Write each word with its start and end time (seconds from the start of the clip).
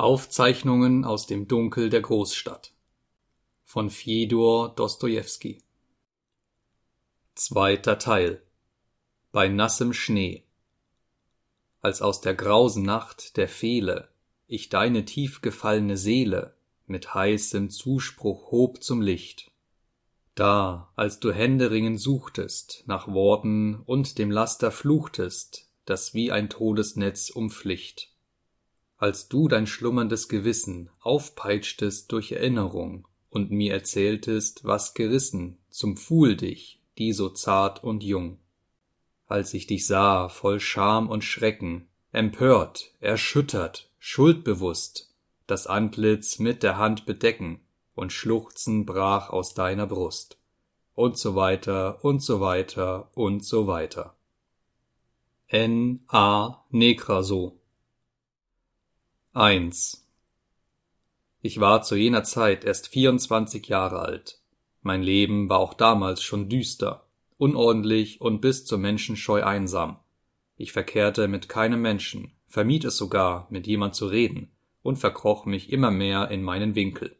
Aufzeichnungen 0.00 1.04
aus 1.04 1.26
dem 1.26 1.46
Dunkel 1.46 1.90
der 1.90 2.00
Großstadt. 2.00 2.72
Von 3.64 3.90
Fjodor 3.90 4.74
Dostojewski. 4.74 5.62
Zweiter 7.34 7.98
Teil. 7.98 8.42
Bei 9.30 9.48
nassem 9.48 9.92
Schnee. 9.92 10.44
Als 11.82 12.00
aus 12.00 12.22
der 12.22 12.34
grausen 12.34 12.82
Nacht 12.82 13.36
der 13.36 13.46
Fehle 13.46 14.08
ich 14.46 14.70
deine 14.70 15.04
tief 15.04 15.42
gefallene 15.42 15.98
Seele 15.98 16.56
mit 16.86 17.12
heißem 17.12 17.68
Zuspruch 17.68 18.50
hob 18.50 18.82
zum 18.82 19.02
Licht. 19.02 19.50
Da, 20.34 20.90
als 20.96 21.20
du 21.20 21.30
händeringend 21.30 22.00
suchtest 22.00 22.84
nach 22.86 23.06
Worten 23.06 23.82
und 23.84 24.16
dem 24.16 24.30
Laster 24.30 24.70
fluchtest, 24.70 25.68
das 25.84 26.14
wie 26.14 26.32
ein 26.32 26.48
Todesnetz 26.48 27.28
umflicht 27.28 28.10
als 29.00 29.28
du 29.28 29.48
dein 29.48 29.66
schlummerndes 29.66 30.28
Gewissen 30.28 30.90
aufpeitschtest 31.00 32.12
durch 32.12 32.32
Erinnerung 32.32 33.08
und 33.30 33.50
mir 33.50 33.72
erzähltest, 33.72 34.64
was 34.64 34.92
gerissen 34.92 35.56
zum 35.70 35.96
Pfuhl 35.96 36.36
dich, 36.36 36.82
die 36.98 37.14
so 37.14 37.30
zart 37.30 37.82
und 37.82 38.04
jung. 38.04 38.38
Als 39.26 39.54
ich 39.54 39.66
dich 39.66 39.86
sah, 39.86 40.28
voll 40.28 40.60
Scham 40.60 41.08
und 41.08 41.24
Schrecken, 41.24 41.88
empört, 42.12 42.92
erschüttert, 43.00 43.90
schuldbewusst, 43.98 45.14
das 45.46 45.66
Antlitz 45.66 46.38
mit 46.38 46.62
der 46.62 46.76
Hand 46.76 47.06
bedecken 47.06 47.60
und 47.94 48.12
Schluchzen 48.12 48.84
brach 48.84 49.30
aus 49.30 49.54
deiner 49.54 49.86
Brust. 49.86 50.36
Und 50.92 51.16
so 51.16 51.34
weiter 51.34 52.04
und 52.04 52.22
so 52.22 52.42
weiter 52.42 53.10
und 53.14 53.46
so 53.46 53.66
weiter. 53.66 54.14
N. 55.46 56.00
A. 56.08 56.64
Nekraso 56.68 57.59
1 59.32 60.08
Ich 61.40 61.60
war 61.60 61.82
zu 61.82 61.94
jener 61.94 62.24
Zeit 62.24 62.64
erst 62.64 62.88
24 62.88 63.64
Jahre 63.68 64.00
alt. 64.00 64.40
Mein 64.82 65.04
Leben 65.04 65.48
war 65.48 65.60
auch 65.60 65.74
damals 65.74 66.20
schon 66.20 66.48
düster, 66.48 67.06
unordentlich 67.38 68.20
und 68.20 68.40
bis 68.40 68.64
zur 68.64 68.78
Menschenscheu 68.78 69.44
einsam. 69.44 70.00
Ich 70.56 70.72
verkehrte 70.72 71.28
mit 71.28 71.48
keinem 71.48 71.80
Menschen, 71.80 72.32
vermied 72.48 72.84
es 72.84 72.96
sogar, 72.96 73.46
mit 73.50 73.68
jemand 73.68 73.94
zu 73.94 74.08
reden 74.08 74.50
und 74.82 74.96
verkroch 74.96 75.46
mich 75.46 75.70
immer 75.70 75.92
mehr 75.92 76.28
in 76.32 76.42
meinen 76.42 76.74
Winkel. 76.74 77.14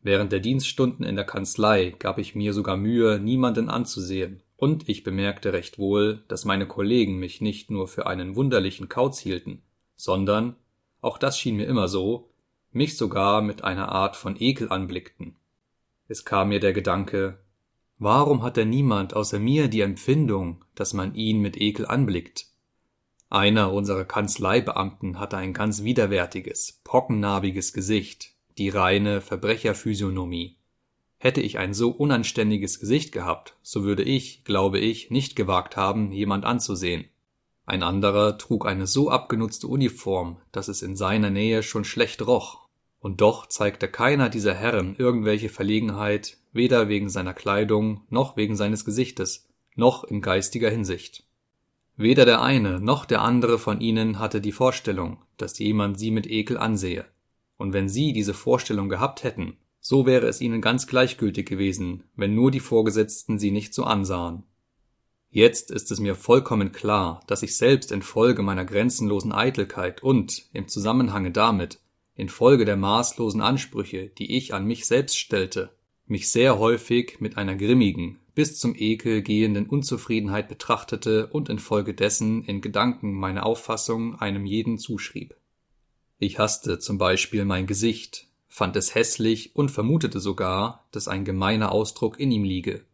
Während 0.00 0.32
der 0.32 0.40
Dienststunden 0.40 1.04
in 1.04 1.16
der 1.16 1.26
Kanzlei 1.26 1.90
gab 1.98 2.16
ich 2.16 2.34
mir 2.34 2.54
sogar 2.54 2.78
Mühe, 2.78 3.20
niemanden 3.20 3.68
anzusehen, 3.68 4.42
und 4.56 4.88
ich 4.88 5.04
bemerkte 5.04 5.52
recht 5.52 5.78
wohl, 5.78 6.24
dass 6.28 6.46
meine 6.46 6.66
Kollegen 6.66 7.18
mich 7.18 7.42
nicht 7.42 7.70
nur 7.70 7.88
für 7.88 8.06
einen 8.06 8.36
wunderlichen 8.36 8.88
Kauz 8.88 9.18
hielten, 9.18 9.60
sondern 9.96 10.56
auch 11.06 11.18
das 11.18 11.38
schien 11.38 11.56
mir 11.56 11.66
immer 11.66 11.88
so, 11.88 12.30
mich 12.72 12.96
sogar 12.96 13.40
mit 13.40 13.64
einer 13.64 13.90
Art 13.90 14.16
von 14.16 14.36
Ekel 14.38 14.70
anblickten. 14.70 15.36
Es 16.08 16.24
kam 16.24 16.48
mir 16.48 16.60
der 16.60 16.72
Gedanke, 16.72 17.38
warum 17.98 18.42
hat 18.42 18.56
denn 18.56 18.70
niemand 18.70 19.14
außer 19.14 19.38
mir 19.38 19.68
die 19.68 19.80
Empfindung, 19.80 20.64
dass 20.74 20.92
man 20.92 21.14
ihn 21.14 21.40
mit 21.40 21.60
Ekel 21.60 21.86
anblickt? 21.86 22.46
Einer 23.30 23.72
unserer 23.72 24.04
Kanzleibeamten 24.04 25.18
hatte 25.18 25.36
ein 25.36 25.52
ganz 25.52 25.82
widerwärtiges, 25.82 26.80
pockennarbiges 26.84 27.72
Gesicht, 27.72 28.34
die 28.58 28.68
reine 28.68 29.20
Verbrecherphysiognomie. 29.20 30.56
Hätte 31.18 31.40
ich 31.40 31.58
ein 31.58 31.72
so 31.72 31.90
unanständiges 31.90 32.78
Gesicht 32.78 33.12
gehabt, 33.12 33.56
so 33.62 33.84
würde 33.84 34.02
ich, 34.02 34.44
glaube 34.44 34.78
ich, 34.78 35.10
nicht 35.10 35.34
gewagt 35.34 35.76
haben, 35.76 36.12
jemand 36.12 36.44
anzusehen. 36.44 37.06
Ein 37.66 37.82
anderer 37.82 38.38
trug 38.38 38.64
eine 38.64 38.86
so 38.86 39.10
abgenutzte 39.10 39.66
Uniform, 39.66 40.38
dass 40.52 40.68
es 40.68 40.82
in 40.82 40.94
seiner 40.94 41.30
Nähe 41.30 41.64
schon 41.64 41.84
schlecht 41.84 42.24
roch, 42.24 42.68
und 43.00 43.20
doch 43.20 43.46
zeigte 43.46 43.88
keiner 43.88 44.28
dieser 44.28 44.54
Herren 44.54 44.94
irgendwelche 44.96 45.48
Verlegenheit, 45.48 46.38
weder 46.52 46.88
wegen 46.88 47.08
seiner 47.08 47.34
Kleidung 47.34 48.02
noch 48.08 48.36
wegen 48.36 48.54
seines 48.54 48.84
Gesichtes, 48.84 49.48
noch 49.74 50.04
in 50.04 50.22
geistiger 50.22 50.70
Hinsicht. 50.70 51.24
Weder 51.96 52.24
der 52.24 52.40
eine 52.40 52.80
noch 52.80 53.04
der 53.04 53.22
andere 53.22 53.58
von 53.58 53.80
ihnen 53.80 54.20
hatte 54.20 54.40
die 54.40 54.52
Vorstellung, 54.52 55.18
dass 55.36 55.58
jemand 55.58 55.98
sie 55.98 56.12
mit 56.12 56.28
Ekel 56.28 56.58
ansehe, 56.58 57.04
und 57.56 57.72
wenn 57.72 57.88
sie 57.88 58.12
diese 58.12 58.34
Vorstellung 58.34 58.88
gehabt 58.88 59.24
hätten, 59.24 59.56
so 59.80 60.06
wäre 60.06 60.26
es 60.26 60.40
ihnen 60.40 60.60
ganz 60.60 60.86
gleichgültig 60.86 61.46
gewesen, 61.46 62.04
wenn 62.14 62.34
nur 62.34 62.50
die 62.50 62.60
Vorgesetzten 62.60 63.38
sie 63.38 63.50
nicht 63.50 63.74
so 63.74 63.84
ansahen. 63.84 64.44
Jetzt 65.36 65.70
ist 65.70 65.90
es 65.90 66.00
mir 66.00 66.14
vollkommen 66.14 66.72
klar, 66.72 67.20
dass 67.26 67.42
ich 67.42 67.58
selbst 67.58 67.92
infolge 67.92 68.42
meiner 68.42 68.64
grenzenlosen 68.64 69.32
Eitelkeit 69.32 70.02
und, 70.02 70.46
im 70.54 70.66
Zusammenhange 70.66 71.30
damit, 71.30 71.78
infolge 72.14 72.64
der 72.64 72.78
maßlosen 72.78 73.42
Ansprüche, 73.42 74.06
die 74.06 74.34
ich 74.34 74.54
an 74.54 74.64
mich 74.64 74.86
selbst 74.86 75.18
stellte, 75.18 75.76
mich 76.06 76.30
sehr 76.30 76.58
häufig 76.58 77.20
mit 77.20 77.36
einer 77.36 77.54
grimmigen, 77.54 78.18
bis 78.34 78.58
zum 78.58 78.74
Ekel 78.74 79.20
gehenden 79.20 79.66
Unzufriedenheit 79.66 80.48
betrachtete 80.48 81.26
und 81.26 81.50
infolgedessen 81.50 82.42
in 82.42 82.62
Gedanken 82.62 83.12
meine 83.12 83.44
Auffassung 83.44 84.18
einem 84.18 84.46
jeden 84.46 84.78
zuschrieb. 84.78 85.34
Ich 86.18 86.38
hasste 86.38 86.78
zum 86.78 86.96
Beispiel 86.96 87.44
mein 87.44 87.66
Gesicht, 87.66 88.26
fand 88.48 88.74
es 88.76 88.94
hässlich 88.94 89.54
und 89.54 89.70
vermutete 89.70 90.18
sogar, 90.18 90.86
dass 90.92 91.08
ein 91.08 91.26
gemeiner 91.26 91.72
Ausdruck 91.72 92.18
in 92.18 92.30
ihm 92.30 92.44
liege, 92.44 92.86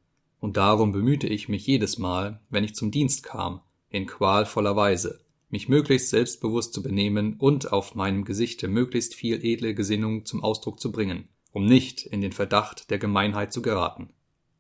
und 0.43 0.57
darum 0.57 0.91
bemühte 0.91 1.29
ich 1.29 1.49
mich 1.49 1.69
jedes 1.69 1.99
Mal, 1.99 2.41
wenn 2.51 2.65
ich 2.65 2.75
zum 2.75 2.91
Dienst 2.91 3.23
kam, 3.23 3.61
in 3.91 4.07
qualvoller 4.07 4.75
Weise, 4.75 5.21
mich 5.51 5.69
möglichst 5.69 6.11
selbstbewusst 6.11 6.75
zu 6.75 6.83
benehmen 6.83 7.37
und 7.39 7.73
auf 7.73 7.95
meinem 7.95 8.25
Gesichte 8.25 8.67
möglichst 8.67 9.15
viel 9.15 9.45
edle 9.45 9.73
Gesinnung 9.73 10.25
zum 10.25 10.43
Ausdruck 10.43 10.81
zu 10.81 10.91
bringen, 10.91 11.29
um 11.53 11.65
nicht 11.65 12.05
in 12.05 12.21
den 12.21 12.33
Verdacht 12.33 12.91
der 12.91 12.99
Gemeinheit 12.99 13.53
zu 13.53 13.63
geraten. 13.63 14.11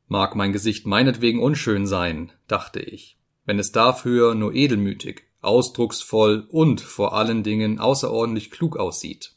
Mag 0.07 0.37
mein 0.37 0.53
Gesicht 0.53 0.87
meinetwegen 0.87 1.43
unschön 1.43 1.85
sein, 1.85 2.31
dachte 2.47 2.79
ich, 2.79 3.19
wenn 3.45 3.59
es 3.59 3.73
dafür 3.73 4.37
nur 4.37 4.55
edelmütig, 4.55 5.25
ausdrucksvoll 5.41 6.47
und 6.49 6.81
vor 6.81 7.13
allen 7.13 7.43
Dingen 7.43 7.81
außerordentlich 7.81 8.53
klug 8.53 8.77
aussieht. 8.77 9.35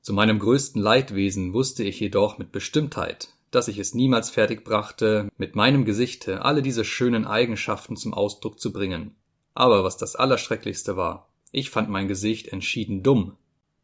Zu 0.00 0.12
meinem 0.12 0.38
größten 0.38 0.80
Leidwesen 0.80 1.52
wusste 1.52 1.82
ich 1.82 1.98
jedoch 1.98 2.38
mit 2.38 2.52
Bestimmtheit, 2.52 3.31
dass 3.52 3.68
ich 3.68 3.78
es 3.78 3.94
niemals 3.94 4.30
fertig 4.30 4.64
brachte, 4.64 5.28
mit 5.36 5.54
meinem 5.54 5.84
Gesichte 5.84 6.44
alle 6.44 6.62
diese 6.62 6.84
schönen 6.84 7.26
Eigenschaften 7.26 7.96
zum 7.96 8.14
Ausdruck 8.14 8.58
zu 8.58 8.72
bringen. 8.72 9.14
Aber 9.54 9.84
was 9.84 9.96
das 9.96 10.16
Allerschrecklichste 10.16 10.96
war, 10.96 11.28
ich 11.52 11.70
fand 11.70 11.90
mein 11.90 12.08
Gesicht 12.08 12.48
entschieden 12.48 13.02
dumm. 13.02 13.36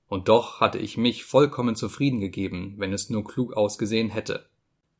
Und 0.08 0.28
doch 0.28 0.60
hatte 0.60 0.78
ich 0.78 0.96
mich 0.96 1.24
vollkommen 1.24 1.76
zufrieden 1.76 2.18
gegeben, 2.18 2.74
wenn 2.78 2.94
es 2.94 3.10
nur 3.10 3.24
klug 3.24 3.52
ausgesehen 3.52 4.08
hätte. 4.08 4.46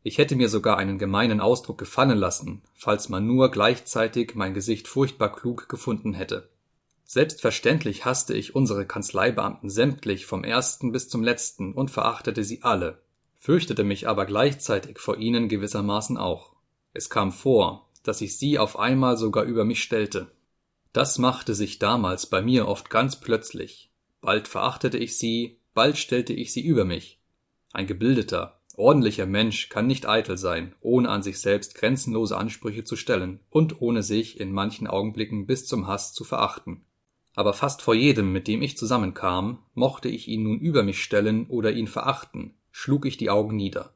Ich 0.03 0.19
hätte 0.19 0.37
mir 0.37 0.51
sogar 0.51 0.77
einen 0.77 0.99
gemeinen 0.99 1.41
Ausdruck 1.41 1.78
gefallen 1.78 2.19
lassen, 2.19 2.62
falls 2.75 3.09
man 3.09 3.27
nur 3.27 3.51
gleichzeitig 3.51 4.34
mein 4.34 4.55
Gesicht 4.55 4.87
furchtbar 4.87 5.33
klug 5.33 5.69
gefunden 5.69 6.12
hätte. 6.12 6.51
Selbstverständlich 7.05 8.05
hasste 8.05 8.34
ich 8.34 8.55
unsere 8.55 8.87
Kanzleibeamten 8.87 9.71
sämtlich 9.71 10.27
vom 10.27 10.45
ersten 10.45 10.93
bis 10.93 11.09
zum 11.09 11.23
letzten 11.23 11.73
und 11.73 11.91
verachtete 11.91 12.45
sie 12.45 12.62
alle, 12.62 13.01
fürchtete 13.38 13.84
mich 13.84 14.09
aber 14.09 14.26
gleichzeitig 14.26 14.99
vor 14.99 15.16
ihnen 15.16 15.49
gewissermaßen 15.49 16.19
auch. 16.19 16.53
Es 16.93 17.09
kam 17.09 17.32
vor, 17.32 17.88
dass 18.03 18.21
ich 18.21 18.37
sie 18.37 18.59
auf 18.59 18.78
einmal 18.78 19.16
sogar 19.16 19.44
über 19.44 19.65
mich 19.65 19.82
stellte. 19.82 20.31
Das 20.93 21.19
machte 21.19 21.54
sich 21.54 21.78
damals 21.78 22.27
bei 22.27 22.43
mir 22.43 22.66
oft 22.66 22.91
ganz 22.91 23.16
plötzlich. 23.16 23.91
Bald 24.21 24.48
verachtete 24.48 24.98
ich 24.98 25.16
sie, 25.16 25.60
bald 25.75 25.97
stellte 25.97 26.32
ich 26.32 26.53
sie 26.53 26.62
über 26.62 26.84
mich. 26.84 27.21
Ein 27.72 27.87
gebildeter, 27.87 28.60
ordentlicher 28.75 29.27
Mensch 29.27 29.69
kann 29.69 29.87
nicht 29.87 30.09
eitel 30.09 30.37
sein, 30.37 30.75
ohne 30.81 31.09
an 31.09 31.22
sich 31.22 31.41
selbst 31.41 31.75
grenzenlose 31.75 32.37
Ansprüche 32.37 32.84
zu 32.84 32.97
stellen 32.97 33.41
und 33.50 33.81
ohne 33.81 34.03
sich 34.03 34.41
in 34.41 34.53
manchen 34.53 34.87
Augenblicken 34.87 35.47
bis 35.47 35.66
zum 35.66 35.87
Hass 35.87 36.12
zu 36.12 36.25
verachten. 36.25 36.84
Aber 37.34 37.53
fast 37.53 37.82
vor 37.82 37.94
jedem, 37.94 38.32
mit 38.32 38.48
dem 38.48 38.62
ich 38.62 38.77
zusammenkam, 38.77 39.59
mochte 39.75 40.09
ich 40.09 40.27
ihn 40.27 40.43
nun 40.43 40.59
über 40.59 40.83
mich 40.83 41.01
stellen 41.01 41.47
oder 41.47 41.71
ihn 41.71 41.86
verachten, 41.86 42.54
schlug 42.78 43.07
ich 43.07 43.16
die 43.16 43.28
Augen 43.28 43.57
nieder. 43.57 43.92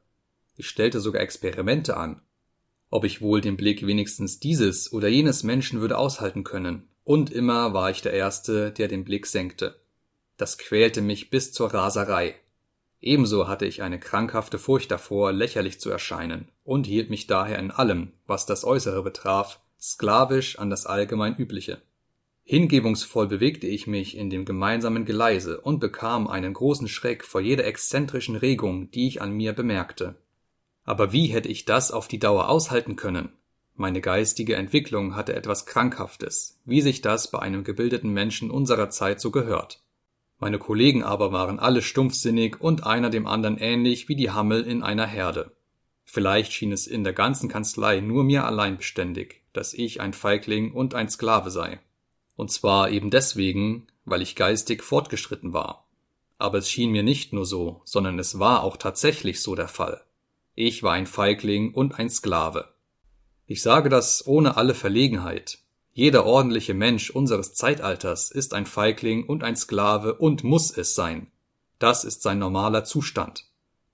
Ich 0.57 0.67
stellte 0.67 0.99
sogar 0.99 1.21
Experimente 1.21 1.95
an, 1.95 2.21
ob 2.89 3.05
ich 3.05 3.21
wohl 3.21 3.39
den 3.39 3.55
Blick 3.55 3.87
wenigstens 3.87 4.41
dieses 4.41 4.91
oder 4.91 5.07
jenes 5.07 5.43
Menschen 5.43 5.79
würde 5.79 5.97
aushalten 5.97 6.43
können, 6.43 6.89
und 7.05 7.31
immer 7.31 7.73
war 7.73 7.91
ich 7.91 8.01
der 8.01 8.11
Erste, 8.11 8.71
der 8.73 8.89
den 8.89 9.05
Blick 9.05 9.25
senkte. 9.25 9.79
Das 10.35 10.57
quälte 10.57 11.01
mich 11.01 11.29
bis 11.29 11.53
zur 11.53 11.73
Raserei. 11.73 12.35
Ebenso 12.99 13.47
hatte 13.47 13.65
ich 13.65 13.81
eine 13.81 14.01
krankhafte 14.01 14.59
Furcht 14.59 14.91
davor, 14.91 15.31
lächerlich 15.31 15.79
zu 15.79 15.89
erscheinen, 15.89 16.49
und 16.65 16.85
hielt 16.85 17.09
mich 17.09 17.25
daher 17.25 17.59
in 17.59 17.71
allem, 17.71 18.11
was 18.27 18.45
das 18.45 18.65
Äußere 18.65 19.01
betraf, 19.01 19.61
sklavisch 19.79 20.59
an 20.59 20.69
das 20.69 20.85
allgemein 20.85 21.37
Übliche. 21.37 21.81
Hingebungsvoll 22.45 23.27
bewegte 23.27 23.67
ich 23.67 23.87
mich 23.87 24.17
in 24.17 24.29
dem 24.29 24.43
gemeinsamen 24.43 25.05
Geleise 25.05 25.61
und 25.61 25.79
bekam 25.79 26.27
einen 26.27 26.53
großen 26.53 26.89
Schreck 26.89 27.23
vor 27.23 27.39
jeder 27.39 27.65
exzentrischen 27.65 28.35
Regung, 28.35 28.91
die 28.91 29.07
ich 29.07 29.21
an 29.21 29.31
mir 29.31 29.53
bemerkte. 29.53 30.15
Aber 30.83 31.13
wie 31.13 31.27
hätte 31.27 31.47
ich 31.47 31.63
das 31.63 31.91
auf 31.91 32.09
die 32.09 32.19
Dauer 32.19 32.49
aushalten 32.49 32.97
können? 32.97 33.29
Meine 33.75 34.01
geistige 34.01 34.55
Entwicklung 34.55 35.15
hatte 35.15 35.33
etwas 35.33 35.65
Krankhaftes, 35.65 36.59
wie 36.65 36.81
sich 36.81 37.01
das 37.01 37.31
bei 37.31 37.39
einem 37.39 37.63
gebildeten 37.63 38.11
Menschen 38.11 38.51
unserer 38.51 38.89
Zeit 38.89 39.21
so 39.21 39.31
gehört. 39.31 39.81
Meine 40.37 40.59
Kollegen 40.59 41.01
aber 41.01 41.31
waren 41.31 41.57
alle 41.57 41.81
stumpfsinnig 41.81 42.59
und 42.59 42.85
einer 42.85 43.09
dem 43.09 43.25
anderen 43.25 43.57
ähnlich 43.57 44.09
wie 44.09 44.17
die 44.17 44.31
Hammel 44.31 44.63
in 44.63 44.83
einer 44.83 45.07
Herde. 45.07 45.55
Vielleicht 46.03 46.51
schien 46.51 46.73
es 46.73 46.85
in 46.85 47.05
der 47.05 47.13
ganzen 47.13 47.47
Kanzlei 47.47 48.01
nur 48.01 48.25
mir 48.25 48.45
allein 48.45 48.77
beständig, 48.77 49.41
dass 49.53 49.73
ich 49.73 50.01
ein 50.01 50.11
Feigling 50.11 50.73
und 50.73 50.93
ein 50.93 51.09
Sklave 51.09 51.49
sei. 51.49 51.79
Und 52.35 52.51
zwar 52.51 52.89
eben 52.89 53.09
deswegen, 53.09 53.87
weil 54.05 54.21
ich 54.21 54.35
geistig 54.35 54.83
fortgeschritten 54.83 55.53
war. 55.53 55.87
Aber 56.37 56.57
es 56.57 56.69
schien 56.69 56.91
mir 56.91 57.03
nicht 57.03 57.33
nur 57.33 57.45
so, 57.45 57.81
sondern 57.85 58.19
es 58.19 58.39
war 58.39 58.63
auch 58.63 58.77
tatsächlich 58.77 59.41
so 59.41 59.55
der 59.55 59.67
Fall. 59.67 60.03
Ich 60.55 60.83
war 60.83 60.93
ein 60.93 61.07
Feigling 61.07 61.73
und 61.73 61.99
ein 61.99 62.09
Sklave. 62.09 62.73
Ich 63.45 63.61
sage 63.61 63.89
das 63.89 64.25
ohne 64.25 64.57
alle 64.57 64.73
Verlegenheit, 64.73 65.59
jeder 65.95 66.25
ordentliche 66.25 66.73
Mensch 66.73 67.11
unseres 67.11 67.53
Zeitalters 67.53 68.31
ist 68.31 68.55
ein 68.55 68.65
Feigling 68.65 69.27
und 69.27 69.43
ein 69.43 69.55
Sklave 69.55 70.15
und 70.15 70.43
muss 70.43 70.75
es 70.75 70.95
sein. 70.95 71.31
Das 71.77 72.03
ist 72.03 72.23
sein 72.23 72.39
normaler 72.39 72.83
Zustand. 72.83 73.45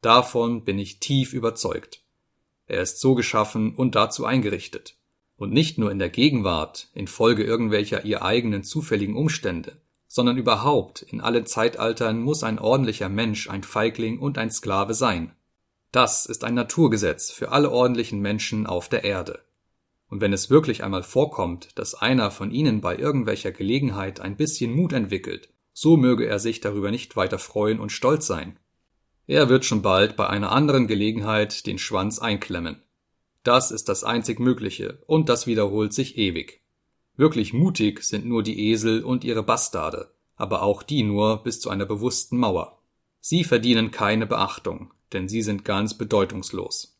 Davon 0.02 0.64
bin 0.64 0.80
ich 0.80 1.02
tief 1.02 1.34
überzeugt. 1.34 2.02
Er 2.68 2.82
ist 2.82 3.02
so 3.02 3.16
geschaffen 3.16 3.76
und 3.76 3.96
dazu 3.96 4.26
eingerichtet. 4.26 4.96
Und 5.40 5.54
nicht 5.54 5.78
nur 5.78 5.90
in 5.90 6.00
der 6.00 6.10
Gegenwart, 6.10 6.90
infolge 6.94 7.46
irgendwelcher 7.46 8.04
ihr 8.04 8.24
eigenen 8.24 8.62
zufälligen 8.64 9.16
Umstände, 9.16 9.78
sondern 10.06 10.36
überhaupt 10.36 11.02
in 11.02 11.22
allen 11.22 11.46
Zeitaltern 11.46 12.20
muss 12.20 12.44
ein 12.44 12.60
ordentlicher 12.60 13.08
Mensch 13.08 13.50
ein 13.50 13.64
Feigling 13.64 14.20
und 14.20 14.38
ein 14.38 14.52
Sklave 14.52 14.94
sein. 14.94 15.32
Das 15.94 16.26
ist 16.26 16.44
ein 16.44 16.56
Naturgesetz 16.56 17.32
für 17.32 17.54
alle 17.54 17.72
ordentlichen 17.72 18.20
Menschen 18.20 18.68
auf 18.68 18.90
der 18.90 19.06
Erde. 19.06 19.40
Und 20.10 20.20
wenn 20.20 20.34
es 20.34 20.50
wirklich 20.50 20.84
einmal 20.84 21.04
vorkommt, 21.04 21.70
dass 21.80 21.96
einer 21.96 22.32
von 22.32 22.52
ihnen 22.52 22.82
bei 22.82 22.98
irgendwelcher 22.98 23.54
Gelegenheit 23.54 24.20
ein 24.20 24.36
bisschen 24.36 24.74
Mut 24.74 24.92
entwickelt, 24.92 25.48
so 25.72 25.96
möge 25.96 26.26
er 26.26 26.40
sich 26.40 26.60
darüber 26.60 26.92
nicht 26.92 27.16
weiter 27.16 27.40
freuen 27.40 27.80
und 27.80 27.94
stolz 27.94 28.28
sein. 28.28 28.60
Er 29.26 29.48
wird 29.48 29.64
schon 29.64 29.84
bald 29.84 30.18
bei 30.18 30.28
einer 30.28 30.52
anderen 30.52 30.88
Gelegenheit 30.88 31.66
den 31.66 31.78
Schwanz 31.78 32.20
einklemmen. 32.20 32.82
Das 33.44 33.72
ist 33.72 33.90
das 33.90 34.04
einzig 34.04 34.40
Mögliche, 34.40 35.02
und 35.08 35.30
das 35.30 35.48
wiederholt 35.48 35.94
sich 35.94 36.18
ewig. 36.18 36.62
Wirklich 37.16 37.54
mutig 37.54 38.04
sind 38.04 38.26
nur 38.26 38.44
die 38.44 38.70
Esel 38.72 39.04
und 39.04 39.24
ihre 39.24 39.44
Bastarde, 39.44 40.14
aber 40.36 40.62
auch 40.62 40.84
die 40.84 41.04
nur 41.04 41.44
bis 41.44 41.60
zu 41.60 41.70
einer 41.70 41.86
bewussten 41.86 42.38
Mauer. 42.38 42.82
Sie 43.20 43.44
verdienen 43.44 43.92
keine 43.92 44.26
Beachtung, 44.26 44.94
denn 45.12 45.28
sie 45.28 45.42
sind 45.42 45.66
ganz 45.66 45.98
bedeutungslos. 45.98 46.98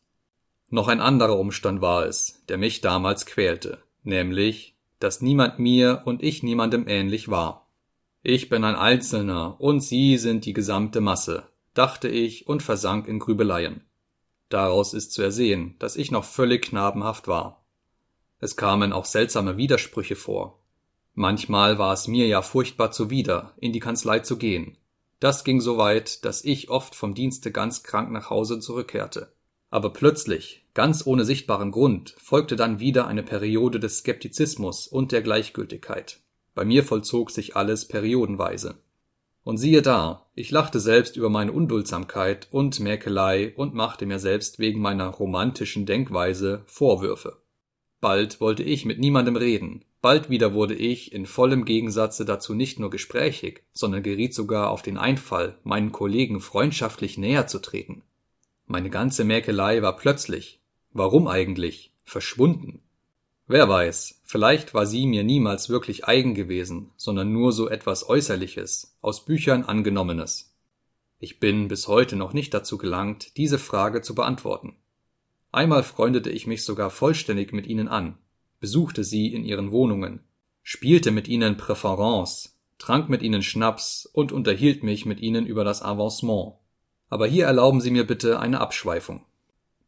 Noch 0.68 0.88
ein 0.88 1.00
anderer 1.00 1.38
Umstand 1.38 1.80
war 1.80 2.06
es, 2.06 2.44
der 2.48 2.58
mich 2.58 2.80
damals 2.80 3.26
quälte, 3.26 3.82
nämlich, 4.02 4.76
dass 4.98 5.22
niemand 5.22 5.58
mir 5.58 6.02
und 6.04 6.22
ich 6.22 6.42
niemandem 6.42 6.86
ähnlich 6.86 7.28
war. 7.28 7.66
Ich 8.22 8.50
bin 8.50 8.64
ein 8.64 8.76
Einzelner 8.76 9.58
und 9.58 9.80
Sie 9.80 10.18
sind 10.18 10.44
die 10.44 10.52
gesamte 10.52 11.00
Masse, 11.00 11.44
dachte 11.72 12.08
ich 12.08 12.46
und 12.46 12.62
versank 12.62 13.08
in 13.08 13.18
Grübeleien. 13.18 13.82
Daraus 14.50 14.94
ist 14.94 15.12
zu 15.12 15.22
ersehen, 15.22 15.76
dass 15.78 15.96
ich 15.96 16.10
noch 16.10 16.24
völlig 16.24 16.62
knabenhaft 16.62 17.28
war. 17.28 17.64
Es 18.40 18.56
kamen 18.56 18.92
auch 18.92 19.04
seltsame 19.04 19.56
Widersprüche 19.56 20.16
vor. 20.16 20.58
Manchmal 21.14 21.78
war 21.78 21.92
es 21.92 22.08
mir 22.08 22.26
ja 22.26 22.42
furchtbar 22.42 22.90
zuwider, 22.90 23.54
in 23.58 23.72
die 23.72 23.80
Kanzlei 23.80 24.18
zu 24.18 24.36
gehen. 24.36 24.76
Das 25.20 25.44
ging 25.44 25.60
so 25.60 25.78
weit, 25.78 26.24
dass 26.24 26.44
ich 26.44 26.68
oft 26.68 26.94
vom 26.94 27.14
Dienste 27.14 27.52
ganz 27.52 27.82
krank 27.82 28.10
nach 28.10 28.28
Hause 28.28 28.58
zurückkehrte. 28.58 29.32
Aber 29.70 29.92
plötzlich, 29.92 30.66
ganz 30.74 31.06
ohne 31.06 31.24
sichtbaren 31.24 31.70
Grund, 31.70 32.16
folgte 32.18 32.56
dann 32.56 32.80
wieder 32.80 33.06
eine 33.06 33.22
Periode 33.22 33.78
des 33.78 33.98
Skeptizismus 33.98 34.88
und 34.88 35.12
der 35.12 35.22
Gleichgültigkeit. 35.22 36.20
Bei 36.54 36.64
mir 36.64 36.82
vollzog 36.82 37.30
sich 37.30 37.54
alles 37.54 37.86
periodenweise. 37.86 38.78
Und 39.50 39.56
siehe 39.56 39.82
da, 39.82 40.28
ich 40.36 40.52
lachte 40.52 40.78
selbst 40.78 41.16
über 41.16 41.28
meine 41.28 41.50
Unduldsamkeit 41.50 42.46
und 42.52 42.78
Mäkelei 42.78 43.52
und 43.56 43.74
machte 43.74 44.06
mir 44.06 44.20
selbst 44.20 44.60
wegen 44.60 44.80
meiner 44.80 45.08
romantischen 45.08 45.86
Denkweise 45.86 46.62
Vorwürfe. 46.66 47.42
Bald 48.00 48.40
wollte 48.40 48.62
ich 48.62 48.84
mit 48.84 49.00
niemandem 49.00 49.34
reden, 49.34 49.84
bald 50.00 50.30
wieder 50.30 50.54
wurde 50.54 50.76
ich 50.76 51.12
in 51.12 51.26
vollem 51.26 51.64
Gegensatze 51.64 52.24
dazu 52.24 52.54
nicht 52.54 52.78
nur 52.78 52.90
gesprächig, 52.90 53.64
sondern 53.72 54.04
geriet 54.04 54.34
sogar 54.34 54.70
auf 54.70 54.82
den 54.82 54.96
Einfall, 54.96 55.58
meinen 55.64 55.90
Kollegen 55.90 56.38
freundschaftlich 56.40 57.18
näher 57.18 57.48
zu 57.48 57.58
treten. 57.58 58.04
Meine 58.68 58.88
ganze 58.88 59.24
Mäkelei 59.24 59.82
war 59.82 59.96
plötzlich, 59.96 60.60
warum 60.92 61.26
eigentlich, 61.26 61.92
verschwunden. 62.04 62.84
Wer 63.52 63.68
weiß, 63.68 64.20
vielleicht 64.22 64.74
war 64.74 64.86
sie 64.86 65.08
mir 65.08 65.24
niemals 65.24 65.68
wirklich 65.68 66.04
eigen 66.04 66.36
gewesen, 66.36 66.92
sondern 66.96 67.32
nur 67.32 67.50
so 67.50 67.68
etwas 67.68 68.08
Äußerliches, 68.08 68.96
aus 69.00 69.24
Büchern 69.24 69.64
angenommenes. 69.64 70.54
Ich 71.18 71.40
bin 71.40 71.66
bis 71.66 71.88
heute 71.88 72.14
noch 72.14 72.32
nicht 72.32 72.54
dazu 72.54 72.78
gelangt, 72.78 73.36
diese 73.36 73.58
Frage 73.58 74.02
zu 74.02 74.14
beantworten. 74.14 74.76
Einmal 75.50 75.82
freundete 75.82 76.30
ich 76.30 76.46
mich 76.46 76.64
sogar 76.64 76.90
vollständig 76.90 77.52
mit 77.52 77.66
ihnen 77.66 77.88
an, 77.88 78.18
besuchte 78.60 79.02
sie 79.02 79.34
in 79.34 79.44
ihren 79.44 79.72
Wohnungen, 79.72 80.20
spielte 80.62 81.10
mit 81.10 81.26
ihnen 81.26 81.56
Präference, 81.56 82.56
trank 82.78 83.08
mit 83.08 83.20
ihnen 83.20 83.42
Schnaps 83.42 84.06
und 84.12 84.30
unterhielt 84.30 84.84
mich 84.84 85.06
mit 85.06 85.18
ihnen 85.18 85.44
über 85.44 85.64
das 85.64 85.82
Avancement. 85.82 86.52
Aber 87.08 87.26
hier 87.26 87.46
erlauben 87.46 87.80
Sie 87.80 87.90
mir 87.90 88.06
bitte 88.06 88.38
eine 88.38 88.60
Abschweifung. 88.60 89.26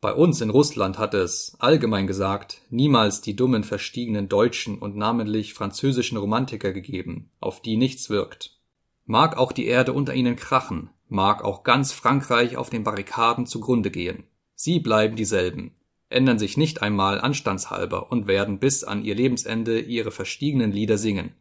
Bei 0.02 0.14
uns 0.14 0.40
in 0.40 0.50
Russland 0.50 0.98
hat 0.98 1.14
es, 1.14 1.54
allgemein 1.60 2.08
gesagt, 2.08 2.60
niemals 2.70 3.20
die 3.20 3.36
dummen 3.36 3.62
verstiegenen 3.62 4.28
deutschen 4.28 4.80
und 4.80 4.96
namentlich 4.96 5.54
französischen 5.54 6.18
Romantiker 6.18 6.72
gegeben, 6.72 7.30
auf 7.38 7.62
die 7.62 7.76
nichts 7.76 8.10
wirkt. 8.10 8.58
Mag 9.06 9.36
auch 9.36 9.52
die 9.52 9.66
Erde 9.66 9.92
unter 9.92 10.12
ihnen 10.12 10.34
krachen, 10.34 10.90
mag 11.08 11.44
auch 11.44 11.62
ganz 11.62 11.92
Frankreich 11.92 12.56
auf 12.56 12.68
den 12.68 12.82
Barrikaden 12.82 13.46
zugrunde 13.46 13.92
gehen. 13.92 14.24
Sie 14.56 14.80
bleiben 14.80 15.14
dieselben, 15.14 15.76
ändern 16.08 16.40
sich 16.40 16.56
nicht 16.56 16.82
einmal 16.82 17.20
anstandshalber 17.20 18.10
und 18.10 18.26
werden 18.26 18.58
bis 18.58 18.82
an 18.82 19.04
ihr 19.04 19.14
Lebensende 19.14 19.78
ihre 19.78 20.10
verstiegenen 20.10 20.72
Lieder 20.72 20.98
singen, 20.98 21.32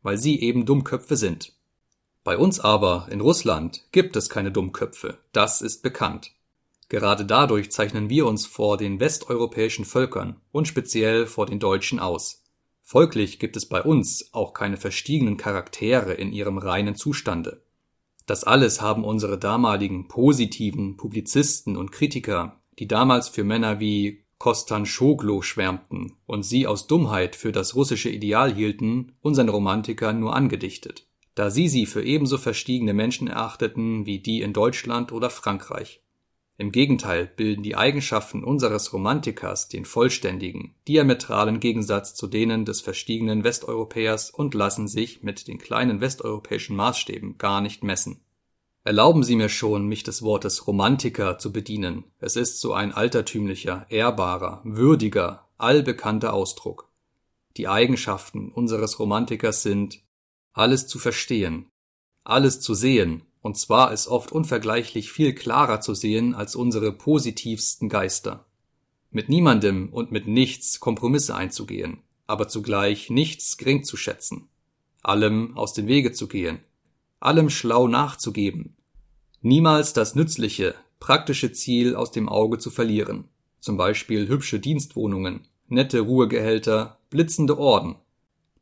weil 0.00 0.16
sie 0.16 0.40
eben 0.40 0.64
Dummköpfe 0.64 1.16
sind. 1.18 1.52
Bei 2.24 2.38
uns 2.38 2.58
aber, 2.58 3.08
in 3.10 3.20
Russland, 3.20 3.84
gibt 3.92 4.16
es 4.16 4.30
keine 4.30 4.50
Dummköpfe, 4.50 5.18
das 5.32 5.60
ist 5.60 5.82
bekannt. 5.82 6.32
Gerade 6.88 7.24
dadurch 7.26 7.70
zeichnen 7.70 8.08
wir 8.08 8.26
uns 8.26 8.46
vor 8.46 8.76
den 8.76 8.98
westeuropäischen 9.00 9.84
Völkern 9.84 10.40
und 10.52 10.66
speziell 10.66 11.26
vor 11.26 11.46
den 11.46 11.58
Deutschen 11.58 11.98
aus. 11.98 12.44
Folglich 12.82 13.38
gibt 13.38 13.56
es 13.56 13.66
bei 13.66 13.82
uns 13.82 14.30
auch 14.32 14.54
keine 14.54 14.78
verstiegenen 14.78 15.36
Charaktere 15.36 16.14
in 16.14 16.32
ihrem 16.32 16.56
reinen 16.56 16.94
Zustande. 16.94 17.62
Das 18.26 18.44
alles 18.44 18.80
haben 18.80 19.04
unsere 19.04 19.38
damaligen 19.38 20.08
positiven 20.08 20.96
Publizisten 20.96 21.76
und 21.76 21.92
Kritiker, 21.92 22.60
die 22.78 22.88
damals 22.88 23.28
für 23.28 23.44
Männer 23.44 23.80
wie 23.80 24.24
Kostan 24.38 24.86
Schoglo 24.86 25.42
schwärmten 25.42 26.14
und 26.26 26.44
sie 26.44 26.66
aus 26.66 26.86
Dummheit 26.86 27.36
für 27.36 27.52
das 27.52 27.74
russische 27.74 28.08
Ideal 28.08 28.54
hielten, 28.54 29.12
unseren 29.20 29.48
Romantikern 29.48 30.20
nur 30.20 30.34
angedichtet 30.34 31.08
da 31.38 31.50
sie 31.52 31.68
sie 31.68 31.86
für 31.86 32.02
ebenso 32.02 32.36
verstiegene 32.36 32.92
Menschen 32.92 33.28
erachteten 33.28 34.06
wie 34.06 34.18
die 34.18 34.42
in 34.42 34.52
Deutschland 34.52 35.12
oder 35.12 35.30
Frankreich. 35.30 36.02
Im 36.60 36.72
Gegenteil 36.72 37.30
bilden 37.36 37.62
die 37.62 37.76
Eigenschaften 37.76 38.42
unseres 38.42 38.92
Romantikers 38.92 39.68
den 39.68 39.84
vollständigen, 39.84 40.74
diametralen 40.88 41.60
Gegensatz 41.60 42.16
zu 42.16 42.26
denen 42.26 42.64
des 42.64 42.80
verstiegenen 42.80 43.44
Westeuropäers 43.44 44.30
und 44.30 44.54
lassen 44.54 44.88
sich 44.88 45.22
mit 45.22 45.46
den 45.46 45.58
kleinen 45.58 46.00
westeuropäischen 46.00 46.74
Maßstäben 46.74 47.38
gar 47.38 47.60
nicht 47.60 47.84
messen. 47.84 48.24
Erlauben 48.82 49.22
Sie 49.22 49.36
mir 49.36 49.48
schon, 49.48 49.86
mich 49.86 50.02
des 50.02 50.22
Wortes 50.22 50.66
Romantiker 50.66 51.38
zu 51.38 51.52
bedienen. 51.52 52.02
Es 52.18 52.34
ist 52.34 52.60
so 52.60 52.72
ein 52.72 52.90
altertümlicher, 52.90 53.86
ehrbarer, 53.88 54.60
würdiger, 54.64 55.48
allbekannter 55.58 56.32
Ausdruck. 56.32 56.88
Die 57.56 57.68
Eigenschaften 57.68 58.50
unseres 58.50 58.98
Romantikers 58.98 59.62
sind 59.62 60.00
alles 60.54 60.88
zu 60.88 60.98
verstehen, 60.98 61.70
alles 62.24 62.60
zu 62.60 62.74
sehen, 62.74 63.27
und 63.48 63.56
zwar 63.56 63.94
ist 63.94 64.08
oft 64.08 64.30
unvergleichlich 64.30 65.10
viel 65.10 65.34
klarer 65.34 65.80
zu 65.80 65.94
sehen 65.94 66.34
als 66.34 66.54
unsere 66.54 66.92
positivsten 66.92 67.88
Geister. 67.88 68.44
Mit 69.10 69.30
niemandem 69.30 69.88
und 69.90 70.12
mit 70.12 70.28
nichts 70.28 70.80
Kompromisse 70.80 71.34
einzugehen, 71.34 72.02
aber 72.26 72.48
zugleich 72.48 73.08
nichts 73.08 73.56
gering 73.56 73.84
zu 73.84 73.96
schätzen, 73.96 74.50
allem 75.02 75.56
aus 75.56 75.72
dem 75.72 75.86
Wege 75.86 76.12
zu 76.12 76.28
gehen, 76.28 76.58
allem 77.20 77.48
schlau 77.48 77.88
nachzugeben, 77.88 78.76
niemals 79.40 79.94
das 79.94 80.14
nützliche, 80.14 80.74
praktische 81.00 81.50
Ziel 81.50 81.96
aus 81.96 82.10
dem 82.10 82.28
Auge 82.28 82.58
zu 82.58 82.70
verlieren, 82.70 83.30
zum 83.60 83.78
Beispiel 83.78 84.28
hübsche 84.28 84.60
Dienstwohnungen, 84.60 85.48
nette 85.68 86.00
Ruhegehälter, 86.00 86.98
blitzende 87.08 87.56
Orden, 87.56 87.96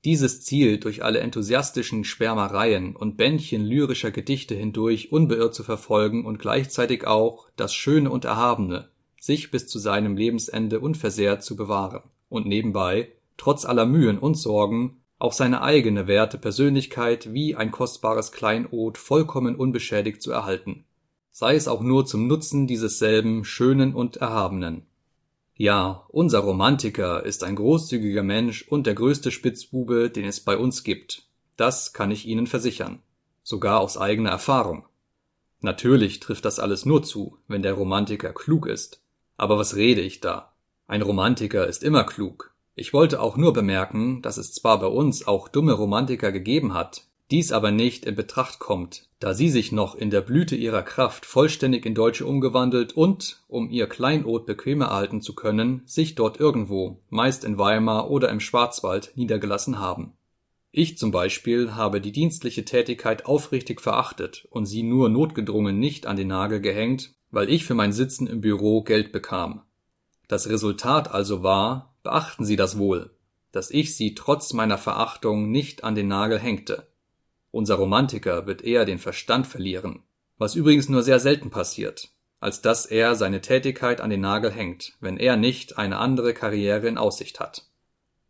dieses 0.05 0.45
Ziel 0.45 0.79
durch 0.79 1.03
alle 1.03 1.21
enthusiastischen 1.21 2.05
Schwärmereien 2.05 2.95
und 2.95 3.17
Bändchen 3.17 3.65
lyrischer 3.65 4.11
Gedichte 4.11 4.55
hindurch 4.55 5.12
unbeirrt 5.12 5.55
zu 5.55 5.62
verfolgen 5.62 6.25
und 6.25 6.38
gleichzeitig 6.38 7.07
auch 7.07 7.49
das 7.57 7.75
Schöne 7.75 8.11
und 8.11 8.25
Erhabene, 8.25 8.91
sich 9.21 9.50
bis 9.50 9.67
zu 9.67 9.79
seinem 9.79 10.17
Lebensende 10.17 10.81
unversehrt 10.81 11.43
zu 11.43 11.57
bewahren 11.57 12.03
und 12.29 12.47
nebenbei, 12.47 13.12
trotz 13.37 13.65
aller 13.65 13.87
Mühen 13.87 14.19
und 14.19 14.37
Sorgen, 14.37 15.03
auch 15.19 15.33
seine 15.33 15.62
eigene 15.62 16.07
werte 16.07 16.38
Persönlichkeit 16.38 17.33
wie 17.33 17.55
ein 17.55 17.71
kostbares 17.71 18.33
Kleinod 18.33 18.99
vollkommen 18.99 19.57
unbeschädigt 19.57 20.23
zu 20.23 20.31
erhalten, 20.31 20.85
sei 21.31 21.55
es 21.55 21.69
auch 21.69 21.81
nur 21.81 22.05
zum 22.07 22.26
Nutzen 22.26 22.67
dieses 22.67 22.99
selben 22.99 23.45
Schönen 23.45 23.95
und 23.95 24.19
Erhabenen. 24.19 24.87
Ja, 25.59 26.05
unser 26.09 26.41
Romantiker 26.41 27.25
ist 27.25 27.43
ein 27.43 27.57
großzügiger 27.57 28.23
Mensch 28.23 28.69
und 28.69 28.87
der 28.87 28.95
größte 28.95 29.31
Spitzbube, 29.31 30.11
den 30.11 30.27
es 30.27 30.41
bei 30.41 30.59
uns 30.59 30.85
gibt. 30.85 31.23
Das 31.57 31.95
kann 31.95 32.11
ich 32.11 32.27
Ihnen 32.27 32.47
versichern. 32.47 33.01
Sogar 33.43 33.81
aus 33.81 33.97
eigener 33.97 34.29
Erfahrung. 34.29 34.85
Natürlich 35.63 36.21
trifft 36.21 36.45
das 36.45 36.59
alles 36.59 36.85
nur 36.85 37.03
zu, 37.03 37.39
wenn 37.49 37.63
der 37.63 37.73
Romantiker 37.73 38.35
klug 38.35 38.67
ist. 38.67 39.01
Aber 39.39 39.57
was 39.57 39.77
rede 39.77 40.03
ich 40.03 40.21
da? 40.21 40.53
Ein 40.87 41.01
Romantiker 41.01 41.67
ist 41.67 41.83
immer 41.83 42.05
klug. 42.05 42.55
Ich 42.75 42.93
wollte 42.93 43.23
auch 43.23 43.39
nur 43.39 43.55
bemerken, 43.55 44.21
dass 44.21 44.37
es 44.37 44.53
zwar 44.53 44.79
bei 44.79 44.89
uns 44.89 45.27
auch 45.27 45.49
dumme 45.49 45.73
Romantiker 45.73 46.33
gegeben 46.33 46.75
hat, 46.75 47.06
dies 47.30 47.50
aber 47.50 47.71
nicht 47.71 48.04
in 48.04 48.14
Betracht 48.14 48.59
kommt, 48.59 49.09
da 49.18 49.35
sie 49.35 49.49
sich 49.49 49.73
noch 49.73 49.95
in 49.95 50.11
der 50.11 50.21
Blüte 50.21 50.54
ihrer 50.54 50.83
Kraft 50.83 51.26
vollständig 51.26 51.85
in 51.85 51.95
Deutsche 51.95 52.26
umgewandelt 52.26 52.92
und, 52.92 53.42
um 53.49 53.68
ihr 53.71 53.88
Kleinod 53.88 54.47
bequemer 54.47 54.87
erhalten 54.87 55.21
zu 55.21 55.35
können, 55.35 55.83
sich 55.87 56.14
dort 56.14 56.38
irgendwo, 56.38 57.00
meist 57.09 57.45
in 57.45 57.59
Weimar 57.59 58.11
oder 58.11 58.28
im 58.28 58.40
Schwarzwald, 58.40 59.12
niedergelassen 59.16 59.78
haben. 59.78 60.12
Ich 60.71 60.99
zum 60.99 61.11
Beispiel 61.11 61.75
habe 61.75 62.00
die 62.00 62.12
dienstliche 62.12 62.64
Tätigkeit 62.64 63.26
aufrichtig 63.26 63.80
verachtet 63.80 64.47
und 64.50 64.66
sie 64.66 64.83
nur 64.83 65.09
notgedrungen 65.09 65.78
nicht 65.78 66.06
an 66.06 66.16
den 66.16 66.28
Nagel 66.28 66.61
gehängt, 66.61 67.14
weil 67.30 67.49
ich 67.50 67.64
für 67.64 67.75
mein 67.75 67.92
Sitzen 67.92 68.26
im 68.26 68.40
Büro 68.40 68.83
Geld 68.83 69.11
bekam. 69.11 69.62
Das 70.28 70.49
Resultat 70.49 71.11
also 71.11 71.42
war, 71.42 71.95
beachten 72.02 72.45
Sie 72.45 72.56
das 72.56 72.78
wohl, 72.78 73.11
dass 73.52 73.71
ich 73.71 73.97
sie 73.97 74.14
trotz 74.14 74.52
meiner 74.52 74.78
Verachtung 74.78 75.50
nicht 75.50 75.83
an 75.83 75.95
den 75.95 76.09
Nagel 76.09 76.38
hängte. 76.38 76.87
Unser 77.50 77.76
Romantiker 77.76 78.47
wird 78.47 78.62
eher 78.62 78.85
den 78.85 78.99
Verstand 78.99 79.47
verlieren, 79.47 80.03
was 80.38 80.55
übrigens 80.55 80.88
nur 80.88 81.03
sehr 81.03 81.21
selten 81.21 81.50
passiert, 81.50 82.11
als 82.41 82.61
dass 82.61 82.87
er 82.87 83.15
seine 83.15 83.41
Tätigkeit 83.41 84.00
an 84.00 84.11
den 84.11 84.21
Nagel 84.21 84.50
hängt, 84.50 84.93
wenn 85.00 85.17
er 85.17 85.37
nicht 85.37 85.79
eine 85.79 85.99
andere 85.99 86.35
Karriere 86.35 86.87
in 86.88 86.99
Aussicht 86.99 87.41
hat. 87.41 87.67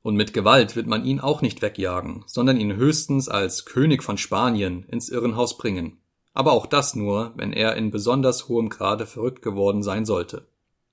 Und 0.02 0.14
mit 0.14 0.32
Gewalt 0.32 0.76
wird 0.76 0.86
man 0.86 1.04
ihn 1.04 1.18
auch 1.18 1.42
nicht 1.42 1.62
wegjagen, 1.62 2.22
sondern 2.26 2.60
ihn 2.60 2.76
höchstens 2.76 3.28
als 3.28 3.64
König 3.64 4.04
von 4.04 4.18
Spanien 4.18 4.84
ins 4.84 5.08
Irrenhaus 5.08 5.58
bringen. 5.58 5.98
Aber 6.32 6.52
auch 6.52 6.66
das 6.66 6.94
nur, 6.94 7.32
wenn 7.34 7.52
er 7.52 7.74
in 7.74 7.90
besonders 7.90 8.46
hohem 8.46 8.68
Grade 8.68 9.06
verrückt 9.06 9.42
geworden 9.42 9.82
sein 9.82 10.04
sollte. 10.04 10.46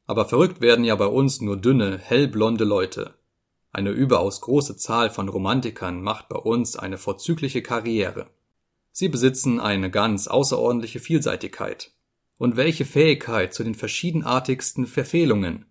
Aber 0.08 0.26
verrückt 0.26 0.62
werden 0.62 0.84
ja 0.84 0.96
bei 0.96 1.06
uns 1.06 1.42
nur 1.42 1.58
dünne, 1.58 2.00
hellblonde 2.00 2.64
Leute, 2.64 3.14
eine 3.74 3.90
überaus 3.90 4.40
große 4.42 4.78
Zahl 4.78 5.10
von 5.10 5.28
Romantikern 5.28 6.04
macht 6.04 6.30
bei 6.30 6.38
uns 6.38 6.76
eine 6.76 7.00
vorzügliche 7.00 7.64
Karriere. 7.64 8.28
Sie 8.92 9.10
besitzen 9.10 9.60
eine 9.60 9.90
ganz 9.90 10.28
außerordentliche 10.28 11.00
Vielseitigkeit. 11.00 11.92
Und 12.38 12.56
welche 12.56 12.86
Fähigkeit 12.86 13.52
zu 13.52 13.64
den 13.64 13.74
verschiedenartigsten 13.74 14.86
Verfehlungen. 14.86 15.66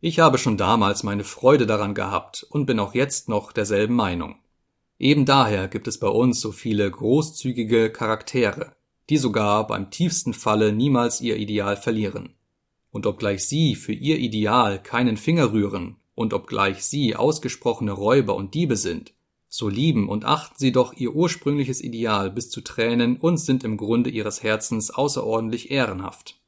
Ich 0.00 0.18
habe 0.18 0.36
schon 0.36 0.58
damals 0.58 1.02
meine 1.02 1.24
Freude 1.24 1.64
daran 1.66 1.94
gehabt 1.94 2.46
und 2.50 2.66
bin 2.66 2.78
auch 2.78 2.94
jetzt 2.94 3.30
noch 3.30 3.52
derselben 3.52 3.94
Meinung. 3.94 4.36
Eben 4.98 5.24
daher 5.24 5.68
gibt 5.68 5.88
es 5.88 5.98
bei 5.98 6.08
uns 6.08 6.40
so 6.40 6.52
viele 6.52 6.90
großzügige 6.90 7.90
Charaktere, 7.90 8.76
die 9.08 9.16
sogar 9.16 9.66
beim 9.66 9.90
tiefsten 9.90 10.34
Falle 10.34 10.72
niemals 10.74 11.22
ihr 11.22 11.36
Ideal 11.38 11.78
verlieren. 11.78 12.34
Und 12.90 13.06
obgleich 13.06 13.46
sie 13.46 13.74
für 13.74 13.92
ihr 13.92 14.18
Ideal 14.18 14.82
keinen 14.82 15.16
Finger 15.16 15.52
rühren 15.52 15.96
und 16.16 16.34
obgleich 16.34 16.84
sie 16.84 17.14
ausgesprochene 17.14 17.92
Räuber 17.92 18.34
und 18.34 18.54
Diebe 18.54 18.76
sind, 18.76 19.14
so 19.48 19.68
lieben 19.68 20.08
und 20.08 20.24
achten 20.24 20.56
sie 20.58 20.72
doch 20.72 20.92
ihr 20.94 21.14
ursprüngliches 21.14 21.80
Ideal 21.80 22.30
bis 22.30 22.50
zu 22.50 22.62
Tränen 22.62 23.18
und 23.18 23.36
sind 23.36 23.62
im 23.62 23.76
Grunde 23.76 24.10
ihres 24.10 24.42
Herzens 24.42 24.90
außerordentlich 24.90 25.70
ehrenhaft. 25.70 26.40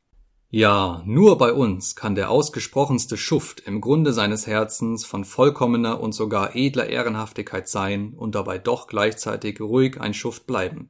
Ja, 0.51 1.03
nur 1.05 1.37
bei 1.37 1.53
uns 1.53 1.95
kann 1.95 2.15
der 2.15 2.31
ausgesprochenste 2.31 3.19
Schuft 3.19 3.61
im 3.61 3.83
Grunde 3.83 4.15
seines 4.15 4.47
Herzens 4.47 5.05
von 5.05 5.27
vollkommener 5.27 6.01
und 6.01 6.13
sogar 6.13 6.57
edler 6.57 6.89
Ehrenhaftigkeit 6.89 7.69
sein 7.69 8.15
und 8.17 8.35
dabei 8.35 8.57
doch 8.59 8.87
gleichzeitig 8.87 9.61
ruhig 9.61 10.01
ein 10.01 10.15
Schuft 10.15 10.47
bleiben. 10.47 10.89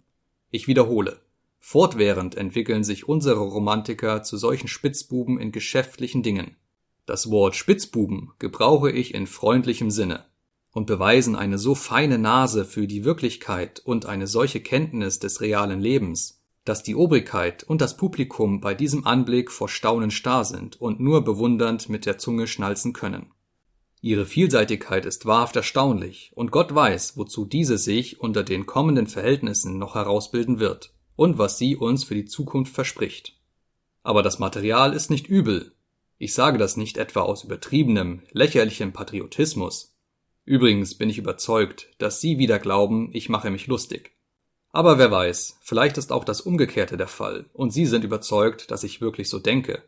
Ich 0.52 0.68
wiederhole. 0.68 1.20
Fortwährend 1.58 2.37
entwickeln 2.37 2.85
sich 2.85 3.08
unsere 3.08 3.40
Romantiker 3.40 4.23
zu 4.23 4.37
solchen 4.37 4.68
Spitzbuben 4.68 5.40
in 5.40 5.50
geschäftlichen 5.50 6.23
Dingen, 6.23 6.56
das 7.08 7.30
Wort 7.30 7.56
Spitzbuben 7.56 8.32
gebrauche 8.38 8.90
ich 8.90 9.14
in 9.14 9.26
freundlichem 9.26 9.90
Sinne 9.90 10.26
und 10.72 10.86
beweisen 10.86 11.36
eine 11.36 11.58
so 11.58 11.74
feine 11.74 12.18
Nase 12.18 12.66
für 12.66 12.86
die 12.86 13.04
Wirklichkeit 13.04 13.80
und 13.80 14.04
eine 14.04 14.26
solche 14.26 14.60
Kenntnis 14.60 15.18
des 15.18 15.40
realen 15.40 15.80
Lebens, 15.80 16.42
dass 16.64 16.82
die 16.82 16.94
Obrigkeit 16.94 17.64
und 17.64 17.80
das 17.80 17.96
Publikum 17.96 18.60
bei 18.60 18.74
diesem 18.74 19.06
Anblick 19.06 19.50
vor 19.50 19.70
Staunen 19.70 20.10
starr 20.10 20.44
sind 20.44 20.78
und 20.80 21.00
nur 21.00 21.24
bewundernd 21.24 21.88
mit 21.88 22.04
der 22.04 22.18
Zunge 22.18 22.46
schnalzen 22.46 22.92
können. 22.92 23.32
Ihre 24.02 24.26
Vielseitigkeit 24.26 25.06
ist 25.06 25.24
wahrhaft 25.24 25.56
erstaunlich, 25.56 26.30
und 26.34 26.52
Gott 26.52 26.74
weiß, 26.74 27.16
wozu 27.16 27.46
diese 27.46 27.78
sich 27.78 28.20
unter 28.20 28.44
den 28.44 28.66
kommenden 28.66 29.06
Verhältnissen 29.06 29.78
noch 29.78 29.94
herausbilden 29.94 30.60
wird 30.60 30.92
und 31.16 31.38
was 31.38 31.56
sie 31.56 31.74
uns 31.74 32.04
für 32.04 32.14
die 32.14 32.26
Zukunft 32.26 32.74
verspricht. 32.74 33.34
Aber 34.02 34.22
das 34.22 34.38
Material 34.38 34.92
ist 34.92 35.10
nicht 35.10 35.26
übel, 35.26 35.72
ich 36.18 36.34
sage 36.34 36.58
das 36.58 36.76
nicht 36.76 36.98
etwa 36.98 37.20
aus 37.20 37.44
übertriebenem, 37.44 38.22
lächerlichem 38.32 38.92
Patriotismus. 38.92 39.94
Übrigens 40.44 40.96
bin 40.96 41.10
ich 41.10 41.18
überzeugt, 41.18 41.90
dass 41.98 42.20
Sie 42.20 42.38
wieder 42.38 42.58
glauben, 42.58 43.10
ich 43.12 43.28
mache 43.28 43.50
mich 43.50 43.66
lustig. 43.66 44.12
Aber 44.70 44.98
wer 44.98 45.10
weiß, 45.10 45.58
vielleicht 45.60 45.96
ist 45.96 46.12
auch 46.12 46.25
das 46.25 46.40
Umgekehrte 46.40 46.96
der 46.96 47.08
Fall, 47.08 47.46
und 47.52 47.72
Sie 47.72 47.87
sind 47.87 48.04
überzeugt, 48.04 48.70
dass 48.70 48.84
ich 48.84 49.00
wirklich 49.00 49.28
so 49.28 49.38
denke. 49.38 49.82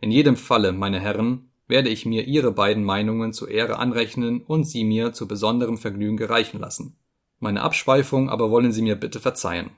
In 0.00 0.10
jedem 0.10 0.36
Falle, 0.36 0.72
meine 0.72 1.00
Herren, 1.00 1.50
werde 1.68 1.88
ich 1.88 2.04
mir 2.04 2.24
Ihre 2.26 2.52
beiden 2.52 2.84
Meinungen 2.84 3.32
zur 3.32 3.48
Ehre 3.48 3.78
anrechnen 3.78 4.42
und 4.42 4.64
sie 4.64 4.84
mir 4.84 5.12
zu 5.12 5.26
besonderem 5.26 5.78
Vergnügen 5.78 6.16
gereichen 6.16 6.60
lassen. 6.60 6.96
Meine 7.38 7.62
Abschweifung 7.62 8.28
aber 8.28 8.50
wollen 8.50 8.72
Sie 8.72 8.82
mir 8.82 8.96
bitte 8.96 9.20
verzeihen. 9.20 9.70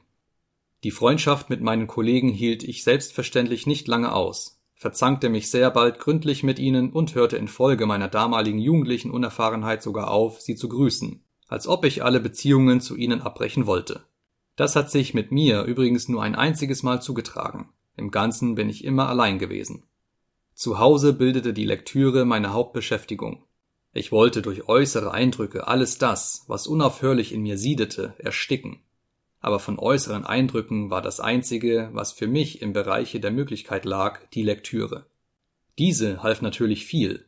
Die 0.82 0.90
Freundschaft 0.90 1.50
mit 1.50 1.62
meinen 1.62 1.86
Kollegen 1.86 2.28
hielt 2.28 2.62
ich 2.62 2.84
selbstverständlich 2.84 3.66
nicht 3.66 3.86
lange 3.86 4.12
aus, 4.12 4.53
verzankte 4.84 5.30
mich 5.30 5.50
sehr 5.50 5.70
bald 5.70 5.98
gründlich 5.98 6.42
mit 6.42 6.58
ihnen 6.58 6.92
und 6.92 7.14
hörte 7.14 7.38
infolge 7.38 7.86
meiner 7.86 8.08
damaligen 8.08 8.58
jugendlichen 8.58 9.10
Unerfahrenheit 9.10 9.82
sogar 9.82 10.10
auf, 10.10 10.42
sie 10.42 10.56
zu 10.56 10.68
grüßen, 10.68 11.24
als 11.48 11.66
ob 11.66 11.86
ich 11.86 12.04
alle 12.04 12.20
Beziehungen 12.20 12.82
zu 12.82 12.94
ihnen 12.94 13.22
abbrechen 13.22 13.64
wollte. 13.64 14.04
Das 14.56 14.76
hat 14.76 14.90
sich 14.90 15.14
mit 15.14 15.32
mir 15.32 15.62
übrigens 15.62 16.10
nur 16.10 16.22
ein 16.22 16.34
einziges 16.34 16.82
Mal 16.82 17.00
zugetragen. 17.00 17.70
Im 17.96 18.10
Ganzen 18.10 18.56
bin 18.56 18.68
ich 18.68 18.84
immer 18.84 19.08
allein 19.08 19.38
gewesen. 19.38 19.84
Zu 20.52 20.78
Hause 20.78 21.14
bildete 21.14 21.54
die 21.54 21.64
Lektüre 21.64 22.26
meine 22.26 22.52
Hauptbeschäftigung. 22.52 23.42
Ich 23.94 24.12
wollte 24.12 24.42
durch 24.42 24.68
äußere 24.68 25.12
Eindrücke 25.12 25.66
alles 25.66 25.96
das, 25.96 26.44
was 26.46 26.66
unaufhörlich 26.66 27.32
in 27.32 27.40
mir 27.40 27.56
siedete, 27.56 28.12
ersticken 28.18 28.80
aber 29.44 29.58
von 29.58 29.78
äußeren 29.78 30.24
Eindrücken 30.24 30.88
war 30.88 31.02
das 31.02 31.20
einzige, 31.20 31.90
was 31.92 32.12
für 32.12 32.26
mich 32.26 32.62
im 32.62 32.72
Bereiche 32.72 33.20
der 33.20 33.30
Möglichkeit 33.30 33.84
lag, 33.84 34.20
die 34.30 34.42
Lektüre. 34.42 35.04
Diese 35.78 36.22
half 36.22 36.40
natürlich 36.40 36.86
viel. 36.86 37.26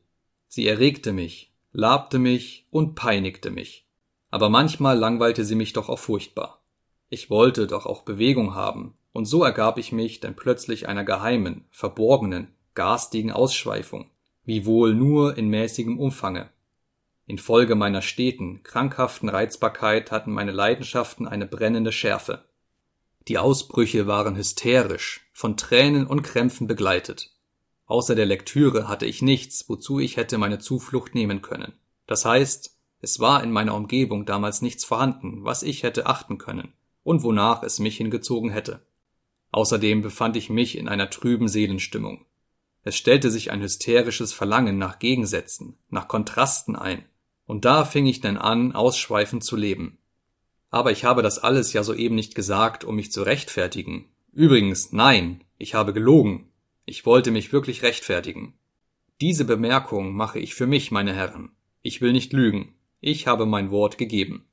Sie 0.49 0.66
erregte 0.66 1.12
mich, 1.12 1.52
labte 1.73 2.18
mich 2.18 2.68
und 2.70 2.94
peinigte 2.94 3.50
mich. 3.50 3.87
Aber 4.30 4.49
manchmal 4.49 4.96
langweilte 4.96 5.44
sie 5.44 5.56
mich 5.56 5.75
doch 5.75 5.90
auch 5.90 5.99
furchtbar. 5.99 6.62
Ich 7.11 7.28
wollte 7.28 7.66
doch 7.66 7.85
auch 7.85 8.00
Bewegung 8.00 8.54
haben, 8.54 8.94
und 9.12 9.26
so 9.26 9.44
ergab 9.44 9.76
ich 9.76 9.92
mich 9.92 10.18
dann 10.20 10.37
plötzlich 10.37 10.88
einer 10.88 11.04
geheimen, 11.04 11.66
verborgenen, 11.70 12.49
garstigen 12.75 13.30
Ausschweifung, 13.30 14.11
wiewohl 14.42 14.94
nur 14.94 15.37
in 15.37 15.49
mäßigem 15.49 15.99
Umfange, 15.99 16.49
Infolge 17.26 17.75
meiner 17.75 18.02
steten, 18.02 18.62
krankhaften 18.62 19.28
Reizbarkeit 19.28 20.12
hatten 20.12 20.33
meine 20.33 20.52
Leidenschaften 20.52 21.26
eine 21.26 21.47
brennende 21.47 21.90
Schärfe. 21.90 22.45
Die 23.26 23.38
Ausbrüche 23.38 24.06
waren 24.06 24.37
hysterisch, 24.37 25.28
von 25.33 25.56
Tränen 25.56 26.06
und 26.06 26.23
Krämpfen 26.23 26.68
begleitet. 26.68 27.33
Außer 27.87 28.14
der 28.14 28.26
Lektüre 28.26 28.88
hatte 28.88 29.06
ich 29.06 29.23
nichts, 29.23 29.68
wozu 29.68 29.99
ich 29.99 30.16
hätte 30.16 30.38
meine 30.38 30.61
Zuflucht 30.61 31.14
nehmen 31.16 31.42
können. 31.42 31.73
Das 32.06 32.25
heißt, 32.25 32.78
es 33.00 33.18
war 33.18 33.42
in 33.42 33.50
meiner 33.50 33.75
Umgebung 33.75 34.25
damals 34.25 34.62
nichts 34.62 34.85
vorhanden, 34.85 35.45
was 35.45 35.64
ich 35.64 35.83
hätte 35.83 36.06
achten 36.06 36.38
können 36.38 36.73
und 37.02 37.25
wonach 37.25 37.62
es 37.64 37.80
mich 37.80 37.97
hingezogen 37.97 38.50
hätte. 38.50 38.87
Außerdem 39.50 40.02
befand 40.02 40.37
ich 40.37 40.50
mich 40.50 40.78
in 40.78 40.88
einer 40.88 41.11
trüben 41.11 41.49
Seelenstimmung. 41.49 42.25
Es 42.83 42.97
stellte 42.97 43.30
sich 43.30 43.50
ein 43.50 43.62
hysterisches 43.62 44.33
Verlangen 44.33 44.78
nach 44.78 45.00
Gegensätzen, 45.00 45.76
nach 45.88 46.06
Kontrasten 46.06 46.76
ein, 46.76 47.04
und 47.46 47.64
da 47.64 47.84
fing 47.84 48.06
ich 48.06 48.20
denn 48.20 48.36
an, 48.36 48.72
ausschweifend 48.72 49.44
zu 49.44 49.56
leben. 49.56 49.98
Aber 50.70 50.92
ich 50.92 51.04
habe 51.04 51.22
das 51.22 51.38
alles 51.38 51.72
ja 51.72 51.82
soeben 51.82 52.14
nicht 52.14 52.34
gesagt, 52.34 52.84
um 52.84 52.96
mich 52.96 53.12
zu 53.12 53.22
rechtfertigen. 53.22 54.06
Übrigens, 54.32 54.92
nein, 54.92 55.42
ich 55.58 55.74
habe 55.74 55.92
gelogen. 55.92 56.50
Ich 56.84 57.06
wollte 57.06 57.30
mich 57.30 57.52
wirklich 57.52 57.82
rechtfertigen. 57.82 58.54
Diese 59.20 59.44
Bemerkung 59.44 60.14
mache 60.14 60.38
ich 60.38 60.54
für 60.54 60.66
mich, 60.66 60.90
meine 60.90 61.14
Herren. 61.14 61.50
Ich 61.82 62.00
will 62.00 62.12
nicht 62.12 62.32
lügen. 62.32 62.74
Ich 63.00 63.26
habe 63.26 63.46
mein 63.46 63.70
Wort 63.70 63.96
gegeben. 63.96 64.44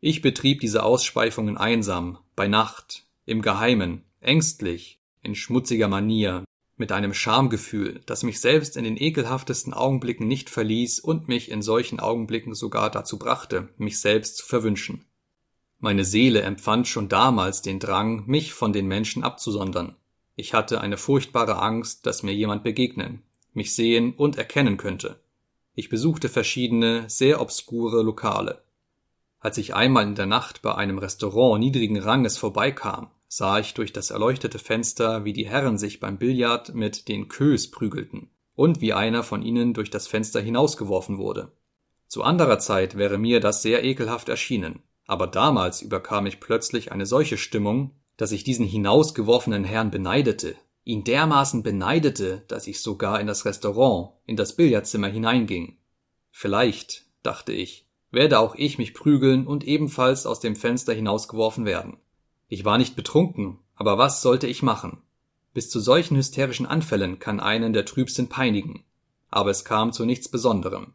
Ich 0.00 0.22
betrieb 0.22 0.60
diese 0.60 0.82
Ausspeifungen 0.82 1.58
einsam, 1.58 2.18
bei 2.34 2.48
Nacht, 2.48 3.04
im 3.26 3.42
Geheimen, 3.42 4.02
ängstlich, 4.20 4.98
in 5.22 5.34
schmutziger 5.34 5.88
Manier, 5.88 6.44
mit 6.80 6.92
einem 6.92 7.12
Schamgefühl, 7.12 8.00
das 8.06 8.22
mich 8.22 8.40
selbst 8.40 8.74
in 8.74 8.84
den 8.84 8.96
ekelhaftesten 8.96 9.74
Augenblicken 9.74 10.26
nicht 10.26 10.48
verließ 10.48 10.98
und 10.98 11.28
mich 11.28 11.50
in 11.50 11.60
solchen 11.60 12.00
Augenblicken 12.00 12.54
sogar 12.54 12.90
dazu 12.90 13.18
brachte, 13.18 13.68
mich 13.76 14.00
selbst 14.00 14.38
zu 14.38 14.46
verwünschen. 14.46 15.04
Meine 15.78 16.04
Seele 16.04 16.40
empfand 16.40 16.88
schon 16.88 17.10
damals 17.10 17.60
den 17.60 17.80
Drang, 17.80 18.24
mich 18.26 18.54
von 18.54 18.72
den 18.72 18.88
Menschen 18.88 19.22
abzusondern. 19.22 19.94
Ich 20.36 20.54
hatte 20.54 20.80
eine 20.80 20.96
furchtbare 20.96 21.60
Angst, 21.60 22.06
dass 22.06 22.22
mir 22.22 22.32
jemand 22.32 22.64
begegnen, 22.64 23.22
mich 23.52 23.74
sehen 23.74 24.14
und 24.14 24.38
erkennen 24.38 24.78
könnte. 24.78 25.20
Ich 25.74 25.90
besuchte 25.90 26.30
verschiedene, 26.30 27.04
sehr 27.08 27.42
obskure 27.42 28.02
Lokale. 28.02 28.62
Als 29.38 29.58
ich 29.58 29.74
einmal 29.74 30.04
in 30.04 30.14
der 30.14 30.26
Nacht 30.26 30.62
bei 30.62 30.74
einem 30.74 30.96
Restaurant 30.96 31.60
niedrigen 31.60 31.98
Ranges 31.98 32.38
vorbeikam, 32.38 33.10
sah 33.32 33.60
ich 33.60 33.74
durch 33.74 33.92
das 33.92 34.10
erleuchtete 34.10 34.58
Fenster, 34.58 35.24
wie 35.24 35.32
die 35.32 35.48
Herren 35.48 35.78
sich 35.78 36.00
beim 36.00 36.18
Billard 36.18 36.74
mit 36.74 37.06
den 37.06 37.28
Kös 37.28 37.70
prügelten 37.70 38.28
und 38.56 38.80
wie 38.80 38.92
einer 38.92 39.22
von 39.22 39.42
ihnen 39.42 39.72
durch 39.72 39.88
das 39.88 40.08
Fenster 40.08 40.40
hinausgeworfen 40.40 41.16
wurde. 41.16 41.52
Zu 42.08 42.24
anderer 42.24 42.58
Zeit 42.58 42.96
wäre 42.96 43.18
mir 43.18 43.38
das 43.38 43.62
sehr 43.62 43.84
ekelhaft 43.84 44.28
erschienen, 44.28 44.82
aber 45.06 45.28
damals 45.28 45.80
überkam 45.80 46.24
mich 46.24 46.40
plötzlich 46.40 46.90
eine 46.90 47.06
solche 47.06 47.38
Stimmung, 47.38 47.94
dass 48.16 48.32
ich 48.32 48.42
diesen 48.42 48.66
hinausgeworfenen 48.66 49.62
Herrn 49.62 49.92
beneidete, 49.92 50.56
ihn 50.82 51.04
dermaßen 51.04 51.62
beneidete, 51.62 52.42
dass 52.48 52.66
ich 52.66 52.80
sogar 52.80 53.20
in 53.20 53.28
das 53.28 53.44
Restaurant, 53.44 54.10
in 54.26 54.34
das 54.34 54.56
Billardzimmer 54.56 55.08
hineinging. 55.08 55.78
Vielleicht, 56.32 57.04
dachte 57.22 57.52
ich, 57.52 57.86
werde 58.10 58.40
auch 58.40 58.56
ich 58.56 58.76
mich 58.76 58.92
prügeln 58.92 59.46
und 59.46 59.62
ebenfalls 59.62 60.26
aus 60.26 60.40
dem 60.40 60.56
Fenster 60.56 60.92
hinausgeworfen 60.92 61.64
werden. 61.64 61.98
Ich 62.52 62.64
war 62.64 62.78
nicht 62.78 62.96
betrunken, 62.96 63.58
aber 63.76 63.96
was 63.96 64.22
sollte 64.22 64.48
ich 64.48 64.64
machen? 64.64 64.98
Bis 65.54 65.70
zu 65.70 65.78
solchen 65.78 66.16
hysterischen 66.16 66.66
Anfällen 66.66 67.20
kann 67.20 67.38
einen 67.38 67.72
der 67.72 67.84
Trübsinn 67.84 68.28
peinigen. 68.28 68.82
Aber 69.30 69.50
es 69.50 69.64
kam 69.64 69.92
zu 69.92 70.04
nichts 70.04 70.28
Besonderem. 70.28 70.92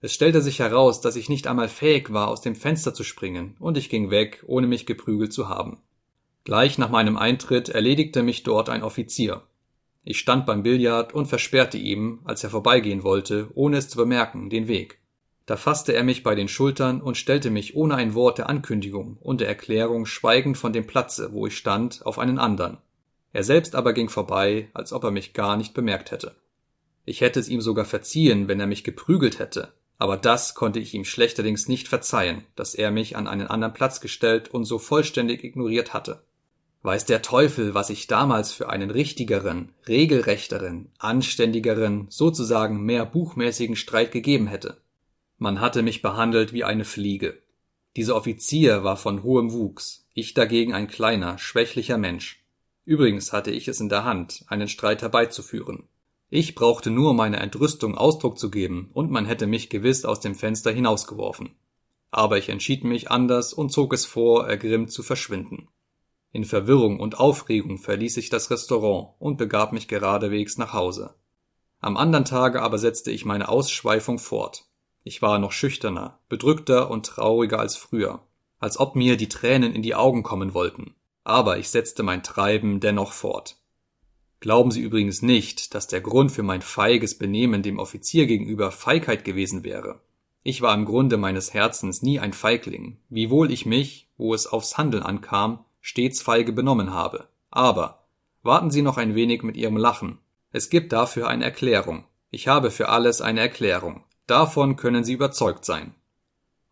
Es 0.00 0.12
stellte 0.12 0.42
sich 0.42 0.58
heraus, 0.58 1.00
dass 1.00 1.14
ich 1.14 1.28
nicht 1.28 1.46
einmal 1.46 1.68
fähig 1.68 2.12
war, 2.12 2.26
aus 2.26 2.40
dem 2.40 2.56
Fenster 2.56 2.92
zu 2.92 3.04
springen, 3.04 3.54
und 3.60 3.78
ich 3.78 3.88
ging 3.88 4.10
weg, 4.10 4.42
ohne 4.48 4.66
mich 4.66 4.84
geprügelt 4.84 5.32
zu 5.32 5.48
haben. 5.48 5.78
Gleich 6.42 6.76
nach 6.76 6.90
meinem 6.90 7.16
Eintritt 7.16 7.68
erledigte 7.68 8.24
mich 8.24 8.42
dort 8.42 8.68
ein 8.68 8.82
Offizier. 8.82 9.42
Ich 10.02 10.18
stand 10.18 10.44
beim 10.44 10.64
Billard 10.64 11.14
und 11.14 11.26
versperrte 11.26 11.78
ihm, 11.78 12.18
als 12.24 12.42
er 12.42 12.50
vorbeigehen 12.50 13.04
wollte, 13.04 13.48
ohne 13.54 13.76
es 13.76 13.88
zu 13.88 13.96
bemerken, 13.96 14.50
den 14.50 14.66
Weg. 14.66 14.98
Da 15.46 15.56
fasste 15.56 15.92
er 15.92 16.02
mich 16.02 16.24
bei 16.24 16.34
den 16.34 16.48
Schultern 16.48 17.00
und 17.00 17.16
stellte 17.16 17.50
mich 17.50 17.76
ohne 17.76 17.94
ein 17.94 18.14
Wort 18.14 18.38
der 18.38 18.48
Ankündigung 18.48 19.16
und 19.20 19.40
der 19.40 19.48
Erklärung 19.48 20.04
schweigend 20.04 20.58
von 20.58 20.72
dem 20.72 20.88
Platze, 20.88 21.32
wo 21.32 21.46
ich 21.46 21.56
stand, 21.56 22.04
auf 22.04 22.18
einen 22.18 22.38
andern. 22.38 22.78
Er 23.32 23.44
selbst 23.44 23.76
aber 23.76 23.92
ging 23.92 24.08
vorbei, 24.08 24.68
als 24.74 24.92
ob 24.92 25.04
er 25.04 25.12
mich 25.12 25.34
gar 25.34 25.56
nicht 25.56 25.72
bemerkt 25.72 26.10
hätte. 26.10 26.34
Ich 27.04 27.20
hätte 27.20 27.38
es 27.38 27.48
ihm 27.48 27.60
sogar 27.60 27.84
verziehen, 27.84 28.48
wenn 28.48 28.58
er 28.58 28.66
mich 28.66 28.82
geprügelt 28.82 29.38
hätte, 29.38 29.72
aber 29.98 30.16
das 30.16 30.56
konnte 30.56 30.80
ich 30.80 30.94
ihm 30.94 31.04
schlechterdings 31.04 31.68
nicht 31.68 31.86
verzeihen, 31.86 32.44
dass 32.56 32.74
er 32.74 32.90
mich 32.90 33.16
an 33.16 33.28
einen 33.28 33.46
anderen 33.46 33.72
Platz 33.72 34.00
gestellt 34.00 34.48
und 34.48 34.64
so 34.64 34.78
vollständig 34.78 35.44
ignoriert 35.44 35.94
hatte. 35.94 36.24
Weiß 36.82 37.04
der 37.04 37.22
Teufel, 37.22 37.74
was 37.74 37.90
ich 37.90 38.08
damals 38.08 38.52
für 38.52 38.68
einen 38.68 38.90
richtigeren, 38.90 39.72
regelrechteren, 39.86 40.90
anständigeren, 40.98 42.06
sozusagen 42.10 42.84
mehr 42.84 43.06
buchmäßigen 43.06 43.76
Streit 43.76 44.10
gegeben 44.10 44.48
hätte. 44.48 44.76
Man 45.38 45.60
hatte 45.60 45.82
mich 45.82 46.02
behandelt 46.02 46.52
wie 46.52 46.64
eine 46.64 46.84
Fliege. 46.84 47.42
Dieser 47.96 48.16
Offizier 48.16 48.84
war 48.84 48.96
von 48.96 49.22
hohem 49.22 49.52
Wuchs, 49.52 50.06
ich 50.14 50.34
dagegen 50.34 50.74
ein 50.74 50.88
kleiner, 50.88 51.38
schwächlicher 51.38 51.98
Mensch. 51.98 52.44
Übrigens 52.84 53.32
hatte 53.32 53.50
ich 53.50 53.68
es 53.68 53.80
in 53.80 53.88
der 53.88 54.04
Hand, 54.04 54.44
einen 54.48 54.68
Streit 54.68 55.02
herbeizuführen. 55.02 55.88
Ich 56.28 56.54
brauchte 56.54 56.90
nur 56.90 57.14
meiner 57.14 57.40
Entrüstung 57.40 57.96
Ausdruck 57.96 58.38
zu 58.38 58.50
geben, 58.50 58.90
und 58.94 59.10
man 59.10 59.26
hätte 59.26 59.46
mich 59.46 59.70
gewiss 59.70 60.04
aus 60.04 60.20
dem 60.20 60.34
Fenster 60.34 60.72
hinausgeworfen. 60.72 61.56
Aber 62.10 62.38
ich 62.38 62.48
entschied 62.48 62.84
mich 62.84 63.10
anders 63.10 63.52
und 63.52 63.70
zog 63.70 63.92
es 63.92 64.06
vor, 64.06 64.48
ergrimmt 64.48 64.90
zu 64.90 65.02
verschwinden. 65.02 65.68
In 66.32 66.44
Verwirrung 66.44 67.00
und 67.00 67.18
Aufregung 67.18 67.78
verließ 67.78 68.16
ich 68.16 68.28
das 68.28 68.50
Restaurant 68.50 69.14
und 69.18 69.36
begab 69.36 69.72
mich 69.72 69.88
geradewegs 69.88 70.58
nach 70.58 70.72
Hause. 70.72 71.14
Am 71.80 71.96
andern 71.96 72.24
Tage 72.24 72.62
aber 72.62 72.78
setzte 72.78 73.10
ich 73.10 73.24
meine 73.24 73.48
Ausschweifung 73.48 74.18
fort. 74.18 74.65
Ich 75.08 75.22
war 75.22 75.38
noch 75.38 75.52
schüchterner, 75.52 76.18
bedrückter 76.28 76.90
und 76.90 77.06
trauriger 77.06 77.60
als 77.60 77.76
früher, 77.76 78.24
als 78.58 78.80
ob 78.80 78.96
mir 78.96 79.16
die 79.16 79.28
Tränen 79.28 79.72
in 79.72 79.82
die 79.82 79.94
Augen 79.94 80.24
kommen 80.24 80.52
wollten. 80.52 80.96
Aber 81.22 81.58
ich 81.58 81.68
setzte 81.68 82.02
mein 82.02 82.24
Treiben 82.24 82.80
dennoch 82.80 83.12
fort. 83.12 83.54
Glauben 84.40 84.72
Sie 84.72 84.80
übrigens 84.80 85.22
nicht, 85.22 85.76
dass 85.76 85.86
der 85.86 86.00
Grund 86.00 86.32
für 86.32 86.42
mein 86.42 86.60
feiges 86.60 87.16
Benehmen 87.16 87.62
dem 87.62 87.78
Offizier 87.78 88.26
gegenüber 88.26 88.72
Feigheit 88.72 89.24
gewesen 89.24 89.62
wäre. 89.62 90.00
Ich 90.42 90.60
war 90.60 90.74
im 90.74 90.84
Grunde 90.84 91.18
meines 91.18 91.54
Herzens 91.54 92.02
nie 92.02 92.18
ein 92.18 92.32
Feigling, 92.32 92.98
wiewohl 93.08 93.52
ich 93.52 93.64
mich, 93.64 94.10
wo 94.16 94.34
es 94.34 94.48
aufs 94.48 94.76
Handeln 94.76 95.04
ankam, 95.04 95.64
stets 95.80 96.20
feige 96.20 96.52
benommen 96.52 96.92
habe. 96.92 97.28
Aber 97.52 98.08
warten 98.42 98.72
Sie 98.72 98.82
noch 98.82 98.96
ein 98.96 99.14
wenig 99.14 99.44
mit 99.44 99.56
Ihrem 99.56 99.76
Lachen. 99.76 100.18
Es 100.50 100.68
gibt 100.68 100.92
dafür 100.92 101.28
eine 101.28 101.44
Erklärung. 101.44 102.06
Ich 102.32 102.48
habe 102.48 102.72
für 102.72 102.88
alles 102.88 103.20
eine 103.20 103.38
Erklärung. 103.38 104.02
Davon 104.26 104.76
können 104.76 105.04
Sie 105.04 105.12
überzeugt 105.12 105.64
sein. 105.64 105.94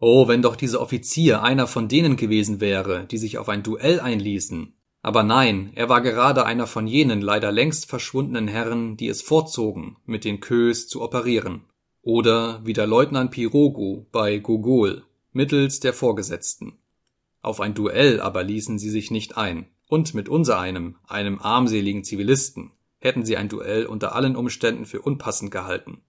Oh, 0.01 0.27
wenn 0.27 0.43
doch 0.43 0.57
dieser 0.57 0.81
Offizier 0.81 1.43
einer 1.43 1.67
von 1.67 1.89
denen 1.89 2.17
gewesen 2.17 2.61
wäre, 2.61 3.07
die 3.07 3.19
sich 3.19 3.39
auf 3.39 3.49
ein 3.49 3.63
Duell 3.63 4.01
einließen. 4.01 4.75
Aber 5.03 5.23
nein, 5.23 5.71
er 5.75 5.89
war 5.89 6.01
gerade 6.01 6.47
einer 6.47 6.67
von 6.67 6.87
jenen 6.87 7.21
leider 7.21 7.53
längst 7.53 7.89
verschwundenen 7.89 8.49
Herren, 8.49 8.97
die 8.97 9.09
es 9.09 9.23
vorzogen, 9.23 9.97
mit 10.05 10.25
den 10.25 10.41
Kös 10.41 10.89
zu 10.89 11.01
operieren. 11.01 11.65
Oder 12.03 12.61
wie 12.65 12.73
der 12.73 12.87
Leutnant 12.87 13.31
Pirogu 13.31 14.05
bei 14.11 14.39
Gogol, 14.39 15.05
mittels 15.33 15.79
der 15.81 15.93
Vorgesetzten. 15.93 16.79
Auf 17.41 17.61
ein 17.61 17.75
Duell 17.75 18.21
aber 18.21 18.43
ließen 18.43 18.79
sie 18.79 18.91
sich 18.91 19.11
nicht 19.11 19.37
ein. 19.37 19.69
Und 19.89 20.13
mit 20.15 20.29
unsereinem, 20.29 20.97
einem 21.07 21.39
armseligen 21.39 22.03
Zivilisten, 22.03 22.73
hätten 22.99 23.25
sie 23.25 23.37
ein 23.37 23.49
Duell 23.49 23.87
unter 23.87 24.15
allen 24.15 24.35
Umständen 24.35 24.87
für 24.87 25.03
unpassend 25.03 25.51
gehalten 25.51 26.03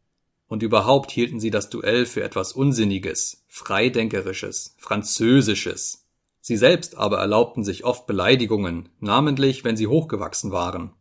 und 0.47 0.63
überhaupt 0.63 1.11
hielten 1.11 1.39
sie 1.39 1.49
das 1.49 1.69
Duell 1.69 2.05
für 2.05 2.23
etwas 2.23 2.53
Unsinniges, 2.53 3.43
Freidenkerisches, 3.47 4.75
Französisches. 4.77 6.05
Sie 6.41 6.57
selbst 6.57 6.97
aber 6.97 7.17
erlaubten 7.17 7.63
sich 7.63 7.83
oft 7.83 8.05
Beleidigungen, 8.05 8.89
namentlich 8.99 9.63
wenn 9.63 9.77
sie 9.77 9.87
hochgewachsen 9.87 10.51
waren. 10.51 10.93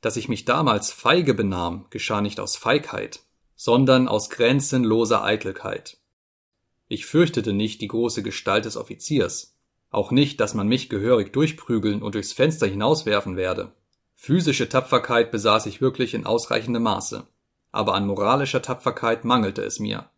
Dass 0.00 0.16
ich 0.16 0.28
mich 0.28 0.44
damals 0.44 0.90
feige 0.90 1.34
benahm, 1.34 1.86
geschah 1.90 2.20
nicht 2.20 2.40
aus 2.40 2.56
Feigheit, 2.56 3.20
sondern 3.54 4.08
aus 4.08 4.30
grenzenloser 4.30 5.22
Eitelkeit. 5.22 5.98
Ich 6.88 7.06
fürchtete 7.06 7.52
nicht 7.52 7.80
die 7.80 7.88
große 7.88 8.24
Gestalt 8.24 8.64
des 8.64 8.76
Offiziers, 8.76 9.56
auch 9.90 10.10
nicht, 10.10 10.40
dass 10.40 10.54
man 10.54 10.66
mich 10.66 10.88
gehörig 10.88 11.32
durchprügeln 11.32 12.02
und 12.02 12.16
durchs 12.16 12.32
Fenster 12.32 12.66
hinauswerfen 12.66 13.36
werde. 13.36 13.72
Physische 14.16 14.68
Tapferkeit 14.68 15.30
besaß 15.30 15.66
ich 15.66 15.80
wirklich 15.80 16.14
in 16.14 16.26
ausreichendem 16.26 16.82
Maße 16.82 17.26
aber 17.72 17.94
an 17.94 18.06
moralischer 18.06 18.62
Tapferkeit 18.62 19.24
mangelte 19.24 19.62
es 19.62 19.80
mir. 19.80 20.08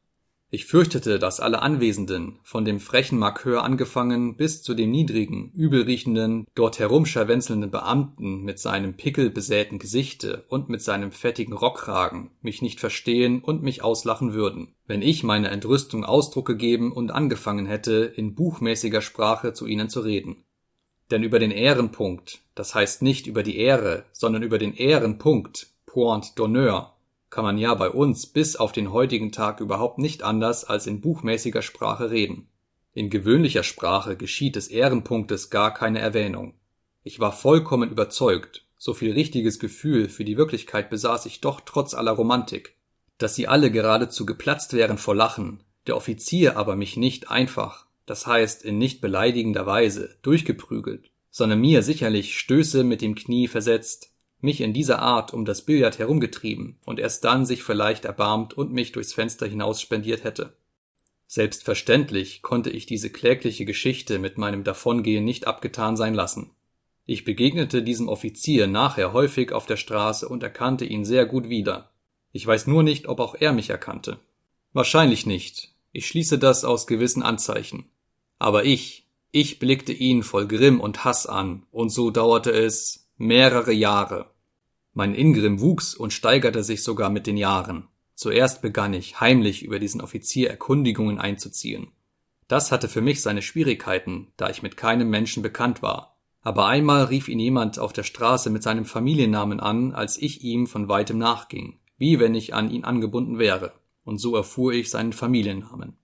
Ich 0.54 0.66
fürchtete, 0.66 1.18
dass 1.18 1.40
alle 1.40 1.62
Anwesenden, 1.62 2.38
von 2.44 2.64
dem 2.64 2.78
frechen 2.78 3.18
Marqueur 3.18 3.64
angefangen 3.64 4.36
bis 4.36 4.62
zu 4.62 4.74
dem 4.74 4.92
niedrigen, 4.92 5.50
übelriechenden, 5.52 6.46
dort 6.54 6.78
herumscharwenzelnden 6.78 7.72
Beamten 7.72 8.42
mit 8.42 8.60
seinem 8.60 8.94
pickelbesäten 8.94 9.80
Gesichte 9.80 10.44
und 10.48 10.68
mit 10.68 10.80
seinem 10.80 11.10
fettigen 11.10 11.54
Rockkragen, 11.54 12.30
mich 12.40 12.62
nicht 12.62 12.78
verstehen 12.78 13.42
und 13.42 13.64
mich 13.64 13.82
auslachen 13.82 14.32
würden, 14.32 14.76
wenn 14.86 15.02
ich 15.02 15.24
meiner 15.24 15.50
Entrüstung 15.50 16.04
Ausdruck 16.04 16.46
gegeben 16.46 16.92
und 16.92 17.10
angefangen 17.10 17.66
hätte, 17.66 18.12
in 18.14 18.36
buchmäßiger 18.36 19.00
Sprache 19.00 19.54
zu 19.54 19.66
ihnen 19.66 19.88
zu 19.88 20.02
reden. 20.02 20.44
Denn 21.10 21.24
über 21.24 21.40
den 21.40 21.50
Ehrenpunkt, 21.50 22.42
das 22.54 22.76
heißt 22.76 23.02
nicht 23.02 23.26
über 23.26 23.42
die 23.42 23.58
Ehre, 23.58 24.04
sondern 24.12 24.44
über 24.44 24.58
den 24.58 24.72
Ehrenpunkt, 24.74 25.66
point 25.84 26.26
d'honneur, 26.36 26.93
kann 27.34 27.42
man 27.42 27.58
ja 27.58 27.74
bei 27.74 27.90
uns 27.90 28.26
bis 28.26 28.54
auf 28.54 28.70
den 28.70 28.92
heutigen 28.92 29.32
Tag 29.32 29.58
überhaupt 29.58 29.98
nicht 29.98 30.22
anders 30.22 30.62
als 30.64 30.86
in 30.86 31.00
buchmäßiger 31.00 31.62
Sprache 31.62 32.12
reden. 32.12 32.46
In 32.92 33.10
gewöhnlicher 33.10 33.64
Sprache 33.64 34.16
geschieht 34.16 34.54
des 34.54 34.68
Ehrenpunktes 34.68 35.50
gar 35.50 35.74
keine 35.74 35.98
Erwähnung. 35.98 36.54
Ich 37.02 37.18
war 37.18 37.32
vollkommen 37.32 37.90
überzeugt, 37.90 38.64
so 38.78 38.94
viel 38.94 39.10
richtiges 39.14 39.58
Gefühl 39.58 40.08
für 40.08 40.24
die 40.24 40.36
Wirklichkeit 40.36 40.90
besaß 40.90 41.26
ich 41.26 41.40
doch 41.40 41.60
trotz 41.60 41.92
aller 41.92 42.12
Romantik, 42.12 42.76
dass 43.18 43.34
sie 43.34 43.48
alle 43.48 43.72
geradezu 43.72 44.26
geplatzt 44.26 44.72
wären 44.72 44.96
vor 44.96 45.16
Lachen, 45.16 45.64
der 45.88 45.96
Offizier 45.96 46.56
aber 46.56 46.76
mich 46.76 46.96
nicht 46.96 47.32
einfach, 47.32 47.86
das 48.06 48.28
heißt 48.28 48.64
in 48.64 48.78
nicht 48.78 49.00
beleidigender 49.00 49.66
Weise, 49.66 50.14
durchgeprügelt, 50.22 51.10
sondern 51.32 51.60
mir 51.60 51.82
sicherlich 51.82 52.38
Stöße 52.38 52.84
mit 52.84 53.02
dem 53.02 53.16
Knie 53.16 53.48
versetzt, 53.48 54.13
mich 54.44 54.60
in 54.60 54.72
dieser 54.72 55.00
Art 55.00 55.34
um 55.34 55.44
das 55.44 55.62
Billard 55.62 55.98
herumgetrieben 55.98 56.78
und 56.84 57.00
erst 57.00 57.24
dann 57.24 57.46
sich 57.46 57.62
vielleicht 57.62 58.04
erbarmt 58.04 58.54
und 58.54 58.72
mich 58.72 58.92
durchs 58.92 59.12
Fenster 59.12 59.46
hinaus 59.46 59.80
spendiert 59.80 60.22
hätte. 60.22 60.56
Selbstverständlich 61.26 62.42
konnte 62.42 62.70
ich 62.70 62.86
diese 62.86 63.10
klägliche 63.10 63.64
Geschichte 63.64 64.18
mit 64.18 64.38
meinem 64.38 64.62
Davongehen 64.62 65.24
nicht 65.24 65.46
abgetan 65.46 65.96
sein 65.96 66.14
lassen. 66.14 66.50
Ich 67.06 67.24
begegnete 67.24 67.82
diesem 67.82 68.08
Offizier 68.08 68.66
nachher 68.66 69.12
häufig 69.12 69.52
auf 69.52 69.66
der 69.66 69.76
Straße 69.76 70.28
und 70.28 70.42
erkannte 70.42 70.84
ihn 70.84 71.04
sehr 71.04 71.26
gut 71.26 71.48
wieder. 71.48 71.90
Ich 72.32 72.46
weiß 72.46 72.66
nur 72.66 72.82
nicht, 72.82 73.08
ob 73.08 73.20
auch 73.20 73.34
er 73.34 73.52
mich 73.52 73.70
erkannte. 73.70 74.20
Wahrscheinlich 74.72 75.26
nicht. 75.26 75.74
Ich 75.92 76.06
schließe 76.06 76.38
das 76.38 76.64
aus 76.64 76.86
gewissen 76.86 77.22
Anzeichen. 77.22 77.90
Aber 78.38 78.64
ich, 78.64 79.06
ich 79.32 79.58
blickte 79.58 79.92
ihn 79.92 80.22
voll 80.22 80.46
Grimm 80.46 80.80
und 80.80 81.04
Hass 81.04 81.26
an, 81.26 81.64
und 81.70 81.90
so 81.90 82.10
dauerte 82.10 82.50
es 82.50 83.08
mehrere 83.16 83.72
Jahre. 83.72 84.33
Mein 84.96 85.16
Ingrimm 85.16 85.60
wuchs 85.60 85.94
und 85.94 86.12
steigerte 86.12 86.62
sich 86.62 86.84
sogar 86.84 87.10
mit 87.10 87.26
den 87.26 87.36
Jahren. 87.36 87.88
Zuerst 88.14 88.62
begann 88.62 88.94
ich, 88.94 89.20
heimlich 89.20 89.64
über 89.64 89.80
diesen 89.80 90.00
Offizier 90.00 90.48
Erkundigungen 90.48 91.18
einzuziehen. 91.18 91.88
Das 92.46 92.70
hatte 92.70 92.88
für 92.88 93.00
mich 93.00 93.20
seine 93.20 93.42
Schwierigkeiten, 93.42 94.28
da 94.36 94.50
ich 94.50 94.62
mit 94.62 94.76
keinem 94.76 95.10
Menschen 95.10 95.42
bekannt 95.42 95.82
war. 95.82 96.16
Aber 96.42 96.66
einmal 96.66 97.04
rief 97.06 97.28
ihn 97.28 97.40
jemand 97.40 97.80
auf 97.80 97.92
der 97.92 98.04
Straße 98.04 98.50
mit 98.50 98.62
seinem 98.62 98.84
Familiennamen 98.84 99.58
an, 99.58 99.92
als 99.92 100.16
ich 100.16 100.44
ihm 100.44 100.68
von 100.68 100.88
weitem 100.88 101.18
nachging, 101.18 101.80
wie 101.98 102.20
wenn 102.20 102.36
ich 102.36 102.54
an 102.54 102.70
ihn 102.70 102.84
angebunden 102.84 103.38
wäre, 103.38 103.72
und 104.04 104.18
so 104.18 104.36
erfuhr 104.36 104.72
ich 104.74 104.90
seinen 104.90 105.12
Familiennamen. 105.12 105.96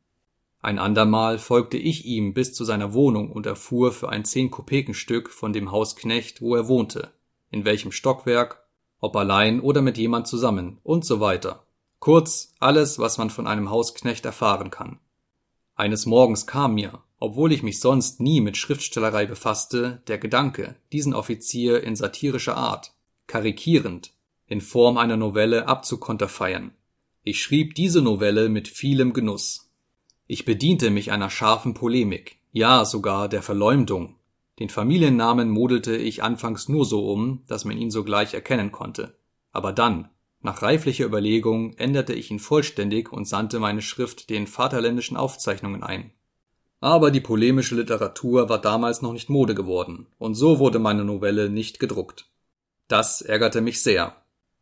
Ein 0.63 0.81
andermal 0.81 1.39
folgte 1.39 1.79
ich 1.79 2.07
ihm 2.07 2.35
bis 2.35 2.55
zu 2.55 2.65
seiner 2.65 2.93
Wohnung 2.93 3.31
und 3.31 3.47
erfuhr 3.47 3.93
für 3.93 4.09
ein 4.09 4.25
Zehn-Kopekenstück 4.25 5.31
von 5.31 5.53
dem 5.53 5.71
Hausknecht, 5.71 6.43
wo 6.43 6.57
er 6.57 6.67
wohnte, 6.67 7.13
in 7.51 7.65
welchem 7.65 7.93
Stockwerk, 7.93 8.65
ob 9.01 9.17
allein 9.17 9.61
oder 9.61 9.83
mit 9.83 9.99
jemand 9.99 10.27
zusammen 10.29 10.79
und 10.83 11.05
so 11.05 11.21
weiter. 11.21 11.65
Kurz 11.99 12.55
alles, 12.61 12.99
was 12.99 13.19
man 13.19 13.31
von 13.31 13.47
einem 13.47 13.71
Hausknecht 13.71 14.25
erfahren 14.25 14.71
kann. 14.71 14.99
Eines 15.75 16.07
Morgens 16.07 16.47
kam 16.47 16.75
mir, 16.75 17.03
obwohl 17.19 17.53
ich 17.53 17.63
mich 17.63 17.81
sonst 17.81 18.21
nie 18.21 18.41
mit 18.41 18.57
Schriftstellerei 18.57 19.27
befasste, 19.27 20.03
der 20.07 20.19
Gedanke, 20.19 20.77
diesen 20.93 21.15
Offizier 21.15 21.83
in 21.83 21.97
satirischer 21.97 22.57
Art, 22.57 22.95
karikierend, 23.27 24.13
in 24.47 24.61
Form 24.61 24.99
einer 24.99 25.17
Novelle 25.17 25.69
abzukonterfeiern. 25.69 26.73
Ich 27.23 27.43
schrieb 27.43 27.75
diese 27.75 28.03
Novelle 28.03 28.49
mit 28.49 28.69
vielem 28.69 29.13
Genuss. 29.13 29.71
Ich 30.27 30.45
bediente 30.45 30.91
mich 30.91 31.13
einer 31.13 31.29
scharfen 31.29 31.75
Polemik, 31.75 32.39
ja 32.53 32.85
sogar 32.85 33.29
der 33.29 33.43
Verleumdung. 33.43 34.17
Den 34.61 34.69
Familiennamen 34.69 35.49
modelte 35.49 35.97
ich 35.97 36.23
anfangs 36.23 36.69
nur 36.69 36.85
so 36.85 37.11
um, 37.11 37.43
dass 37.47 37.65
man 37.65 37.79
ihn 37.79 37.91
sogleich 37.91 38.35
erkennen 38.35 38.71
konnte. 38.71 39.17
Aber 39.53 39.73
dann, 39.73 40.11
nach 40.43 40.61
reiflicher 40.61 41.07
Überlegung 41.07 41.75
änderte 41.75 42.13
ich 42.13 42.31
ihn 42.31 42.39
vollständig 42.39 43.11
und 43.11 43.27
sandte 43.27 43.59
meine 43.59 43.81
Schrift 43.81 44.29
den 44.29 44.47
Vaterländischen 44.47 45.17
Aufzeichnungen 45.17 45.83
ein. 45.83 46.13
Aber 46.81 47.11
die 47.11 47.21
polemische 47.21 47.75
Literatur 47.75 48.49
war 48.49 48.61
damals 48.61 49.01
noch 49.01 49.13
nicht 49.13 49.31
Mode 49.31 49.55
geworden, 49.55 50.07
und 50.19 50.35
so 50.35 50.59
wurde 50.59 50.79
meine 50.79 51.05
Novelle 51.05 51.51
nicht 51.51 51.79
gedruckt. 51.79 52.31
Das 52.87 53.23
ärgerte 53.23 53.61
mich 53.63 53.83
sehr. 53.83 54.17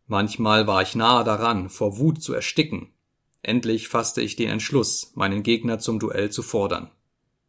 Manchmal 0.07 0.67
war 0.67 0.83
ich 0.83 0.95
nahe 0.95 1.25
daran, 1.25 1.69
vor 1.69 1.99
Wut 1.99 2.23
zu 2.23 2.35
ersticken. 2.35 2.93
Endlich 3.43 3.89
fasste 3.89 4.21
ich 4.21 4.37
den 4.37 4.49
Entschluss, 4.49 5.13
meinen 5.15 5.43
Gegner 5.43 5.79
zum 5.79 5.99
Duell 5.99 6.31
zu 6.31 6.43
fordern. 6.43 6.91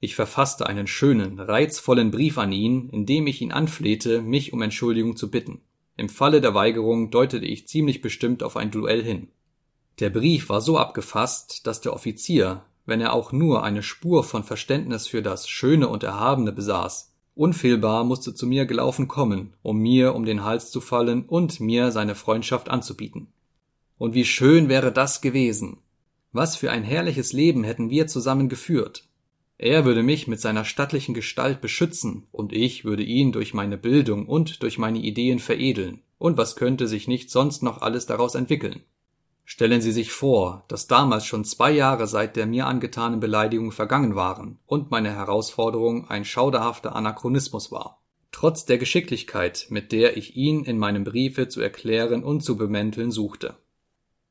Ich 0.02 0.16
verfasste 0.16 0.68
einen 0.68 0.88
schönen, 0.88 1.40
reizvollen 1.40 2.12
Brief 2.12 2.38
an 2.38 2.54
ihn, 2.54 2.88
in 2.90 3.06
dem 3.06 3.28
ich 3.28 3.42
ihn 3.42 3.52
anflehte, 3.52 4.22
mich 4.22 4.54
um 4.54 4.62
Entschuldigung 4.62 5.18
zu 5.18 5.30
bitten. 5.30 5.62
Im 5.98 6.08
Falle 6.08 6.40
der 6.40 6.54
Weigerung 6.54 7.12
deutete 7.12 7.46
ich 7.46 7.68
ziemlich 7.68 8.02
bestimmt 8.02 8.42
auf 8.42 8.56
ein 8.56 8.72
Duell 8.72 9.04
hin. 9.04 9.28
Der 10.00 10.10
Brief 10.10 10.48
war 10.48 10.62
so 10.62 10.78
abgefasst, 10.78 11.68
dass 11.68 11.82
der 11.82 11.94
Offizier, 11.94 12.64
wenn 12.86 13.02
er 13.02 13.12
auch 13.12 13.34
nur 13.34 13.64
eine 13.64 13.84
Spur 13.84 14.24
von 14.24 14.46
Verständnis 14.46 15.08
für 15.08 15.22
das 15.22 15.50
Schöne 15.50 15.90
und 15.90 16.04
Erhabene 16.04 16.54
besaß, 16.54 17.12
unfehlbar 17.36 18.06
musste 18.06 18.34
zu 18.34 18.48
mir 18.48 18.66
gelaufen 18.66 19.10
kommen, 19.10 19.54
um 19.62 19.80
mir 19.80 20.16
um 20.16 20.24
den 20.24 20.46
Hals 20.46 20.72
zu 20.72 20.80
fallen 20.80 21.26
und 21.26 21.60
mir 21.60 21.92
seine 21.92 22.16
Freundschaft 22.16 22.70
anzubieten. 22.70 23.28
Und 23.98 24.14
wie 24.14 24.26
schön 24.26 24.70
wäre 24.70 24.94
das 24.94 25.20
gewesen! 25.20 25.80
Was 26.32 26.56
für 26.56 26.72
ein 26.72 26.84
herrliches 26.84 27.34
Leben 27.34 27.66
hätten 27.66 27.90
wir 27.90 28.08
zusammen 28.08 28.48
geführt! 28.48 29.09
Er 29.62 29.84
würde 29.84 30.04
mich 30.04 30.26
mit 30.26 30.40
seiner 30.40 30.64
stattlichen 30.64 31.14
Gestalt 31.14 31.60
beschützen, 31.60 32.28
und 32.32 32.54
ich 32.54 32.86
würde 32.86 33.04
ihn 33.04 33.34
durch 33.34 33.54
meine 33.54 33.78
Bildung 33.78 34.26
und 34.26 34.64
durch 34.64 34.78
meine 34.78 35.00
Ideen 35.00 35.40
veredeln, 35.40 36.02
und 36.18 36.38
was 36.38 36.56
könnte 36.56 36.88
sich 36.88 37.10
nicht 37.10 37.30
sonst 37.30 37.62
noch 37.62 37.82
alles 37.82 38.06
daraus 38.06 38.36
entwickeln? 38.36 38.84
Stellen 39.44 39.82
Sie 39.82 39.92
sich 39.92 40.14
vor, 40.14 40.64
dass 40.70 40.88
damals 40.88 41.26
schon 41.26 41.44
zwei 41.44 41.72
Jahre 41.72 42.08
seit 42.08 42.38
der 42.38 42.46
mir 42.46 42.68
angetanen 42.68 43.20
Beleidigung 43.20 43.74
vergangen 43.74 44.16
waren 44.16 44.60
und 44.66 44.92
meine 44.92 45.14
Herausforderung 45.14 46.08
ein 46.08 46.24
schauderhafter 46.24 46.96
Anachronismus 46.96 47.70
war. 47.70 48.02
Trotz 48.32 48.64
der 48.64 48.78
Geschicklichkeit, 48.78 49.68
mit 49.70 49.92
der 49.92 50.16
ich 50.16 50.38
ihn 50.38 50.64
in 50.64 50.78
meinem 50.78 51.04
Briefe 51.04 51.50
zu 51.50 51.60
erklären 51.60 52.24
und 52.24 52.46
zu 52.46 52.56
bemänteln 52.56 53.12
suchte. 53.12 53.58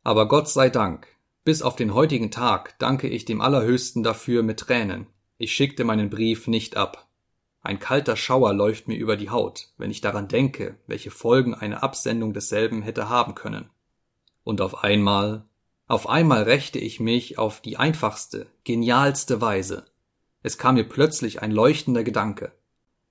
Aber 0.04 0.26
Gott 0.26 0.48
sei 0.48 0.70
Dank, 0.70 1.06
bis 1.44 1.60
auf 1.60 1.76
den 1.76 1.92
heutigen 1.92 2.30
Tag 2.30 2.78
danke 2.78 3.08
ich 3.08 3.26
dem 3.26 3.42
Allerhöchsten 3.42 4.02
dafür 4.02 4.42
mit 4.42 4.60
Tränen, 4.60 5.06
ich 5.38 5.52
schickte 5.52 5.84
meinen 5.84 6.10
Brief 6.10 6.48
nicht 6.48 6.76
ab. 6.76 7.08
Ein 7.62 7.78
kalter 7.78 8.16
Schauer 8.16 8.52
läuft 8.52 8.88
mir 8.88 8.96
über 8.96 9.16
die 9.16 9.30
Haut, 9.30 9.68
wenn 9.78 9.90
ich 9.90 10.00
daran 10.00 10.28
denke, 10.28 10.76
welche 10.86 11.10
Folgen 11.10 11.54
eine 11.54 11.82
Absendung 11.82 12.32
desselben 12.32 12.82
hätte 12.82 13.08
haben 13.08 13.34
können. 13.34 13.70
Und 14.42 14.60
auf 14.60 14.82
einmal, 14.82 15.44
auf 15.86 16.08
einmal 16.08 16.42
rächte 16.42 16.78
ich 16.78 17.00
mich 17.00 17.38
auf 17.38 17.60
die 17.60 17.76
einfachste, 17.76 18.46
genialste 18.64 19.40
Weise. 19.40 19.86
Es 20.42 20.58
kam 20.58 20.74
mir 20.74 20.84
plötzlich 20.84 21.40
ein 21.40 21.52
leuchtender 21.52 22.04
Gedanke. 22.04 22.52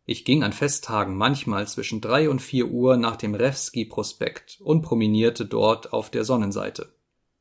Ich 0.06 0.26
ging 0.26 0.44
an 0.44 0.54
Festtagen 0.54 1.18
manchmal 1.18 1.68
zwischen 1.68 2.02
drei 2.02 2.30
und 2.30 2.42
vier 2.42 2.68
Uhr 2.68 2.98
nach 2.98 3.18
dem 3.18 3.36
Rewski-Prospekt 3.36 4.60
und 4.62 4.82
promenierte 4.82 5.46
dort 5.46 5.92
auf 5.92 6.10
der 6.10 6.24
Sonnenseite. 6.24 6.94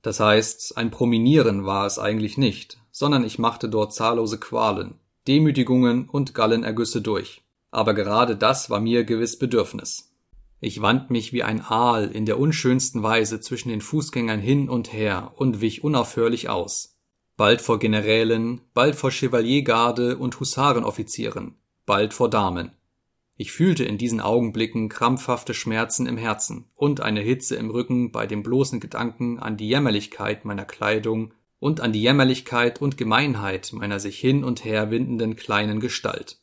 Das 0.03 0.21
heißt, 0.21 0.77
ein 0.77 0.91
Prominieren 0.91 1.65
war 1.65 1.87
es 1.87 1.99
eigentlich 1.99 2.39
nicht, 2.39 2.79
sondern 2.99 3.25
ich 3.25 3.39
machte 3.39 3.69
dort 3.69 3.93
zahllose 3.93 4.39
Qualen, 4.39 4.95
Demütigungen 5.29 6.09
und 6.09 6.33
Gallenergüsse 6.33 7.03
durch. 7.03 7.43
Aber 7.71 7.93
gerade 7.93 8.37
das 8.37 8.71
war 8.71 8.81
mir 8.81 9.05
gewiss 9.05 9.39
Bedürfnis. 9.39 10.15
Ich 10.61 10.81
wand 10.81 11.11
mich 11.11 11.35
wie 11.35 11.43
ein 11.43 11.61
Aal 11.61 12.11
in 12.11 12.25
der 12.25 12.39
unschönsten 12.39 13.03
Weise 13.03 13.39
zwischen 13.41 13.69
den 13.69 13.83
Fußgängern 13.83 14.41
hin 14.41 14.71
und 14.71 14.95
her 14.95 15.35
und 15.37 15.61
wich 15.61 15.85
unaufhörlich 15.85 16.49
aus. 16.49 16.97
Bald 17.37 17.61
vor 17.61 17.79
Generälen, 17.79 18.63
bald 18.73 18.97
vor 18.97 19.11
Chevaliergarde 19.11 20.17
und 20.17 20.41
Husarenoffizieren, 20.41 21.57
bald 21.85 22.15
vor 22.15 22.31
Damen. 22.31 22.71
Ich 23.37 23.53
fühlte 23.53 23.85
in 23.85 23.99
diesen 23.99 24.23
Augenblicken 24.23 24.89
krampfhafte 24.89 25.53
Schmerzen 25.53 26.07
im 26.07 26.17
Herzen 26.17 26.71
und 26.75 27.03
eine 27.03 27.21
Hitze 27.21 27.57
im 27.57 27.69
Rücken 27.69 28.11
bei 28.11 28.27
dem 28.27 28.43
bloßen 28.43 28.81
Gedanken 28.81 29.39
an 29.39 29.59
die 29.59 29.69
Jämmerlichkeit 29.69 30.47
meiner 30.47 30.65
Kleidung 30.65 31.35
und 31.59 31.81
an 31.81 31.93
die 31.93 32.03
Jämmerlichkeit 32.03 32.81
und 32.81 32.97
Gemeinheit 32.97 33.73
meiner 33.73 34.01
sich 34.01 34.19
hin 34.19 34.45
und 34.45 34.65
her 34.65 34.91
windenden 34.91 35.37
kleinen 35.37 35.81
Gestalt. 35.81 36.39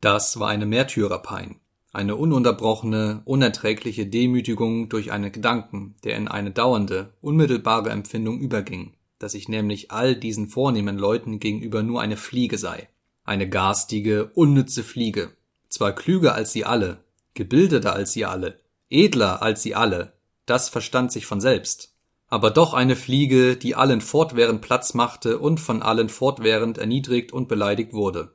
Das 0.00 0.38
war 0.38 0.48
eine 0.48 0.66
Märtyrerpein, 0.66 1.60
eine 1.92 2.16
ununterbrochene, 2.16 3.22
unerträgliche 3.24 4.06
Demütigung 4.06 4.88
durch 4.88 5.12
einen 5.12 5.32
Gedanken, 5.32 5.94
der 6.04 6.16
in 6.16 6.28
eine 6.28 6.50
dauernde, 6.50 7.14
unmittelbare 7.20 7.90
Empfindung 7.90 8.38
überging, 8.40 8.94
dass 9.18 9.34
ich 9.34 9.48
nämlich 9.48 9.90
all 9.90 10.14
diesen 10.14 10.48
vornehmen 10.48 10.98
Leuten 10.98 11.40
gegenüber 11.40 11.82
nur 11.82 12.02
eine 12.02 12.16
Fliege 12.16 12.58
sei, 12.58 12.88
eine 13.24 13.48
garstige, 13.48 14.26
unnütze 14.34 14.82
Fliege, 14.82 15.30
zwar 15.68 15.94
klüger 15.94 16.34
als 16.34 16.52
sie 16.52 16.64
alle, 16.64 17.04
gebildeter 17.34 17.94
als 17.94 18.12
sie 18.12 18.24
alle, 18.24 18.60
edler 18.90 19.42
als 19.42 19.62
sie 19.62 19.74
alle, 19.74 20.12
das 20.44 20.68
verstand 20.68 21.12
sich 21.12 21.26
von 21.26 21.40
selbst, 21.40 21.95
aber 22.28 22.50
doch 22.50 22.74
eine 22.74 22.96
Fliege, 22.96 23.56
die 23.56 23.74
allen 23.74 24.00
fortwährend 24.00 24.60
Platz 24.60 24.94
machte 24.94 25.38
und 25.38 25.60
von 25.60 25.82
allen 25.82 26.08
fortwährend 26.08 26.78
erniedrigt 26.78 27.32
und 27.32 27.48
beleidigt 27.48 27.92
wurde. 27.92 28.34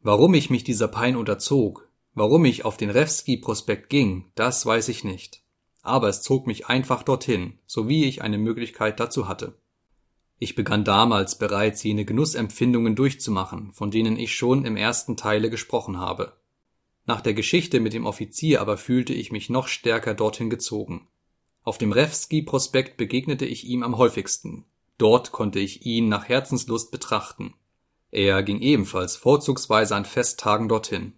Warum 0.00 0.34
ich 0.34 0.48
mich 0.48 0.64
dieser 0.64 0.88
Pein 0.88 1.16
unterzog, 1.16 1.88
warum 2.14 2.44
ich 2.44 2.64
auf 2.64 2.76
den 2.76 2.90
Rewski-Prospekt 2.90 3.90
ging, 3.90 4.30
das 4.34 4.64
weiß 4.64 4.88
ich 4.88 5.04
nicht. 5.04 5.42
Aber 5.82 6.08
es 6.08 6.22
zog 6.22 6.46
mich 6.46 6.66
einfach 6.66 7.02
dorthin, 7.02 7.58
so 7.66 7.88
wie 7.88 8.04
ich 8.04 8.22
eine 8.22 8.38
Möglichkeit 8.38 9.00
dazu 9.00 9.28
hatte. 9.28 9.54
Ich 10.38 10.54
begann 10.54 10.84
damals 10.84 11.36
bereits 11.36 11.82
jene 11.82 12.04
Genussempfindungen 12.04 12.94
durchzumachen, 12.94 13.72
von 13.72 13.90
denen 13.90 14.16
ich 14.16 14.34
schon 14.34 14.64
im 14.64 14.76
ersten 14.76 15.16
Teile 15.16 15.50
gesprochen 15.50 15.98
habe. 15.98 16.34
Nach 17.06 17.20
der 17.20 17.34
Geschichte 17.34 17.80
mit 17.80 17.92
dem 17.92 18.06
Offizier 18.06 18.60
aber 18.60 18.76
fühlte 18.76 19.12
ich 19.12 19.32
mich 19.32 19.50
noch 19.50 19.66
stärker 19.66 20.14
dorthin 20.14 20.50
gezogen. 20.50 21.08
Auf 21.68 21.76
dem 21.76 21.92
Rewski-Prospekt 21.92 22.96
begegnete 22.96 23.44
ich 23.44 23.66
ihm 23.66 23.82
am 23.82 23.98
häufigsten. 23.98 24.64
Dort 24.96 25.32
konnte 25.32 25.58
ich 25.58 25.84
ihn 25.84 26.08
nach 26.08 26.26
Herzenslust 26.26 26.90
betrachten. 26.90 27.52
Er 28.10 28.42
ging 28.42 28.62
ebenfalls 28.62 29.16
vorzugsweise 29.16 29.94
an 29.94 30.06
Festtagen 30.06 30.70
dorthin. 30.70 31.12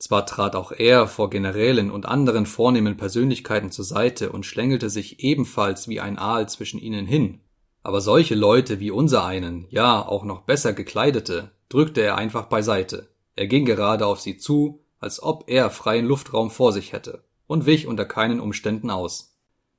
Zwar 0.00 0.26
trat 0.26 0.56
auch 0.56 0.72
er 0.72 1.06
vor 1.06 1.30
Generälen 1.30 1.92
und 1.92 2.04
anderen 2.04 2.46
vornehmen 2.46 2.96
Persönlichkeiten 2.96 3.70
zur 3.70 3.84
Seite 3.84 4.32
und 4.32 4.44
schlängelte 4.44 4.90
sich 4.90 5.22
ebenfalls 5.22 5.86
wie 5.86 6.00
ein 6.00 6.18
Aal 6.18 6.48
zwischen 6.48 6.80
ihnen 6.80 7.06
hin, 7.06 7.38
Aber 7.84 8.00
solche 8.00 8.34
Leute 8.34 8.80
wie 8.80 8.90
unser 8.90 9.24
einen, 9.24 9.66
ja 9.70 10.04
auch 10.04 10.24
noch 10.24 10.40
besser 10.40 10.72
gekleidete, 10.72 11.52
drückte 11.68 12.00
er 12.00 12.16
einfach 12.16 12.46
beiseite. 12.46 13.10
Er 13.36 13.46
ging 13.46 13.64
gerade 13.66 14.06
auf 14.06 14.20
sie 14.20 14.36
zu, 14.36 14.82
als 14.98 15.22
ob 15.22 15.44
er 15.46 15.70
freien 15.70 16.06
Luftraum 16.06 16.50
vor 16.50 16.72
sich 16.72 16.92
hätte, 16.92 17.22
und 17.46 17.66
wich 17.66 17.86
unter 17.86 18.04
keinen 18.04 18.40
Umständen 18.40 18.90
aus. 18.90 19.31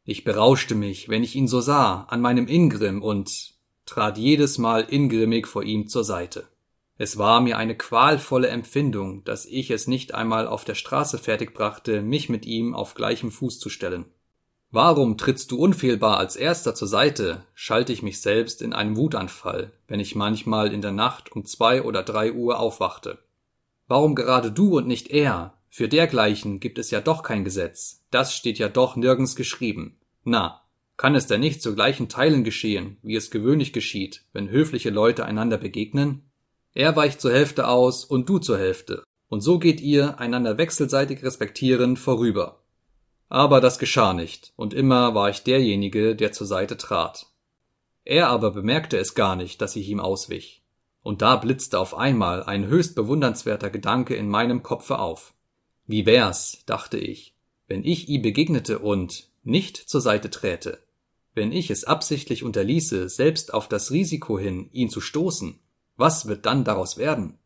Ich 0.05 0.25
berauschte 0.25 0.75
mich, 0.75 1.07
wenn 1.07 1.23
ich 1.23 1.35
ihn 1.35 1.47
so 1.47 1.61
sah, 1.61 2.03
an 2.09 2.19
meinem 2.19 2.47
Ingrim 2.47 3.01
und 3.01 3.53
trat 3.85 4.17
jedes 4.17 4.57
Mal 4.57 4.81
ingrimmig 4.89 5.47
vor 5.47 5.63
ihm 5.63 5.87
zur 5.87 6.03
Seite. 6.03 6.47
Es 6.97 7.17
war 7.17 7.41
mir 7.41 7.57
eine 7.57 7.75
qualvolle 7.75 8.49
Empfindung, 8.49 9.23
dass 9.23 9.45
ich 9.45 9.71
es 9.71 9.87
nicht 9.87 10.13
einmal 10.13 10.47
auf 10.47 10.65
der 10.65 10.75
Straße 10.75 11.17
fertigbrachte, 11.17 12.01
mich 12.01 12.29
mit 12.29 12.45
ihm 12.45 12.75
auf 12.75 12.93
gleichem 12.93 13.31
Fuß 13.31 13.59
zu 13.59 13.69
stellen. 13.69 14.05
Warum 14.71 15.17
trittst 15.17 15.51
du 15.51 15.57
unfehlbar 15.57 16.17
als 16.17 16.35
erster 16.35 16.75
zur 16.75 16.87
Seite? 16.87 17.45
schalte 17.53 17.93
ich 17.93 18.01
mich 18.03 18.21
selbst 18.21 18.61
in 18.61 18.73
einem 18.73 18.97
Wutanfall, 18.97 19.71
wenn 19.87 19.99
ich 19.99 20.15
manchmal 20.15 20.73
in 20.73 20.81
der 20.81 20.91
Nacht 20.91 21.31
um 21.31 21.45
zwei 21.45 21.81
oder 21.81 22.03
drei 22.03 22.33
Uhr 22.33 22.59
aufwachte. 22.59 23.19
Warum 23.87 24.15
gerade 24.15 24.51
du 24.51 24.77
und 24.77 24.87
nicht 24.87 25.09
er? 25.09 25.53
Für 25.75 25.89
dergleichen 25.89 26.59
gibt 26.59 26.77
es 26.77 26.91
ja 26.91 27.01
doch 27.01 27.23
kein 27.23 27.43
Gesetz. 27.43 28.05
Das 28.11 28.35
steht 28.35 28.59
ja 28.59 28.69
doch 28.69 28.95
nirgends 28.95 29.35
geschrieben. 29.35 29.97
Na, 30.23 30.61
kann 30.97 31.15
es 31.15 31.25
denn 31.25 31.39
nicht 31.39 31.63
zu 31.63 31.73
gleichen 31.73 32.09
Teilen 32.09 32.43
geschehen, 32.43 32.97
wie 33.01 33.15
es 33.15 33.31
gewöhnlich 33.31 33.73
geschieht, 33.73 34.23
wenn 34.33 34.51
höfliche 34.51 34.91
Leute 34.91 35.25
einander 35.25 35.57
begegnen? 35.57 36.29
Er 36.75 36.95
weicht 36.95 37.19
zur 37.19 37.31
Hälfte 37.31 37.67
aus 37.67 38.05
und 38.05 38.29
du 38.29 38.37
zur 38.37 38.59
Hälfte, 38.59 39.03
und 39.29 39.41
so 39.41 39.57
geht 39.57 39.81
ihr, 39.81 40.19
einander 40.19 40.59
wechselseitig 40.59 41.23
respektierend, 41.23 41.97
vorüber. 41.97 42.61
Aber 43.27 43.59
das 43.59 43.79
geschah 43.79 44.13
nicht, 44.13 44.53
und 44.55 44.75
immer 44.75 45.15
war 45.15 45.31
ich 45.31 45.41
derjenige, 45.41 46.15
der 46.15 46.31
zur 46.33 46.45
Seite 46.45 46.77
trat. 46.77 47.25
Er 48.05 48.27
aber 48.27 48.51
bemerkte 48.51 48.99
es 48.99 49.15
gar 49.15 49.35
nicht, 49.35 49.59
dass 49.59 49.75
ich 49.75 49.89
ihm 49.89 49.99
auswich. 49.99 50.61
Und 51.01 51.23
da 51.23 51.35
blitzte 51.35 51.79
auf 51.79 51.97
einmal 51.97 52.43
ein 52.43 52.67
höchst 52.67 52.93
bewundernswerter 52.93 53.71
Gedanke 53.71 54.13
in 54.13 54.29
meinem 54.29 54.61
Kopfe 54.61 54.99
auf. 54.99 55.33
Wie 55.85 56.05
wär's, 56.05 56.63
dachte 56.65 56.97
ich, 56.97 57.35
wenn 57.67 57.83
ich 57.83 58.07
ihm 58.09 58.21
begegnete 58.21 58.79
und 58.79 59.29
nicht 59.43 59.77
zur 59.77 60.01
Seite 60.01 60.29
träte, 60.29 60.79
wenn 61.35 61.51
ich 61.51 61.69
es 61.71 61.83
absichtlich 61.83 62.43
unterließe, 62.43 63.09
selbst 63.09 63.53
auf 63.53 63.67
das 63.67 63.91
Risiko 63.91 64.37
hin, 64.37 64.69
ihn 64.71 64.89
zu 64.89 65.01
stoßen, 65.01 65.59
was 65.97 66.27
wird 66.27 66.45
dann 66.45 66.63
daraus 66.63 66.97
werden? 66.97 67.37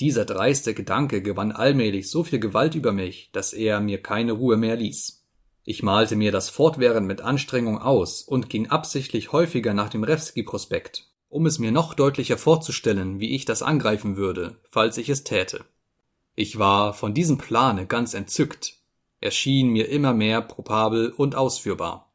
Dieser 0.00 0.24
dreiste 0.24 0.74
Gedanke 0.74 1.22
gewann 1.22 1.52
allmählich 1.52 2.10
so 2.10 2.24
viel 2.24 2.40
Gewalt 2.40 2.74
über 2.74 2.92
mich, 2.92 3.30
dass 3.32 3.52
er 3.52 3.80
mir 3.80 4.02
keine 4.02 4.32
Ruhe 4.32 4.56
mehr 4.56 4.76
ließ. 4.76 5.24
Ich 5.64 5.82
malte 5.82 6.16
mir 6.16 6.32
das 6.32 6.50
fortwährend 6.50 7.06
mit 7.06 7.22
Anstrengung 7.22 7.78
aus 7.78 8.22
und 8.22 8.50
ging 8.50 8.68
absichtlich 8.68 9.32
häufiger 9.32 9.72
nach 9.72 9.88
dem 9.88 10.04
Rewski-Prospekt, 10.04 11.08
um 11.28 11.46
es 11.46 11.58
mir 11.58 11.72
noch 11.72 11.94
deutlicher 11.94 12.36
vorzustellen, 12.36 13.20
wie 13.20 13.34
ich 13.34 13.44
das 13.44 13.62
angreifen 13.62 14.16
würde, 14.16 14.58
falls 14.68 14.98
ich 14.98 15.08
es 15.08 15.24
täte. 15.24 15.64
Ich 16.34 16.58
war 16.58 16.94
von 16.94 17.14
diesem 17.14 17.38
Plane 17.38 17.86
ganz 17.86 18.14
entzückt. 18.14 18.74
Er 19.20 19.30
schien 19.30 19.68
mir 19.68 19.88
immer 19.88 20.12
mehr 20.12 20.42
probabel 20.42 21.10
und 21.10 21.34
ausführbar. 21.34 22.12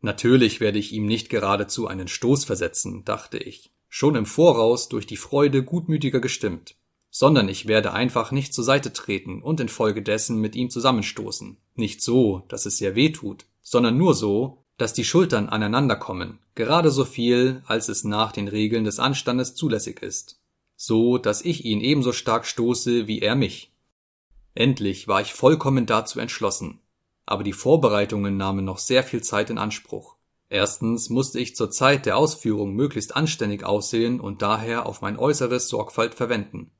Natürlich 0.00 0.60
werde 0.60 0.78
ich 0.78 0.92
ihm 0.92 1.06
nicht 1.06 1.30
geradezu 1.30 1.86
einen 1.86 2.08
Stoß 2.08 2.44
versetzen, 2.44 3.04
dachte 3.04 3.38
ich, 3.38 3.72
schon 3.88 4.16
im 4.16 4.26
Voraus 4.26 4.88
durch 4.88 5.06
die 5.06 5.16
Freude 5.16 5.64
gutmütiger 5.64 6.20
gestimmt 6.20 6.76
sondern 7.16 7.48
ich 7.48 7.68
werde 7.68 7.92
einfach 7.92 8.32
nicht 8.32 8.52
zur 8.52 8.64
Seite 8.64 8.92
treten 8.92 9.40
und 9.40 9.60
infolgedessen 9.60 10.40
mit 10.40 10.56
ihm 10.56 10.68
zusammenstoßen. 10.68 11.56
Nicht 11.76 12.02
so, 12.02 12.42
dass 12.48 12.66
es 12.66 12.78
sehr 12.78 12.96
weh 12.96 13.10
tut, 13.10 13.46
sondern 13.62 13.96
nur 13.96 14.14
so, 14.14 14.64
dass 14.78 14.94
die 14.94 15.04
Schultern 15.04 15.48
aneinander 15.48 15.94
kommen, 15.94 16.40
gerade 16.56 16.90
so 16.90 17.04
viel, 17.04 17.62
als 17.66 17.88
es 17.88 18.02
nach 18.02 18.32
den 18.32 18.48
Regeln 18.48 18.82
des 18.82 18.98
Anstandes 18.98 19.54
zulässig 19.54 20.02
ist, 20.02 20.40
so, 20.86 21.18
dass 21.18 21.42
ich 21.42 21.64
ihn 21.64 21.80
ebenso 21.80 22.12
stark 22.12 22.46
stoße 22.46 23.06
wie 23.06 23.20
er 23.20 23.34
mich. 23.34 23.72
Endlich 24.54 25.08
war 25.08 25.20
ich 25.20 25.32
vollkommen 25.32 25.86
dazu 25.86 26.20
entschlossen, 26.20 26.80
aber 27.26 27.42
die 27.42 27.52
Vorbereitungen 27.52 28.36
nahmen 28.36 28.64
noch 28.64 28.78
sehr 28.78 29.02
viel 29.02 29.22
Zeit 29.22 29.50
in 29.50 29.58
Anspruch. 29.58 30.16
Erstens 30.48 31.10
musste 31.10 31.40
ich 31.40 31.56
zur 31.56 31.70
Zeit 31.70 32.06
der 32.06 32.16
Ausführung 32.16 32.74
möglichst 32.74 33.16
anständig 33.16 33.64
aussehen 33.64 34.20
und 34.20 34.42
daher 34.42 34.86
auf 34.86 35.00
mein 35.00 35.18
äußeres 35.18 35.68
Sorgfalt 35.68 36.14
verwenden. 36.14 36.70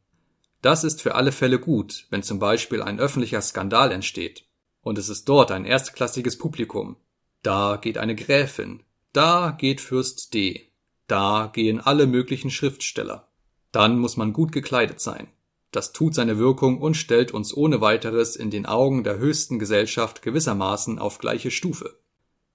Das 0.62 0.84
ist 0.84 1.02
für 1.02 1.14
alle 1.14 1.32
Fälle 1.32 1.58
gut, 1.58 2.06
wenn 2.10 2.22
zum 2.22 2.38
Beispiel 2.38 2.82
ein 2.82 3.00
öffentlicher 3.00 3.42
Skandal 3.42 3.90
entsteht. 3.90 4.44
Und 4.80 4.96
es 4.98 5.08
ist 5.08 5.28
dort 5.28 5.50
ein 5.50 5.64
erstklassiges 5.64 6.38
Publikum. 6.38 6.96
Da 7.42 7.76
geht 7.76 7.98
eine 7.98 8.14
Gräfin. 8.14 8.82
Da 9.12 9.50
geht 9.50 9.80
Fürst 9.80 10.32
D. 10.34 10.70
Da 11.06 11.50
gehen 11.52 11.80
alle 11.80 12.06
möglichen 12.06 12.50
Schriftsteller. 12.50 13.28
Dann 13.74 13.98
muss 13.98 14.16
man 14.16 14.32
gut 14.32 14.52
gekleidet 14.52 15.00
sein. 15.00 15.26
Das 15.72 15.92
tut 15.92 16.14
seine 16.14 16.38
Wirkung 16.38 16.80
und 16.80 16.94
stellt 16.94 17.34
uns 17.34 17.52
ohne 17.56 17.80
weiteres 17.80 18.36
in 18.36 18.48
den 18.50 18.66
Augen 18.66 19.02
der 19.02 19.18
höchsten 19.18 19.58
Gesellschaft 19.58 20.22
gewissermaßen 20.22 21.00
auf 21.00 21.18
gleiche 21.18 21.50
Stufe. 21.50 21.98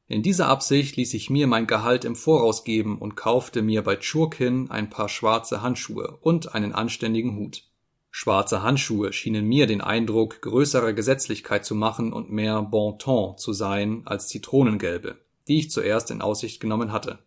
In 0.08 0.24
dieser 0.24 0.48
Absicht 0.48 0.96
ließ 0.96 1.14
ich 1.16 1.30
mir 1.30 1.46
mein 1.46 1.68
Gehalt 1.68 2.06
im 2.06 2.16
Voraus 2.16 2.64
geben 2.64 2.98
und 2.98 3.18
kaufte 3.18 3.62
mir 3.62 3.84
bei 3.84 3.98
Churkin 3.98 4.72
ein 4.72 4.90
paar 4.90 5.10
schwarze 5.10 5.62
Handschuhe 5.62 6.18
und 6.22 6.56
einen 6.56 6.74
anständigen 6.74 7.36
Hut. 7.36 7.64
Schwarze 8.12 8.64
Handschuhe 8.64 9.12
schienen 9.12 9.46
mir 9.46 9.68
den 9.68 9.82
Eindruck 9.82 10.42
größerer 10.42 10.94
Gesetzlichkeit 10.94 11.66
zu 11.66 11.76
machen 11.76 12.14
und 12.14 12.32
mehr 12.32 12.62
Bon 12.62 12.98
Ton 12.98 13.38
zu 13.38 13.52
sein 13.52 14.04
als 14.06 14.30
Zitronengelbe, 14.30 15.18
die 15.50 15.60
ich 15.60 15.70
zuerst 15.70 16.12
in 16.12 16.22
Aussicht 16.22 16.62
genommen 16.62 16.94
hatte. 16.94 17.20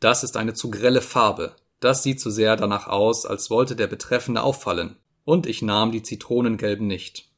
Das 0.00 0.24
ist 0.24 0.38
eine 0.38 0.54
zu 0.54 0.70
grelle 0.70 1.02
Farbe, 1.02 1.56
das 1.80 2.02
sieht 2.02 2.20
zu 2.20 2.30
sehr 2.30 2.56
danach 2.56 2.86
aus, 2.86 3.26
als 3.26 3.50
wollte 3.50 3.76
der 3.76 3.86
Betreffende 3.86 4.42
auffallen, 4.42 4.96
und 5.24 5.46
ich 5.46 5.62
nahm 5.62 5.92
die 5.92 6.02
Zitronengelben 6.02 6.86
nicht. 6.86 7.28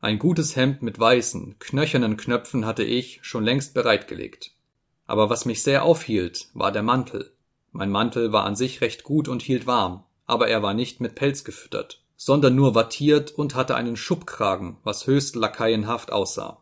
Ein 0.00 0.18
gutes 0.18 0.56
Hemd 0.56 0.82
mit 0.82 0.98
weißen, 0.98 1.56
knöchernen 1.58 2.16
Knöpfen 2.16 2.66
hatte 2.66 2.84
ich 2.84 3.20
schon 3.22 3.44
längst 3.44 3.74
bereitgelegt. 3.74 4.52
Aber 5.06 5.28
was 5.28 5.44
mich 5.44 5.62
sehr 5.62 5.84
aufhielt, 5.84 6.48
war 6.54 6.72
der 6.72 6.82
Mantel. 6.82 7.32
Mein 7.72 7.90
Mantel 7.90 8.32
war 8.32 8.44
an 8.44 8.56
sich 8.56 8.80
recht 8.80 9.04
gut 9.04 9.28
und 9.28 9.42
hielt 9.42 9.66
warm, 9.66 10.04
aber 10.26 10.48
er 10.48 10.62
war 10.62 10.74
nicht 10.74 11.00
mit 11.00 11.14
Pelz 11.14 11.44
gefüttert 11.44 12.00
sondern 12.22 12.54
nur 12.54 12.74
wattiert 12.74 13.30
und 13.30 13.54
hatte 13.54 13.76
einen 13.76 13.96
Schubkragen, 13.96 14.76
was 14.84 15.06
höchst 15.06 15.36
lakaienhaft 15.36 16.12
aussah. 16.12 16.59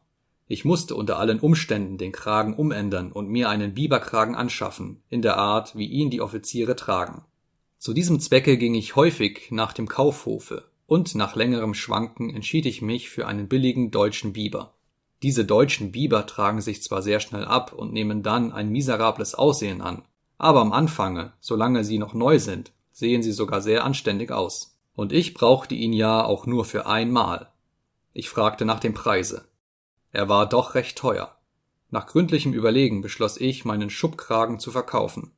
Ich 0.51 0.65
musste 0.65 0.95
unter 0.95 1.19
allen 1.19 1.41
Umständen 1.41 1.99
den 1.99 2.11
Kragen 2.11 2.55
umändern 2.55 3.13
und 3.13 3.29
mir 3.29 3.51
einen 3.51 3.75
Biberkragen 3.75 4.35
anschaffen, 4.35 5.03
in 5.11 5.21
der 5.21 5.37
Art, 5.37 5.77
wie 5.77 5.87
ihn 5.87 6.09
die 6.09 6.23
Offiziere 6.23 6.75
tragen. 6.75 7.23
Zu 7.77 7.93
diesem 7.93 8.19
Zwecke 8.19 8.57
ging 8.57 8.75
ich 8.75 8.97
häufig 8.97 9.51
nach 9.51 9.75
dem 9.75 9.89
Kaufhofe, 9.89 10.65
und 10.87 11.15
nach 11.15 11.37
längerem 11.37 11.75
Schwanken 11.75 12.35
entschied 12.35 12.65
ich 12.65 12.81
mich 12.81 13.11
für 13.11 13.27
einen 13.27 13.47
billigen 13.47 13.91
deutschen 13.91 14.33
Biber. 14.33 14.73
Diese 15.23 15.45
deutschen 15.45 15.93
Biber 15.93 16.25
tragen 16.27 16.63
sich 16.63 16.83
zwar 16.83 17.03
sehr 17.03 17.21
schnell 17.21 17.45
ab 17.45 17.75
und 17.75 17.93
nehmen 17.93 18.23
dann 18.23 18.51
ein 18.51 18.71
miserables 18.71 19.35
Aussehen 19.35 19.83
an, 19.83 20.03
aber 20.39 20.61
am 20.61 20.73
Anfange, 20.73 21.35
solange 21.41 21.85
sie 21.85 21.99
noch 21.99 22.15
neu 22.15 22.39
sind, 22.39 22.73
sehen 22.91 23.23
sie 23.23 23.33
sogar 23.33 23.61
sehr 23.61 23.85
anständig 23.85 24.31
aus. 24.33 24.79
Und 24.95 25.13
ich 25.13 25.35
brauchte 25.35 25.75
ihn 25.75 25.93
ja 25.93 26.25
auch 26.25 26.47
nur 26.47 26.65
für 26.65 26.87
einmal. 26.87 27.49
Ich 28.15 28.31
fragte 28.31 28.65
nach 28.65 28.81
dem 28.81 28.95
Preise. 28.95 29.48
Er 30.13 30.29
war 30.29 30.49
doch 30.49 30.75
recht 30.75 30.97
teuer. 30.97 31.37
Nach 31.91 32.07
gründlichem 32.07 32.53
Überlegen 32.53 33.01
beschloss 33.01 33.39
ich, 33.39 33.65
meinen 33.65 33.91
Schubkragen 33.91 34.59
zu 34.59 34.71
verkaufen. 34.71 35.33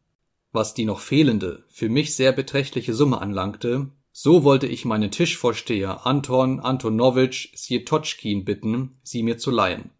Was 0.52 0.74
die 0.74 0.84
noch 0.84 1.00
fehlende, 1.00 1.64
für 1.68 1.88
mich 1.88 2.16
sehr 2.16 2.32
beträchtliche 2.32 2.92
Summe 2.92 3.20
anlangte, 3.20 3.90
so 4.12 4.42
wollte 4.42 4.66
ich 4.66 4.84
meinen 4.84 5.12
Tischvorsteher 5.12 6.06
Anton 6.06 6.58
Antonowitsch 6.58 7.54
Sjetoczkin 7.54 8.44
bitten, 8.44 8.98
sie 9.02 9.22
mir 9.22 9.38
zu 9.38 9.52
leihen. 9.52 9.90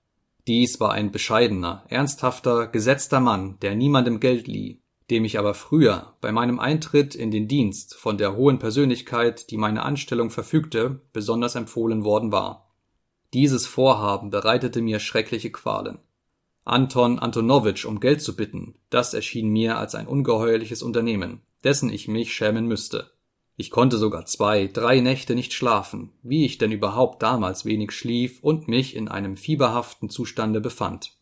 Dies 0.48 0.80
war 0.80 0.90
ein 0.92 1.12
bescheidener, 1.12 1.84
ernsthafter, 1.88 2.66
gesetzter 2.66 3.20
Mann, 3.20 3.58
der 3.62 3.76
niemandem 3.76 4.18
Geld 4.18 4.48
lieh, 4.48 4.82
dem 5.10 5.24
ich 5.24 5.38
aber 5.38 5.54
früher 5.54 6.16
bei 6.20 6.32
meinem 6.32 6.58
Eintritt 6.58 7.14
in 7.14 7.30
den 7.30 7.46
Dienst 7.46 7.94
von 7.94 8.18
der 8.18 8.34
hohen 8.34 8.58
Persönlichkeit, 8.58 9.50
die 9.50 9.56
meine 9.56 9.82
Anstellung 9.82 10.30
verfügte, 10.30 11.02
besonders 11.12 11.54
empfohlen 11.54 12.02
worden 12.02 12.32
war. 12.32 12.69
Dieses 13.32 13.66
Vorhaben 13.66 14.30
bereitete 14.30 14.82
mir 14.82 14.98
schreckliche 14.98 15.50
Qualen. 15.50 15.98
Anton 16.64 17.18
Antonowitsch 17.18 17.84
um 17.84 18.00
Geld 18.00 18.22
zu 18.22 18.36
bitten, 18.36 18.74
das 18.90 19.14
erschien 19.14 19.48
mir 19.48 19.78
als 19.78 19.94
ein 19.94 20.06
ungeheuerliches 20.06 20.82
Unternehmen, 20.82 21.40
dessen 21.64 21.90
ich 21.90 22.08
mich 22.08 22.32
schämen 22.32 22.66
müsste. 22.66 23.10
Ich 23.56 23.70
konnte 23.70 23.98
sogar 23.98 24.24
zwei, 24.26 24.66
drei 24.66 25.00
Nächte 25.00 25.34
nicht 25.34 25.52
schlafen, 25.52 26.12
wie 26.22 26.44
ich 26.44 26.58
denn 26.58 26.72
überhaupt 26.72 27.22
damals 27.22 27.64
wenig 27.64 27.92
schlief 27.92 28.42
und 28.42 28.68
mich 28.68 28.96
in 28.96 29.08
einem 29.08 29.36
fieberhaften 29.36 30.08
Zustande 30.08 30.60
befand. 30.60 31.12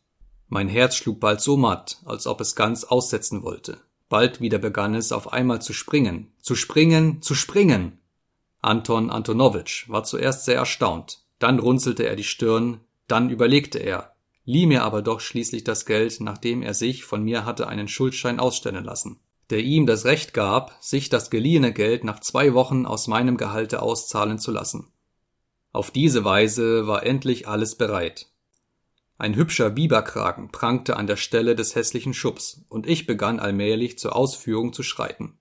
Mein 0.49 0.69
Herz 0.69 0.97
schlug 0.97 1.21
bald 1.21 1.41
so 1.41 1.57
matt, 1.57 1.99
als 2.05 2.27
ob 2.27 2.41
es 2.41 2.55
ganz 2.55 2.85
aussetzen 2.85 3.43
wollte. 3.43 3.79
Bald 4.09 4.41
wieder 4.41 4.59
begann 4.59 4.95
es 4.95 5.13
auf 5.13 5.33
einmal 5.33 5.61
zu 5.61 5.73
springen, 5.73 6.33
zu 6.41 6.55
springen, 6.55 7.21
zu 7.21 7.35
springen. 7.35 7.99
Anton 8.61 9.11
Antonowitsch 9.11 9.89
war 9.89 10.05
zuerst 10.05 10.47
sehr 10.47 10.57
erstaunt, 10.57 11.25
dann 11.39 11.59
runzelte 11.59 12.05
er 12.07 12.17
die 12.17 12.25
Stirn, 12.25 12.81
dann 13.07 13.31
überlegte 13.31 13.79
er. 13.79 14.15
lieh 14.45 14.67
mir 14.67 14.83
aber 14.83 15.03
doch 15.03 15.21
schließlich 15.21 15.65
das 15.65 15.85
Geld, 15.85 16.21
nachdem 16.21 16.63
er 16.63 16.73
sich 16.75 17.05
von 17.05 17.23
mir 17.23 17.45
hatte 17.45 17.69
einen 17.69 17.87
Schuldschein 17.87 18.41
ausstellen 18.41 18.85
lassen, 18.85 19.21
der 19.51 19.61
ihm 19.61 19.87
das 19.87 20.05
Recht 20.05 20.33
gab, 20.33 20.77
sich 20.81 21.11
das 21.11 21.31
geliehene 21.31 21.73
Geld 21.73 22.03
nach 22.05 22.21
zwei 22.21 22.55
Wochen 22.55 22.87
aus 22.87 23.09
meinem 23.09 23.37
Gehalte 23.37 23.83
auszahlen 23.83 24.39
zu 24.39 24.51
lassen. 24.51 24.91
Auf 25.73 25.91
diese 25.91 26.25
Weise 26.25 26.87
war 26.87 27.05
endlich 27.05 27.47
alles 27.47 27.75
bereit. 27.77 28.29
Ein 29.19 29.35
hübscher 29.35 29.69
Biberkragen 29.69 30.51
prangte 30.51 30.97
an 30.97 31.07
der 31.07 31.17
Stelle 31.17 31.55
des 31.55 31.75
hässlichen 31.75 32.15
Schupps, 32.15 32.63
und 32.69 32.87
ich 32.87 33.07
begann 33.07 33.41
allmählich 33.41 33.99
zur 33.99 34.15
Ausführung 34.17 34.73
zu 34.73 34.83
schreiten. 34.83 35.39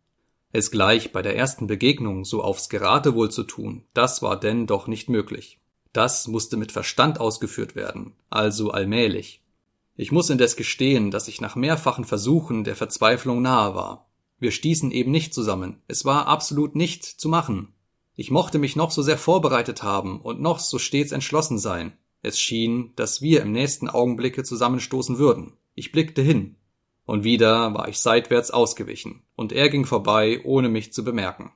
Es 0.51 0.71
gleich 0.71 1.11
bei 1.11 1.21
der 1.21 1.35
ersten 1.35 1.67
Begegnung 1.67 2.25
so 2.25 2.43
aufs 2.43 2.69
Geratewohl 2.69 3.29
zu 3.29 3.43
tun, 3.43 3.85
das 3.93 4.21
war 4.21 4.39
denn 4.39 4.65
doch 4.65 4.87
nicht 4.87 5.09
möglich. 5.09 5.59
Das 5.97 6.27
musste 6.27 6.57
mit 6.57 6.71
Verstand 6.71 7.19
ausgeführt 7.19 7.75
werden, 7.75 8.13
also 8.29 8.69
allmählich. 8.69 9.41
Ich 9.95 10.11
muss 10.11 10.29
indes 10.29 10.55
gestehen, 10.55 11.09
dass 11.09 11.27
ich 11.27 11.41
nach 11.41 11.55
mehrfachen 11.55 12.05
Versuchen 12.05 12.63
der 12.63 12.75
Verzweiflung 12.75 13.41
nahe 13.41 13.73
war. 13.73 14.07
Wir 14.37 14.51
stießen 14.51 14.91
eben 14.91 15.09
nicht 15.09 15.33
zusammen, 15.33 15.81
es 15.87 16.05
war 16.05 16.27
absolut 16.27 16.75
nicht 16.75 17.03
zu 17.03 17.29
machen. 17.29 17.73
Ich 18.15 18.29
mochte 18.29 18.59
mich 18.59 18.75
noch 18.75 18.91
so 18.91 19.01
sehr 19.01 19.17
vorbereitet 19.17 19.81
haben 19.81 20.21
und 20.21 20.39
noch 20.39 20.59
so 20.59 20.77
stets 20.77 21.11
entschlossen 21.11 21.57
sein. 21.57 21.93
Es 22.21 22.39
schien, 22.39 22.91
dass 22.95 23.23
wir 23.23 23.41
im 23.41 23.51
nächsten 23.51 23.89
Augenblicke 23.89 24.43
zusammenstoßen 24.43 25.17
würden. 25.17 25.53
Ich 25.73 25.91
blickte 25.91 26.21
hin. 26.21 26.57
Und 27.05 27.23
wieder 27.23 27.73
war 27.73 27.87
ich 27.87 27.97
seitwärts 27.97 28.51
ausgewichen, 28.51 29.23
und 29.35 29.51
er 29.51 29.69
ging 29.69 29.87
vorbei, 29.87 30.41
ohne 30.43 30.69
mich 30.69 30.93
zu 30.93 31.03
bemerken. 31.03 31.53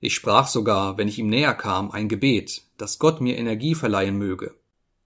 Ich 0.00 0.14
sprach 0.14 0.46
sogar, 0.46 0.96
wenn 0.96 1.08
ich 1.08 1.18
ihm 1.18 1.28
näher 1.28 1.52
kam, 1.52 1.90
ein 1.90 2.08
Gebet, 2.08 2.62
dass 2.78 2.98
Gott 2.98 3.20
mir 3.20 3.36
Energie 3.36 3.74
verleihen 3.74 4.16
möge. 4.16 4.54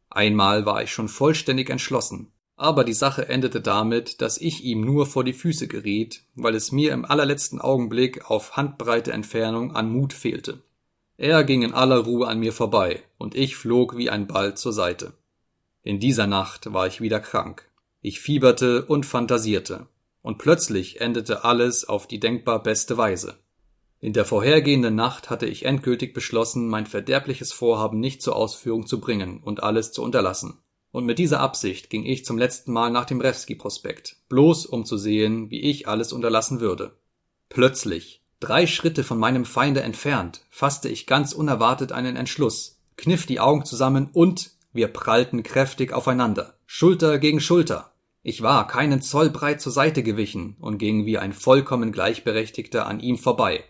Einmal 0.09 0.66
war 0.66 0.83
ich 0.83 0.92
schon 0.92 1.09
vollständig 1.09 1.70
entschlossen, 1.70 2.33
aber 2.61 2.85
die 2.85 2.92
Sache 2.92 3.28
endete 3.28 3.62
damit, 3.62 4.20
dass 4.20 4.37
ich 4.37 4.64
ihm 4.64 4.83
nur 4.83 5.06
vor 5.06 5.24
die 5.24 5.33
Füße 5.33 5.66
geriet, 5.66 6.24
weil 6.35 6.54
es 6.54 6.72
mir 6.72 6.92
im 6.92 7.06
allerletzten 7.06 7.59
Augenblick 7.59 8.30
auf 8.30 8.56
Handbreite 8.56 9.12
Entfernung 9.12 9.74
an 9.74 9.90
Mut 9.90 10.12
fehlte. 10.12 10.62
Er 11.16 11.42
ging 11.44 11.62
in 11.62 11.72
aller 11.72 11.98
Ruhe 11.98 12.28
an 12.28 12.38
mir 12.38 12.52
vorbei, 12.52 13.02
und 13.16 13.35
ich 13.35 13.56
flog 13.56 13.96
wie 13.96 14.11
ein 14.11 14.26
Ball 14.26 14.56
zur 14.56 14.74
Seite. 14.74 15.14
In 15.83 16.00
dieser 16.00 16.26
Nacht 16.26 16.72
war 16.72 16.87
ich 16.87 17.00
wieder 17.00 17.20
krank. 17.20 17.66
Ich 18.02 18.20
fieberte 18.20 18.85
und 18.85 19.06
fantasierte, 19.06 19.87
und 20.20 20.37
plötzlich 20.37 21.00
endete 21.00 21.44
alles 21.44 21.88
auf 21.88 22.06
die 22.06 22.20
denkbar 22.20 22.62
beste 22.62 22.98
Weise. 22.98 23.38
In 24.00 24.12
der 24.12 24.24
vorhergehenden 24.24 24.94
Nacht 24.94 25.30
hatte 25.30 25.46
ich 25.46 25.64
endgültig 25.64 26.14
beschlossen, 26.14 26.68
mein 26.68 26.86
verderbliches 26.86 27.52
Vorhaben 27.52 28.00
nicht 28.00 28.22
zur 28.22 28.36
Ausführung 28.36 28.86
zu 28.86 29.00
bringen 29.00 29.40
und 29.42 29.62
alles 29.62 29.92
zu 29.92 30.02
unterlassen. 30.02 30.58
Und 30.90 31.04
mit 31.04 31.18
dieser 31.18 31.40
Absicht 31.40 31.90
ging 31.90 32.04
ich 32.04 32.24
zum 32.24 32.38
letzten 32.38 32.72
Mal 32.72 32.90
nach 32.90 33.04
dem 33.04 33.20
Rewski-Prospekt, 33.20 34.16
bloß 34.28 34.66
um 34.66 34.84
zu 34.84 34.96
sehen, 34.96 35.50
wie 35.50 35.60
ich 35.60 35.86
alles 35.86 36.12
unterlassen 36.12 36.60
würde. 36.60 36.96
Plötzlich, 37.48 38.20
Drei 38.40 38.66
Schritte 38.66 39.04
von 39.04 39.18
meinem 39.18 39.44
Feinde 39.44 39.82
entfernt 39.82 40.46
fasste 40.48 40.88
ich 40.88 41.06
ganz 41.06 41.34
unerwartet 41.34 41.92
einen 41.92 42.16
Entschluss, 42.16 42.80
kniff 42.96 43.26
die 43.26 43.38
Augen 43.38 43.66
zusammen 43.66 44.08
und 44.14 44.52
wir 44.72 44.88
prallten 44.88 45.42
kräftig 45.42 45.92
aufeinander, 45.92 46.54
Schulter 46.64 47.18
gegen 47.18 47.40
Schulter. 47.40 47.92
Ich 48.22 48.40
war 48.40 48.66
keinen 48.66 49.02
Zoll 49.02 49.28
breit 49.28 49.60
zur 49.60 49.72
Seite 49.72 50.02
gewichen 50.02 50.56
und 50.58 50.78
ging 50.78 51.04
wie 51.04 51.18
ein 51.18 51.34
vollkommen 51.34 51.92
Gleichberechtigter 51.92 52.86
an 52.86 53.00
ihm 53.00 53.18
vorbei. 53.18 53.62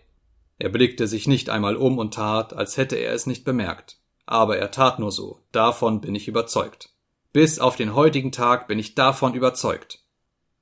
Er 0.61 0.69
blickte 0.69 1.07
sich 1.07 1.25
nicht 1.25 1.49
einmal 1.49 1.75
um 1.75 1.97
und 1.97 2.13
tat, 2.13 2.53
als 2.53 2.77
hätte 2.77 2.95
er 2.95 3.15
es 3.15 3.25
nicht 3.25 3.43
bemerkt. 3.43 3.97
Aber 4.27 4.59
er 4.59 4.69
tat 4.69 4.99
nur 4.99 5.11
so, 5.11 5.41
davon 5.51 6.01
bin 6.01 6.13
ich 6.13 6.27
überzeugt. 6.27 6.91
Bis 7.33 7.57
auf 7.57 7.75
den 7.75 7.95
heutigen 7.95 8.31
Tag 8.31 8.67
bin 8.67 8.77
ich 8.77 8.93
davon 8.93 9.33
überzeugt. 9.33 10.03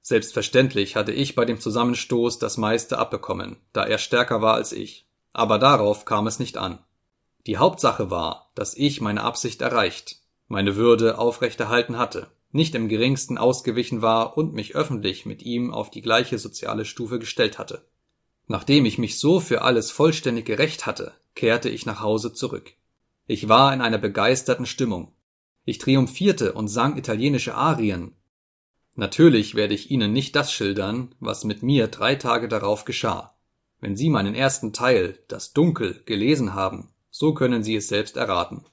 Selbstverständlich 0.02 0.96
hatte 0.96 1.12
ich 1.12 1.36
bei 1.36 1.44
dem 1.44 1.60
Zusammenstoß 1.60 2.40
das 2.40 2.56
meiste 2.56 2.98
abbekommen, 2.98 3.58
da 3.74 3.84
er 3.84 3.98
stärker 3.98 4.42
war 4.42 4.54
als 4.54 4.72
ich. 4.72 5.06
Aber 5.34 5.60
darauf 5.60 6.06
kam 6.06 6.28
es 6.28 6.40
nicht 6.40 6.56
an. 6.56 6.80
Die 7.46 7.58
Hauptsache 7.58 8.10
war, 8.10 8.52
dass 8.56 8.76
ich 8.76 9.02
meine 9.02 9.24
Absicht 9.24 9.62
erreicht, 9.62 10.22
meine 10.48 10.78
Würde 10.78 11.18
aufrechterhalten 11.18 11.98
hatte, 11.98 12.28
nicht 12.54 12.74
im 12.74 12.88
geringsten 12.88 13.38
ausgewichen 13.38 14.02
war 14.02 14.38
und 14.38 14.54
mich 14.54 14.78
öffentlich 14.78 15.26
mit 15.26 15.44
ihm 15.44 15.74
auf 15.74 15.90
die 15.92 16.02
gleiche 16.02 16.38
soziale 16.38 16.86
Stufe 16.86 17.20
gestellt 17.20 17.60
hatte. 17.60 17.84
Nachdem 18.50 18.84
ich 18.84 18.98
mich 18.98 19.18
so 19.18 19.40
für 19.40 19.62
alles 19.62 19.92
vollständig 19.92 20.46
gerecht 20.46 20.86
hatte, 20.86 21.14
kehrte 21.36 21.70
ich 21.70 21.86
nach 21.86 22.02
Hause 22.02 22.34
zurück. 22.34 22.74
Ich 23.28 23.48
war 23.48 23.74
in 23.74 23.80
einer 23.80 24.00
begeisterten 24.00 24.66
Stimmung. 24.66 25.14
Ich 25.64 25.78
triumphierte 25.78 26.52
und 26.52 26.68
sang 26.68 26.98
italienische 26.98 27.56
Arien, 27.56 28.16
Natürlich 29.00 29.56
werde 29.56 29.74
ich 29.74 29.92
Ihnen 29.92 30.12
nicht 30.12 30.36
das 30.36 30.52
schildern, 30.52 31.16
was 31.22 31.46
mit 31.46 31.64
mir 31.64 31.88
drei 31.88 32.16
Tage 32.16 32.50
darauf 32.50 32.84
geschah. 32.84 33.34
Wenn 33.80 33.96
Sie 33.96 34.10
meinen 34.10 34.36
ersten 34.36 34.74
Teil, 34.74 35.18
das 35.30 35.54
Dunkel, 35.54 36.02
gelesen 36.06 36.54
haben, 36.54 36.90
so 37.10 37.34
können 37.34 37.64
Sie 37.64 37.78
es 37.78 37.88
selbst 37.88 38.18
erraten. 38.18 38.66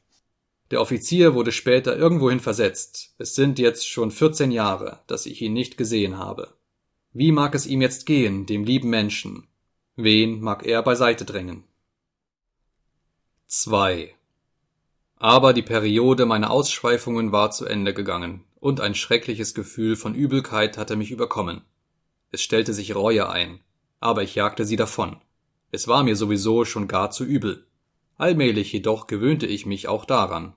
Der 0.72 0.80
Offizier 0.80 1.34
wurde 1.34 1.52
später 1.52 1.96
irgendwohin 1.96 2.40
versetzt. 2.40 3.14
Es 3.18 3.36
sind 3.36 3.60
jetzt 3.60 3.88
schon 3.88 4.10
14 4.10 4.50
Jahre, 4.50 4.98
dass 5.06 5.26
ich 5.26 5.40
ihn 5.42 5.52
nicht 5.52 5.78
gesehen 5.78 6.18
habe. 6.18 6.54
Wie 7.12 7.30
mag 7.30 7.54
es 7.54 7.64
ihm 7.64 7.80
jetzt 7.80 8.04
gehen, 8.04 8.46
dem 8.46 8.64
lieben 8.64 8.90
Menschen? 8.90 9.46
Wen 9.98 10.42
mag 10.42 10.66
er 10.66 10.82
beiseite 10.82 11.24
drängen? 11.24 11.64
2. 13.46 14.14
Aber 15.16 15.54
die 15.54 15.62
Periode 15.62 16.26
meiner 16.26 16.50
Ausschweifungen 16.50 17.32
war 17.32 17.50
zu 17.50 17.64
Ende 17.64 17.94
gegangen 17.94 18.44
und 18.60 18.82
ein 18.82 18.94
schreckliches 18.94 19.54
Gefühl 19.54 19.96
von 19.96 20.14
Übelkeit 20.14 20.76
hatte 20.76 20.96
mich 20.96 21.10
überkommen. 21.10 21.62
Es 22.30 22.42
stellte 22.42 22.74
sich 22.74 22.94
Reue 22.94 23.30
ein, 23.30 23.60
aber 23.98 24.22
ich 24.22 24.34
jagte 24.34 24.66
sie 24.66 24.76
davon. 24.76 25.16
Es 25.70 25.88
war 25.88 26.02
mir 26.02 26.14
sowieso 26.14 26.66
schon 26.66 26.88
gar 26.88 27.10
zu 27.10 27.24
übel. 27.24 27.66
Allmählich 28.18 28.70
jedoch 28.74 29.06
gewöhnte 29.06 29.46
ich 29.46 29.64
mich 29.64 29.88
auch 29.88 30.04
daran. 30.04 30.52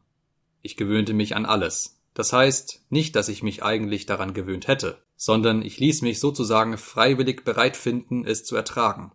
Ich 0.62 0.76
gewöhnte 0.76 1.14
mich 1.14 1.38
an 1.38 1.46
alles. 1.46 2.02
Das 2.14 2.34
heißt, 2.34 2.84
nicht, 2.90 3.16
dass 3.16 3.30
ich 3.30 3.42
mich 3.42 3.64
eigentlich 3.64 4.06
daran 4.06 4.34
gewöhnt 4.34 4.68
hätte, 4.68 5.02
sondern 5.16 5.62
ich 5.62 5.80
ließ 5.80 6.02
mich 6.02 6.20
sozusagen 6.20 6.78
freiwillig 6.78 7.46
bereit 7.46 7.78
finden, 7.78 8.26
es 8.26 8.44
zu 8.44 8.58
ertragen. 8.58 9.14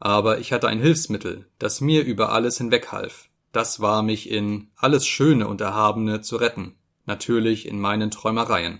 Aber 0.00 0.38
ich 0.40 0.52
hatte 0.52 0.66
ein 0.66 0.80
Hilfsmittel, 0.80 1.46
das 1.60 1.80
mir 1.80 2.04
über 2.04 2.32
alles 2.32 2.58
hinweghalf. 2.58 3.28
Das 3.52 3.80
war 3.80 4.02
mich 4.02 4.28
in 4.30 4.68
alles 4.76 5.06
Schöne 5.06 5.46
und 5.46 5.60
Erhabene 5.60 6.20
zu 6.20 6.36
retten 6.36 6.74
natürlich 7.10 7.66
in 7.66 7.80
meinen 7.80 8.12
Träumereien. 8.12 8.78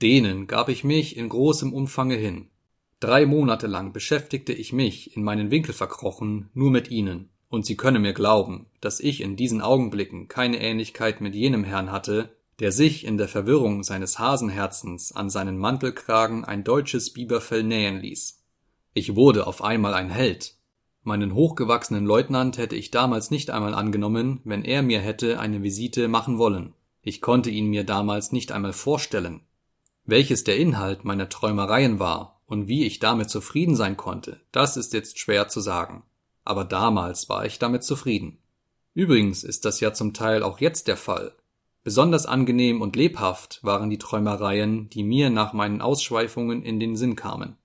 Denen 0.00 0.46
gab 0.46 0.68
ich 0.68 0.84
mich 0.84 1.16
in 1.16 1.28
großem 1.28 1.72
Umfange 1.72 2.14
hin. 2.14 2.48
Drei 3.00 3.26
Monate 3.26 3.66
lang 3.66 3.92
beschäftigte 3.92 4.52
ich 4.52 4.72
mich, 4.72 5.16
in 5.16 5.24
meinen 5.24 5.50
Winkel 5.50 5.74
verkrochen, 5.74 6.48
nur 6.54 6.70
mit 6.70 6.92
ihnen, 6.92 7.30
und 7.48 7.66
Sie 7.66 7.76
können 7.76 8.02
mir 8.02 8.12
glauben, 8.12 8.66
dass 8.80 9.00
ich 9.00 9.20
in 9.20 9.34
diesen 9.34 9.60
Augenblicken 9.60 10.28
keine 10.28 10.60
Ähnlichkeit 10.60 11.20
mit 11.20 11.34
jenem 11.34 11.64
Herrn 11.64 11.90
hatte, 11.90 12.30
der 12.60 12.70
sich 12.70 13.04
in 13.04 13.18
der 13.18 13.28
Verwirrung 13.28 13.82
seines 13.82 14.20
Hasenherzens 14.20 15.10
an 15.10 15.28
seinen 15.28 15.58
Mantelkragen 15.58 16.44
ein 16.44 16.62
deutsches 16.62 17.12
Biberfell 17.12 17.64
nähen 17.64 18.00
ließ. 18.00 18.44
Ich 18.98 19.14
wurde 19.14 19.46
auf 19.46 19.62
einmal 19.62 19.92
ein 19.92 20.08
Held. 20.08 20.54
Meinen 21.02 21.34
hochgewachsenen 21.34 22.06
Leutnant 22.06 22.56
hätte 22.56 22.76
ich 22.76 22.90
damals 22.90 23.30
nicht 23.30 23.50
einmal 23.50 23.74
angenommen, 23.74 24.40
wenn 24.44 24.64
er 24.64 24.82
mir 24.82 25.00
hätte 25.00 25.38
eine 25.38 25.62
Visite 25.62 26.08
machen 26.08 26.38
wollen. 26.38 26.72
Ich 27.02 27.20
konnte 27.20 27.50
ihn 27.50 27.66
mir 27.66 27.84
damals 27.84 28.32
nicht 28.32 28.52
einmal 28.52 28.72
vorstellen. 28.72 29.42
Welches 30.06 30.44
der 30.44 30.56
Inhalt 30.56 31.04
meiner 31.04 31.28
Träumereien 31.28 31.98
war 31.98 32.40
und 32.46 32.68
wie 32.68 32.86
ich 32.86 32.98
damit 32.98 33.28
zufrieden 33.28 33.76
sein 33.76 33.98
konnte, 33.98 34.40
das 34.50 34.78
ist 34.78 34.94
jetzt 34.94 35.18
schwer 35.18 35.48
zu 35.48 35.60
sagen. 35.60 36.02
Aber 36.42 36.64
damals 36.64 37.28
war 37.28 37.44
ich 37.44 37.58
damit 37.58 37.84
zufrieden. 37.84 38.38
Übrigens 38.94 39.44
ist 39.44 39.66
das 39.66 39.80
ja 39.80 39.92
zum 39.92 40.14
Teil 40.14 40.42
auch 40.42 40.58
jetzt 40.58 40.88
der 40.88 40.96
Fall. 40.96 41.34
Besonders 41.84 42.24
angenehm 42.24 42.80
und 42.80 42.96
lebhaft 42.96 43.60
waren 43.62 43.90
die 43.90 43.98
Träumereien, 43.98 44.88
die 44.88 45.02
mir 45.02 45.28
nach 45.28 45.52
meinen 45.52 45.82
Ausschweifungen 45.82 46.62
in 46.62 46.80
den 46.80 46.96
Sinn 46.96 47.14
kamen. 47.14 47.58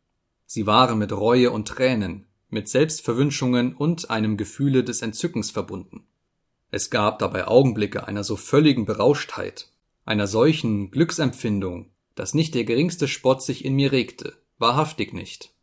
Sie 0.54 0.68
waren 0.68 0.98
mit 0.98 1.14
Reue 1.14 1.50
und 1.50 1.66
Tränen, 1.70 2.26
mit 2.50 2.68
Selbstverwünschungen 2.68 3.74
und 3.74 4.10
einem 4.10 4.36
Gefühle 4.36 4.84
des 4.84 5.02
Entzückens 5.02 5.50
verbunden. 5.50 6.06
Es 6.72 6.90
gab 6.90 7.20
dabei 7.20 7.48
Augenblicke 7.48 8.06
einer 8.06 8.26
so 8.26 8.36
völligen 8.36 8.84
Berauschtheit, 8.84 9.70
einer 10.04 10.28
solchen 10.28 10.92
Glücksempfindung, 10.92 11.92
dass 12.16 12.34
nicht 12.34 12.54
der 12.54 12.66
geringste 12.66 13.08
Spott 13.08 13.42
sich 13.42 13.64
in 13.64 13.76
mir 13.76 13.94
regte, 13.94 14.34
wahrhaftig 14.58 15.14
nicht. 15.14 15.54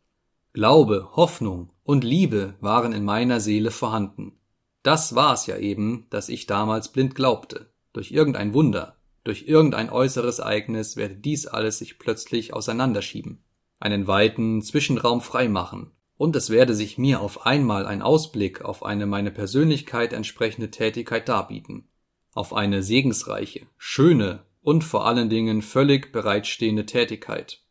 Glaube, 0.53 1.09
Hoffnung 1.15 1.69
und 1.83 2.03
Liebe 2.03 2.55
waren 2.59 2.91
in 2.91 3.05
meiner 3.05 3.41
Seele 3.41 3.69
vorhanden. 3.69 4.39
Das 4.81 5.13
war's 5.13 5.45
ja 5.45 5.57
eben, 5.57 6.07
dass 6.09 6.29
ich 6.29 6.47
damals 6.47 6.91
blind 6.91 7.13
glaubte. 7.13 7.69
Durch 7.93 8.09
irgendein 8.09 8.55
Wunder, 8.55 8.95
durch 9.23 9.43
irgendein 9.47 9.91
äußeres 9.91 10.39
Ereignis 10.39 10.95
werde 10.95 11.13
dies 11.13 11.45
alles 11.45 11.77
sich 11.77 11.99
plötzlich 11.99 12.53
auseinanderschieben, 12.53 13.43
einen 13.79 14.07
weiten 14.07 14.61
Zwischenraum 14.61 15.21
freimachen, 15.21 15.91
und 16.17 16.35
es 16.35 16.49
werde 16.49 16.75
sich 16.75 16.97
mir 16.97 17.21
auf 17.21 17.45
einmal 17.45 17.85
ein 17.85 18.01
Ausblick 18.01 18.61
auf 18.61 18.83
eine 18.83 19.05
meine 19.05 19.31
Persönlichkeit 19.31 20.11
entsprechende 20.11 20.69
Tätigkeit 20.69 21.29
darbieten, 21.29 21.87
auf 22.33 22.53
eine 22.53 22.83
segensreiche, 22.83 23.67
schöne 23.77 24.43
und 24.61 24.83
vor 24.83 25.05
allen 25.05 25.29
Dingen 25.29 25.61
völlig 25.61 26.11
bereitstehende 26.11 26.85
Tätigkeit. 26.85 27.61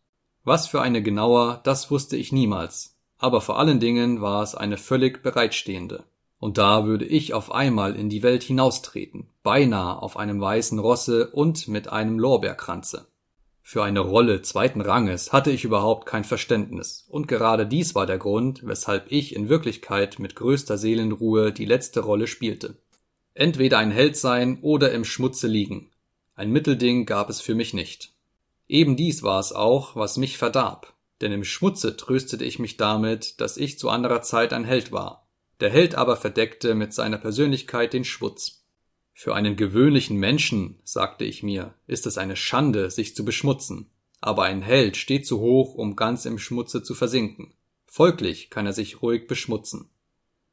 Was 0.45 0.67
für 0.67 0.81
eine 0.81 1.03
genauer, 1.03 1.61
das 1.65 1.91
wusste 1.91 2.17
ich 2.17 2.33
niemals, 2.33 2.99
aber 3.19 3.41
vor 3.41 3.59
allen 3.59 3.81
Dingen 3.81 4.23
war 4.23 4.43
es 4.43 4.55
eine 4.55 4.79
völlig 4.79 5.23
bereitstehende. 5.23 6.05
Und 6.41 6.57
da 6.57 6.87
würde 6.87 7.05
ich 7.05 7.35
auf 7.35 7.53
einmal 7.53 7.97
in 7.97 8.09
die 8.09 8.23
Welt 8.23 8.45
hinaustreten, 8.45 9.29
beinahe 9.43 10.01
auf 10.01 10.17
einem 10.17 10.41
weißen 10.41 10.79
Rosse 10.79 11.31
und 11.33 11.67
mit 11.67 11.89
einem 11.89 12.19
Lorbeerkranze. 12.19 13.09
Für 13.71 13.85
eine 13.85 14.01
Rolle 14.01 14.41
zweiten 14.41 14.81
Ranges 14.81 15.31
hatte 15.31 15.51
ich 15.51 15.63
überhaupt 15.63 16.07
kein 16.07 16.25
Verständnis, 16.25 17.05
und 17.07 17.29
gerade 17.29 17.67
dies 17.67 17.95
war 17.95 18.07
der 18.07 18.17
Grund, 18.17 18.67
weshalb 18.67 19.13
ich 19.13 19.37
in 19.37 19.51
Wirklichkeit 19.51 20.19
mit 20.19 20.35
größter 20.37 20.79
Seelenruhe 20.79 21.53
die 21.53 21.67
letzte 21.67 22.01
Rolle 22.01 22.29
spielte. 22.29 22.79
Entweder 23.35 23.77
ein 23.77 23.91
Held 23.91 24.17
sein 24.17 24.61
oder 24.63 24.93
im 24.93 25.05
Schmutze 25.05 25.49
liegen. 25.49 25.91
Ein 26.35 26.51
Mittelding 26.51 27.05
gab 27.05 27.29
es 27.29 27.43
für 27.43 27.55
mich 27.55 27.75
nicht. 27.75 28.15
Eben 28.69 28.97
dies 28.97 29.23
war 29.23 29.39
es 29.39 29.53
auch, 29.53 29.95
was 29.95 30.17
mich 30.17 30.39
verdarb, 30.39 30.95
denn 31.21 31.33
im 31.33 31.45
Schmutze 31.45 31.95
tröstete 31.95 32.47
ich 32.47 32.59
mich 32.59 32.79
damit, 32.79 33.39
dass 33.39 33.59
ich 33.59 33.79
zu 33.79 33.91
anderer 33.91 34.23
Zeit 34.23 34.55
ein 34.55 34.65
Held 34.65 34.93
war, 34.93 35.29
der 35.61 35.69
Held 35.69 35.95
aber 35.95 36.17
verdeckte 36.17 36.75
mit 36.75 36.95
seiner 36.95 37.19
Persönlichkeit 37.19 37.93
den 37.93 38.07
Schwutz. 38.07 38.58
Für 39.21 39.35
einen 39.35 39.57
gewöhnlichen 39.57 40.17
Menschen, 40.17 40.79
sagte 40.85 41.25
ich 41.25 41.43
mir, 41.43 41.75
ist 41.89 42.07
es 42.07 42.19
eine 42.19 42.37
Schande, 42.37 42.89
sich 42.89 43.17
zu 43.17 43.25
beschmutzen, 43.25 43.91
aber 44.21 44.45
ein 44.45 44.63
Held 44.63 44.97
steht 44.97 45.27
zu 45.27 45.41
hoch, 45.41 45.75
um 45.75 45.97
ganz 45.97 46.25
im 46.25 46.39
Schmutze 46.39 46.85
zu 46.85 46.95
versinken. 46.95 47.53
Folglich 47.89 48.49
kann 48.49 48.65
er 48.65 48.73
sich 48.73 49.03
ruhig 49.03 49.27
beschmutzen. 49.27 49.91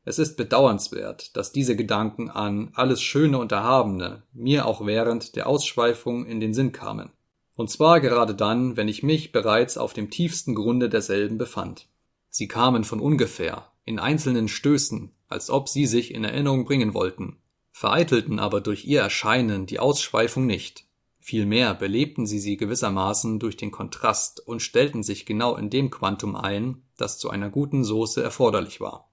Es 0.03 0.17
ist 0.17 0.35
bedauernswert, 0.35 1.37
dass 1.37 1.51
diese 1.51 1.75
Gedanken 1.75 2.31
an 2.31 2.71
alles 2.73 3.03
Schöne 3.03 3.37
und 3.37 3.51
Erhabene 3.51 4.23
mir 4.33 4.65
auch 4.65 4.83
während 4.83 5.35
der 5.35 5.45
Ausschweifung 5.45 6.25
in 6.25 6.39
den 6.39 6.55
Sinn 6.55 6.71
kamen. 6.71 7.11
Und 7.55 7.69
zwar 7.69 7.99
gerade 7.99 8.33
dann, 8.33 8.77
wenn 8.77 8.87
ich 8.87 9.03
mich 9.03 9.31
bereits 9.31 9.77
auf 9.77 9.93
dem 9.93 10.09
tiefsten 10.09 10.55
Grunde 10.55 10.89
derselben 10.89 11.37
befand. 11.37 11.87
Sie 12.29 12.47
kamen 12.47 12.83
von 12.83 12.99
ungefähr, 12.99 13.67
in 13.83 13.99
einzelnen 13.99 14.47
Stößen, 14.47 15.11
als 15.27 15.51
ob 15.51 15.69
sie 15.69 15.85
sich 15.85 16.11
in 16.15 16.23
Erinnerung 16.23 16.65
bringen 16.65 16.95
wollten, 16.95 17.37
vereitelten 17.75 18.39
aber 18.39 18.61
durch 18.61 18.85
ihr 18.85 19.01
Erscheinen 19.01 19.65
die 19.65 19.79
Ausschweifung 19.79 20.45
nicht. 20.45 20.85
Vielmehr 21.19 21.73
belebten 21.73 22.25
sie 22.25 22.39
sie 22.39 22.55
gewissermaßen 22.55 23.37
durch 23.37 23.57
den 23.57 23.71
Kontrast 23.71 24.39
und 24.47 24.61
stellten 24.61 25.03
sich 25.03 25.25
genau 25.25 25.57
in 25.57 25.69
dem 25.69 25.89
Quantum 25.91 26.37
ein, 26.37 26.83
das 26.95 27.19
zu 27.19 27.29
einer 27.29 27.49
guten 27.49 27.83
Soße 27.83 28.23
erforderlich 28.23 28.79
war. 28.79 29.11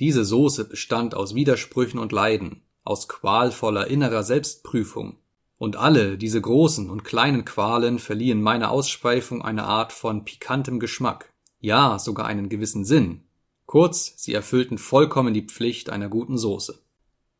Diese 0.00 0.22
Soße 0.22 0.68
bestand 0.68 1.14
aus 1.14 1.34
Widersprüchen 1.34 1.98
und 1.98 2.12
Leiden, 2.12 2.60
aus 2.82 3.08
qualvoller 3.08 3.86
innerer 3.86 4.22
Selbstprüfung, 4.22 5.16
und 5.56 5.76
alle 5.76 6.18
diese 6.18 6.42
großen 6.42 6.90
und 6.90 7.04
kleinen 7.04 7.46
Qualen 7.46 7.98
verliehen 7.98 8.42
meiner 8.42 8.70
Ausschweifung 8.70 9.40
eine 9.40 9.64
Art 9.64 9.94
von 9.94 10.26
pikantem 10.26 10.78
Geschmack, 10.78 11.32
ja 11.58 11.98
sogar 11.98 12.26
einen 12.26 12.50
gewissen 12.50 12.84
Sinn, 12.84 13.22
Kurz, 13.66 14.12
sie 14.18 14.34
erfüllten 14.34 14.76
vollkommen 14.76 15.32
die 15.32 15.46
Pflicht 15.46 15.88
einer 15.88 16.08
guten 16.08 16.36
Soße. 16.36 16.83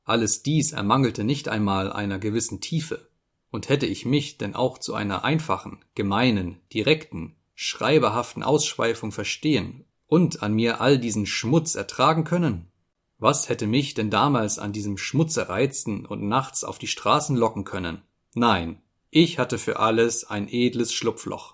Alles 0.05 0.43
dies 0.43 0.73
ermangelte 0.73 1.25
nicht 1.25 1.49
einmal 1.49 1.93
einer 1.93 2.19
gewissen 2.19 2.61
Tiefe, 2.61 3.09
und 3.51 3.69
hätte 3.69 3.87
ich 3.87 4.05
mich 4.05 4.37
denn 4.37 4.55
auch 4.55 4.79
zu 4.79 4.95
einer 4.95 5.25
einfachen, 5.25 5.79
gemeinen, 5.95 6.61
direkten, 6.73 7.37
schreiberhaften 7.55 8.43
Ausschweifung 8.43 9.13
verstehen 9.13 9.85
und 10.07 10.43
an 10.43 10.55
mir 10.55 10.81
all 10.81 10.99
diesen 10.99 11.25
Schmutz 11.25 11.75
ertragen 11.75 12.25
können? 12.25 12.67
Was 13.19 13.49
hätte 13.49 13.67
mich 13.67 13.95
denn 13.95 14.11
damals 14.11 14.59
an 14.59 14.73
diesem 14.73 14.99
Schmutze 14.99 15.49
reizen 15.49 16.05
und 16.05 16.23
nachts 16.23 16.65
auf 16.65 16.79
die 16.79 16.89
Straßen 16.89 17.37
locken 17.37 17.65
können? 17.65 18.03
Nein, 18.35 18.83
ich 19.11 19.39
hatte 19.39 19.59
für 19.59 19.79
alles 19.79 20.25
ein 20.25 20.49
edles 20.49 20.93
Schlupfloch. 20.93 21.54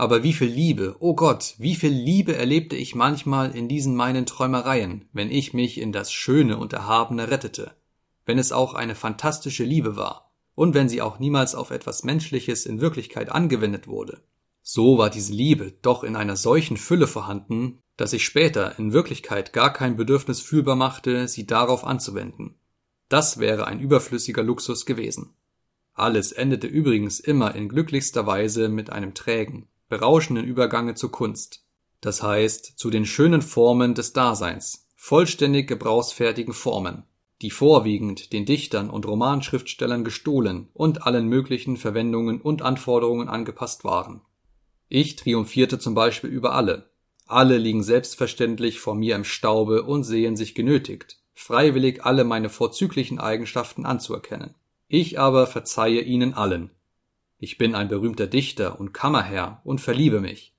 Aber 0.00 0.22
wie 0.22 0.32
viel 0.32 0.48
Liebe, 0.48 0.96
oh 1.00 1.14
Gott, 1.14 1.56
wie 1.58 1.74
viel 1.74 1.92
Liebe 1.92 2.34
erlebte 2.34 2.74
ich 2.74 2.94
manchmal 2.94 3.54
in 3.54 3.68
diesen 3.68 3.94
meinen 3.94 4.24
Träumereien, 4.24 5.04
wenn 5.12 5.30
ich 5.30 5.52
mich 5.52 5.76
in 5.76 5.92
das 5.92 6.10
Schöne 6.10 6.56
und 6.56 6.72
Erhabene 6.72 7.30
rettete, 7.30 7.72
wenn 8.24 8.38
es 8.38 8.50
auch 8.50 8.72
eine 8.72 8.94
fantastische 8.94 9.62
Liebe 9.62 9.96
war, 9.96 10.32
und 10.54 10.72
wenn 10.72 10.88
sie 10.88 11.02
auch 11.02 11.18
niemals 11.18 11.54
auf 11.54 11.70
etwas 11.70 12.02
Menschliches 12.02 12.64
in 12.64 12.80
Wirklichkeit 12.80 13.30
angewendet 13.30 13.88
wurde. 13.88 14.22
So 14.62 14.96
war 14.96 15.10
diese 15.10 15.34
Liebe 15.34 15.74
doch 15.82 16.02
in 16.02 16.16
einer 16.16 16.36
solchen 16.36 16.78
Fülle 16.78 17.06
vorhanden, 17.06 17.82
dass 17.98 18.14
ich 18.14 18.24
später 18.24 18.78
in 18.78 18.94
Wirklichkeit 18.94 19.52
gar 19.52 19.70
kein 19.70 19.98
Bedürfnis 19.98 20.40
fühlbar 20.40 20.76
machte, 20.76 21.28
sie 21.28 21.44
darauf 21.44 21.84
anzuwenden. 21.84 22.54
Das 23.10 23.38
wäre 23.38 23.66
ein 23.66 23.80
überflüssiger 23.80 24.42
Luxus 24.42 24.86
gewesen. 24.86 25.34
Alles 25.92 26.32
endete 26.32 26.68
übrigens 26.68 27.20
immer 27.20 27.54
in 27.54 27.68
glücklichster 27.68 28.26
Weise 28.26 28.70
mit 28.70 28.88
einem 28.88 29.12
trägen, 29.12 29.68
berauschenden 29.90 30.46
Übergange 30.46 30.94
zur 30.94 31.12
Kunst, 31.12 31.66
das 32.00 32.22
heißt 32.22 32.78
zu 32.78 32.88
den 32.88 33.04
schönen 33.04 33.42
Formen 33.42 33.94
des 33.94 34.14
Daseins, 34.14 34.86
vollständig 34.96 35.68
gebrauchsfertigen 35.68 36.54
Formen, 36.54 37.02
die 37.42 37.50
vorwiegend 37.50 38.32
den 38.32 38.46
Dichtern 38.46 38.88
und 38.88 39.06
Romanschriftstellern 39.06 40.04
gestohlen 40.04 40.68
und 40.72 41.06
allen 41.06 41.26
möglichen 41.26 41.76
Verwendungen 41.76 42.40
und 42.40 42.62
Anforderungen 42.62 43.28
angepasst 43.28 43.84
waren. 43.84 44.22
Ich 44.88 45.16
triumphierte 45.16 45.78
zum 45.78 45.94
Beispiel 45.94 46.30
über 46.30 46.54
alle. 46.54 46.90
Alle 47.26 47.58
liegen 47.58 47.82
selbstverständlich 47.82 48.80
vor 48.80 48.94
mir 48.94 49.16
im 49.16 49.24
Staube 49.24 49.82
und 49.82 50.04
sehen 50.04 50.36
sich 50.36 50.54
genötigt, 50.54 51.18
freiwillig 51.34 52.04
alle 52.04 52.24
meine 52.24 52.48
vorzüglichen 52.48 53.18
Eigenschaften 53.18 53.86
anzuerkennen. 53.86 54.54
Ich 54.86 55.18
aber 55.18 55.46
verzeihe 55.46 56.00
ihnen 56.00 56.34
allen, 56.34 56.70
ich 57.42 57.56
bin 57.56 57.74
ein 57.74 57.88
berühmter 57.88 58.26
Dichter 58.26 58.78
und 58.78 58.92
Kammerherr 58.92 59.62
und 59.64 59.80
verliebe 59.80 60.20
mich. 60.20 60.54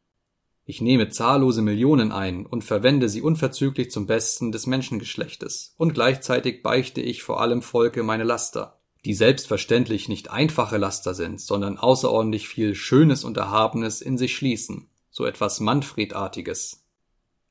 Ich 0.65 0.81
nehme 0.81 1.09
zahllose 1.09 1.61
Millionen 1.61 2.11
ein 2.11 2.45
und 2.45 2.63
verwende 2.63 3.07
sie 3.07 3.21
unverzüglich 3.21 3.91
zum 3.91 4.07
Besten 4.07 4.51
des 4.51 4.65
Menschengeschlechtes, 4.65 5.75
und 5.77 5.93
gleichzeitig 5.93 6.63
beichte 6.63 7.01
ich 7.01 7.21
vor 7.21 7.39
allem 7.39 7.61
Volke 7.61 8.01
meine 8.01 8.23
Laster, 8.23 8.79
die 9.05 9.13
selbstverständlich 9.13 10.09
nicht 10.09 10.31
einfache 10.31 10.77
Laster 10.77 11.13
sind, 11.13 11.39
sondern 11.39 11.77
außerordentlich 11.77 12.47
viel 12.47 12.73
Schönes 12.73 13.23
und 13.23 13.37
Erhabenes 13.37 14.01
in 14.01 14.17
sich 14.17 14.35
schließen, 14.35 14.89
so 15.11 15.25
etwas 15.25 15.59
Manfredartiges. 15.59 16.83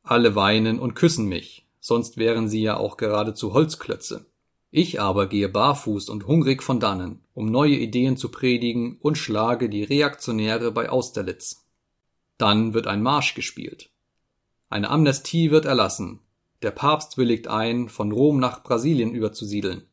Alle 0.03 0.35
weinen 0.35 0.81
und 0.81 0.95
küssen 0.95 1.27
mich, 1.27 1.69
sonst 1.79 2.17
wären 2.17 2.49
sie 2.49 2.63
ja 2.63 2.79
auch 2.79 2.97
geradezu 2.97 3.53
Holzklötze. 3.53 4.27
Ich 4.71 5.01
aber 5.01 5.27
gehe 5.27 5.49
barfuß 5.49 6.09
und 6.09 6.27
hungrig 6.27 6.63
von 6.63 6.79
dannen, 6.79 7.21
um 7.35 7.47
neue 7.47 7.75
Ideen 7.75 8.17
zu 8.17 8.29
predigen 8.31 8.99
und 9.01 9.19
schlage 9.19 9.69
die 9.69 9.83
Reaktionäre 9.83 10.71
bei 10.71 10.89
Austerlitz. 10.89 11.67
Dann 12.39 12.73
wird 12.73 12.87
ein 12.87 13.03
Marsch 13.03 13.35
gespielt. 13.35 13.91
Eine 14.69 14.91
Amnestie 14.91 15.51
wird 15.51 15.65
erlassen. 15.65 16.21
Der 16.63 16.71
Papst 16.71 17.19
willigt 17.19 17.49
ein, 17.49 17.89
von 17.89 18.13
Rom 18.13 18.39
nach 18.39 18.63
Brasilien 18.63 19.13
überzusiedeln. 19.13 19.87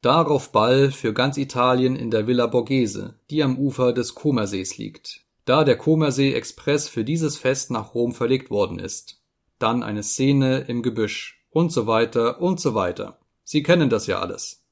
Darauf 0.00 0.50
Ball 0.50 0.90
für 0.90 1.12
ganz 1.12 1.36
Italien 1.36 1.94
in 1.94 2.10
der 2.10 2.26
Villa 2.26 2.46
Borghese, 2.46 3.14
die 3.30 3.42
am 3.42 3.58
Ufer 3.58 3.92
des 3.92 4.14
Comersees 4.14 4.78
liegt, 4.78 5.20
da 5.44 5.62
der 5.62 5.76
Comersee 5.76 6.32
Express 6.32 6.88
für 6.88 7.04
dieses 7.04 7.36
Fest 7.36 7.70
nach 7.70 7.94
Rom 7.94 8.12
verlegt 8.12 8.50
worden 8.50 8.78
ist. 8.78 9.20
Dann 9.58 9.82
eine 9.82 10.02
Szene 10.02 10.60
im 10.60 10.82
Gebüsch 10.82 11.44
und 11.50 11.70
so 11.70 11.86
weiter 11.86 12.40
und 12.40 12.58
so 12.58 12.74
weiter. 12.74 13.18
Sie 13.52 13.62
kennen 13.62 13.90
das 13.90 14.06
ja 14.06 14.18
alles. 14.18 14.64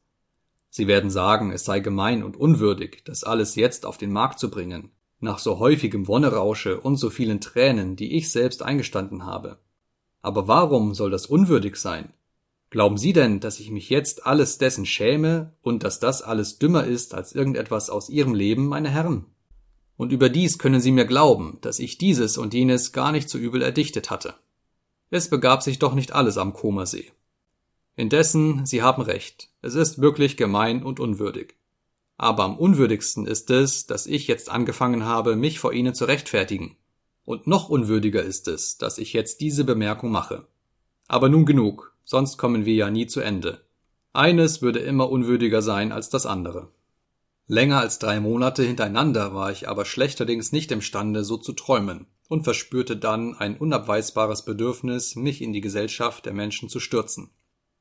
Sie 0.70 0.86
werden 0.86 1.10
sagen, 1.10 1.52
es 1.52 1.66
sei 1.66 1.80
gemein 1.80 2.24
und 2.24 2.38
unwürdig, 2.38 3.02
das 3.04 3.24
alles 3.24 3.54
jetzt 3.54 3.84
auf 3.84 3.98
den 3.98 4.10
Markt 4.10 4.38
zu 4.38 4.50
bringen, 4.50 4.90
nach 5.18 5.38
so 5.38 5.58
häufigem 5.58 6.08
Wonnerausche 6.08 6.80
und 6.80 6.96
so 6.96 7.10
vielen 7.10 7.42
Tränen, 7.42 7.94
die 7.94 8.16
ich 8.16 8.32
selbst 8.32 8.62
eingestanden 8.62 9.26
habe. 9.26 9.58
Aber 10.22 10.48
warum 10.48 10.94
soll 10.94 11.10
das 11.10 11.26
unwürdig 11.26 11.76
sein? 11.76 12.14
Glauben 12.70 12.96
Sie 12.96 13.12
denn, 13.12 13.40
dass 13.40 13.60
ich 13.60 13.70
mich 13.70 13.90
jetzt 13.90 14.24
alles 14.24 14.56
dessen 14.56 14.86
schäme 14.86 15.52
und 15.60 15.84
dass 15.84 16.00
das 16.00 16.22
alles 16.22 16.58
dümmer 16.58 16.84
ist 16.84 17.12
als 17.12 17.34
irgendetwas 17.34 17.90
aus 17.90 18.08
Ihrem 18.08 18.32
Leben, 18.34 18.66
meine 18.66 18.88
Herren? 18.88 19.26
Und 19.98 20.10
überdies 20.10 20.58
können 20.58 20.80
Sie 20.80 20.92
mir 20.92 21.04
glauben, 21.04 21.58
dass 21.60 21.80
ich 21.80 21.98
dieses 21.98 22.38
und 22.38 22.54
jenes 22.54 22.94
gar 22.94 23.12
nicht 23.12 23.28
so 23.28 23.36
übel 23.36 23.60
erdichtet 23.60 24.08
hatte. 24.08 24.32
Es 25.10 25.28
begab 25.28 25.62
sich 25.62 25.78
doch 25.78 25.92
nicht 25.92 26.12
alles 26.12 26.38
am 26.38 26.54
Comersee. 26.54 27.12
Indessen, 28.00 28.64
Sie 28.64 28.80
haben 28.80 29.02
recht, 29.02 29.50
es 29.60 29.74
ist 29.74 30.00
wirklich 30.00 30.38
gemein 30.38 30.82
und 30.82 31.00
unwürdig. 31.00 31.56
Aber 32.16 32.44
am 32.44 32.56
unwürdigsten 32.56 33.26
ist 33.26 33.50
es, 33.50 33.86
dass 33.86 34.06
ich 34.06 34.26
jetzt 34.26 34.50
angefangen 34.50 35.04
habe, 35.04 35.36
mich 35.36 35.58
vor 35.58 35.74
Ihnen 35.74 35.92
zu 35.92 36.06
rechtfertigen. 36.06 36.78
Und 37.26 37.46
noch 37.46 37.68
unwürdiger 37.68 38.22
ist 38.22 38.48
es, 38.48 38.78
dass 38.78 38.96
ich 38.96 39.12
jetzt 39.12 39.42
diese 39.42 39.64
Bemerkung 39.64 40.10
mache. 40.10 40.46
Aber 41.08 41.28
nun 41.28 41.44
genug, 41.44 41.94
sonst 42.04 42.38
kommen 42.38 42.64
wir 42.64 42.72
ja 42.72 42.88
nie 42.90 43.06
zu 43.06 43.20
Ende. 43.20 43.66
Eines 44.14 44.62
würde 44.62 44.78
immer 44.78 45.10
unwürdiger 45.10 45.60
sein 45.60 45.92
als 45.92 46.08
das 46.08 46.24
andere. 46.24 46.70
Länger 47.48 47.80
als 47.80 47.98
drei 47.98 48.18
Monate 48.18 48.62
hintereinander 48.62 49.34
war 49.34 49.50
ich 49.50 49.68
aber 49.68 49.84
schlechterdings 49.84 50.52
nicht 50.52 50.72
imstande, 50.72 51.22
so 51.22 51.36
zu 51.36 51.52
träumen, 51.52 52.06
und 52.28 52.44
verspürte 52.44 52.96
dann 52.96 53.34
ein 53.34 53.58
unabweisbares 53.58 54.46
Bedürfnis, 54.46 55.16
mich 55.16 55.42
in 55.42 55.52
die 55.52 55.60
Gesellschaft 55.60 56.24
der 56.24 56.32
Menschen 56.32 56.70
zu 56.70 56.80
stürzen 56.80 57.28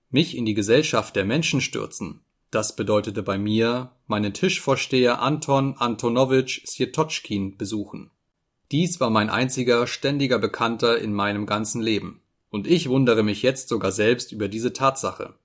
mich 0.10 0.36
in 0.36 0.46
die 0.46 0.54
Gesellschaft 0.54 1.16
der 1.16 1.26
Menschen 1.26 1.62
stürzen, 1.62 2.22
Das 2.52 2.76
bedeutete 2.76 3.22
bei 3.22 3.38
mir, 3.38 3.92
meinen 4.08 4.34
Tischvorsteher 4.34 5.22
Anton 5.22 5.76
Antonowitsch 5.78 6.66
Sjetoczkin 6.66 7.58
besuchen. 7.58 8.10
Dies 8.72 9.00
war 9.00 9.12
mein 9.12 9.30
einziger 9.30 9.86
ständiger 9.86 10.40
Bekannter 10.40 11.00
in 11.00 11.14
meinem 11.14 11.46
ganzen 11.46 11.82
Leben. 11.82 12.22
Und 12.50 12.66
ich 12.66 12.90
wundere 12.90 13.22
mich 13.22 13.44
jetzt 13.44 13.70
sogar 13.70 13.92
selbst 13.92 14.32
über 14.32 14.48
diese 14.48 14.74
Tatsache. 14.74 15.36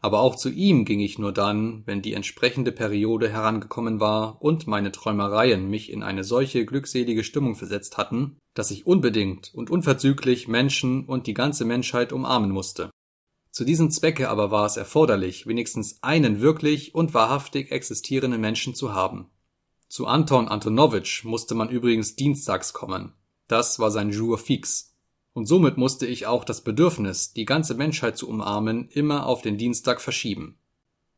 Aber 0.00 0.20
auch 0.20 0.34
zu 0.34 0.50
ihm 0.50 0.84
ging 0.84 1.00
ich 1.00 1.18
nur 1.18 1.32
dann, 1.32 1.82
wenn 1.86 2.02
die 2.02 2.12
entsprechende 2.12 2.72
Periode 2.72 3.30
herangekommen 3.30 4.00
war 4.00 4.42
und 4.42 4.66
meine 4.66 4.92
Träumereien 4.92 5.70
mich 5.70 5.90
in 5.90 6.02
eine 6.02 6.24
solche 6.24 6.66
glückselige 6.66 7.24
Stimmung 7.24 7.54
versetzt 7.54 7.96
hatten, 7.96 8.36
dass 8.52 8.70
ich 8.70 8.86
unbedingt 8.86 9.54
und 9.54 9.70
unverzüglich 9.70 10.46
Menschen 10.46 11.06
und 11.06 11.26
die 11.26 11.32
ganze 11.32 11.64
Menschheit 11.64 12.12
umarmen 12.12 12.50
musste. 12.50 12.90
Zu 13.54 13.64
diesem 13.64 13.92
Zwecke 13.92 14.30
aber 14.30 14.50
war 14.50 14.66
es 14.66 14.76
erforderlich, 14.76 15.46
wenigstens 15.46 16.02
einen 16.02 16.40
wirklich 16.40 16.92
und 16.92 17.14
wahrhaftig 17.14 17.70
existierenden 17.70 18.40
Menschen 18.40 18.74
zu 18.74 18.94
haben. 18.94 19.30
Zu 19.86 20.08
Anton 20.08 20.48
Antonowitsch 20.48 21.24
musste 21.24 21.54
man 21.54 21.68
übrigens 21.68 22.16
dienstags 22.16 22.72
kommen. 22.72 23.12
Das 23.46 23.78
war 23.78 23.92
sein 23.92 24.10
Jour 24.10 24.38
fix. 24.38 24.96
Und 25.34 25.46
somit 25.46 25.76
musste 25.76 26.04
ich 26.04 26.26
auch 26.26 26.42
das 26.42 26.64
Bedürfnis, 26.64 27.32
die 27.32 27.44
ganze 27.44 27.76
Menschheit 27.76 28.18
zu 28.18 28.28
umarmen, 28.28 28.88
immer 28.88 29.24
auf 29.24 29.40
den 29.40 29.56
Dienstag 29.56 30.00
verschieben. 30.00 30.58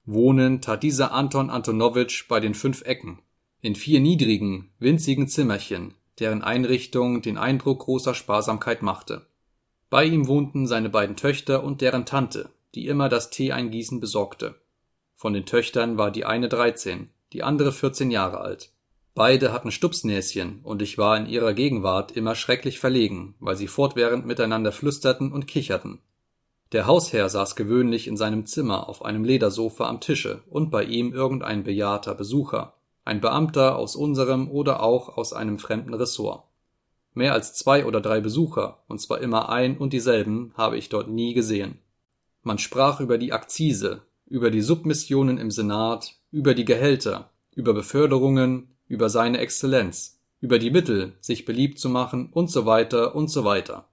Wohnen 0.05 0.61
tat 0.61 0.83
dieser 0.83 1.13
Anton 1.13 1.49
Antonowitsch 1.49 2.29
bei 2.29 2.39
den 2.39 2.53
fünf 2.53 2.83
Ecken, 2.83 3.23
in 3.63 3.75
vier 3.75 4.01
niedrigen, 4.01 4.75
winzigen 4.79 5.27
Zimmerchen, 5.27 5.95
deren 6.19 6.43
Einrichtung 6.43 7.23
den 7.23 7.39
Eindruck 7.39 7.79
großer 7.79 8.13
Sparsamkeit 8.13 8.83
machte. 8.83 9.27
Bei 9.89 10.05
ihm 10.05 10.27
wohnten 10.27 10.67
seine 10.67 10.89
beiden 10.89 11.17
Töchter 11.17 11.63
und 11.63 11.81
deren 11.81 12.07
Tante, 12.07 12.51
die 12.75 12.87
immer 12.89 13.09
das 13.09 13.31
Teeeingießen 13.31 14.01
besorgte. 14.01 14.57
Von 15.15 15.33
den 15.33 15.47
Töchtern 15.47 15.97
war 15.97 16.11
die 16.11 16.25
eine 16.25 16.49
dreizehn, 16.49 17.11
die 17.33 17.43
andere 17.43 17.73
vierzehn 17.73 18.11
Jahre 18.11 18.41
alt. 18.41 18.71
Beide 19.15 19.53
hatten 19.53 19.71
Stupsnäschen, 19.71 20.61
und 20.63 20.83
ich 20.83 20.99
war 20.99 21.17
in 21.17 21.25
ihrer 21.25 21.55
Gegenwart 21.55 22.13
immer 22.13 22.35
schrecklich 22.35 22.79
verlegen, 22.79 23.35
weil 23.41 23.57
sie 23.57 23.67
fortwährend 23.67 24.27
miteinander 24.27 24.73
flüsterten 24.73 25.33
und 25.33 25.47
kicherten. 25.47 26.01
Der 26.73 26.87
Hausherr 26.87 27.29
saß 27.29 27.57
gewöhnlich 27.57 28.09
in 28.09 28.17
seinem 28.17 28.45
Zimmer 28.45 28.89
auf 28.89 29.05
einem 29.05 29.25
Ledersofa 29.25 29.89
am 29.89 30.01
Tische 30.01 30.43
und 30.51 30.71
bei 30.71 30.85
ihm 30.85 31.15
irgendein 31.15 31.63
bejahrter 31.65 32.15
Besucher, 32.15 32.75
ein 33.05 33.21
Beamter 33.21 33.77
aus 33.77 33.95
unserem 33.97 34.51
oder 34.51 34.83
auch 34.83 35.17
aus 35.17 35.33
einem 35.33 35.59
fremden 35.59 35.95
Ressort. 35.95 36.43
Mehr 37.17 37.33
als 37.33 37.55
zwei 37.55 37.87
oder 37.87 38.03
drei 38.03 38.21
Besucher, 38.21 38.85
und 38.89 39.01
zwar 39.01 39.23
immer 39.23 39.49
ein 39.49 39.79
und 39.79 39.95
dieselben, 39.95 40.53
habe 40.55 40.77
ich 40.77 40.91
dort 40.91 41.09
nie 41.09 41.33
gesehen. 41.33 41.79
Man 42.43 42.59
sprach 42.59 43.01
über 43.01 43.17
die 43.17 43.33
Akzise, 43.33 44.03
über 44.27 44.51
die 44.51 44.61
Submissionen 44.61 45.39
im 45.39 45.51
Senat, 45.51 46.15
über 46.31 46.53
die 46.53 46.67
Gehälter, 46.67 47.31
über 47.55 47.73
Beförderungen, 47.73 48.77
über 48.87 49.09
seine 49.09 49.39
Exzellenz, 49.39 50.21
über 50.43 50.59
die 50.59 50.71
Mittel, 50.71 51.15
sich 51.23 51.47
beliebt 51.47 51.79
zu 51.79 51.89
machen 51.89 52.29
und 52.35 52.51
so 52.51 52.67
weiter 52.67 53.15
und 53.15 53.29
so 53.29 53.45
weiter. 53.45 53.89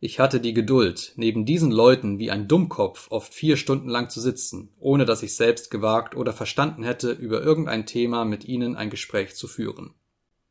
Ich 0.00 0.18
hatte 0.18 0.40
die 0.40 0.52
Geduld, 0.52 1.12
neben 1.14 1.46
diesen 1.46 1.70
Leuten 1.70 2.18
wie 2.18 2.32
ein 2.32 2.48
Dummkopf 2.48 3.06
oft 3.12 3.32
vier 3.32 3.56
Stunden 3.56 3.88
lang 3.88 4.10
zu 4.10 4.20
sitzen, 4.20 4.70
ohne 4.80 5.04
dass 5.04 5.22
ich 5.22 5.36
selbst 5.36 5.70
gewagt 5.70 6.16
oder 6.16 6.32
verstanden 6.32 6.82
hätte, 6.82 7.12
über 7.12 7.40
irgendein 7.40 7.86
Thema 7.86 8.24
mit 8.24 8.46
ihnen 8.46 8.74
ein 8.74 8.90
Gespräch 8.90 9.36
zu 9.36 9.46
führen. 9.46 9.94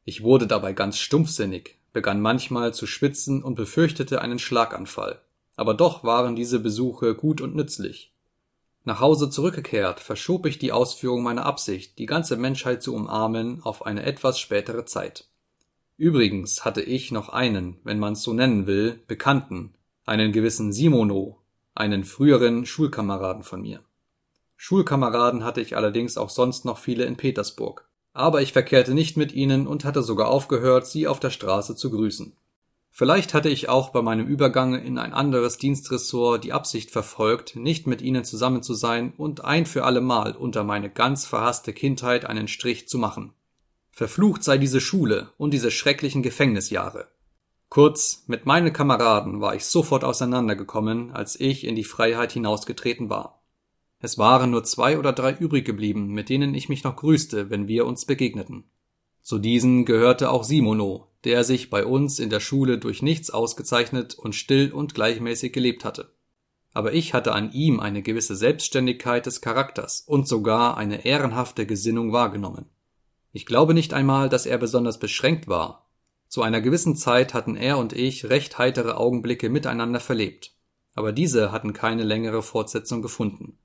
Ich 0.06 0.24
wurde 0.24 0.48
dabei 0.48 0.72
ganz 0.72 1.00
stumpfsinnig, 1.00 1.78
begann 1.98 2.22
manchmal 2.22 2.76
zu 2.76 2.86
schwitzen 2.86 3.42
und 3.42 3.56
befürchtete 3.56 4.22
einen 4.22 4.38
Schlaganfall. 4.38 5.20
Aber 5.56 5.74
doch 5.74 6.04
waren 6.04 6.36
diese 6.36 6.60
Besuche 6.60 7.16
gut 7.16 7.42
und 7.42 7.56
nützlich. 7.56 8.14
Nach 8.84 9.00
Hause 9.00 9.32
zurückgekehrt, 9.32 10.00
verschob 10.00 10.46
ich 10.46 10.60
die 10.60 10.72
Ausführung 10.72 11.24
meiner 11.24 11.48
Absicht, 11.48 11.98
die 11.98 12.06
ganze 12.06 12.38
Menschheit 12.38 12.84
zu 12.84 12.94
umarmen, 12.94 13.64
auf 13.64 13.84
eine 13.88 14.04
etwas 14.04 14.40
spätere 14.40 14.86
Zeit. 14.86 15.28
Übrigens 15.98 16.64
hatte 16.66 16.84
ich 16.84 17.12
noch 17.12 17.30
einen, 17.30 17.80
wenn 17.84 17.98
man's 17.98 18.22
so 18.22 18.32
nennen 18.32 18.68
will, 18.68 19.00
Bekannten, 19.08 19.74
einen 20.06 20.32
gewissen 20.32 20.72
Simono, 20.72 21.40
einen 21.74 22.04
früheren 22.04 22.68
Schulkameraden 22.68 23.42
von 23.42 23.64
mir. 23.64 23.82
Schulkameraden 24.56 25.44
hatte 25.44 25.62
ich 25.62 25.76
allerdings 25.76 26.16
auch 26.16 26.30
sonst 26.30 26.64
noch 26.64 26.78
viele 26.78 27.06
in 27.06 27.18
Petersburg. 27.18 27.87
Aber 28.18 28.42
ich 28.42 28.52
verkehrte 28.52 28.96
nicht 28.96 29.16
mit 29.16 29.32
ihnen 29.32 29.68
und 29.68 29.86
hatte 29.86 30.02
sogar 30.02 30.30
aufgehört, 30.30 30.88
sie 30.88 31.08
auf 31.08 31.20
der 31.20 31.30
Straße 31.30 31.76
zu 31.76 31.92
grüßen. 31.92 32.36
Vielleicht 32.90 33.36
hatte 33.36 33.48
ich 33.48 33.70
auch 33.70 33.90
bei 33.90 34.02
meinem 34.02 34.26
Übergang 34.26 34.74
in 34.74 34.98
ein 34.98 35.14
anderes 35.14 35.60
Dienstressort 35.60 36.44
die 36.44 36.52
Absicht 36.52 36.90
verfolgt, 36.90 37.56
nicht 37.56 37.86
mit 37.86 38.02
ihnen 38.02 38.26
zusammen 38.26 38.64
zu 38.64 38.74
sein 38.74 39.14
und 39.18 39.46
ein 39.46 39.68
für 39.68 39.86
allemal 39.86 40.36
unter 40.36 40.64
meine 40.64 40.90
ganz 40.90 41.28
verhasste 41.28 41.74
Kindheit 41.74 42.26
einen 42.26 42.48
Strich 42.48 42.88
zu 42.88 42.98
machen. 42.98 43.34
Verflucht 43.92 44.44
sei 44.44 44.58
diese 44.58 44.82
Schule 44.82 45.30
und 45.38 45.52
diese 45.52 45.70
schrecklichen 45.70 46.24
Gefängnisjahre. 46.24 47.06
Kurz, 47.70 48.24
mit 48.26 48.48
meinen 48.48 48.74
Kameraden 48.74 49.42
war 49.42 49.54
ich 49.54 49.66
sofort 49.66 50.04
auseinandergekommen, 50.04 51.12
als 51.12 51.40
ich 51.40 51.66
in 51.66 51.76
die 51.76 51.84
Freiheit 51.84 52.32
hinausgetreten 52.32 53.12
war. 53.12 53.37
Es 54.00 54.18
waren 54.18 54.52
nur 54.52 54.64
zwei 54.64 55.00
oder 55.00 55.12
drei 55.12 55.34
übrig 55.34 55.66
geblieben, 55.66 56.14
mit 56.14 56.30
denen 56.30 56.54
ich 56.54 56.70
mich 56.70 56.84
noch 56.84 56.96
grüßte, 56.96 57.50
wenn 57.50 57.68
wir 57.68 57.86
uns 57.86 58.06
begegneten. 58.06 58.66
Zu 59.22 59.40
diesen 59.40 59.86
gehörte 59.86 60.30
auch 60.30 60.44
Simono, 60.44 61.08
der 61.24 61.44
sich 61.44 61.70
bei 61.70 61.86
uns 61.86 62.20
in 62.20 62.30
der 62.30 62.40
Schule 62.40 62.78
durch 62.78 63.02
nichts 63.02 63.30
ausgezeichnet 63.30 64.16
und 64.16 64.36
still 64.36 64.72
und 64.72 64.94
gleichmäßig 64.94 65.52
gelebt 65.52 65.84
hatte. 65.84 66.14
Aber 66.74 66.94
ich 66.94 67.14
hatte 67.14 67.34
an 67.34 67.52
ihm 67.52 67.80
eine 67.80 68.04
gewisse 68.04 68.36
Selbstständigkeit 68.36 69.26
des 69.26 69.42
Charakters 69.42 70.02
und 70.06 70.28
sogar 70.28 70.78
eine 70.78 71.06
ehrenhafte 71.06 71.66
Gesinnung 71.66 72.14
wahrgenommen. 72.14 72.70
Ich 73.34 73.46
glaube 73.46 73.74
nicht 73.74 73.94
einmal, 73.94 74.30
dass 74.30 74.46
er 74.46 74.60
besonders 74.60 75.00
beschränkt 75.00 75.48
war. 75.48 75.90
Zu 76.28 76.44
einer 76.44 76.62
gewissen 76.62 76.96
Zeit 76.96 77.34
hatten 77.34 77.56
er 77.56 77.80
und 77.80 77.94
ich 77.94 78.30
recht 78.30 78.58
heitere 78.60 78.96
Augenblicke 78.96 79.50
miteinander 79.50 80.00
verlebt. 80.00 80.54
Aber 80.94 81.12
diese 81.12 81.52
hatten 81.52 81.74
keine 81.74 82.04
längere 82.04 82.44
Fortsetzung 82.44 83.02
gefunden. 83.02 83.58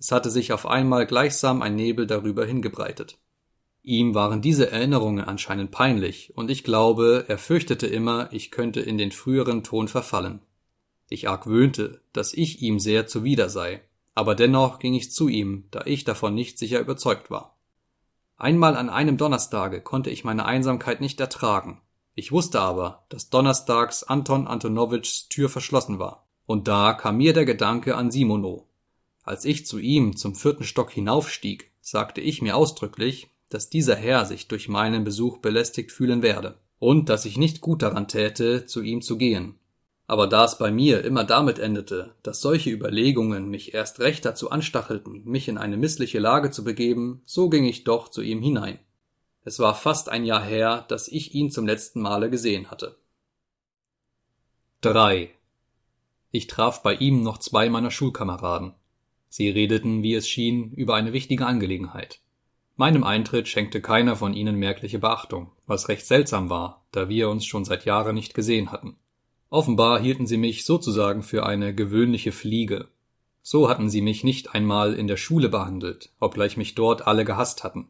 Es 0.00 0.12
hatte 0.12 0.30
sich 0.30 0.54
auf 0.54 0.66
einmal 0.66 1.06
gleichsam 1.06 1.60
ein 1.60 1.76
Nebel 1.76 2.06
darüber 2.06 2.46
hingebreitet. 2.46 3.18
Ihm 3.82 4.14
waren 4.14 4.40
diese 4.40 4.70
Erinnerungen 4.70 5.22
anscheinend 5.22 5.70
peinlich, 5.70 6.32
und 6.34 6.50
ich 6.50 6.64
glaube, 6.64 7.26
er 7.28 7.36
fürchtete 7.36 7.86
immer, 7.86 8.32
ich 8.32 8.50
könnte 8.50 8.80
in 8.80 8.96
den 8.96 9.12
früheren 9.12 9.62
Ton 9.62 9.88
verfallen. 9.88 10.40
Ich 11.10 11.28
argwöhnte, 11.28 12.00
dass 12.14 12.32
ich 12.32 12.62
ihm 12.62 12.80
sehr 12.80 13.06
zuwider 13.06 13.50
sei, 13.50 13.82
aber 14.14 14.34
dennoch 14.34 14.78
ging 14.78 14.94
ich 14.94 15.12
zu 15.12 15.28
ihm, 15.28 15.64
da 15.70 15.82
ich 15.84 16.04
davon 16.04 16.34
nicht 16.34 16.58
sicher 16.58 16.80
überzeugt 16.80 17.30
war. 17.30 17.58
Einmal 18.38 18.76
an 18.76 18.88
einem 18.88 19.18
Donnerstage 19.18 19.82
konnte 19.82 20.08
ich 20.08 20.24
meine 20.24 20.46
Einsamkeit 20.46 21.02
nicht 21.02 21.20
ertragen. 21.20 21.82
Ich 22.14 22.32
wusste 22.32 22.60
aber, 22.60 23.04
dass 23.10 23.28
donnerstags 23.28 24.02
Anton 24.02 24.46
Antonowitschs 24.46 25.28
Tür 25.28 25.50
verschlossen 25.50 25.98
war. 25.98 26.26
Und 26.46 26.68
da 26.68 26.94
kam 26.94 27.18
mir 27.18 27.34
der 27.34 27.44
Gedanke 27.44 27.96
an 27.96 28.10
Simono. 28.10 28.69
Als 29.22 29.44
ich 29.44 29.66
zu 29.66 29.78
ihm 29.78 30.16
zum 30.16 30.34
vierten 30.34 30.64
Stock 30.64 30.90
hinaufstieg, 30.90 31.70
sagte 31.80 32.20
ich 32.20 32.42
mir 32.42 32.56
ausdrücklich, 32.56 33.28
dass 33.48 33.68
dieser 33.68 33.96
Herr 33.96 34.24
sich 34.24 34.48
durch 34.48 34.68
meinen 34.68 35.04
Besuch 35.04 35.38
belästigt 35.38 35.92
fühlen 35.92 36.22
werde 36.22 36.58
und 36.78 37.08
dass 37.08 37.24
ich 37.24 37.36
nicht 37.36 37.60
gut 37.60 37.82
daran 37.82 38.08
täte, 38.08 38.66
zu 38.66 38.80
ihm 38.80 39.02
zu 39.02 39.18
gehen. 39.18 39.58
Aber 40.06 40.26
da 40.26 40.44
es 40.44 40.58
bei 40.58 40.72
mir 40.72 41.04
immer 41.04 41.22
damit 41.22 41.58
endete, 41.58 42.16
dass 42.22 42.40
solche 42.40 42.70
Überlegungen 42.70 43.48
mich 43.48 43.74
erst 43.74 44.00
recht 44.00 44.24
dazu 44.24 44.50
anstachelten, 44.50 45.24
mich 45.24 45.46
in 45.46 45.58
eine 45.58 45.76
missliche 45.76 46.18
Lage 46.18 46.50
zu 46.50 46.64
begeben, 46.64 47.22
so 47.26 47.48
ging 47.48 47.64
ich 47.64 47.84
doch 47.84 48.08
zu 48.08 48.22
ihm 48.22 48.42
hinein. 48.42 48.80
Es 49.44 49.58
war 49.58 49.74
fast 49.74 50.08
ein 50.08 50.24
Jahr 50.24 50.42
her, 50.42 50.84
dass 50.88 51.08
ich 51.08 51.34
ihn 51.34 51.50
zum 51.50 51.66
letzten 51.66 52.00
Male 52.00 52.28
gesehen 52.28 52.70
hatte. 52.70 52.96
3. 54.80 55.30
Ich 56.32 56.46
traf 56.46 56.82
bei 56.82 56.94
ihm 56.94 57.22
noch 57.22 57.38
zwei 57.38 57.68
meiner 57.68 57.90
Schulkameraden. 57.90 58.74
Sie 59.32 59.48
redeten, 59.48 60.02
wie 60.02 60.14
es 60.14 60.28
schien, 60.28 60.72
über 60.72 60.96
eine 60.96 61.12
wichtige 61.12 61.46
Angelegenheit. 61.46 62.20
Meinem 62.74 63.04
Eintritt 63.04 63.46
schenkte 63.46 63.80
keiner 63.80 64.16
von 64.16 64.34
ihnen 64.34 64.56
merkliche 64.56 64.98
Beachtung, 64.98 65.52
was 65.66 65.88
recht 65.88 66.04
seltsam 66.04 66.50
war, 66.50 66.84
da 66.90 67.08
wir 67.08 67.28
uns 67.28 67.46
schon 67.46 67.64
seit 67.64 67.84
Jahren 67.84 68.16
nicht 68.16 68.34
gesehen 68.34 68.72
hatten. 68.72 68.96
Offenbar 69.48 70.00
hielten 70.00 70.26
sie 70.26 70.36
mich 70.36 70.64
sozusagen 70.64 71.22
für 71.22 71.46
eine 71.46 71.72
gewöhnliche 71.72 72.32
Fliege. 72.32 72.88
So 73.40 73.68
hatten 73.68 73.88
sie 73.88 74.00
mich 74.00 74.24
nicht 74.24 74.52
einmal 74.52 74.94
in 74.94 75.06
der 75.06 75.16
Schule 75.16 75.48
behandelt, 75.48 76.10
obgleich 76.18 76.56
mich 76.56 76.74
dort 76.74 77.06
alle 77.06 77.24
gehasst 77.24 77.62
hatten. 77.62 77.86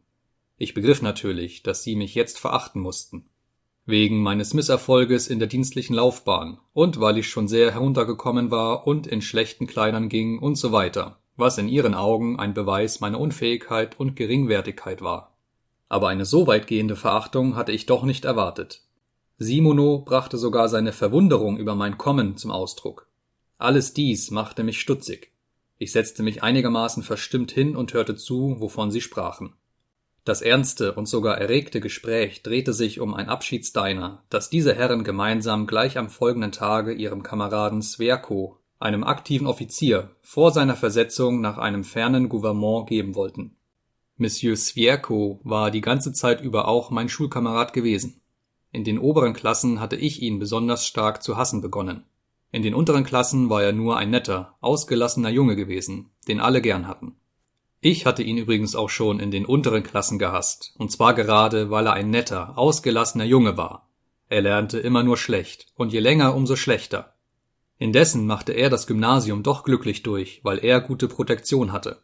Ich 0.59 0.74
begriff 0.74 1.01
natürlich, 1.01 1.62
dass 1.62 1.82
sie 1.82 1.97
mich 1.97 2.14
jetzt 2.14 2.38
verachten 2.38 2.82
mussten. 2.82 3.24
Wegen 3.86 4.22
meines 4.22 4.53
Misserfolges 4.53 5.28
in 5.28 5.38
der 5.38 5.49
dienstlichen 5.49 5.97
Laufbahn 5.97 6.59
und 6.74 7.01
weil 7.01 7.16
ich 7.16 7.30
schon 7.30 7.49
sehr 7.49 7.72
heruntergekommen 7.72 8.51
war 8.51 8.86
und 8.86 9.07
in 9.07 9.22
schlechten 9.22 9.66
Kleidern 9.66 10.11
ging 10.11 10.38
und 10.38 10.57
so 10.57 10.70
weiter 10.72 11.20
was 11.37 11.59
in 11.59 11.68
ihren 11.68 11.95
Augen 11.95 12.39
ein 12.39 12.55
Beweis 12.55 13.01
meiner 13.01 13.20
Unfähigkeit 13.20 13.99
und 13.99 14.16
Geringwertigkeit 14.16 15.03
war. 15.03 15.37
Aber 15.89 16.09
eine 16.09 16.24
so 16.24 16.47
weitgehende 16.47 16.97
Verachtung 16.97 17.57
hatte 17.57 17.72
ich 17.72 17.87
doch 17.87 18.05
nicht 18.05 18.24
erwartet. 18.24 18.83
Simono 19.39 20.01
brachte 20.01 20.39
sogar 20.39 20.68
seine 20.68 20.93
Verwunderung 20.93 21.57
über 21.57 21.74
mein 21.74 21.99
Kommen 21.99 22.37
zum 22.37 22.51
Ausdruck. 22.51 23.09
Alles 23.59 23.95
dies 23.95 24.31
machte 24.31 24.62
mich 24.62 24.81
stutzig. 24.81 25.33
Ich 25.78 25.93
setzte 25.93 26.22
mich 26.22 26.43
einigermaßen 26.43 27.03
verstimmt 27.03 27.51
hin 27.51 27.74
und 27.74 27.95
hörte 27.95 28.14
zu, 28.14 28.57
wovon 28.59 28.91
sie 28.91 29.01
sprachen. 29.01 29.55
Das 30.24 30.43
ernste 30.43 30.93
und 30.93 31.07
sogar 31.07 31.39
erregte 31.39 31.81
Gespräch 31.81 32.43
drehte 32.43 32.74
sich 32.74 33.01
um 33.01 33.14
ein 33.14 33.28
Abschiedsdiner, 33.28 34.22
das 34.28 34.51
diese 34.51 34.74
Herren 34.74 35.03
gemeinsam 35.03 35.66
gleich 35.66 35.97
am 35.97 36.11
folgenden 36.11 36.53
Tage 36.53 36.93
ihrem 36.93 37.22
Kameraden 37.22 37.81
Sverko, 37.81 38.59
einem 38.81 39.05
aktiven 39.05 39.47
Offizier, 39.47 40.11
vor 40.22 40.51
seiner 40.51 40.74
Versetzung 40.74 41.41
nach 41.41 41.59
einem 41.59 41.85
fernen 41.85 42.28
Gouvernement 42.28 42.89
geben 42.89 43.14
wollten. 43.14 43.57
Monsieur 44.16 44.57
Svierko 44.57 45.41
war 45.45 45.70
die 45.70 45.83
ganze 45.83 46.12
Zeit 46.12 46.41
über 46.41 46.66
auch 46.66 46.91
mein 46.91 47.09
Schulkamerad 47.09 47.72
gewesen. 47.72 48.20
In 48.72 48.85
den 48.85 48.99
oberen 48.99 49.35
Klassen 49.35 49.81
hatte 49.81 49.97
ich 49.97 50.22
ihn 50.22 50.39
besonders 50.39 50.87
stark 50.87 51.22
zu 51.22 51.37
hassen 51.37 51.61
begonnen. 51.61 52.05
In 52.53 52.62
den 52.62 52.74
unteren 52.74 53.05
Klassen 53.05 53.51
war 53.51 53.62
er 53.62 53.72
nur 53.72 53.97
ein 53.97 54.11
netter, 54.11 54.57
ausgelassener 54.61 55.31
Junge 55.31 55.57
gewesen, 55.57 56.11
den 56.26 56.41
alle 56.41 56.61
gern 56.61 56.89
hatten. 56.89 57.16
Ich 57.81 58.07
hatte 58.07 58.22
ihn 58.22 58.37
übrigens 58.37 58.74
auch 58.74 58.91
schon 58.91 59.20
in 59.20 59.31
den 59.31 59.47
unteren 59.47 59.83
Klassen 59.83 60.18
gehasst, 60.18 60.74
und 60.76 60.91
zwar 60.91 61.14
gerade, 61.14 61.70
weil 61.70 61.87
er 61.87 61.93
ein 61.93 62.11
netter, 62.11 62.59
ausgelassener 62.59 63.24
Junge 63.24 63.57
war. 63.57 63.89
Er 64.28 64.43
lernte 64.43 64.78
immer 64.78 65.03
nur 65.03 65.16
schlecht, 65.16 65.66
und 65.76 65.93
je 65.93 66.01
länger 66.01 66.35
umso 66.35 66.57
schlechter. 66.57 67.14
Indessen 67.81 68.26
machte 68.26 68.53
er 68.53 68.68
das 68.68 68.87
Gymnasium 68.87 69.43
doch 69.43 69.64
glücklich 69.64 70.03
durch, 70.03 70.41
weil 70.43 70.59
er 70.59 70.83
gute 70.83 71.09
Protektion 71.09 71.72
hatte. 71.72 72.03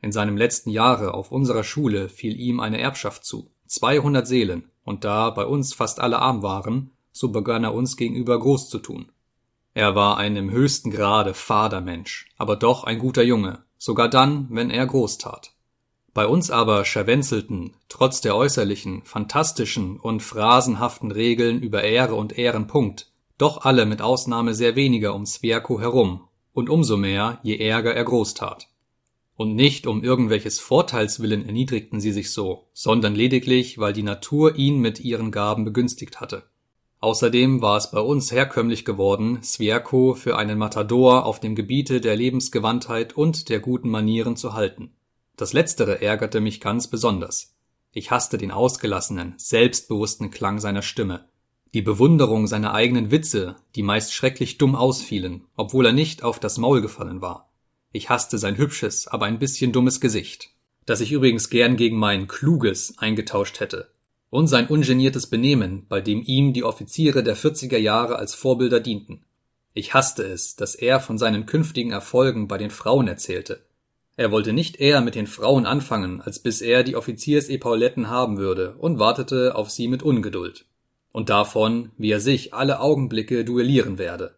In 0.00 0.12
seinem 0.12 0.36
letzten 0.36 0.70
Jahre 0.70 1.12
auf 1.12 1.32
unserer 1.32 1.64
Schule 1.64 2.08
fiel 2.08 2.38
ihm 2.38 2.60
eine 2.60 2.78
Erbschaft 2.78 3.24
zu, 3.24 3.50
200 3.66 4.28
Seelen, 4.28 4.70
und 4.84 5.02
da 5.02 5.30
bei 5.30 5.44
uns 5.44 5.74
fast 5.74 5.98
alle 5.98 6.20
arm 6.20 6.44
waren, 6.44 6.92
so 7.10 7.30
begann 7.30 7.64
er 7.64 7.74
uns 7.74 7.96
gegenüber 7.96 8.38
groß 8.38 8.70
zu 8.70 8.78
tun. 8.78 9.10
Er 9.74 9.96
war 9.96 10.18
ein 10.18 10.36
im 10.36 10.52
höchsten 10.52 10.92
Grade 10.92 11.34
fader 11.34 11.80
Mensch, 11.80 12.28
aber 12.36 12.54
doch 12.54 12.84
ein 12.84 13.00
guter 13.00 13.24
Junge, 13.24 13.64
sogar 13.76 14.08
dann, 14.08 14.46
wenn 14.50 14.70
er 14.70 14.86
groß 14.86 15.18
tat. 15.18 15.52
Bei 16.14 16.28
uns 16.28 16.52
aber 16.52 16.84
scherwenzelten, 16.84 17.74
trotz 17.88 18.20
der 18.20 18.36
äußerlichen, 18.36 19.02
fantastischen 19.02 19.98
und 19.98 20.22
phrasenhaften 20.22 21.10
Regeln 21.10 21.60
über 21.60 21.82
Ehre 21.82 22.14
und 22.14 22.38
Ehrenpunkt, 22.38 23.10
doch 23.38 23.64
alle 23.64 23.86
mit 23.86 24.02
Ausnahme 24.02 24.52
sehr 24.52 24.76
weniger 24.76 25.14
um 25.14 25.24
Sverko 25.24 25.80
herum, 25.80 26.28
und 26.52 26.68
umso 26.68 26.96
mehr, 26.96 27.38
je 27.42 27.56
ärger 27.56 27.94
er 27.94 28.04
groß 28.04 28.34
tat. 28.34 28.68
Und 29.36 29.54
nicht 29.54 29.86
um 29.86 30.02
irgendwelches 30.02 30.58
Vorteils 30.58 31.20
willen 31.20 31.46
erniedrigten 31.46 32.00
sie 32.00 32.10
sich 32.10 32.32
so, 32.32 32.66
sondern 32.72 33.14
lediglich, 33.14 33.78
weil 33.78 33.92
die 33.92 34.02
Natur 34.02 34.56
ihn 34.56 34.80
mit 34.80 34.98
ihren 34.98 35.30
Gaben 35.30 35.64
begünstigt 35.64 36.20
hatte. 36.20 36.42
Außerdem 36.98 37.62
war 37.62 37.76
es 37.76 37.92
bei 37.92 38.00
uns 38.00 38.32
herkömmlich 38.32 38.84
geworden, 38.84 39.40
Sverko 39.44 40.14
für 40.14 40.36
einen 40.36 40.58
Matador 40.58 41.24
auf 41.24 41.38
dem 41.38 41.54
Gebiete 41.54 42.00
der 42.00 42.16
Lebensgewandtheit 42.16 43.16
und 43.16 43.48
der 43.48 43.60
guten 43.60 43.88
Manieren 43.88 44.34
zu 44.34 44.54
halten. 44.54 44.90
Das 45.36 45.52
letztere 45.52 46.02
ärgerte 46.02 46.40
mich 46.40 46.60
ganz 46.60 46.88
besonders. 46.88 47.54
Ich 47.92 48.10
hasste 48.10 48.36
den 48.36 48.50
ausgelassenen, 48.50 49.34
selbstbewussten 49.36 50.32
Klang 50.32 50.58
seiner 50.58 50.82
Stimme, 50.82 51.28
die 51.74 51.82
Bewunderung 51.82 52.46
seiner 52.46 52.72
eigenen 52.72 53.10
Witze, 53.10 53.56
die 53.74 53.82
meist 53.82 54.14
schrecklich 54.14 54.58
dumm 54.58 54.74
ausfielen, 54.74 55.44
obwohl 55.56 55.86
er 55.86 55.92
nicht 55.92 56.22
auf 56.22 56.38
das 56.40 56.58
Maul 56.58 56.80
gefallen 56.80 57.20
war. 57.20 57.50
Ich 57.92 58.08
hasste 58.08 58.38
sein 58.38 58.56
hübsches, 58.56 59.06
aber 59.06 59.26
ein 59.26 59.38
bisschen 59.38 59.72
dummes 59.72 60.00
Gesicht, 60.00 60.50
das 60.86 61.00
ich 61.00 61.12
übrigens 61.12 61.50
gern 61.50 61.76
gegen 61.76 61.98
mein 61.98 62.28
kluges 62.28 62.94
eingetauscht 62.98 63.60
hätte, 63.60 63.90
und 64.30 64.46
sein 64.46 64.68
ungeniertes 64.68 65.26
Benehmen, 65.26 65.86
bei 65.88 66.00
dem 66.00 66.22
ihm 66.22 66.52
die 66.52 66.64
Offiziere 66.64 67.22
der 67.22 67.36
40er 67.36 67.78
Jahre 67.78 68.16
als 68.16 68.34
Vorbilder 68.34 68.80
dienten. 68.80 69.24
Ich 69.74 69.94
hasste 69.94 70.24
es, 70.24 70.56
dass 70.56 70.74
er 70.74 71.00
von 71.00 71.18
seinen 71.18 71.46
künftigen 71.46 71.92
Erfolgen 71.92 72.48
bei 72.48 72.58
den 72.58 72.70
Frauen 72.70 73.08
erzählte. 73.08 73.60
Er 74.16 74.32
wollte 74.32 74.52
nicht 74.52 74.76
eher 74.76 75.00
mit 75.00 75.14
den 75.14 75.26
Frauen 75.26 75.64
anfangen, 75.64 76.20
als 76.20 76.40
bis 76.40 76.60
er 76.60 76.82
die 76.82 76.96
Offiziersepauletten 76.96 78.10
haben 78.10 78.38
würde, 78.38 78.74
und 78.78 78.98
wartete 78.98 79.54
auf 79.54 79.70
sie 79.70 79.86
mit 79.86 80.02
Ungeduld. 80.02 80.66
Und 81.12 81.30
davon, 81.30 81.90
wie 81.96 82.10
er 82.10 82.20
sich 82.20 82.54
alle 82.54 82.80
Augenblicke 82.80 83.44
duellieren 83.44 83.98
werde. 83.98 84.36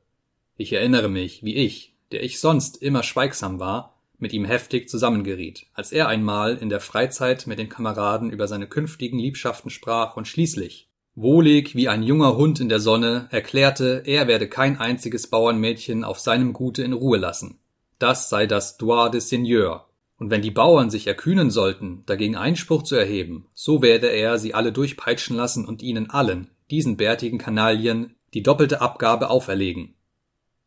Ich 0.57 0.73
erinnere 0.73 1.09
mich, 1.09 1.43
wie 1.43 1.57
ich, 1.57 1.95
der 2.12 2.23
ich 2.23 2.41
sonst 2.41 2.83
immer 2.83 3.03
schweigsam 3.03 3.61
war, 3.61 3.97
mit 4.18 4.33
ihm 4.33 4.45
heftig 4.45 4.89
zusammengeriet, 4.89 5.66
als 5.73 5.93
er 5.93 6.09
einmal 6.09 6.57
in 6.57 6.68
der 6.68 6.81
Freizeit 6.81 7.47
mit 7.47 7.59
den 7.59 7.68
Kameraden 7.68 8.31
über 8.31 8.47
seine 8.47 8.66
künftigen 8.66 9.18
Liebschaften 9.18 9.71
sprach 9.71 10.16
und 10.16 10.29
schließlich, 10.29 10.89
wohlig 11.14 11.75
wie 11.75 11.89
ein 11.89 12.03
junger 12.03 12.37
Hund 12.37 12.61
in 12.61 12.68
der 12.68 12.81
Sonne, 12.81 13.29
erklärte, 13.31 14.03
er 14.05 14.29
werde 14.29 14.49
kein 14.49 14.79
einziges 14.79 15.29
Bauernmädchen 15.29 16.05
auf 16.05 16.21
seinem 16.21 16.53
Gute 16.53 16.83
in 16.83 16.93
Ruhe 16.93 17.18
lassen. 17.18 17.59
Das 17.99 18.29
sei 18.29 18.47
das 18.47 18.77
Droit 18.77 19.14
de 19.14 19.21
Seigneur. 19.21 19.87
Und 20.18 20.31
wenn 20.31 20.43
die 20.43 20.51
Bauern 20.51 20.91
sich 20.91 21.07
erkühnen 21.07 21.51
sollten, 21.51 22.03
dagegen 22.05 22.37
Einspruch 22.37 22.83
zu 22.83 22.95
erheben, 22.95 23.47
so 23.55 23.81
werde 23.81 24.09
er 24.09 24.39
sie 24.39 24.53
alle 24.53 24.71
durchpeitschen 24.71 25.35
lassen 25.35 25.64
und 25.64 25.83
ihnen 25.83 26.11
allen, 26.11 26.51
diesen 26.71 26.97
bärtigen 26.97 27.39
Kanaillen, 27.39 28.14
die 28.35 28.43
doppelte 28.43 28.81
Abgabe 28.81 29.31
auferlegen. 29.31 29.95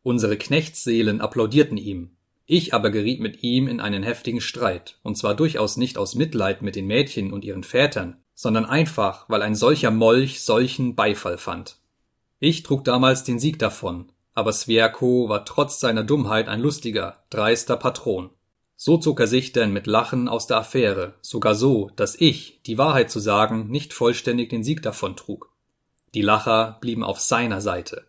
Unsere 0.02 0.36
Knechtsseelen 0.36 1.20
applaudierten 1.20 1.78
ihm, 1.78 2.10
ich 2.46 2.74
aber 2.74 2.90
geriet 2.90 3.20
mit 3.20 3.42
ihm 3.42 3.68
in 3.68 3.80
einen 3.80 4.02
heftigen 4.02 4.42
Streit, 4.42 4.98
und 5.02 5.16
zwar 5.16 5.34
durchaus 5.34 5.78
nicht 5.78 5.96
aus 5.96 6.14
Mitleid 6.14 6.60
mit 6.60 6.76
den 6.76 6.86
Mädchen 6.86 7.32
und 7.32 7.44
ihren 7.44 7.64
Vätern, 7.64 8.18
sondern 8.34 8.66
einfach, 8.66 9.28
weil 9.30 9.40
ein 9.40 9.54
solcher 9.54 9.90
Molch 9.90 10.42
solchen 10.42 10.94
Beifall 10.94 11.38
fand. 11.38 11.78
Ich 12.40 12.62
trug 12.62 12.84
damals 12.84 13.24
den 13.24 13.38
Sieg 13.38 13.58
davon, 13.58 14.12
aber 14.34 14.52
Sverko 14.52 15.28
war 15.30 15.46
trotz 15.46 15.80
seiner 15.80 16.04
Dummheit 16.04 16.48
ein 16.48 16.60
lustiger, 16.60 17.24
dreister 17.30 17.76
Patron. 17.76 18.28
So 18.76 18.98
zog 18.98 19.20
er 19.20 19.26
sich 19.26 19.52
denn 19.52 19.72
mit 19.72 19.86
Lachen 19.86 20.28
aus 20.28 20.46
der 20.46 20.58
Affäre, 20.58 21.14
sogar 21.22 21.54
so, 21.54 21.90
dass 21.96 22.14
ich, 22.20 22.60
die 22.66 22.76
Wahrheit 22.76 23.10
zu 23.10 23.20
sagen, 23.20 23.68
nicht 23.68 23.94
vollständig 23.94 24.50
den 24.50 24.64
Sieg 24.64 24.82
davon 24.82 25.16
trug. 25.16 25.53
Die 26.14 26.22
Lacher 26.22 26.78
blieben 26.80 27.02
auf 27.02 27.20
seiner 27.20 27.60
Seite. 27.60 28.04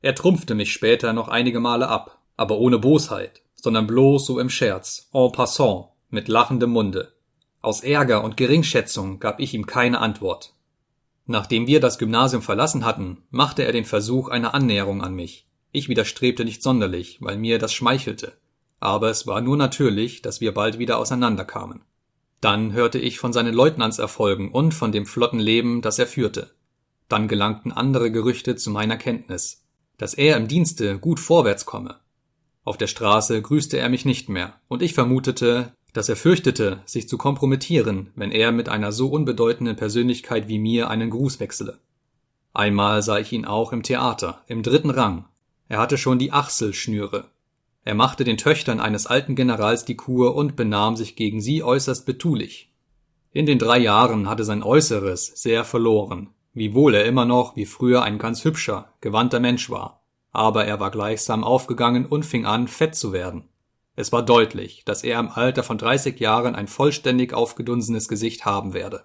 Er 0.00 0.14
trumpfte 0.14 0.54
mich 0.54 0.72
später 0.72 1.12
noch 1.12 1.28
einige 1.28 1.58
Male 1.58 1.88
ab, 1.88 2.20
aber 2.36 2.58
ohne 2.58 2.78
Bosheit, 2.78 3.42
sondern 3.54 3.88
bloß 3.88 4.26
so 4.26 4.38
im 4.38 4.48
Scherz, 4.48 5.08
en 5.12 5.32
passant, 5.32 5.86
mit 6.08 6.28
lachendem 6.28 6.70
Munde. 6.70 7.12
Aus 7.60 7.82
Ärger 7.82 8.22
und 8.22 8.36
Geringschätzung 8.36 9.18
gab 9.18 9.40
ich 9.40 9.54
ihm 9.54 9.66
keine 9.66 10.00
Antwort. 10.00 10.54
Nachdem 11.26 11.66
wir 11.66 11.80
das 11.80 11.98
Gymnasium 11.98 12.42
verlassen 12.42 12.84
hatten, 12.84 13.24
machte 13.30 13.64
er 13.64 13.72
den 13.72 13.84
Versuch 13.84 14.28
einer 14.28 14.54
Annäherung 14.54 15.02
an 15.02 15.14
mich. 15.14 15.46
Ich 15.72 15.88
widerstrebte 15.88 16.44
nicht 16.44 16.62
sonderlich, 16.62 17.18
weil 17.20 17.36
mir 17.36 17.58
das 17.58 17.72
schmeichelte. 17.72 18.32
Aber 18.80 19.10
es 19.10 19.26
war 19.26 19.40
nur 19.40 19.56
natürlich, 19.56 20.22
dass 20.22 20.40
wir 20.40 20.52
bald 20.52 20.78
wieder 20.78 20.98
auseinanderkamen. 20.98 21.82
Dann 22.40 22.72
hörte 22.72 22.98
ich 22.98 23.18
von 23.18 23.32
seinen 23.32 23.54
Leutnantserfolgen 23.54 24.50
und 24.50 24.74
von 24.74 24.90
dem 24.90 25.06
flotten 25.06 25.38
Leben, 25.38 25.80
das 25.80 26.00
er 26.00 26.08
führte. 26.08 26.50
Dann 27.08 27.28
gelangten 27.28 27.72
andere 27.72 28.10
Gerüchte 28.10 28.56
zu 28.56 28.70
meiner 28.70 28.96
Kenntnis, 28.96 29.64
dass 29.98 30.14
er 30.14 30.36
im 30.36 30.48
Dienste 30.48 30.98
gut 30.98 31.20
vorwärts 31.20 31.66
komme, 31.66 32.00
auf 32.64 32.78
der 32.78 32.86
Straße 32.86 33.42
grüßte 33.42 33.78
er 33.78 33.88
mich 33.88 34.04
nicht 34.04 34.28
mehr, 34.28 34.54
und 34.68 34.82
ich 34.82 34.94
vermutete, 34.94 35.72
dass 35.92 36.08
er 36.08 36.14
fürchtete, 36.14 36.80
sich 36.84 37.08
zu 37.08 37.18
kompromittieren, 37.18 38.10
wenn 38.14 38.30
er 38.30 38.52
mit 38.52 38.68
einer 38.68 38.92
so 38.92 39.08
unbedeutenden 39.08 39.74
Persönlichkeit 39.74 40.46
wie 40.46 40.60
mir 40.60 40.88
einen 40.88 41.10
Gruß 41.10 41.40
wechsele. 41.40 41.80
Einmal 42.54 43.02
sah 43.02 43.18
ich 43.18 43.32
ihn 43.32 43.46
auch 43.46 43.72
im 43.72 43.82
Theater, 43.82 44.42
im 44.46 44.62
dritten 44.62 44.90
Rang. 44.90 45.24
Er 45.68 45.80
hatte 45.80 45.98
schon 45.98 46.20
die 46.20 46.32
Achselschnüre. 46.32 47.24
Er 47.84 47.94
machte 47.96 48.22
den 48.22 48.36
Töchtern 48.36 48.78
eines 48.78 49.06
alten 49.06 49.34
Generals 49.34 49.84
die 49.84 49.96
Kur 49.96 50.36
und 50.36 50.54
benahm 50.54 50.94
sich 50.94 51.16
gegen 51.16 51.40
sie 51.40 51.64
äußerst 51.64 52.06
betulich. 52.06 52.70
In 53.32 53.44
den 53.44 53.58
drei 53.58 53.78
Jahren 53.78 54.28
hatte 54.28 54.44
sein 54.44 54.62
Äußeres 54.62 55.26
sehr 55.34 55.64
verloren, 55.64 56.28
wiewohl 56.54 56.94
er 56.94 57.04
immer 57.04 57.24
noch 57.24 57.56
wie 57.56 57.66
früher 57.66 58.02
ein 58.02 58.18
ganz 58.18 58.44
hübscher, 58.44 58.92
gewandter 59.00 59.40
Mensch 59.40 59.70
war 59.70 60.02
aber 60.32 60.64
er 60.64 60.80
war 60.80 60.90
gleichsam 60.90 61.44
aufgegangen 61.44 62.06
und 62.06 62.24
fing 62.24 62.46
an, 62.46 62.66
fett 62.66 62.94
zu 62.94 63.12
werden. 63.12 63.48
Es 63.94 64.10
war 64.10 64.22
deutlich, 64.22 64.84
dass 64.86 65.04
er 65.04 65.20
im 65.20 65.28
Alter 65.28 65.62
von 65.62 65.76
30 65.76 66.18
Jahren 66.18 66.54
ein 66.54 66.66
vollständig 66.66 67.34
aufgedunsenes 67.34 68.08
Gesicht 68.08 68.46
haben 68.46 68.72
werde. 68.72 69.04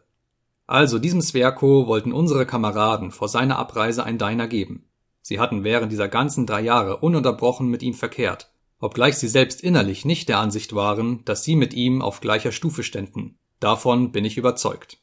Also 0.66 0.98
diesem 1.00 1.22
Sverko 1.22 1.88
wollten 1.88 2.14
unsere 2.14 2.46
Kameraden 2.46 3.12
vor 3.12 3.28
seiner 3.28 3.60
Abreise 3.60 4.06
ein 4.06 4.18
Diner 4.18 4.48
geben. 4.48 4.86
Sie 5.22 5.40
hatten 5.40 5.66
während 5.66 5.92
dieser 5.92 6.08
ganzen 6.08 6.46
drei 6.46 6.62
Jahre 6.62 6.98
ununterbrochen 6.98 7.68
mit 7.68 7.84
ihm 7.84 7.94
verkehrt, 7.94 8.50
obgleich 8.80 9.18
sie 9.18 9.28
selbst 9.28 9.62
innerlich 9.62 10.06
nicht 10.06 10.30
der 10.30 10.40
Ansicht 10.40 10.74
waren, 10.74 11.26
dass 11.26 11.44
sie 11.44 11.58
mit 11.58 11.74
ihm 11.74 12.02
auf 12.02 12.22
gleicher 12.22 12.54
Stufe 12.54 12.84
ständen. 12.84 13.38
Davon 13.60 14.14
bin 14.14 14.24
ich 14.24 14.38
überzeugt. 14.38 15.00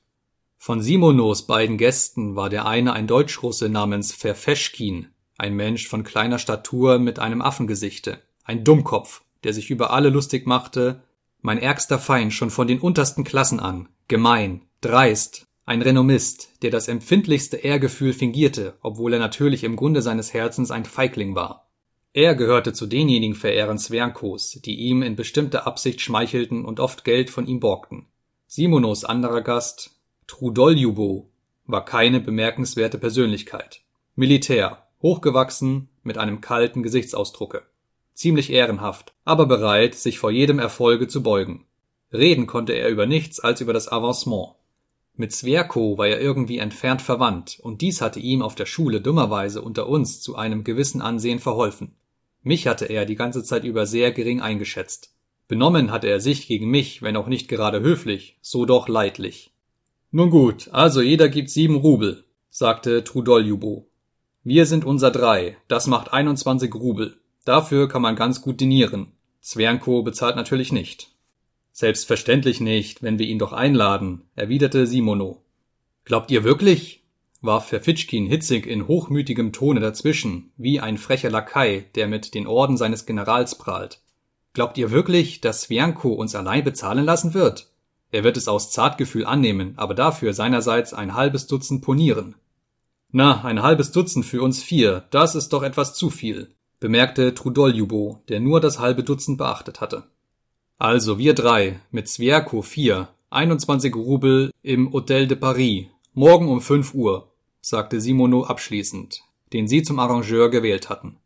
Von 0.66 0.80
Simonos 0.80 1.42
beiden 1.42 1.76
Gästen 1.76 2.36
war 2.36 2.48
der 2.48 2.64
eine 2.64 2.94
ein 2.94 3.06
Deutschrusse 3.06 3.68
namens 3.68 4.12
Verfeschkin, 4.12 5.08
ein 5.36 5.52
Mensch 5.52 5.86
von 5.86 6.04
kleiner 6.04 6.38
Statur 6.38 6.98
mit 6.98 7.18
einem 7.18 7.42
Affengesichte, 7.42 8.22
ein 8.44 8.64
Dummkopf, 8.64 9.20
der 9.42 9.52
sich 9.52 9.68
über 9.68 9.90
alle 9.90 10.08
lustig 10.08 10.46
machte, 10.46 11.02
mein 11.42 11.58
ärgster 11.58 11.98
Feind 11.98 12.32
schon 12.32 12.48
von 12.48 12.66
den 12.66 12.80
untersten 12.80 13.24
Klassen 13.24 13.60
an, 13.60 13.90
gemein, 14.08 14.62
dreist, 14.80 15.44
ein 15.66 15.82
Renommist, 15.82 16.48
der 16.62 16.70
das 16.70 16.88
empfindlichste 16.88 17.58
Ehrgefühl 17.58 18.14
fingierte, 18.14 18.78
obwohl 18.80 19.12
er 19.12 19.20
natürlich 19.20 19.64
im 19.64 19.76
Grunde 19.76 20.00
seines 20.00 20.32
Herzens 20.32 20.70
ein 20.70 20.86
Feigling 20.86 21.34
war. 21.34 21.68
Er 22.14 22.34
gehörte 22.34 22.72
zu 22.72 22.86
denjenigen 22.86 23.36
Verehrern 23.36 23.78
Svernkos, 23.78 24.58
die 24.64 24.76
ihm 24.76 25.02
in 25.02 25.14
bestimmter 25.14 25.66
Absicht 25.66 26.00
schmeichelten 26.00 26.64
und 26.64 26.80
oft 26.80 27.04
Geld 27.04 27.28
von 27.28 27.46
ihm 27.46 27.60
borgten. 27.60 28.06
Simonos 28.46 29.04
anderer 29.04 29.42
Gast, 29.42 29.90
Trudoljubo, 30.26 31.30
war 31.66 31.84
keine 31.84 32.20
bemerkenswerte 32.20 32.98
Persönlichkeit. 32.98 33.82
Militär, 34.14 34.86
hochgewachsen, 35.02 35.88
mit 36.02 36.18
einem 36.18 36.40
kalten 36.40 36.82
Gesichtsausdrucke. 36.82 37.62
Ziemlich 38.14 38.50
ehrenhaft, 38.50 39.14
aber 39.24 39.46
bereit, 39.46 39.94
sich 39.94 40.18
vor 40.18 40.30
jedem 40.30 40.58
Erfolge 40.58 41.08
zu 41.08 41.22
beugen. 41.22 41.66
Reden 42.12 42.46
konnte 42.46 42.74
er 42.74 42.88
über 42.88 43.06
nichts 43.06 43.40
als 43.40 43.60
über 43.60 43.72
das 43.72 43.90
Avancement. 43.90 44.54
Mit 45.16 45.32
Sverko 45.32 45.98
war 45.98 46.08
er 46.08 46.20
irgendwie 46.20 46.58
entfernt 46.58 47.02
verwandt, 47.02 47.58
und 47.62 47.80
dies 47.80 48.00
hatte 48.00 48.20
ihm 48.20 48.42
auf 48.42 48.54
der 48.54 48.66
Schule 48.66 49.00
dummerweise 49.00 49.62
unter 49.62 49.88
uns 49.88 50.20
zu 50.20 50.36
einem 50.36 50.64
gewissen 50.64 51.02
Ansehen 51.02 51.38
verholfen. 51.38 51.96
Mich 52.42 52.66
hatte 52.66 52.86
er 52.86 53.06
die 53.06 53.14
ganze 53.14 53.42
Zeit 53.42 53.64
über 53.64 53.86
sehr 53.86 54.12
gering 54.12 54.40
eingeschätzt. 54.40 55.14
Benommen 55.48 55.90
hatte 55.90 56.08
er 56.08 56.20
sich 56.20 56.46
gegen 56.46 56.68
mich, 56.68 57.02
wenn 57.02 57.16
auch 57.16 57.26
nicht 57.26 57.48
gerade 57.48 57.80
höflich, 57.80 58.38
so 58.40 58.64
doch 58.64 58.88
leidlich. 58.88 59.53
Nun 60.16 60.30
gut, 60.30 60.68
also 60.70 61.00
jeder 61.00 61.28
gibt 61.28 61.50
sieben 61.50 61.74
Rubel, 61.74 62.22
sagte 62.48 63.02
Trudoljubo. 63.02 63.88
Wir 64.44 64.64
sind 64.64 64.84
unser 64.84 65.10
drei, 65.10 65.56
das 65.66 65.88
macht 65.88 66.12
21 66.12 66.72
Rubel. 66.72 67.16
Dafür 67.44 67.88
kann 67.88 68.02
man 68.02 68.14
ganz 68.14 68.40
gut 68.40 68.60
dinieren. 68.60 69.08
Zwernko 69.40 70.04
bezahlt 70.04 70.36
natürlich 70.36 70.70
nicht. 70.70 71.10
Selbstverständlich 71.72 72.60
nicht, 72.60 73.02
wenn 73.02 73.18
wir 73.18 73.26
ihn 73.26 73.40
doch 73.40 73.52
einladen, 73.52 74.22
erwiderte 74.36 74.86
Simono. 74.86 75.42
Glaubt 76.04 76.30
ihr 76.30 76.44
wirklich? 76.44 77.02
warf 77.40 77.66
Verfitschkin 77.66 78.26
hitzig 78.26 78.68
in 78.68 78.86
hochmütigem 78.86 79.52
Tone 79.52 79.80
dazwischen, 79.80 80.52
wie 80.56 80.78
ein 80.78 80.96
frecher 80.96 81.30
Lakai, 81.30 81.86
der 81.96 82.06
mit 82.06 82.34
den 82.34 82.46
Orden 82.46 82.76
seines 82.76 83.04
Generals 83.04 83.58
prahlt. 83.58 83.98
Glaubt 84.52 84.78
ihr 84.78 84.92
wirklich, 84.92 85.40
dass 85.40 85.62
Svianko 85.62 86.10
uns 86.10 86.36
allein 86.36 86.62
bezahlen 86.62 87.04
lassen 87.04 87.34
wird? 87.34 87.73
Er 88.14 88.22
wird 88.22 88.36
es 88.36 88.46
aus 88.46 88.70
Zartgefühl 88.70 89.26
annehmen, 89.26 89.72
aber 89.74 89.92
dafür 89.92 90.34
seinerseits 90.34 90.94
ein 90.94 91.14
halbes 91.14 91.48
Dutzend 91.48 91.82
ponieren. 91.82 92.36
Na, 93.10 93.42
ein 93.42 93.60
halbes 93.60 93.90
Dutzend 93.90 94.24
für 94.24 94.40
uns 94.40 94.62
vier, 94.62 95.02
das 95.10 95.34
ist 95.34 95.48
doch 95.48 95.64
etwas 95.64 95.94
zu 95.94 96.10
viel, 96.10 96.54
bemerkte 96.78 97.34
Trudoljubo, 97.34 98.22
der 98.28 98.38
nur 98.38 98.60
das 98.60 98.78
halbe 98.78 99.02
Dutzend 99.02 99.38
beachtet 99.38 99.80
hatte. 99.80 100.04
Also 100.78 101.18
wir 101.18 101.34
drei, 101.34 101.80
mit 101.90 102.08
Sviako 102.08 102.62
vier, 102.62 103.08
21 103.30 103.96
Rubel 103.96 104.52
im 104.62 104.92
Hotel 104.92 105.26
de 105.26 105.36
Paris, 105.36 105.86
morgen 106.12 106.46
um 106.46 106.60
fünf 106.60 106.94
Uhr, 106.94 107.32
sagte 107.62 108.00
Simono 108.00 108.44
abschließend, 108.44 109.22
den 109.52 109.66
sie 109.66 109.82
zum 109.82 109.98
Arrangeur 109.98 110.50
gewählt 110.50 110.88
hatten. 110.88 111.16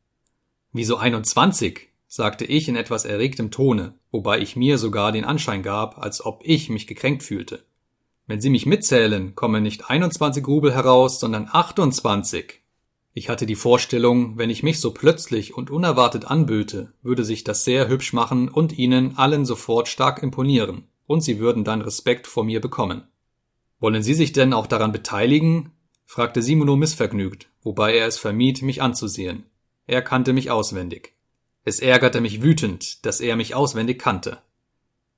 Wieso 0.73 0.97
21? 0.97 1.81
Sagte 2.09 2.47
ich 2.47 2.69
in 2.69 2.77
etwas 2.77 3.05
erregtem 3.05 3.51
Tone, 3.51 3.95
wobei 4.11 4.41
ich 4.41 4.57
mir 4.57 4.79
sogar 4.79 5.13
den 5.13 5.25
Anschein 5.25 5.63
gab, 5.63 5.99
als 5.99 6.25
ob 6.25 6.41
ich 6.43 6.71
mich 6.71 6.87
gekränkt 6.87 7.23
fühlte. 7.23 7.63
Wenn 8.27 8.41
Sie 8.41 8.51
mich 8.51 8.67
mitzählen, 8.67 9.35
kommen 9.35 9.63
nicht 9.63 9.89
21 9.89 10.47
Rubel 10.47 10.75
heraus, 10.75 11.21
sondern 11.21 11.49
28. 11.51 12.63
Ich 13.13 13.29
hatte 13.29 13.47
die 13.47 13.57
Vorstellung, 13.57 14.39
wenn 14.39 14.51
ich 14.51 14.63
mich 14.63 14.81
so 14.81 14.93
plötzlich 14.93 15.55
und 15.55 15.71
unerwartet 15.71 16.25
anböte, 16.25 16.93
würde 17.03 17.25
sich 17.25 17.45
das 17.45 17.65
sehr 17.65 17.89
hübsch 17.89 18.13
machen 18.13 18.49
und 18.49 18.79
ihnen 18.79 19.17
allen 19.19 19.45
sofort 19.45 19.89
stark 19.89 20.23
imponieren, 20.23 20.89
und 21.07 21.23
sie 21.23 21.39
würden 21.39 21.65
dann 21.65 21.83
Respekt 21.83 22.27
vor 22.27 22.45
mir 22.45 22.61
bekommen. 22.61 23.09
Wollen 23.81 24.03
Sie 24.03 24.15
sich 24.15 24.33
denn 24.33 24.53
auch 24.53 24.67
daran 24.67 24.93
beteiligen? 24.93 25.73
fragte 26.05 26.43
Simono 26.43 26.75
missvergnügt, 26.75 27.49
wobei 27.63 27.97
er 27.97 28.07
es 28.07 28.19
vermied, 28.19 28.63
mich 28.63 28.83
anzusehen. 28.83 29.45
Er 29.87 30.03
kannte 30.03 30.33
mich 30.33 30.51
auswendig. 30.51 31.18
Es 31.65 31.81
ärgerte 31.81 32.21
mich 32.21 32.43
wütend, 32.43 33.05
dass 33.05 33.21
er 33.21 33.37
mich 33.37 33.55
auswendig 33.55 33.99
kannte. 33.99 34.39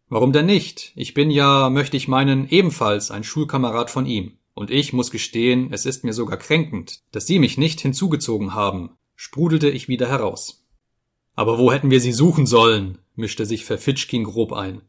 Warum 0.08 0.32
denn 0.32 0.46
nicht? 0.46 0.92
Ich 0.96 1.14
bin 1.14 1.30
ja, 1.30 1.70
möchte 1.70 1.96
ich 1.96 2.08
meinen, 2.08 2.48
ebenfalls 2.48 3.10
ein 3.10 3.24
Schulkamerad 3.24 3.90
von 3.90 4.06
ihm. 4.06 4.38
Und 4.54 4.70
ich 4.70 4.92
muss 4.92 5.10
gestehen, 5.10 5.72
es 5.72 5.86
ist 5.86 6.04
mir 6.04 6.12
sogar 6.12 6.36
kränkend, 6.36 7.00
dass 7.12 7.26
Sie 7.26 7.38
mich 7.38 7.56
nicht 7.56 7.80
hinzugezogen 7.80 8.54
haben, 8.54 8.90
sprudelte 9.14 9.70
ich 9.70 9.88
wieder 9.88 10.08
heraus. 10.08 10.66
Aber 11.34 11.58
wo 11.58 11.72
hätten 11.72 11.90
wir 11.90 12.00
Sie 12.00 12.12
suchen 12.12 12.46
sollen? 12.46 12.98
mischte 13.14 13.46
sich 13.46 13.64
Verfitschkin 13.64 14.24
grob 14.24 14.52
ein. 14.52 14.82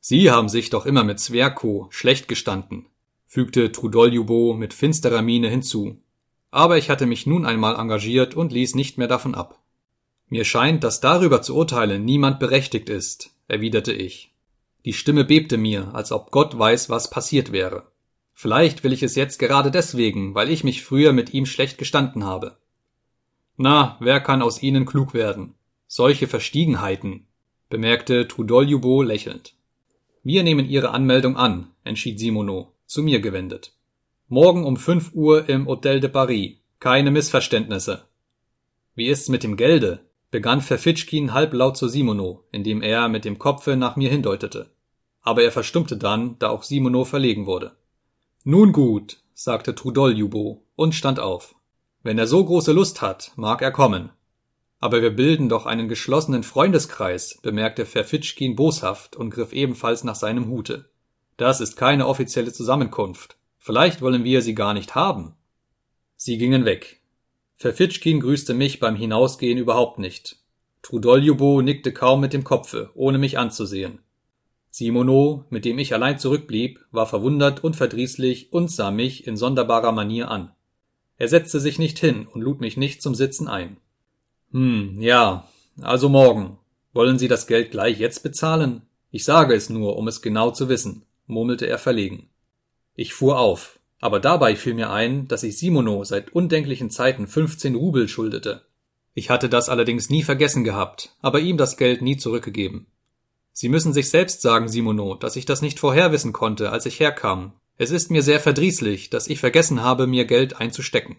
Sie 0.00 0.30
haben 0.30 0.48
sich 0.48 0.70
doch 0.70 0.86
immer 0.86 1.04
mit 1.04 1.20
Zwerko 1.20 1.86
schlecht 1.90 2.26
gestanden, 2.26 2.86
fügte 3.26 3.70
Trudoljubo 3.70 4.54
mit 4.54 4.74
finsterer 4.74 5.22
Miene 5.22 5.48
hinzu. 5.48 6.00
Aber 6.50 6.76
ich 6.76 6.90
hatte 6.90 7.06
mich 7.06 7.26
nun 7.26 7.46
einmal 7.46 7.76
engagiert 7.76 8.34
und 8.34 8.52
ließ 8.52 8.74
nicht 8.74 8.98
mehr 8.98 9.08
davon 9.08 9.34
ab. 9.34 9.61
Mir 10.32 10.46
scheint, 10.46 10.82
dass 10.82 11.02
darüber 11.02 11.42
zu 11.42 11.54
urteilen 11.54 12.06
niemand 12.06 12.40
berechtigt 12.40 12.88
ist, 12.88 13.36
erwiderte 13.48 13.92
ich. 13.92 14.32
Die 14.86 14.94
Stimme 14.94 15.26
bebte 15.26 15.58
mir, 15.58 15.94
als 15.94 16.10
ob 16.10 16.30
Gott 16.30 16.58
weiß, 16.58 16.88
was 16.88 17.10
passiert 17.10 17.52
wäre. 17.52 17.88
Vielleicht 18.32 18.82
will 18.82 18.94
ich 18.94 19.02
es 19.02 19.14
jetzt 19.14 19.38
gerade 19.38 19.70
deswegen, 19.70 20.34
weil 20.34 20.48
ich 20.48 20.64
mich 20.64 20.82
früher 20.82 21.12
mit 21.12 21.34
ihm 21.34 21.44
schlecht 21.44 21.76
gestanden 21.76 22.24
habe. 22.24 22.56
Na, 23.58 23.98
wer 24.00 24.20
kann 24.20 24.40
aus 24.40 24.62
Ihnen 24.62 24.86
klug 24.86 25.12
werden? 25.12 25.52
Solche 25.86 26.26
Verstiegenheiten, 26.26 27.26
bemerkte 27.68 28.26
Trudoljubo 28.26 29.02
lächelnd. 29.02 29.52
Wir 30.22 30.44
nehmen 30.44 30.66
Ihre 30.66 30.92
Anmeldung 30.92 31.36
an, 31.36 31.72
entschied 31.84 32.18
Simono, 32.18 32.72
zu 32.86 33.02
mir 33.02 33.20
gewendet. 33.20 33.74
Morgen 34.28 34.64
um 34.64 34.78
fünf 34.78 35.12
Uhr 35.12 35.50
im 35.50 35.66
Hotel 35.66 36.00
de 36.00 36.08
Paris. 36.08 36.56
Keine 36.80 37.10
Missverständnisse. 37.10 38.06
Wie 38.94 39.08
ist's 39.08 39.28
mit 39.28 39.42
dem 39.42 39.58
Gelde? 39.58 40.06
Begann 40.32 40.62
Verfitschkin 40.62 41.34
halblaut 41.34 41.76
zu 41.76 41.86
Simono, 41.86 42.42
indem 42.50 42.82
er 42.82 43.08
mit 43.08 43.24
dem 43.24 43.38
Kopfe 43.38 43.76
nach 43.76 43.94
mir 43.94 44.10
hindeutete. 44.10 44.70
Aber 45.20 45.44
er 45.44 45.52
verstummte 45.52 45.96
dann, 45.96 46.38
da 46.40 46.48
auch 46.48 46.64
Simono 46.64 47.04
verlegen 47.04 47.46
wurde. 47.46 47.76
Nun 48.42 48.72
gut, 48.72 49.18
sagte 49.34 49.74
Trudoljubo 49.76 50.64
und 50.74 50.94
stand 50.94 51.20
auf. 51.20 51.54
Wenn 52.02 52.18
er 52.18 52.26
so 52.26 52.44
große 52.44 52.72
Lust 52.72 53.02
hat, 53.02 53.32
mag 53.36 53.62
er 53.62 53.70
kommen. 53.70 54.10
Aber 54.80 55.02
wir 55.02 55.10
bilden 55.10 55.48
doch 55.48 55.66
einen 55.66 55.86
geschlossenen 55.86 56.42
Freundeskreis, 56.42 57.38
bemerkte 57.42 57.84
Verfitschkin 57.84 58.56
boshaft 58.56 59.14
und 59.14 59.30
griff 59.30 59.52
ebenfalls 59.52 60.02
nach 60.02 60.16
seinem 60.16 60.48
Hute. 60.48 60.90
Das 61.36 61.60
ist 61.60 61.76
keine 61.76 62.06
offizielle 62.06 62.52
Zusammenkunft. 62.52 63.36
Vielleicht 63.58 64.00
wollen 64.00 64.24
wir 64.24 64.40
sie 64.40 64.54
gar 64.54 64.72
nicht 64.72 64.94
haben. 64.94 65.36
Sie 66.16 66.38
gingen 66.38 66.64
weg. 66.64 67.01
Verfitschkin 67.56 68.20
grüßte 68.20 68.54
mich 68.54 68.80
beim 68.80 68.96
Hinausgehen 68.96 69.58
überhaupt 69.58 69.98
nicht. 69.98 70.36
Trudoljubo 70.82 71.62
nickte 71.62 71.92
kaum 71.92 72.20
mit 72.20 72.32
dem 72.32 72.42
Kopfe, 72.42 72.90
ohne 72.94 73.18
mich 73.18 73.38
anzusehen. 73.38 74.00
Simono, 74.70 75.44
mit 75.50 75.64
dem 75.64 75.78
ich 75.78 75.94
allein 75.94 76.18
zurückblieb, 76.18 76.80
war 76.90 77.06
verwundert 77.06 77.62
und 77.62 77.76
verdrießlich 77.76 78.52
und 78.52 78.70
sah 78.70 78.90
mich 78.90 79.26
in 79.26 79.36
sonderbarer 79.36 79.92
Manier 79.92 80.30
an. 80.30 80.52
Er 81.18 81.28
setzte 81.28 81.60
sich 81.60 81.78
nicht 81.78 81.98
hin 81.98 82.26
und 82.26 82.40
lud 82.40 82.60
mich 82.60 82.76
nicht 82.76 83.02
zum 83.02 83.14
Sitzen 83.14 83.48
ein. 83.48 83.76
Hm, 84.50 85.00
ja, 85.00 85.46
also 85.80 86.08
morgen. 86.08 86.58
Wollen 86.94 87.18
Sie 87.18 87.28
das 87.28 87.46
Geld 87.46 87.70
gleich 87.70 87.98
jetzt 87.98 88.22
bezahlen? 88.22 88.82
Ich 89.10 89.24
sage 89.24 89.54
es 89.54 89.70
nur, 89.70 89.96
um 89.96 90.08
es 90.08 90.22
genau 90.22 90.50
zu 90.50 90.68
wissen, 90.68 91.04
murmelte 91.26 91.66
er 91.66 91.78
verlegen. 91.78 92.28
Ich 92.94 93.14
fuhr 93.14 93.38
auf, 93.38 93.78
aber 94.02 94.18
dabei 94.18 94.56
fiel 94.56 94.74
mir 94.74 94.90
ein, 94.90 95.28
dass 95.28 95.44
ich 95.44 95.56
Simono 95.56 96.02
seit 96.02 96.34
undenklichen 96.34 96.90
Zeiten 96.90 97.28
15 97.28 97.76
Rubel 97.76 98.08
schuldete. 98.08 98.66
Ich 99.14 99.30
hatte 99.30 99.48
das 99.48 99.68
allerdings 99.68 100.10
nie 100.10 100.24
vergessen 100.24 100.64
gehabt, 100.64 101.16
aber 101.22 101.38
ihm 101.38 101.56
das 101.56 101.76
Geld 101.76 102.02
nie 102.02 102.16
zurückgegeben. 102.16 102.88
Sie 103.52 103.68
müssen 103.68 103.92
sich 103.92 104.10
selbst 104.10 104.42
sagen, 104.42 104.68
Simono, 104.68 105.14
dass 105.14 105.36
ich 105.36 105.44
das 105.44 105.62
nicht 105.62 105.78
vorher 105.78 106.10
wissen 106.10 106.32
konnte, 106.32 106.72
als 106.72 106.84
ich 106.84 106.98
herkam. 106.98 107.52
Es 107.78 107.92
ist 107.92 108.10
mir 108.10 108.22
sehr 108.22 108.40
verdrießlich, 108.40 109.08
dass 109.08 109.28
ich 109.28 109.38
vergessen 109.38 109.82
habe, 109.82 110.08
mir 110.08 110.24
Geld 110.24 110.60
einzustecken. 110.60 111.18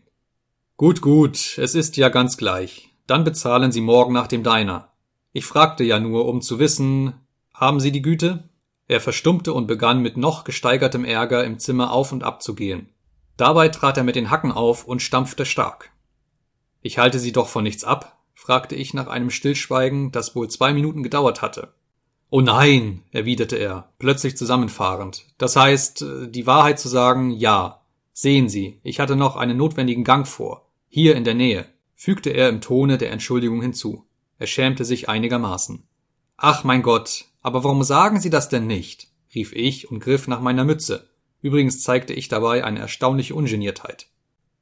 Gut, 0.76 1.00
gut, 1.00 1.58
es 1.58 1.76
ist 1.76 1.96
ja 1.96 2.10
ganz 2.10 2.36
gleich. 2.36 2.90
Dann 3.08 3.24
bezahlen 3.24 3.72
Sie 3.72 3.82
morgen 3.82 4.12
nach 4.12 4.28
dem 4.28 4.44
Deiner. 4.44 4.92
Ich 5.32 5.46
fragte 5.46 5.86
ja 5.86 6.02
nur, 6.02 6.26
um 6.26 6.42
zu 6.42 6.60
wissen, 6.60 7.14
haben 7.54 7.80
Sie 7.80 7.94
die 7.94 8.02
Güte? 8.02 8.50
Er 8.94 9.02
verstummte 9.02 9.54
und 9.54 9.66
begann 9.66 10.04
mit 10.04 10.18
noch 10.18 10.44
gesteigertem 10.44 11.04
Ärger 11.04 11.44
im 11.46 11.58
Zimmer 11.58 11.92
auf 11.92 12.12
und 12.12 12.24
ab 12.24 12.44
zu 12.44 12.54
gehen. 12.54 12.90
Dabei 13.38 13.70
trat 13.70 13.98
er 13.98 14.04
mit 14.04 14.16
den 14.16 14.30
Hacken 14.30 14.52
auf 14.52 14.86
und 14.86 15.02
stampfte 15.02 15.48
stark. 15.48 15.90
Ich 16.84 17.00
halte 17.00 17.18
Sie 17.18 17.32
doch 17.32 17.48
von 17.48 17.64
nichts 17.64 17.84
ab? 17.84 18.20
fragte 18.36 18.76
ich 18.76 18.94
nach 18.94 19.08
einem 19.08 19.32
Stillschweigen, 19.32 20.12
das 20.12 20.36
wohl 20.36 20.48
zwei 20.48 20.74
Minuten 20.74 21.02
gedauert 21.02 21.42
hatte. 21.42 21.74
Oh 22.30 22.42
nein, 22.42 23.02
erwiderte 23.10 23.56
er, 23.56 23.90
plötzlich 23.98 24.38
zusammenfahrend. 24.38 25.26
Das 25.40 25.56
heißt, 25.56 26.04
äh, 26.04 26.28
die 26.28 26.46
Wahrheit 26.46 26.80
zu 26.80 26.88
sagen, 26.88 27.32
ja. 27.32 27.82
Sehen 28.12 28.48
Sie, 28.48 28.80
ich 28.84 29.00
hatte 29.00 29.16
noch 29.16 29.38
einen 29.38 29.58
notwendigen 29.58 30.04
Gang 30.04 30.28
vor. 30.28 30.70
Hier 30.88 31.16
in 31.16 31.24
der 31.24 31.34
Nähe, 31.34 31.66
fügte 31.96 32.30
er 32.30 32.48
im 32.48 32.62
Tone 32.62 33.00
der 33.00 33.12
Entschuldigung 33.12 33.60
hinzu. 33.60 34.06
Er 34.38 34.46
schämte 34.46 34.86
sich 34.86 35.10
einigermaßen. 35.10 35.82
Ach 36.38 36.64
mein 36.64 36.84
Gott, 36.84 37.26
aber 37.44 37.64
warum 37.64 37.84
sagen 37.84 38.20
Sie 38.20 38.30
das 38.30 38.50
denn 38.50 38.66
nicht? 38.66 39.10
rief 39.36 39.54
ich 39.54 39.92
und 39.92 40.00
griff 40.00 40.28
nach 40.28 40.40
meiner 40.40 40.64
Mütze. 40.64 41.10
Übrigens 41.42 41.82
zeigte 41.82 42.14
ich 42.14 42.30
dabei 42.30 42.64
eine 42.64 42.80
erstaunliche 42.80 43.36
Ungeniertheit. 43.36 44.08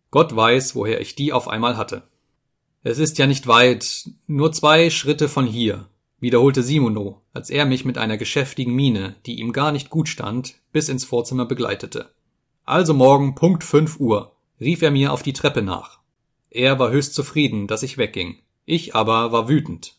Gott 0.09 0.35
weiß, 0.35 0.75
woher 0.75 0.99
ich 0.99 1.15
die 1.15 1.31
auf 1.31 1.47
einmal 1.47 1.77
hatte. 1.77 2.03
Es 2.83 2.97
ist 2.97 3.17
ja 3.19 3.27
nicht 3.27 3.47
weit, 3.47 4.09
nur 4.27 4.51
zwei 4.51 4.89
Schritte 4.89 5.29
von 5.29 5.45
hier, 5.45 5.87
wiederholte 6.19 6.63
Simono, 6.63 7.21
als 7.33 7.49
er 7.51 7.65
mich 7.65 7.85
mit 7.85 7.97
einer 7.99 8.17
geschäftigen 8.17 8.73
Miene, 8.73 9.15
die 9.25 9.39
ihm 9.39 9.53
gar 9.53 9.71
nicht 9.71 9.89
gut 9.89 10.09
stand, 10.09 10.55
bis 10.71 10.89
ins 10.89 11.05
Vorzimmer 11.05 11.45
begleitete. 11.45 12.09
Also 12.65 12.93
morgen 12.93 13.35
Punkt 13.35 13.63
fünf 13.63 13.99
Uhr, 13.99 14.35
rief 14.59 14.81
er 14.81 14.91
mir 14.91 15.13
auf 15.13 15.21
die 15.21 15.33
Treppe 15.33 15.61
nach. 15.61 15.99
Er 16.49 16.79
war 16.79 16.91
höchst 16.91 17.13
zufrieden, 17.13 17.67
dass 17.67 17.83
ich 17.83 17.97
wegging. 17.97 18.39
Ich 18.65 18.95
aber 18.95 19.31
war 19.31 19.47
wütend. 19.47 19.95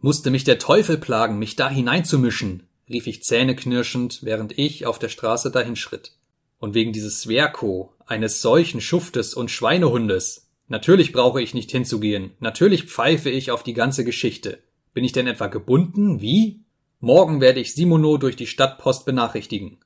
Musste 0.00 0.30
mich 0.30 0.44
der 0.44 0.58
Teufel 0.58 0.96
plagen, 0.96 1.38
mich 1.38 1.56
da 1.56 1.68
hineinzumischen, 1.68 2.62
rief 2.88 3.06
ich 3.06 3.22
zähneknirschend, 3.22 4.20
während 4.22 4.58
ich 4.58 4.86
auf 4.86 4.98
der 4.98 5.08
Straße 5.08 5.50
dahinschritt. 5.50 6.12
Und 6.58 6.74
wegen 6.74 6.92
dieses 6.92 7.22
Sverko, 7.22 7.94
eines 8.06 8.40
solchen 8.40 8.80
Schuftes 8.80 9.34
und 9.34 9.50
Schweinehundes. 9.50 10.48
Natürlich 10.68 11.12
brauche 11.12 11.42
ich 11.42 11.54
nicht 11.54 11.70
hinzugehen, 11.70 12.32
natürlich 12.40 12.84
pfeife 12.84 13.30
ich 13.30 13.50
auf 13.50 13.62
die 13.62 13.74
ganze 13.74 14.04
Geschichte. 14.04 14.58
Bin 14.94 15.04
ich 15.04 15.12
denn 15.12 15.26
etwa 15.26 15.46
gebunden? 15.46 16.20
Wie? 16.20 16.60
Morgen 17.00 17.40
werde 17.40 17.60
ich 17.60 17.74
Simono 17.74 18.16
durch 18.16 18.36
die 18.36 18.46
Stadtpost 18.46 19.06
benachrichtigen. 19.06 19.78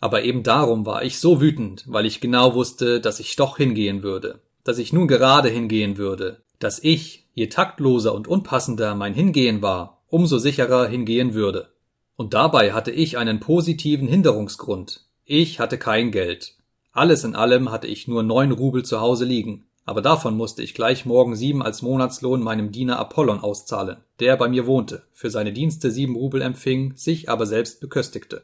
Aber 0.00 0.22
eben 0.24 0.42
darum 0.42 0.86
war 0.86 1.04
ich 1.04 1.18
so 1.18 1.40
wütend, 1.40 1.84
weil 1.86 2.06
ich 2.06 2.20
genau 2.20 2.54
wusste, 2.54 3.00
dass 3.00 3.20
ich 3.20 3.36
doch 3.36 3.56
hingehen 3.56 4.02
würde, 4.02 4.40
dass 4.64 4.78
ich 4.78 4.92
nun 4.92 5.08
gerade 5.08 5.48
hingehen 5.48 5.98
würde, 5.98 6.42
dass 6.58 6.82
ich, 6.82 7.26
je 7.38 7.46
taktloser 7.46 8.14
und 8.14 8.28
unpassender 8.28 8.94
mein 8.94 9.14
Hingehen 9.14 9.62
war, 9.62 10.02
umso 10.08 10.38
sicherer 10.38 10.86
hingehen 10.86 11.34
würde. 11.34 11.68
Und 12.16 12.34
dabei 12.34 12.72
hatte 12.72 12.90
ich 12.90 13.16
einen 13.16 13.40
positiven 13.40 14.08
Hinderungsgrund. 14.08 15.06
Ich 15.24 15.60
hatte 15.60 15.78
kein 15.78 16.10
Geld. 16.10 16.56
Alles 16.92 17.24
in 17.24 17.34
allem 17.34 17.70
hatte 17.70 17.86
ich 17.86 18.08
nur 18.08 18.22
neun 18.22 18.52
Rubel 18.52 18.84
zu 18.84 19.00
Hause 19.00 19.24
liegen 19.24 19.64
aber 19.88 20.02
davon 20.02 20.36
musste 20.36 20.62
ich 20.62 20.74
gleich 20.74 21.06
morgen 21.06 21.34
sieben 21.34 21.62
als 21.62 21.80
Monatslohn 21.80 22.42
meinem 22.42 22.72
Diener 22.72 22.98
Apollon 22.98 23.40
auszahlen, 23.40 23.96
der 24.20 24.36
bei 24.36 24.46
mir 24.46 24.66
wohnte, 24.66 25.04
für 25.14 25.30
seine 25.30 25.50
Dienste 25.50 25.90
sieben 25.90 26.14
Rubel 26.14 26.42
empfing, 26.42 26.92
sich 26.94 27.30
aber 27.30 27.46
selbst 27.46 27.80
beköstigte. 27.80 28.42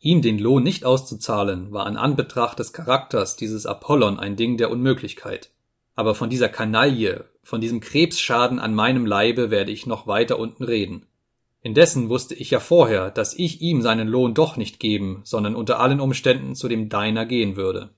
Ihm 0.00 0.22
den 0.22 0.38
Lohn 0.38 0.62
nicht 0.62 0.86
auszuzahlen, 0.86 1.72
war 1.72 1.84
an 1.84 1.98
Anbetracht 1.98 2.58
des 2.58 2.72
Charakters 2.72 3.36
dieses 3.36 3.66
Apollon 3.66 4.18
ein 4.18 4.36
Ding 4.36 4.56
der 4.56 4.70
Unmöglichkeit. 4.70 5.50
Aber 5.94 6.14
von 6.14 6.30
dieser 6.30 6.48
Kanaille, 6.48 7.26
von 7.48 7.62
diesem 7.62 7.80
Krebsschaden 7.80 8.58
an 8.58 8.74
meinem 8.74 9.06
Leibe 9.06 9.50
werde 9.50 9.72
ich 9.72 9.86
noch 9.86 10.06
weiter 10.06 10.38
unten 10.38 10.64
reden. 10.64 11.06
Indessen 11.62 12.10
wusste 12.10 12.34
ich 12.34 12.50
ja 12.50 12.60
vorher, 12.60 13.10
dass 13.10 13.32
ich 13.32 13.62
ihm 13.62 13.80
seinen 13.80 14.06
Lohn 14.06 14.34
doch 14.34 14.58
nicht 14.58 14.78
geben, 14.78 15.22
sondern 15.24 15.56
unter 15.56 15.80
allen 15.80 15.98
Umständen 15.98 16.54
zu 16.54 16.68
dem 16.68 16.90
Deiner 16.90 17.24
gehen 17.24 17.56
würde. 17.56 17.88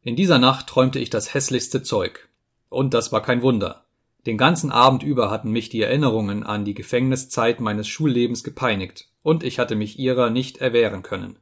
In 0.00 0.16
dieser 0.16 0.38
Nacht 0.38 0.66
träumte 0.66 0.98
ich 0.98 1.10
das 1.10 1.34
hässlichste 1.34 1.82
Zeug. 1.82 2.30
Und 2.70 2.94
das 2.94 3.12
war 3.12 3.20
kein 3.20 3.42
Wunder. 3.42 3.84
Den 4.24 4.38
ganzen 4.38 4.72
Abend 4.72 5.02
über 5.02 5.30
hatten 5.30 5.50
mich 5.50 5.68
die 5.68 5.82
Erinnerungen 5.82 6.42
an 6.42 6.64
die 6.64 6.72
Gefängniszeit 6.72 7.60
meines 7.60 7.86
Schullebens 7.86 8.44
gepeinigt, 8.44 9.08
und 9.22 9.44
ich 9.44 9.58
hatte 9.58 9.76
mich 9.76 9.98
ihrer 9.98 10.30
nicht 10.30 10.56
erwehren 10.56 11.02
können. 11.02 11.38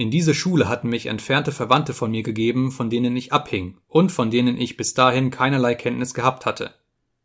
In 0.00 0.10
diese 0.10 0.32
Schule 0.32 0.66
hatten 0.66 0.88
mich 0.88 1.04
entfernte 1.04 1.52
Verwandte 1.52 1.92
von 1.92 2.10
mir 2.10 2.22
gegeben, 2.22 2.72
von 2.72 2.88
denen 2.88 3.14
ich 3.14 3.34
abhing 3.34 3.76
und 3.86 4.10
von 4.10 4.30
denen 4.30 4.58
ich 4.58 4.78
bis 4.78 4.94
dahin 4.94 5.30
keinerlei 5.30 5.74
Kenntnis 5.74 6.14
gehabt 6.14 6.46
hatte. 6.46 6.72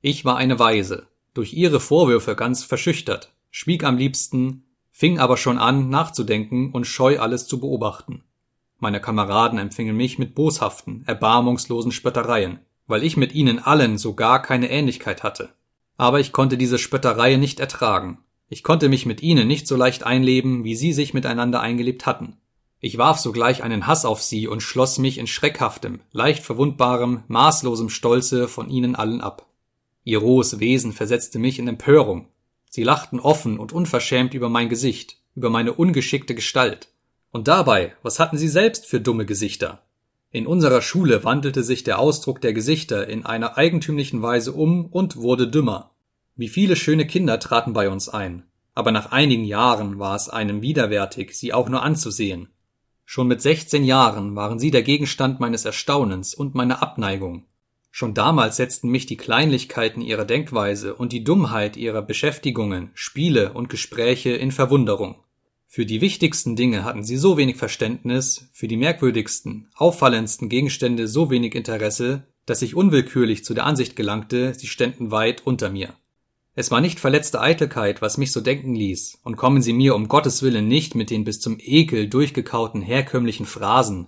Ich 0.01 0.25
war 0.25 0.35
eine 0.35 0.59
Waise, 0.59 1.07
durch 1.33 1.53
ihre 1.53 1.79
Vorwürfe 1.79 2.35
ganz 2.35 2.65
verschüchtert, 2.65 3.31
schwieg 3.49 3.85
am 3.85 3.95
liebsten, 3.95 4.65
fing 4.91 5.19
aber 5.19 5.37
schon 5.37 5.57
an, 5.57 5.89
nachzudenken 5.89 6.73
und 6.73 6.85
scheu 6.85 7.17
alles 7.17 7.47
zu 7.47 7.61
beobachten. 7.61 8.25
Meine 8.77 8.99
Kameraden 8.99 9.57
empfingen 9.57 9.95
mich 9.95 10.19
mit 10.19 10.35
boshaften, 10.35 11.05
erbarmungslosen 11.07 11.93
Spöttereien, 11.93 12.59
weil 12.87 13.05
ich 13.05 13.15
mit 13.15 13.33
ihnen 13.33 13.59
allen 13.59 13.97
so 13.97 14.15
gar 14.15 14.41
keine 14.41 14.69
Ähnlichkeit 14.69 15.23
hatte. 15.23 15.47
Aber 15.95 16.19
ich 16.19 16.33
konnte 16.33 16.57
diese 16.57 16.77
Spöttereien 16.77 17.39
nicht 17.39 17.61
ertragen. 17.61 18.19
Ich 18.49 18.63
konnte 18.63 18.89
mich 18.89 19.05
mit 19.05 19.23
ihnen 19.23 19.47
nicht 19.47 19.65
so 19.65 19.77
leicht 19.77 20.03
einleben, 20.03 20.65
wie 20.65 20.75
sie 20.75 20.91
sich 20.91 21.13
miteinander 21.13 21.61
eingelebt 21.61 22.05
hatten. 22.05 22.35
Ich 22.85 22.99
warf 22.99 23.17
sogleich 23.17 23.63
einen 23.63 23.87
Hass 23.87 24.05
auf 24.05 24.21
sie 24.21 24.47
und 24.47 24.61
schloss 24.61 24.99
mich 24.99 25.17
in 25.17 25.25
schreckhaftem, 25.25 26.01
leicht 26.11 26.43
verwundbarem, 26.43 27.23
maßlosem 27.27 27.89
Stolze 27.89 28.47
von 28.47 28.69
ihnen 28.69 28.95
allen 28.95 29.21
ab. 29.21 29.47
Ihr 30.03 30.19
rohes 30.19 30.59
Wesen 30.59 30.93
versetzte 30.93 31.39
mich 31.39 31.57
in 31.57 31.67
Empörung. 31.67 32.27
Sie 32.69 32.83
lachten 32.83 33.19
offen 33.19 33.57
und 33.57 33.73
unverschämt 33.73 34.35
über 34.35 34.49
mein 34.49 34.69
Gesicht, 34.69 35.17
über 35.33 35.49
meine 35.49 35.73
ungeschickte 35.73 36.35
Gestalt. 36.35 36.89
Und 37.31 37.47
dabei, 37.47 37.95
was 38.03 38.19
hatten 38.19 38.37
sie 38.37 38.47
selbst 38.47 38.85
für 38.85 39.01
dumme 39.01 39.25
Gesichter? 39.25 39.81
In 40.29 40.45
unserer 40.45 40.83
Schule 40.83 41.23
wandelte 41.23 41.63
sich 41.63 41.83
der 41.83 41.97
Ausdruck 41.97 42.39
der 42.39 42.53
Gesichter 42.53 43.07
in 43.07 43.25
einer 43.25 43.57
eigentümlichen 43.57 44.21
Weise 44.21 44.53
um 44.53 44.85
und 44.85 45.17
wurde 45.17 45.47
dümmer. 45.47 45.89
Wie 46.35 46.49
viele 46.49 46.75
schöne 46.75 47.07
Kinder 47.07 47.39
traten 47.39 47.73
bei 47.73 47.89
uns 47.89 48.09
ein, 48.09 48.43
aber 48.75 48.91
nach 48.91 49.11
einigen 49.11 49.43
Jahren 49.43 49.97
war 49.97 50.15
es 50.15 50.29
einem 50.29 50.61
widerwärtig, 50.61 51.35
sie 51.35 51.51
auch 51.51 51.67
nur 51.67 51.81
anzusehen. 51.81 52.49
Schon 53.05 53.27
mit 53.27 53.41
sechzehn 53.41 53.83
Jahren 53.83 54.35
waren 54.35 54.59
sie 54.59 54.71
der 54.71 54.83
Gegenstand 54.83 55.39
meines 55.39 55.63
Erstaunens 55.63 56.33
und 56.33 56.55
meiner 56.55 56.81
Abneigung. 56.81 57.45
Schon 57.91 58.13
damals 58.13 58.57
setzten 58.57 58.89
mich 58.89 59.05
die 59.05 59.15
Kleinlichkeiten 59.15 60.01
ihrer 60.01 60.25
Denkweise 60.25 60.95
und 60.95 61.13
die 61.13 61.23
Dummheit 61.23 61.77
ihrer 61.77 62.01
Beschäftigungen, 62.01 62.89
Spiele 62.93 63.53
und 63.53 63.69
Gespräche 63.69 64.31
in 64.31 64.51
Verwunderung. 64.51 65.15
Für 65.67 65.85
die 65.85 66.01
wichtigsten 66.01 66.55
Dinge 66.55 66.83
hatten 66.83 67.03
sie 67.03 67.15
so 67.15 67.37
wenig 67.37 67.57
Verständnis, 67.57 68.49
für 68.51 68.67
die 68.67 68.77
merkwürdigsten, 68.77 69.69
auffallendsten 69.75 70.49
Gegenstände 70.49 71.07
so 71.07 71.29
wenig 71.29 71.55
Interesse, 71.55 72.27
dass 72.45 72.61
ich 72.61 72.75
unwillkürlich 72.75 73.45
zu 73.45 73.53
der 73.53 73.65
Ansicht 73.65 73.95
gelangte, 73.95 74.53
sie 74.53 74.67
ständen 74.67 75.11
weit 75.11 75.45
unter 75.45 75.69
mir. 75.69 75.93
Es 76.57 76.71
war 76.71 76.79
nicht 76.79 77.01
verletzte 77.01 77.41
Eitelkeit, 77.41 78.01
was 78.01 78.17
mich 78.17 78.31
so 78.31 78.39
denken 78.39 78.75
ließ, 78.75 79.19
und 79.23 79.35
kommen 79.35 79.61
Sie 79.61 79.73
mir 79.73 79.93
um 79.93 80.07
Gottes 80.07 80.41
Willen 80.41 80.69
nicht 80.69 80.95
mit 80.95 81.09
den 81.09 81.25
bis 81.25 81.41
zum 81.41 81.57
Ekel 81.59 82.07
durchgekauten 82.07 82.81
herkömmlichen 82.81 83.45
Phrasen. 83.45 84.07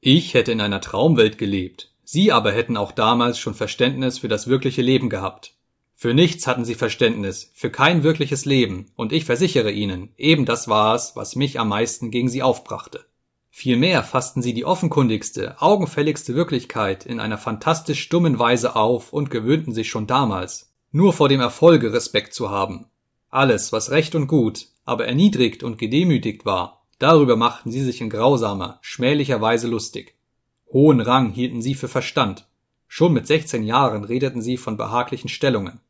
Ich 0.00 0.34
hätte 0.34 0.52
in 0.52 0.60
einer 0.60 0.82
Traumwelt 0.82 1.38
gelebt, 1.38 1.92
Sie 2.04 2.30
aber 2.30 2.52
hätten 2.52 2.76
auch 2.76 2.92
damals 2.92 3.38
schon 3.38 3.54
Verständnis 3.54 4.18
für 4.18 4.28
das 4.28 4.48
wirkliche 4.48 4.82
Leben 4.82 5.08
gehabt. 5.08 5.54
Für 5.94 6.14
nichts 6.14 6.46
hatten 6.46 6.64
sie 6.64 6.76
Verständnis, 6.76 7.50
für 7.54 7.70
kein 7.70 8.02
wirkliches 8.04 8.44
Leben, 8.44 8.92
und 8.94 9.12
ich 9.12 9.24
versichere 9.24 9.72
Ihnen, 9.72 10.10
eben 10.16 10.44
das 10.44 10.68
war 10.68 10.94
es, 10.94 11.16
was 11.16 11.36
mich 11.36 11.58
am 11.58 11.70
meisten 11.70 12.10
gegen 12.10 12.28
sie 12.28 12.42
aufbrachte. 12.42 13.04
Vielmehr 13.50 14.04
fassten 14.04 14.40
sie 14.40 14.54
die 14.54 14.64
offenkundigste, 14.64 15.60
augenfälligste 15.60 16.36
Wirklichkeit 16.36 17.04
in 17.04 17.18
einer 17.18 17.38
fantastisch 17.38 18.00
stummen 18.00 18.38
Weise 18.38 18.76
auf 18.76 19.12
und 19.12 19.30
gewöhnten 19.30 19.72
sich 19.72 19.88
schon 19.88 20.06
damals, 20.06 20.67
nur 20.90 21.12
vor 21.12 21.28
dem 21.28 21.40
Erfolge 21.40 21.92
Respekt 21.92 22.34
zu 22.34 22.50
haben. 22.50 22.86
Alles, 23.30 23.72
was 23.72 23.90
recht 23.90 24.14
und 24.14 24.26
gut, 24.26 24.68
aber 24.84 25.06
erniedrigt 25.06 25.62
und 25.62 25.78
gedemütigt 25.78 26.46
war, 26.46 26.86
darüber 26.98 27.36
machten 27.36 27.70
sie 27.70 27.82
sich 27.82 28.00
in 28.00 28.10
grausamer, 28.10 28.78
schmählicher 28.80 29.40
Weise 29.40 29.68
lustig. 29.68 30.16
Hohen 30.72 31.00
Rang 31.00 31.30
hielten 31.30 31.62
sie 31.62 31.74
für 31.74 31.88
Verstand. 31.88 32.46
Schon 32.86 33.12
mit 33.12 33.26
sechzehn 33.26 33.64
Jahren 33.64 34.04
redeten 34.04 34.40
sie 34.40 34.56
von 34.56 34.76
behaglichen 34.76 35.28
Stellungen. 35.28 35.80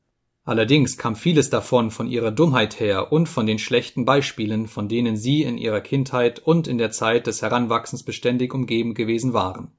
Allerdings 0.45 0.97
kam 0.97 1.15
vieles 1.15 1.51
davon 1.51 1.91
von 1.91 2.09
ihrer 2.09 2.31
Dummheit 2.31 2.81
her 2.81 3.13
und 3.13 3.29
von 3.29 3.47
den 3.47 3.59
schlechten 3.59 4.05
Beispielen, 4.05 4.67
von 4.67 4.89
denen 4.89 5.17
sie 5.17 5.43
in 5.43 5.59
ihrer 5.59 5.83
Kindheit 5.83 6.39
und 6.39 6.67
in 6.67 6.79
der 6.79 6.91
Zeit 6.91 7.27
des 7.27 7.43
Heranwachsens 7.43 8.03
beständig 8.03 8.55
umgeben 8.55 8.95
gewesen 8.95 9.33
waren. 9.33 9.73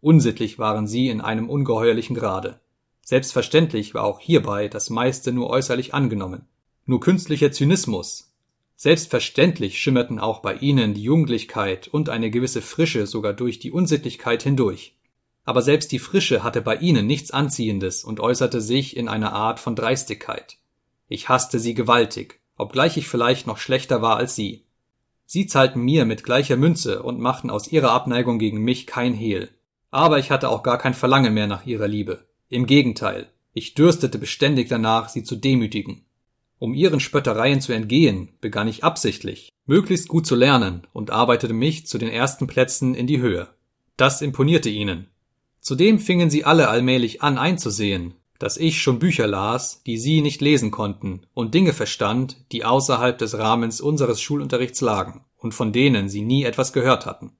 Unsittlich 0.00 0.58
waren 0.58 0.86
sie 0.86 1.08
in 1.08 1.20
einem 1.20 1.48
ungeheuerlichen 1.48 2.16
Grade. 2.16 2.60
Selbstverständlich 3.06 3.94
war 3.94 4.04
auch 4.04 4.20
hierbei 4.20 4.68
das 4.68 4.90
meiste 4.90 5.32
nur 5.32 5.48
äußerlich 5.48 5.94
angenommen, 5.94 6.46
nur 6.84 7.00
künstlicher 7.00 7.50
Zynismus. 7.50 8.34
Selbstverständlich 8.76 9.78
schimmerten 9.78 10.18
auch 10.18 10.40
bei 10.40 10.56
ihnen 10.56 10.92
die 10.92 11.02
Jugendlichkeit 11.02 11.88
und 11.88 12.10
eine 12.10 12.30
gewisse 12.30 12.60
Frische 12.60 13.06
sogar 13.06 13.32
durch 13.32 13.58
die 13.58 13.72
Unsittlichkeit 13.72 14.42
hindurch 14.42 14.96
aber 15.46 15.62
selbst 15.62 15.92
die 15.92 16.00
Frische 16.00 16.42
hatte 16.42 16.60
bei 16.60 16.74
ihnen 16.76 17.06
nichts 17.06 17.30
Anziehendes 17.30 18.02
und 18.04 18.20
äußerte 18.20 18.60
sich 18.60 18.96
in 18.96 19.08
einer 19.08 19.32
Art 19.32 19.60
von 19.60 19.76
Dreistigkeit. 19.76 20.58
Ich 21.08 21.28
hasste 21.28 21.60
sie 21.60 21.72
gewaltig, 21.72 22.40
obgleich 22.58 22.96
ich 22.96 23.08
vielleicht 23.08 23.46
noch 23.46 23.58
schlechter 23.58 24.02
war 24.02 24.16
als 24.16 24.34
sie. 24.34 24.64
Sie 25.24 25.46
zahlten 25.46 25.80
mir 25.80 26.04
mit 26.04 26.24
gleicher 26.24 26.56
Münze 26.56 27.02
und 27.02 27.20
machten 27.20 27.50
aus 27.50 27.68
ihrer 27.68 27.92
Abneigung 27.92 28.40
gegen 28.40 28.58
mich 28.58 28.88
kein 28.88 29.14
Hehl. 29.14 29.48
Aber 29.92 30.18
ich 30.18 30.32
hatte 30.32 30.48
auch 30.48 30.64
gar 30.64 30.78
kein 30.78 30.94
Verlangen 30.94 31.32
mehr 31.32 31.46
nach 31.46 31.64
ihrer 31.64 31.86
Liebe. 31.86 32.25
Im 32.48 32.66
Gegenteil, 32.66 33.28
ich 33.52 33.74
dürstete 33.74 34.18
beständig 34.18 34.68
danach, 34.68 35.08
sie 35.08 35.24
zu 35.24 35.36
demütigen. 35.36 36.04
Um 36.58 36.74
ihren 36.74 37.00
Spöttereien 37.00 37.60
zu 37.60 37.72
entgehen, 37.72 38.30
begann 38.40 38.68
ich 38.68 38.84
absichtlich, 38.84 39.52
möglichst 39.66 40.08
gut 40.08 40.26
zu 40.26 40.34
lernen 40.34 40.86
und 40.92 41.10
arbeitete 41.10 41.52
mich 41.52 41.86
zu 41.86 41.98
den 41.98 42.08
ersten 42.08 42.46
Plätzen 42.46 42.94
in 42.94 43.06
die 43.06 43.20
Höhe. 43.20 43.48
Das 43.96 44.22
imponierte 44.22 44.70
ihnen, 44.70 45.08
Zudem 45.66 45.98
fingen 45.98 46.30
sie 46.30 46.44
alle 46.44 46.68
allmählich 46.68 47.22
an 47.22 47.38
einzusehen, 47.38 48.14
dass 48.38 48.56
ich 48.56 48.80
schon 48.80 49.00
Bücher 49.00 49.26
las, 49.26 49.82
die 49.84 49.98
sie 49.98 50.20
nicht 50.20 50.40
lesen 50.40 50.70
konnten, 50.70 51.22
und 51.34 51.54
Dinge 51.54 51.72
verstand, 51.72 52.36
die 52.52 52.64
außerhalb 52.64 53.18
des 53.18 53.36
Rahmens 53.36 53.80
unseres 53.80 54.20
Schulunterrichts 54.20 54.80
lagen 54.80 55.24
und 55.36 55.54
von 55.54 55.72
denen 55.72 56.08
sie 56.08 56.22
nie 56.22 56.44
etwas 56.44 56.72
gehört 56.72 57.04
hatten. 57.04 57.32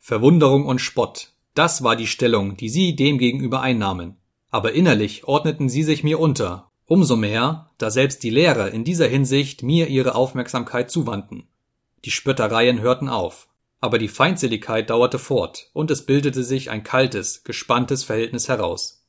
Verwunderung 0.00 0.64
und 0.64 0.80
Spott, 0.80 1.32
das 1.52 1.84
war 1.84 1.94
die 1.94 2.06
Stellung, 2.06 2.56
die 2.56 2.70
sie 2.70 2.96
demgegenüber 2.96 3.60
einnahmen. 3.60 4.16
Aber 4.54 4.72
innerlich 4.72 5.24
ordneten 5.24 5.68
sie 5.68 5.82
sich 5.82 6.04
mir 6.04 6.20
unter, 6.20 6.70
umso 6.86 7.16
mehr, 7.16 7.72
da 7.76 7.90
selbst 7.90 8.22
die 8.22 8.30
Lehrer 8.30 8.70
in 8.70 8.84
dieser 8.84 9.08
Hinsicht 9.08 9.64
mir 9.64 9.88
ihre 9.88 10.14
Aufmerksamkeit 10.14 10.92
zuwandten. 10.92 11.48
Die 12.04 12.12
Spöttereien 12.12 12.80
hörten 12.80 13.08
auf, 13.08 13.48
aber 13.80 13.98
die 13.98 14.06
Feindseligkeit 14.06 14.90
dauerte 14.90 15.18
fort, 15.18 15.70
und 15.72 15.90
es 15.90 16.06
bildete 16.06 16.44
sich 16.44 16.70
ein 16.70 16.84
kaltes, 16.84 17.42
gespanntes 17.42 18.04
Verhältnis 18.04 18.48
heraus. 18.48 19.04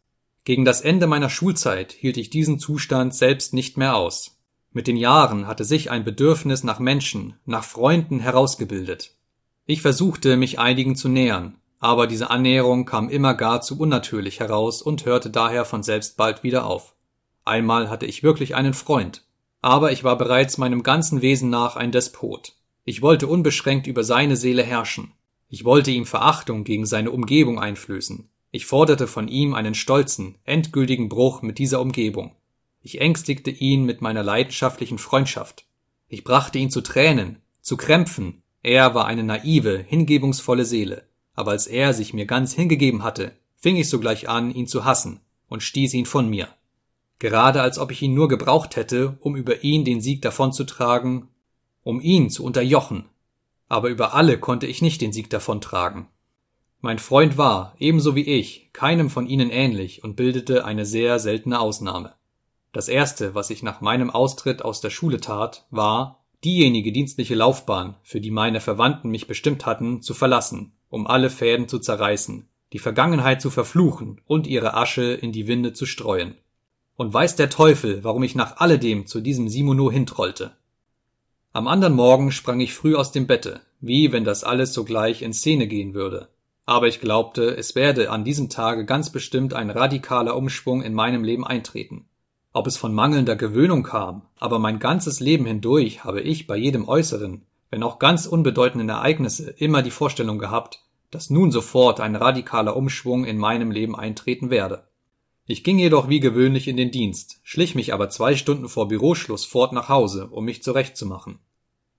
Gegen 0.45 0.65
das 0.65 0.81
Ende 0.81 1.05
meiner 1.05 1.29
Schulzeit 1.29 1.91
hielt 1.91 2.17
ich 2.17 2.31
diesen 2.31 2.57
Zustand 2.57 3.13
selbst 3.13 3.53
nicht 3.53 3.77
mehr 3.77 3.95
aus. 3.95 4.39
Mit 4.71 4.87
den 4.87 4.97
Jahren 4.97 5.45
hatte 5.45 5.63
sich 5.63 5.91
ein 5.91 6.03
Bedürfnis 6.03 6.63
nach 6.63 6.79
Menschen, 6.79 7.35
nach 7.45 7.65
Freunden 7.65 8.19
herausgebildet. 8.19 9.11
Ich 9.67 9.83
versuchte, 9.83 10.37
mich 10.37 10.57
einigen 10.57 10.95
zu 10.95 11.07
nähern, 11.07 11.59
aber 11.85 12.07
diese 12.07 12.31
Annäherung 12.31 12.85
kam 12.85 13.09
immer 13.09 13.35
gar 13.35 13.61
zu 13.61 13.77
unnatürlich 13.77 14.39
heraus 14.39 14.81
und 14.81 15.05
hörte 15.05 15.29
daher 15.29 15.65
von 15.65 15.83
selbst 15.83 16.17
bald 16.17 16.41
wieder 16.41 16.65
auf. 16.65 16.95
Einmal 17.43 17.91
hatte 17.91 18.07
ich 18.07 18.23
wirklich 18.23 18.55
einen 18.55 18.73
Freund, 18.73 19.23
aber 19.61 19.91
ich 19.91 20.03
war 20.03 20.17
bereits 20.17 20.57
meinem 20.57 20.81
ganzen 20.81 21.21
Wesen 21.21 21.51
nach 21.51 21.75
ein 21.75 21.91
Despot. 21.91 22.53
Ich 22.85 23.03
wollte 23.03 23.27
unbeschränkt 23.27 23.85
über 23.85 24.03
seine 24.03 24.35
Seele 24.35 24.63
herrschen. 24.63 25.11
Ich 25.47 25.63
wollte 25.63 25.91
ihm 25.91 26.07
Verachtung 26.07 26.63
gegen 26.63 26.87
seine 26.87 27.11
Umgebung 27.11 27.59
einflößen. 27.59 28.31
Ich 28.49 28.65
forderte 28.65 29.05
von 29.05 29.27
ihm 29.27 29.53
einen 29.53 29.75
stolzen, 29.75 30.39
endgültigen 30.43 31.07
Bruch 31.07 31.43
mit 31.43 31.59
dieser 31.59 31.81
Umgebung. 31.81 32.35
Ich 32.81 32.99
ängstigte 32.99 33.51
ihn 33.51 33.85
mit 33.85 34.01
meiner 34.01 34.23
leidenschaftlichen 34.23 34.97
Freundschaft. 34.97 35.67
Ich 36.07 36.23
brachte 36.23 36.57
ihn 36.57 36.71
zu 36.71 36.81
Tränen, 36.81 37.43
zu 37.61 37.77
Krämpfen, 37.77 38.41
er 38.63 38.95
war 38.95 39.05
eine 39.05 39.23
naive, 39.23 39.85
hingebungsvolle 39.87 40.65
Seele, 40.65 41.07
aber 41.35 41.51
als 41.51 41.67
er 41.67 41.93
sich 41.93 42.13
mir 42.13 42.25
ganz 42.25 42.53
hingegeben 42.53 43.03
hatte, 43.03 43.33
fing 43.55 43.75
ich 43.75 43.89
sogleich 43.89 44.29
an, 44.29 44.53
ihn 44.53 44.67
zu 44.67 44.85
hassen 44.85 45.19
und 45.47 45.63
stieß 45.63 45.93
ihn 45.93 46.05
von 46.05 46.29
mir. 46.29 46.47
Gerade 47.19 47.61
als 47.61 47.79
ob 47.79 47.91
ich 47.91 48.01
ihn 48.01 48.13
nur 48.13 48.27
gebraucht 48.27 48.75
hätte, 48.75 49.17
um 49.21 49.35
über 49.35 49.63
ihn 49.63 49.85
den 49.85 50.01
Sieg 50.01 50.21
davonzutragen, 50.21 51.29
um 51.83 52.01
ihn 52.01 52.29
zu 52.29 52.43
unterjochen. 52.43 53.05
Aber 53.67 53.89
über 53.89 54.13
alle 54.13 54.37
konnte 54.37 54.67
ich 54.67 54.81
nicht 54.81 55.01
den 55.01 55.13
Sieg 55.13 55.29
davontragen. 55.29 56.07
Mein 56.81 56.99
Freund 56.99 57.37
war, 57.37 57.75
ebenso 57.79 58.15
wie 58.15 58.25
ich, 58.25 58.69
keinem 58.73 59.09
von 59.09 59.27
ihnen 59.27 59.49
ähnlich 59.49 60.03
und 60.03 60.15
bildete 60.15 60.65
eine 60.65 60.85
sehr 60.85 61.19
seltene 61.19 61.59
Ausnahme. 61.59 62.13
Das 62.73 62.89
erste, 62.89 63.33
was 63.33 63.49
ich 63.49 63.63
nach 63.63 63.81
meinem 63.81 64.09
Austritt 64.09 64.61
aus 64.61 64.81
der 64.81 64.89
Schule 64.89 65.19
tat, 65.19 65.65
war, 65.71 66.25
diejenige 66.43 66.91
dienstliche 66.91 67.33
Laufbahn, 67.33 67.95
für 68.03 68.21
die 68.21 68.29
meine 68.29 68.59
Verwandten 68.59 69.09
mich 69.09 69.25
bestimmt 69.25 69.65
hatten, 69.65 70.01
zu 70.03 70.13
verlassen, 70.13 70.73
um 70.95 71.07
alle 71.07 71.29
Fäden 71.29 71.67
zu 71.67 71.77
zerreißen, 71.77 72.47
die 72.71 72.79
Vergangenheit 72.79 73.41
zu 73.41 73.49
verfluchen 73.49 74.21
und 74.27 74.47
ihre 74.47 74.75
Asche 74.75 75.03
in 75.03 75.33
die 75.33 75.45
Winde 75.45 75.73
zu 75.73 75.85
streuen. 75.85 76.35
Und 76.95 77.13
weiß 77.13 77.35
der 77.35 77.49
Teufel, 77.49 78.05
warum 78.05 78.23
ich 78.23 78.33
nach 78.33 78.61
alledem 78.61 79.05
zu 79.05 79.19
diesem 79.19 79.49
Simono 79.49 79.91
hintrollte. 79.91 80.53
Am 81.51 81.67
andern 81.67 81.95
Morgen 81.95 82.31
sprang 82.31 82.61
ich 82.61 82.73
früh 82.73 82.95
aus 82.95 83.11
dem 83.11 83.27
Bette, 83.27 83.59
wie 83.81 84.13
wenn 84.13 84.23
das 84.23 84.45
alles 84.45 84.73
sogleich 84.73 85.21
in 85.21 85.33
Szene 85.33 85.67
gehen 85.67 85.93
würde. 85.93 86.29
Aber 86.65 86.87
ich 86.87 87.01
glaubte, 87.01 87.57
es 87.57 87.75
werde 87.75 88.09
an 88.09 88.23
diesem 88.23 88.49
Tage 88.49 88.85
ganz 88.85 89.09
bestimmt 89.09 89.53
ein 89.53 89.71
radikaler 89.71 90.37
Umschwung 90.37 90.81
in 90.81 90.93
meinem 90.93 91.25
Leben 91.25 91.45
eintreten. 91.45 92.05
Ob 92.53 92.67
es 92.67 92.77
von 92.77 92.93
mangelnder 92.93 93.35
Gewöhnung 93.35 93.83
kam, 93.83 94.21
aber 94.39 94.59
mein 94.59 94.79
ganzes 94.79 95.19
Leben 95.19 95.45
hindurch 95.45 96.05
habe 96.05 96.21
ich 96.21 96.47
bei 96.47 96.55
jedem 96.55 96.87
äußeren, 96.87 97.41
wenn 97.69 97.83
auch 97.83 97.99
ganz 97.99 98.27
unbedeutenden 98.27 98.87
Ereignisse 98.87 99.49
immer 99.49 99.81
die 99.81 99.91
Vorstellung 99.91 100.39
gehabt, 100.39 100.84
dass 101.15 101.29
nun 101.29 101.49
sofort 101.49 102.01
ein 102.01 102.17
radikaler 102.17 102.75
Umschwung 102.75 103.23
in 103.23 103.37
meinem 103.37 103.71
Leben 103.71 103.95
eintreten 103.95 104.49
werde. 104.49 104.89
Ich 105.45 105.63
ging 105.63 105.79
jedoch 105.79 106.09
wie 106.09 106.19
gewöhnlich 106.19 106.67
in 106.67 106.75
den 106.75 106.91
Dienst, 106.91 107.39
schlich 107.43 107.73
mich 107.73 107.93
aber 107.93 108.09
zwei 108.09 108.35
Stunden 108.35 108.67
vor 108.67 108.89
Büroschluss 108.89 109.45
fort 109.45 109.71
nach 109.71 109.87
Hause, 109.87 110.27
um 110.27 110.43
mich 110.43 110.61
zurechtzumachen. 110.61 111.39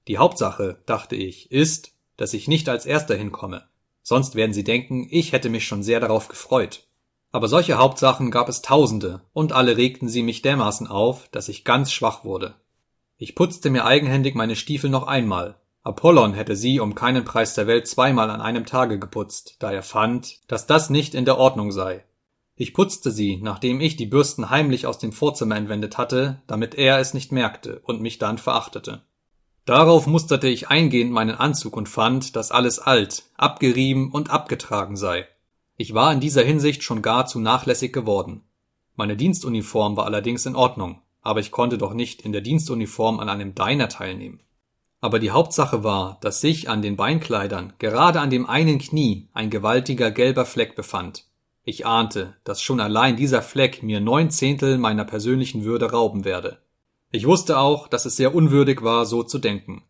Die 0.07 0.19
Hauptsache, 0.19 0.83
dachte 0.85 1.17
ich, 1.17 1.51
ist, 1.51 1.95
dass 2.19 2.35
ich 2.35 2.47
nicht 2.47 2.69
als 2.69 2.85
erster 2.85 3.15
hinkomme, 3.15 3.67
sonst 4.03 4.35
werden 4.35 4.53
sie 4.53 4.65
denken, 4.65 5.09
ich 5.11 5.33
hätte 5.33 5.49
mich 5.49 5.67
schon 5.67 5.83
sehr 5.83 6.01
darauf 6.01 6.29
gefreut. 6.29 6.87
Aber 7.33 7.49
solche 7.49 7.79
Hauptsachen 7.79 8.31
gab 8.31 8.51
es 8.51 8.61
tausende, 8.61 9.23
und 9.33 9.53
alle 9.53 9.79
regten 9.79 10.11
sie 10.11 10.23
mich 10.23 10.43
dermaßen 10.43 10.89
auf, 10.89 11.27
dass 11.31 11.49
ich 11.49 11.65
ganz 11.65 11.91
schwach 11.91 12.23
wurde. 12.23 12.57
Ich 13.17 13.35
putzte 13.35 13.71
mir 13.71 13.87
eigenhändig 13.87 14.35
meine 14.35 14.57
Stiefel 14.57 14.91
noch 14.91 15.07
einmal. 15.07 15.59
Apollon 15.87 16.35
hätte 16.35 16.57
sie 16.57 16.81
um 16.81 16.97
keinen 16.97 17.25
Preis 17.25 17.55
der 17.55 17.69
Welt 17.69 17.87
zweimal 17.87 18.29
an 18.29 18.41
einem 18.41 18.67
Tage 18.67 18.99
geputzt, 18.99 19.55
da 19.61 19.71
er 19.71 19.85
fand, 19.85 20.41
dass 20.49 20.67
das 20.67 20.91
nicht 20.91 21.15
in 21.15 21.25
der 21.25 21.39
Ordnung 21.39 21.71
sei. 21.71 22.05
Ich 22.57 22.75
putzte 22.75 23.13
sie, 23.13 23.37
nachdem 23.41 23.81
ich 23.81 23.95
die 23.95 24.07
Bürsten 24.07 24.51
heimlich 24.51 24.89
aus 24.89 24.99
dem 24.99 25.13
Vorzimmer 25.13 25.55
entwendet 25.55 25.97
hatte, 25.97 26.43
damit 26.49 26.75
er 26.75 26.99
es 26.99 27.15
nicht 27.15 27.31
merkte 27.31 27.83
und 27.85 28.01
mich 28.01 28.19
dann 28.19 28.39
verachtete. 28.39 29.03
Darauf 29.65 30.09
musterte 30.09 30.49
ich 30.49 30.67
eingehend 30.67 31.13
meinen 31.13 31.37
Anzug 31.37 31.77
und 31.77 31.89
fand, 31.89 32.35
dass 32.35 32.51
alles 32.51 32.81
alt, 32.81 33.23
abgerieben 33.37 34.11
und 34.11 34.29
abgetragen 34.29 34.97
sei. 34.97 35.29
Ich 35.77 35.95
war 35.95 36.13
in 36.13 36.19
dieser 36.19 36.43
Hinsicht 36.43 36.83
schon 36.83 37.01
gar 37.01 37.27
zu 37.27 37.39
nachlässig 37.39 37.93
geworden. 37.93 38.43
Meine 38.97 39.17
Dienstuniform 39.17 39.97
war 39.97 40.07
allerdings 40.07 40.47
in 40.47 40.57
Ordnung, 40.57 41.01
aber 41.23 41.39
ich 41.39 41.53
konnte 41.53 41.79
doch 41.79 41.95
nicht 41.95 42.23
in 42.23 42.33
der 42.33 42.41
Dienstuniform 42.41 43.21
an 43.21 43.29
einem 43.29 43.55
Diner 43.55 43.89
teilnehmen. 43.89 44.41
Aber 45.01 45.19
die 45.19 45.31
Hauptsache 45.31 45.85
war, 45.85 46.19
dass 46.21 46.41
sich 46.41 46.69
an 46.69 46.83
den 46.83 46.97
Beinkleidern, 46.97 47.75
gerade 47.79 48.21
an 48.21 48.31
dem 48.31 48.47
einen 48.47 48.79
Knie, 48.79 49.29
ein 49.33 49.51
gewaltiger 49.51 50.11
gelber 50.11 50.47
Fleck 50.47 50.75
befand. 50.75 51.25
Ich 51.65 51.85
ahnte, 51.85 52.35
dass 52.45 52.63
schon 52.63 52.81
allein 52.81 53.17
dieser 53.17 53.43
Fleck 53.43 53.83
mir 53.83 54.01
neun 54.01 54.31
Zehntel 54.31 54.79
meiner 54.79 55.05
persönlichen 55.05 55.65
Würde 55.65 55.91
rauben 55.91 56.25
werde. 56.25 56.59
Ich 57.11 57.27
wusste 57.27 57.59
auch, 57.59 57.89
dass 57.89 58.05
es 58.05 58.17
sehr 58.17 58.35
unwürdig 58.35 58.83
war, 58.83 59.05
so 59.05 59.23
zu 59.23 59.39
denken. 59.39 59.83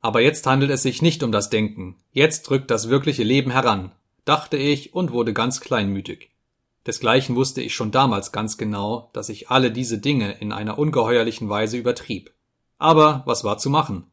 Aber 0.00 0.20
jetzt 0.20 0.46
handelt 0.46 0.70
es 0.70 0.82
sich 0.82 1.02
nicht 1.02 1.22
um 1.22 1.32
das 1.32 1.50
Denken, 1.50 1.96
jetzt 2.12 2.48
drückt 2.48 2.70
das 2.70 2.88
wirkliche 2.88 3.24
Leben 3.24 3.50
heran, 3.50 3.92
dachte 4.24 4.56
ich 4.56 4.94
und 4.94 5.10
wurde 5.12 5.32
ganz 5.32 5.60
kleinmütig. 5.60 6.30
Desgleichen 6.86 7.36
wusste 7.36 7.60
ich 7.62 7.74
schon 7.74 7.90
damals 7.90 8.32
ganz 8.32 8.56
genau, 8.56 9.10
dass 9.12 9.28
ich 9.28 9.50
alle 9.50 9.70
diese 9.70 9.98
Dinge 9.98 10.32
in 10.40 10.52
einer 10.52 10.78
ungeheuerlichen 10.78 11.48
Weise 11.48 11.76
übertrieb. 11.76 12.32
Aber 12.78 13.22
was 13.26 13.44
war 13.44 13.58
zu 13.58 13.70
machen? 13.70 14.06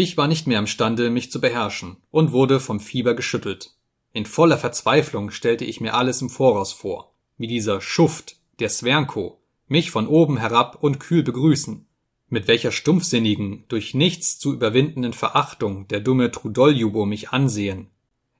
Ich 0.00 0.16
war 0.16 0.28
nicht 0.28 0.46
mehr 0.46 0.60
imstande, 0.60 1.10
mich 1.10 1.32
zu 1.32 1.40
beherrschen 1.40 1.96
und 2.12 2.30
wurde 2.30 2.60
vom 2.60 2.78
Fieber 2.78 3.14
geschüttelt. 3.14 3.74
In 4.12 4.26
voller 4.26 4.56
Verzweiflung 4.56 5.32
stellte 5.32 5.64
ich 5.64 5.80
mir 5.80 5.94
alles 5.94 6.22
im 6.22 6.30
Voraus 6.30 6.72
vor, 6.72 7.12
wie 7.36 7.48
dieser 7.48 7.80
Schuft, 7.80 8.36
der 8.60 8.68
Svernko, 8.68 9.40
mich 9.66 9.90
von 9.90 10.06
oben 10.06 10.36
herab 10.36 10.78
und 10.84 11.00
kühl 11.00 11.24
begrüßen, 11.24 11.84
mit 12.28 12.46
welcher 12.46 12.70
stumpfsinnigen, 12.70 13.64
durch 13.66 13.92
nichts 13.92 14.38
zu 14.38 14.52
überwindenden 14.52 15.14
Verachtung 15.14 15.88
der 15.88 15.98
dumme 15.98 16.30
Trudoljubo 16.30 17.04
mich 17.04 17.30
ansehen 17.30 17.88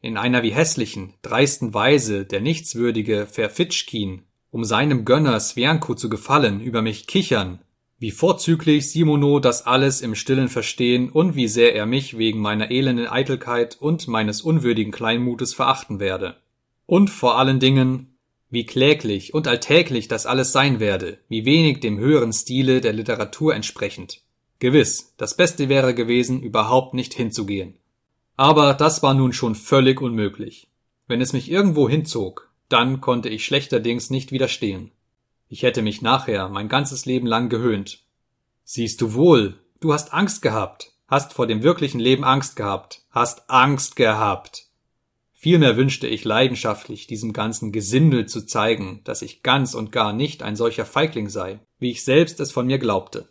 in 0.00 0.16
einer 0.16 0.44
wie 0.44 0.54
hässlichen, 0.54 1.14
dreisten 1.22 1.74
Weise 1.74 2.24
der 2.24 2.40
nichtswürdige 2.40 3.26
Ferfitschkin, 3.26 4.22
um 4.52 4.64
seinem 4.64 5.04
Gönner 5.04 5.40
Svianko 5.40 5.96
zu 5.96 6.08
gefallen, 6.08 6.60
über 6.60 6.82
mich 6.82 7.08
kichern, 7.08 7.58
wie 7.98 8.12
vorzüglich 8.12 8.90
Simono 8.90 9.40
das 9.40 9.66
alles 9.66 10.00
im 10.00 10.14
Stillen 10.14 10.48
verstehen 10.48 11.10
und 11.10 11.34
wie 11.34 11.48
sehr 11.48 11.74
er 11.74 11.84
mich 11.84 12.16
wegen 12.16 12.38
meiner 12.38 12.70
elenden 12.70 13.08
Eitelkeit 13.08 13.76
und 13.80 14.06
meines 14.06 14.40
unwürdigen 14.40 14.92
Kleinmutes 14.92 15.52
verachten 15.54 15.98
werde. 15.98 16.36
Und 16.86 17.10
vor 17.10 17.38
allen 17.38 17.58
Dingen, 17.58 18.14
wie 18.50 18.64
kläglich 18.64 19.34
und 19.34 19.48
alltäglich 19.48 20.08
das 20.08 20.26
alles 20.26 20.52
sein 20.52 20.80
werde, 20.80 21.18
wie 21.28 21.44
wenig 21.44 21.80
dem 21.80 21.98
höheren 21.98 22.32
Stile 22.32 22.80
der 22.80 22.92
Literatur 22.92 23.54
entsprechend. 23.54 24.22
Gewiss, 24.60 25.14
das 25.16 25.36
Beste 25.36 25.68
wäre 25.68 25.94
gewesen, 25.94 26.40
überhaupt 26.42 26.94
nicht 26.94 27.14
hinzugehen. 27.14 27.78
Aber 28.36 28.74
das 28.74 29.02
war 29.02 29.14
nun 29.14 29.32
schon 29.32 29.54
völlig 29.54 30.00
unmöglich. 30.00 30.68
Wenn 31.08 31.20
es 31.20 31.32
mich 31.32 31.50
irgendwo 31.50 31.88
hinzog, 31.88 32.50
dann 32.68 33.00
konnte 33.00 33.28
ich 33.28 33.44
schlechterdings 33.44 34.10
nicht 34.10 34.30
widerstehen. 34.30 34.92
Ich 35.48 35.62
hätte 35.62 35.82
mich 35.82 36.02
nachher 36.02 36.48
mein 36.48 36.68
ganzes 36.68 37.06
Leben 37.06 37.26
lang 37.26 37.48
gewöhnt. 37.48 38.00
Siehst 38.64 39.00
du 39.00 39.14
wohl, 39.14 39.58
du 39.80 39.94
hast 39.94 40.12
Angst 40.12 40.42
gehabt, 40.42 40.92
hast 41.06 41.32
vor 41.32 41.46
dem 41.46 41.62
wirklichen 41.62 42.00
Leben 42.00 42.22
Angst 42.22 42.54
gehabt, 42.54 43.02
hast 43.10 43.48
Angst 43.48 43.96
gehabt. 43.96 44.66
Vielmehr 45.32 45.76
wünschte 45.76 46.06
ich 46.06 46.24
leidenschaftlich 46.24 47.06
diesem 47.06 47.32
ganzen 47.32 47.72
Gesindel 47.72 48.26
zu 48.26 48.44
zeigen, 48.44 49.00
dass 49.04 49.22
ich 49.22 49.42
ganz 49.42 49.74
und 49.74 49.92
gar 49.92 50.12
nicht 50.12 50.42
ein 50.42 50.56
solcher 50.56 50.84
Feigling 50.84 51.28
sei, 51.28 51.60
wie 51.78 51.92
ich 51.92 52.04
selbst 52.04 52.40
es 52.40 52.52
von 52.52 52.66
mir 52.66 52.78
glaubte. 52.78 53.28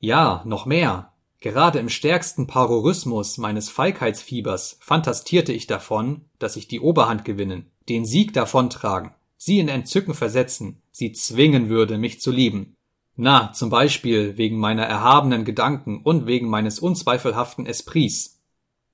Ja, 0.00 0.42
noch 0.44 0.66
mehr. 0.66 1.12
Gerade 1.38 1.78
im 1.78 1.88
stärksten 1.88 2.46
Parorismus 2.46 3.36
meines 3.36 3.68
Feigheitsfiebers 3.68 4.78
fantastierte 4.80 5.52
ich 5.52 5.66
davon, 5.66 6.24
dass 6.38 6.56
ich 6.56 6.68
die 6.68 6.80
Oberhand 6.80 7.24
gewinnen, 7.24 7.70
den 7.88 8.04
Sieg 8.04 8.32
davontragen, 8.32 9.12
sie 9.44 9.58
in 9.58 9.68
Entzücken 9.68 10.14
versetzen, 10.14 10.82
sie 10.92 11.10
zwingen 11.10 11.68
würde, 11.68 11.98
mich 11.98 12.20
zu 12.20 12.30
lieben. 12.30 12.76
Na, 13.16 13.52
zum 13.52 13.70
Beispiel 13.70 14.36
wegen 14.38 14.56
meiner 14.56 14.84
erhabenen 14.84 15.44
Gedanken 15.44 16.00
und 16.04 16.28
wegen 16.28 16.48
meines 16.48 16.78
unzweifelhaften 16.78 17.66
Esprits. 17.66 18.40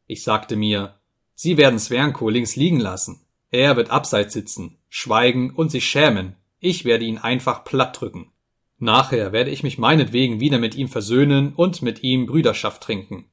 Ich 0.06 0.22
sagte 0.22 0.56
mir, 0.56 0.94
sie 1.34 1.58
werden 1.58 1.78
Svernko 1.78 2.30
links 2.30 2.56
liegen 2.56 2.80
lassen. 2.80 3.20
Er 3.50 3.76
wird 3.76 3.90
abseits 3.90 4.32
sitzen, 4.32 4.78
schweigen 4.88 5.50
und 5.50 5.70
sich 5.70 5.86
schämen, 5.86 6.34
Ich 6.60 6.86
werde 6.86 7.04
ihn 7.04 7.18
einfach 7.18 7.62
plattdrücken. 7.64 8.32
Nachher 8.78 9.32
werde 9.32 9.50
ich 9.50 9.62
mich 9.62 9.76
meinetwegen 9.76 10.40
wieder 10.40 10.58
mit 10.58 10.74
ihm 10.74 10.88
versöhnen 10.88 11.52
und 11.52 11.82
mit 11.82 12.02
ihm 12.02 12.24
Brüderschaft 12.24 12.82
trinken. 12.82 13.26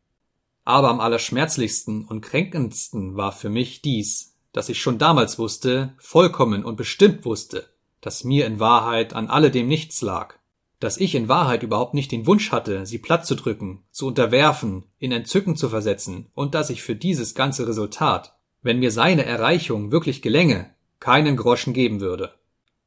Aber 0.66 0.90
am 0.90 1.00
allerschmerzlichsten 1.00 2.04
und 2.04 2.20
kränkendsten 2.20 3.16
war 3.16 3.32
für 3.32 3.50
mich 3.50 3.82
dies, 3.82 4.35
dass 4.56 4.70
ich 4.70 4.80
schon 4.82 4.98
damals 4.98 5.38
wusste, 5.38 5.94
vollkommen 5.98 6.64
und 6.64 6.78
bestimmt 6.78 7.26
wusste, 7.26 7.68
dass 8.00 8.24
mir 8.24 8.46
in 8.46 8.62
Wahrheit 8.62 9.14
an 9.14 9.28
alledem 9.28 9.68
nichts 9.68 10.02
lag, 10.02 10.36
dass 10.80 10.96
ich 10.96 11.14
in 11.14 11.28
Wahrheit 11.28 11.62
überhaupt 11.62 11.94
nicht 11.94 12.10
den 12.14 12.26
Wunsch 12.26 12.54
hatte, 12.54 12.86
sie 12.86 12.98
platt 12.98 13.26
zu 13.26 13.36
drücken, 13.36 13.84
zu 13.92 14.08
unterwerfen, 14.08 14.84
in 14.98 15.12
Entzücken 15.12 15.58
zu 15.58 15.68
versetzen, 15.68 16.28
und 16.36 16.56
dass 16.56 16.70
ich 16.70 16.84
für 16.84 16.96
dieses 16.96 17.36
ganze 17.36 17.68
Resultat, 17.68 18.38
wenn 18.62 18.80
mir 18.80 18.92
seine 18.92 19.26
Erreichung 19.26 19.92
wirklich 19.92 20.22
gelänge, 20.22 20.74
keinen 21.02 21.36
Groschen 21.36 21.74
geben 21.74 22.00
würde. 22.00 22.32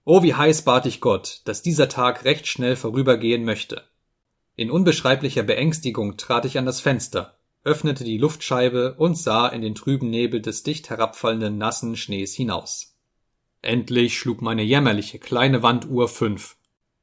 Oh, 0.05 0.23
wie 0.23 0.33
heiß 0.33 0.63
bat 0.63 0.87
ich 0.87 1.03
Gott, 1.03 1.43
dass 1.45 1.61
dieser 1.61 1.91
Tag 1.91 2.25
recht 2.25 2.47
schnell 2.47 2.77
vorübergehen 2.77 3.45
möchte. 3.45 3.83
In 4.57 4.71
unbeschreiblicher 4.71 5.43
Beängstigung 5.43 6.17
trat 6.17 6.47
ich 6.47 6.57
an 6.57 6.65
das 6.65 6.81
Fenster, 6.81 7.38
öffnete 7.69 8.03
die 8.03 8.19
Luftscheibe 8.19 8.95
und 8.99 9.17
sah 9.17 9.47
in 9.47 9.63
den 9.63 9.75
trüben 9.75 10.11
Nebel 10.11 10.41
des 10.41 10.63
dicht 10.63 10.91
herabfallenden 10.91 11.59
nassen 11.59 11.97
Schnees 11.97 12.35
hinaus. 12.35 12.97
Endlich 13.61 14.19
schlug 14.19 14.41
meine 14.41 14.63
jämmerliche 14.63 15.19
kleine 15.19 15.63
Wanduhr 15.63 16.09
fünf. 16.09 16.57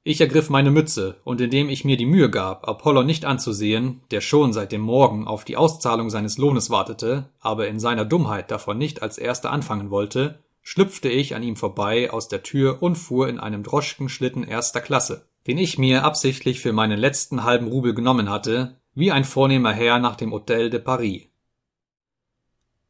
Ich 0.03 0.21
ergriff 0.21 0.49
meine 0.49 0.71
Mütze, 0.71 1.17
und 1.23 1.41
indem 1.41 1.69
ich 1.69 1.85
mir 1.85 1.97
die 1.97 2.05
Mühe 2.05 2.29
gab, 2.29 2.67
Apollo 2.67 3.03
nicht 3.03 3.25
anzusehen, 3.25 4.01
der 4.11 4.21
schon 4.21 4.53
seit 4.53 4.71
dem 4.71 4.81
Morgen 4.81 5.27
auf 5.27 5.45
die 5.45 5.57
Auszahlung 5.57 6.09
seines 6.09 6.37
Lohnes 6.37 6.69
wartete, 6.69 7.29
aber 7.39 7.67
in 7.67 7.79
seiner 7.79 8.05
Dummheit 8.05 8.51
davon 8.51 8.77
nicht 8.77 9.01
als 9.01 9.17
erster 9.17 9.51
anfangen 9.51 9.91
wollte, 9.91 10.43
schlüpfte 10.61 11.09
ich 11.09 11.35
an 11.35 11.43
ihm 11.43 11.55
vorbei 11.55 12.11
aus 12.11 12.27
der 12.27 12.43
Tür 12.43 12.81
und 12.81 12.95
fuhr 12.95 13.29
in 13.29 13.39
einem 13.39 13.63
Droschkenschlitten 13.63 14.43
erster 14.43 14.81
Klasse, 14.81 15.27
den 15.47 15.57
ich 15.57 15.77
mir 15.77 16.03
absichtlich 16.03 16.59
für 16.59 16.73
meinen 16.73 16.99
letzten 16.99 17.43
halben 17.43 17.67
Rubel 17.67 17.93
genommen 17.93 18.29
hatte, 18.29 18.79
wie 18.97 19.11
ein 19.11 19.25
vornehmer 19.25 19.73
Herr 19.73 19.99
nach 19.99 20.15
dem 20.15 20.31
Hotel 20.31 20.69
de 20.69 20.79
Paris. 20.79 21.23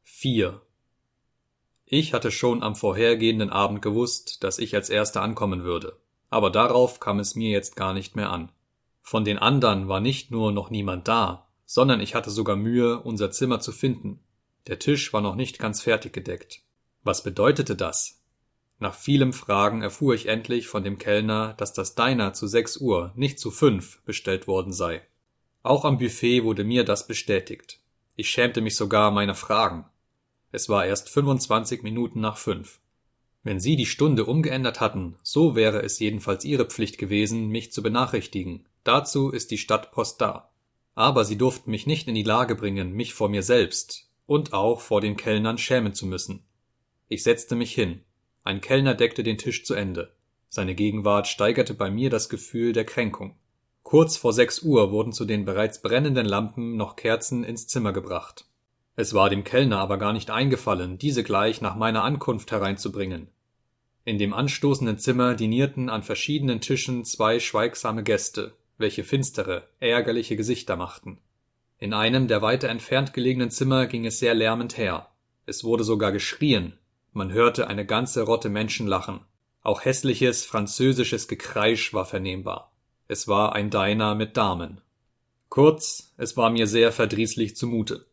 4. 0.03 0.61
Ich 1.85 2.13
hatte 2.13 2.29
schon 2.29 2.61
am 2.61 2.75
vorhergehenden 2.75 3.49
Abend 3.49 3.81
gewusst, 3.81 4.43
dass 4.43 4.59
ich 4.59 4.75
als 4.75 4.91
erster 4.91 5.23
ankommen 5.23 5.63
würde, 5.63 5.97
aber 6.29 6.51
darauf 6.51 6.99
kam 6.99 7.17
es 7.17 7.33
mir 7.33 7.49
jetzt 7.49 7.75
gar 7.75 7.95
nicht 7.95 8.15
mehr 8.15 8.29
an. 8.29 8.51
Von 9.01 9.25
den 9.25 9.39
andern 9.39 9.87
war 9.87 9.99
nicht 9.99 10.29
nur 10.29 10.51
noch 10.51 10.69
niemand 10.69 11.07
da, 11.07 11.47
sondern 11.65 11.99
ich 11.99 12.13
hatte 12.13 12.29
sogar 12.29 12.55
Mühe, 12.55 13.01
unser 13.01 13.31
Zimmer 13.31 13.59
zu 13.59 13.71
finden. 13.71 14.19
Der 14.67 14.77
Tisch 14.77 15.11
war 15.11 15.21
noch 15.21 15.35
nicht 15.35 15.57
ganz 15.57 15.81
fertig 15.81 16.13
gedeckt. 16.13 16.61
Was 17.01 17.23
bedeutete 17.23 17.75
das? 17.75 18.21
Nach 18.77 18.93
vielem 18.93 19.33
Fragen 19.33 19.81
erfuhr 19.81 20.13
ich 20.13 20.27
endlich 20.27 20.67
von 20.67 20.83
dem 20.83 20.99
Kellner, 20.99 21.55
dass 21.57 21.73
das 21.73 21.95
Diner 21.95 22.33
zu 22.33 22.45
sechs 22.45 22.77
Uhr, 22.77 23.11
nicht 23.15 23.39
zu 23.39 23.49
fünf, 23.49 24.03
bestellt 24.03 24.45
worden 24.45 24.71
sei. 24.71 25.01
Auch 25.65 25.83
am 25.83 25.97
Buffet 25.97 26.43
wurde 26.43 26.63
mir 26.63 26.83
das 26.83 27.07
bestätigt. 27.07 27.79
Ich 28.15 28.29
schämte 28.29 28.61
mich 28.61 28.75
sogar 28.75 29.09
meiner 29.09 29.33
Fragen. 29.33 29.85
Es 30.51 30.69
war 30.69 30.85
erst 30.85 31.09
25 31.09 31.81
Minuten 31.81 32.21
nach 32.21 32.37
fünf. 32.37 32.79
Wenn 33.41 33.59
Sie 33.59 33.75
die 33.75 33.87
Stunde 33.87 34.25
umgeändert 34.25 34.79
hatten, 34.79 35.15
so 35.23 35.55
wäre 35.55 35.81
es 35.81 35.97
jedenfalls 35.97 36.45
Ihre 36.45 36.65
Pflicht 36.65 36.99
gewesen, 36.99 37.47
mich 37.47 37.71
zu 37.71 37.81
benachrichtigen. 37.81 38.67
Dazu 38.83 39.31
ist 39.31 39.49
die 39.49 39.57
Stadtpost 39.57 40.21
da. 40.21 40.51
Aber 40.93 41.25
Sie 41.25 41.35
durften 41.35 41.71
mich 41.71 41.87
nicht 41.87 42.07
in 42.07 42.13
die 42.13 42.21
Lage 42.21 42.53
bringen, 42.53 42.93
mich 42.93 43.15
vor 43.15 43.29
mir 43.29 43.41
selbst 43.41 44.07
und 44.27 44.53
auch 44.53 44.81
vor 44.81 45.01
den 45.01 45.17
Kellnern 45.17 45.57
schämen 45.57 45.95
zu 45.95 46.05
müssen. 46.05 46.43
Ich 47.07 47.23
setzte 47.23 47.55
mich 47.55 47.73
hin. 47.73 48.03
Ein 48.43 48.61
Kellner 48.61 48.93
deckte 48.93 49.23
den 49.23 49.39
Tisch 49.39 49.65
zu 49.65 49.73
Ende. 49.73 50.13
Seine 50.47 50.75
Gegenwart 50.75 51.25
steigerte 51.25 51.73
bei 51.73 51.89
mir 51.89 52.11
das 52.11 52.29
Gefühl 52.29 52.71
der 52.71 52.85
Kränkung. 52.85 53.35
Kurz 53.85 54.17
vor 54.17 54.33
sechs 54.33 54.63
Uhr 54.63 54.91
wurden 54.91 55.13
zu 55.13 55.25
den 55.25 55.45
bereits 55.45 55.79
brennenden 55.79 56.25
Lampen 56.25 56.75
noch 56.75 56.95
Kerzen 56.95 57.43
ins 57.43 57.67
Zimmer 57.67 57.93
gebracht. 57.93 58.45
Es 58.95 59.13
war 59.13 59.29
dem 59.29 59.43
Kellner 59.43 59.77
aber 59.77 59.99
gar 59.99 60.11
nicht 60.11 60.31
eingefallen, 60.31 60.97
diese 60.97 61.23
gleich 61.23 61.61
nach 61.61 61.75
meiner 61.75 62.03
Ankunft 62.03 62.51
hereinzubringen. 62.51 63.27
In 64.03 64.17
dem 64.17 64.33
anstoßenden 64.33 64.97
Zimmer 64.97 65.35
dinierten 65.35 65.91
an 65.91 66.01
verschiedenen 66.01 66.61
Tischen 66.61 67.05
zwei 67.05 67.39
schweigsame 67.39 68.01
Gäste, 68.01 68.55
welche 68.79 69.03
finstere, 69.03 69.67
ärgerliche 69.79 70.35
Gesichter 70.35 70.77
machten. 70.77 71.19
In 71.77 71.93
einem 71.93 72.27
der 72.27 72.41
weiter 72.41 72.69
entfernt 72.69 73.13
gelegenen 73.13 73.51
Zimmer 73.51 73.85
ging 73.85 74.07
es 74.07 74.17
sehr 74.17 74.33
lärmend 74.33 74.79
her. 74.79 75.09
Es 75.45 75.63
wurde 75.63 75.83
sogar 75.83 76.11
geschrien, 76.11 76.73
man 77.13 77.31
hörte 77.31 77.67
eine 77.67 77.85
ganze 77.85 78.23
Rotte 78.23 78.49
Menschen 78.49 78.87
lachen. 78.87 79.19
Auch 79.61 79.85
hässliches 79.85 80.43
französisches 80.43 81.27
Gekreisch 81.27 81.93
war 81.93 82.05
vernehmbar. 82.05 82.71
Es 83.07 83.27
war 83.27 83.53
ein 83.53 83.69
Diner 83.69 84.15
mit 84.15 84.35
Damen. 84.35 84.81
Kurz, 85.49 86.11
es 86.17 86.35
war 86.37 86.49
mir 86.49 86.65
sehr 86.65 86.91
verdrießlich 86.91 87.55
zumute. 87.55 88.07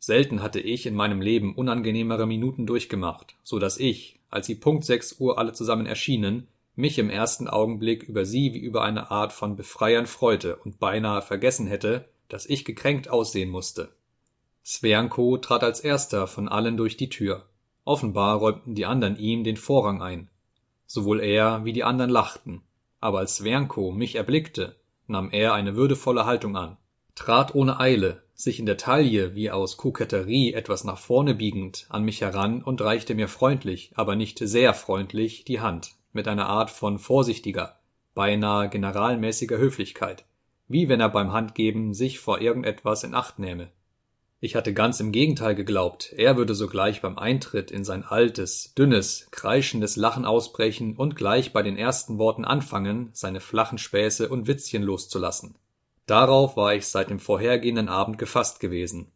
Selten 0.00 0.42
hatte 0.42 0.58
ich 0.58 0.84
in 0.84 0.96
meinem 0.96 1.20
Leben 1.20 1.54
unangenehmere 1.54 2.26
Minuten 2.26 2.66
durchgemacht, 2.66 3.36
so 3.44 3.60
dass 3.60 3.78
ich, 3.78 4.18
als 4.30 4.46
sie 4.46 4.56
Punkt 4.56 4.84
sechs 4.84 5.20
Uhr 5.20 5.38
alle 5.38 5.52
zusammen 5.52 5.86
erschienen, 5.86 6.48
mich 6.74 6.98
im 6.98 7.08
ersten 7.08 7.46
Augenblick 7.46 8.02
über 8.02 8.24
sie 8.24 8.52
wie 8.52 8.58
über 8.58 8.82
eine 8.82 9.12
Art 9.12 9.32
von 9.32 9.54
Befreiern 9.54 10.06
freute 10.06 10.56
und 10.56 10.80
beinahe 10.80 11.22
vergessen 11.22 11.68
hätte, 11.68 12.08
dass 12.28 12.46
ich 12.46 12.64
gekränkt 12.64 13.08
aussehen 13.08 13.48
musste. 13.48 13.90
Svianko 14.64 15.38
trat 15.38 15.62
als 15.62 15.78
erster 15.78 16.26
von 16.26 16.48
allen 16.48 16.76
durch 16.76 16.96
die 16.96 17.10
Tür. 17.10 17.46
Offenbar 17.84 18.38
räumten 18.38 18.74
die 18.74 18.86
anderen 18.86 19.16
ihm 19.16 19.44
den 19.44 19.56
Vorrang 19.56 20.02
ein. 20.02 20.30
Sowohl 20.86 21.20
er 21.20 21.64
wie 21.64 21.72
die 21.72 21.84
anderen 21.84 22.10
lachten, 22.10 22.62
aber 23.02 23.18
als 23.18 23.36
Svernko 23.36 23.90
mich 23.90 24.14
erblickte, 24.14 24.76
nahm 25.06 25.30
er 25.30 25.54
eine 25.54 25.74
würdevolle 25.74 26.24
Haltung 26.24 26.56
an, 26.56 26.78
trat 27.14 27.54
ohne 27.54 27.80
Eile, 27.80 28.22
sich 28.32 28.58
in 28.58 28.66
der 28.66 28.76
Taille 28.76 29.34
wie 29.34 29.50
aus 29.50 29.76
Koketterie 29.76 30.54
etwas 30.54 30.84
nach 30.84 30.98
vorne 30.98 31.34
biegend, 31.34 31.86
an 31.90 32.04
mich 32.04 32.20
heran 32.20 32.62
und 32.62 32.80
reichte 32.80 33.14
mir 33.14 33.28
freundlich, 33.28 33.92
aber 33.96 34.16
nicht 34.16 34.38
sehr 34.38 34.72
freundlich, 34.72 35.44
die 35.44 35.60
Hand, 35.60 35.96
mit 36.12 36.28
einer 36.28 36.46
Art 36.46 36.70
von 36.70 36.98
vorsichtiger, 36.98 37.80
beinahe 38.14 38.68
generalmäßiger 38.68 39.58
Höflichkeit, 39.58 40.24
wie 40.68 40.88
wenn 40.88 41.00
er 41.00 41.08
beim 41.08 41.32
Handgeben 41.32 41.94
sich 41.94 42.20
vor 42.20 42.40
irgendetwas 42.40 43.04
in 43.04 43.14
Acht 43.14 43.38
nähme. 43.38 43.70
Ich 44.44 44.56
hatte 44.56 44.74
ganz 44.74 44.98
im 44.98 45.12
Gegenteil 45.12 45.54
geglaubt, 45.54 46.12
er 46.16 46.36
würde 46.36 46.56
sogleich 46.56 47.00
beim 47.00 47.16
Eintritt 47.16 47.70
in 47.70 47.84
sein 47.84 48.02
altes, 48.02 48.74
dünnes, 48.74 49.28
kreischendes 49.30 49.94
Lachen 49.94 50.24
ausbrechen 50.24 50.96
und 50.96 51.14
gleich 51.14 51.52
bei 51.52 51.62
den 51.62 51.76
ersten 51.76 52.18
Worten 52.18 52.44
anfangen, 52.44 53.10
seine 53.12 53.38
flachen 53.38 53.78
Späße 53.78 54.28
und 54.28 54.48
Witzchen 54.48 54.82
loszulassen. 54.82 55.54
Darauf 56.06 56.56
war 56.56 56.74
ich 56.74 56.88
seit 56.88 57.10
dem 57.10 57.20
vorhergehenden 57.20 57.88
Abend 57.88 58.18
gefasst 58.18 58.58
gewesen. 58.58 59.12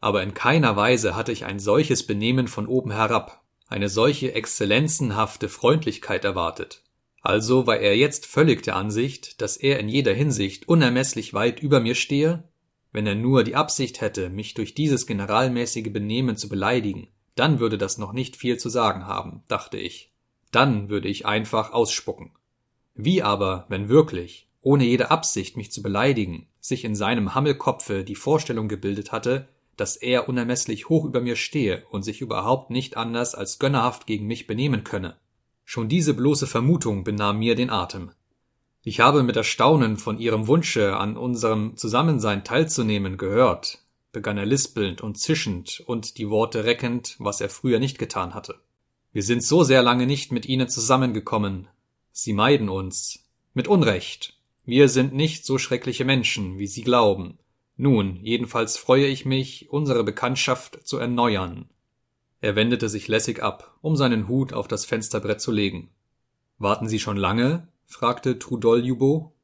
Aber 0.00 0.22
in 0.22 0.32
keiner 0.32 0.74
Weise 0.74 1.14
hatte 1.14 1.32
ich 1.32 1.44
ein 1.44 1.58
solches 1.58 2.06
Benehmen 2.06 2.48
von 2.48 2.66
oben 2.66 2.92
herab, 2.92 3.42
eine 3.68 3.90
solche 3.90 4.32
exzellenzenhafte 4.34 5.50
Freundlichkeit 5.50 6.24
erwartet. 6.24 6.80
Also 7.20 7.66
war 7.66 7.76
er 7.76 7.94
jetzt 7.98 8.24
völlig 8.24 8.62
der 8.62 8.76
Ansicht, 8.76 9.42
dass 9.42 9.58
er 9.58 9.78
in 9.80 9.90
jeder 9.90 10.14
Hinsicht 10.14 10.66
unermesslich 10.66 11.34
weit 11.34 11.60
über 11.60 11.78
mir 11.80 11.94
stehe 11.94 12.44
wenn 12.92 13.06
er 13.06 13.14
nur 13.14 13.42
die 13.42 13.56
Absicht 13.56 14.00
hätte, 14.00 14.30
mich 14.30 14.54
durch 14.54 14.74
dieses 14.74 15.06
generalmäßige 15.06 15.92
Benehmen 15.92 16.36
zu 16.36 16.48
beleidigen, 16.48 17.08
dann 17.34 17.58
würde 17.58 17.78
das 17.78 17.98
noch 17.98 18.12
nicht 18.12 18.36
viel 18.36 18.58
zu 18.58 18.68
sagen 18.68 19.06
haben, 19.06 19.42
dachte 19.48 19.78
ich. 19.78 20.12
Dann 20.50 20.90
würde 20.90 21.08
ich 21.08 21.24
einfach 21.24 21.72
ausspucken. 21.72 22.32
Wie 22.94 23.22
aber, 23.22 23.64
wenn 23.68 23.88
wirklich, 23.88 24.48
ohne 24.60 24.84
jede 24.84 25.10
Absicht, 25.10 25.56
mich 25.56 25.72
zu 25.72 25.82
beleidigen, 25.82 26.46
sich 26.60 26.84
in 26.84 26.94
seinem 26.94 27.34
Hammelkopfe 27.34 28.04
die 28.04 28.14
Vorstellung 28.14 28.68
gebildet 28.68 29.10
hatte, 29.10 29.48
dass 29.76 29.96
er 29.96 30.28
unermesslich 30.28 30.90
hoch 30.90 31.06
über 31.06 31.20
mir 31.20 31.36
stehe 31.36 31.84
und 31.90 32.02
sich 32.02 32.20
überhaupt 32.20 32.70
nicht 32.70 32.96
anders 32.98 33.34
als 33.34 33.58
gönnerhaft 33.58 34.06
gegen 34.06 34.26
mich 34.26 34.46
benehmen 34.46 34.84
könne. 34.84 35.16
Schon 35.64 35.88
diese 35.88 36.12
bloße 36.12 36.46
Vermutung 36.46 37.04
benahm 37.04 37.38
mir 37.38 37.54
den 37.54 37.70
Atem. 37.70 38.12
Ich 38.84 38.98
habe 38.98 39.22
mit 39.22 39.36
Erstaunen 39.36 39.96
von 39.96 40.18
Ihrem 40.18 40.48
Wunsche, 40.48 40.96
an 40.96 41.16
unserem 41.16 41.76
Zusammensein 41.76 42.42
teilzunehmen, 42.42 43.16
gehört, 43.16 43.78
begann 44.10 44.38
er 44.38 44.46
lispelnd 44.46 45.00
und 45.00 45.18
zischend 45.18 45.84
und 45.86 46.18
die 46.18 46.28
Worte 46.30 46.64
reckend, 46.64 47.14
was 47.20 47.40
er 47.40 47.48
früher 47.48 47.78
nicht 47.78 47.98
getan 47.98 48.34
hatte. 48.34 48.56
Wir 49.12 49.22
sind 49.22 49.44
so 49.44 49.62
sehr 49.62 49.82
lange 49.82 50.06
nicht 50.06 50.32
mit 50.32 50.46
Ihnen 50.46 50.68
zusammengekommen. 50.68 51.68
Sie 52.10 52.32
meiden 52.32 52.68
uns. 52.68 53.24
Mit 53.54 53.68
Unrecht. 53.68 54.36
Wir 54.64 54.88
sind 54.88 55.14
nicht 55.14 55.44
so 55.44 55.58
schreckliche 55.58 56.04
Menschen, 56.04 56.58
wie 56.58 56.66
Sie 56.66 56.82
glauben. 56.82 57.38
Nun, 57.76 58.18
jedenfalls 58.22 58.78
freue 58.78 59.06
ich 59.06 59.24
mich, 59.24 59.70
unsere 59.70 60.02
Bekanntschaft 60.02 60.80
zu 60.86 60.98
erneuern. 60.98 61.68
Er 62.40 62.56
wendete 62.56 62.88
sich 62.88 63.06
lässig 63.06 63.42
ab, 63.42 63.78
um 63.80 63.94
seinen 63.94 64.26
Hut 64.26 64.52
auf 64.52 64.66
das 64.66 64.84
Fensterbrett 64.84 65.40
zu 65.40 65.52
legen. 65.52 65.90
Warten 66.58 66.88
Sie 66.88 66.98
schon 66.98 67.16
lange? 67.16 67.68
Fragte 67.92 68.38
Trudoljubo. 68.38 69.34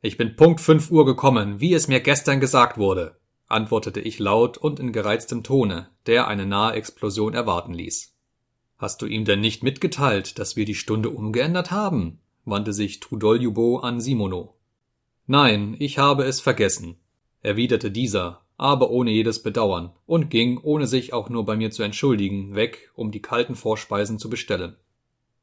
Ich 0.00 0.16
bin 0.16 0.36
Punkt 0.36 0.60
fünf 0.60 0.90
Uhr 0.90 1.04
gekommen, 1.04 1.60
wie 1.60 1.74
es 1.74 1.86
mir 1.86 2.00
gestern 2.00 2.40
gesagt 2.40 2.78
wurde, 2.78 3.18
antwortete 3.46 4.00
ich 4.00 4.18
laut 4.18 4.56
und 4.56 4.80
in 4.80 4.92
gereiztem 4.92 5.42
Tone, 5.42 5.90
der 6.06 6.26
eine 6.26 6.46
nahe 6.46 6.72
Explosion 6.72 7.34
erwarten 7.34 7.74
ließ. 7.74 8.16
Hast 8.78 9.02
du 9.02 9.06
ihm 9.06 9.24
denn 9.24 9.40
nicht 9.40 9.62
mitgeteilt, 9.62 10.38
dass 10.38 10.56
wir 10.56 10.64
die 10.64 10.74
Stunde 10.74 11.10
umgeändert 11.10 11.70
haben? 11.70 12.20
wandte 12.46 12.72
sich 12.72 13.00
Trudoljubo 13.00 13.78
an 13.78 14.00
Simono. 14.00 14.56
Nein, 15.26 15.76
ich 15.78 15.98
habe 15.98 16.24
es 16.24 16.40
vergessen, 16.40 16.96
erwiderte 17.42 17.90
dieser, 17.90 18.42
aber 18.56 18.90
ohne 18.90 19.10
jedes 19.10 19.42
Bedauern, 19.42 19.92
und 20.06 20.30
ging, 20.30 20.58
ohne 20.58 20.86
sich 20.86 21.12
auch 21.12 21.28
nur 21.28 21.44
bei 21.44 21.56
mir 21.56 21.70
zu 21.70 21.82
entschuldigen, 21.82 22.54
weg, 22.54 22.90
um 22.94 23.10
die 23.10 23.22
kalten 23.22 23.54
Vorspeisen 23.54 24.18
zu 24.18 24.28
bestellen. 24.30 24.76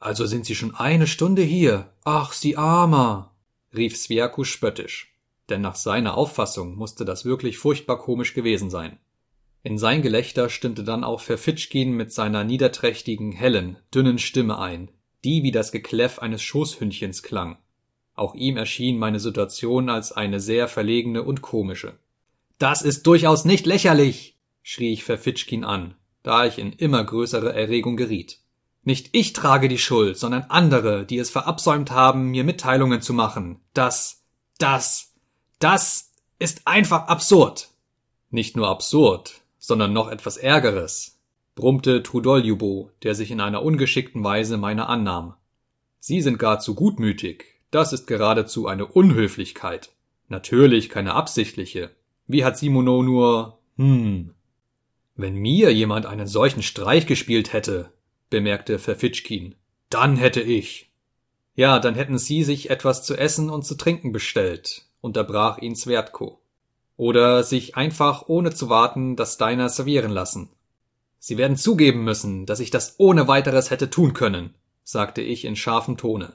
Also 0.02 0.26
sind 0.26 0.48
Sie 0.48 0.56
schon 0.56 0.74
eine 0.74 1.06
Stunde 1.06 1.44
hier. 1.44 1.94
Ach, 2.04 2.34
Sie 2.34 2.58
Armer, 2.58 3.36
rief 3.74 3.96
Sviaku 3.96 4.44
spöttisch, 4.44 5.14
denn 5.48 5.62
nach 5.62 5.76
seiner 5.76 6.18
Auffassung 6.18 6.76
musste 6.76 7.06
das 7.06 7.24
wirklich 7.24 7.60
furchtbar 7.60 8.00
komisch 8.00 8.34
gewesen 8.34 8.72
sein. 8.72 8.98
In 9.62 9.78
sein 9.78 10.02
Gelächter 10.02 10.50
stimmte 10.50 10.84
dann 10.84 11.04
auch 11.04 11.22
Verfitschkin 11.22 11.92
mit 11.92 12.12
seiner 12.12 12.44
niederträchtigen, 12.44 13.32
hellen, 13.32 13.78
dünnen 13.94 14.18
Stimme 14.18 14.58
ein, 14.58 14.90
die 15.24 15.44
wie 15.44 15.52
das 15.52 15.72
Gekläff 15.72 16.18
eines 16.18 16.42
Schoßhündchens 16.42 17.22
klang. 17.22 17.60
Auch 18.16 18.34
ihm 18.34 18.58
erschien 18.58 18.98
meine 18.98 19.20
Situation 19.20 19.88
als 19.88 20.12
eine 20.12 20.40
sehr 20.40 20.68
verlegene 20.68 21.22
und 21.22 21.44
komische. 21.44 22.00
Das 22.58 22.82
ist 22.82 23.06
durchaus 23.06 23.46
nicht 23.46 23.68
lächerlich, 23.68 24.40
schrie 24.64 24.94
ich 24.94 25.04
Verfitschkin 25.04 25.64
an, 25.64 25.94
da 26.24 26.48
ich 26.48 26.58
in 26.58 26.74
immer 26.74 27.04
größere 27.04 27.54
Erregung 27.54 27.98
geriet. 27.98 28.41
Nicht 28.84 29.10
ich 29.12 29.34
trage 29.34 29.68
die 29.68 29.78
Schuld, 29.78 30.18
sondern 30.18 30.46
andere, 30.50 31.06
die 31.06 31.20
es 31.20 31.30
verabsäumt 31.30 31.92
haben, 31.92 32.32
mir 32.32 32.44
Mitteilungen 32.44 33.02
zu 33.02 33.14
machen. 33.14 33.60
Das, 33.74 34.24
das, 34.58 35.14
das 35.60 36.12
ist 36.40 36.62
einfach 36.66 37.08
absurd. 37.08 37.70
Nicht 38.32 38.58
nur 38.58 38.70
absurd, 38.70 39.42
sondern 39.60 39.94
noch 39.94 40.10
etwas 40.10 40.38
Ärgeres, 40.38 41.20
brummte 41.54 42.02
Trudoljubo, 42.02 42.90
der 43.04 43.14
sich 43.14 43.30
in 43.30 43.42
einer 43.42 43.62
ungeschickten 43.62 44.24
Weise 44.24 44.58
meiner 44.58 44.90
annahm. 44.90 45.36
Sie 46.00 46.22
sind 46.22 46.40
gar 46.40 46.60
zu 46.60 46.74
gutmütig. 46.74 47.46
Das 47.70 47.94
ist 47.94 48.08
geradezu 48.08 48.68
eine 48.68 48.88
Unhöflichkeit. 48.88 49.92
Natürlich 50.28 50.90
keine 50.90 51.14
absichtliche. 51.14 51.92
Wie 52.26 52.44
hat 52.44 52.58
Simono 52.58 53.04
nur, 53.04 53.60
hm. 53.78 54.34
Wenn 55.16 55.36
mir 55.36 55.72
jemand 55.72 56.08
einen 56.08 56.26
solchen 56.26 56.64
Streich 56.64 57.06
gespielt 57.06 57.54
hätte, 57.54 57.92
bemerkte 58.32 58.80
Verfitschkin, 58.80 59.54
dann 59.92 60.18
hätte 60.18 60.42
ich. 60.42 60.92
Ja, 61.54 61.78
dann 61.78 61.94
hätten 61.94 62.18
Sie 62.18 62.44
sich 62.44 62.72
etwas 62.72 63.04
zu 63.04 63.16
essen 63.16 63.52
und 63.52 63.64
zu 63.64 63.76
trinken 63.76 64.12
bestellt, 64.12 64.86
unterbrach 65.02 65.60
ihn 65.60 65.76
Swertko. 65.76 66.42
Oder 66.98 67.44
sich 67.44 67.76
einfach 67.76 68.28
ohne 68.28 68.52
zu 68.54 68.70
warten 68.70 69.16
das 69.16 69.36
Steiner 69.36 69.70
servieren 69.70 70.12
lassen. 70.12 70.50
Sie 71.20 71.38
werden 71.38 71.58
zugeben 71.58 72.04
müssen, 72.04 72.48
dass 72.48 72.60
ich 72.60 72.72
das 72.72 72.96
ohne 72.98 73.28
weiteres 73.28 73.70
hätte 73.70 73.92
tun 73.92 74.14
können, 74.14 74.56
sagte 74.84 75.22
ich 75.22 75.46
in 75.46 75.56
scharfem 75.56 75.98
Tone. 75.98 76.34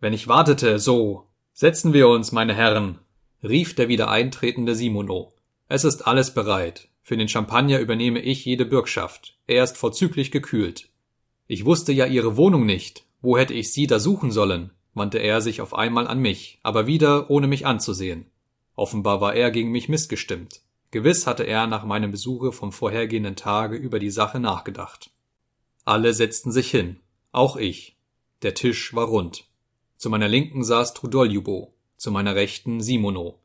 Wenn 0.00 0.12
ich 0.12 0.28
wartete, 0.28 0.78
so. 0.78 1.24
Setzen 1.54 1.92
wir 1.92 2.08
uns, 2.08 2.30
meine 2.30 2.54
Herren, 2.54 2.98
rief 3.42 3.74
der 3.74 3.88
wieder 3.88 4.08
eintretende 4.10 4.74
Simono. 4.74 5.32
Es 5.68 5.84
ist 5.84 6.06
alles 6.06 6.32
bereit. 6.32 6.88
Für 7.02 7.16
den 7.16 7.28
Champagner 7.28 7.78
übernehme 7.78 8.20
ich 8.20 8.44
jede 8.44 8.64
Bürgschaft. 8.64 9.36
Er 9.46 9.64
ist 9.64 9.76
vorzüglich 9.76 10.30
gekühlt. 10.30 10.88
Ich 11.48 11.64
wusste 11.64 11.92
ja 11.92 12.04
Ihre 12.04 12.36
Wohnung 12.36 12.66
nicht. 12.66 13.06
Wo 13.22 13.36
hätte 13.38 13.54
ich 13.54 13.72
Sie 13.72 13.86
da 13.86 13.98
suchen 13.98 14.30
sollen? 14.30 14.70
wandte 14.94 15.18
er 15.18 15.40
sich 15.40 15.60
auf 15.60 15.74
einmal 15.74 16.06
an 16.06 16.18
mich, 16.18 16.58
aber 16.62 16.86
wieder 16.86 17.30
ohne 17.30 17.46
mich 17.46 17.64
anzusehen. 17.64 18.26
Offenbar 18.74 19.20
war 19.20 19.34
er 19.34 19.50
gegen 19.50 19.70
mich 19.70 19.88
missgestimmt. 19.88 20.60
Gewiss 20.90 21.26
hatte 21.26 21.44
er 21.44 21.66
nach 21.66 21.84
meinem 21.84 22.10
Besuche 22.10 22.52
vom 22.52 22.70
vorhergehenden 22.70 23.34
Tage 23.34 23.76
über 23.76 23.98
die 23.98 24.10
Sache 24.10 24.40
nachgedacht. 24.40 25.10
Alle 25.84 26.12
setzten 26.12 26.52
sich 26.52 26.70
hin, 26.70 27.00
auch 27.32 27.56
ich. 27.56 27.96
Der 28.42 28.54
Tisch 28.54 28.94
war 28.94 29.06
rund. 29.06 29.44
Zu 29.96 30.10
meiner 30.10 30.28
Linken 30.28 30.64
saß 30.64 30.94
Trudoljubo, 30.94 31.74
zu 31.96 32.10
meiner 32.10 32.34
Rechten 32.34 32.80
Simono. 32.80 33.40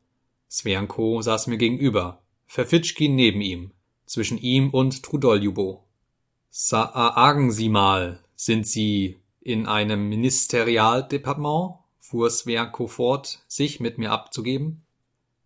Svianko 0.50 1.22
saß 1.22 1.46
mir 1.46 1.56
gegenüber, 1.56 2.22
Verfitschkin 2.46 3.14
neben 3.14 3.40
ihm, 3.40 3.72
zwischen 4.06 4.38
ihm 4.38 4.70
und 4.70 5.02
Trudoljubo. 5.02 5.83
Sagen 6.56 7.50
Sie 7.50 7.68
mal, 7.68 8.20
sind 8.36 8.64
Sie 8.64 9.18
in 9.40 9.66
einem 9.66 10.08
Ministerialdepartement? 10.08 11.80
fuhr 11.98 12.30
Svianko 12.30 12.86
fort, 12.86 13.40
sich 13.48 13.80
mit 13.80 13.98
mir 13.98 14.12
abzugeben. 14.12 14.86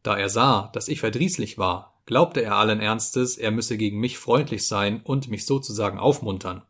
Da 0.03 0.19
er 0.19 0.29
sah, 0.29 0.71
dass 0.75 0.87
ich 0.87 1.01
verdrießlich 1.01 1.57
war, 1.57 1.99
glaubte 2.05 2.43
er 2.43 2.57
allen 2.57 2.81
Ernstes, 2.81 3.39
er 3.39 3.51
müsse 3.53 3.79
gegen 3.79 3.99
mich 3.99 4.19
freundlich 4.19 4.67
sein 4.67 5.01
und 5.03 5.31
mich 5.31 5.47
sozusagen 5.47 5.99
aufmuntern. 5.99 6.61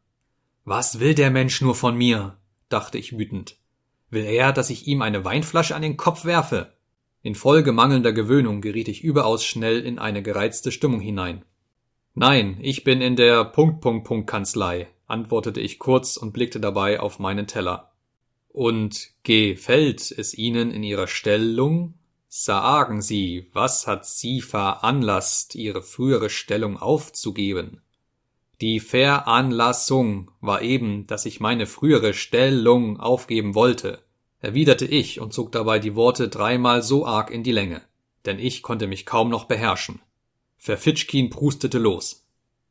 Was 0.64 1.00
will 1.00 1.16
der 1.16 1.32
Mensch 1.32 1.60
nur 1.60 1.74
von 1.74 1.96
mir? 1.96 2.38
dachte 2.68 2.96
ich 2.96 3.18
wütend. 3.18 3.56
Will 4.08 4.24
er, 4.24 4.52
dass 4.52 4.70
ich 4.70 4.86
ihm 4.86 5.02
eine 5.02 5.24
Weinflasche 5.24 5.74
an 5.74 5.82
den 5.82 5.96
Kopf 5.96 6.24
werfe? 6.24 6.74
Infolge 7.22 7.72
mangelnder 7.72 8.12
Gewöhnung 8.12 8.60
geriet 8.60 8.86
ich 8.86 9.02
überaus 9.02 9.44
schnell 9.44 9.84
in 9.84 9.98
eine 9.98 10.22
gereizte 10.22 10.70
Stimmung 10.70 11.00
hinein. 11.00 11.44
Nein, 12.20 12.58
ich 12.60 12.82
bin 12.82 13.00
in 13.00 13.14
der 13.14 13.44
Punkt 13.44 13.80
Punkt 13.80 14.04
Punkt 14.04 14.28
Kanzlei, 14.28 14.88
antwortete 15.06 15.60
ich 15.60 15.78
kurz 15.78 16.16
und 16.16 16.32
blickte 16.32 16.58
dabei 16.58 16.98
auf 16.98 17.20
meinen 17.20 17.46
Teller. 17.46 17.92
Und 18.48 19.10
gefällt 19.22 20.10
es 20.10 20.36
Ihnen 20.36 20.72
in 20.72 20.82
Ihrer 20.82 21.06
Stellung? 21.06 21.94
Sagen 22.26 23.02
Sie, 23.02 23.46
was 23.52 23.86
hat 23.86 24.04
Sie 24.04 24.40
veranlasst, 24.40 25.54
Ihre 25.54 25.80
frühere 25.80 26.28
Stellung 26.28 26.76
aufzugeben? 26.76 27.82
Die 28.60 28.80
Veranlassung 28.80 30.32
war 30.40 30.60
eben, 30.62 31.06
dass 31.06 31.24
ich 31.24 31.38
meine 31.38 31.66
frühere 31.66 32.14
Stellung 32.14 32.98
aufgeben 32.98 33.54
wollte, 33.54 34.02
erwiderte 34.40 34.86
ich 34.86 35.20
und 35.20 35.32
zog 35.32 35.52
dabei 35.52 35.78
die 35.78 35.94
Worte 35.94 36.28
dreimal 36.28 36.82
so 36.82 37.06
arg 37.06 37.30
in 37.30 37.44
die 37.44 37.52
Länge, 37.52 37.80
denn 38.26 38.40
ich 38.40 38.64
konnte 38.64 38.88
mich 38.88 39.06
kaum 39.06 39.28
noch 39.28 39.44
beherrschen. 39.44 40.00
Verfitschkin 40.58 41.30
prustete 41.30 41.78
los. 41.78 42.26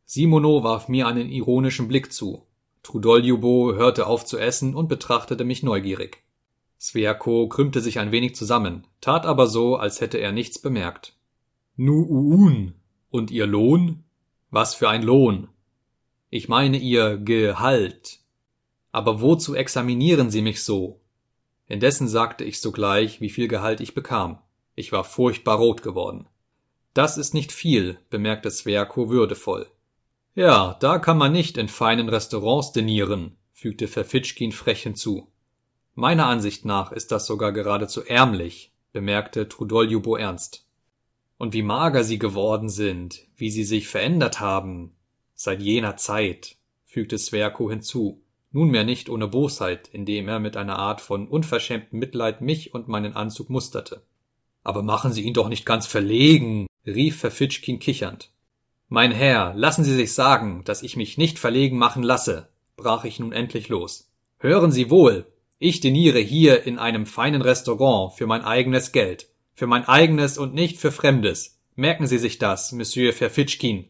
Simono 0.05 0.63
warf 0.63 0.87
mir 0.87 1.07
einen 1.07 1.29
ironischen 1.29 1.87
Blick 1.87 2.13
zu. 2.13 2.45
Trudoljubo 2.83 3.73
hörte 3.73 4.07
auf 4.07 4.25
zu 4.25 4.37
essen 4.37 4.75
und 4.75 4.87
betrachtete 4.87 5.43
mich 5.43 5.63
neugierig. 5.63 6.23
Sviako 6.79 7.49
krümmte 7.49 7.81
sich 7.81 7.99
ein 7.99 8.11
wenig 8.11 8.35
zusammen, 8.35 8.85
tat 9.01 9.25
aber 9.25 9.47
so, 9.47 9.77
als 9.77 9.99
hätte 9.99 10.19
er 10.19 10.31
nichts 10.31 10.59
bemerkt. 10.59 11.15
Nu 11.75 12.03
uun. 12.03 12.75
Und 13.09 13.31
Ihr 13.31 13.47
Lohn? 13.47 14.03
Was 14.51 14.75
für 14.75 14.89
ein 14.89 15.01
Lohn? 15.01 15.47
Ich 16.29 16.49
meine 16.49 16.77
Ihr 16.77 17.17
Gehalt. 17.17 18.19
Aber 18.91 19.21
wozu 19.21 19.55
examinieren 19.55 20.29
Sie 20.29 20.41
mich 20.41 20.63
so? 20.63 20.99
Indessen 21.67 22.07
sagte 22.07 22.43
ich 22.43 22.61
sogleich, 22.61 23.21
wie 23.21 23.29
viel 23.29 23.47
Gehalt 23.47 23.81
ich 23.81 23.93
bekam. 23.93 24.39
Ich 24.75 24.91
war 24.91 25.03
furchtbar 25.03 25.57
rot 25.57 25.83
geworden. 25.83 26.27
Das 26.97 27.19
ist 27.19 27.35
nicht 27.35 27.51
viel, 27.51 27.99
bemerkte 28.09 28.49
Sverko 28.49 29.11
würdevoll. 29.11 29.67
Ja, 30.33 30.75
da 30.79 30.97
kann 30.97 31.19
man 31.19 31.31
nicht 31.31 31.59
in 31.59 31.67
feinen 31.67 32.09
Restaurants 32.09 32.71
denieren, 32.71 33.37
fügte 33.53 33.87
Verfitschkin 33.87 34.51
frech 34.51 34.81
hinzu. 34.81 35.27
Meiner 35.93 36.25
Ansicht 36.25 36.65
nach 36.65 36.91
ist 36.91 37.11
das 37.11 37.27
sogar 37.27 37.51
geradezu 37.51 38.03
ärmlich, 38.03 38.73
bemerkte 38.93 39.47
Trudoljubo 39.47 40.15
ernst. 40.15 40.65
Und 41.37 41.53
wie 41.53 41.61
mager 41.61 42.03
sie 42.03 42.17
geworden 42.17 42.67
sind, 42.67 43.27
wie 43.35 43.51
sie 43.51 43.63
sich 43.63 43.87
verändert 43.87 44.39
haben. 44.39 44.95
Seit 45.35 45.61
jener 45.61 45.97
Zeit, 45.97 46.55
fügte 46.83 47.19
Sverko 47.19 47.69
hinzu, 47.69 48.23
nunmehr 48.51 48.85
nicht 48.85 49.07
ohne 49.07 49.27
Bosheit, 49.27 49.87
indem 49.89 50.27
er 50.29 50.39
mit 50.39 50.57
einer 50.57 50.79
Art 50.79 51.01
von 51.01 51.27
unverschämtem 51.27 51.99
Mitleid 51.99 52.41
mich 52.41 52.73
und 52.73 52.87
meinen 52.87 53.15
Anzug 53.15 53.51
musterte. 53.51 54.01
Aber 54.63 54.81
machen 54.81 55.13
Sie 55.13 55.21
ihn 55.21 55.35
doch 55.35 55.47
nicht 55.47 55.65
ganz 55.65 55.85
verlegen, 55.85 56.66
rief 56.87 57.19
Verfitschkin 57.19 57.79
kichernd. 57.79 58.31
Mein 58.89 59.11
Herr, 59.11 59.53
lassen 59.55 59.83
Sie 59.83 59.93
sich 59.93 60.13
sagen, 60.13 60.63
dass 60.63 60.81
ich 60.81 60.95
mich 60.95 61.17
nicht 61.17 61.39
verlegen 61.39 61.77
machen 61.77 62.03
lasse, 62.03 62.49
brach 62.77 63.03
ich 63.03 63.19
nun 63.19 63.33
endlich 63.33 63.67
los. 63.67 64.09
Hören 64.39 64.71
Sie 64.71 64.89
wohl, 64.89 65.25
ich 65.59 65.81
diniere 65.81 66.19
hier 66.19 66.63
in 66.63 66.79
einem 66.79 67.05
feinen 67.05 67.41
Restaurant 67.41 68.13
für 68.13 68.27
mein 68.27 68.43
eigenes 68.43 68.91
Geld, 68.91 69.27
für 69.53 69.67
mein 69.67 69.85
eigenes 69.85 70.37
und 70.37 70.53
nicht 70.53 70.77
für 70.77 70.91
Fremdes. 70.91 71.59
Merken 71.75 72.07
Sie 72.07 72.17
sich 72.17 72.37
das, 72.37 72.71
Monsieur 72.71 73.11
Verfitschkin. 73.11 73.89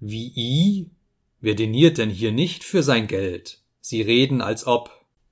Wie 0.00 0.32
I? 0.34 0.90
Wer 1.40 1.54
diniert 1.54 1.98
denn 1.98 2.10
hier 2.10 2.32
nicht 2.32 2.64
für 2.64 2.82
sein 2.82 3.06
Geld? 3.06 3.60
Sie 3.80 4.00
reden, 4.00 4.40
als 4.40 4.66
ob, 4.66 4.90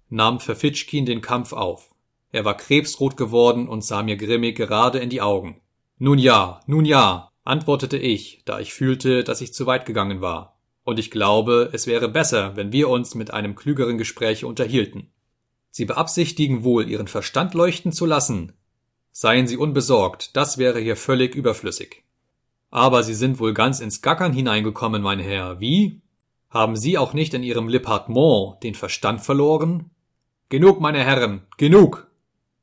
nahm 0.08 0.40
Verfitschkin 0.40 1.06
den 1.06 1.20
Kampf 1.20 1.52
auf. 1.52 1.94
Er 2.32 2.44
war 2.44 2.56
krebsrot 2.56 3.16
geworden 3.16 3.68
und 3.68 3.84
sah 3.84 4.02
mir 4.02 4.16
grimmig 4.16 4.56
gerade 4.56 4.98
in 4.98 5.08
die 5.08 5.20
Augen. 5.20 5.59
Nun 6.02 6.18
ja, 6.18 6.62
nun 6.66 6.86
ja, 6.86 7.30
antwortete 7.44 7.98
ich, 7.98 8.40
da 8.46 8.58
ich 8.58 8.72
fühlte, 8.72 9.22
dass 9.22 9.42
ich 9.42 9.52
zu 9.52 9.66
weit 9.66 9.84
gegangen 9.84 10.22
war. 10.22 10.58
Und 10.82 10.98
ich 10.98 11.10
glaube, 11.10 11.68
es 11.74 11.86
wäre 11.86 12.08
besser, 12.08 12.56
wenn 12.56 12.72
wir 12.72 12.88
uns 12.88 13.14
mit 13.14 13.34
einem 13.34 13.54
klügeren 13.54 13.98
Gespräche 13.98 14.46
unterhielten. 14.46 15.12
Sie 15.70 15.84
beabsichtigen 15.84 16.64
wohl, 16.64 16.88
Ihren 16.88 17.06
Verstand 17.06 17.52
leuchten 17.52 17.92
zu 17.92 18.06
lassen. 18.06 18.54
Seien 19.12 19.46
Sie 19.46 19.58
unbesorgt, 19.58 20.34
das 20.38 20.56
wäre 20.56 20.80
hier 20.80 20.96
völlig 20.96 21.34
überflüssig. 21.34 22.02
Aber 22.70 23.02
Sie 23.02 23.14
sind 23.14 23.38
wohl 23.38 23.52
ganz 23.52 23.80
ins 23.80 24.00
Gackern 24.00 24.32
hineingekommen, 24.32 25.02
mein 25.02 25.20
Herr, 25.20 25.60
wie? 25.60 26.00
Haben 26.48 26.76
Sie 26.76 26.96
auch 26.96 27.12
nicht 27.12 27.34
in 27.34 27.42
Ihrem 27.42 27.68
Lippardement 27.68 28.62
den 28.62 28.74
Verstand 28.74 29.20
verloren? 29.20 29.90
Genug, 30.48 30.80
meine 30.80 31.04
Herren, 31.04 31.42
genug! 31.58 32.10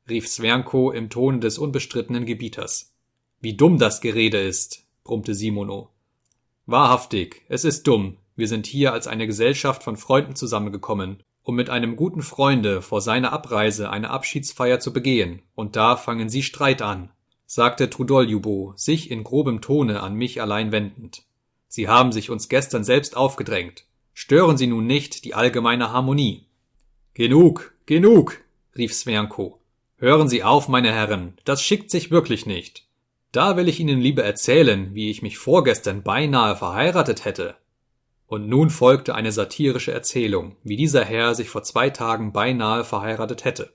rief 0.08 0.26
Svernko 0.26 0.90
im 0.90 1.08
Ton 1.08 1.40
des 1.40 1.56
unbestrittenen 1.58 2.26
Gebieters. 2.26 2.97
Wie 3.40 3.54
dumm 3.54 3.78
das 3.78 4.00
Gerede 4.00 4.40
ist, 4.40 4.84
brummte 5.04 5.32
Simono. 5.32 5.90
Wahrhaftig, 6.66 7.44
es 7.48 7.64
ist 7.64 7.86
dumm. 7.86 8.16
Wir 8.34 8.48
sind 8.48 8.66
hier 8.66 8.92
als 8.92 9.06
eine 9.06 9.28
Gesellschaft 9.28 9.84
von 9.84 9.96
Freunden 9.96 10.34
zusammengekommen, 10.34 11.22
um 11.44 11.54
mit 11.54 11.70
einem 11.70 11.94
guten 11.94 12.22
Freunde 12.22 12.82
vor 12.82 13.00
seiner 13.00 13.32
Abreise 13.32 13.90
eine 13.90 14.10
Abschiedsfeier 14.10 14.80
zu 14.80 14.92
begehen, 14.92 15.42
und 15.54 15.76
da 15.76 15.94
fangen 15.94 16.28
Sie 16.28 16.42
Streit 16.42 16.82
an, 16.82 17.12
sagte 17.46 17.88
Trudoljubo, 17.88 18.72
sich 18.74 19.08
in 19.08 19.22
grobem 19.22 19.60
Tone 19.60 20.02
an 20.02 20.14
mich 20.14 20.42
allein 20.42 20.72
wendend. 20.72 21.22
Sie 21.68 21.86
haben 21.86 22.10
sich 22.10 22.30
uns 22.30 22.48
gestern 22.48 22.82
selbst 22.82 23.16
aufgedrängt. 23.16 23.84
Stören 24.14 24.56
Sie 24.56 24.66
nun 24.66 24.88
nicht 24.88 25.24
die 25.24 25.34
allgemeine 25.34 25.92
Harmonie. 25.92 26.48
Genug, 27.14 27.72
genug, 27.86 28.40
rief 28.76 28.92
Svernko. 28.92 29.60
Hören 29.96 30.28
Sie 30.28 30.42
auf, 30.42 30.66
meine 30.66 30.92
Herren, 30.92 31.34
das 31.44 31.62
schickt 31.62 31.92
sich 31.92 32.10
wirklich 32.10 32.44
nicht. 32.44 32.87
Da 33.32 33.56
will 33.56 33.68
ich 33.68 33.78
Ihnen 33.78 34.00
lieber 34.00 34.24
erzählen, 34.24 34.94
wie 34.94 35.10
ich 35.10 35.22
mich 35.22 35.38
vorgestern 35.38 36.02
beinahe 36.02 36.56
verheiratet 36.56 37.24
hätte. 37.24 37.56
Und 38.26 38.48
nun 38.48 38.70
folgte 38.70 39.14
eine 39.14 39.32
satirische 39.32 39.92
Erzählung, 39.92 40.56
wie 40.62 40.76
dieser 40.76 41.04
Herr 41.04 41.34
sich 41.34 41.50
vor 41.50 41.62
zwei 41.62 41.90
Tagen 41.90 42.32
beinahe 42.32 42.84
verheiratet 42.84 43.44
hätte. 43.44 43.72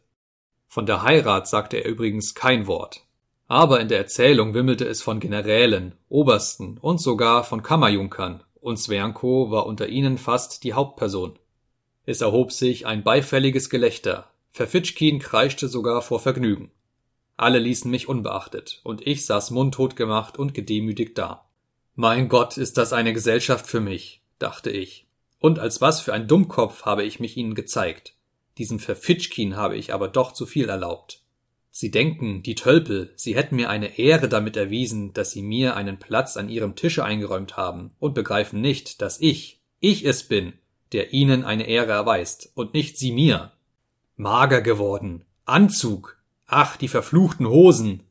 Von 0.67 0.85
der 0.85 1.03
Heirat 1.03 1.47
sagte 1.47 1.77
er 1.77 1.85
übrigens 1.85 2.33
kein 2.33 2.65
Wort. 2.65 3.05
Aber 3.47 3.79
in 3.79 3.89
der 3.89 3.99
Erzählung 3.99 4.55
wimmelte 4.55 4.85
es 4.85 5.01
von 5.03 5.19
Generälen, 5.19 5.93
Obersten 6.09 6.77
und 6.79 6.99
sogar 6.99 7.43
von 7.43 7.61
Kammerjunkern, 7.61 8.43
und 8.59 8.77
Svernko 8.77 9.51
war 9.51 9.67
unter 9.67 9.87
ihnen 9.87 10.17
fast 10.17 10.63
die 10.63 10.73
Hauptperson. 10.73 11.37
Es 12.05 12.21
erhob 12.21 12.51
sich 12.51 12.87
ein 12.87 13.03
beifälliges 13.03 13.69
Gelächter. 13.69 14.31
Verfitschkin 14.51 15.19
kreischte 15.19 15.67
sogar 15.67 16.01
vor 16.01 16.19
Vergnügen. 16.19 16.71
Alle 17.43 17.59
ließen 17.59 17.91
mich 17.91 18.09
unbeachtet, 18.09 18.81
und 18.83 19.05
ich 19.05 19.25
saß 19.25 19.51
mundtot 19.51 19.95
gemacht 19.95 20.39
und 20.39 20.53
gedemütigt 20.53 21.17
da. 21.17 21.45
Mein 21.93 22.27
Gott, 22.27 22.57
ist 22.57 22.77
das 22.77 22.91
eine 22.91 23.13
Gesellschaft 23.13 23.67
für 23.67 23.79
mich 23.79 24.23
dachte 24.43 24.69
ich. 24.69 25.07
Und 25.39 25.57
als 25.57 25.81
was 25.81 26.01
für 26.01 26.13
ein 26.13 26.27
Dummkopf 26.27 26.83
habe 26.83 27.03
ich 27.03 27.19
mich 27.19 27.37
ihnen 27.37 27.55
gezeigt. 27.55 28.13
Diesem 28.57 28.77
Verfitschkin 28.77 29.55
habe 29.55 29.77
ich 29.77 29.93
aber 29.93 30.07
doch 30.07 30.33
zu 30.33 30.45
viel 30.45 30.69
erlaubt. 30.69 31.21
Sie 31.71 31.89
denken, 31.89 32.43
die 32.43 32.53
Tölpel, 32.53 33.13
sie 33.15 33.35
hätten 33.35 33.55
mir 33.55 33.69
eine 33.69 33.97
Ehre 33.97 34.29
damit 34.29 34.55
erwiesen, 34.57 35.13
dass 35.13 35.31
sie 35.31 35.41
mir 35.41 35.75
einen 35.75 35.97
Platz 35.97 36.37
an 36.37 36.49
ihrem 36.49 36.75
Tische 36.75 37.03
eingeräumt 37.03 37.57
haben 37.57 37.91
und 37.99 38.13
begreifen 38.13 38.61
nicht, 38.61 39.01
dass 39.01 39.19
ich, 39.19 39.59
ich 39.79 40.05
es 40.05 40.27
bin, 40.27 40.53
der 40.91 41.13
ihnen 41.13 41.43
eine 41.43 41.67
Ehre 41.67 41.93
erweist 41.93 42.51
und 42.53 42.75
nicht 42.75 42.99
sie 42.99 43.11
mir. 43.11 43.53
Mager 44.15 44.61
geworden. 44.61 45.25
Anzug. 45.45 46.21
Ach, 46.55 46.77
die 46.77 46.87
verfluchten 46.87 47.47
Hosen. 47.47 48.03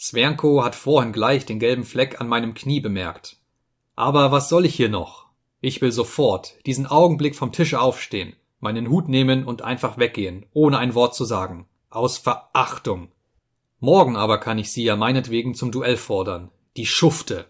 Svernko 0.00 0.64
hat 0.64 0.74
vorhin 0.74 1.12
gleich 1.12 1.46
den 1.46 1.60
gelben 1.60 1.84
Fleck 1.84 2.20
an 2.20 2.26
meinem 2.26 2.52
Knie 2.52 2.80
bemerkt. 2.80 3.36
Aber 3.94 4.32
was 4.32 4.48
soll 4.48 4.66
ich 4.66 4.74
hier 4.74 4.88
noch? 4.88 5.26
Ich 5.60 5.80
will 5.80 5.92
sofort, 5.92 6.56
diesen 6.66 6.86
Augenblick 6.86 7.36
vom 7.36 7.52
Tische 7.52 7.80
aufstehen, 7.80 8.34
meinen 8.58 8.90
Hut 8.90 9.08
nehmen 9.08 9.44
und 9.44 9.62
einfach 9.62 9.96
weggehen, 9.96 10.44
ohne 10.52 10.78
ein 10.78 10.96
Wort 10.96 11.14
zu 11.14 11.24
sagen. 11.24 11.66
Aus 11.88 12.18
Verachtung. 12.18 13.12
Morgen 13.78 14.16
aber 14.16 14.38
kann 14.38 14.58
ich 14.58 14.72
sie 14.72 14.82
ja 14.82 14.96
meinetwegen 14.96 15.54
zum 15.54 15.70
Duell 15.70 15.96
fordern. 15.96 16.50
Die 16.76 16.86
Schufte. 16.86 17.46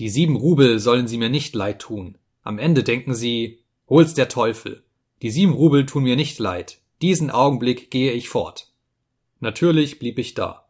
Die 0.00 0.08
sieben 0.08 0.34
Rubel 0.34 0.80
sollen 0.80 1.06
sie 1.06 1.18
mir 1.18 1.30
nicht 1.30 1.54
leid 1.54 1.78
tun. 1.78 2.18
Am 2.42 2.58
Ende 2.58 2.82
denken 2.82 3.14
sie, 3.14 3.60
hol's 3.88 4.14
der 4.14 4.28
Teufel. 4.28 4.82
Die 5.22 5.30
sieben 5.30 5.52
Rubel 5.52 5.86
tun 5.86 6.02
mir 6.02 6.16
nicht 6.16 6.40
leid. 6.40 6.80
Diesen 7.00 7.30
Augenblick 7.30 7.92
gehe 7.92 8.10
ich 8.10 8.28
fort. 8.28 8.71
Natürlich 9.42 9.98
blieb 9.98 10.20
ich 10.20 10.34
da. 10.34 10.68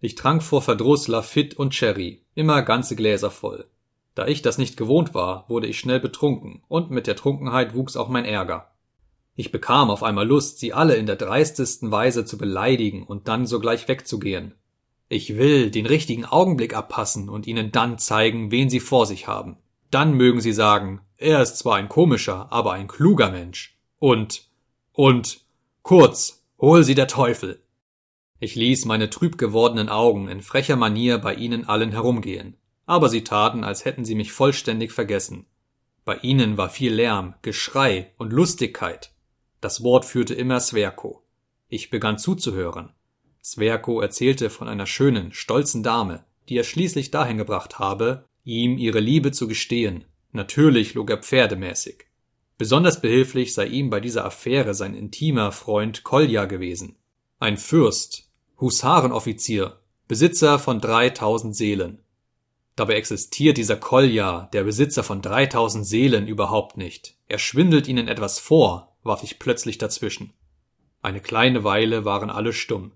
Ich 0.00 0.16
trank 0.16 0.42
vor 0.42 0.60
Verdruss 0.60 1.06
Lafitte 1.06 1.54
und 1.56 1.70
Cherry, 1.70 2.26
immer 2.34 2.62
ganze 2.62 2.96
Gläser 2.96 3.30
voll. 3.30 3.70
Da 4.16 4.26
ich 4.26 4.42
das 4.42 4.58
nicht 4.58 4.76
gewohnt 4.76 5.14
war, 5.14 5.48
wurde 5.48 5.68
ich 5.68 5.78
schnell 5.78 6.00
betrunken, 6.00 6.64
und 6.66 6.90
mit 6.90 7.06
der 7.06 7.14
Trunkenheit 7.14 7.76
wuchs 7.76 7.94
auch 7.94 8.08
mein 8.08 8.24
Ärger. 8.24 8.72
Ich 9.36 9.52
bekam 9.52 9.88
auf 9.88 10.02
einmal 10.02 10.26
Lust, 10.26 10.58
sie 10.58 10.72
alle 10.72 10.96
in 10.96 11.06
der 11.06 11.14
dreistesten 11.14 11.92
Weise 11.92 12.24
zu 12.24 12.38
beleidigen 12.38 13.04
und 13.04 13.28
dann 13.28 13.46
sogleich 13.46 13.86
wegzugehen. 13.86 14.56
Ich 15.08 15.36
will 15.36 15.70
den 15.70 15.86
richtigen 15.86 16.24
Augenblick 16.24 16.74
abpassen 16.74 17.28
und 17.28 17.46
ihnen 17.46 17.70
dann 17.70 17.98
zeigen, 17.98 18.50
wen 18.50 18.68
sie 18.68 18.80
vor 18.80 19.06
sich 19.06 19.28
haben. 19.28 19.58
Dann 19.92 20.14
mögen 20.14 20.40
sie 20.40 20.52
sagen, 20.52 21.02
er 21.18 21.40
ist 21.40 21.56
zwar 21.56 21.76
ein 21.76 21.88
komischer, 21.88 22.50
aber 22.50 22.72
ein 22.72 22.88
kluger 22.88 23.30
Mensch. 23.30 23.78
Und, 24.00 24.48
und, 24.90 25.42
kurz, 25.82 26.42
hol 26.58 26.82
sie 26.82 26.96
der 26.96 27.06
Teufel. 27.06 27.62
Ich 28.42 28.56
ließ 28.56 28.86
meine 28.86 29.08
trüb 29.08 29.38
gewordenen 29.38 29.88
Augen 29.88 30.28
in 30.28 30.42
frecher 30.42 30.76
Manier 30.76 31.18
bei 31.18 31.34
ihnen 31.34 31.68
allen 31.68 31.92
herumgehen 31.92 32.56
aber 32.86 33.08
sie 33.08 33.24
taten, 33.24 33.64
als 33.64 33.84
hätten 33.84 34.04
sie 34.04 34.14
mich 34.14 34.32
vollständig 34.32 34.92
vergessen. 34.92 35.46
Bei 36.04 36.16
ihnen 36.18 36.56
war 36.56 36.68
viel 36.68 36.92
Lärm, 36.92 37.34
Geschrei 37.42 38.12
und 38.18 38.32
Lustigkeit. 38.32 39.12
Das 39.60 39.82
Wort 39.82 40.04
führte 40.04 40.34
immer 40.34 40.58
Sverko. 40.60 41.22
Ich 41.68 41.90
begann 41.90 42.18
zuzuhören. 42.18 42.90
Sverko 43.42 44.00
erzählte 44.00 44.50
von 44.50 44.68
einer 44.68 44.86
schönen, 44.86 45.32
stolzen 45.32 45.82
Dame, 45.82 46.24
die 46.48 46.56
er 46.58 46.64
schließlich 46.64 47.10
dahin 47.10 47.38
gebracht 47.38 47.78
habe, 47.78 48.26
ihm 48.44 48.78
ihre 48.78 49.00
Liebe 49.00 49.30
zu 49.30 49.46
gestehen. 49.46 50.04
Natürlich 50.32 50.94
log 50.94 51.10
er 51.10 51.18
pferdemäßig. 51.18 52.06
Besonders 52.58 53.00
behilflich 53.00 53.54
sei 53.54 53.66
ihm 53.66 53.90
bei 53.90 54.00
dieser 54.00 54.24
Affäre 54.24 54.74
sein 54.74 54.94
intimer 54.94 55.52
Freund 55.52 56.02
Kolja 56.02 56.44
gewesen. 56.46 56.96
Ein 57.38 57.56
Fürst, 57.56 58.28
Husarenoffizier, 58.62 59.80
Besitzer 60.06 60.60
von 60.60 60.80
dreitausend 60.80 61.56
Seelen. 61.56 61.98
Dabei 62.76 62.94
existiert 62.94 63.56
dieser 63.56 63.74
Kolja, 63.74 64.48
der 64.52 64.62
Besitzer 64.62 65.02
von 65.02 65.20
3000 65.20 65.84
Seelen, 65.84 66.28
überhaupt 66.28 66.76
nicht. 66.76 67.16
Er 67.26 67.38
schwindelt 67.38 67.88
ihnen 67.88 68.06
etwas 68.06 68.38
vor, 68.38 68.96
warf 69.02 69.24
ich 69.24 69.40
plötzlich 69.40 69.78
dazwischen. 69.78 70.32
Eine 71.00 71.18
kleine 71.18 71.64
Weile 71.64 72.04
waren 72.04 72.30
alle 72.30 72.52
stumm. 72.52 72.92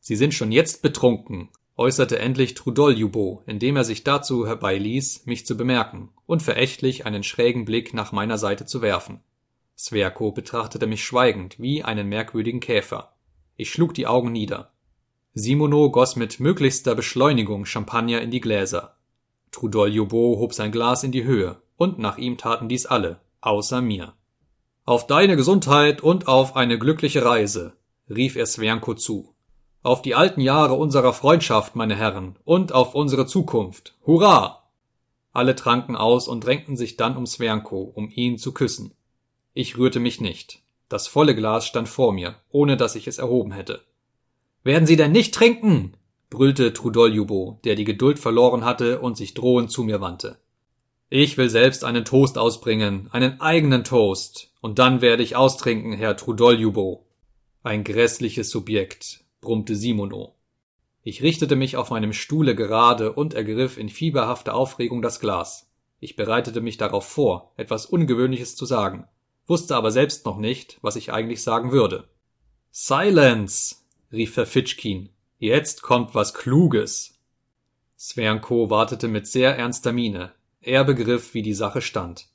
Sie 0.00 0.16
sind 0.16 0.34
schon 0.34 0.52
jetzt 0.52 0.82
betrunken, 0.82 1.48
äußerte 1.78 2.18
endlich 2.18 2.52
Trudoljubo, 2.52 3.42
indem 3.46 3.76
er 3.76 3.84
sich 3.84 4.04
dazu 4.04 4.46
herbeiließ, 4.46 5.24
mich 5.24 5.46
zu 5.46 5.56
bemerken 5.56 6.10
und 6.26 6.42
verächtlich 6.42 7.06
einen 7.06 7.22
schrägen 7.22 7.64
Blick 7.64 7.94
nach 7.94 8.12
meiner 8.12 8.36
Seite 8.36 8.66
zu 8.66 8.82
werfen. 8.82 9.20
Sverko 9.78 10.30
betrachtete 10.30 10.86
mich 10.86 11.02
schweigend 11.02 11.58
wie 11.58 11.82
einen 11.84 12.06
merkwürdigen 12.06 12.60
Käfer. 12.60 13.14
Ich 13.56 13.70
schlug 13.70 13.94
die 13.94 14.06
Augen 14.06 14.30
nieder. 14.30 14.74
Simono 15.32 15.90
goss 15.90 16.16
mit 16.16 16.40
möglichster 16.40 16.96
Beschleunigung 16.96 17.64
Champagner 17.64 18.20
in 18.20 18.32
die 18.32 18.40
Gläser. 18.40 18.96
Trudoljubo 19.52 20.40
hob 20.40 20.52
sein 20.52 20.72
Glas 20.72 21.04
in 21.04 21.12
die 21.12 21.22
Höhe, 21.22 21.62
und 21.76 22.00
nach 22.00 22.18
ihm 22.18 22.36
taten 22.36 22.68
dies 22.68 22.84
alle, 22.84 23.20
außer 23.40 23.80
mir. 23.80 24.14
Auf 24.84 25.06
deine 25.06 25.36
Gesundheit 25.36 26.00
und 26.02 26.26
auf 26.26 26.56
eine 26.56 26.80
glückliche 26.80 27.24
Reise, 27.24 27.74
rief 28.08 28.34
er 28.34 28.44
Svernko 28.44 28.94
zu. 28.94 29.32
Auf 29.84 30.02
die 30.02 30.16
alten 30.16 30.40
Jahre 30.40 30.74
unserer 30.74 31.12
Freundschaft, 31.12 31.76
meine 31.76 31.94
Herren, 31.94 32.36
und 32.44 32.72
auf 32.72 32.96
unsere 32.96 33.24
Zukunft. 33.24 33.94
Hurra! 34.04 34.64
Alle 35.32 35.54
tranken 35.54 35.94
aus 35.94 36.26
und 36.26 36.44
drängten 36.44 36.76
sich 36.76 36.96
dann 36.96 37.16
um 37.16 37.24
Svernko, 37.24 37.82
um 37.94 38.10
ihn 38.12 38.36
zu 38.36 38.52
küssen. 38.52 38.94
Ich 39.54 39.78
rührte 39.78 40.00
mich 40.00 40.20
nicht. 40.20 40.60
Das 40.88 41.06
volle 41.06 41.36
Glas 41.36 41.68
stand 41.68 41.88
vor 41.88 42.12
mir, 42.12 42.34
ohne 42.50 42.76
dass 42.76 42.96
ich 42.96 43.06
es 43.06 43.18
erhoben 43.18 43.52
hätte. 43.52 43.84
Werden 44.62 44.86
Sie 44.86 44.96
denn 44.96 45.12
nicht 45.12 45.34
trinken? 45.34 45.94
brüllte 46.28 46.72
Trudoljubo, 46.72 47.60
der 47.64 47.74
die 47.74 47.84
Geduld 47.84 48.18
verloren 48.18 48.64
hatte 48.64 49.00
und 49.00 49.16
sich 49.16 49.34
drohend 49.34 49.70
zu 49.70 49.82
mir 49.82 50.00
wandte. 50.00 50.38
Ich 51.08 51.36
will 51.36 51.50
selbst 51.50 51.82
einen 51.82 52.04
Toast 52.04 52.38
ausbringen, 52.38 53.08
einen 53.10 53.40
eigenen 53.40 53.82
Toast, 53.82 54.52
und 54.60 54.78
dann 54.78 55.00
werde 55.00 55.24
ich 55.24 55.34
austrinken, 55.34 55.92
Herr 55.92 56.16
Trudoljubo. 56.16 57.04
Ein 57.64 57.82
grässliches 57.82 58.50
Subjekt, 58.50 59.24
brummte 59.40 59.74
Simono. 59.74 60.36
Ich 61.02 61.22
richtete 61.22 61.56
mich 61.56 61.76
auf 61.76 61.90
meinem 61.90 62.12
Stuhle 62.12 62.54
gerade 62.54 63.12
und 63.12 63.34
ergriff 63.34 63.76
in 63.76 63.88
fieberhafter 63.88 64.54
Aufregung 64.54 65.02
das 65.02 65.18
Glas. 65.18 65.68
Ich 65.98 66.14
bereitete 66.14 66.60
mich 66.60 66.76
darauf 66.76 67.06
vor, 67.06 67.52
etwas 67.56 67.86
Ungewöhnliches 67.86 68.54
zu 68.54 68.64
sagen, 68.64 69.08
wusste 69.46 69.74
aber 69.74 69.90
selbst 69.90 70.26
noch 70.26 70.38
nicht, 70.38 70.78
was 70.80 70.96
ich 70.96 71.12
eigentlich 71.12 71.42
sagen 71.42 71.72
würde. 71.72 72.08
Silence! 72.70 73.79
Rief 74.12 74.34
Verfitschkin, 74.34 75.10
Jetzt 75.38 75.82
kommt 75.82 76.14
was 76.14 76.34
Kluges. 76.34 77.18
Svernko 77.96 78.68
wartete 78.68 79.08
mit 79.08 79.26
sehr 79.26 79.56
ernster 79.56 79.92
Miene. 79.92 80.32
Er 80.60 80.84
begriff, 80.84 81.32
wie 81.32 81.42
die 81.42 81.54
Sache 81.54 81.80
stand. 81.80 82.28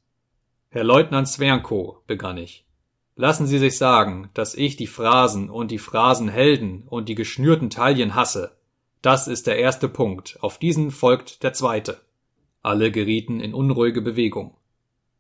Herr 0.70 0.84
Leutnant 0.84 1.28
Svernko, 1.28 2.02
begann 2.08 2.38
ich, 2.38 2.66
lassen 3.16 3.46
Sie 3.46 3.60
sich 3.60 3.78
sagen, 3.78 4.30
dass 4.34 4.56
ich 4.56 4.76
die 4.76 4.88
Phrasen 4.88 5.50
und 5.50 5.70
die 5.70 5.78
Phrasenhelden 5.78 6.84
und 6.88 7.10
die 7.10 7.16
geschnürten 7.16 7.70
Taillen 7.70 8.16
hasse. 8.16 8.58
Das 9.02 9.28
ist 9.28 9.46
der 9.46 9.60
erste 9.60 9.88
Punkt, 9.88 10.40
auf 10.42 10.58
diesen 10.58 10.90
folgt 10.90 11.44
der 11.44 11.54
zweite. 11.54 12.02
Alle 12.64 12.92
gerieten 12.92 13.40
in 13.40 13.54
unruhige 13.54 14.02
Bewegung. 14.02 14.58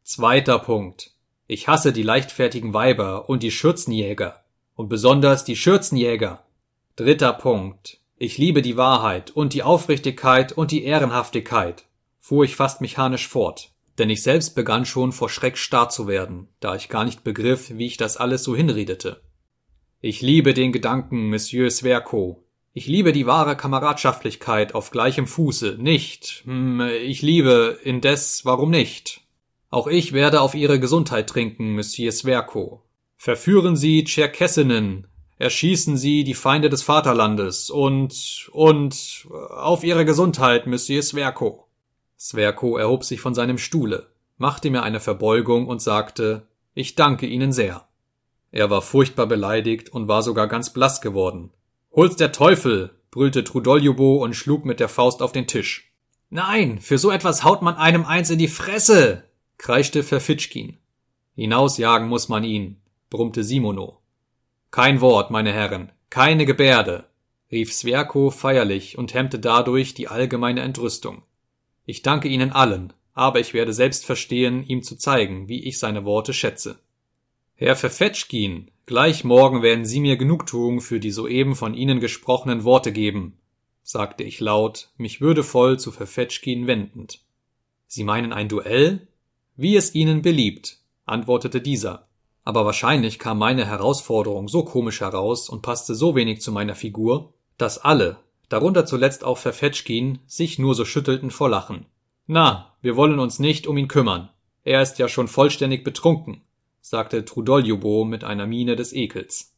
Zweiter 0.01 0.57
Punkt. 0.57 1.11
Ich 1.45 1.67
hasse 1.67 1.93
die 1.93 2.01
leichtfertigen 2.01 2.73
Weiber 2.73 3.29
und 3.29 3.43
die 3.43 3.51
Schürzenjäger. 3.51 4.43
Und 4.75 4.89
besonders 4.89 5.45
die 5.45 5.55
Schürzenjäger. 5.55 6.44
Dritter 6.97 7.33
Punkt. 7.33 7.99
Ich 8.17 8.37
liebe 8.37 8.61
die 8.61 8.77
Wahrheit 8.77 9.29
und 9.29 9.53
die 9.53 9.63
Aufrichtigkeit 9.63 10.53
und 10.53 10.71
die 10.71 10.85
Ehrenhaftigkeit, 10.85 11.83
fuhr 12.21 12.45
ich 12.45 12.55
fast 12.55 12.79
mechanisch 12.79 13.27
fort, 13.27 13.73
denn 13.97 14.09
ich 14.09 14.23
selbst 14.23 14.55
begann 14.55 14.85
schon 14.85 15.11
vor 15.11 15.27
Schreck 15.27 15.57
starr 15.57 15.89
zu 15.89 16.07
werden, 16.07 16.47
da 16.61 16.73
ich 16.73 16.87
gar 16.87 17.03
nicht 17.03 17.25
begriff, 17.25 17.71
wie 17.77 17.87
ich 17.87 17.97
das 17.97 18.15
alles 18.15 18.45
so 18.45 18.55
hinredete. 18.55 19.19
Ich 19.99 20.21
liebe 20.21 20.53
den 20.53 20.71
Gedanken, 20.71 21.29
Monsieur 21.29 21.69
Sverko. 21.69 22.45
Ich 22.71 22.87
liebe 22.87 23.11
die 23.11 23.27
wahre 23.27 23.57
Kameradschaftlichkeit 23.57 24.73
auf 24.73 24.89
gleichem 24.89 25.27
Fuße, 25.27 25.75
nicht. 25.77 26.43
Hm, 26.45 26.79
ich 27.03 27.21
liebe, 27.21 27.77
indes, 27.83 28.45
warum 28.45 28.69
nicht? 28.69 29.19
Auch 29.69 29.87
ich 29.87 30.13
werde 30.13 30.39
auf 30.39 30.55
Ihre 30.55 30.79
Gesundheit 30.79 31.27
trinken, 31.27 31.73
Monsieur 31.73 32.13
Sverko. 32.13 32.85
Verführen 33.17 33.75
Sie 33.75 34.05
Tscherkessinnen, 34.05 35.07
erschießen 35.37 35.97
Sie 35.97 36.23
die 36.23 36.33
Feinde 36.33 36.69
des 36.69 36.83
Vaterlandes 36.83 37.69
und 37.69 38.49
und 38.51 39.27
auf 39.49 39.83
Ihre 39.83 40.05
Gesundheit, 40.05 40.67
Monsieur 40.67 41.01
Sverko. 41.01 41.67
Sverko 42.17 42.77
erhob 42.77 43.03
sich 43.03 43.21
von 43.21 43.35
seinem 43.35 43.57
Stuhle, 43.57 44.07
machte 44.37 44.69
mir 44.69 44.83
eine 44.83 44.99
Verbeugung 44.99 45.67
und 45.67 45.81
sagte 45.81 46.47
Ich 46.73 46.95
danke 46.95 47.25
Ihnen 47.25 47.51
sehr. 47.51 47.87
Er 48.51 48.69
war 48.69 48.81
furchtbar 48.81 49.27
beleidigt 49.27 49.89
und 49.89 50.07
war 50.07 50.21
sogar 50.21 50.47
ganz 50.47 50.71
blass 50.71 51.01
geworden. 51.01 51.51
Hol's 51.91 52.15
der 52.15 52.31
Teufel! 52.31 52.91
brüllte 53.11 53.45
Trudoljubo 53.45 54.23
und 54.23 54.35
schlug 54.35 54.65
mit 54.65 54.81
der 54.81 54.89
Faust 54.89 55.21
auf 55.21 55.31
den 55.31 55.47
Tisch. 55.47 55.93
Nein, 56.29 56.79
für 56.79 56.97
so 56.97 57.11
etwas 57.11 57.45
haut 57.45 57.61
man 57.61 57.75
einem 57.75 58.05
eins 58.05 58.29
in 58.29 58.39
die 58.39 58.47
Fresse! 58.47 59.23
kreischte 59.57 60.03
Verfitschkin. 60.03 60.77
Hinausjagen 61.35 62.07
muss 62.07 62.29
man 62.29 62.43
ihn, 62.43 62.81
brummte 63.09 63.43
Simono. 63.43 64.01
Kein 64.75 64.99
Wort, 64.99 65.31
meine 65.31 65.53
Herren, 65.53 65.89
keine 66.09 66.45
Gebärde, 66.45 67.05
rief 67.49 67.71
Sverko 67.71 68.29
feierlich 68.29 68.97
und 68.97 69.13
hemmte 69.13 69.39
dadurch 69.39 69.93
die 69.93 70.09
allgemeine 70.09 70.63
Entrüstung. 70.63 71.21
Ich 71.85 72.01
danke 72.01 72.27
Ihnen 72.27 72.51
allen, 72.51 72.91
aber 73.13 73.39
ich 73.39 73.53
werde 73.53 73.71
selbst 73.71 74.05
verstehen, 74.05 74.65
ihm 74.67 74.83
zu 74.83 74.97
zeigen, 74.97 75.47
wie 75.47 75.63
ich 75.63 75.79
seine 75.79 76.03
Worte 76.03 76.33
schätze. 76.33 76.77
Herr 77.53 77.77
Verfetschkin, 77.77 78.69
gleich 78.85 79.23
morgen 79.23 79.61
werden 79.61 79.85
Sie 79.85 80.01
mir 80.01 80.17
Genugtuung 80.17 80.81
für 80.81 80.99
die 80.99 81.11
soeben 81.11 81.55
von 81.55 81.73
Ihnen 81.73 82.01
gesprochenen 82.01 82.65
Worte 82.65 82.91
geben, 82.91 83.37
sagte 83.81 84.25
ich 84.25 84.41
laut, 84.41 84.89
mich 84.97 85.21
würdevoll 85.21 85.79
zu 85.79 85.93
Verfetschkin 85.93 86.67
wendend. 86.67 87.21
Sie 87.87 88.03
meinen 88.03 88.33
ein 88.33 88.49
Duell? 88.49 89.07
Wie 89.55 89.77
es 89.77 89.95
Ihnen 89.95 90.21
beliebt, 90.21 90.79
antwortete 91.05 91.61
dieser. 91.61 92.09
Aber 92.45 92.63
wahrscheinlich 92.63 93.19
kam 93.19 93.39
meine 93.39 93.65
Herausforderung 93.65 94.47
so 94.47 94.63
komisch 94.63 95.01
heraus 95.01 95.49
und 95.49 95.63
passte 95.63 95.95
so 95.95 96.15
wenig 96.15 96.41
zu 96.41 96.51
meiner 96.51 96.75
Figur, 96.75 97.33
dass 97.57 97.79
alle, 97.79 98.17
darunter 98.49 98.85
zuletzt 98.85 99.23
auch 99.23 99.39
Verfetschkin, 99.39 100.19
sich 100.27 100.59
nur 100.59 100.75
so 100.75 100.85
schüttelten 100.85 101.31
vor 101.31 101.49
Lachen. 101.49 101.87
Na, 102.27 102.73
wir 102.81 102.95
wollen 102.95 103.19
uns 103.19 103.39
nicht 103.39 103.65
um 103.65 103.77
ihn 103.77 103.87
kümmern. 103.87 104.29
Er 104.63 104.81
ist 104.81 104.99
ja 104.99 105.09
schon 105.09 105.27
vollständig 105.27 105.83
betrunken, 105.83 106.41
sagte 106.81 107.25
Trudoljubo 107.25 108.05
mit 108.05 108.23
einer 108.23 108.45
Miene 108.45 108.75
des 108.75 108.93
Ekels. 108.93 109.55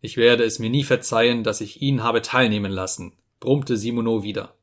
Ich 0.00 0.16
werde 0.16 0.44
es 0.44 0.58
mir 0.58 0.70
nie 0.70 0.84
verzeihen, 0.84 1.44
dass 1.44 1.60
ich 1.60 1.82
ihn 1.82 2.02
habe 2.02 2.22
teilnehmen 2.22 2.72
lassen, 2.72 3.12
brummte 3.40 3.76
Simono 3.76 4.22
wieder. 4.22 4.54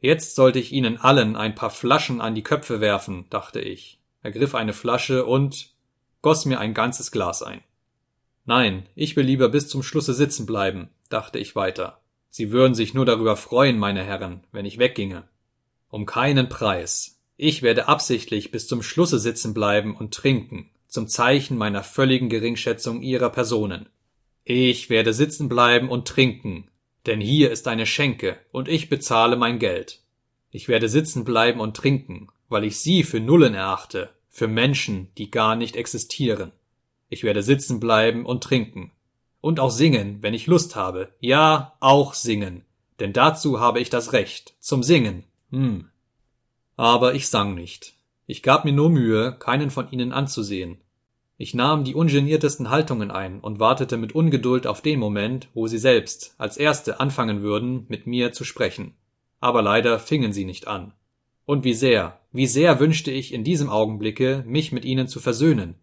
Jetzt 0.00 0.36
sollte 0.36 0.58
ich 0.58 0.72
ihnen 0.72 0.96
allen 0.96 1.36
ein 1.36 1.54
paar 1.54 1.70
Flaschen 1.70 2.20
an 2.22 2.34
die 2.34 2.42
Köpfe 2.42 2.80
werfen, 2.80 3.26
dachte 3.28 3.60
ich, 3.60 3.98
ergriff 4.22 4.54
eine 4.54 4.72
Flasche 4.72 5.26
und 5.26 5.74
goss 6.22 6.44
mir 6.44 6.60
ein 6.60 6.74
ganzes 6.74 7.10
Glas 7.10 7.42
ein. 7.42 7.60
Nein, 8.44 8.88
ich 8.94 9.14
will 9.16 9.26
lieber 9.26 9.48
bis 9.48 9.68
zum 9.68 9.82
Schlusse 9.82 10.14
sitzen 10.14 10.46
bleiben, 10.46 10.88
dachte 11.10 11.38
ich 11.38 11.54
weiter. 11.54 12.00
Sie 12.30 12.50
würden 12.50 12.74
sich 12.74 12.94
nur 12.94 13.04
darüber 13.04 13.36
freuen, 13.36 13.78
meine 13.78 14.02
Herren, 14.02 14.44
wenn 14.52 14.64
ich 14.64 14.78
wegginge. 14.78 15.24
Um 15.90 16.06
keinen 16.06 16.48
Preis. 16.48 17.18
Ich 17.36 17.62
werde 17.62 17.88
absichtlich 17.88 18.50
bis 18.50 18.66
zum 18.66 18.82
Schlusse 18.82 19.18
sitzen 19.18 19.54
bleiben 19.54 19.96
und 19.96 20.12
trinken, 20.12 20.70
zum 20.88 21.08
Zeichen 21.08 21.56
meiner 21.56 21.82
völligen 21.82 22.28
Geringschätzung 22.28 23.02
ihrer 23.02 23.30
Personen. 23.30 23.88
Ich 24.44 24.90
werde 24.90 25.12
sitzen 25.12 25.48
bleiben 25.48 25.88
und 25.88 26.08
trinken, 26.08 26.70
denn 27.06 27.20
hier 27.20 27.50
ist 27.50 27.68
eine 27.68 27.86
Schenke 27.86 28.38
und 28.50 28.68
ich 28.68 28.88
bezahle 28.88 29.36
mein 29.36 29.58
Geld. 29.58 30.00
Ich 30.50 30.68
werde 30.68 30.88
sitzen 30.88 31.24
bleiben 31.24 31.60
und 31.60 31.76
trinken, 31.76 32.28
weil 32.48 32.64
ich 32.64 32.78
sie 32.78 33.02
für 33.02 33.20
Nullen 33.20 33.54
erachte, 33.54 34.10
für 34.38 34.48
Menschen, 34.48 35.08
die 35.18 35.30
gar 35.30 35.56
nicht 35.56 35.76
existieren. 35.76 36.52
Ich 37.08 37.24
werde 37.24 37.42
sitzen 37.42 37.80
bleiben 37.80 38.24
und 38.24 38.44
trinken. 38.44 38.92
Und 39.40 39.60
auch 39.60 39.70
singen, 39.70 40.18
wenn 40.22 40.32
ich 40.32 40.46
Lust 40.46 40.76
habe. 40.76 41.12
Ja, 41.20 41.76
auch 41.80 42.14
singen. 42.14 42.64
Denn 43.00 43.12
dazu 43.12 43.60
habe 43.60 43.80
ich 43.80 43.90
das 43.90 44.12
Recht. 44.12 44.54
Zum 44.60 44.82
Singen. 44.82 45.24
Hm. 45.50 45.88
Aber 46.76 47.14
ich 47.14 47.28
sang 47.28 47.54
nicht. 47.54 47.94
Ich 48.26 48.42
gab 48.42 48.64
mir 48.64 48.72
nur 48.72 48.90
Mühe, 48.90 49.36
keinen 49.38 49.70
von 49.70 49.90
ihnen 49.90 50.12
anzusehen. 50.12 50.78
Ich 51.36 51.54
nahm 51.54 51.84
die 51.84 51.94
ungeniertesten 51.94 52.70
Haltungen 52.70 53.10
ein 53.10 53.40
und 53.40 53.60
wartete 53.60 53.96
mit 53.96 54.14
Ungeduld 54.14 54.66
auf 54.66 54.82
den 54.82 54.98
Moment, 54.98 55.48
wo 55.54 55.66
sie 55.66 55.78
selbst 55.78 56.34
als 56.38 56.56
Erste 56.56 57.00
anfangen 57.00 57.42
würden, 57.42 57.86
mit 57.88 58.06
mir 58.06 58.32
zu 58.32 58.44
sprechen. 58.44 58.94
Aber 59.40 59.62
leider 59.62 59.98
fingen 59.98 60.32
sie 60.32 60.44
nicht 60.44 60.66
an. 60.66 60.92
Und 61.48 61.64
wie 61.64 61.72
sehr, 61.72 62.20
wie 62.30 62.46
sehr 62.46 62.78
wünschte 62.78 63.10
ich 63.10 63.32
in 63.32 63.42
diesem 63.42 63.70
Augenblicke, 63.70 64.44
mich 64.46 64.70
mit 64.70 64.84
ihnen 64.84 65.08
zu 65.08 65.18
versöhnen. 65.18 65.76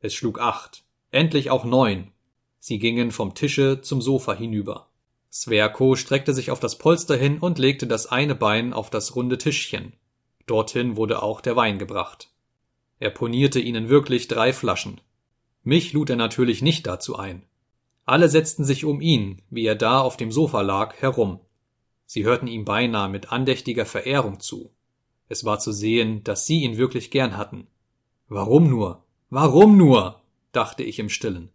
Es 0.00 0.12
schlug 0.12 0.40
acht, 0.40 0.82
endlich 1.12 1.50
auch 1.50 1.64
neun. 1.64 2.10
Sie 2.58 2.80
gingen 2.80 3.12
vom 3.12 3.36
Tische 3.36 3.80
zum 3.80 4.02
Sofa 4.02 4.34
hinüber. 4.34 4.88
Sverko 5.30 5.94
streckte 5.94 6.34
sich 6.34 6.50
auf 6.50 6.58
das 6.58 6.78
Polster 6.78 7.16
hin 7.16 7.38
und 7.38 7.60
legte 7.60 7.86
das 7.86 8.08
eine 8.08 8.34
Bein 8.34 8.72
auf 8.72 8.90
das 8.90 9.14
runde 9.14 9.38
Tischchen. 9.38 9.92
Dorthin 10.46 10.96
wurde 10.96 11.22
auch 11.22 11.40
der 11.40 11.54
Wein 11.54 11.78
gebracht. 11.78 12.32
Er 12.98 13.10
ponierte 13.10 13.60
ihnen 13.60 13.88
wirklich 13.88 14.26
drei 14.26 14.52
Flaschen. 14.52 15.00
Mich 15.62 15.92
lud 15.92 16.10
er 16.10 16.16
natürlich 16.16 16.60
nicht 16.60 16.88
dazu 16.88 17.16
ein. 17.16 17.44
Alle 18.04 18.28
setzten 18.28 18.64
sich 18.64 18.84
um 18.84 19.00
ihn, 19.00 19.42
wie 19.48 19.64
er 19.64 19.76
da 19.76 20.00
auf 20.00 20.16
dem 20.16 20.32
Sofa 20.32 20.62
lag, 20.62 20.96
herum. 20.96 21.38
Sie 22.06 22.24
hörten 22.24 22.46
ihm 22.46 22.64
beinahe 22.64 23.08
mit 23.08 23.32
andächtiger 23.32 23.84
Verehrung 23.84 24.40
zu. 24.40 24.70
Es 25.28 25.44
war 25.44 25.58
zu 25.58 25.72
sehen, 25.72 26.22
dass 26.24 26.46
sie 26.46 26.62
ihn 26.62 26.76
wirklich 26.76 27.10
gern 27.10 27.36
hatten. 27.36 27.66
Warum 28.28 28.70
nur? 28.70 29.04
Warum 29.28 29.76
nur? 29.76 30.22
dachte 30.52 30.82
ich 30.82 30.98
im 30.98 31.08
stillen. 31.08 31.50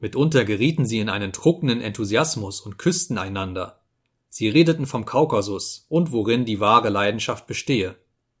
Mitunter 0.00 0.44
gerieten 0.44 0.84
sie 0.84 0.98
in 0.98 1.08
einen 1.08 1.32
truckenen 1.32 1.80
Enthusiasmus 1.80 2.60
und 2.60 2.78
küssten 2.78 3.18
einander. 3.18 3.80
Sie 4.28 4.48
redeten 4.48 4.86
vom 4.86 5.04
Kaukasus 5.04 5.86
und 5.88 6.10
worin 6.10 6.44
die 6.44 6.58
wahre 6.58 6.88
Leidenschaft 6.88 7.46
bestehe 7.46 7.96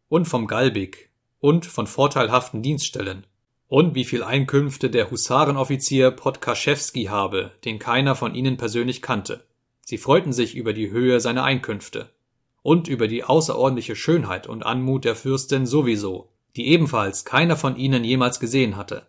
und 0.08 0.26
vom 0.26 0.46
Galbig 0.46 1.10
und 1.38 1.66
von 1.66 1.86
vorteilhaften 1.86 2.62
Dienststellen 2.62 3.26
und 3.68 3.94
wie 3.94 4.04
viel 4.04 4.22
Einkünfte 4.22 4.90
der 4.90 5.10
Husarenoffizier 5.10 6.10
Podkaschewski 6.10 7.04
habe, 7.04 7.52
den 7.64 7.78
keiner 7.78 8.16
von 8.16 8.34
ihnen 8.34 8.56
persönlich 8.56 9.02
kannte. 9.02 9.44
Sie 9.84 9.98
freuten 9.98 10.32
sich 10.32 10.54
über 10.56 10.72
die 10.72 10.90
Höhe 10.90 11.20
seiner 11.20 11.44
Einkünfte 11.44 12.10
und 12.62 12.88
über 12.88 13.08
die 13.08 13.24
außerordentliche 13.24 13.96
Schönheit 13.96 14.46
und 14.46 14.64
Anmut 14.64 15.04
der 15.04 15.16
Fürstin 15.16 15.66
sowieso, 15.66 16.30
die 16.56 16.68
ebenfalls 16.68 17.24
keiner 17.24 17.56
von 17.56 17.76
ihnen 17.76 18.04
jemals 18.04 18.40
gesehen 18.40 18.76
hatte. 18.76 19.06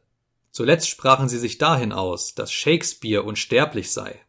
Zuletzt 0.52 0.90
sprachen 0.90 1.30
sie 1.30 1.40
sich 1.40 1.58
dahin 1.58 1.92
aus, 1.92 2.36
dass 2.36 2.52
Shakespeare 2.52 3.24
unsterblich 3.24 3.92
sei 3.92 4.20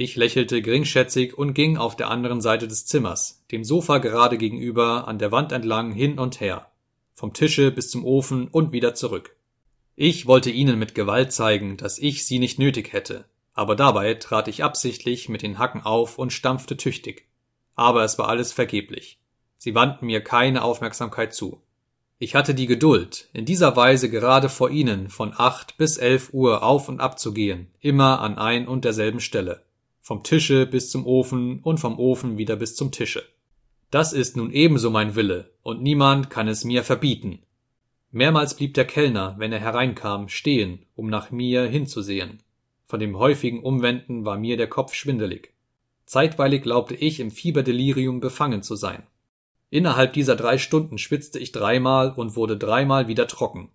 ich 0.00 0.14
lächelte 0.14 0.62
geringschätzig 0.62 1.36
und 1.36 1.54
ging 1.54 1.76
auf 1.76 1.96
der 1.96 2.08
anderen 2.08 2.40
Seite 2.40 2.68
des 2.68 2.86
Zimmers, 2.86 3.42
dem 3.50 3.64
Sofa 3.64 3.98
gerade 3.98 4.38
gegenüber, 4.38 5.08
an 5.08 5.18
der 5.18 5.32
Wand 5.32 5.50
entlang 5.50 5.90
hin 5.90 6.20
und 6.20 6.38
her, 6.38 6.70
vom 7.14 7.32
Tische 7.32 7.72
bis 7.72 7.90
zum 7.90 8.04
Ofen 8.04 8.46
und 8.46 8.70
wieder 8.70 8.94
zurück. 8.94 9.34
Ich 9.96 10.26
wollte 10.26 10.52
ihnen 10.52 10.78
mit 10.78 10.94
Gewalt 10.94 11.32
zeigen, 11.32 11.76
dass 11.76 11.98
ich 11.98 12.24
sie 12.24 12.38
nicht 12.38 12.60
nötig 12.60 12.92
hätte, 12.92 13.24
aber 13.58 13.74
dabei 13.74 14.14
trat 14.14 14.46
ich 14.46 14.62
absichtlich 14.62 15.28
mit 15.28 15.42
den 15.42 15.58
Hacken 15.58 15.82
auf 15.82 16.16
und 16.16 16.32
stampfte 16.32 16.76
tüchtig. 16.76 17.26
Aber 17.74 18.04
es 18.04 18.16
war 18.16 18.28
alles 18.28 18.52
vergeblich. 18.52 19.18
Sie 19.56 19.74
wandten 19.74 20.06
mir 20.06 20.22
keine 20.22 20.62
Aufmerksamkeit 20.62 21.34
zu. 21.34 21.60
Ich 22.20 22.36
hatte 22.36 22.54
die 22.54 22.66
Geduld, 22.66 23.28
in 23.32 23.46
dieser 23.46 23.74
Weise 23.74 24.10
gerade 24.10 24.48
vor 24.48 24.70
ihnen 24.70 25.08
von 25.10 25.34
acht 25.36 25.76
bis 25.76 25.96
elf 25.96 26.32
Uhr 26.32 26.62
auf 26.62 26.88
und 26.88 27.00
ab 27.00 27.18
zu 27.18 27.34
gehen, 27.34 27.66
immer 27.80 28.20
an 28.20 28.38
ein 28.38 28.68
und 28.68 28.84
derselben 28.84 29.18
Stelle 29.18 29.64
vom 30.00 30.22
Tische 30.22 30.64
bis 30.64 30.88
zum 30.90 31.04
Ofen 31.04 31.58
und 31.60 31.78
vom 31.78 31.98
Ofen 31.98 32.38
wieder 32.38 32.54
bis 32.54 32.76
zum 32.76 32.92
Tische. 32.92 33.24
Das 33.90 34.12
ist 34.12 34.36
nun 34.36 34.52
ebenso 34.52 34.88
mein 34.88 35.16
Wille, 35.16 35.50
und 35.62 35.82
niemand 35.82 36.30
kann 36.30 36.46
es 36.46 36.64
mir 36.64 36.84
verbieten. 36.84 37.40
Mehrmals 38.12 38.54
blieb 38.54 38.74
der 38.74 38.86
Kellner, 38.86 39.34
wenn 39.38 39.52
er 39.52 39.58
hereinkam, 39.58 40.28
stehen, 40.28 40.86
um 40.94 41.10
nach 41.10 41.32
mir 41.32 41.64
hinzusehen. 41.64 42.38
Von 42.88 43.00
dem 43.00 43.18
häufigen 43.18 43.62
Umwenden 43.62 44.24
war 44.24 44.38
mir 44.38 44.56
der 44.56 44.66
Kopf 44.66 44.94
schwindelig. 44.94 45.52
Zeitweilig 46.06 46.62
glaubte 46.62 46.94
ich 46.94 47.20
im 47.20 47.30
Fieberdelirium 47.30 48.20
befangen 48.20 48.62
zu 48.62 48.76
sein. 48.76 49.02
Innerhalb 49.68 50.14
dieser 50.14 50.36
drei 50.36 50.56
Stunden 50.56 50.96
schwitzte 50.96 51.38
ich 51.38 51.52
dreimal 51.52 52.12
und 52.12 52.34
wurde 52.34 52.56
dreimal 52.56 53.06
wieder 53.06 53.26
trocken. 53.26 53.68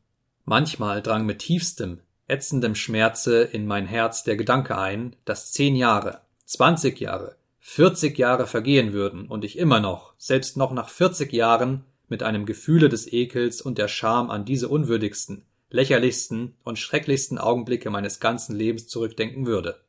Manchmal 0.46 1.04
drang 1.04 1.28
mit 1.28 1.40
tiefstem, 1.40 2.00
ätzendem 2.28 2.74
Schmerze 2.74 3.44
in 3.44 3.68
mein 3.68 3.86
Herz 3.86 4.24
der 4.24 4.36
Gedanke 4.36 4.80
ein, 4.80 5.16
dass 5.26 5.52
zehn 5.52 5.76
Jahre, 5.76 6.22
zwanzig 6.46 7.00
Jahre, 7.00 7.36
vierzig 7.60 8.18
Jahre 8.18 8.48
vergehen 8.48 8.94
würden 8.94 9.28
und 9.28 9.46
ich 9.46 9.60
immer 9.60 9.80
noch, 9.80 10.16
selbst 10.18 10.58
noch 10.58 10.74
nach 10.74 10.90
vierzig 10.90 11.32
Jahren, 11.32 11.86
mit 12.08 12.24
einem 12.24 12.48
Gefühle 12.48 12.90
des 12.90 13.12
Ekels 13.12 13.62
und 13.62 13.78
der 13.78 13.88
Scham 13.88 14.32
an 14.32 14.44
diese 14.44 14.70
unwürdigsten, 14.70 15.46
lächerlichsten 15.74 16.54
und 16.64 16.78
schrecklichsten 16.78 17.40
Augenblicke 17.40 17.90
meines 17.90 18.20
ganzen 18.20 18.56
Lebens 18.56 18.88
zurückdenken 18.88 19.48
würde. 19.48 19.80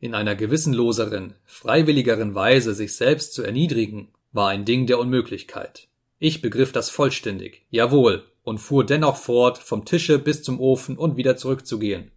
In 0.00 0.14
einer 0.14 0.34
gewissenloseren, 0.34 1.34
freiwilligeren 1.44 2.34
Weise 2.34 2.74
sich 2.74 2.96
selbst 2.96 3.34
zu 3.34 3.42
erniedrigen, 3.42 4.08
war 4.32 4.48
ein 4.48 4.64
Ding 4.64 4.86
der 4.86 4.98
Unmöglichkeit. 4.98 5.88
Ich 6.18 6.40
begriff 6.40 6.72
das 6.72 6.88
vollständig, 6.88 7.66
jawohl, 7.70 8.24
und 8.44 8.58
fuhr 8.58 8.84
dennoch 8.84 9.16
fort, 9.16 9.58
vom 9.58 9.84
Tische 9.84 10.18
bis 10.18 10.42
zum 10.42 10.58
Ofen 10.58 10.96
und 10.96 11.16
wieder 11.16 11.36
zurückzugehen. 11.36 12.10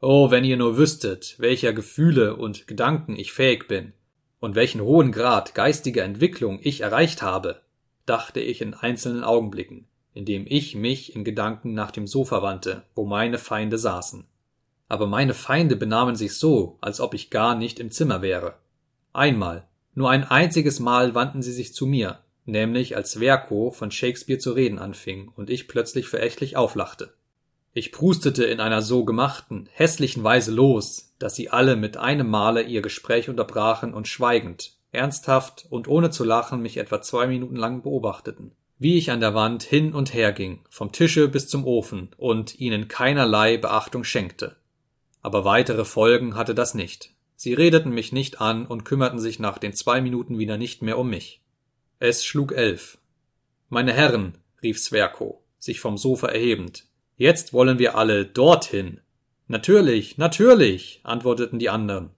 Oh, 0.00 0.30
wenn 0.30 0.44
ihr 0.44 0.58
nur 0.58 0.76
wüsstet, 0.76 1.34
welcher 1.38 1.72
Gefühle 1.72 2.36
und 2.36 2.66
Gedanken 2.66 3.16
ich 3.16 3.32
fähig 3.32 3.68
bin, 3.68 3.94
und 4.38 4.54
welchen 4.54 4.82
hohen 4.82 5.12
Grad 5.12 5.54
geistiger 5.54 6.04
Entwicklung 6.04 6.60
ich 6.62 6.82
erreicht 6.82 7.22
habe, 7.22 7.62
dachte 8.04 8.40
ich 8.40 8.60
in 8.60 8.74
einzelnen 8.74 9.24
Augenblicken, 9.24 9.86
indem 10.18 10.46
ich 10.48 10.74
mich 10.74 11.14
in 11.14 11.22
Gedanken 11.22 11.74
nach 11.74 11.92
dem 11.92 12.08
Sofa 12.08 12.42
wandte, 12.42 12.82
wo 12.96 13.06
meine 13.06 13.38
Feinde 13.38 13.78
saßen. 13.78 14.26
Aber 14.88 15.06
meine 15.06 15.32
Feinde 15.32 15.76
benahmen 15.76 16.16
sich 16.16 16.34
so, 16.34 16.76
als 16.80 16.98
ob 16.98 17.14
ich 17.14 17.30
gar 17.30 17.54
nicht 17.54 17.78
im 17.78 17.92
Zimmer 17.92 18.20
wäre. 18.20 18.56
Einmal, 19.12 19.68
nur 19.94 20.10
ein 20.10 20.24
einziges 20.24 20.80
Mal 20.80 21.14
wandten 21.14 21.40
sie 21.40 21.52
sich 21.52 21.72
zu 21.72 21.86
mir, 21.86 22.18
nämlich 22.46 22.96
als 22.96 23.18
Verko 23.18 23.70
von 23.70 23.92
Shakespeare 23.92 24.40
zu 24.40 24.50
reden 24.54 24.80
anfing 24.80 25.30
und 25.36 25.50
ich 25.50 25.68
plötzlich 25.68 26.08
verächtlich 26.08 26.56
auflachte. 26.56 27.14
Ich 27.72 27.92
prustete 27.92 28.44
in 28.44 28.58
einer 28.58 28.82
so 28.82 29.04
gemachten, 29.04 29.68
hässlichen 29.72 30.24
Weise 30.24 30.50
los, 30.50 31.14
dass 31.20 31.36
sie 31.36 31.50
alle 31.50 31.76
mit 31.76 31.96
einem 31.96 32.28
Male 32.28 32.62
ihr 32.62 32.82
Gespräch 32.82 33.28
unterbrachen 33.28 33.94
und 33.94 34.08
schweigend, 34.08 34.72
ernsthaft 34.90 35.66
und 35.70 35.86
ohne 35.86 36.10
zu 36.10 36.24
lachen 36.24 36.60
mich 36.60 36.76
etwa 36.76 37.00
zwei 37.02 37.28
Minuten 37.28 37.54
lang 37.54 37.82
beobachteten, 37.82 38.56
wie 38.78 38.96
ich 38.96 39.10
an 39.10 39.20
der 39.20 39.34
Wand 39.34 39.62
hin 39.62 39.92
und 39.92 40.14
her 40.14 40.32
ging, 40.32 40.60
vom 40.70 40.92
Tische 40.92 41.28
bis 41.28 41.48
zum 41.48 41.64
Ofen 41.64 42.10
und 42.16 42.58
ihnen 42.60 42.88
keinerlei 42.88 43.56
Beachtung 43.56 44.04
schenkte. 44.04 44.56
Aber 45.20 45.44
weitere 45.44 45.84
Folgen 45.84 46.36
hatte 46.36 46.54
das 46.54 46.74
nicht. 46.74 47.10
Sie 47.34 47.54
redeten 47.54 47.90
mich 47.90 48.12
nicht 48.12 48.40
an 48.40 48.66
und 48.66 48.84
kümmerten 48.84 49.18
sich 49.18 49.38
nach 49.38 49.58
den 49.58 49.72
zwei 49.72 50.00
Minuten 50.00 50.38
wieder 50.38 50.58
nicht 50.58 50.82
mehr 50.82 50.98
um 50.98 51.10
mich. 51.10 51.42
Es 51.98 52.24
schlug 52.24 52.52
elf. 52.52 52.98
Meine 53.68 53.92
Herren, 53.92 54.38
rief 54.62 54.78
Sverko, 54.78 55.42
sich 55.58 55.80
vom 55.80 55.98
Sofa 55.98 56.28
erhebend, 56.28 56.86
jetzt 57.16 57.52
wollen 57.52 57.78
wir 57.78 57.96
alle 57.96 58.24
dorthin. 58.24 59.00
Natürlich, 59.48 60.18
natürlich, 60.18 61.00
antworteten 61.02 61.58
die 61.58 61.68
anderen. 61.68 62.10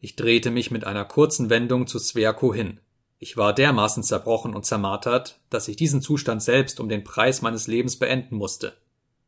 Ich 0.00 0.16
drehte 0.16 0.50
mich 0.50 0.70
mit 0.72 0.84
einer 0.84 1.04
kurzen 1.04 1.48
Wendung 1.48 1.86
zu 1.86 1.98
Sverko 1.98 2.52
hin. 2.52 2.80
Ich 3.22 3.36
war 3.36 3.52
dermaßen 3.52 4.02
zerbrochen 4.02 4.52
und 4.52 4.66
zermartert, 4.66 5.38
dass 5.48 5.68
ich 5.68 5.76
diesen 5.76 6.02
Zustand 6.02 6.42
selbst 6.42 6.80
um 6.80 6.88
den 6.88 7.04
Preis 7.04 7.40
meines 7.40 7.68
Lebens 7.68 7.96
beenden 7.96 8.34
musste. 8.34 8.76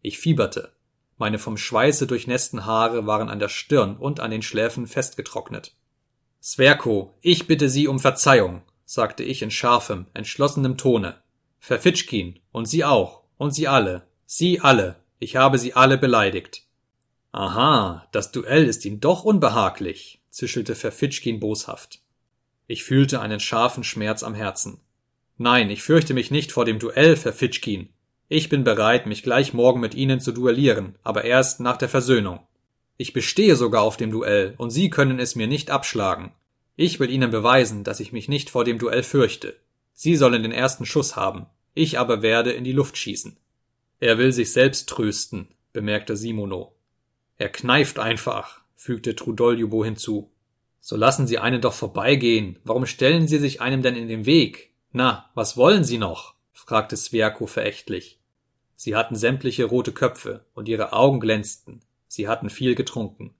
Ich 0.02 0.18
fieberte. 0.18 0.72
Meine 1.16 1.38
vom 1.38 1.56
Schweiße 1.56 2.08
durchnässten 2.08 2.66
Haare 2.66 3.06
waren 3.06 3.28
an 3.28 3.38
der 3.38 3.48
Stirn 3.48 3.96
und 3.96 4.18
an 4.18 4.32
den 4.32 4.42
Schläfen 4.42 4.88
festgetrocknet. 4.88 5.76
Sverko, 6.42 7.14
ich 7.20 7.46
bitte 7.46 7.68
Sie 7.68 7.86
um 7.86 8.00
Verzeihung, 8.00 8.62
sagte 8.84 9.22
ich 9.22 9.42
in 9.42 9.52
scharfem, 9.52 10.06
entschlossenem 10.12 10.76
Tone. 10.76 11.14
Verfitschkin, 11.60 12.40
und 12.50 12.66
Sie 12.66 12.84
auch, 12.84 13.20
und 13.38 13.54
Sie 13.54 13.68
alle, 13.68 14.08
Sie 14.26 14.58
alle, 14.58 14.96
ich 15.20 15.36
habe 15.36 15.56
Sie 15.56 15.74
alle 15.74 15.98
beleidigt. 15.98 16.64
Aha, 17.30 18.08
das 18.10 18.32
Duell 18.32 18.64
ist 18.64 18.84
Ihnen 18.84 18.98
doch 18.98 19.22
unbehaglich, 19.22 20.20
zischelte 20.30 20.74
Verfitschkin 20.74 21.38
boshaft. 21.38 22.00
Ich 22.66 22.84
fühlte 22.84 23.20
einen 23.20 23.40
scharfen 23.40 23.84
Schmerz 23.84 24.22
am 24.22 24.34
Herzen. 24.34 24.80
Nein, 25.36 25.68
ich 25.68 25.82
fürchte 25.82 26.14
mich 26.14 26.30
nicht 26.30 26.52
vor 26.52 26.64
dem 26.64 26.78
Duell, 26.78 27.16
Verfitschkin. 27.16 27.90
Ich 28.28 28.48
bin 28.48 28.64
bereit, 28.64 29.06
mich 29.06 29.22
gleich 29.22 29.52
morgen 29.52 29.80
mit 29.80 29.94
Ihnen 29.94 30.20
zu 30.20 30.32
duellieren, 30.32 30.96
aber 31.02 31.24
erst 31.24 31.60
nach 31.60 31.76
der 31.76 31.88
Versöhnung. 31.88 32.40
Ich 32.96 33.12
bestehe 33.12 33.56
sogar 33.56 33.82
auf 33.82 33.96
dem 33.96 34.10
Duell, 34.10 34.54
und 34.56 34.70
Sie 34.70 34.88
können 34.88 35.18
es 35.18 35.34
mir 35.34 35.46
nicht 35.46 35.70
abschlagen. 35.70 36.32
Ich 36.76 36.98
will 37.00 37.10
Ihnen 37.10 37.30
beweisen, 37.30 37.84
dass 37.84 38.00
ich 38.00 38.12
mich 38.12 38.28
nicht 38.28 38.50
vor 38.50 38.64
dem 38.64 38.78
Duell 38.78 39.02
fürchte. 39.02 39.56
Sie 39.92 40.16
sollen 40.16 40.42
den 40.42 40.52
ersten 40.52 40.86
Schuss 40.86 41.16
haben, 41.16 41.46
ich 41.74 41.98
aber 41.98 42.22
werde 42.22 42.52
in 42.52 42.64
die 42.64 42.72
Luft 42.72 42.96
schießen. 42.96 43.36
Er 44.00 44.18
will 44.18 44.32
sich 44.32 44.52
selbst 44.52 44.88
trösten, 44.88 45.48
bemerkte 45.72 46.16
Simono. 46.16 46.74
Er 47.36 47.48
kneift 47.48 47.98
einfach, 47.98 48.60
fügte 48.74 49.14
Trudoljubo 49.14 49.84
hinzu. 49.84 50.30
So 50.86 50.96
lassen 50.96 51.26
Sie 51.26 51.38
einen 51.38 51.62
doch 51.62 51.72
vorbeigehen. 51.72 52.58
Warum 52.62 52.84
stellen 52.84 53.26
Sie 53.26 53.38
sich 53.38 53.62
einem 53.62 53.80
denn 53.80 53.96
in 53.96 54.06
den 54.06 54.26
Weg? 54.26 54.74
Na, 54.92 55.30
was 55.32 55.56
wollen 55.56 55.82
Sie 55.82 55.96
noch? 55.96 56.34
fragte 56.52 56.94
Sverko 56.98 57.46
verächtlich. 57.46 58.20
Sie 58.76 58.94
hatten 58.94 59.16
sämtliche 59.16 59.64
rote 59.64 59.92
Köpfe 59.92 60.44
und 60.52 60.68
ihre 60.68 60.92
Augen 60.92 61.20
glänzten. 61.20 61.80
Sie 62.06 62.28
hatten 62.28 62.50
viel 62.50 62.74
getrunken. 62.74 63.32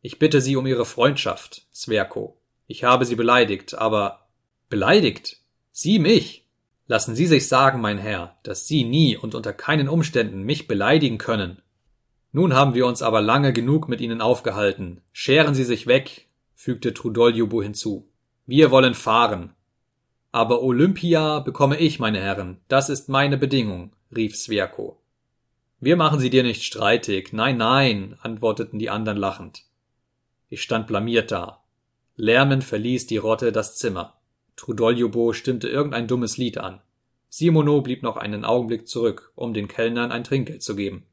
Ich 0.00 0.18
bitte 0.18 0.40
Sie 0.40 0.56
um 0.56 0.66
Ihre 0.66 0.86
Freundschaft, 0.86 1.66
Sverko. 1.70 2.40
Ich 2.66 2.82
habe 2.82 3.04
Sie 3.04 3.14
beleidigt, 3.14 3.74
aber 3.74 4.30
beleidigt? 4.70 5.42
Sie 5.72 5.98
mich? 5.98 6.48
Lassen 6.86 7.14
Sie 7.14 7.26
sich 7.26 7.46
sagen, 7.46 7.82
mein 7.82 7.98
Herr, 7.98 8.38
dass 8.42 8.66
Sie 8.66 8.84
nie 8.84 9.18
und 9.18 9.34
unter 9.34 9.52
keinen 9.52 9.90
Umständen 9.90 10.44
mich 10.44 10.66
beleidigen 10.66 11.18
können. 11.18 11.60
Nun 12.32 12.54
haben 12.54 12.72
wir 12.72 12.86
uns 12.86 13.02
aber 13.02 13.20
lange 13.20 13.52
genug 13.52 13.86
mit 13.86 14.00
Ihnen 14.00 14.22
aufgehalten. 14.22 15.02
Scheren 15.12 15.54
Sie 15.54 15.64
sich 15.64 15.86
weg, 15.86 16.29
fügte 16.60 16.92
Trudoljubo 16.92 17.62
hinzu. 17.62 18.06
Wir 18.44 18.70
wollen 18.70 18.92
fahren. 18.92 19.54
Aber 20.30 20.62
Olympia 20.62 21.38
bekomme 21.40 21.78
ich, 21.78 21.98
meine 21.98 22.20
Herren. 22.20 22.60
Das 22.68 22.90
ist 22.90 23.08
meine 23.08 23.38
Bedingung, 23.38 23.96
rief 24.14 24.36
Sverko. 24.36 25.00
Wir 25.78 25.96
machen 25.96 26.20
sie 26.20 26.28
dir 26.28 26.42
nicht 26.42 26.62
streitig. 26.62 27.32
Nein, 27.32 27.56
nein, 27.56 28.18
antworteten 28.20 28.78
die 28.78 28.90
anderen 28.90 29.16
lachend. 29.16 29.62
Ich 30.50 30.60
stand 30.60 30.86
blamiert 30.86 31.30
da. 31.30 31.64
Lärmend 32.16 32.62
verließ 32.62 33.06
die 33.06 33.16
Rotte 33.16 33.52
das 33.52 33.78
Zimmer. 33.78 34.20
Trudoljubo 34.56 35.32
stimmte 35.32 35.66
irgendein 35.66 36.08
dummes 36.08 36.36
Lied 36.36 36.58
an. 36.58 36.82
Simono 37.30 37.80
blieb 37.80 38.02
noch 38.02 38.18
einen 38.18 38.44
Augenblick 38.44 38.86
zurück, 38.86 39.32
um 39.34 39.54
den 39.54 39.66
Kellnern 39.66 40.12
ein 40.12 40.24
Trinkgeld 40.24 40.62
zu 40.62 40.76
geben. 40.76 41.06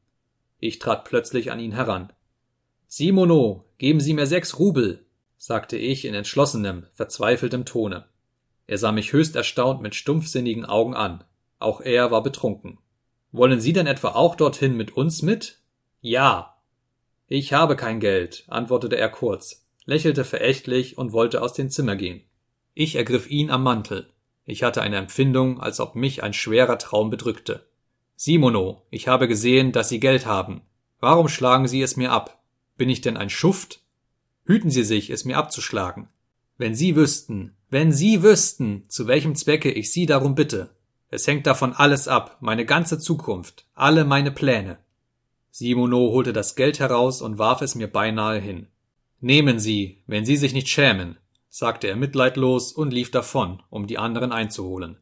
Ich 0.60 0.80
trat 0.80 1.06
plötzlich 1.06 1.54
an 1.54 1.62
ihn 1.62 1.72
heran. 1.72 2.12
Simono, 2.88 3.64
geben 3.78 4.02
Sie 4.02 4.14
mir 4.14 4.28
sechs 4.28 4.60
Rubel, 4.60 5.07
sagte 5.38 5.78
ich 5.78 6.06
in 6.06 6.14
entschlossenem, 6.14 6.86
verzweifeltem 6.94 7.66
Tone. 7.66 8.06
Er 8.66 8.78
sah 8.78 8.92
mich 8.92 9.14
höchst 9.14 9.36
erstaunt 9.36 9.82
mit 9.82 9.96
stumpfsinnigen 9.96 10.66
Augen 10.66 10.94
an. 10.94 11.24
Auch 11.60 11.82
er 11.82 12.12
war 12.12 12.24
betrunken. 12.24 12.80
Wollen 13.32 13.60
Sie 13.60 13.74
denn 13.74 13.88
etwa 13.88 14.10
auch 14.10 14.36
dorthin 14.36 14.76
mit 14.76 14.98
uns 14.98 15.22
mit? 15.22 15.60
Ja. 16.02 16.58
Ich 17.28 17.54
habe 17.54 17.76
kein 17.76 18.00
Geld, 18.00 18.46
antwortete 18.48 18.98
er 18.98 19.10
kurz 19.10 19.68
lächelte 19.88 20.26
verächtlich 20.26 20.98
und 20.98 21.14
wollte 21.14 21.42
aus 21.42 21.54
dem 21.54 21.72
Zimmer 21.72 21.96
gehen. 21.96 22.22
Ich 22.76 22.96
ergriff 22.96 23.32
ihn 23.32 23.50
am 23.50 23.64
Mantel. 23.64 24.12
Ich 24.46 24.62
hatte 24.62 24.82
eine 24.82 24.98
Empfindung, 24.98 25.60
als 25.60 25.80
ob 25.80 25.96
mich 25.96 26.24
ein 26.24 26.34
schwerer 26.34 26.78
Traum 26.78 27.10
bedrückte. 27.10 27.66
Simono, 28.16 28.84
ich 28.92 29.08
habe 29.08 29.28
gesehen, 29.28 29.72
dass 29.72 29.90
Sie 29.90 30.00
Geld 30.00 30.26
haben. 30.26 30.62
Warum 31.00 31.30
schlagen 31.30 31.68
Sie 31.68 31.82
es 31.82 31.96
mir 31.96 32.12
ab? 32.12 32.44
Bin 32.76 32.90
ich 32.90 33.02
denn 33.02 33.18
ein 33.18 33.30
Schuft? 33.30 33.82
Hüten 34.48 34.70
Sie 34.70 34.84
sich, 34.84 35.10
es 35.10 35.26
mir 35.26 35.36
abzuschlagen. 35.36 36.08
Wenn 36.58 36.74
Sie 36.74 36.96
wüssten, 36.96 37.58
wenn 37.70 37.92
Sie 37.92 38.24
wüssten, 38.24 38.86
zu 38.88 39.06
welchem 39.06 39.36
Zwecke 39.36 39.70
ich 39.70 39.92
Sie 39.92 40.06
darum 40.06 40.36
bitte. 40.36 40.70
Es 41.10 41.28
hängt 41.28 41.46
davon 41.46 41.74
alles 41.74 42.08
ab, 42.08 42.38
meine 42.40 42.64
ganze 42.64 42.98
Zukunft, 42.98 43.66
alle 43.74 44.06
meine 44.06 44.32
Pläne. 44.32 44.78
Simono 45.52 46.12
holte 46.12 46.32
das 46.32 46.56
Geld 46.56 46.80
heraus 46.80 47.22
und 47.22 47.38
warf 47.38 47.62
es 47.62 47.76
mir 47.76 47.92
beinahe 47.92 48.40
hin. 48.40 48.68
Nehmen 49.20 49.60
Sie, 49.60 50.02
wenn 50.08 50.24
Sie 50.24 50.38
sich 50.38 50.54
nicht 50.54 50.70
schämen, 50.70 51.18
sagte 51.50 51.88
er 51.88 51.98
mitleidlos 51.98 52.72
und 52.72 52.94
lief 52.94 53.12
davon, 53.12 53.62
um 53.70 53.86
die 53.86 53.98
anderen 53.98 54.32
einzuholen. 54.32 54.98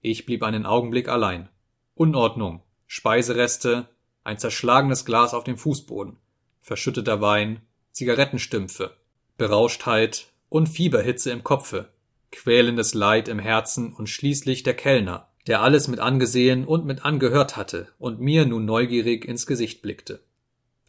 Ich 0.00 0.26
blieb 0.26 0.42
einen 0.42 0.66
Augenblick 0.66 1.08
allein. 1.08 1.48
Unordnung, 1.94 2.60
Speisereste, 2.88 3.88
ein 4.24 4.38
zerschlagenes 4.38 5.04
Glas 5.04 5.32
auf 5.32 5.44
dem 5.44 5.58
Fußboden, 5.58 6.16
verschütteter 6.60 7.20
Wein, 7.20 7.60
Zigarettenstümpfe, 7.94 8.96
Berauschtheit 9.38 10.26
und 10.48 10.68
Fieberhitze 10.68 11.30
im 11.30 11.44
Kopfe, 11.44 11.90
quälendes 12.32 12.92
Leid 12.92 13.28
im 13.28 13.38
Herzen 13.38 13.92
und 13.92 14.08
schließlich 14.08 14.64
der 14.64 14.74
Kellner, 14.74 15.28
der 15.46 15.62
alles 15.62 15.86
mit 15.86 16.00
angesehen 16.00 16.64
und 16.64 16.86
mit 16.86 17.04
angehört 17.04 17.56
hatte 17.56 17.86
und 17.98 18.20
mir 18.20 18.46
nun 18.46 18.64
neugierig 18.64 19.24
ins 19.24 19.46
Gesicht 19.46 19.80
blickte. 19.80 20.24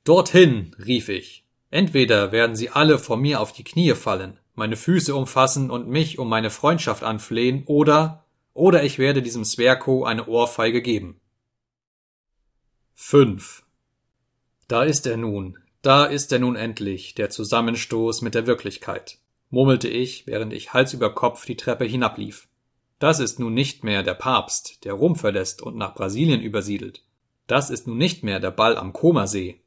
Dorthin, 0.03 0.76
rief 0.84 1.07
ich, 1.10 1.45
Entweder 1.69 2.32
werden 2.32 2.56
sie 2.56 2.69
alle 2.69 2.98
vor 2.98 3.18
mir 3.18 3.40
auf 3.40 3.52
die 3.53 3.64
Knie 3.64 3.94
fallen, 3.94 4.40
meine 4.56 4.76
Füße 4.76 5.14
umfassen 5.14 5.69
und 5.69 5.88
mich 5.88 6.18
um 6.18 6.27
meine 6.27 6.49
Freundschaft 6.49 7.03
anflehen, 7.03 7.65
oder, 7.68 8.26
oder 8.56 8.84
ich 8.84 8.98
werde 8.98 9.22
diesem 9.22 9.45
Sverko 9.45 10.06
eine 10.06 10.26
Ohrfeige 10.26 10.82
geben. 10.82 11.22
5. 12.95 13.64
Da 14.68 14.84
ist 14.84 15.06
er 15.06 15.18
nun, 15.18 15.60
da 15.86 16.06
ist 16.06 16.32
er 16.32 16.40
nun 16.40 16.56
endlich, 16.56 17.14
der 17.14 17.30
Zusammenstoß 17.30 18.24
mit 18.24 18.34
der 18.34 18.48
Wirklichkeit, 18.48 19.20
murmelte 19.52 19.88
ich, 19.88 20.26
während 20.26 20.52
ich 20.52 20.74
Hals 20.74 20.94
über 20.94 21.14
Kopf 21.14 21.45
die 21.45 21.57
Treppe 21.57 21.86
hinablief. 21.86 22.48
Das 22.98 23.20
ist 23.20 23.40
nun 23.40 23.53
nicht 23.53 23.84
mehr 23.84 24.02
der 24.02 24.16
Papst, 24.16 24.84
der 24.84 24.94
Rom 24.94 25.16
verlässt 25.16 25.62
und 25.62 25.78
nach 25.78 25.94
Brasilien 25.94 26.41
übersiedelt. 26.41 27.03
Das 27.45 27.70
ist 27.70 27.86
nun 27.86 27.99
nicht 27.99 28.24
mehr 28.24 28.40
der 28.40 28.49
Ball 28.49 28.78
am 28.78 28.94
Komasee. 28.94 29.62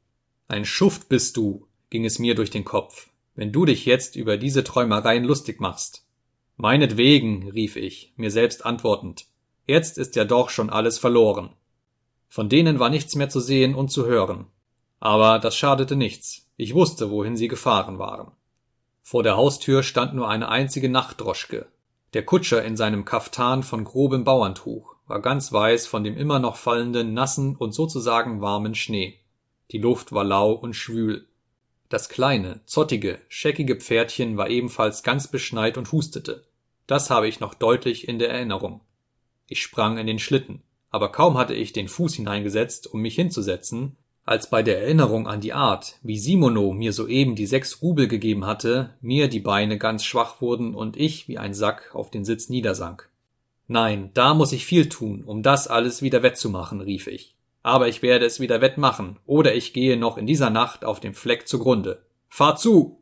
Ein 0.49 0.65
Schuft 0.65 1.09
bist 1.09 1.37
du, 1.37 1.69
ging 1.89 2.05
es 2.05 2.19
mir 2.19 2.35
durch 2.35 2.51
den 2.51 2.65
Kopf, 2.65 3.11
wenn 3.37 3.53
du 3.53 3.65
dich 3.65 3.87
jetzt 3.87 4.17
über 4.17 4.37
diese 4.39 4.65
Träumereien 4.65 5.23
lustig 5.23 5.61
machst. 5.61 6.05
Meinetwegen, 6.57 7.49
rief 7.51 7.77
ich, 7.77 8.13
mir 8.17 8.33
selbst 8.33 8.67
antwortend. 8.67 9.27
Jetzt 9.67 9.99
ist 9.99 10.17
ja 10.17 10.25
doch 10.25 10.51
schon 10.51 10.69
alles 10.69 10.99
verloren. 10.99 11.51
Von 12.29 12.49
denen 12.49 12.81
war 12.81 12.91
nichts 12.91 13.15
mehr 13.15 13.29
zu 13.29 13.39
sehen 13.39 13.77
und 13.77 13.93
zu 13.93 14.07
hören. 14.07 14.49
Aber 15.01 15.39
das 15.39 15.57
schadete 15.57 15.97
nichts. 15.97 16.47
Ich 16.57 16.75
wusste, 16.75 17.11
wohin 17.11 17.37
sie 17.37 17.49
gefahren 17.49 17.99
waren. 17.99 18.33
Vor 19.03 19.23
der 19.23 19.37
Haustür 19.37 19.83
stand 19.83 20.15
nur 20.15 20.29
eine 20.29 20.49
einzige 20.49 20.89
Nachtdroschke. 20.89 21.67
Der 22.15 22.25
Kutscher 22.25 22.65
in 22.65 22.77
seinem 22.77 23.05
Kaftan 23.05 23.63
von 23.63 23.85
grobem 23.85 24.25
Bauerntuch 24.25 24.97
war 25.07 25.21
ganz 25.21 25.53
weiß 25.53 25.87
von 25.87 26.05
dem 26.05 26.17
immer 26.17 26.39
noch 26.39 26.57
fallenden, 26.57 27.15
nassen 27.15 27.57
und 27.57 27.73
sozusagen 27.73 28.41
warmen 28.41 28.75
Schnee. 28.75 29.19
Die 29.71 29.79
Luft 29.79 30.13
war 30.13 30.25
lau 30.25 30.53
und 30.53 30.75
schwül. 30.75 31.27
Das 31.89 32.09
kleine, 32.09 32.61
zottige, 32.67 33.19
scheckige 33.29 33.77
Pferdchen 33.77 34.37
war 34.37 34.51
ebenfalls 34.51 35.03
ganz 35.03 35.29
beschneit 35.29 35.79
und 35.79 35.91
hustete. 35.93 36.45
Das 36.87 37.09
habe 37.09 37.29
ich 37.29 37.41
noch 37.41 37.55
deutlich 37.55 38.09
in 38.09 38.19
der 38.19 38.31
Erinnerung. 38.31 38.81
Ich 39.47 39.63
sprang 39.63 39.97
in 39.97 40.07
den 40.07 40.19
Schlitten, 40.19 40.63
aber 40.91 41.13
kaum 41.13 41.39
hatte 41.39 41.55
ich 41.55 41.73
den 41.73 41.89
Fuß 41.89 42.15
hineingesetzt, 42.15 42.87
um 42.87 43.01
mich 43.01 43.15
hinzusetzen, 43.15 43.97
als 44.29 44.51
bei 44.51 44.63
der 44.63 44.83
Erinnerung 44.83 45.27
an 45.27 45.41
die 45.41 45.55
Art, 45.55 45.97
wie 46.03 46.19
Simono 46.19 46.75
mir 46.75 46.93
soeben 46.93 47.35
die 47.35 47.47
sechs 47.47 47.81
Rubel 47.81 48.09
gegeben 48.09 48.45
hatte, 48.45 48.91
mir 49.01 49.27
die 49.29 49.41
Beine 49.41 49.79
ganz 49.79 50.05
schwach 50.05 50.43
wurden 50.43 50.75
und 50.75 50.99
ich 50.99 51.29
wie 51.29 51.39
ein 51.39 51.55
Sack 51.55 51.95
auf 51.95 52.11
den 52.11 52.27
Sitz 52.27 52.51
niedersank. 52.51 53.09
Nein, 53.69 54.11
da 54.13 54.35
muss 54.35 54.53
ich 54.53 54.67
viel 54.67 54.91
tun, 54.91 55.25
um 55.25 55.43
das 55.43 55.67
alles 55.67 56.03
wieder 56.03 56.23
wettzumachen, 56.23 56.83
rief 56.83 57.07
ich. 57.07 57.37
Aber 57.63 57.89
ich 57.89 58.03
werde 58.03 58.27
es 58.27 58.39
wieder 58.39 58.61
wettmachen, 58.61 59.17
oder 59.25 59.55
ich 59.55 59.73
gehe 59.73 59.97
noch 59.97 60.19
in 60.19 60.27
dieser 60.27 60.51
Nacht 60.51 60.85
auf 60.85 61.01
dem 61.01 61.15
Fleck 61.15 61.49
zugrunde. 61.49 62.03
Fahr 62.29 62.57
zu! 62.57 63.01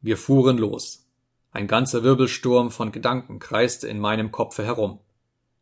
Wir 0.00 0.16
fuhren 0.16 0.56
los. 0.56 1.06
Ein 1.52 1.66
ganzer 1.66 2.04
Wirbelsturm 2.04 2.70
von 2.70 2.90
Gedanken 2.90 3.38
kreiste 3.38 3.86
in 3.86 3.98
meinem 3.98 4.32
Kopfe 4.32 4.64
herum. 4.64 4.98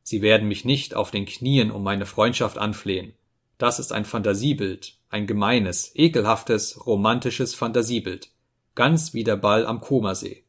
Sie 0.05 0.23
werden 0.23 0.47
mich 0.47 0.65
nicht 0.65 0.95
auf 0.95 1.11
den 1.11 1.27
Knien 1.27 1.73
um 1.73 1.83
meine 1.83 2.07
Freundschaft 2.07 2.57
anflehen. 2.57 3.15
Das 3.63 3.79
ist 3.79 3.93
ein 3.93 4.05
Fantasiebild, 4.05 4.95
ein 5.09 5.29
gemeines, 5.29 5.93
ekelhaftes, 5.95 6.85
romantisches 6.85 7.55
Fantasiebild, 7.55 8.33
ganz 8.75 9.15
wie 9.15 9.23
der 9.23 9.37
Ball 9.37 9.67
am 9.67 9.81
Komasee. 9.81 10.43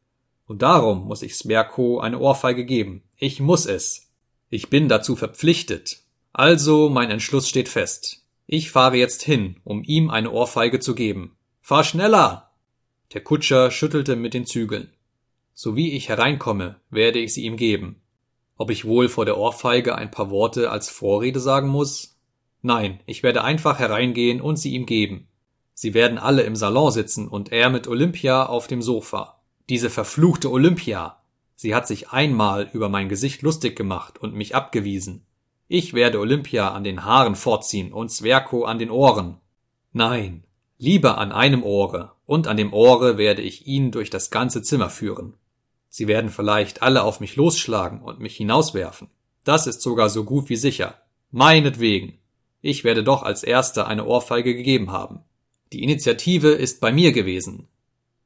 Und 0.48 0.62
darum 0.62 1.04
muss 1.06 1.22
ich 1.22 1.36
Smerko 1.36 2.00
eine 2.00 2.18
Ohrfeige 2.18 2.64
geben. 2.64 3.04
Ich 3.16 3.38
muss 3.38 3.66
es. 3.66 4.10
Ich 4.50 4.68
bin 4.68 4.88
dazu 4.88 5.14
verpflichtet. 5.14 6.00
Also 6.32 6.88
mein 6.88 7.08
Entschluss 7.12 7.48
steht 7.48 7.68
fest. 7.68 8.24
Ich 8.48 8.72
fahre 8.72 8.96
jetzt 8.96 9.22
hin, 9.22 9.60
um 9.62 9.84
ihm 9.84 10.10
eine 10.10 10.32
Ohrfeige 10.32 10.80
zu 10.80 10.96
geben. 10.96 11.36
Fahr 11.60 11.84
schneller! 11.84 12.50
Der 13.12 13.22
Kutscher 13.22 13.70
schüttelte 13.70 14.16
mit 14.16 14.34
den 14.34 14.44
Zügeln. 14.44 14.90
So 15.52 15.76
wie 15.76 15.92
ich 15.92 16.08
hereinkomme, 16.08 16.80
werde 16.90 17.20
ich 17.20 17.32
sie 17.32 17.44
ihm 17.44 17.56
geben. 17.56 18.02
Ob 18.56 18.72
ich 18.72 18.84
wohl 18.84 19.08
vor 19.08 19.24
der 19.24 19.38
Ohrfeige 19.38 19.94
ein 19.94 20.10
paar 20.10 20.30
Worte 20.30 20.72
als 20.72 20.88
Vorrede 20.88 21.38
sagen 21.38 21.68
muss, 21.68 22.13
Nein, 22.66 23.00
ich 23.04 23.22
werde 23.22 23.44
einfach 23.44 23.78
hereingehen 23.78 24.40
und 24.40 24.56
sie 24.56 24.72
ihm 24.72 24.86
geben. 24.86 25.28
Sie 25.74 25.92
werden 25.92 26.16
alle 26.16 26.44
im 26.44 26.56
Salon 26.56 26.90
sitzen 26.90 27.28
und 27.28 27.52
er 27.52 27.68
mit 27.68 27.86
Olympia 27.86 28.46
auf 28.46 28.68
dem 28.68 28.80
Sofa. 28.80 29.42
Diese 29.68 29.90
verfluchte 29.90 30.50
Olympia. 30.50 31.18
Sie 31.56 31.74
hat 31.74 31.86
sich 31.86 32.08
einmal 32.08 32.70
über 32.72 32.88
mein 32.88 33.10
Gesicht 33.10 33.42
lustig 33.42 33.76
gemacht 33.76 34.16
und 34.18 34.34
mich 34.34 34.54
abgewiesen. 34.54 35.26
Ich 35.68 35.92
werde 35.92 36.18
Olympia 36.18 36.70
an 36.70 36.84
den 36.84 37.04
Haaren 37.04 37.34
vorziehen 37.34 37.92
und 37.92 38.08
Zwerko 38.08 38.64
an 38.64 38.78
den 38.78 38.90
Ohren. 38.90 39.36
Nein, 39.92 40.44
lieber 40.78 41.18
an 41.18 41.32
einem 41.32 41.64
Ohre, 41.64 42.12
und 42.24 42.46
an 42.46 42.56
dem 42.56 42.72
Ohre 42.72 43.18
werde 43.18 43.42
ich 43.42 43.66
ihn 43.66 43.90
durch 43.90 44.08
das 44.08 44.30
ganze 44.30 44.62
Zimmer 44.62 44.88
führen. 44.88 45.34
Sie 45.90 46.08
werden 46.08 46.30
vielleicht 46.30 46.82
alle 46.82 47.02
auf 47.02 47.20
mich 47.20 47.36
losschlagen 47.36 48.00
und 48.00 48.20
mich 48.20 48.38
hinauswerfen. 48.38 49.08
Das 49.44 49.66
ist 49.66 49.82
sogar 49.82 50.08
so 50.08 50.24
gut 50.24 50.48
wie 50.48 50.56
sicher. 50.56 50.94
Meinetwegen. 51.30 52.20
Ich 52.66 52.82
werde 52.82 53.04
doch 53.04 53.22
als 53.22 53.42
Erster 53.42 53.86
eine 53.88 54.06
Ohrfeige 54.06 54.54
gegeben 54.54 54.90
haben. 54.90 55.20
Die 55.74 55.82
Initiative 55.82 56.48
ist 56.48 56.80
bei 56.80 56.92
mir 56.92 57.12
gewesen. 57.12 57.68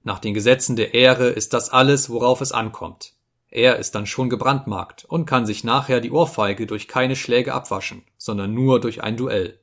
Nach 0.04 0.20
den 0.20 0.32
Gesetzen 0.32 0.76
der 0.76 0.94
Ehre 0.94 1.26
ist 1.26 1.54
das 1.54 1.70
alles, 1.70 2.08
worauf 2.08 2.40
es 2.40 2.52
ankommt. 2.52 3.14
Er 3.50 3.80
ist 3.80 3.96
dann 3.96 4.06
schon 4.06 4.30
gebrandmarkt 4.30 5.04
und 5.06 5.26
kann 5.26 5.44
sich 5.44 5.64
nachher 5.64 6.00
die 6.00 6.12
Ohrfeige 6.12 6.68
durch 6.68 6.86
keine 6.86 7.16
Schläge 7.16 7.52
abwaschen, 7.52 8.04
sondern 8.16 8.54
nur 8.54 8.80
durch 8.80 9.02
ein 9.02 9.16
Duell. 9.16 9.58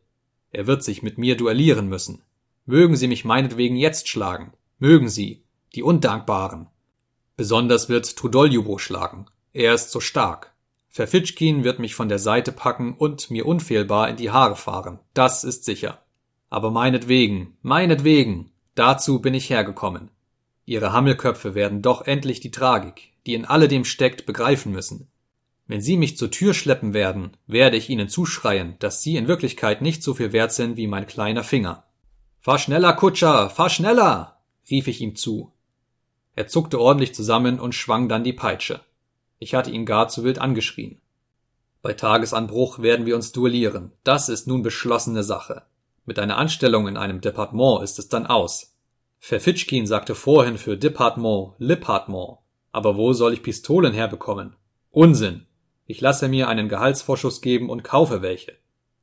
Er 0.51 0.67
wird 0.67 0.83
sich 0.83 1.01
mit 1.01 1.17
mir 1.17 1.37
duellieren 1.37 1.87
müssen. 1.87 2.23
Mögen 2.65 2.97
Sie 2.97 3.07
mich 3.07 3.23
meinetwegen 3.23 3.77
jetzt 3.77 4.09
schlagen. 4.09 4.51
Mögen 4.77 5.07
Sie, 5.07 5.45
die 5.73 5.83
Undankbaren. 5.83 6.67
Besonders 7.37 7.87
wird 7.87 8.17
Trudoljubo 8.17 8.77
schlagen. 8.77 9.27
Er 9.53 9.73
ist 9.73 9.91
so 9.91 10.01
stark. 10.01 10.53
Verfitschkin 10.95 11.65
wird 11.65 11.77
mich 11.77 11.93
von 11.93 12.07
der 12.07 12.19
Seite 12.19 12.53
packen 12.53 12.93
und 12.93 13.29
mir 13.29 13.45
unfehlbar 13.45 14.07
in 14.07 14.15
die 14.15 14.31
Haare 14.31 14.55
fahren, 14.55 14.99
das 15.13 15.43
ist 15.43 15.65
sicher. 15.65 16.05
Aber 16.49 16.71
meinetwegen, 16.71 17.57
meinetwegen, 17.61 18.53
dazu 18.75 19.19
bin 19.19 19.33
ich 19.33 19.49
hergekommen. 19.49 20.09
Ihre 20.63 20.93
Hammelköpfe 20.93 21.53
werden 21.53 21.81
doch 21.81 22.03
endlich 22.03 22.39
die 22.39 22.49
Tragik, 22.49 23.11
die 23.25 23.33
in 23.33 23.43
alledem 23.43 23.83
steckt, 23.83 24.25
begreifen 24.25 24.71
müssen. 24.71 25.09
Wenn 25.67 25.81
Sie 25.81 25.97
mich 25.97 26.15
zur 26.15 26.31
Tür 26.31 26.53
schleppen 26.53 26.93
werden, 26.93 27.35
werde 27.45 27.75
ich 27.75 27.89
Ihnen 27.89 28.07
zuschreien, 28.07 28.75
dass 28.79 29.03
Sie 29.03 29.17
in 29.17 29.27
Wirklichkeit 29.27 29.81
nicht 29.81 30.01
so 30.01 30.13
viel 30.13 30.31
wert 30.31 30.53
sind 30.53 30.77
wie 30.77 30.87
mein 30.87 31.07
kleiner 31.07 31.43
Finger. 31.43 31.83
Fahr 32.39 32.57
schneller, 32.57 32.93
Kutscher, 32.93 33.49
fahr 33.49 33.69
schneller! 33.69 34.39
rief 34.71 34.87
ich 34.87 35.01
ihm 35.01 35.17
zu. 35.17 35.51
Er 36.37 36.47
zuckte 36.47 36.79
ordentlich 36.79 37.13
zusammen 37.13 37.59
und 37.59 37.75
schwang 37.75 38.07
dann 38.07 38.23
die 38.23 38.31
Peitsche. 38.31 38.79
Ich 39.45 39.53
hatte 39.53 39.69
ihn 39.69 39.85
gar 39.85 40.07
zu 40.07 40.23
wild 40.23 40.39
angeschrien. 40.39 40.99
Bei 41.83 41.93
Tagesanbruch 41.93 42.79
werden 42.79 43.05
wir 43.05 43.15
uns 43.15 43.31
duellieren. 43.31 43.91
Das 44.03 44.27
ist 44.27 44.47
nun 44.47 44.63
beschlossene 44.63 45.23
Sache. 45.23 45.61
Mit 46.03 46.17
einer 46.17 46.37
Anstellung 46.37 46.87
in 46.87 46.97
einem 46.97 47.21
Departement 47.21 47.83
ist 47.83 47.99
es 47.99 48.09
dann 48.09 48.25
aus. 48.25 48.75
Verfitschkin 49.19 49.85
sagte 49.85 50.15
vorhin 50.15 50.57
für 50.57 50.77
Departement 50.77 51.53
Lipartement. 51.59 52.39
Aber 52.71 52.97
wo 52.97 53.13
soll 53.13 53.33
ich 53.33 53.43
Pistolen 53.43 53.93
herbekommen? 53.93 54.55
Unsinn. 54.89 55.45
Ich 55.85 56.01
lasse 56.01 56.27
mir 56.27 56.47
einen 56.47 56.67
Gehaltsvorschuss 56.67 57.39
geben 57.39 57.69
und 57.69 57.83
kaufe 57.83 58.23
welche. 58.23 58.53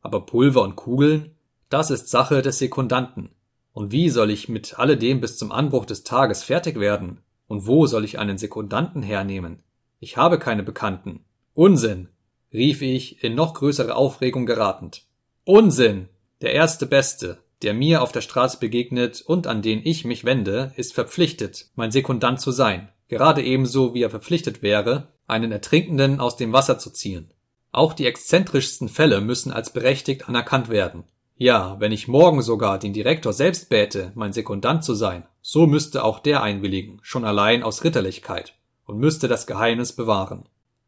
Aber 0.01 0.27
Pulver 0.27 0.62
und 0.62 0.74
Kugeln? 0.74 1.36
Das 1.69 1.93
ist 1.93 2.09
Sache 2.09 2.43
des 2.43 2.59
Sekundanten. 2.59 3.31
Und 3.73 3.93
wie 3.93 4.09
soll 4.09 4.32
ich 4.32 4.48
mit 4.48 4.77
alledem 4.77 5.20
bis 5.20 5.39
zum 5.39 5.52
Anbruch 5.52 5.85
des 5.85 6.02
Tages 6.02 6.43
fertig 6.43 6.81
werden? 6.81 7.20
Und 7.47 7.69
wo 7.69 7.86
soll 7.86 8.05
ich 8.05 8.19
einen 8.19 8.39
Sekundanten 8.39 9.05
hernehmen? 9.05 9.62
Ich 10.05 10.16
habe 10.16 10.41
keine 10.41 10.65
Bekannten. 10.65 11.24
Unsinn, 11.55 12.09
rief 12.53 12.83
ich 12.83 13.23
in 13.23 13.37
noch 13.37 13.55
größere 13.55 13.95
Aufregung 13.95 14.47
geratend. 14.47 15.05
Unsinn. 15.45 16.09
Der 16.41 16.53
erste 16.55 16.87
Beste, 16.87 17.39
der 17.62 17.73
mir 17.73 18.03
auf 18.03 18.11
der 18.11 18.20
Straße 18.20 18.59
begegnet 18.59 19.23
und 19.24 19.47
an 19.47 19.62
den 19.62 19.81
ich 19.85 20.05
mich 20.05 20.24
wende, 20.24 20.73
ist 20.74 20.93
verpflichtet, 20.93 21.69
mein 21.77 21.93
Sekundant 21.93 22.41
zu 22.41 22.51
sein, 22.51 22.89
gerade 23.07 23.45
ebenso 23.45 23.95
wie 23.95 24.03
er 24.03 24.11
verpflichtet 24.11 24.61
wäre, 24.61 25.07
einen 25.29 25.53
Ertrinkenden 25.53 26.19
aus 26.19 26.37
dem 26.37 26.53
Wasser 26.53 26.81
zu 26.81 26.91
ziehen. 26.91 27.31
Auch 27.70 27.93
die 27.93 28.07
exzentrischsten 28.07 28.89
Fälle 28.89 29.20
müssen 29.20 29.53
als 29.53 29.73
berechtigt 29.73 30.29
anerkannt 30.29 30.69
werden. 30.69 31.05
Ja, 31.37 31.77
wenn 31.79 31.93
ich 31.93 32.09
morgen 32.09 32.43
sogar 32.43 32.81
den 32.81 32.93
Direktor 32.93 33.33
selbst 33.33 33.69
bäte, 33.69 34.11
mein 34.16 34.33
Sekundant 34.33 34.83
zu 34.83 34.95
sein, 34.95 35.29
so 35.43 35.69
müsste 35.69 36.03
auch 36.03 36.19
der 36.19 36.43
einwilligen, 36.43 36.99
schon 37.03 37.24
allein 37.24 37.62
aus 37.62 37.85
Ritterlichkeit 37.85 38.55
und 38.87 38.99
müsste 38.99 39.29
das 39.29 39.47
Geheimnis 39.47 39.93
bewahren. 39.93 40.45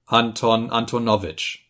Anton 0.07 0.71
Antonowitsch. 0.71 1.61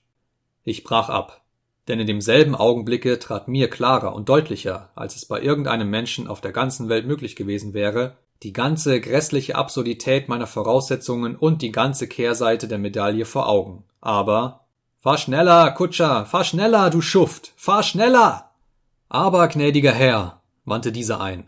Ich 0.64 0.84
brach 0.84 1.08
ab, 1.08 1.42
denn 1.88 2.00
in 2.00 2.06
demselben 2.06 2.54
Augenblicke 2.54 3.18
trat 3.18 3.48
mir 3.48 3.68
klarer 3.68 4.14
und 4.14 4.28
deutlicher, 4.28 4.90
als 4.94 5.16
es 5.16 5.26
bei 5.26 5.40
irgendeinem 5.40 5.90
Menschen 5.90 6.26
auf 6.26 6.40
der 6.40 6.52
ganzen 6.52 6.88
Welt 6.88 7.06
möglich 7.06 7.36
gewesen 7.36 7.74
wäre, 7.74 8.16
die 8.42 8.52
ganze 8.52 9.00
grässliche 9.00 9.56
Absurdität 9.56 10.28
meiner 10.28 10.46
Voraussetzungen 10.46 11.36
und 11.36 11.62
die 11.62 11.72
ganze 11.72 12.08
Kehrseite 12.08 12.68
der 12.68 12.78
Medaille 12.78 13.24
vor 13.24 13.48
Augen. 13.48 13.84
Aber 14.00 14.64
Fahr 15.04 15.18
schneller, 15.18 15.70
Kutscher, 15.72 16.24
fahr 16.24 16.44
schneller, 16.44 16.88
du 16.88 17.02
Schuft, 17.02 17.52
fahr 17.56 17.82
schneller. 17.82 18.50
Aber, 19.10 19.46
gnädiger 19.48 19.92
Herr, 19.92 20.40
wandte 20.64 20.92
dieser 20.92 21.20
ein. 21.20 21.46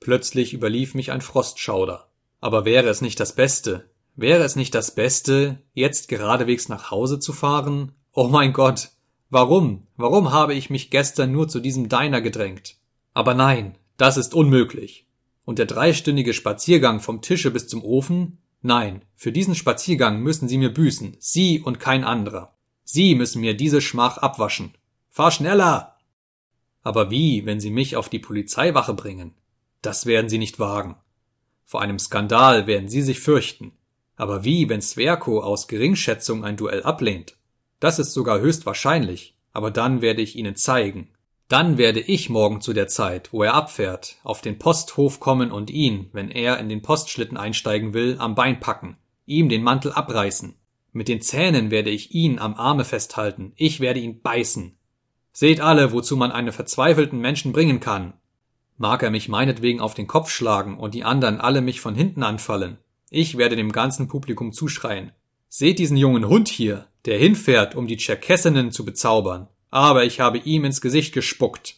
Plötzlich 0.00 0.54
überlief 0.54 0.94
mich 0.94 1.12
ein 1.12 1.20
Frostschauder. 1.20 2.08
Aber 2.40 2.64
wäre 2.64 2.88
es 2.88 3.02
nicht 3.02 3.20
das 3.20 3.34
Beste, 3.34 3.90
wäre 4.16 4.42
es 4.42 4.56
nicht 4.56 4.74
das 4.74 4.94
Beste, 4.94 5.62
jetzt 5.72 6.08
geradewegs 6.08 6.68
nach 6.68 6.90
Hause 6.90 7.20
zu 7.20 7.32
fahren? 7.32 7.92
Oh 8.12 8.28
mein 8.28 8.52
Gott, 8.52 8.90
warum, 9.30 9.86
warum 9.96 10.32
habe 10.32 10.54
ich 10.54 10.70
mich 10.70 10.90
gestern 10.90 11.32
nur 11.32 11.48
zu 11.48 11.60
diesem 11.60 11.88
Diner 11.88 12.20
gedrängt? 12.20 12.76
Aber 13.14 13.34
nein, 13.34 13.76
das 13.96 14.16
ist 14.16 14.34
unmöglich. 14.34 15.06
Und 15.44 15.58
der 15.58 15.66
dreistündige 15.66 16.34
Spaziergang 16.34 17.00
vom 17.00 17.22
Tische 17.22 17.50
bis 17.50 17.68
zum 17.68 17.84
Ofen? 17.84 18.38
Nein, 18.62 19.04
für 19.14 19.30
diesen 19.30 19.54
Spaziergang 19.54 20.20
müssen 20.20 20.48
Sie 20.48 20.58
mir 20.58 20.74
büßen, 20.74 21.16
Sie 21.20 21.60
und 21.60 21.78
kein 21.78 22.02
anderer. 22.02 22.56
Sie 22.82 23.14
müssen 23.14 23.40
mir 23.40 23.56
diese 23.56 23.80
Schmach 23.80 24.18
abwaschen. 24.18 24.74
Fahr 25.10 25.30
schneller! 25.30 25.96
Aber 26.82 27.10
wie, 27.10 27.46
wenn 27.46 27.60
Sie 27.60 27.70
mich 27.70 27.96
auf 27.96 28.08
die 28.08 28.18
Polizeiwache 28.18 28.94
bringen? 28.94 29.34
Das 29.82 30.06
werden 30.06 30.28
Sie 30.28 30.38
nicht 30.38 30.58
wagen. 30.58 30.96
Vor 31.64 31.82
einem 31.82 31.98
Skandal 31.98 32.66
werden 32.66 32.88
Sie 32.88 33.02
sich 33.02 33.20
fürchten. 33.20 33.72
Aber 34.16 34.44
wie, 34.44 34.68
wenn 34.68 34.80
Sverko 34.80 35.40
aus 35.40 35.68
Geringschätzung 35.68 36.44
ein 36.44 36.56
Duell 36.56 36.82
ablehnt? 36.82 37.36
Das 37.80 37.98
ist 37.98 38.12
sogar 38.12 38.40
höchst 38.40 38.66
wahrscheinlich, 38.66 39.36
aber 39.52 39.70
dann 39.70 40.00
werde 40.00 40.22
ich 40.22 40.36
Ihnen 40.36 40.56
zeigen. 40.56 41.10
Dann 41.48 41.78
werde 41.78 42.00
ich 42.00 42.28
morgen 42.28 42.60
zu 42.60 42.72
der 42.72 42.88
Zeit, 42.88 43.32
wo 43.32 43.44
er 43.44 43.54
abfährt, 43.54 44.16
auf 44.24 44.40
den 44.40 44.58
Posthof 44.58 45.20
kommen 45.20 45.52
und 45.52 45.70
ihn, 45.70 46.08
wenn 46.12 46.30
er 46.30 46.58
in 46.58 46.68
den 46.68 46.82
Postschlitten 46.82 47.36
einsteigen 47.36 47.94
will, 47.94 48.16
am 48.18 48.34
Bein 48.34 48.58
packen, 48.58 48.96
ihm 49.26 49.48
den 49.48 49.62
Mantel 49.62 49.92
abreißen. 49.92 50.56
Mit 50.92 51.08
den 51.08 51.20
Zähnen 51.20 51.70
werde 51.70 51.90
ich 51.90 52.12
ihn 52.12 52.38
am 52.38 52.54
Arme 52.54 52.84
festhalten, 52.84 53.52
ich 53.56 53.80
werde 53.80 54.00
ihn 54.00 54.22
beißen. 54.22 54.76
Seht 55.30 55.60
alle, 55.60 55.92
wozu 55.92 56.16
man 56.16 56.32
einen 56.32 56.52
verzweifelten 56.52 57.20
Menschen 57.20 57.52
bringen 57.52 57.78
kann. 57.78 58.14
Mag 58.78 59.02
er 59.02 59.10
mich 59.10 59.28
meinetwegen 59.28 59.80
auf 59.80 59.94
den 59.94 60.06
Kopf 60.06 60.30
schlagen 60.30 60.78
und 60.78 60.94
die 60.94 61.04
anderen 61.04 61.40
alle 61.40 61.60
mich 61.60 61.80
von 61.80 61.94
hinten 61.94 62.22
anfallen. 62.22 62.78
Ich 63.10 63.38
werde 63.38 63.56
dem 63.56 63.72
ganzen 63.72 64.08
Publikum 64.08 64.52
zuschreien. 64.52 65.12
Seht 65.48 65.78
diesen 65.78 65.96
jungen 65.96 66.26
Hund 66.26 66.48
hier, 66.48 66.88
der 67.04 67.18
hinfährt, 67.18 67.74
um 67.74 67.86
die 67.86 67.96
Tscherkessinnen 67.96 68.72
zu 68.72 68.84
bezaubern. 68.84 69.48
Aber 69.70 70.04
ich 70.04 70.20
habe 70.20 70.38
ihm 70.38 70.64
ins 70.64 70.80
Gesicht 70.80 71.14
gespuckt. 71.14 71.76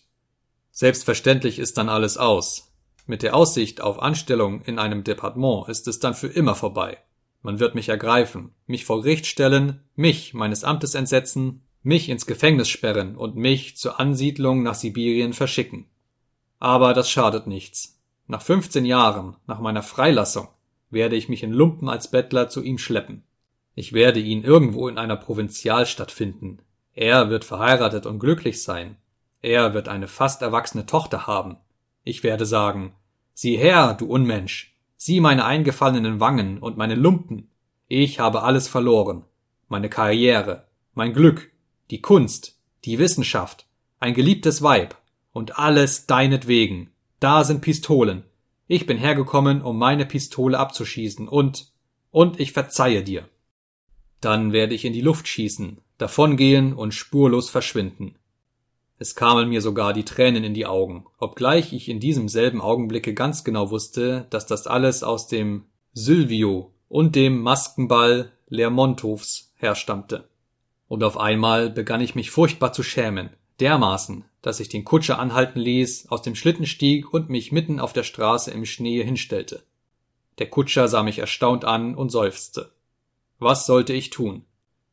Selbstverständlich 0.70 1.58
ist 1.58 1.76
dann 1.76 1.88
alles 1.88 2.16
aus. 2.16 2.72
Mit 3.06 3.22
der 3.22 3.34
Aussicht 3.34 3.80
auf 3.80 4.00
Anstellung 4.00 4.62
in 4.62 4.78
einem 4.78 5.04
Departement 5.04 5.68
ist 5.68 5.88
es 5.88 5.98
dann 5.98 6.14
für 6.14 6.28
immer 6.28 6.54
vorbei. 6.54 6.98
Man 7.42 7.60
wird 7.60 7.74
mich 7.74 7.88
ergreifen, 7.88 8.54
mich 8.66 8.84
vor 8.84 9.02
Gericht 9.02 9.26
stellen, 9.26 9.80
mich 9.96 10.34
meines 10.34 10.64
Amtes 10.64 10.94
entsetzen, 10.94 11.62
mich 11.82 12.08
ins 12.08 12.26
Gefängnis 12.26 12.68
sperren 12.68 13.16
und 13.16 13.36
mich 13.36 13.76
zur 13.76 14.00
Ansiedlung 14.00 14.62
nach 14.62 14.74
Sibirien 14.74 15.32
verschicken. 15.32 15.86
Aber 16.58 16.94
das 16.94 17.10
schadet 17.10 17.46
nichts. 17.46 18.00
Nach 18.26 18.42
15 18.42 18.84
Jahren, 18.84 19.36
nach 19.46 19.60
meiner 19.60 19.82
Freilassung, 19.82 20.48
werde 20.90 21.16
ich 21.16 21.28
mich 21.28 21.42
in 21.42 21.52
Lumpen 21.52 21.88
als 21.88 22.10
Bettler 22.10 22.48
zu 22.48 22.62
ihm 22.62 22.78
schleppen. 22.78 23.22
Ich 23.74 23.92
werde 23.92 24.20
ihn 24.20 24.42
irgendwo 24.42 24.88
in 24.88 24.98
einer 24.98 25.16
Provinzialstadt 25.16 26.10
finden. 26.10 26.58
Er 26.94 27.30
wird 27.30 27.44
verheiratet 27.44 28.06
und 28.06 28.18
glücklich 28.18 28.62
sein. 28.62 28.96
Er 29.40 29.74
wird 29.74 29.88
eine 29.88 30.08
fast 30.08 30.42
erwachsene 30.42 30.86
Tochter 30.86 31.26
haben. 31.26 31.58
Ich 32.02 32.24
werde 32.24 32.44
sagen, 32.44 32.94
sieh 33.34 33.56
her, 33.56 33.94
du 33.94 34.06
Unmensch, 34.06 34.74
sieh 34.96 35.20
meine 35.20 35.44
eingefallenen 35.44 36.20
Wangen 36.20 36.58
und 36.58 36.76
meine 36.76 36.96
Lumpen. 36.96 37.50
Ich 37.86 38.18
habe 38.18 38.42
alles 38.42 38.66
verloren. 38.66 39.24
Meine 39.68 39.88
Karriere, 39.88 40.66
mein 40.94 41.12
Glück, 41.12 41.50
die 41.90 42.00
Kunst, 42.00 42.58
die 42.84 42.98
Wissenschaft, 42.98 43.66
ein 44.00 44.14
geliebtes 44.14 44.62
Weib, 44.62 44.96
und 45.32 45.58
alles 45.58 46.06
deinetwegen. 46.06 46.90
Da 47.20 47.44
sind 47.44 47.60
Pistolen. 47.60 48.24
Ich 48.68 48.86
bin 48.86 48.98
hergekommen, 48.98 49.62
um 49.62 49.78
meine 49.78 50.06
Pistole 50.06 50.58
abzuschießen, 50.58 51.26
und 51.26 51.72
und 52.10 52.38
ich 52.38 52.52
verzeihe 52.52 53.02
dir. 53.02 53.28
Dann 54.20 54.52
werde 54.52 54.74
ich 54.74 54.84
in 54.84 54.92
die 54.92 55.00
Luft 55.00 55.26
schießen, 55.28 55.78
davongehen 55.98 56.72
und 56.72 56.92
spurlos 56.92 57.50
verschwinden. 57.50 58.16
Es 58.98 59.14
kamen 59.14 59.48
mir 59.48 59.60
sogar 59.60 59.92
die 59.92 60.04
Tränen 60.04 60.42
in 60.42 60.54
die 60.54 60.66
Augen, 60.66 61.06
obgleich 61.18 61.72
ich 61.72 61.88
in 61.88 62.00
diesem 62.00 62.28
selben 62.28 62.60
Augenblicke 62.60 63.14
ganz 63.14 63.44
genau 63.44 63.70
wusste, 63.70 64.26
dass 64.30 64.46
das 64.46 64.66
alles 64.66 65.02
aus 65.02 65.28
dem 65.28 65.64
Sylvio 65.92 66.72
und 66.88 67.14
dem 67.14 67.40
Maskenball 67.40 68.32
Lermontovs 68.48 69.52
herstammte. 69.56 70.28
Und 70.88 71.04
auf 71.04 71.18
einmal 71.18 71.70
begann 71.70 72.00
ich 72.00 72.14
mich 72.14 72.30
furchtbar 72.30 72.72
zu 72.72 72.82
schämen, 72.82 73.30
dermaßen, 73.60 74.24
dass 74.42 74.60
ich 74.60 74.68
den 74.68 74.84
Kutscher 74.84 75.18
anhalten 75.18 75.60
ließ, 75.60 76.08
aus 76.08 76.22
dem 76.22 76.34
Schlitten 76.34 76.66
stieg 76.66 77.12
und 77.12 77.28
mich 77.28 77.52
mitten 77.52 77.80
auf 77.80 77.92
der 77.92 78.04
Straße 78.04 78.50
im 78.50 78.64
Schnee 78.64 79.02
hinstellte. 79.02 79.62
Der 80.38 80.48
Kutscher 80.48 80.88
sah 80.88 81.02
mich 81.02 81.18
erstaunt 81.18 81.64
an 81.64 81.94
und 81.94 82.10
seufzte. 82.10 82.70
Was 83.38 83.66
sollte 83.66 83.92
ich 83.92 84.10
tun? 84.10 84.44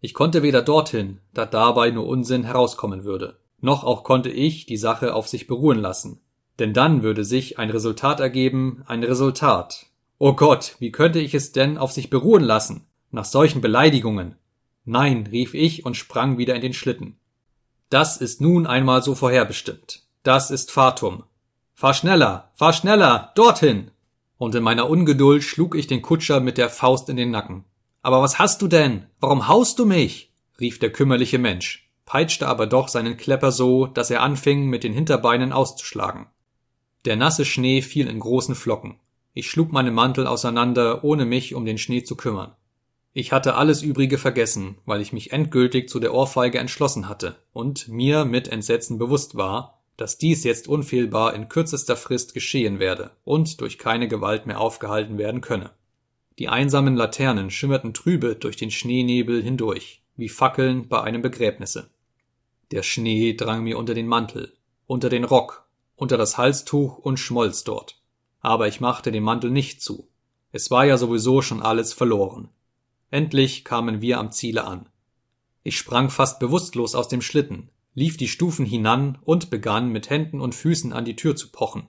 Ich 0.01 0.13
konnte 0.13 0.43
weder 0.43 0.61
dorthin, 0.61 1.19
da 1.33 1.45
dabei 1.45 1.91
nur 1.91 2.07
Unsinn 2.07 2.43
herauskommen 2.43 3.03
würde, 3.03 3.37
noch 3.61 3.83
auch 3.83 4.03
konnte 4.03 4.29
ich 4.29 4.65
die 4.65 4.77
Sache 4.77 5.13
auf 5.13 5.27
sich 5.27 5.47
beruhen 5.47 5.79
lassen. 5.79 6.21
Denn 6.59 6.73
dann 6.73 7.03
würde 7.03 7.25
sich 7.25 7.59
ein 7.59 7.69
Resultat 7.69 8.19
ergeben, 8.19 8.83
ein 8.85 9.03
Resultat. 9.03 9.87
Oh 10.17 10.33
Gott, 10.33 10.75
wie 10.79 10.91
könnte 10.91 11.19
ich 11.19 11.33
es 11.33 11.51
denn 11.51 11.77
auf 11.77 11.91
sich 11.91 12.09
beruhen 12.09 12.43
lassen? 12.43 12.85
Nach 13.11 13.25
solchen 13.25 13.61
Beleidigungen. 13.61 14.35
Nein, 14.85 15.27
rief 15.31 15.53
ich 15.53 15.85
und 15.85 15.97
sprang 15.97 16.37
wieder 16.37 16.55
in 16.55 16.61
den 16.61 16.73
Schlitten. 16.73 17.17
Das 17.89 18.17
ist 18.17 18.41
nun 18.41 18.65
einmal 18.65 19.03
so 19.03 19.15
vorherbestimmt. 19.15 20.03
Das 20.23 20.49
ist 20.49 20.71
Fatum. 20.71 21.23
Fahr 21.73 21.93
schneller, 21.93 22.51
fahr 22.55 22.73
schneller, 22.73 23.31
dorthin! 23.35 23.91
Und 24.37 24.55
in 24.55 24.63
meiner 24.63 24.89
Ungeduld 24.89 25.43
schlug 25.43 25.75
ich 25.75 25.87
den 25.87 26.01
Kutscher 26.01 26.39
mit 26.39 26.57
der 26.57 26.69
Faust 26.69 27.09
in 27.09 27.15
den 27.15 27.31
Nacken. 27.31 27.63
Aber 28.01 28.21
was 28.21 28.39
hast 28.39 28.61
du 28.61 28.67
denn? 28.67 29.05
Warum 29.19 29.47
haust 29.47 29.79
du 29.79 29.85
mich? 29.85 30.31
rief 30.59 30.79
der 30.79 30.91
kümmerliche 30.91 31.37
Mensch, 31.37 31.89
peitschte 32.05 32.47
aber 32.47 32.67
doch 32.67 32.87
seinen 32.87 33.17
Klepper 33.17 33.51
so, 33.51 33.87
dass 33.87 34.09
er 34.09 34.21
anfing, 34.21 34.67
mit 34.67 34.83
den 34.83 34.93
Hinterbeinen 34.93 35.51
auszuschlagen. 35.51 36.27
Der 37.05 37.15
nasse 37.15 37.45
Schnee 37.45 37.81
fiel 37.81 38.07
in 38.07 38.19
großen 38.19 38.55
Flocken. 38.55 38.99
Ich 39.33 39.49
schlug 39.49 39.71
meinen 39.71 39.93
Mantel 39.93 40.27
auseinander, 40.27 41.03
ohne 41.03 41.25
mich 41.25 41.55
um 41.55 41.65
den 41.65 41.77
Schnee 41.77 42.03
zu 42.03 42.15
kümmern. 42.15 42.55
Ich 43.17 43.31
hatte 43.31 43.55
alles 43.55 43.81
Übrige 43.81 44.17
vergessen, 44.17 44.75
weil 44.85 44.99
ich 44.99 45.13
mich 45.13 45.31
endgültig 45.31 45.87
zu 45.87 46.01
der 46.01 46.13
Ohrfeige 46.13 46.59
entschlossen 46.59 47.07
hatte 47.07 47.37
und 47.53 47.87
mir 47.87 48.25
mit 48.25 48.49
Entsetzen 48.49 48.97
bewusst 48.97 49.35
war, 49.35 49.81
dass 49.95 50.17
dies 50.17 50.43
jetzt 50.43 50.67
unfehlbar 50.67 51.33
in 51.33 51.47
kürzester 51.47 51.95
Frist 51.95 52.33
geschehen 52.33 52.77
werde 52.77 53.11
und 53.23 53.61
durch 53.61 53.77
keine 53.77 54.09
Gewalt 54.09 54.47
mehr 54.47 54.59
aufgehalten 54.59 55.17
werden 55.17 55.39
könne. 55.39 55.71
Die 56.39 56.49
einsamen 56.49 56.97
Laternen 56.97 57.51
schimmerten 57.51 57.93
trübe 57.93 58.35
durch 58.35 58.57
den 58.57 58.69
Schneenebel 58.69 59.41
hindurch, 59.41 60.01
wie 60.17 60.27
Fackeln 60.27 60.89
bei 60.89 61.01
einem 61.01 61.21
Begräbnisse. 61.21 61.89
Der 62.71 62.83
Schnee 62.83 63.33
drang 63.33 63.63
mir 63.63 63.77
unter 63.77 63.93
den 63.93 64.07
Mantel, 64.07 64.51
unter 64.87 65.07
den 65.07 65.23
Rock, 65.23 65.65
unter 65.95 66.17
das 66.17 66.37
Halstuch 66.37 66.97
und 66.97 67.17
schmolz 67.17 67.63
dort. 67.63 67.95
Aber 68.41 68.67
ich 68.67 68.81
machte 68.81 69.13
den 69.13 69.23
Mantel 69.23 69.51
nicht 69.51 69.81
zu. 69.81 70.09
Es 70.51 70.69
war 70.69 70.83
ja 70.83 70.97
sowieso 70.97 71.41
schon 71.41 71.61
alles 71.61 71.93
verloren. 71.93 72.49
Endlich 73.15 73.63
kamen 73.63 74.01
wir 74.01 74.19
am 74.19 74.33
Ziele 74.33 74.65
an. 74.65 74.89
Ich 75.63 75.77
sprang 75.77 76.09
fast 76.09 76.37
bewusstlos 76.37 76.95
aus 76.95 77.07
dem 77.07 77.21
Schlitten, 77.21 77.69
lief 77.93 78.17
die 78.17 78.27
Stufen 78.27 78.65
hinan 78.65 79.17
und 79.23 79.49
begann 79.49 79.87
mit 79.87 80.09
Händen 80.09 80.41
und 80.41 80.53
Füßen 80.53 80.91
an 80.91 81.05
die 81.05 81.15
Tür 81.15 81.37
zu 81.37 81.49
pochen. 81.49 81.87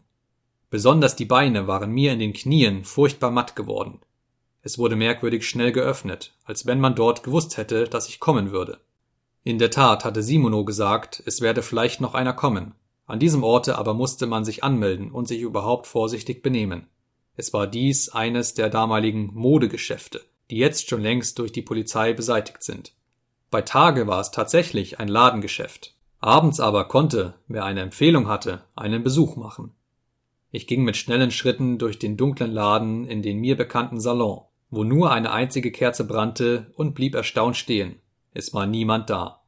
Besonders 0.71 1.17
die 1.17 1.25
Beine 1.25 1.67
waren 1.67 1.91
mir 1.91 2.13
in 2.13 2.21
den 2.21 2.33
Knien 2.33 2.85
furchtbar 2.85 3.33
matt 3.33 3.57
geworden. 3.57 3.99
Es 4.63 4.79
wurde 4.79 4.95
merkwürdig 4.95 5.49
schnell 5.49 5.73
geöffnet, 5.73 6.33
als 6.45 6.65
wenn 6.65 6.79
man 6.79 6.95
dort 6.95 7.25
gewusst 7.25 7.57
hätte, 7.57 7.89
dass 7.89 8.09
ich 8.09 8.21
kommen 8.21 8.53
würde. 8.53 8.79
In 9.43 9.59
der 9.59 9.73
Tat 9.73 10.05
hatte 10.05 10.23
Simono 10.23 10.65
gesagt, 10.65 11.25
es 11.27 11.41
werde 11.41 11.63
vielleicht 11.63 12.01
noch 12.01 12.15
einer 12.15 12.35
kommen. 12.35 12.77
An 13.05 13.19
diesem 13.19 13.43
Orte 13.43 13.79
aber 13.79 13.95
musste 13.95 14.29
man 14.29 14.45
sich 14.45 14.63
anmelden 14.63 15.11
und 15.11 15.27
sich 15.27 15.41
überhaupt 15.41 15.89
vorsichtig 15.89 16.45
benehmen. 16.45 16.87
Es 17.35 17.53
war 17.53 17.67
dies 17.67 18.11
eines 18.11 18.55
der 18.55 18.71
damaligen 18.71 19.35
Modegeschäfte, 19.35 20.23
die 20.51 20.57
jetzt 20.57 20.89
schon 20.89 21.03
längst 21.03 21.39
durch 21.39 21.53
die 21.53 21.63
Polizei 21.63 22.13
beseitigt 22.13 22.63
sind. 22.63 22.93
Bei 23.51 23.63
Tage 23.63 24.07
war 24.07 24.21
es 24.21 24.31
tatsächlich 24.31 24.99
ein 24.99 25.09
Ladengeschäft. 25.09 25.95
Abends 26.21 26.61
aber 26.61 26.89
konnte, 26.89 27.35
wer 27.49 27.65
eine 27.65 27.81
Empfehlung 27.81 28.29
hatte, 28.29 28.65
einen 28.75 29.03
Besuch 29.03 29.37
machen. 29.37 29.73
Ich 30.51 30.67
ging 30.67 30.85
mit 30.85 30.97
schnellen 30.97 31.31
Schritten 31.31 31.79
durch 31.79 31.99
den 31.99 32.17
dunklen 32.17 32.51
Laden 32.51 33.07
in 33.07 33.23
den 33.23 33.39
mir 33.39 33.57
bekannten 33.57 34.01
Salon, 34.01 34.43
wo 34.71 34.85
nur 34.85 35.13
eine 35.13 35.31
einzige 35.31 35.71
Kerze 35.71 36.05
brannte 36.05 36.73
und 36.77 36.95
blieb 36.95 37.15
erstaunt 37.15 37.57
stehen. 37.57 38.01
Es 38.33 38.55
war 38.55 38.67
niemand 38.67 39.11
da. 39.11 39.43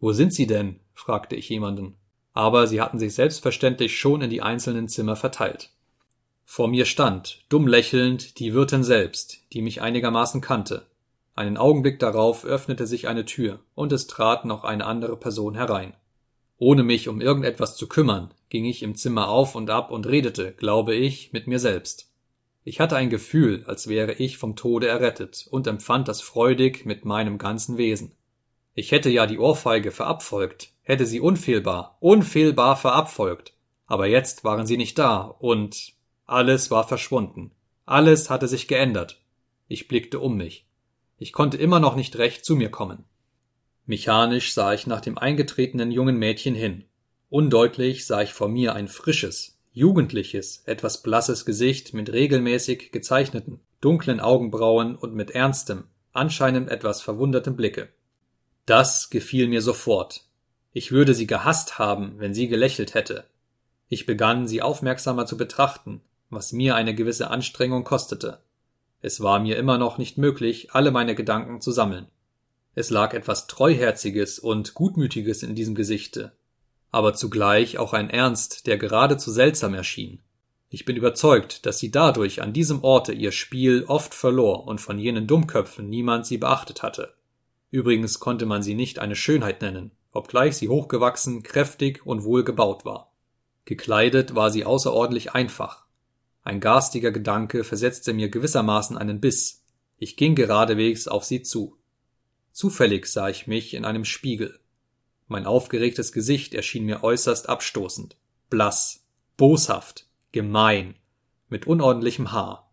Wo 0.00 0.12
sind 0.12 0.32
Sie 0.32 0.46
denn? 0.46 0.80
fragte 0.94 1.36
ich 1.36 1.48
jemanden. 1.48 1.96
Aber 2.32 2.66
sie 2.66 2.80
hatten 2.80 2.98
sich 2.98 3.14
selbstverständlich 3.14 3.98
schon 3.98 4.20
in 4.22 4.30
die 4.30 4.42
einzelnen 4.42 4.88
Zimmer 4.88 5.16
verteilt. 5.16 5.70
Vor 6.48 6.68
mir 6.68 6.86
stand, 6.86 7.44
dumm 7.48 7.66
lächelnd, 7.66 8.38
die 8.38 8.54
Wirtin 8.54 8.84
selbst, 8.84 9.40
die 9.52 9.60
mich 9.60 9.82
einigermaßen 9.82 10.40
kannte. 10.40 10.86
Einen 11.34 11.58
Augenblick 11.58 11.98
darauf 11.98 12.44
öffnete 12.46 12.86
sich 12.86 13.08
eine 13.08 13.26
Tür, 13.26 13.58
und 13.74 13.92
es 13.92 14.06
trat 14.06 14.46
noch 14.46 14.64
eine 14.64 14.86
andere 14.86 15.18
Person 15.18 15.56
herein. 15.56 15.92
Ohne 16.56 16.84
mich 16.84 17.08
um 17.08 17.20
irgendetwas 17.20 17.76
zu 17.76 17.88
kümmern, 17.88 18.32
ging 18.48 18.64
ich 18.64 18.82
im 18.82 18.94
Zimmer 18.94 19.28
auf 19.28 19.54
und 19.54 19.68
ab 19.68 19.90
und 19.90 20.06
redete, 20.06 20.52
glaube 20.52 20.94
ich, 20.94 21.32
mit 21.32 21.48
mir 21.48 21.58
selbst. 21.58 22.10
Ich 22.62 22.80
hatte 22.80 22.96
ein 22.96 23.10
Gefühl, 23.10 23.64
als 23.66 23.88
wäre 23.88 24.14
ich 24.14 24.38
vom 24.38 24.56
Tode 24.56 24.86
errettet 24.86 25.46
und 25.50 25.66
empfand 25.66 26.08
das 26.08 26.22
freudig 26.22 26.86
mit 26.86 27.04
meinem 27.04 27.38
ganzen 27.38 27.76
Wesen. 27.76 28.12
Ich 28.74 28.92
hätte 28.92 29.10
ja 29.10 29.26
die 29.26 29.38
Ohrfeige 29.38 29.90
verabfolgt, 29.90 30.70
hätte 30.82 31.06
sie 31.06 31.20
unfehlbar, 31.20 31.96
unfehlbar 32.00 32.76
verabfolgt. 32.76 33.52
Aber 33.86 34.06
jetzt 34.06 34.44
waren 34.44 34.66
sie 34.66 34.76
nicht 34.76 34.98
da 34.98 35.22
und 35.22 35.95
alles 36.26 36.70
war 36.70 36.86
verschwunden. 36.86 37.52
Alles 37.84 38.30
hatte 38.30 38.48
sich 38.48 38.66
geändert. 38.66 39.22
Ich 39.68 39.86
blickte 39.86 40.18
um 40.18 40.36
mich. 40.36 40.66
Ich 41.18 41.32
konnte 41.32 41.56
immer 41.56 41.80
noch 41.80 41.94
nicht 41.94 42.16
recht 42.18 42.44
zu 42.44 42.56
mir 42.56 42.70
kommen. 42.70 43.04
Mechanisch 43.86 44.52
sah 44.52 44.74
ich 44.74 44.88
nach 44.88 45.00
dem 45.00 45.16
eingetretenen 45.16 45.92
jungen 45.92 46.16
Mädchen 46.16 46.56
hin. 46.56 46.84
Undeutlich 47.30 48.06
sah 48.06 48.22
ich 48.22 48.32
vor 48.32 48.48
mir 48.48 48.74
ein 48.74 48.88
frisches, 48.88 49.58
jugendliches, 49.72 50.64
etwas 50.66 51.02
blasses 51.02 51.44
Gesicht 51.44 51.94
mit 51.94 52.12
regelmäßig 52.12 52.90
gezeichneten, 52.90 53.60
dunklen 53.80 54.18
Augenbrauen 54.18 54.96
und 54.96 55.14
mit 55.14 55.30
ernstem, 55.30 55.84
anscheinend 56.12 56.70
etwas 56.70 57.02
verwundertem 57.02 57.54
Blicke. 57.54 57.88
Das 58.64 59.10
gefiel 59.10 59.46
mir 59.46 59.62
sofort. 59.62 60.24
Ich 60.72 60.90
würde 60.90 61.14
sie 61.14 61.28
gehasst 61.28 61.78
haben, 61.78 62.14
wenn 62.18 62.34
sie 62.34 62.48
gelächelt 62.48 62.94
hätte. 62.94 63.24
Ich 63.88 64.06
begann, 64.06 64.48
sie 64.48 64.62
aufmerksamer 64.62 65.26
zu 65.26 65.36
betrachten, 65.36 66.00
was 66.30 66.52
mir 66.52 66.74
eine 66.74 66.94
gewisse 66.94 67.30
Anstrengung 67.30 67.84
kostete. 67.84 68.40
Es 69.00 69.20
war 69.20 69.38
mir 69.38 69.56
immer 69.56 69.78
noch 69.78 69.98
nicht 69.98 70.18
möglich, 70.18 70.72
alle 70.72 70.90
meine 70.90 71.14
Gedanken 71.14 71.60
zu 71.60 71.70
sammeln. 71.70 72.08
Es 72.74 72.90
lag 72.90 73.14
etwas 73.14 73.46
Treuherziges 73.46 74.38
und 74.38 74.74
Gutmütiges 74.74 75.42
in 75.42 75.54
diesem 75.54 75.74
Gesichte, 75.74 76.32
aber 76.90 77.14
zugleich 77.14 77.78
auch 77.78 77.92
ein 77.92 78.10
Ernst, 78.10 78.66
der 78.66 78.78
geradezu 78.78 79.30
seltsam 79.30 79.74
erschien. 79.74 80.20
Ich 80.68 80.84
bin 80.84 80.96
überzeugt, 80.96 81.64
dass 81.64 81.78
sie 81.78 81.90
dadurch 81.90 82.42
an 82.42 82.52
diesem 82.52 82.82
Orte 82.82 83.12
ihr 83.12 83.32
Spiel 83.32 83.84
oft 83.86 84.14
verlor 84.14 84.66
und 84.66 84.80
von 84.80 84.98
jenen 84.98 85.26
Dummköpfen 85.26 85.88
niemand 85.88 86.26
sie 86.26 86.38
beachtet 86.38 86.82
hatte. 86.82 87.14
Übrigens 87.70 88.18
konnte 88.18 88.46
man 88.46 88.62
sie 88.62 88.74
nicht 88.74 88.98
eine 88.98 89.16
Schönheit 89.16 89.62
nennen, 89.62 89.92
obgleich 90.12 90.56
sie 90.56 90.68
hochgewachsen, 90.68 91.42
kräftig 91.42 92.04
und 92.04 92.24
wohl 92.24 92.44
gebaut 92.44 92.84
war. 92.84 93.12
Gekleidet 93.64 94.34
war 94.34 94.50
sie 94.50 94.64
außerordentlich 94.64 95.32
einfach. 95.32 95.85
Ein 96.46 96.60
garstiger 96.60 97.10
Gedanke 97.10 97.64
versetzte 97.64 98.12
mir 98.12 98.28
gewissermaßen 98.28 98.96
einen 98.96 99.20
Biss. 99.20 99.64
Ich 99.98 100.16
ging 100.16 100.36
geradewegs 100.36 101.08
auf 101.08 101.24
sie 101.24 101.42
zu. 101.42 101.76
Zufällig 102.52 103.06
sah 103.06 103.28
ich 103.28 103.48
mich 103.48 103.74
in 103.74 103.84
einem 103.84 104.04
Spiegel. 104.04 104.60
Mein 105.26 105.44
aufgeregtes 105.44 106.12
Gesicht 106.12 106.54
erschien 106.54 106.84
mir 106.84 107.02
äußerst 107.02 107.48
abstoßend, 107.48 108.16
blass, 108.48 109.04
boshaft, 109.36 110.06
gemein, 110.30 110.94
mit 111.48 111.66
unordentlichem 111.66 112.30
Haar. 112.30 112.72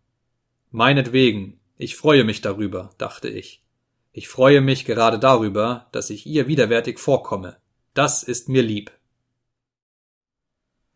Meinetwegen, 0.70 1.58
ich 1.76 1.96
freue 1.96 2.22
mich 2.22 2.42
darüber, 2.42 2.90
dachte 2.96 3.28
ich. 3.28 3.64
Ich 4.12 4.28
freue 4.28 4.60
mich 4.60 4.84
gerade 4.84 5.18
darüber, 5.18 5.88
dass 5.90 6.10
ich 6.10 6.26
ihr 6.26 6.46
widerwärtig 6.46 7.00
vorkomme. 7.00 7.56
Das 7.92 8.22
ist 8.22 8.48
mir 8.48 8.62
lieb. 8.62 8.92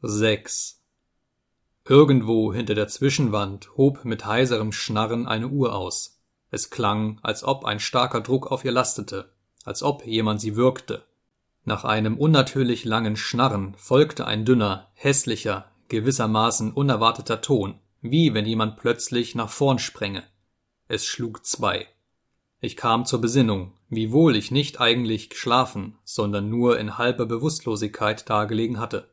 6. 0.03 0.78
Irgendwo 1.91 2.53
hinter 2.53 2.75
der 2.75 2.89
Zwischenwand 2.89 3.75
hob 3.79 4.05
mit 4.05 4.27
heiserem 4.27 4.73
Schnarren 4.73 5.27
eine 5.27 5.49
Uhr 5.49 5.75
aus. 5.75 6.21
Es 6.51 6.69
klang, 6.69 7.19
als 7.23 7.45
ob 7.45 7.65
ein 7.65 7.81
starker 7.81 8.21
Druck 8.21 8.53
auf 8.53 8.63
ihr 8.67 8.73
lastete, 8.73 9.33
als 9.65 9.83
ob 9.83 10.05
jemand 10.05 10.39
sie 10.43 10.55
würgte. 10.55 11.05
Nach 11.65 11.85
einem 11.85 12.19
unnatürlich 12.19 12.85
langen 12.85 13.17
Schnarren 13.17 13.75
folgte 13.79 14.27
ein 14.27 14.45
dünner, 14.45 14.89
hässlicher, 14.93 15.65
gewissermaßen 15.89 16.73
unerwarteter 16.73 17.41
Ton, 17.41 17.79
wie 18.03 18.35
wenn 18.35 18.45
jemand 18.45 18.77
plötzlich 18.77 19.35
nach 19.35 19.49
vorn 19.49 19.79
spränge. 19.79 20.25
Es 20.89 21.07
schlug 21.07 21.47
zwei. 21.47 21.87
Ich 22.61 22.77
kam 22.77 23.07
zur 23.07 23.23
Besinnung, 23.23 23.73
wiewohl 23.89 24.37
ich 24.37 24.51
nicht 24.51 24.79
eigentlich 24.79 25.31
geschlafen, 25.31 25.97
sondern 26.05 26.51
nur 26.51 26.79
in 26.79 26.99
halber 26.99 27.25
Bewusstlosigkeit 27.25 28.29
dagelegen 28.29 28.79
hatte. 28.79 29.09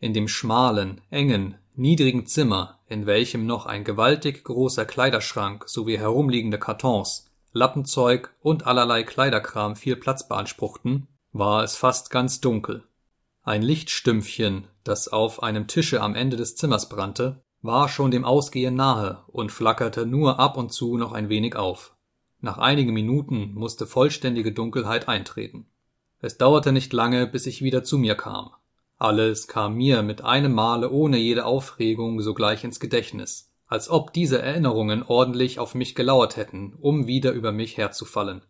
In 0.00 0.12
dem 0.12 0.26
schmalen, 0.26 1.00
engen, 1.10 1.56
niedrigen 1.76 2.26
Zimmer, 2.26 2.80
in 2.88 3.06
welchem 3.06 3.46
noch 3.46 3.66
ein 3.66 3.84
gewaltig 3.84 4.44
großer 4.44 4.84
Kleiderschrank 4.84 5.68
sowie 5.68 5.98
herumliegende 5.98 6.58
Kartons, 6.58 7.30
Lappenzeug 7.52 8.34
und 8.40 8.66
allerlei 8.66 9.02
Kleiderkram 9.02 9.76
viel 9.76 9.96
Platz 9.96 10.28
beanspruchten, 10.28 11.08
war 11.32 11.62
es 11.62 11.76
fast 11.76 12.10
ganz 12.10 12.40
dunkel. 12.40 12.84
Ein 13.42 13.62
Lichtstümpfchen, 13.62 14.66
das 14.84 15.08
auf 15.08 15.42
einem 15.42 15.66
Tische 15.66 16.00
am 16.00 16.14
Ende 16.14 16.36
des 16.36 16.56
Zimmers 16.56 16.88
brannte, 16.88 17.42
war 17.62 17.88
schon 17.88 18.10
dem 18.10 18.24
Ausgehen 18.24 18.74
nahe 18.74 19.24
und 19.28 19.52
flackerte 19.52 20.06
nur 20.06 20.38
ab 20.40 20.56
und 20.56 20.72
zu 20.72 20.96
noch 20.96 21.12
ein 21.12 21.28
wenig 21.28 21.56
auf. 21.56 21.96
Nach 22.40 22.58
einigen 22.58 22.92
Minuten 22.92 23.54
musste 23.54 23.86
vollständige 23.86 24.52
Dunkelheit 24.52 25.08
eintreten. 25.08 25.66
Es 26.20 26.38
dauerte 26.38 26.72
nicht 26.72 26.92
lange, 26.92 27.26
bis 27.26 27.46
ich 27.46 27.62
wieder 27.62 27.84
zu 27.84 27.98
mir 27.98 28.14
kam. 28.14 28.50
Alles 28.98 29.46
kam 29.46 29.74
mir 29.74 30.02
mit 30.02 30.22
einem 30.22 30.54
Male 30.54 30.90
ohne 30.90 31.18
jede 31.18 31.44
Aufregung 31.44 32.22
sogleich 32.22 32.64
ins 32.64 32.80
Gedächtnis, 32.80 33.52
als 33.66 33.90
ob 33.90 34.14
diese 34.14 34.40
Erinnerungen 34.40 35.02
ordentlich 35.02 35.58
auf 35.58 35.74
mich 35.74 35.94
gelauert 35.94 36.36
hätten, 36.36 36.72
um 36.80 37.06
wieder 37.06 37.32
über 37.32 37.52
mich 37.52 37.76
herzufallen. 37.76 38.42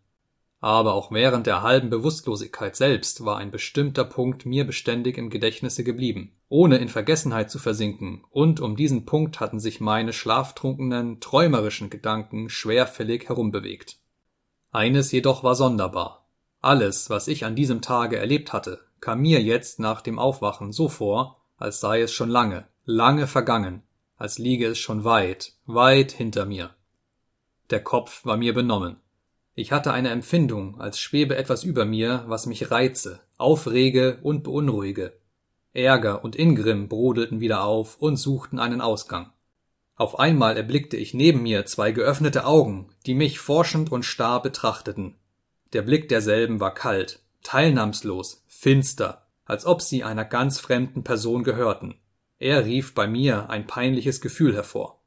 Aber 0.61 0.95
auch 0.95 1.11
während 1.11 1.47
der 1.47 1.63
halben 1.63 1.91
Bewusstlosigkeit 1.91 2.77
selbst 2.77 3.25
war 3.25 3.39
ein 3.39 3.51
bestimmter 3.51 4.05
Punkt 4.05 4.47
mir 4.47 4.65
beständig 4.65 5.19
im 5.19 5.31
Gedächtnisse 5.31 5.85
geblieben, 5.85 6.33
ohne 6.49 6.79
in 6.79 6.89
Vergessenheit 6.89 7.51
zu 7.51 7.59
versinken, 7.59 8.25
und 8.31 8.61
um 8.61 8.77
diesen 8.77 9.05
Punkt 9.05 9.41
hatten 9.41 9.61
sich 9.61 9.81
meine 9.81 10.13
schlaftrunkenen, 10.13 11.21
träumerischen 11.21 11.91
Gedanken 11.91 12.49
schwerfällig 12.49 13.29
herumbewegt. 13.29 13.99
Eines 14.71 15.13
jedoch 15.13 15.43
war 15.43 15.57
sonderbar. 15.57 16.27
Alles, 16.61 17.11
was 17.11 17.29
ich 17.29 17.45
an 17.45 17.55
diesem 17.55 17.83
Tage 17.83 18.17
erlebt 18.17 18.53
hatte, 18.53 18.86
kam 19.01 19.21
mir 19.21 19.43
jetzt 19.43 19.79
nach 19.79 20.01
dem 20.01 20.19
Aufwachen 20.19 20.73
so 20.73 20.89
vor, 20.89 21.41
als 21.57 21.81
sei 21.81 22.03
es 22.03 22.13
schon 22.13 22.29
lange, 22.29 22.67
lange 22.85 23.27
vergangen, 23.27 23.83
als 24.17 24.39
liege 24.39 24.67
es 24.67 24.79
schon 24.79 25.05
weit, 25.05 25.53
weit 25.67 26.13
hinter 26.13 26.47
mir. 26.47 26.75
Der 27.71 27.83
Kopf 27.83 28.25
war 28.25 28.37
mir 28.37 28.55
benommen. 28.55 28.97
Ich 29.55 29.73
hatte 29.73 29.93
eine 29.93 30.11
Empfindung, 30.11 30.81
als 30.81 30.99
schwebe 30.99 31.37
etwas 31.37 31.65
über 31.65 31.85
mir, 31.85 32.25
was 32.27 32.47
mich 32.47 32.71
reize, 32.71 33.21
aufrege 33.39 34.19
und 34.23 34.45
beunruhige. 34.45 35.15
Ärger 35.73 36.25
und 36.25 36.37
Ingrimm 36.37 36.89
brodelten 36.89 37.41
wieder 37.41 37.65
auf 37.65 37.97
und 37.99 38.17
suchten 38.17 38.59
einen 38.59 38.81
Ausgang. 38.81 39.33
Auf 39.95 40.19
einmal 40.19 40.57
erblickte 40.57 40.97
ich 40.97 41.15
neben 41.15 41.43
mir 41.43 41.65
zwei 41.65 41.91
geöffnete 41.91 42.45
Augen, 42.45 42.91
die 43.07 43.15
mich 43.15 43.39
forschend 43.39 43.91
und 43.91 44.05
starr 44.05 44.43
betrachteten. 44.43 45.17
Der 45.73 45.83
Blick 45.83 46.09
derselben 46.09 46.61
war 46.61 46.75
kalt, 46.75 47.21
teilnahmslos, 47.47 48.45
finster, 48.49 49.29
als 49.45 49.67
ob 49.67 49.81
sie 49.81 50.03
einer 50.03 50.25
ganz 50.25 50.59
fremden 50.59 51.05
Person 51.05 51.45
gehörten. 51.45 51.95
Er 52.41 52.67
rief 52.67 52.93
bei 52.93 53.07
mir 53.07 53.51
ein 53.51 53.69
peinliches 53.69 54.21
Gefühl 54.21 54.53
hervor. 54.53 55.01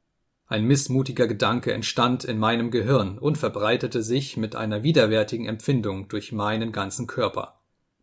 Ein 0.46 0.64
missmutiger 0.64 1.28
Gedanke 1.28 1.74
entstand 1.74 2.24
in 2.24 2.38
meinem 2.38 2.70
Gehirn 2.70 3.18
und 3.18 3.36
verbreitete 3.36 4.02
sich 4.02 4.38
mit 4.38 4.56
einer 4.56 4.82
widerwärtigen 4.82 5.46
Empfindung 5.46 6.08
durch 6.08 6.32
meinen 6.32 6.72
ganzen 6.72 7.06
Körper. 7.06 7.60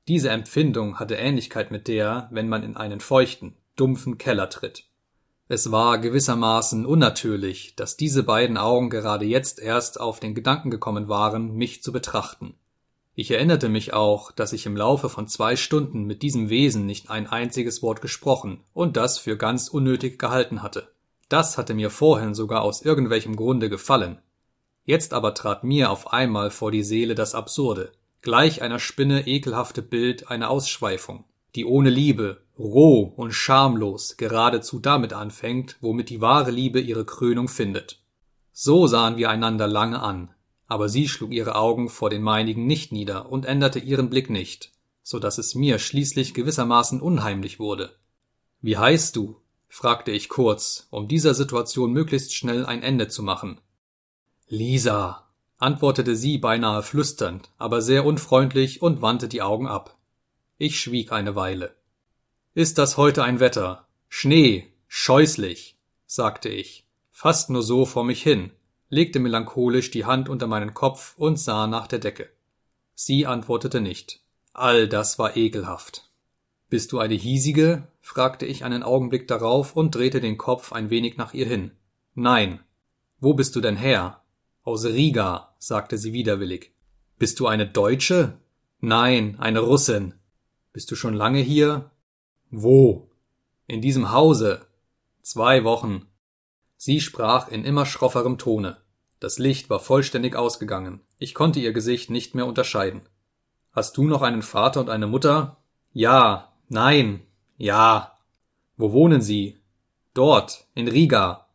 Diese 0.08 0.30
Empfindung 0.30 1.00
hatte 1.00 1.16
Ähnlichkeit 1.16 1.72
mit 1.72 1.88
der, 1.88 2.30
wenn 2.32 2.48
man 2.48 2.62
in 2.62 2.78
einen 2.78 3.00
feuchten, 3.00 3.58
dumpfen 3.76 4.20
Keller 4.20 4.52
tritt. 4.52 4.86
Es 5.48 5.72
war 5.72 5.98
gewissermaßen 5.98 6.86
unnatürlich, 6.86 7.76
dass 7.76 7.98
diese 7.98 8.22
beiden 8.22 8.58
Augen 8.58 8.92
gerade 8.92 9.26
jetzt 9.26 9.60
erst 9.60 10.00
auf 10.00 10.20
den 10.20 10.36
Gedanken 10.36 10.70
gekommen 10.70 11.10
waren, 11.10 11.56
mich 11.56 11.82
zu 11.82 11.92
betrachten. 11.92 12.54
Ich 13.20 13.32
erinnerte 13.32 13.68
mich 13.68 13.94
auch, 13.94 14.32
dass 14.32 14.54
ich 14.54 14.68
im 14.68 14.78
Laufe 14.78 15.10
von 15.10 15.28
zwei 15.28 15.56
Stunden 15.56 16.04
mit 16.04 16.22
diesem 16.22 16.52
Wesen 16.52 16.86
nicht 16.86 17.10
ein 17.10 17.26
einziges 17.26 17.82
Wort 17.82 18.00
gesprochen 18.00 18.60
und 18.76 18.96
das 18.96 19.18
für 19.18 19.38
ganz 19.38 19.70
unnötig 19.70 20.20
gehalten 20.20 20.62
hatte. 20.62 20.92
Das 21.28 21.58
hatte 21.58 21.74
mir 21.74 21.90
vorhin 21.90 22.36
sogar 22.36 22.62
aus 22.62 22.84
irgendwelchem 22.84 23.36
Grunde 23.36 23.72
gefallen. 23.72 24.20
Jetzt 24.86 25.16
aber 25.16 25.34
trat 25.34 25.64
mir 25.64 25.90
auf 25.90 26.14
einmal 26.14 26.52
vor 26.52 26.70
die 26.70 26.84
Seele 26.84 27.16
das 27.16 27.34
Absurde, 27.34 27.92
gleich 28.22 28.62
einer 28.62 28.78
Spinne 28.78 29.26
ekelhafte 29.26 29.82
Bild 29.82 30.30
einer 30.30 30.52
Ausschweifung, 30.52 31.24
die 31.56 31.66
ohne 31.66 31.90
Liebe, 31.90 32.44
roh 32.60 33.02
und 33.16 33.32
schamlos 33.32 34.18
geradezu 34.18 34.78
damit 34.78 35.14
anfängt, 35.14 35.78
womit 35.82 36.12
die 36.12 36.22
wahre 36.22 36.52
Liebe 36.52 36.80
ihre 36.80 37.04
Krönung 37.04 37.48
findet. 37.48 38.00
So 38.54 38.86
sahen 38.86 39.18
wir 39.18 39.32
einander 39.32 39.68
lange 39.68 40.04
an, 40.04 40.30
aber 40.68 40.90
sie 40.90 41.08
schlug 41.08 41.32
ihre 41.32 41.56
Augen 41.56 41.90
vor 41.90 42.10
den 42.10 42.22
meinigen 42.22 42.68
nicht 42.68 42.92
nieder 42.92 43.32
und 43.32 43.46
änderte 43.46 43.80
ihren 43.80 44.10
Blick 44.10 44.30
nicht, 44.30 44.72
so 45.02 45.20
dass 45.20 45.38
es 45.38 45.56
mir 45.56 45.80
schließlich 45.80 46.34
gewissermaßen 46.34 47.02
unheimlich 47.02 47.60
wurde. 47.60 47.96
Wie 48.62 48.78
heißt 48.78 49.16
du? 49.16 49.42
fragte 49.70 50.12
ich 50.12 50.30
kurz, 50.30 50.88
um 50.92 51.08
dieser 51.08 51.34
Situation 51.34 51.92
möglichst 51.92 52.34
schnell 52.34 52.66
ein 52.66 52.84
Ende 52.84 53.08
zu 53.08 53.24
machen. 53.24 53.60
Lisa, 54.48 55.28
antwortete 55.58 56.16
sie 56.16 56.38
beinahe 56.38 56.84
flüsternd, 56.84 57.50
aber 57.58 57.82
sehr 57.82 58.06
unfreundlich 58.06 58.82
und 58.82 59.02
wandte 59.02 59.28
die 59.28 59.42
Augen 59.42 59.68
ab. 59.68 59.98
Ich 60.58 60.80
schwieg 60.80 61.12
eine 61.12 61.36
Weile. 61.36 61.76
Ist 62.54 62.78
das 62.78 62.98
heute 62.98 63.24
ein 63.24 63.40
Wetter? 63.40 63.88
Schnee, 64.10 64.68
scheußlich, 64.88 65.78
sagte 66.06 66.50
ich. 66.50 66.86
fast 67.12 67.50
nur 67.50 67.64
so 67.64 67.86
vor 67.86 68.04
mich 68.04 68.22
hin, 68.22 68.52
legte 68.90 69.20
melancholisch 69.20 69.92
die 69.92 70.06
Hand 70.06 70.30
unter 70.30 70.48
meinen 70.48 70.74
Kopf 70.74 71.16
und 71.18 71.40
sah 71.40 71.68
nach 71.68 71.88
der 71.88 72.00
Decke. 72.00 72.30
Sie 72.96 73.26
antwortete 73.26 73.82
nicht. 73.82 74.22
All 74.54 74.88
das 74.88 75.20
war 75.20 75.38
ekelhaft. 75.38 76.10
Bist 76.70 76.92
du 76.92 77.00
eine 77.00 77.14
hiesige? 77.14 77.88
fragte 78.02 78.46
ich 78.46 78.64
einen 78.64 78.84
Augenblick 78.84 79.28
darauf 79.28 79.76
und 79.76 79.94
drehte 79.94 80.20
den 80.20 80.38
Kopf 80.38 80.74
ein 80.74 80.90
wenig 80.90 81.18
nach 81.18 81.34
ihr 81.34 81.46
hin. 81.46 81.72
Nein. 82.16 82.60
Wo 83.20 83.34
bist 83.34 83.56
du 83.56 83.62
denn 83.62 83.78
her? 83.78 84.22
Aus 84.64 84.86
Riga, 84.86 85.54
sagte 85.60 85.98
sie 85.98 86.14
widerwillig. 86.14 86.72
Bist 87.18 87.40
du 87.40 87.48
eine 87.48 87.68
Deutsche? 87.68 88.38
Nein, 88.80 89.38
eine 89.40 89.60
Russin. 89.60 90.14
Bist 90.74 90.92
du 90.92 90.96
schon 90.96 91.14
lange 91.14 91.40
hier? 91.40 91.90
Wo? 92.52 93.10
In 93.66 93.82
diesem 93.82 94.12
Hause. 94.12 94.66
Zwei 95.22 95.64
Wochen. 95.64 96.08
Sie 96.78 97.02
sprach 97.02 97.50
in 97.50 97.66
immer 97.66 97.86
schrofferem 97.86 98.38
Tone. 98.38 98.78
Das 99.20 99.40
Licht 99.40 99.70
war 99.70 99.80
vollständig 99.80 100.36
ausgegangen. 100.36 101.02
Ich 101.18 101.34
konnte 101.34 101.60
ihr 101.60 101.74
Gesicht 101.74 102.12
nicht 102.12 102.36
mehr 102.36 102.46
unterscheiden. 102.46 103.02
Hast 103.72 103.98
du 103.98 104.04
noch 104.04 104.22
einen 104.22 104.44
Vater 104.44 104.80
und 104.80 104.90
eine 104.90 105.08
Mutter? 105.08 105.58
Ja, 105.92 106.54
nein, 106.70 107.22
ja. 107.58 108.14
Wo 108.76 108.92
wohnen 108.92 109.22
Sie? 109.22 109.58
Dort, 110.14 110.68
in 110.76 110.88
Riga. 110.88 111.48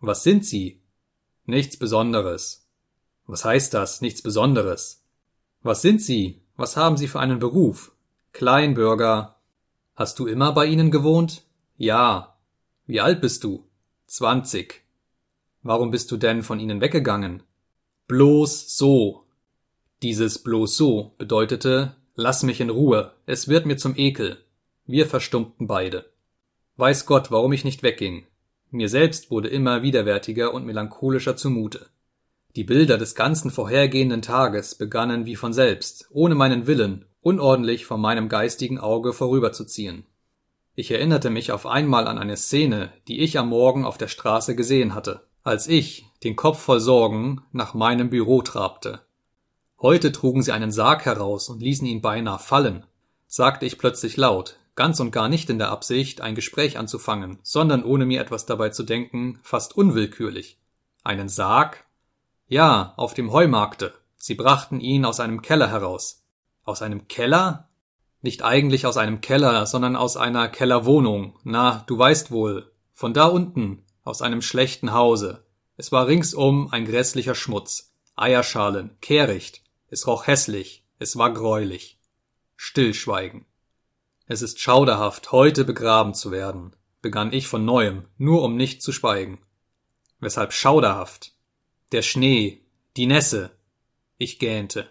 Was 0.00 0.22
sind 0.22 0.46
Sie? 0.46 0.80
Nichts 1.46 1.76
Besonderes. 1.76 2.68
Was 3.26 3.44
heißt 3.44 3.74
das, 3.74 4.00
nichts 4.00 4.22
Besonderes? 4.22 5.04
Was 5.62 5.82
sind 5.82 6.00
Sie? 6.00 6.42
Was 6.56 6.76
haben 6.76 6.96
Sie 6.96 7.08
für 7.08 7.20
einen 7.20 7.38
Beruf? 7.38 7.92
Kleinbürger. 8.32 9.36
Hast 9.96 10.18
du 10.18 10.26
immer 10.26 10.52
bei 10.52 10.66
ihnen 10.66 10.90
gewohnt? 10.90 11.42
Ja. 11.76 12.36
Wie 12.86 13.00
alt 13.00 13.20
bist 13.20 13.44
du? 13.44 13.69
Zwanzig. 14.10 14.82
Warum 15.62 15.92
bist 15.92 16.10
du 16.10 16.16
denn 16.16 16.42
von 16.42 16.58
ihnen 16.58 16.80
weggegangen? 16.80 17.44
Bloß 18.08 18.76
so. 18.76 19.22
Dieses 20.02 20.42
bloß 20.42 20.76
so 20.76 21.14
bedeutete, 21.16 21.94
lass 22.16 22.42
mich 22.42 22.60
in 22.60 22.70
Ruhe, 22.70 23.12
es 23.26 23.46
wird 23.46 23.66
mir 23.66 23.76
zum 23.76 23.94
Ekel. 23.96 24.38
Wir 24.84 25.06
verstummten 25.06 25.68
beide. 25.68 26.06
Weiß 26.76 27.06
Gott, 27.06 27.30
warum 27.30 27.52
ich 27.52 27.64
nicht 27.64 27.84
wegging. 27.84 28.26
Mir 28.72 28.88
selbst 28.88 29.30
wurde 29.30 29.48
immer 29.48 29.82
widerwärtiger 29.82 30.52
und 30.52 30.66
melancholischer 30.66 31.36
zumute. 31.36 31.86
Die 32.56 32.64
Bilder 32.64 32.98
des 32.98 33.14
ganzen 33.14 33.52
vorhergehenden 33.52 34.22
Tages 34.22 34.74
begannen 34.74 35.24
wie 35.24 35.36
von 35.36 35.52
selbst, 35.52 36.08
ohne 36.10 36.34
meinen 36.34 36.66
Willen, 36.66 37.04
unordentlich 37.20 37.86
vor 37.86 37.98
meinem 37.98 38.28
geistigen 38.28 38.80
Auge 38.80 39.12
vorüberzuziehen. 39.12 40.04
Ich 40.74 40.90
erinnerte 40.90 41.30
mich 41.30 41.52
auf 41.52 41.66
einmal 41.66 42.06
an 42.06 42.18
eine 42.18 42.36
Szene, 42.36 42.92
die 43.08 43.20
ich 43.20 43.38
am 43.38 43.48
Morgen 43.48 43.84
auf 43.84 43.98
der 43.98 44.08
Straße 44.08 44.54
gesehen 44.54 44.94
hatte, 44.94 45.26
als 45.42 45.66
ich, 45.66 46.06
den 46.22 46.36
Kopf 46.36 46.60
voll 46.60 46.80
Sorgen, 46.80 47.42
nach 47.52 47.74
meinem 47.74 48.10
Büro 48.10 48.42
trabte. 48.42 49.00
Heute 49.80 50.12
trugen 50.12 50.42
sie 50.42 50.52
einen 50.52 50.70
Sarg 50.70 51.06
heraus 51.06 51.48
und 51.48 51.62
ließen 51.62 51.86
ihn 51.86 52.02
beinahe 52.02 52.38
fallen, 52.38 52.84
sagte 53.26 53.64
ich 53.64 53.78
plötzlich 53.78 54.16
laut, 54.16 54.58
ganz 54.74 55.00
und 55.00 55.10
gar 55.10 55.28
nicht 55.28 55.48
in 55.50 55.58
der 55.58 55.70
Absicht, 55.70 56.20
ein 56.20 56.34
Gespräch 56.34 56.78
anzufangen, 56.78 57.38
sondern 57.42 57.84
ohne 57.84 58.04
mir 58.04 58.20
etwas 58.20 58.44
dabei 58.44 58.68
zu 58.68 58.82
denken, 58.82 59.40
fast 59.42 59.76
unwillkürlich. 59.76 60.58
Einen 61.02 61.28
Sarg? 61.28 61.86
Ja, 62.46 62.92
auf 62.96 63.14
dem 63.14 63.32
Heumarkte. 63.32 63.94
Sie 64.16 64.34
brachten 64.34 64.80
ihn 64.80 65.06
aus 65.06 65.18
einem 65.18 65.40
Keller 65.40 65.70
heraus. 65.70 66.24
Aus 66.64 66.82
einem 66.82 67.08
Keller? 67.08 67.69
Nicht 68.22 68.42
eigentlich 68.42 68.86
aus 68.86 68.96
einem 68.96 69.20
Keller, 69.20 69.66
sondern 69.66 69.96
aus 69.96 70.16
einer 70.16 70.48
Kellerwohnung. 70.48 71.38
Na, 71.42 71.84
du 71.86 71.96
weißt 71.96 72.30
wohl. 72.30 72.70
Von 72.92 73.14
da 73.14 73.26
unten, 73.26 73.84
aus 74.04 74.20
einem 74.20 74.42
schlechten 74.42 74.92
Hause. 74.92 75.44
Es 75.76 75.90
war 75.92 76.06
ringsum 76.06 76.68
ein 76.70 76.84
grässlicher 76.84 77.34
Schmutz. 77.34 77.94
Eierschalen, 78.16 78.96
Kehricht. 79.00 79.62
Es 79.88 80.06
roch 80.06 80.26
hässlich. 80.26 80.84
Es 80.98 81.16
war 81.16 81.32
greulich. 81.32 81.98
Stillschweigen. 82.56 83.46
Es 84.26 84.42
ist 84.42 84.60
schauderhaft, 84.60 85.32
heute 85.32 85.64
begraben 85.64 86.14
zu 86.14 86.30
werden, 86.30 86.76
begann 87.00 87.32
ich 87.32 87.48
von 87.48 87.64
neuem, 87.64 88.04
nur 88.18 88.42
um 88.42 88.54
nicht 88.54 88.82
zu 88.82 88.92
schweigen. 88.92 89.40
Weshalb 90.20 90.52
schauderhaft? 90.52 91.32
Der 91.90 92.02
Schnee, 92.02 92.60
die 92.96 93.06
Nässe. 93.06 93.50
Ich 94.18 94.38
gähnte. 94.38 94.90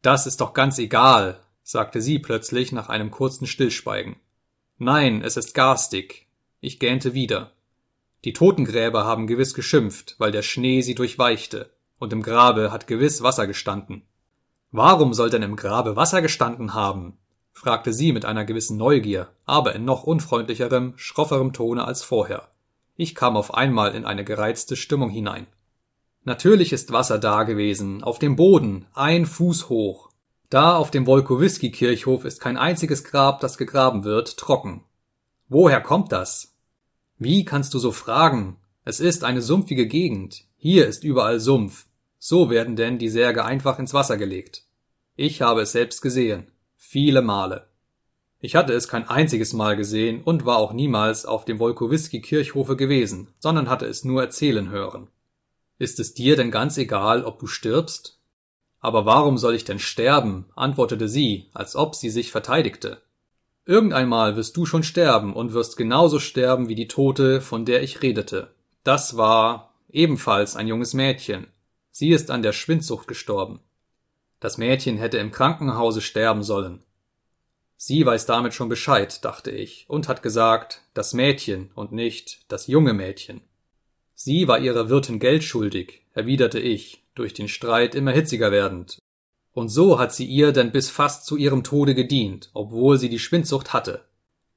Das 0.00 0.26
ist 0.26 0.40
doch 0.40 0.54
ganz 0.54 0.78
egal, 0.78 1.40
sagte 1.62 2.00
sie 2.00 2.18
plötzlich 2.18 2.72
nach 2.72 2.88
einem 2.88 3.10
kurzen 3.10 3.46
Stillschweigen. 3.46 4.16
Nein, 4.78 5.22
es 5.22 5.36
ist 5.36 5.54
garstig. 5.54 6.26
Ich 6.60 6.78
gähnte 6.78 7.14
wieder. 7.14 7.52
Die 8.24 8.32
Totengräber 8.32 9.04
haben 9.04 9.26
gewiss 9.26 9.54
geschimpft, 9.54 10.16
weil 10.18 10.30
der 10.30 10.42
Schnee 10.42 10.82
sie 10.82 10.94
durchweichte, 10.94 11.70
und 11.98 12.12
im 12.12 12.22
Grabe 12.22 12.70
hat 12.72 12.86
gewiss 12.86 13.22
Wasser 13.22 13.46
gestanden. 13.46 14.02
Warum 14.70 15.12
soll 15.12 15.30
denn 15.30 15.42
im 15.42 15.56
Grabe 15.56 15.96
Wasser 15.96 16.22
gestanden 16.22 16.74
haben? 16.74 17.18
fragte 17.52 17.92
sie 17.92 18.12
mit 18.12 18.24
einer 18.24 18.44
gewissen 18.44 18.76
Neugier, 18.76 19.28
aber 19.44 19.74
in 19.74 19.84
noch 19.84 20.04
unfreundlicherem, 20.04 20.94
schrofferem 20.96 21.52
Tone 21.52 21.84
als 21.84 22.02
vorher. 22.02 22.48
Ich 22.96 23.14
kam 23.14 23.36
auf 23.36 23.54
einmal 23.54 23.94
in 23.94 24.04
eine 24.04 24.24
gereizte 24.24 24.76
Stimmung 24.76 25.10
hinein. 25.10 25.46
Natürlich 26.24 26.72
ist 26.72 26.92
Wasser 26.92 27.18
da 27.18 27.42
gewesen, 27.42 28.04
auf 28.04 28.18
dem 28.18 28.36
Boden, 28.36 28.86
ein 28.94 29.26
Fuß 29.26 29.68
hoch. 29.68 30.11
Da 30.52 30.76
auf 30.76 30.90
dem 30.90 31.06
Wolkowiski-Kirchhof 31.06 32.26
ist 32.26 32.38
kein 32.38 32.58
einziges 32.58 33.04
Grab, 33.04 33.40
das 33.40 33.56
gegraben 33.56 34.04
wird, 34.04 34.36
trocken. 34.36 34.84
Woher 35.48 35.80
kommt 35.80 36.12
das? 36.12 36.58
Wie 37.16 37.46
kannst 37.46 37.72
du 37.72 37.78
so 37.78 37.90
fragen? 37.90 38.58
Es 38.84 39.00
ist 39.00 39.24
eine 39.24 39.40
sumpfige 39.40 39.86
Gegend. 39.86 40.44
Hier 40.58 40.86
ist 40.86 41.04
überall 41.04 41.40
Sumpf. 41.40 41.86
So 42.18 42.50
werden 42.50 42.76
denn 42.76 42.98
die 42.98 43.08
Särge 43.08 43.46
einfach 43.46 43.78
ins 43.78 43.94
Wasser 43.94 44.18
gelegt. 44.18 44.64
Ich 45.16 45.40
habe 45.40 45.62
es 45.62 45.72
selbst 45.72 46.02
gesehen. 46.02 46.50
Viele 46.76 47.22
Male. 47.22 47.68
Ich 48.38 48.54
hatte 48.54 48.74
es 48.74 48.88
kein 48.88 49.08
einziges 49.08 49.54
Mal 49.54 49.74
gesehen 49.74 50.22
und 50.22 50.44
war 50.44 50.58
auch 50.58 50.74
niemals 50.74 51.24
auf 51.24 51.46
dem 51.46 51.60
Wolkowiski-Kirchhofe 51.60 52.76
gewesen, 52.76 53.32
sondern 53.38 53.70
hatte 53.70 53.86
es 53.86 54.04
nur 54.04 54.20
erzählen 54.20 54.68
hören. 54.68 55.08
Ist 55.78 55.98
es 55.98 56.12
dir 56.12 56.36
denn 56.36 56.50
ganz 56.50 56.76
egal, 56.76 57.24
ob 57.24 57.38
du 57.38 57.46
stirbst? 57.46 58.18
Aber 58.82 59.06
warum 59.06 59.38
soll 59.38 59.54
ich 59.54 59.64
denn 59.64 59.78
sterben? 59.78 60.46
antwortete 60.56 61.08
sie, 61.08 61.48
als 61.54 61.76
ob 61.76 61.94
sie 61.94 62.10
sich 62.10 62.32
verteidigte. 62.32 63.00
Irgendeinmal 63.64 64.34
wirst 64.34 64.56
du 64.56 64.66
schon 64.66 64.82
sterben 64.82 65.34
und 65.34 65.52
wirst 65.52 65.76
genauso 65.76 66.18
sterben 66.18 66.68
wie 66.68 66.74
die 66.74 66.88
Tote, 66.88 67.40
von 67.40 67.64
der 67.64 67.84
ich 67.84 68.02
redete. 68.02 68.50
Das 68.82 69.16
war 69.16 69.72
ebenfalls 69.88 70.56
ein 70.56 70.66
junges 70.66 70.94
Mädchen. 70.94 71.46
Sie 71.92 72.10
ist 72.10 72.30
an 72.32 72.42
der 72.42 72.52
Schwindsucht 72.52 73.06
gestorben. 73.06 73.60
Das 74.40 74.58
Mädchen 74.58 74.98
hätte 74.98 75.18
im 75.18 75.30
Krankenhause 75.30 76.00
sterben 76.00 76.42
sollen. 76.42 76.82
Sie 77.76 78.04
weiß 78.04 78.26
damit 78.26 78.52
schon 78.52 78.68
Bescheid, 78.68 79.24
dachte 79.24 79.52
ich, 79.52 79.84
und 79.88 80.08
hat 80.08 80.24
gesagt, 80.24 80.82
das 80.92 81.14
Mädchen 81.14 81.70
und 81.76 81.92
nicht 81.92 82.50
das 82.50 82.66
junge 82.66 82.94
Mädchen. 82.94 83.42
Sie 84.14 84.48
war 84.48 84.58
ihrer 84.58 84.88
Wirtin 84.88 85.20
Geld 85.20 85.44
schuldig, 85.44 86.02
erwiderte 86.14 86.58
ich, 86.58 87.01
durch 87.14 87.34
den 87.34 87.48
Streit 87.48 87.94
immer 87.94 88.12
hitziger 88.12 88.52
werdend. 88.52 88.98
Und 89.52 89.68
so 89.68 89.98
hat 89.98 90.14
sie 90.14 90.26
ihr 90.26 90.52
denn 90.52 90.72
bis 90.72 90.88
fast 90.88 91.26
zu 91.26 91.36
ihrem 91.36 91.62
Tode 91.62 91.94
gedient, 91.94 92.50
obwohl 92.54 92.98
sie 92.98 93.08
die 93.08 93.18
Schwindsucht 93.18 93.72
hatte. 93.72 94.04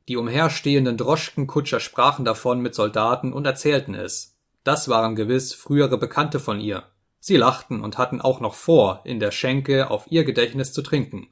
Die 0.08 0.18
umherstehenden 0.18 0.98
Droschkenkutscher 0.98 1.80
sprachen 1.80 2.26
davon 2.26 2.62
mit 2.62 2.76
Soldaten 2.76 3.34
und 3.34 3.46
erzählten 3.46 3.96
es. 3.96 4.38
Das 4.64 4.88
waren 4.88 5.16
gewiss 5.16 5.54
frühere 5.54 5.98
Bekannte 5.98 6.40
von 6.40 6.60
ihr. 6.60 6.84
Sie 7.20 7.38
lachten 7.38 7.82
und 7.82 7.98
hatten 7.98 8.22
auch 8.22 8.40
noch 8.40 8.54
vor, 8.54 9.02
in 9.04 9.20
der 9.20 9.32
Schenke 9.32 9.90
auf 9.90 10.12
ihr 10.12 10.24
Gedächtnis 10.24 10.74
zu 10.74 10.82
trinken. 10.82 11.28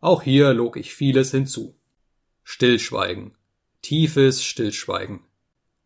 Auch 0.00 0.22
hier 0.22 0.54
log 0.54 0.76
ich 0.76 0.94
vieles 0.94 1.32
hinzu. 1.32 1.76
Stillschweigen. 2.44 3.34
Tiefes 3.82 4.44
Stillschweigen. 4.44 5.20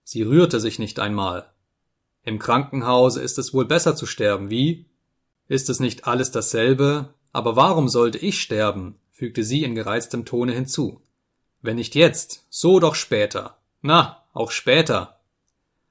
Sie 0.05 0.23
rührte 0.23 0.61
sich 0.61 0.79
nicht 0.79 1.01
einmal. 1.01 1.51
Im 2.25 2.39
Krankenhause 2.39 3.23
ist 3.23 3.39
es 3.39 3.55
wohl 3.55 3.65
besser 3.65 3.97
zu 3.97 4.07
sterben, 4.07 4.51
wie? 4.51 4.87
Ist 5.49 5.71
es 5.71 5.81
nicht 5.81 6.07
alles 6.07 6.31
dasselbe? 6.31 7.15
Aber 7.33 7.57
warum 7.57 7.89
sollte 7.89 8.19
ich 8.19 8.41
sterben? 8.41 8.97
fügte 9.13 9.45
sie 9.45 9.65
in 9.65 9.75
gereiztem 9.75 10.25
Tone 10.25 10.53
hinzu. 10.53 11.03
Wenn 11.63 11.77
nicht 11.77 11.95
jetzt, 11.95 12.47
so 12.49 12.81
doch 12.81 12.95
später. 12.95 13.59
Na, 13.83 14.25
auch 14.33 14.51
später. 14.51 15.21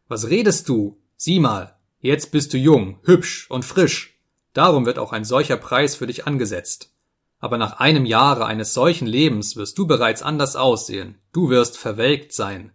Was 0.07 0.29
redest 0.29 0.67
du? 0.67 0.97
Sieh 1.15 1.39
mal, 1.39 1.75
jetzt 1.99 2.31
bist 2.31 2.53
du 2.53 2.57
jung, 2.57 2.99
hübsch 3.03 3.49
und 3.49 3.65
frisch. 3.65 4.17
Darum 4.53 4.85
wird 4.85 4.97
auch 4.97 5.11
ein 5.11 5.25
solcher 5.25 5.57
Preis 5.57 5.95
für 5.95 6.07
dich 6.07 6.25
angesetzt. 6.25 6.91
Aber 7.39 7.57
nach 7.57 7.79
einem 7.79 8.05
Jahre 8.05 8.45
eines 8.45 8.73
solchen 8.73 9.07
Lebens 9.07 9.55
wirst 9.55 9.77
du 9.77 9.87
bereits 9.87 10.21
anders 10.21 10.55
aussehen. 10.55 11.19
Du 11.31 11.49
wirst 11.49 11.77
verwelkt 11.77 12.33
sein. 12.33 12.71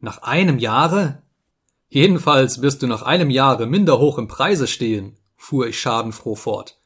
Nach 0.00 0.18
einem 0.18 0.58
Jahre? 0.58 1.22
Jedenfalls 1.94 2.60
wirst 2.60 2.82
du 2.82 2.88
nach 2.88 3.02
einem 3.02 3.30
Jahre 3.30 3.66
minder 3.66 4.00
hoch 4.00 4.18
im 4.18 4.26
Preise 4.26 4.66
stehen, 4.66 5.16
fuhr 5.36 5.68
ich 5.68 5.78
schadenfroh 5.78 6.34
fort. 6.34 6.76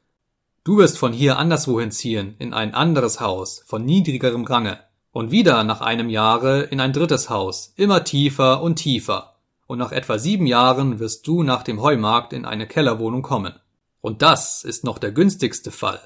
Du 0.64 0.76
wirst 0.76 0.98
von 0.98 1.14
hier 1.14 1.38
anderswohin 1.38 1.90
ziehen, 1.90 2.36
in 2.38 2.52
ein 2.52 2.74
anderes 2.74 3.18
Haus, 3.18 3.62
von 3.66 3.86
niedrigerem 3.86 4.44
Range, 4.44 4.78
und 5.10 5.30
wieder 5.30 5.64
nach 5.64 5.80
einem 5.80 6.10
Jahre 6.10 6.64
in 6.64 6.78
ein 6.78 6.92
drittes 6.92 7.30
Haus, 7.30 7.72
immer 7.76 8.04
tiefer 8.04 8.60
und 8.60 8.76
tiefer. 8.76 9.36
und 9.66 9.78
nach 9.78 9.92
etwa 9.92 10.18
sieben 10.18 10.46
Jahren 10.46 10.98
wirst 10.98 11.26
du 11.26 11.42
nach 11.42 11.62
dem 11.62 11.80
Heumarkt 11.80 12.34
in 12.34 12.44
eine 12.44 12.66
Kellerwohnung 12.66 13.22
kommen. 13.22 13.54
Und 14.02 14.20
das 14.20 14.62
ist 14.62 14.84
noch 14.84 14.98
der 14.98 15.12
günstigste 15.12 15.70
Fall. 15.70 16.00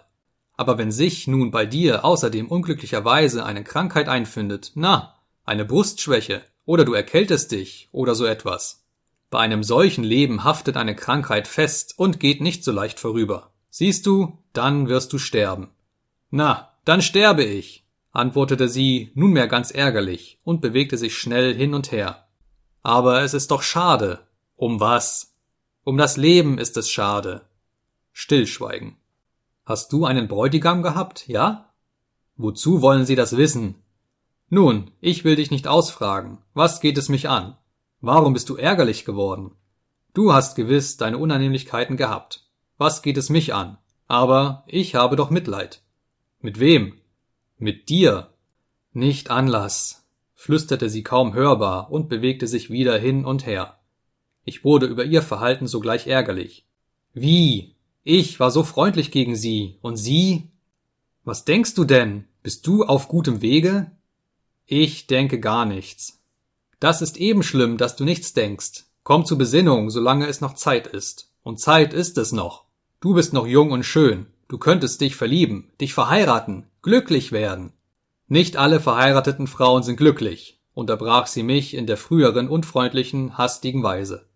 Aber 0.56 0.78
wenn 0.78 0.92
sich 0.92 1.26
nun 1.26 1.50
bei 1.50 1.66
dir 1.66 2.04
außerdem 2.04 2.46
unglücklicherweise 2.46 3.44
eine 3.44 3.64
Krankheit 3.64 4.08
einfindet, 4.08 4.70
na, 4.76 5.16
eine 5.44 5.64
Brustschwäche, 5.64 6.42
oder 6.66 6.84
du 6.84 6.94
erkältest 6.94 7.50
dich, 7.50 7.88
oder 7.90 8.14
so 8.14 8.26
etwas. 8.26 8.81
Bei 9.32 9.38
einem 9.38 9.62
solchen 9.62 10.04
Leben 10.04 10.44
haftet 10.44 10.76
eine 10.76 10.94
Krankheit 10.94 11.48
fest 11.48 11.94
und 11.96 12.20
geht 12.20 12.42
nicht 12.42 12.62
so 12.64 12.70
leicht 12.70 13.00
vorüber. 13.00 13.50
Siehst 13.70 14.04
du, 14.04 14.36
dann 14.52 14.88
wirst 14.88 15.10
du 15.14 15.16
sterben. 15.16 15.70
Na, 16.28 16.74
dann 16.84 17.00
sterbe 17.00 17.42
ich, 17.42 17.86
antwortete 18.10 18.68
sie 18.68 19.10
nunmehr 19.14 19.48
ganz 19.48 19.70
ärgerlich 19.70 20.38
und 20.44 20.60
bewegte 20.60 20.98
sich 20.98 21.16
schnell 21.16 21.54
hin 21.54 21.72
und 21.72 21.92
her. 21.92 22.28
Aber 22.82 23.22
es 23.22 23.32
ist 23.32 23.50
doch 23.50 23.62
schade. 23.62 24.26
Um 24.54 24.80
was? 24.80 25.34
Um 25.82 25.96
das 25.96 26.18
Leben 26.18 26.58
ist 26.58 26.76
es 26.76 26.90
schade. 26.90 27.48
Stillschweigen. 28.12 28.98
Hast 29.64 29.94
du 29.94 30.04
einen 30.04 30.28
Bräutigam 30.28 30.82
gehabt, 30.82 31.26
ja? 31.26 31.72
Wozu 32.36 32.82
wollen 32.82 33.06
Sie 33.06 33.16
das 33.16 33.38
wissen? 33.38 33.76
Nun, 34.50 34.90
ich 35.00 35.24
will 35.24 35.36
dich 35.36 35.50
nicht 35.50 35.68
ausfragen. 35.68 36.36
Was 36.52 36.82
geht 36.82 36.98
es 36.98 37.08
mich 37.08 37.30
an? 37.30 37.56
Warum 38.02 38.32
bist 38.32 38.48
du 38.48 38.56
ärgerlich 38.56 39.04
geworden? 39.04 39.52
Du 40.12 40.32
hast 40.32 40.56
gewiss 40.56 40.96
deine 40.96 41.18
Unannehmlichkeiten 41.18 41.96
gehabt. 41.96 42.44
Was 42.76 43.00
geht 43.00 43.16
es 43.16 43.30
mich 43.30 43.54
an? 43.54 43.78
Aber 44.08 44.64
ich 44.66 44.96
habe 44.96 45.14
doch 45.14 45.30
Mitleid. 45.30 45.82
Mit 46.40 46.58
wem? 46.58 46.94
Mit 47.58 47.88
dir. 47.88 48.30
Nicht 48.92 49.30
Anlass, 49.30 50.04
flüsterte 50.34 50.90
sie 50.90 51.04
kaum 51.04 51.32
hörbar 51.32 51.92
und 51.92 52.08
bewegte 52.08 52.48
sich 52.48 52.70
wieder 52.70 52.98
hin 52.98 53.24
und 53.24 53.46
her. 53.46 53.78
Ich 54.44 54.64
wurde 54.64 54.86
über 54.86 55.04
ihr 55.04 55.22
Verhalten 55.22 55.68
sogleich 55.68 56.08
ärgerlich. 56.08 56.66
Wie? 57.14 57.76
Ich 58.02 58.40
war 58.40 58.50
so 58.50 58.64
freundlich 58.64 59.12
gegen 59.12 59.36
sie, 59.36 59.78
und 59.80 59.96
sie? 59.96 60.50
Was 61.22 61.44
denkst 61.44 61.74
du 61.74 61.84
denn? 61.84 62.24
Bist 62.42 62.66
du 62.66 62.82
auf 62.82 63.06
gutem 63.06 63.42
Wege? 63.42 63.92
Ich 64.66 65.06
denke 65.06 65.38
gar 65.38 65.66
nichts. 65.66 66.21
Das 66.82 67.00
ist 67.00 67.16
eben 67.16 67.44
schlimm, 67.44 67.76
dass 67.76 67.94
du 67.94 68.02
nichts 68.02 68.32
denkst. 68.32 68.86
Komm 69.04 69.24
zur 69.24 69.38
Besinnung, 69.38 69.88
solange 69.88 70.26
es 70.26 70.40
noch 70.40 70.54
Zeit 70.54 70.88
ist. 70.88 71.30
Und 71.44 71.60
Zeit 71.60 71.94
ist 71.94 72.18
es 72.18 72.32
noch. 72.32 72.64
Du 72.98 73.14
bist 73.14 73.32
noch 73.32 73.46
jung 73.46 73.70
und 73.70 73.84
schön. 73.84 74.26
Du 74.48 74.58
könntest 74.58 75.00
dich 75.00 75.14
verlieben, 75.14 75.70
dich 75.80 75.94
verheiraten, 75.94 76.66
glücklich 76.82 77.30
werden. 77.30 77.72
Nicht 78.26 78.56
alle 78.56 78.80
verheirateten 78.80 79.46
Frauen 79.46 79.84
sind 79.84 79.94
glücklich, 79.94 80.58
unterbrach 80.74 81.28
sie 81.28 81.44
mich 81.44 81.74
in 81.74 81.86
der 81.86 81.96
früheren 81.96 82.48
unfreundlichen, 82.48 83.38
hastigen 83.38 83.84
Weise. 83.84 84.26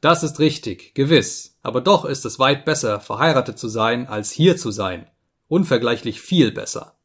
Das 0.00 0.24
ist 0.24 0.40
richtig, 0.40 0.96
gewiss, 0.96 1.58
aber 1.62 1.80
doch 1.80 2.04
ist 2.04 2.24
es 2.24 2.40
weit 2.40 2.64
besser, 2.64 2.98
verheiratet 2.98 3.56
zu 3.56 3.68
sein, 3.68 4.08
als 4.08 4.32
hier 4.32 4.56
zu 4.56 4.72
sein. 4.72 5.06
Unvergleichlich 5.46 6.20
viel 6.20 6.50
besser. 6.50 6.96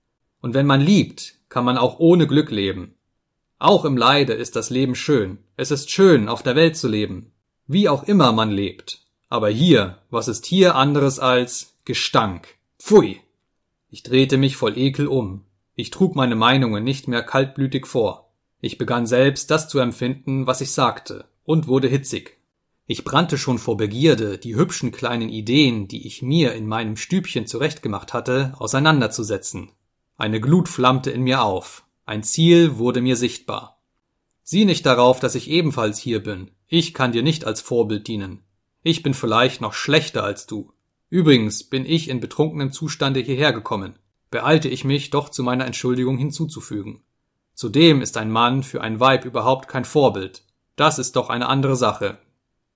Und 0.42 0.56
wenn 0.56 0.66
man 0.66 0.82
liebt, 0.82 1.36
kann 1.48 1.64
man 1.64 1.78
auch 1.78 2.00
ohne 2.00 2.26
Glück 2.26 2.50
leben. 2.50 2.96
Auch 3.60 3.84
im 3.84 3.98
Leide 3.98 4.32
ist 4.34 4.56
das 4.56 4.70
Leben 4.70 4.96
schön. 4.96 5.40
Es 5.58 5.70
ist 5.70 5.92
schön, 5.92 6.30
auf 6.30 6.44
der 6.44 6.56
Welt 6.56 6.78
zu 6.78 6.88
leben. 6.88 7.34
Wie 7.68 7.90
auch 7.90 8.04
immer 8.04 8.32
man 8.32 8.52
lebt. 8.52 9.06
Aber 9.28 9.50
hier, 9.50 9.98
was 10.10 10.30
ist 10.30 10.46
hier 10.46 10.76
anderes 10.76 11.20
als 11.20 11.76
Gestank? 11.84 12.48
Pfui! 12.80 13.20
Ich 13.90 14.04
drehte 14.04 14.38
mich 14.38 14.56
voll 14.56 14.78
Ekel 14.78 15.08
um. 15.08 15.44
Ich 15.76 15.90
trug 15.92 16.16
meine 16.16 16.36
Meinungen 16.36 16.86
nicht 16.86 17.10
mehr 17.10 17.22
kaltblütig 17.22 17.86
vor. 17.86 18.32
Ich 18.62 18.78
begann 18.78 19.06
selbst 19.06 19.52
das 19.52 19.68
zu 19.68 19.80
empfinden, 19.80 20.48
was 20.48 20.62
ich 20.62 20.72
sagte, 20.72 21.26
und 21.44 21.68
wurde 21.68 21.90
hitzig. 21.90 22.38
Ich 22.88 23.04
brannte 23.04 23.38
schon 23.38 23.60
vor 23.60 23.76
Begierde, 23.76 24.38
die 24.38 24.56
hübschen 24.56 24.92
kleinen 24.92 25.30
Ideen, 25.30 25.88
die 25.90 26.08
ich 26.08 26.22
mir 26.22 26.54
in 26.54 26.66
meinem 26.66 26.96
Stübchen 26.96 27.46
zurechtgemacht 27.46 28.14
hatte, 28.14 28.54
auseinanderzusetzen. 28.58 29.72
Eine 30.18 30.40
Glut 30.40 30.70
flammte 30.70 31.12
in 31.12 31.24
mir 31.24 31.44
auf. 31.44 31.84
Ein 32.10 32.24
Ziel 32.24 32.80
wurde 32.80 33.02
mir 33.02 33.16
sichtbar. 33.16 33.84
Sieh 34.42 34.66
nicht 34.66 34.84
darauf, 34.84 35.20
dass 35.20 35.36
ich 35.36 35.48
ebenfalls 35.48 36.00
hier 36.00 36.24
bin. 36.24 36.50
Ich 36.66 36.96
kann 36.96 37.12
dir 37.12 37.22
nicht 37.22 37.46
als 37.46 37.62
Vorbild 37.62 38.08
dienen. 38.08 38.40
Ich 38.82 39.04
bin 39.04 39.14
vielleicht 39.14 39.62
noch 39.62 39.74
schlechter 39.74 40.24
als 40.24 40.48
du. 40.48 40.74
Übrigens 41.12 41.66
bin 41.66 41.86
ich 41.86 42.10
in 42.10 42.20
betrunkenem 42.20 42.72
Zustande 42.72 43.20
hierher 43.20 43.54
gekommen. 43.54 43.94
Beeilte 44.32 44.70
ich 44.70 44.84
mich, 44.84 45.12
doch 45.12 45.30
zu 45.30 45.44
meiner 45.44 45.68
Entschuldigung 45.68 46.18
hinzuzufügen. 46.18 47.04
Zudem 47.54 48.02
ist 48.02 48.18
ein 48.18 48.32
Mann 48.32 48.64
für 48.64 48.82
ein 48.82 49.00
Weib 49.00 49.24
überhaupt 49.24 49.68
kein 49.68 49.86
Vorbild. 49.86 50.42
Das 50.76 50.98
ist 50.98 51.16
doch 51.16 51.30
eine 51.30 51.48
andere 51.48 51.76
Sache, 51.76 52.18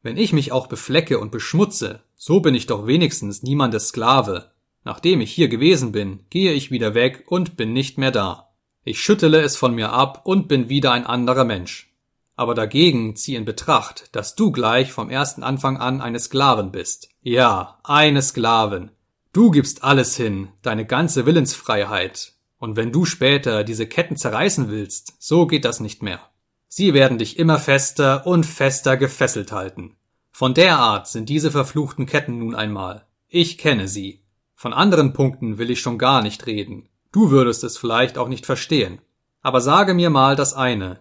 wenn 0.04 0.16
ich 0.16 0.32
mich 0.32 0.52
auch 0.52 0.68
beflecke 0.68 1.18
und 1.18 1.32
beschmutze, 1.32 2.04
so 2.16 2.40
bin 2.40 2.54
ich 2.54 2.68
doch 2.68 2.86
wenigstens 2.86 3.42
niemandes 3.42 3.88
Sklave. 3.88 4.52
Nachdem 4.84 5.22
ich 5.22 5.32
hier 5.32 5.48
gewesen 5.48 5.92
bin, 5.92 6.20
gehe 6.30 6.54
ich 6.54 6.70
wieder 6.70 6.94
weg 6.94 7.24
und 7.30 7.58
bin 7.58 7.74
nicht 7.74 7.98
mehr 7.98 8.12
da. 8.12 8.43
Ich 8.84 9.02
schüttele 9.02 9.42
es 9.42 9.56
von 9.56 9.74
mir 9.74 9.94
ab 9.94 10.22
und 10.26 10.48
bin 10.48 10.68
wieder 10.68 10.92
ein 10.92 11.06
anderer 11.06 11.46
Mensch. 11.46 11.94
Aber 12.36 12.54
dagegen 12.54 13.16
zieh 13.16 13.36
in 13.36 13.46
Betracht, 13.46 14.16
dass 14.16 14.36
du 14.36 14.52
gleich 14.52 14.92
vom 14.92 15.10
ersten 15.10 15.44
Anfang 15.44 15.78
an 15.78 16.02
eine 16.02 16.20
Sklavin 16.20 16.72
bist. 16.72 17.10
Ja, 17.22 17.80
eine 17.84 18.22
Sklavin. 18.22 18.92
Du 19.32 19.52
gibst 19.52 19.84
alles 19.84 20.18
hin, 20.18 20.50
deine 20.62 20.86
ganze 20.86 21.26
Willensfreiheit. 21.26 22.34
Und 22.58 22.76
wenn 22.76 22.92
du 22.92 23.06
später 23.06 23.64
diese 23.64 23.88
Ketten 23.88 24.18
zerreißen 24.18 24.70
willst, 24.70 25.14
so 25.20 25.48
geht 25.48 25.66
das 25.66 25.80
nicht 25.80 26.04
mehr. 26.04 26.20
Sie 26.68 26.94
werden 26.94 27.18
dich 27.18 27.38
immer 27.38 27.60
fester 27.60 28.26
und 28.26 28.46
fester 28.46 28.98
gefesselt 28.98 29.52
halten. 29.52 29.96
Von 30.32 30.54
der 30.54 30.80
Art 30.80 31.08
sind 31.08 31.30
diese 31.30 31.52
verfluchten 31.52 32.06
Ketten 32.06 32.40
nun 32.40 32.56
einmal. 32.56 33.06
Ich 33.28 33.58
kenne 33.58 33.88
sie. 33.88 34.24
Von 34.56 34.74
anderen 34.74 35.14
Punkten 35.14 35.58
will 35.58 35.70
ich 35.70 35.82
schon 35.82 35.98
gar 35.98 36.22
nicht 36.22 36.48
reden. 36.48 36.90
Du 37.14 37.32
würdest 37.32 37.64
es 37.64 37.78
vielleicht 37.78 38.18
auch 38.18 38.28
nicht 38.28 38.46
verstehen. 38.46 39.00
Aber 39.42 39.62
sage 39.62 39.94
mir 39.94 40.10
mal 40.10 40.36
das 40.36 40.54
eine. 40.54 41.00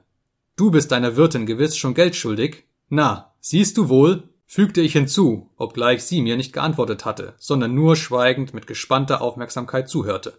Du 0.57 0.71
bist 0.71 0.93
deiner 0.93 1.17
Wirtin 1.17 1.47
gewiss 1.47 1.77
schon 1.77 1.95
Geld 1.95 2.15
schuldig? 2.15 2.67
Na, 2.89 3.35
siehst 3.41 3.77
du 3.79 3.89
wohl? 3.89 4.29
fügte 4.45 4.83
ich 4.83 4.93
hinzu, 4.93 5.49
obgleich 5.57 6.05
sie 6.05 6.21
mir 6.21 6.37
nicht 6.37 6.53
geantwortet 6.53 7.07
hatte, 7.07 7.33
sondern 7.39 7.75
nur 7.75 7.97
schweigend 7.97 8.53
mit 8.53 8.67
gespannter 8.67 9.23
Aufmerksamkeit 9.23 9.89
zuhörte. 9.89 10.39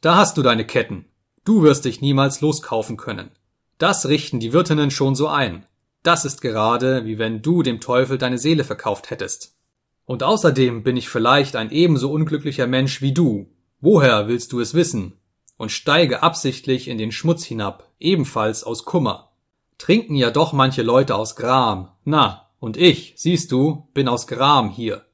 Da 0.00 0.14
hast 0.14 0.36
du 0.36 0.42
deine 0.42 0.64
Ketten. 0.64 1.06
Du 1.44 1.64
wirst 1.64 1.84
dich 1.84 2.00
niemals 2.00 2.40
loskaufen 2.40 2.96
können. 2.96 3.32
Das 3.78 4.06
richten 4.06 4.38
die 4.38 4.52
Wirtinnen 4.52 4.92
schon 4.92 5.16
so 5.16 5.26
ein. 5.26 5.66
Das 6.04 6.24
ist 6.24 6.40
gerade, 6.40 7.04
wie 7.04 7.18
wenn 7.18 7.42
du 7.42 7.64
dem 7.64 7.80
Teufel 7.80 8.16
deine 8.16 8.38
Seele 8.38 8.62
verkauft 8.62 9.10
hättest. 9.10 9.56
Und 10.04 10.22
außerdem 10.22 10.84
bin 10.84 10.96
ich 10.96 11.08
vielleicht 11.08 11.56
ein 11.56 11.72
ebenso 11.72 12.12
unglücklicher 12.12 12.68
Mensch 12.68 13.02
wie 13.02 13.12
du. 13.12 13.50
Woher 13.80 14.26
willst 14.26 14.52
du 14.52 14.60
es 14.60 14.74
wissen? 14.74 15.18
Und 15.56 15.70
steige 15.70 16.22
absichtlich 16.22 16.88
in 16.88 16.98
den 16.98 17.12
Schmutz 17.12 17.44
hinab, 17.44 17.90
ebenfalls 18.00 18.64
aus 18.64 18.84
Kummer. 18.84 19.30
Trinken 19.78 20.16
ja 20.16 20.30
doch 20.30 20.52
manche 20.52 20.82
Leute 20.82 21.14
aus 21.14 21.36
Gram. 21.36 21.88
Na, 22.04 22.48
und 22.58 22.76
ich, 22.76 23.14
siehst 23.16 23.52
du, 23.52 23.88
bin 23.94 24.08
aus 24.08 24.26
Gram 24.26 24.70
hier. 24.70 25.04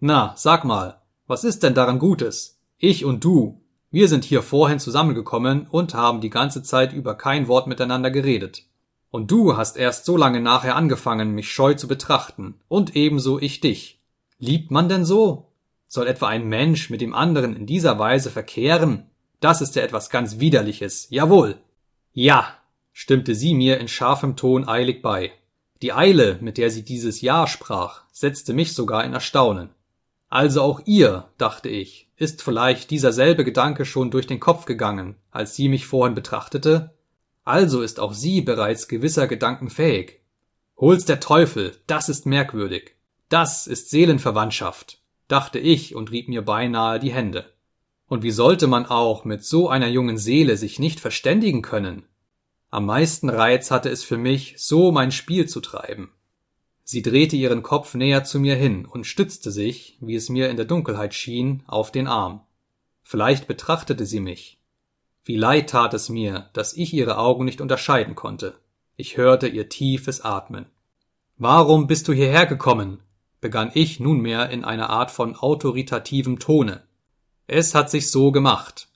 Na, 0.00 0.34
sag 0.36 0.64
mal, 0.64 1.00
was 1.26 1.44
ist 1.44 1.62
denn 1.62 1.74
daran 1.74 1.98
Gutes? 1.98 2.60
Ich 2.76 3.04
und 3.04 3.24
du, 3.24 3.62
wir 3.90 4.08
sind 4.08 4.24
hier 4.24 4.42
vorhin 4.42 4.78
zusammengekommen 4.78 5.66
und 5.70 5.94
haben 5.94 6.20
die 6.20 6.30
ganze 6.30 6.62
Zeit 6.62 6.92
über 6.92 7.14
kein 7.14 7.48
Wort 7.48 7.66
miteinander 7.66 8.10
geredet. 8.10 8.64
Und 9.10 9.30
du 9.30 9.56
hast 9.56 9.76
erst 9.76 10.04
so 10.04 10.16
lange 10.16 10.40
nachher 10.40 10.76
angefangen, 10.76 11.32
mich 11.32 11.50
scheu 11.50 11.74
zu 11.74 11.88
betrachten, 11.88 12.60
und 12.68 12.94
ebenso 12.94 13.40
ich 13.40 13.60
dich. 13.60 14.00
Liebt 14.38 14.70
man 14.70 14.88
denn 14.88 15.04
so? 15.04 15.49
Soll 15.92 16.06
etwa 16.06 16.28
ein 16.28 16.48
Mensch 16.48 16.88
mit 16.88 17.00
dem 17.00 17.16
anderen 17.16 17.56
in 17.56 17.66
dieser 17.66 17.98
Weise 17.98 18.30
verkehren? 18.30 19.10
Das 19.40 19.60
ist 19.60 19.74
ja 19.74 19.82
etwas 19.82 20.08
ganz 20.08 20.38
Widerliches, 20.38 21.08
jawohl. 21.10 21.56
Ja, 22.12 22.56
stimmte 22.92 23.34
sie 23.34 23.54
mir 23.54 23.78
in 23.80 23.88
scharfem 23.88 24.36
Ton 24.36 24.68
eilig 24.68 25.02
bei. 25.02 25.32
Die 25.82 25.92
Eile, 25.92 26.38
mit 26.40 26.58
der 26.58 26.70
sie 26.70 26.84
dieses 26.84 27.22
Ja 27.22 27.48
sprach, 27.48 28.04
setzte 28.12 28.52
mich 28.52 28.72
sogar 28.72 29.02
in 29.02 29.14
Erstaunen. 29.14 29.70
Also 30.28 30.62
auch 30.62 30.80
ihr, 30.84 31.28
dachte 31.38 31.68
ich, 31.68 32.08
ist 32.14 32.40
vielleicht 32.40 32.92
dieser 32.92 33.12
selbe 33.12 33.44
Gedanke 33.44 33.84
schon 33.84 34.12
durch 34.12 34.28
den 34.28 34.38
Kopf 34.38 34.66
gegangen, 34.66 35.16
als 35.32 35.56
sie 35.56 35.68
mich 35.68 35.86
vorhin 35.86 36.14
betrachtete? 36.14 36.94
Also 37.42 37.82
ist 37.82 37.98
auch 37.98 38.12
sie 38.12 38.42
bereits 38.42 38.86
gewisser 38.86 39.26
Gedanken 39.26 39.70
fähig. 39.70 40.20
Hol's 40.76 41.04
der 41.04 41.18
Teufel, 41.18 41.76
das 41.88 42.08
ist 42.08 42.26
merkwürdig. 42.26 42.94
Das 43.28 43.66
ist 43.66 43.90
Seelenverwandtschaft, 43.90 44.99
dachte 45.30 45.58
ich 45.58 45.94
und 45.94 46.10
rieb 46.10 46.28
mir 46.28 46.42
beinahe 46.42 46.98
die 46.98 47.12
Hände. 47.12 47.52
Und 48.06 48.22
wie 48.22 48.30
sollte 48.30 48.66
man 48.66 48.86
auch 48.86 49.24
mit 49.24 49.44
so 49.44 49.68
einer 49.68 49.88
jungen 49.88 50.18
Seele 50.18 50.56
sich 50.56 50.78
nicht 50.78 51.00
verständigen 51.00 51.62
können? 51.62 52.04
Am 52.70 52.86
meisten 52.86 53.28
Reiz 53.28 53.70
hatte 53.70 53.88
es 53.88 54.04
für 54.04 54.16
mich, 54.16 54.54
so 54.58 54.92
mein 54.92 55.12
Spiel 55.12 55.48
zu 55.48 55.60
treiben. 55.60 56.10
Sie 56.84 57.02
drehte 57.02 57.36
ihren 57.36 57.62
Kopf 57.62 57.94
näher 57.94 58.24
zu 58.24 58.40
mir 58.40 58.56
hin 58.56 58.84
und 58.84 59.06
stützte 59.06 59.52
sich, 59.52 59.96
wie 60.00 60.16
es 60.16 60.28
mir 60.28 60.50
in 60.50 60.56
der 60.56 60.66
Dunkelheit 60.66 61.14
schien, 61.14 61.62
auf 61.66 61.92
den 61.92 62.08
Arm. 62.08 62.40
Vielleicht 63.02 63.46
betrachtete 63.46 64.06
sie 64.06 64.20
mich. 64.20 64.60
Wie 65.24 65.36
leid 65.36 65.70
tat 65.70 65.94
es 65.94 66.08
mir, 66.08 66.50
dass 66.52 66.72
ich 66.72 66.92
ihre 66.92 67.18
Augen 67.18 67.44
nicht 67.44 67.60
unterscheiden 67.60 68.16
konnte. 68.16 68.54
Ich 68.96 69.16
hörte 69.16 69.46
ihr 69.46 69.68
tiefes 69.68 70.20
Atmen. 70.20 70.66
Warum 71.36 71.86
bist 71.86 72.08
du 72.08 72.12
hierher 72.12 72.46
gekommen? 72.46 73.00
Begann 73.40 73.70
ich 73.74 74.00
nunmehr 74.00 74.50
in 74.50 74.64
einer 74.64 74.90
Art 74.90 75.10
von 75.10 75.36
autoritativem 75.36 76.38
Tone. 76.38 76.82
Es 77.46 77.74
hat 77.74 77.90
sich 77.90 78.10
so 78.10 78.32
gemacht. 78.32 78.88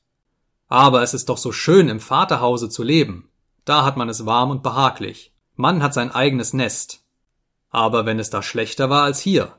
Aber 0.69 1.03
es 1.03 1.15
ist 1.15 1.29
doch 1.29 1.39
so 1.39 1.53
schön, 1.53 1.89
im 1.89 2.01
Vaterhause 2.01 2.69
zu 2.69 2.83
leben. 2.83 3.29
Da 3.65 3.85
hat 3.85 3.97
man 3.97 4.09
es 4.09 4.27
warm 4.27 4.51
und 4.51 4.63
behaglich. 4.63 5.33
Man 5.57 5.83
hat 5.83 5.95
sein 5.95 6.11
eigenes 6.11 6.53
Nest. 6.53 7.03
Aber 7.71 8.07
wenn 8.07 8.19
es 8.19 8.31
da 8.31 8.43
schlechter 8.43 8.91
war 8.91 9.05
als 9.05 9.21
hier. 9.21 9.55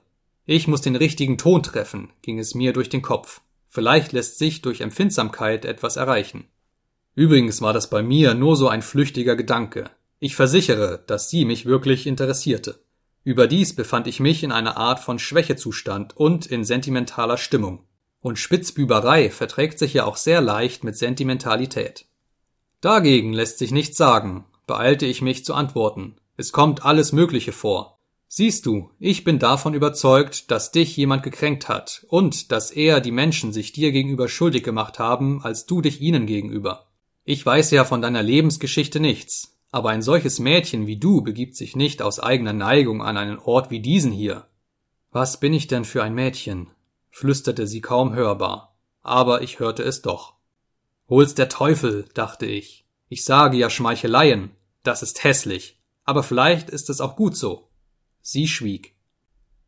Ich 0.45 0.67
muss 0.67 0.81
den 0.81 0.95
richtigen 0.95 1.37
Ton 1.37 1.63
treffen, 1.63 2.11
ging 2.21 2.37
es 2.37 2.53
mir 2.53 2.71
durch 2.71 2.89
den 2.89 3.01
Kopf. 3.01 3.41
Vielleicht 3.67 4.11
lässt 4.11 4.37
sich 4.37 4.61
durch 4.61 4.81
Empfindsamkeit 4.81 5.65
etwas 5.65 5.97
erreichen. 5.97 6.47
Übrigens 7.15 7.61
war 7.61 7.73
das 7.73 7.89
bei 7.89 8.03
mir 8.03 8.33
nur 8.33 8.55
so 8.55 8.67
ein 8.67 8.81
flüchtiger 8.81 9.35
Gedanke. 9.35 9.89
Ich 10.19 10.35
versichere, 10.35 11.03
dass 11.07 11.29
sie 11.29 11.45
mich 11.45 11.65
wirklich 11.65 12.07
interessierte. 12.07 12.79
Überdies 13.25 13.75
befand 13.75 14.05
ich 14.05 14.19
mich 14.19 14.43
in 14.43 14.51
einer 14.51 14.77
Art 14.77 14.99
von 14.99 15.17
Schwächezustand 15.17 16.15
und 16.15 16.45
in 16.45 16.63
sentimentaler 16.63 17.37
Stimmung. 17.37 17.83
Und 18.21 18.37
Spitzbüberei 18.37 19.31
verträgt 19.31 19.79
sich 19.79 19.95
ja 19.95 20.05
auch 20.05 20.15
sehr 20.15 20.41
leicht 20.41 20.83
mit 20.83 20.95
Sentimentalität. 20.95 22.05
Dagegen 22.81 23.33
lässt 23.33 23.57
sich 23.57 23.71
nichts 23.71 23.97
sagen, 23.97 24.45
beeilte 24.67 25.07
ich 25.07 25.23
mich 25.23 25.43
zu 25.43 25.55
antworten. 25.55 26.17
Es 26.37 26.51
kommt 26.51 26.85
alles 26.85 27.13
Mögliche 27.13 27.51
vor. 27.51 27.97
Siehst 28.27 28.67
du, 28.67 28.91
ich 28.99 29.23
bin 29.23 29.39
davon 29.39 29.73
überzeugt, 29.73 30.51
dass 30.51 30.71
dich 30.71 30.95
jemand 30.95 31.23
gekränkt 31.23 31.67
hat 31.67 32.05
und 32.09 32.51
dass 32.51 32.69
eher 32.69 33.01
die 33.01 33.11
Menschen 33.11 33.53
sich 33.53 33.71
dir 33.71 33.91
gegenüber 33.91 34.29
schuldig 34.29 34.61
gemacht 34.61 34.99
haben, 34.99 35.41
als 35.41 35.65
du 35.65 35.81
dich 35.81 35.99
ihnen 35.99 36.27
gegenüber. 36.27 36.91
Ich 37.23 37.43
weiß 37.43 37.71
ja 37.71 37.85
von 37.85 38.03
deiner 38.03 38.21
Lebensgeschichte 38.21 38.99
nichts, 38.99 39.54
aber 39.75 39.89
ein 39.89 40.01
solches 40.01 40.39
Mädchen 40.39 40.87
wie 40.87 40.95
du 40.95 41.19
begibt 41.19 41.57
sich 41.57 41.75
nicht 41.75 42.01
aus 42.01 42.21
eigener 42.21 42.53
Neigung 42.53 43.01
an 43.01 43.17
einen 43.17 43.37
Ort 43.37 43.71
wie 43.71 43.81
diesen 43.81 44.13
hier. 44.13 44.47
Was 45.11 45.41
bin 45.41 45.53
ich 45.53 45.67
denn 45.67 45.83
für 45.83 46.01
ein 46.01 46.15
Mädchen? 46.15 46.71
flüsterte 47.09 47.67
sie 47.67 47.81
kaum 47.81 48.13
hörbar, 48.13 48.77
aber 49.01 49.41
ich 49.41 49.59
hörte 49.59 49.83
es 49.83 50.01
doch. 50.01 50.35
Hol's 51.09 51.35
der 51.35 51.49
Teufel, 51.49 52.05
dachte 52.13 52.45
ich. 52.45 52.85
Ich 53.09 53.25
sage 53.25 53.57
ja 53.57 53.69
Schmeicheleien, 53.69 54.51
das 54.83 55.03
ist 55.03 55.25
hässlich, 55.25 55.77
aber 56.05 56.23
vielleicht 56.23 56.69
ist 56.69 56.89
es 56.89 57.01
auch 57.01 57.17
gut 57.17 57.35
so. 57.35 57.67
Sie 58.21 58.47
schwieg. 58.47 58.95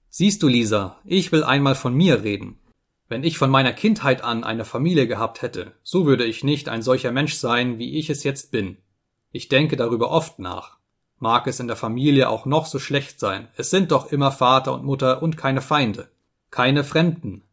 Siehst 0.07 0.41
du, 0.41 0.47
Lisa, 0.47 1.01
ich 1.03 1.33
will 1.33 1.43
einmal 1.43 1.75
von 1.75 1.93
mir 1.93 2.23
reden. 2.23 2.61
Wenn 3.09 3.25
ich 3.25 3.37
von 3.37 3.49
meiner 3.49 3.73
Kindheit 3.73 4.23
an 4.23 4.45
eine 4.45 4.63
Familie 4.63 5.05
gehabt 5.05 5.41
hätte, 5.41 5.73
so 5.83 6.05
würde 6.05 6.23
ich 6.23 6.45
nicht 6.45 6.69
ein 6.69 6.81
solcher 6.81 7.11
Mensch 7.11 7.33
sein, 7.33 7.77
wie 7.77 7.97
ich 7.97 8.09
es 8.09 8.23
jetzt 8.23 8.51
bin. 8.51 8.77
Ich 9.31 9.49
denke 9.49 9.75
darüber 9.75 10.11
oft 10.11 10.39
nach. 10.39 10.77
Mag 11.19 11.47
es 11.47 11.59
in 11.59 11.67
der 11.67 11.75
Familie 11.75 12.29
auch 12.29 12.45
noch 12.45 12.65
so 12.65 12.79
schlecht 12.79 13.19
sein, 13.19 13.47
es 13.55 13.69
sind 13.69 13.91
doch 13.91 14.11
immer 14.11 14.31
Vater 14.31 14.73
und 14.73 14.83
Mutter 14.83 15.23
und 15.23 15.35
keine 15.35 15.61
Feinde, 15.61 16.09
keine 16.51 16.83
Fremden. 16.83 17.43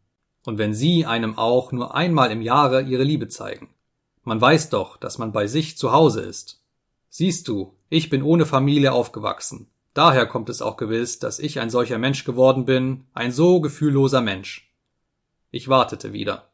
Und 0.45 0.59
wenn 0.59 0.73
sie 0.73 1.05
einem 1.05 1.37
auch 1.37 1.71
nur 1.71 1.95
einmal 1.95 2.31
im 2.31 2.41
Jahre 2.41 2.83
ihre 2.83 3.03
Liebe 3.03 3.27
zeigen. 3.27 3.69
Man 4.23 4.39
weiß 4.39 4.69
doch, 4.69 4.97
dass 4.97 5.17
man 5.17 5.31
bei 5.31 5.47
sich 5.47 5.77
zu 5.77 5.91
Hause 5.91 6.21
ist. 6.21 6.61
Siehst 7.09 7.47
du, 7.47 7.75
ich 7.89 8.09
bin 8.09 8.21
ohne 8.21 8.45
Familie 8.45 8.91
aufgewachsen. 8.91 9.67
Daher 9.95 10.27
kommt 10.27 10.49
es 10.49 10.61
auch 10.61 10.77
gewiss, 10.77 11.19
dass 11.19 11.39
ich 11.39 11.59
ein 11.59 11.69
solcher 11.69 11.97
Mensch 11.97 12.25
geworden 12.25 12.65
bin, 12.65 13.05
ein 13.13 13.31
so 13.31 13.61
gefühlloser 13.61 14.21
Mensch. 14.21 14.69
Ich 15.49 15.69
wartete 15.69 16.11
wieder. 16.11 16.49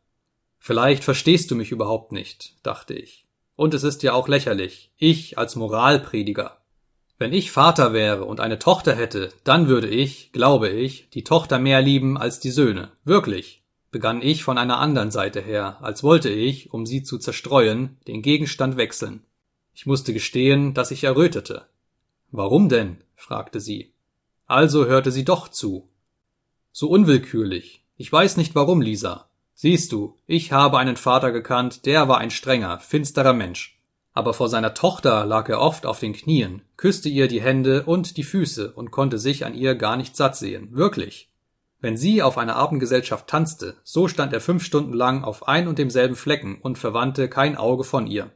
Vielleicht 0.60 1.03
verstehst 1.03 1.49
du 1.49 1.56
mich 1.56 1.72
überhaupt 1.72 2.11
nicht, 2.11 2.56
dachte 2.61 2.93
ich. 2.93 3.26
Und 3.61 3.75
es 3.75 3.83
ist 3.83 4.01
ja 4.01 4.13
auch 4.13 4.27
lächerlich, 4.27 4.89
ich 4.97 5.38
als 5.38 5.55
Moralprediger. 5.55 6.57
Wenn 7.19 7.31
ich 7.31 7.51
Vater 7.51 7.93
wäre 7.93 8.25
und 8.25 8.39
eine 8.39 8.57
Tochter 8.57 8.95
hätte, 8.95 9.31
dann 9.43 9.67
würde 9.67 9.88
ich, 9.88 10.31
glaube 10.31 10.69
ich, 10.69 11.11
die 11.11 11.23
Tochter 11.23 11.59
mehr 11.59 11.79
lieben 11.79 12.17
als 12.17 12.39
die 12.39 12.49
Söhne. 12.49 12.91
Wirklich. 13.03 13.61
Begann 13.91 14.23
ich 14.23 14.43
von 14.43 14.57
einer 14.57 14.79
anderen 14.79 15.11
Seite 15.11 15.41
her, 15.41 15.77
als 15.81 16.01
wollte 16.01 16.29
ich, 16.29 16.73
um 16.73 16.88
sie 16.88 17.03
zu 17.03 17.19
zerstreuen, 17.19 17.99
den 18.07 18.23
Gegenstand 18.23 18.77
wechseln. 18.77 19.21
Ich 19.75 19.85
musste 19.85 20.11
gestehen, 20.11 20.73
dass 20.73 20.89
ich 20.89 21.03
errötete. 21.03 21.67
Warum 22.31 22.67
denn? 22.67 23.03
fragte 23.15 23.59
sie. 23.59 23.93
Also 24.47 24.88
hörte 24.88 25.11
sie 25.11 25.23
doch 25.23 25.49
zu. 25.49 25.88
So 26.71 26.89
unwillkürlich. 26.89 27.85
Ich 27.95 28.11
weiß 28.11 28.38
nicht 28.38 28.55
warum, 28.55 28.81
Lisa. 28.81 29.29
Siehst 29.63 29.91
du, 29.91 30.15
ich 30.25 30.51
habe 30.51 30.79
einen 30.79 30.97
Vater 30.97 31.31
gekannt, 31.31 31.85
der 31.85 32.07
war 32.07 32.17
ein 32.17 32.31
strenger, 32.31 32.79
finsterer 32.79 33.33
Mensch. 33.33 33.79
Aber 34.11 34.33
vor 34.33 34.49
seiner 34.49 34.73
Tochter 34.73 35.23
lag 35.23 35.47
er 35.49 35.61
oft 35.61 35.85
auf 35.85 35.99
den 35.99 36.13
Knien, 36.13 36.63
küsste 36.77 37.09
ihr 37.09 37.27
die 37.27 37.43
Hände 37.43 37.83
und 37.83 38.17
die 38.17 38.23
Füße 38.23 38.71
und 38.71 38.89
konnte 38.89 39.19
sich 39.19 39.45
an 39.45 39.53
ihr 39.53 39.75
gar 39.75 39.97
nicht 39.97 40.15
satt 40.15 40.35
sehen. 40.35 40.69
Wirklich. 40.71 41.29
Wenn 41.79 41.95
sie 41.95 42.23
auf 42.23 42.39
einer 42.39 42.55
Abendgesellschaft 42.55 43.27
tanzte, 43.27 43.75
so 43.83 44.07
stand 44.07 44.33
er 44.33 44.41
fünf 44.41 44.63
Stunden 44.63 44.93
lang 44.93 45.23
auf 45.23 45.47
ein 45.47 45.67
und 45.67 45.77
demselben 45.77 46.15
Flecken 46.15 46.57
und 46.59 46.79
verwandte 46.79 47.29
kein 47.29 47.55
Auge 47.55 47.83
von 47.83 48.07
ihr. 48.07 48.31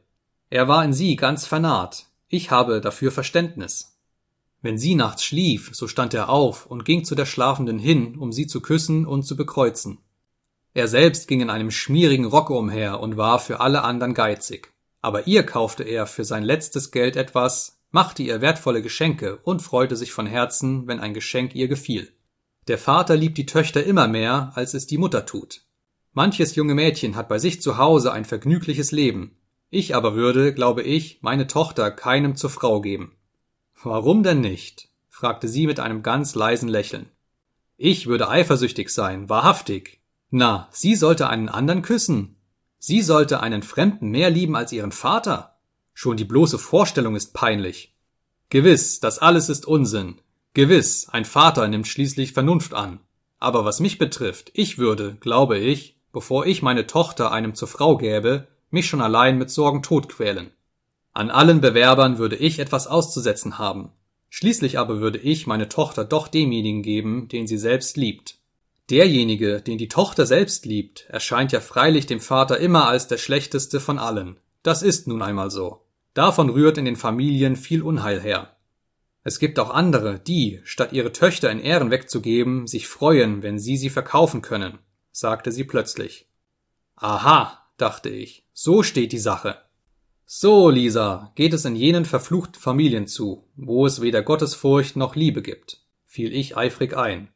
Er 0.48 0.68
war 0.68 0.84
in 0.84 0.92
sie 0.92 1.16
ganz 1.16 1.44
vernarrt. 1.44 2.06
Ich 2.28 2.52
habe 2.52 2.80
dafür 2.80 3.10
Verständnis. 3.10 3.98
Wenn 4.62 4.78
sie 4.78 4.94
nachts 4.94 5.24
schlief, 5.24 5.70
so 5.72 5.88
stand 5.88 6.14
er 6.14 6.28
auf 6.28 6.66
und 6.66 6.84
ging 6.84 7.02
zu 7.02 7.16
der 7.16 7.26
Schlafenden 7.26 7.80
hin, 7.80 8.16
um 8.16 8.30
sie 8.30 8.46
zu 8.46 8.60
küssen 8.60 9.04
und 9.04 9.24
zu 9.24 9.36
bekreuzen. 9.36 9.98
Er 10.76 10.88
selbst 10.88 11.26
ging 11.26 11.40
in 11.40 11.48
einem 11.48 11.70
schmierigen 11.70 12.26
Rock 12.26 12.50
umher 12.50 13.00
und 13.00 13.16
war 13.16 13.38
für 13.38 13.60
alle 13.60 13.82
andern 13.82 14.12
geizig. 14.12 14.74
Aber 15.00 15.26
ihr 15.26 15.42
kaufte 15.42 15.84
er 15.84 16.06
für 16.06 16.22
sein 16.22 16.42
letztes 16.42 16.90
Geld 16.90 17.16
etwas, 17.16 17.80
machte 17.92 18.22
ihr 18.22 18.42
wertvolle 18.42 18.82
Geschenke 18.82 19.38
und 19.38 19.62
freute 19.62 19.96
sich 19.96 20.12
von 20.12 20.26
Herzen, 20.26 20.86
wenn 20.86 21.00
ein 21.00 21.14
Geschenk 21.14 21.54
ihr 21.54 21.68
gefiel. 21.68 22.12
Der 22.68 22.76
Vater 22.76 23.16
liebt 23.16 23.38
die 23.38 23.46
Töchter 23.46 23.84
immer 23.84 24.06
mehr, 24.06 24.52
als 24.54 24.74
es 24.74 24.86
die 24.86 24.98
Mutter 24.98 25.24
tut. 25.24 25.62
Manches 26.12 26.56
junge 26.56 26.74
Mädchen 26.74 27.16
hat 27.16 27.30
bei 27.30 27.38
sich 27.38 27.62
zu 27.62 27.78
Hause 27.78 28.12
ein 28.12 28.26
vergnügliches 28.26 28.92
Leben. 28.92 29.34
Ich 29.70 29.96
aber 29.96 30.14
würde, 30.14 30.52
glaube 30.52 30.82
ich, 30.82 31.20
meine 31.22 31.46
Tochter 31.46 31.90
keinem 31.90 32.36
zur 32.36 32.50
Frau 32.50 32.82
geben. 32.82 33.16
Warum 33.82 34.22
denn 34.22 34.42
nicht? 34.42 34.90
fragte 35.08 35.48
sie 35.48 35.66
mit 35.66 35.80
einem 35.80 36.02
ganz 36.02 36.34
leisen 36.34 36.68
Lächeln. 36.68 37.08
Ich 37.78 38.08
würde 38.08 38.28
eifersüchtig 38.28 38.90
sein, 38.90 39.30
wahrhaftig. 39.30 40.02
Na, 40.38 40.68
sie 40.70 40.96
sollte 40.96 41.30
einen 41.30 41.48
anderen 41.48 41.80
küssen. 41.80 42.36
Sie 42.78 43.00
sollte 43.00 43.40
einen 43.40 43.62
Fremden 43.62 44.10
mehr 44.10 44.28
lieben 44.28 44.54
als 44.54 44.70
ihren 44.70 44.92
Vater. 44.92 45.56
Schon 45.94 46.18
die 46.18 46.26
bloße 46.26 46.58
Vorstellung 46.58 47.16
ist 47.16 47.32
peinlich. 47.32 47.96
Gewiss, 48.50 49.00
das 49.00 49.18
alles 49.18 49.48
ist 49.48 49.64
Unsinn. 49.64 50.20
Gewiss, 50.52 51.08
ein 51.08 51.24
Vater 51.24 51.66
nimmt 51.68 51.86
schließlich 51.86 52.34
Vernunft 52.34 52.74
an. 52.74 53.00
Aber 53.38 53.64
was 53.64 53.80
mich 53.80 53.96
betrifft, 53.96 54.50
ich 54.52 54.76
würde, 54.76 55.16
glaube 55.20 55.56
ich, 55.56 55.98
bevor 56.12 56.44
ich 56.44 56.60
meine 56.60 56.86
Tochter 56.86 57.32
einem 57.32 57.54
zur 57.54 57.68
Frau 57.68 57.96
gäbe, 57.96 58.46
mich 58.68 58.88
schon 58.88 59.00
allein 59.00 59.38
mit 59.38 59.48
Sorgen 59.48 59.82
totquälen. 59.82 60.50
An 61.14 61.30
allen 61.30 61.62
Bewerbern 61.62 62.18
würde 62.18 62.36
ich 62.36 62.58
etwas 62.58 62.86
auszusetzen 62.86 63.56
haben. 63.56 63.88
Schließlich 64.28 64.78
aber 64.78 65.00
würde 65.00 65.18
ich 65.18 65.46
meine 65.46 65.70
Tochter 65.70 66.04
doch 66.04 66.28
demjenigen 66.28 66.82
geben, 66.82 67.28
den 67.28 67.46
sie 67.46 67.56
selbst 67.56 67.96
liebt. 67.96 68.35
Derjenige, 68.90 69.60
den 69.60 69.78
die 69.78 69.88
Tochter 69.88 70.26
selbst 70.26 70.64
liebt, 70.64 71.06
erscheint 71.08 71.50
ja 71.50 71.60
freilich 71.60 72.06
dem 72.06 72.20
Vater 72.20 72.58
immer 72.58 72.86
als 72.86 73.08
der 73.08 73.18
schlechteste 73.18 73.80
von 73.80 73.98
allen. 73.98 74.38
Das 74.62 74.82
ist 74.82 75.08
nun 75.08 75.22
einmal 75.22 75.50
so. 75.50 75.82
Davon 76.14 76.48
rührt 76.50 76.78
in 76.78 76.84
den 76.84 76.96
Familien 76.96 77.56
viel 77.56 77.82
Unheil 77.82 78.20
her. 78.20 78.56
Es 79.24 79.40
gibt 79.40 79.58
auch 79.58 79.70
andere, 79.70 80.20
die, 80.20 80.60
statt 80.62 80.92
ihre 80.92 81.12
Töchter 81.12 81.50
in 81.50 81.58
Ehren 81.58 81.90
wegzugeben, 81.90 82.68
sich 82.68 82.86
freuen, 82.86 83.42
wenn 83.42 83.58
sie 83.58 83.76
sie 83.76 83.90
verkaufen 83.90 84.40
können, 84.40 84.78
sagte 85.10 85.50
sie 85.50 85.64
plötzlich. 85.64 86.28
Aha, 86.94 87.66
dachte 87.76 88.08
ich, 88.08 88.46
so 88.52 88.84
steht 88.84 89.10
die 89.10 89.18
Sache. 89.18 89.56
So, 90.26 90.70
Lisa, 90.70 91.32
geht 91.34 91.54
es 91.54 91.64
in 91.64 91.74
jenen 91.74 92.04
verfluchten 92.04 92.60
Familien 92.60 93.08
zu, 93.08 93.48
wo 93.56 93.84
es 93.84 94.00
weder 94.00 94.22
Gottesfurcht 94.22 94.94
noch 94.94 95.16
Liebe 95.16 95.42
gibt, 95.42 95.80
fiel 96.04 96.32
ich 96.32 96.56
eifrig 96.56 96.96
ein. 96.96 97.28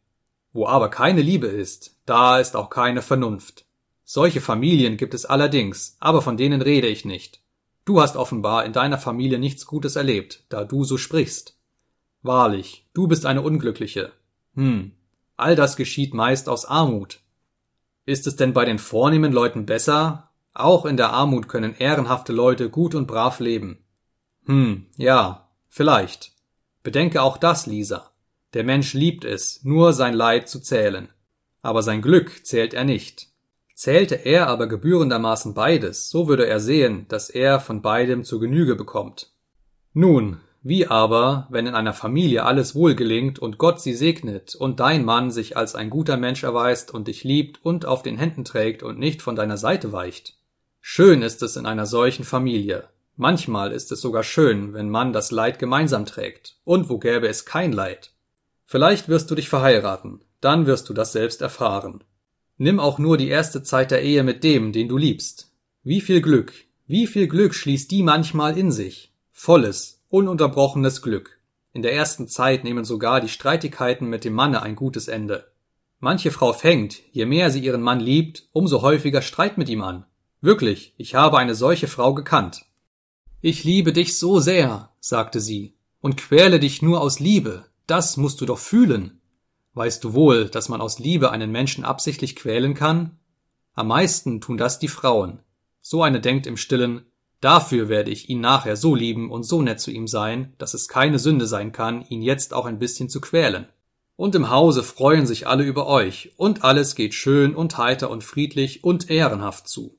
Wo 0.52 0.66
aber 0.66 0.88
keine 0.88 1.22
Liebe 1.22 1.46
ist, 1.46 1.96
da 2.06 2.38
ist 2.38 2.56
auch 2.56 2.70
keine 2.70 3.02
Vernunft. 3.02 3.64
Solche 4.04 4.40
Familien 4.40 4.96
gibt 4.96 5.14
es 5.14 5.24
allerdings, 5.24 5.96
aber 6.00 6.22
von 6.22 6.36
denen 6.36 6.62
rede 6.62 6.88
ich 6.88 7.04
nicht. 7.04 7.40
Du 7.84 8.00
hast 8.00 8.16
offenbar 8.16 8.64
in 8.64 8.72
deiner 8.72 8.98
Familie 8.98 9.38
nichts 9.38 9.66
Gutes 9.66 9.96
erlebt, 9.96 10.44
da 10.48 10.64
du 10.64 10.84
so 10.84 10.98
sprichst. 10.98 11.56
Wahrlich, 12.22 12.86
du 12.92 13.06
bist 13.06 13.24
eine 13.24 13.42
Unglückliche. 13.42 14.12
Hm, 14.54 14.92
all 15.36 15.56
das 15.56 15.76
geschieht 15.76 16.12
meist 16.12 16.48
aus 16.48 16.64
Armut. 16.64 17.20
Ist 18.04 18.26
es 18.26 18.36
denn 18.36 18.52
bei 18.52 18.64
den 18.64 18.78
vornehmen 18.78 19.32
Leuten 19.32 19.66
besser, 19.66 20.30
auch 20.52 20.84
in 20.84 20.96
der 20.96 21.12
Armut 21.12 21.48
können 21.48 21.74
ehrenhafte 21.74 22.32
Leute 22.32 22.68
gut 22.68 22.94
und 22.94 23.06
brav 23.06 23.40
leben. 23.40 23.84
Hm, 24.46 24.86
ja, 24.96 25.48
vielleicht. 25.68 26.32
Bedenke 26.82 27.22
auch 27.22 27.38
das, 27.38 27.66
Lisa. 27.66 28.09
Der 28.54 28.64
Mensch 28.64 28.94
liebt 28.94 29.24
es, 29.24 29.64
nur 29.64 29.92
sein 29.92 30.14
Leid 30.14 30.48
zu 30.48 30.60
zählen. 30.60 31.08
Aber 31.62 31.82
sein 31.82 32.02
Glück 32.02 32.44
zählt 32.44 32.74
er 32.74 32.84
nicht. 32.84 33.28
Zählte 33.74 34.14
er 34.14 34.48
aber 34.48 34.66
gebührendermaßen 34.66 35.54
beides, 35.54 36.10
so 36.10 36.28
würde 36.28 36.46
er 36.46 36.60
sehen, 36.60 37.06
dass 37.08 37.30
er 37.30 37.60
von 37.60 37.80
beidem 37.80 38.24
zu 38.24 38.38
Genüge 38.38 38.76
bekommt. 38.76 39.32
Nun, 39.92 40.40
Wie 40.62 40.86
aber, 40.86 41.46
wenn 41.48 41.66
in 41.66 41.74
einer 41.74 41.94
Familie 41.94 42.44
alles 42.44 42.74
wohl 42.74 42.94
gelingt 42.94 43.38
und 43.38 43.56
Gott 43.56 43.80
sie 43.80 43.94
segnet 43.94 44.54
und 44.54 44.78
dein 44.78 45.06
Mann 45.06 45.30
sich 45.30 45.56
als 45.56 45.74
ein 45.74 45.88
guter 45.88 46.18
Mensch 46.18 46.42
erweist 46.42 46.92
und 46.92 47.08
dich 47.08 47.24
liebt 47.24 47.64
und 47.64 47.86
auf 47.86 48.02
den 48.02 48.18
Händen 48.18 48.44
trägt 48.44 48.82
und 48.82 48.98
nicht 48.98 49.22
von 49.22 49.36
deiner 49.36 49.56
Seite 49.56 49.92
weicht? 49.92 50.34
Schön 50.82 51.22
ist 51.22 51.42
es 51.42 51.56
in 51.56 51.64
einer 51.64 51.86
solchen 51.86 52.24
Familie. 52.24 52.88
Manchmal 53.16 53.72
ist 53.72 53.90
es 53.90 54.02
sogar 54.02 54.22
schön, 54.22 54.74
wenn 54.74 54.90
man 54.90 55.14
das 55.14 55.30
Leid 55.30 55.58
gemeinsam 55.58 56.04
trägt. 56.04 56.56
Und 56.64 56.90
wo 56.90 56.98
gäbe 56.98 57.28
es 57.28 57.46
kein 57.46 57.72
Leid? 57.72 58.10
Vielleicht 58.72 59.08
wirst 59.08 59.28
du 59.28 59.34
dich 59.34 59.48
verheiraten, 59.48 60.20
dann 60.40 60.64
wirst 60.64 60.88
du 60.88 60.94
das 60.94 61.10
selbst 61.10 61.42
erfahren. 61.42 62.04
Nimm 62.56 62.78
auch 62.78 63.00
nur 63.00 63.16
die 63.16 63.26
erste 63.26 63.64
Zeit 63.64 63.90
der 63.90 64.00
Ehe 64.00 64.22
mit 64.22 64.44
dem, 64.44 64.70
den 64.70 64.86
du 64.86 64.96
liebst. 64.96 65.50
Wie 65.82 66.00
viel 66.00 66.20
Glück, 66.20 66.52
wie 66.86 67.08
viel 67.08 67.26
Glück 67.26 67.52
schließt 67.52 67.90
die 67.90 68.04
manchmal 68.04 68.56
in 68.56 68.70
sich? 68.70 69.12
Volles, 69.32 70.04
ununterbrochenes 70.08 71.02
Glück. 71.02 71.40
In 71.72 71.82
der 71.82 71.94
ersten 71.94 72.28
Zeit 72.28 72.62
nehmen 72.62 72.84
sogar 72.84 73.20
die 73.20 73.28
Streitigkeiten 73.28 74.06
mit 74.06 74.24
dem 74.24 74.34
Manne 74.34 74.62
ein 74.62 74.76
gutes 74.76 75.08
Ende. 75.08 75.50
Manche 75.98 76.30
Frau 76.30 76.52
fängt, 76.52 77.00
je 77.10 77.26
mehr 77.26 77.50
sie 77.50 77.64
ihren 77.64 77.82
Mann 77.82 77.98
liebt, 77.98 78.50
umso 78.52 78.82
häufiger 78.82 79.22
Streit 79.22 79.58
mit 79.58 79.68
ihm 79.68 79.82
an. 79.82 80.06
Wirklich, 80.42 80.94
ich 80.96 81.16
habe 81.16 81.38
eine 81.38 81.56
solche 81.56 81.88
Frau 81.88 82.14
gekannt. 82.14 82.66
Ich 83.40 83.64
liebe 83.64 83.92
dich 83.92 84.16
so 84.16 84.38
sehr, 84.38 84.90
sagte 85.00 85.40
sie, 85.40 85.74
und 86.00 86.16
quäle 86.16 86.60
dich 86.60 86.82
nur 86.82 87.00
aus 87.00 87.18
Liebe, 87.18 87.64
das 87.90 88.16
musst 88.16 88.40
du 88.40 88.46
doch 88.46 88.58
fühlen. 88.58 89.20
Weißt 89.74 90.02
du 90.04 90.14
wohl, 90.14 90.48
dass 90.48 90.68
man 90.68 90.80
aus 90.80 90.98
Liebe 90.98 91.30
einen 91.30 91.50
Menschen 91.50 91.84
absichtlich 91.84 92.36
quälen 92.36 92.74
kann? 92.74 93.18
Am 93.74 93.88
meisten 93.88 94.40
tun 94.40 94.56
das 94.56 94.78
die 94.78 94.88
Frauen. 94.88 95.40
So 95.80 96.02
eine 96.02 96.20
denkt 96.20 96.46
im 96.46 96.56
stillen, 96.56 97.04
Dafür 97.40 97.88
werde 97.88 98.10
ich 98.10 98.28
ihn 98.28 98.40
nachher 98.40 98.76
so 98.76 98.94
lieben 98.94 99.30
und 99.30 99.44
so 99.44 99.62
nett 99.62 99.80
zu 99.80 99.90
ihm 99.90 100.06
sein, 100.06 100.52
dass 100.58 100.74
es 100.74 100.88
keine 100.88 101.18
Sünde 101.18 101.46
sein 101.46 101.72
kann, 101.72 102.04
ihn 102.08 102.20
jetzt 102.20 102.52
auch 102.52 102.66
ein 102.66 102.78
bisschen 102.78 103.08
zu 103.08 103.20
quälen. 103.20 103.66
Und 104.16 104.34
im 104.34 104.50
Hause 104.50 104.82
freuen 104.82 105.26
sich 105.26 105.46
alle 105.46 105.64
über 105.64 105.86
euch, 105.86 106.34
und 106.36 106.64
alles 106.64 106.94
geht 106.94 107.14
schön 107.14 107.54
und 107.54 107.78
heiter 107.78 108.10
und 108.10 108.22
friedlich 108.22 108.84
und 108.84 109.08
ehrenhaft 109.08 109.68
zu. 109.68 109.98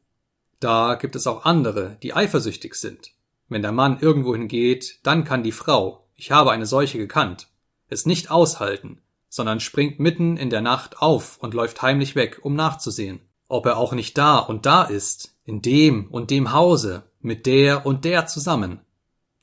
Da 0.60 0.94
gibt 0.94 1.16
es 1.16 1.26
auch 1.26 1.44
andere, 1.44 1.98
die 2.04 2.14
eifersüchtig 2.14 2.76
sind. 2.76 3.14
Wenn 3.50 3.64
der 3.64 3.72
Mann 3.72 4.00
irgendwohin 4.00 4.48
geht, 4.48 5.00
dann 5.02 5.24
kann 5.24 5.42
die 5.42 5.52
Frau, 5.52 6.08
ich 6.16 6.32
habe 6.32 6.52
eine 6.52 6.68
solche 6.68 7.00
gekannt, 7.00 7.48
es 7.92 8.06
nicht 8.06 8.32
aushalten, 8.32 9.02
sondern 9.30 9.60
springt 9.60 10.00
mitten 10.00 10.38
in 10.38 10.50
der 10.50 10.62
Nacht 10.62 11.02
auf 11.02 11.38
und 11.38 11.54
läuft 11.54 11.82
heimlich 11.82 12.16
weg, 12.16 12.40
um 12.42 12.56
nachzusehen, 12.56 13.20
ob 13.48 13.66
er 13.66 13.78
auch 13.78 13.94
nicht 13.94 14.18
da 14.18 14.40
und 14.40 14.66
da 14.66 14.84
ist, 14.84 15.36
in 15.46 15.62
dem 15.62 16.08
und 16.10 16.32
dem 16.32 16.54
Hause, 16.54 17.04
mit 17.20 17.46
der 17.46 17.86
und 17.86 18.06
der 18.06 18.26
zusammen. 18.26 18.82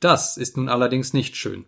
Das 0.00 0.36
ist 0.36 0.56
nun 0.56 0.68
allerdings 0.68 1.12
nicht 1.12 1.36
schön. 1.36 1.64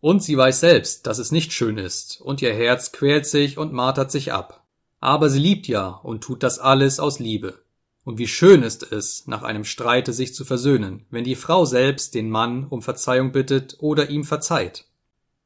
Und 0.00 0.22
sie 0.22 0.36
weiß 0.36 0.60
selbst, 0.60 1.06
dass 1.06 1.18
es 1.18 1.30
nicht 1.30 1.52
schön 1.52 1.76
ist, 1.76 2.20
und 2.20 2.40
ihr 2.40 2.54
Herz 2.54 2.92
quält 2.92 3.26
sich 3.26 3.58
und 3.58 3.72
martert 3.72 4.10
sich 4.10 4.32
ab. 4.32 4.64
Aber 5.00 5.28
sie 5.28 5.38
liebt 5.38 5.66
ja 5.66 5.88
und 5.88 6.22
tut 6.22 6.42
das 6.42 6.58
alles 6.58 7.00
aus 7.00 7.18
Liebe. 7.18 7.62
Und 8.04 8.18
wie 8.18 8.28
schön 8.28 8.62
ist 8.62 8.92
es, 8.92 9.26
nach 9.26 9.42
einem 9.42 9.64
Streite 9.64 10.12
sich 10.12 10.34
zu 10.34 10.44
versöhnen, 10.44 11.06
wenn 11.10 11.24
die 11.24 11.34
Frau 11.34 11.64
selbst 11.64 12.14
den 12.14 12.30
Mann 12.30 12.66
um 12.66 12.82
Verzeihung 12.82 13.32
bittet 13.32 13.76
oder 13.80 14.10
ihm 14.10 14.24
verzeiht. 14.24 14.86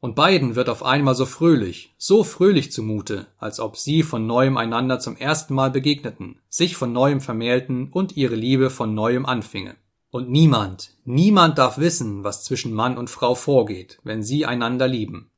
Und 0.05 0.17
beiden 0.17 0.55
wird 0.55 0.69
auf 0.69 0.83
einmal 0.85 1.15
so 1.15 1.25
fröhlich, 1.25 1.95
so 1.97 2.25
fröhlich 2.25 2.71
zumute, 2.71 3.27
als 3.39 3.59
ob 3.59 3.79
sie 3.79 4.03
von 4.03 4.27
neuem 4.27 4.59
einander 4.59 4.99
zum 5.01 5.17
ersten 5.17 5.55
Mal 5.55 5.71
begegneten, 5.71 6.41
sich 6.51 6.77
von 6.77 6.93
neuem 6.93 7.23
vermählten 7.23 7.89
und 7.91 8.15
ihre 8.15 8.35
Liebe 8.35 8.69
von 8.69 8.95
neuem 8.95 9.25
anfinge. 9.25 9.77
Und 10.11 10.29
niemand, 10.29 10.91
niemand 11.07 11.57
darf 11.57 11.79
wissen, 11.79 12.23
was 12.23 12.45
zwischen 12.45 12.75
Mann 12.75 12.99
und 12.99 13.09
Frau 13.09 13.35
vorgeht, 13.35 13.99
wenn 14.05 14.23
sie 14.23 14.45
einander 14.45 14.87
lieben. 14.87 15.31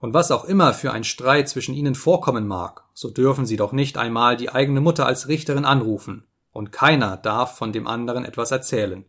Und 0.00 0.12
was 0.12 0.30
auch 0.30 0.44
immer 0.44 0.74
für 0.74 0.92
ein 0.92 1.04
Streit 1.04 1.48
zwischen 1.48 1.74
ihnen 1.74 1.94
vorkommen 1.94 2.46
mag, 2.46 2.84
so 2.92 3.08
dürfen 3.08 3.46
sie 3.46 3.56
doch 3.56 3.72
nicht 3.72 3.96
einmal 3.96 4.36
die 4.36 4.50
eigene 4.50 4.82
Mutter 4.82 5.06
als 5.06 5.28
Richterin 5.28 5.64
anrufen, 5.64 6.24
und 6.52 6.72
keiner 6.72 7.16
darf 7.16 7.56
von 7.56 7.72
dem 7.72 7.86
anderen 7.86 8.26
etwas 8.26 8.50
erzählen. 8.50 9.06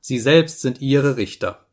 Sie 0.00 0.18
selbst 0.18 0.62
sind 0.62 0.80
ihre 0.80 1.18
Richter. 1.18 1.63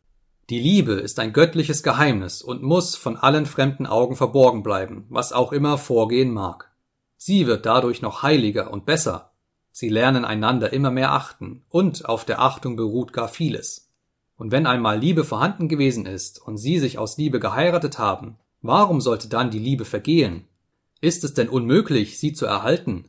Die 0.51 0.59
Liebe 0.59 0.93
ist 0.93 1.17
ein 1.17 1.33
göttliches 1.33 1.81
Geheimnis 1.81 2.43
und 2.43 2.61
muss 2.61 2.95
von 2.95 3.17
allen 3.17 3.47
fremden 3.47 3.87
Augen 3.87 4.15
verborgen 4.15 4.61
bleiben, 4.61 5.05
was 5.09 5.33
auch 5.33 5.51
immer 5.51 5.79
vorgehen 5.79 6.31
mag. 6.31 6.71
Sie 7.17 7.47
wird 7.47 7.65
dadurch 7.65 8.03
noch 8.03 8.21
heiliger 8.21 8.71
und 8.71 8.85
besser, 8.85 9.31
Sie 9.71 9.89
lernen 9.89 10.25
einander 10.25 10.73
immer 10.73 10.91
mehr 10.91 11.11
achten, 11.13 11.63
und 11.69 12.05
auf 12.05 12.25
der 12.25 12.41
Achtung 12.41 12.75
beruht 12.75 13.13
gar 13.13 13.29
vieles. 13.29 13.89
Und 14.37 14.51
wenn 14.51 14.67
einmal 14.67 14.99
Liebe 14.99 15.23
vorhanden 15.23 15.69
gewesen 15.69 16.05
ist 16.05 16.41
und 16.45 16.57
sie 16.57 16.79
sich 16.79 16.97
aus 16.97 17.17
Liebe 17.17 17.39
geheiratet 17.39 17.97
haben, 17.97 18.37
warum 18.61 18.99
sollte 18.99 19.29
dann 19.29 19.51
die 19.51 19.59
Liebe 19.59 19.85
vergehen? 19.85 20.45
Ist 20.99 21.23
es 21.23 21.33
denn 21.33 21.47
unmöglich, 21.47 22.19
sie 22.19 22.33
zu 22.33 22.45
erhalten? 22.45 23.05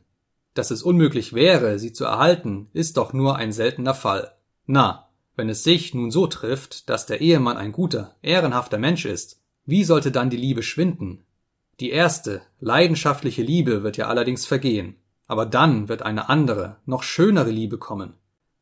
Dass 0.53 0.71
es 0.71 0.83
unmöglich 0.83 1.33
wäre, 1.33 1.79
sie 1.79 1.91
zu 1.91 2.05
erhalten, 2.05 2.69
ist 2.73 2.97
doch 2.97 3.11
nur 3.11 3.35
ein 3.35 3.51
seltener 3.51 3.93
Fall. 3.93 4.31
Na, 4.65 5.02
wenn 5.35 5.49
es 5.49 5.63
sich 5.63 5.93
nun 5.93 6.11
so 6.11 6.27
trifft, 6.27 6.89
dass 6.89 7.05
der 7.05 7.21
Ehemann 7.21 7.57
ein 7.57 7.71
guter, 7.71 8.15
ehrenhafter 8.21 8.77
Mensch 8.77 9.05
ist, 9.05 9.41
wie 9.65 9.83
sollte 9.83 10.11
dann 10.11 10.29
die 10.29 10.37
Liebe 10.37 10.63
schwinden? 10.63 11.23
Die 11.79 11.89
erste, 11.89 12.41
leidenschaftliche 12.59 13.41
Liebe 13.41 13.83
wird 13.83 13.97
ja 13.97 14.07
allerdings 14.07 14.45
vergehen. 14.45 14.95
Aber 15.27 15.45
dann 15.45 15.89
wird 15.89 16.01
eine 16.01 16.29
andere, 16.29 16.77
noch 16.85 17.03
schönere 17.03 17.49
Liebe 17.49 17.77
kommen. 17.77 18.13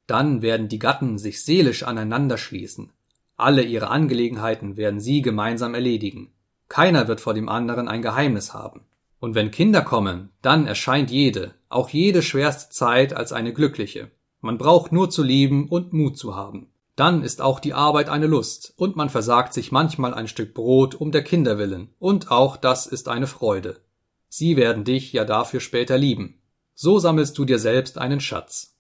Dann 0.07 0.41
werden 0.41 0.69
die 0.69 0.80
Gatten 0.80 1.18
sich 1.18 1.43
seelisch 1.43 1.84
aneinander 1.84 2.38
schließen. 2.38 2.91
Alle 3.35 3.64
ihre 3.64 3.89
Angelegenheiten 3.89 4.77
werden 4.77 4.99
sie 4.99 5.22
gemeinsam 5.22 5.73
erledigen. 5.73 6.31
Keiner 6.69 7.07
wird 7.07 7.19
vor 7.19 7.34
dem 7.34 7.49
anderen 7.49 7.88
ein 7.88 8.02
Geheimnis 8.02 8.53
haben. 8.53 8.81
Und 9.19 9.35
wenn 9.35 9.52
Kinder 9.52 9.81
kommen, 9.81 10.30
dann 10.41 10.68
erscheint 10.68 11.11
jede, 11.11 11.53
auch 11.69 11.89
jede 11.89 12.22
schwerste 12.22 12.72
Zeit 12.72 13.14
als 13.14 13.34
eine 13.34 13.53
glückliche. 13.53 14.11
Man 14.41 14.57
braucht 14.57 14.91
nur 14.91 15.09
zu 15.09 15.23
lieben 15.23 15.69
und 15.69 15.93
Mut 15.93 16.18
zu 16.18 16.35
haben. 16.35 16.68
Dann 16.95 17.23
ist 17.23 17.41
auch 17.41 17.59
die 17.59 17.73
Arbeit 17.73 18.09
eine 18.09 18.27
Lust, 18.27 18.73
und 18.76 18.95
man 18.95 19.09
versagt 19.09 19.53
sich 19.53 19.72
manchmal 19.72 20.13
ein 20.13 20.27
Stück 20.27 20.53
Brot 20.53 20.95
um 20.95 21.11
der 21.11 21.23
Kinder 21.23 21.57
willen, 21.57 21.93
und 21.99 22.31
auch 22.31 22.57
das 22.57 22.85
ist 22.85 23.07
eine 23.07 23.27
Freude. 23.27 23.80
Sie 24.30 24.57
werden 24.57 24.84
dich 24.84 25.13
ja 25.13 25.26
dafür 25.26 25.59
später 25.59 25.97
lieben. 25.97 26.41
So 26.73 26.99
sammelst 26.99 27.38
du 27.38 27.45
dir 27.45 27.59
selbst 27.59 27.97
einen 27.97 28.19
Schatz. 28.19 28.77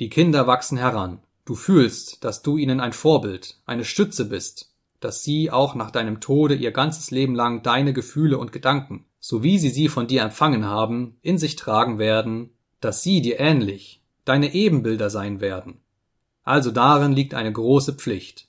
Die 0.00 0.08
Kinder 0.08 0.46
wachsen 0.46 0.78
heran. 0.78 1.20
Du 1.44 1.54
fühlst, 1.54 2.24
dass 2.24 2.42
du 2.42 2.56
ihnen 2.56 2.80
ein 2.80 2.92
Vorbild, 2.92 3.58
eine 3.66 3.84
Stütze 3.84 4.24
bist, 4.24 4.74
dass 5.00 5.22
sie 5.22 5.50
auch 5.50 5.74
nach 5.74 5.90
deinem 5.90 6.20
Tode 6.20 6.54
ihr 6.54 6.70
ganzes 6.70 7.10
Leben 7.10 7.34
lang 7.34 7.62
deine 7.62 7.92
Gefühle 7.92 8.38
und 8.38 8.52
Gedanken, 8.52 9.04
so 9.20 9.42
wie 9.42 9.58
sie 9.58 9.68
sie 9.68 9.88
von 9.88 10.06
dir 10.06 10.22
empfangen 10.22 10.64
haben, 10.64 11.18
in 11.20 11.36
sich 11.36 11.56
tragen 11.56 11.98
werden, 11.98 12.50
dass 12.80 13.02
sie 13.02 13.20
dir 13.20 13.40
ähnlich, 13.40 14.03
deine 14.24 14.54
Ebenbilder 14.54 15.10
sein 15.10 15.40
werden. 15.40 15.80
Also 16.42 16.70
darin 16.70 17.12
liegt 17.12 17.34
eine 17.34 17.52
große 17.52 17.94
Pflicht. 17.94 18.48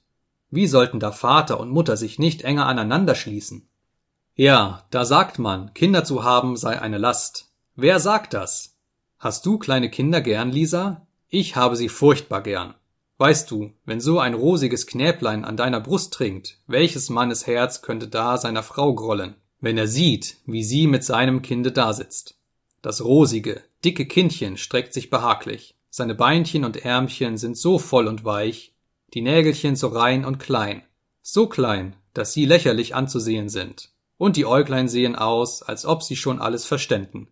Wie 0.51 0.67
sollten 0.67 0.99
da 0.99 1.11
Vater 1.11 1.59
und 1.59 1.69
Mutter 1.69 1.97
sich 1.97 2.19
nicht 2.19 2.43
enger 2.43 2.65
aneinander 2.65 3.15
schließen? 3.15 3.67
Ja, 4.35 4.85
da 4.89 5.05
sagt 5.05 5.39
man, 5.39 5.73
Kinder 5.73 6.03
zu 6.03 6.23
haben 6.23 6.57
sei 6.57 6.81
eine 6.81 6.97
Last. 6.97 7.51
Wer 7.75 7.99
sagt 7.99 8.33
das? 8.33 8.77
Hast 9.17 9.45
du 9.45 9.57
kleine 9.57 9.89
Kinder 9.89 10.21
gern, 10.21 10.51
Lisa? 10.51 11.07
Ich 11.29 11.55
habe 11.55 11.75
sie 11.75 11.89
furchtbar 11.89 12.41
gern. 12.41 12.75
Weißt 13.17 13.49
du, 13.49 13.71
wenn 13.85 14.01
so 14.01 14.19
ein 14.19 14.33
rosiges 14.33 14.87
Knäblein 14.87 15.45
an 15.45 15.55
deiner 15.55 15.79
Brust 15.79 16.13
trinkt, 16.13 16.59
welches 16.67 17.09
Mannes 17.09 17.47
Herz 17.47 17.81
könnte 17.81 18.09
da 18.09 18.37
seiner 18.37 18.61
Frau 18.61 18.93
grollen, 18.93 19.35
wenn 19.61 19.77
er 19.77 19.87
sieht, 19.87 20.37
wie 20.45 20.63
sie 20.63 20.87
mit 20.87 21.05
seinem 21.05 21.41
Kinde 21.41 21.71
dasitzt? 21.71 22.37
Das 22.81 23.03
rosige, 23.03 23.63
dicke 23.85 24.05
Kindchen 24.05 24.57
streckt 24.57 24.93
sich 24.93 25.09
behaglich, 25.09 25.75
seine 25.89 26.15
Beinchen 26.15 26.65
und 26.65 26.83
Ärmchen 26.83 27.37
sind 27.37 27.57
so 27.57 27.79
voll 27.79 28.07
und 28.07 28.25
weich, 28.25 28.73
die 29.13 29.21
Nägelchen 29.21 29.75
so 29.75 29.87
rein 29.87 30.25
und 30.25 30.39
klein, 30.39 30.81
so 31.21 31.47
klein, 31.47 31.95
dass 32.13 32.33
sie 32.33 32.45
lächerlich 32.45 32.95
anzusehen 32.95 33.47
sind, 33.47 33.91
und 34.17 34.35
die 34.35 34.45
Äuglein 34.45 34.89
sehen 34.89 35.15
aus, 35.15 35.61
als 35.61 35.85
ob 35.85 36.03
sie 36.03 36.15
schon 36.15 36.41
alles 36.41 36.65
verständen 36.65 37.29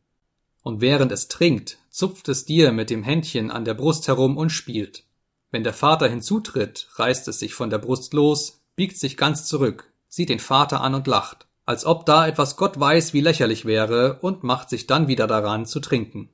und 0.63 0.79
während 0.81 1.11
es 1.11 1.27
trinkt, 1.27 1.77
zupft 1.89 2.29
es 2.29 2.45
dir 2.45 2.71
mit 2.71 2.89
dem 2.89 3.03
Händchen 3.03 3.51
an 3.51 3.65
der 3.65 3.73
Brust 3.73 4.07
herum 4.07 4.37
und 4.37 4.49
spielt. 4.49 5.03
Wenn 5.51 5.63
der 5.63 5.73
Vater 5.73 6.07
hinzutritt, 6.07 6.87
reißt 6.95 7.27
es 7.27 7.39
sich 7.39 7.53
von 7.53 7.69
der 7.69 7.77
Brust 7.77 8.13
los, 8.13 8.63
biegt 8.75 8.97
sich 8.97 9.17
ganz 9.17 9.45
zurück, 9.45 9.91
sieht 10.07 10.29
den 10.29 10.39
Vater 10.39 10.81
an 10.81 10.95
und 10.95 11.05
lacht, 11.05 11.47
als 11.65 11.85
ob 11.85 12.05
da 12.05 12.27
etwas 12.27 12.55
Gott 12.55 12.79
weiß 12.79 13.13
wie 13.13 13.21
lächerlich 13.21 13.65
wäre, 13.65 14.19
und 14.21 14.43
macht 14.43 14.69
sich 14.69 14.87
dann 14.87 15.07
wieder 15.07 15.27
daran 15.27 15.65
zu 15.65 15.79
trinken. 15.79 16.29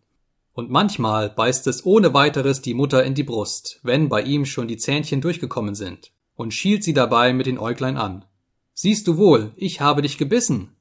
Und 0.60 0.69
manchmal 0.69 1.30
beißt 1.30 1.68
es 1.68 1.86
ohne 1.86 2.14
weiteres 2.14 2.61
die 2.61 2.73
Mutter 2.73 3.06
in 3.06 3.14
die 3.14 3.23
Brust, 3.23 3.80
wenn 3.81 4.10
bei 4.10 4.22
ihm 4.22 4.45
schon 4.45 4.68
die 4.68 4.76
Zähnchen 4.76 5.22
durchgekommen 5.22 5.73
sind, 5.73 6.11
und 6.36 6.53
schielt 6.53 6.84
sie 6.84 6.94
dabei 6.94 7.31
mit 7.31 7.45
den 7.45 7.57
Äuglein 7.57 7.95
an. 7.95 8.26
Siehst 8.73 9.07
du 9.07 9.15
wohl, 9.15 9.53
ich 9.56 9.80
habe 9.80 10.02
dich 10.02 10.18
gebissen, 10.18 10.76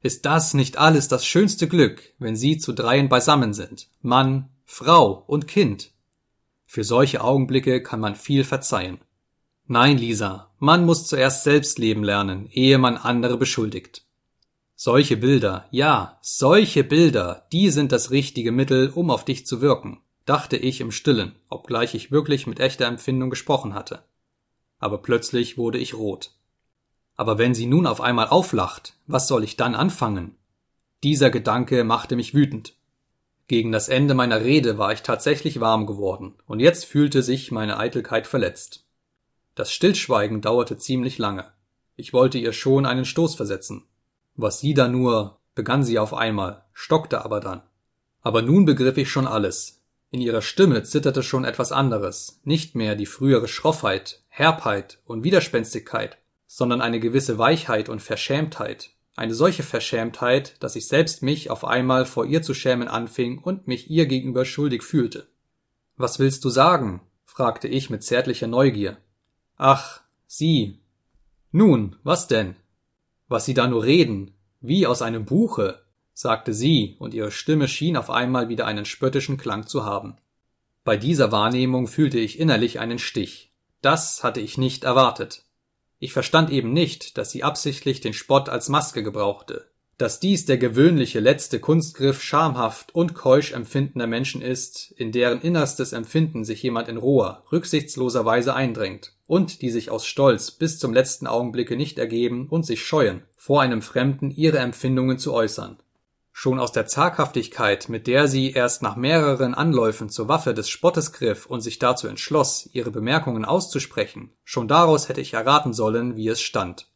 ist 0.00 0.24
das 0.24 0.54
nicht 0.54 0.78
alles 0.78 1.08
das 1.08 1.26
schönste 1.26 1.68
Glück, 1.68 2.14
wenn 2.18 2.36
sie 2.36 2.56
zu 2.56 2.72
dreien 2.72 3.10
beisammen 3.10 3.52
sind, 3.52 3.90
Mann, 4.00 4.48
Frau 4.64 5.24
und 5.26 5.46
Kind? 5.46 5.90
Für 6.64 6.82
solche 6.82 7.20
Augenblicke 7.22 7.82
kann 7.82 8.00
man 8.00 8.14
viel 8.14 8.44
verzeihen. 8.44 8.98
Nein, 9.66 9.98
Lisa, 9.98 10.48
man 10.58 10.86
muss 10.86 11.06
zuerst 11.06 11.44
selbst 11.44 11.78
leben 11.78 12.02
lernen, 12.02 12.48
ehe 12.50 12.78
man 12.78 12.96
andere 12.96 13.36
beschuldigt. 13.36 14.01
Solche 14.84 15.16
Bilder, 15.16 15.68
ja, 15.70 16.18
solche 16.22 16.82
Bilder, 16.82 17.46
die 17.52 17.70
sind 17.70 17.92
das 17.92 18.10
richtige 18.10 18.50
Mittel, 18.50 18.90
um 18.90 19.12
auf 19.12 19.24
dich 19.24 19.46
zu 19.46 19.60
wirken, 19.60 20.00
dachte 20.24 20.56
ich 20.56 20.80
im 20.80 20.90
stillen, 20.90 21.36
obgleich 21.48 21.94
ich 21.94 22.10
wirklich 22.10 22.48
mit 22.48 22.58
echter 22.58 22.86
Empfindung 22.86 23.30
gesprochen 23.30 23.74
hatte. 23.74 24.02
Aber 24.80 24.98
plötzlich 24.98 25.56
wurde 25.56 25.78
ich 25.78 25.94
rot. 25.94 26.32
Aber 27.14 27.38
wenn 27.38 27.54
sie 27.54 27.66
nun 27.66 27.86
auf 27.86 28.00
einmal 28.00 28.26
auflacht, 28.26 28.94
was 29.06 29.28
soll 29.28 29.44
ich 29.44 29.56
dann 29.56 29.76
anfangen? 29.76 30.34
Dieser 31.04 31.30
Gedanke 31.30 31.84
machte 31.84 32.16
mich 32.16 32.34
wütend. 32.34 32.74
Gegen 33.46 33.70
das 33.70 33.88
Ende 33.88 34.14
meiner 34.14 34.40
Rede 34.40 34.78
war 34.78 34.92
ich 34.92 35.02
tatsächlich 35.02 35.60
warm 35.60 35.86
geworden, 35.86 36.34
und 36.46 36.58
jetzt 36.58 36.86
fühlte 36.86 37.22
sich 37.22 37.52
meine 37.52 37.78
Eitelkeit 37.78 38.26
verletzt. 38.26 38.84
Das 39.54 39.72
Stillschweigen 39.72 40.40
dauerte 40.40 40.76
ziemlich 40.76 41.18
lange. 41.18 41.52
Ich 41.94 42.12
wollte 42.12 42.38
ihr 42.38 42.52
schon 42.52 42.84
einen 42.84 43.04
Stoß 43.04 43.36
versetzen, 43.36 43.86
was 44.34 44.60
sie 44.60 44.74
da 44.74 44.88
nur, 44.88 45.38
begann 45.54 45.82
sie 45.82 45.98
auf 45.98 46.14
einmal, 46.14 46.64
stockte 46.72 47.24
aber 47.24 47.40
dann. 47.40 47.62
Aber 48.22 48.42
nun 48.42 48.64
begriff 48.64 48.96
ich 48.96 49.10
schon 49.10 49.26
alles. 49.26 49.82
In 50.10 50.20
ihrer 50.20 50.42
Stimme 50.42 50.82
zitterte 50.82 51.22
schon 51.22 51.44
etwas 51.44 51.72
anderes, 51.72 52.40
nicht 52.44 52.74
mehr 52.74 52.94
die 52.94 53.06
frühere 53.06 53.48
Schroffheit, 53.48 54.22
Herbheit 54.28 54.98
und 55.04 55.24
Widerspenstigkeit, 55.24 56.18
sondern 56.46 56.80
eine 56.82 57.00
gewisse 57.00 57.38
Weichheit 57.38 57.88
und 57.88 58.02
Verschämtheit, 58.02 58.90
eine 59.16 59.34
solche 59.34 59.62
Verschämtheit, 59.62 60.56
dass 60.60 60.76
ich 60.76 60.86
selbst 60.86 61.22
mich 61.22 61.50
auf 61.50 61.64
einmal 61.64 62.06
vor 62.06 62.26
ihr 62.26 62.42
zu 62.42 62.54
schämen 62.54 62.88
anfing 62.88 63.38
und 63.38 63.66
mich 63.66 63.90
ihr 63.90 64.06
gegenüber 64.06 64.44
schuldig 64.44 64.82
fühlte. 64.82 65.28
Was 65.96 66.18
willst 66.18 66.44
du 66.44 66.50
sagen? 66.50 67.02
fragte 67.24 67.68
ich 67.68 67.88
mit 67.88 68.02
zärtlicher 68.02 68.46
Neugier. 68.46 68.98
Ach, 69.56 70.02
Sie. 70.26 70.80
Nun, 71.50 71.96
was 72.02 72.26
denn? 72.26 72.56
Was 73.28 73.44
Sie 73.44 73.54
da 73.54 73.66
nur 73.66 73.84
reden, 73.84 74.34
wie 74.60 74.86
aus 74.86 75.02
einem 75.02 75.24
Buche, 75.24 75.82
sagte 76.14 76.54
sie, 76.54 76.96
und 76.98 77.14
ihre 77.14 77.32
Stimme 77.32 77.68
schien 77.68 77.96
auf 77.96 78.10
einmal 78.10 78.48
wieder 78.48 78.66
einen 78.66 78.84
spöttischen 78.84 79.36
Klang 79.36 79.66
zu 79.66 79.84
haben. 79.84 80.16
Bei 80.84 80.96
dieser 80.96 81.32
Wahrnehmung 81.32 81.86
fühlte 81.86 82.18
ich 82.18 82.38
innerlich 82.38 82.80
einen 82.80 82.98
Stich. 82.98 83.52
Das 83.80 84.22
hatte 84.22 84.40
ich 84.40 84.58
nicht 84.58 84.84
erwartet. 84.84 85.44
Ich 85.98 86.12
verstand 86.12 86.50
eben 86.50 86.72
nicht, 86.72 87.18
dass 87.18 87.30
sie 87.30 87.44
absichtlich 87.44 88.00
den 88.00 88.12
Spott 88.12 88.48
als 88.48 88.68
Maske 88.68 89.02
gebrauchte, 89.02 89.70
dass 89.98 90.20
dies 90.20 90.44
der 90.46 90.58
gewöhnliche 90.58 91.20
letzte 91.20 91.60
Kunstgriff 91.60 92.22
schamhaft 92.22 92.94
und 92.94 93.14
keusch 93.14 93.52
empfindender 93.52 94.08
Menschen 94.08 94.42
ist, 94.42 94.92
in 94.96 95.12
deren 95.12 95.40
innerstes 95.40 95.92
Empfinden 95.92 96.44
sich 96.44 96.62
jemand 96.62 96.88
in 96.88 96.96
roher, 96.96 97.44
rücksichtsloser 97.52 98.24
Weise 98.24 98.54
eindringt, 98.54 99.12
und 99.32 99.62
die 99.62 99.70
sich 99.70 99.90
aus 99.90 100.04
Stolz 100.04 100.50
bis 100.50 100.78
zum 100.78 100.92
letzten 100.92 101.26
Augenblicke 101.26 101.74
nicht 101.74 101.98
ergeben 101.98 102.48
und 102.50 102.66
sich 102.66 102.84
scheuen, 102.84 103.22
vor 103.34 103.62
einem 103.62 103.80
Fremden 103.80 104.30
ihre 104.30 104.58
Empfindungen 104.58 105.16
zu 105.16 105.32
äußern. 105.32 105.78
Schon 106.32 106.58
aus 106.58 106.70
der 106.70 106.84
Zaghaftigkeit, 106.84 107.88
mit 107.88 108.06
der 108.06 108.28
sie 108.28 108.50
erst 108.50 108.82
nach 108.82 108.94
mehreren 108.94 109.54
Anläufen 109.54 110.10
zur 110.10 110.28
Waffe 110.28 110.52
des 110.52 110.68
Spottes 110.68 111.14
griff 111.14 111.46
und 111.46 111.62
sich 111.62 111.78
dazu 111.78 112.08
entschloss, 112.08 112.68
ihre 112.74 112.90
Bemerkungen 112.90 113.46
auszusprechen, 113.46 114.34
schon 114.44 114.68
daraus 114.68 115.08
hätte 115.08 115.22
ich 115.22 115.32
erraten 115.32 115.72
sollen, 115.72 116.14
wie 116.14 116.28
es 116.28 116.42
stand. 116.42 116.88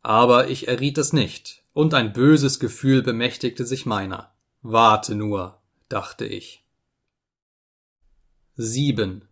Aber 0.00 0.46
ich 0.50 0.68
erriet 0.68 0.96
es 0.96 1.12
nicht, 1.12 1.64
und 1.72 1.92
ein 1.92 2.12
böses 2.12 2.60
Gefühl 2.60 3.02
bemächtigte 3.02 3.66
sich 3.66 3.84
meiner. 3.84 4.32
Warte 4.62 5.16
nur, 5.16 5.60
dachte 5.88 6.24
ich. 6.24 6.64
Sieben. 8.54 9.26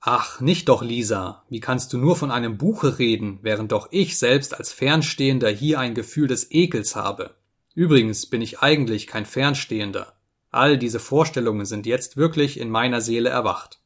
Ach, 0.00 0.40
nicht 0.40 0.68
doch, 0.68 0.82
Lisa, 0.82 1.44
wie 1.48 1.60
kannst 1.60 1.92
du 1.92 1.98
nur 1.98 2.14
von 2.14 2.30
einem 2.30 2.56
Buche 2.56 2.98
reden, 2.98 3.40
während 3.42 3.72
doch 3.72 3.88
ich 3.90 4.18
selbst 4.18 4.56
als 4.56 4.72
Fernstehender 4.72 5.50
hier 5.50 5.80
ein 5.80 5.94
Gefühl 5.94 6.28
des 6.28 6.50
Ekels 6.52 6.94
habe. 6.94 7.34
Übrigens 7.74 8.26
bin 8.26 8.40
ich 8.40 8.60
eigentlich 8.60 9.06
kein 9.06 9.26
Fernstehender. 9.26 10.14
All 10.50 10.78
diese 10.78 11.00
Vorstellungen 11.00 11.66
sind 11.66 11.84
jetzt 11.84 12.16
wirklich 12.16 12.58
in 12.60 12.70
meiner 12.70 13.00
Seele 13.00 13.28
erwacht. 13.28 13.80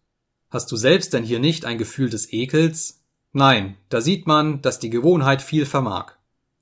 Hast 0.51 0.71
du 0.71 0.77
selbst 0.77 1.15
denn 1.15 1.25
hier 1.25 1.39
nicht 1.39 1.65
ein 1.65 1.79
Gefühl 1.79 2.11
des 2.11 2.31
Ekels? 2.33 3.03
Nein, 3.33 3.79
da 3.89 4.03
sieht 4.03 4.27
man, 4.27 4.61
dass 4.61 4.79
die 4.79 4.91
Gewohnheit 4.91 5.41
viel 5.41 5.65
vermag. 5.65 6.13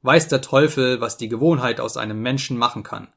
Weiß 0.03 0.29
der 0.29 0.41
Teufel, 0.41 1.01
was 1.01 1.17
die 1.17 1.29
Gewohnheit 1.29 1.81
aus 1.81 1.97
einem 1.97 2.23
Menschen 2.23 2.57
machen 2.57 2.85
kann. 2.85 3.09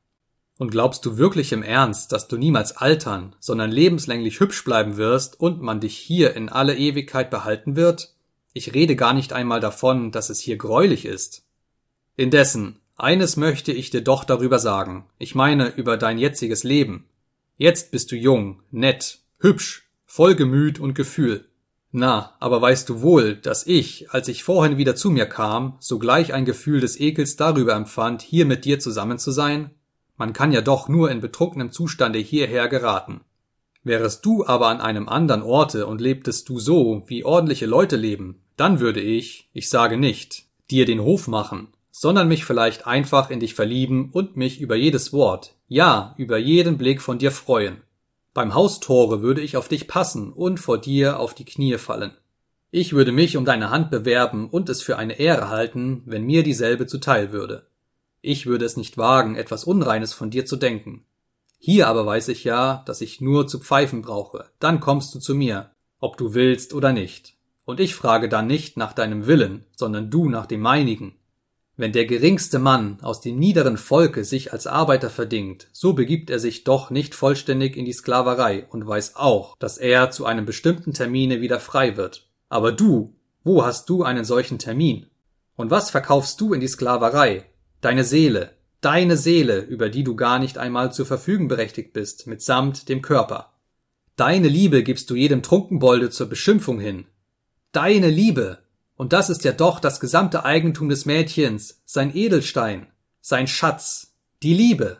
Und 0.57 0.69
glaubst 0.69 1.05
du 1.05 1.17
wirklich 1.17 1.51
im 1.51 1.63
Ernst, 1.63 2.11
dass 2.11 2.27
du 2.27 2.38
niemals 2.38 2.77
altern, 2.77 3.35
sondern 3.39 3.71
lebenslänglich 3.71 4.39
hübsch 4.39 4.63
bleiben 4.63 4.97
wirst 4.97 5.39
und 5.39 5.61
man 5.61 5.80
dich 5.80 5.97
hier 5.97 6.35
in 6.35 6.49
alle 6.49 6.75
Ewigkeit 6.75 7.30
behalten 7.31 7.75
wird? 7.75 8.13
Ich 8.53 8.73
rede 8.73 8.95
gar 8.95 9.13
nicht 9.13 9.34
einmal 9.34 9.59
davon, 9.59 10.11
dass 10.11 10.30
es 10.30 10.39
hier 10.39 10.57
greulich 10.57 11.05
ist. 11.05 11.43
Indessen, 12.15 12.80
eines 12.95 13.38
möchte 13.38 13.71
ich 13.71 13.89
dir 13.89 14.01
doch 14.01 14.23
darüber 14.23 14.59
sagen, 14.59 15.05
ich 15.17 15.34
meine 15.34 15.69
über 15.69 15.97
dein 15.97 16.19
jetziges 16.19 16.63
Leben. 16.63 17.05
Jetzt 17.57 17.91
bist 17.91 18.11
du 18.11 18.15
jung, 18.15 18.61
nett, 18.69 19.19
hübsch, 19.39 19.89
voll 20.05 20.35
Gemüt 20.35 20.80
und 20.80 20.93
Gefühl. 20.93 21.45
Na, 21.91 22.35
aber 22.39 22.61
weißt 22.61 22.89
du 22.89 23.01
wohl, 23.01 23.35
dass 23.35 23.65
ich, 23.65 24.11
als 24.11 24.27
ich 24.27 24.43
vorhin 24.43 24.77
wieder 24.77 24.95
zu 24.95 25.09
mir 25.09 25.25
kam, 25.25 25.77
sogleich 25.80 26.34
ein 26.34 26.45
Gefühl 26.45 26.81
des 26.81 26.99
Ekels 26.99 27.35
darüber 27.35 27.73
empfand, 27.73 28.21
hier 28.21 28.45
mit 28.45 28.65
dir 28.65 28.80
zusammen 28.80 29.17
zu 29.17 29.31
sein? 29.31 29.71
Man 30.18 30.34
kann 30.34 30.52
ja 30.52 30.61
doch 30.61 30.88
nur 30.88 31.10
in 31.11 31.22
betrunkenem 31.22 31.72
Zustande 31.72 32.19
hierher 32.19 32.68
geraten. 32.68 33.22
Wärest 33.84 34.26
du 34.26 34.45
aber 34.45 34.68
an 34.68 34.80
einem 34.80 35.10
anderen 35.10 35.41
Orte 35.41 35.88
und 35.88 35.99
lebtest 35.99 36.48
du 36.48 36.60
so, 36.60 37.03
wie 37.07 37.26
ordentliche 37.26 37.65
Leute 37.65 37.95
leben, 37.95 38.41
dann 38.56 38.80
würde 38.80 39.02
ich, 39.02 39.49
ich 39.53 39.69
sage 39.69 39.98
nicht, 39.98 40.45
dir 40.69 40.85
den 40.85 41.02
Hof 41.02 41.27
machen, 41.27 41.68
sondern 41.91 42.27
mich 42.27 42.45
vielleicht 42.45 42.88
einfach 42.88 43.30
in 43.30 43.40
dich 43.40 43.56
verlieben 43.56 44.10
und 44.11 44.38
mich 44.38 44.61
über 44.61 44.76
jedes 44.76 45.11
Wort, 45.11 45.56
ja, 45.68 46.14
über 46.18 46.38
jeden 46.38 46.77
Blick 46.77 47.02
von 47.02 47.18
dir 47.18 47.31
freuen. 47.31 47.81
Beim 48.34 48.56
Haustore 48.56 49.22
würde 49.22 49.41
ich 49.41 49.57
auf 49.57 49.68
dich 49.68 49.88
passen 49.88 50.34
und 50.34 50.60
vor 50.60 50.80
dir 50.80 51.19
auf 51.19 51.34
die 51.34 51.45
Knie 51.45 51.77
fallen. 51.77 52.14
Ich 52.72 52.94
würde 52.94 53.11
mich 53.11 53.38
um 53.38 53.45
deine 53.45 53.69
Hand 53.69 53.91
bewerben 53.91 54.49
und 54.49 54.69
es 54.69 54.81
für 54.81 54.98
eine 54.98 55.19
Ehre 55.19 55.49
halten, 55.49 56.02
wenn 56.06 56.23
mir 56.23 56.41
dieselbe 56.41 56.88
zuteil 56.88 57.31
würde. 57.31 57.68
Ich 58.25 58.45
würde 58.45 58.63
es 58.63 58.77
nicht 58.77 58.97
wagen, 58.97 59.35
etwas 59.35 59.65
Unreines 59.65 60.13
von 60.13 60.29
dir 60.29 60.45
zu 60.45 60.55
denken. 60.55 61.03
Hier 61.59 61.89
aber 61.89 62.05
weiß 62.05 62.29
ich 62.29 62.45
ja, 62.45 62.81
dass 62.85 63.01
ich 63.01 63.19
nur 63.19 63.47
zu 63.47 63.59
pfeifen 63.59 64.01
brauche, 64.01 64.45
dann 64.59 64.79
kommst 64.79 65.13
du 65.13 65.19
zu 65.19 65.35
mir, 65.35 65.71
ob 65.99 66.15
du 66.15 66.33
willst 66.33 66.73
oder 66.73 66.93
nicht. 66.93 67.33
Und 67.65 67.81
ich 67.81 67.95
frage 67.95 68.29
dann 68.29 68.47
nicht 68.47 68.77
nach 68.77 68.93
deinem 68.93 69.27
Willen, 69.27 69.65
sondern 69.75 70.09
du 70.09 70.29
nach 70.29 70.45
dem 70.45 70.61
meinigen. 70.61 71.15
Wenn 71.75 71.91
der 71.91 72.05
geringste 72.05 72.59
Mann 72.59 72.99
aus 73.01 73.19
dem 73.19 73.37
niederen 73.37 73.75
Volke 73.75 74.23
sich 74.23 74.53
als 74.53 74.67
Arbeiter 74.67 75.09
verdingt, 75.09 75.67
so 75.73 75.91
begibt 75.91 76.29
er 76.29 76.39
sich 76.39 76.63
doch 76.63 76.91
nicht 76.91 77.15
vollständig 77.15 77.75
in 77.75 77.83
die 77.83 77.91
Sklaverei 77.91 78.67
und 78.69 78.87
weiß 78.87 79.17
auch, 79.17 79.57
dass 79.57 79.77
er 79.77 80.11
zu 80.11 80.25
einem 80.25 80.45
bestimmten 80.45 80.93
Termine 80.93 81.41
wieder 81.41 81.59
frei 81.59 81.97
wird. 81.97 82.29
Aber 82.47 82.71
du, 82.71 83.15
wo 83.43 83.65
hast 83.65 83.89
du 83.89 84.03
einen 84.03 84.23
solchen 84.23 84.59
Termin? 84.59 85.07
Und 85.57 85.71
was 85.71 85.91
verkaufst 85.91 86.39
du 86.39 86.53
in 86.53 86.61
die 86.61 86.69
Sklaverei? 86.69 87.49
Deine 87.84 88.05
Seele, 88.05 88.51
deine 88.80 89.18
Seele, 89.18 89.60
über 89.60 89.89
die 89.89 90.05
du 90.05 90.15
gar 90.15 90.39
nicht 90.39 90.57
einmal 90.57 90.93
zur 90.93 91.05
Verfügung 91.05 91.49
berechtigt 91.49 91.91
bist, 91.91 92.27
mitsamt 92.27 92.88
dem 92.88 93.01
Körper. 93.01 93.51
Deine 94.15 94.47
Liebe 94.47 94.84
gibst 94.84 95.10
du 95.10 95.15
jedem 95.15 95.43
Trunkenbolde 95.43 96.10
zur 96.10 96.30
Beschimpfung 96.30 96.80
hin. 96.80 97.07
Deine 97.73 98.10
Liebe, 98.10 98.60
und 98.95 99.11
das 99.11 99.30
ist 99.30 99.43
ja 99.43 99.51
doch 99.51 99.81
das 99.81 99.99
gesamte 99.99 100.45
Eigentum 100.45 100.88
des 100.88 101.05
Mädchens, 101.05 101.81
sein 101.84 102.15
Edelstein, 102.15 102.88
sein 103.19 103.47
Schatz, 103.47 104.15
die 104.43 104.53
Liebe. 104.53 104.99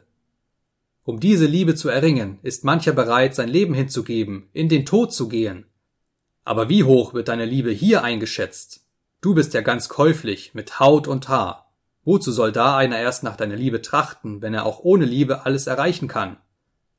Um 1.06 1.22
diese 1.22 1.46
Liebe 1.46 1.76
zu 1.76 1.88
erringen, 1.88 2.40
ist 2.42 2.66
mancher 2.66 2.92
bereit, 2.92 3.34
sein 3.34 3.48
Leben 3.48 3.74
hinzugeben, 3.74 4.50
in 4.52 4.68
den 4.68 4.86
Tod 4.86 5.14
zu 5.14 5.30
gehen. 5.30 5.68
Aber 6.44 6.68
wie 6.68 6.84
hoch 6.84 7.14
wird 7.14 7.30
deine 7.30 7.46
Liebe 7.46 7.72
hier 7.72 8.04
eingeschätzt? 8.04 8.82
Du 9.22 9.34
bist 9.34 9.54
ja 9.54 9.62
ganz 9.62 9.88
käuflich, 9.88 10.54
mit 10.54 10.82
Haut 10.82 11.08
und 11.08 11.30
Haar. 11.30 11.63
Wozu 12.06 12.32
soll 12.32 12.52
da 12.52 12.76
einer 12.76 13.00
erst 13.00 13.24
nach 13.24 13.38
deiner 13.38 13.56
Liebe 13.56 13.82
trachten, 13.82 14.42
wenn 14.42 14.54
er 14.54 14.66
auch 14.66 14.80
ohne 14.84 15.06
Liebe 15.06 15.46
alles 15.46 15.68
erreichen 15.68 16.08
kann? 16.08 16.38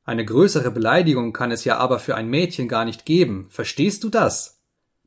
Eine 0.05 0.25
größere 0.25 0.71
Beleidigung 0.71 1.33
kann 1.33 1.51
es 1.51 1.65
ja 1.65 1.79
aber 1.79 1.99
für 1.99 2.15
ein 2.15 2.29
Mädchen 2.29 2.69
gar 2.69 2.85
nicht 2.85 3.07
geben. 3.07 3.47
Verstehst 3.51 4.05
du 4.05 4.11
das? 4.11 4.61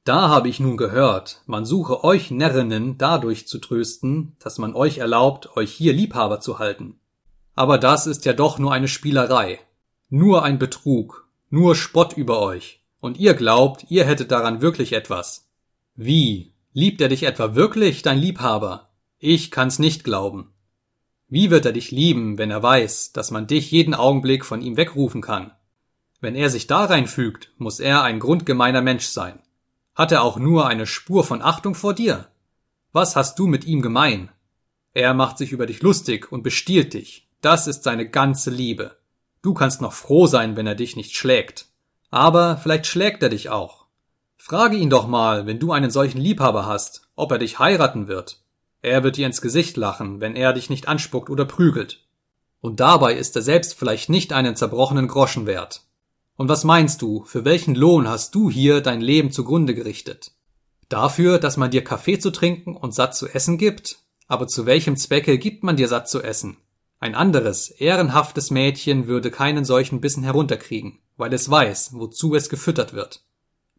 Da 0.04 0.30
habe 0.30 0.48
ich 0.48 0.60
nun 0.60 0.78
gehört, 0.78 1.42
man 1.48 1.66
suche 1.66 2.04
euch 2.04 2.32
Närrinnen 2.32 2.98
dadurch 2.98 3.48
zu 3.48 3.60
trösten, 3.60 4.38
dass 4.40 4.58
man 4.58 4.74
euch 4.74 5.00
erlaubt, 5.00 5.58
euch 5.58 5.72
hier 5.72 5.94
Liebhaber 5.94 6.40
zu 6.40 6.60
halten. 6.60 7.00
Aber 7.56 7.78
das 7.78 8.08
ist 8.08 8.24
ja 8.26 8.34
doch 8.34 8.58
nur 8.58 8.72
eine 8.72 8.88
Spielerei, 8.88 9.60
nur 10.10 10.44
ein 10.44 10.60
Betrug, 10.60 11.28
nur 11.50 11.76
Spott 11.76 12.14
über 12.14 12.40
euch, 12.40 12.82
und 13.02 13.18
ihr 13.18 13.34
glaubt, 13.34 13.86
ihr 13.90 14.06
hättet 14.06 14.32
daran 14.32 14.62
wirklich 14.62 14.94
etwas. 14.94 15.50
Wie? 15.96 16.54
Liebt 16.72 17.02
er 17.02 17.10
dich 17.10 17.24
etwa 17.24 17.56
wirklich, 17.56 18.02
dein 18.02 18.20
Liebhaber? 18.20 18.87
Ich 19.20 19.50
kann's 19.50 19.80
nicht 19.80 20.04
glauben. 20.04 20.54
Wie 21.28 21.50
wird 21.50 21.66
er 21.66 21.72
dich 21.72 21.90
lieben, 21.90 22.38
wenn 22.38 22.52
er 22.52 22.62
weiß, 22.62 23.14
dass 23.14 23.32
man 23.32 23.48
dich 23.48 23.72
jeden 23.72 23.96
Augenblick 23.96 24.46
von 24.46 24.62
ihm 24.62 24.78
wegrufen 24.78 25.22
kann? 25.22 25.52
Wenn 26.22 26.36
er 26.36 26.52
sich 26.52 26.68
da 26.68 26.86
reinfügt, 26.86 27.52
muss 27.58 27.80
er 27.80 28.04
ein 28.04 28.20
grundgemeiner 28.20 28.82
Mensch 28.82 29.08
sein. 29.08 29.40
Hat 29.96 30.12
er 30.12 30.22
auch 30.22 30.38
nur 30.38 30.68
eine 30.68 30.86
Spur 30.86 31.24
von 31.24 31.42
Achtung 31.42 31.74
vor 31.74 31.96
dir? 31.96 32.28
Was 32.92 33.16
hast 33.16 33.40
du 33.40 33.48
mit 33.48 33.66
ihm 33.66 33.82
gemein? 33.82 34.30
Er 34.94 35.16
macht 35.16 35.40
sich 35.40 35.52
über 35.52 35.66
dich 35.66 35.82
lustig 35.82 36.32
und 36.32 36.44
bestiehlt 36.44 36.94
dich. 36.94 37.28
Das 37.42 37.66
ist 37.66 37.84
seine 37.84 38.08
ganze 38.10 38.52
Liebe. 38.52 38.98
Du 39.42 39.54
kannst 39.56 39.82
noch 39.82 39.94
froh 39.94 40.28
sein, 40.28 40.56
wenn 40.56 40.68
er 40.68 40.76
dich 40.76 40.96
nicht 40.96 41.16
schlägt. 41.16 41.68
Aber 42.12 42.58
vielleicht 42.58 42.86
schlägt 42.86 43.22
er 43.24 43.30
dich 43.30 43.50
auch. 43.50 43.88
Frage 44.38 44.78
ihn 44.78 44.90
doch 44.90 45.08
mal, 45.08 45.46
wenn 45.46 45.60
du 45.60 45.72
einen 45.72 45.92
solchen 45.92 46.22
Liebhaber 46.22 46.68
hast, 46.68 47.10
ob 47.16 47.32
er 47.32 47.40
dich 47.40 47.60
heiraten 47.60 48.08
wird. 48.08 48.42
Er 48.88 49.04
wird 49.04 49.18
dir 49.18 49.28
ins 49.28 49.42
Gesicht 49.42 49.76
lachen, 49.76 50.22
wenn 50.22 50.38
er 50.38 50.54
dich 50.54 50.70
nicht 50.70 50.88
anspuckt 50.88 51.30
oder 51.30 51.44
prügelt. 51.44 52.06
Und 52.62 52.80
dabei 52.80 53.16
ist 53.16 53.36
er 53.36 53.42
selbst 53.42 53.74
vielleicht 53.74 54.08
nicht 54.10 54.32
einen 54.32 54.56
zerbrochenen 54.56 55.10
Groschen 55.10 55.46
wert. 55.46 55.82
Und 56.38 56.48
was 56.48 56.64
meinst 56.64 57.02
du, 57.02 57.26
für 57.26 57.44
welchen 57.44 57.76
Lohn 57.76 58.08
hast 58.08 58.34
du 58.34 58.50
hier 58.50 58.80
dein 58.80 59.02
Leben 59.02 59.32
zugrunde 59.32 59.76
gerichtet? 59.76 60.32
Dafür, 60.88 61.38
dass 61.38 61.58
man 61.58 61.70
dir 61.70 61.84
Kaffee 61.84 62.18
zu 62.18 62.32
trinken 62.32 62.78
und 62.78 62.94
satt 62.94 63.14
zu 63.14 63.28
essen 63.28 63.58
gibt? 63.58 63.98
Aber 64.28 64.48
zu 64.48 64.66
welchem 64.66 64.96
Zwecke 64.96 65.38
gibt 65.38 65.64
man 65.64 65.76
dir 65.76 65.90
satt 65.90 66.08
zu 66.10 66.24
essen? 66.24 66.56
Ein 67.00 67.14
anderes, 67.14 67.70
ehrenhaftes 67.70 68.52
Mädchen 68.52 69.08
würde 69.08 69.32
keinen 69.32 69.66
solchen 69.66 70.00
Bissen 70.00 70.24
herunterkriegen, 70.24 71.00
weil 71.18 71.34
es 71.34 71.50
weiß, 71.50 71.92
wozu 71.94 72.36
es 72.36 72.48
gefüttert 72.48 72.94
wird. 72.94 73.27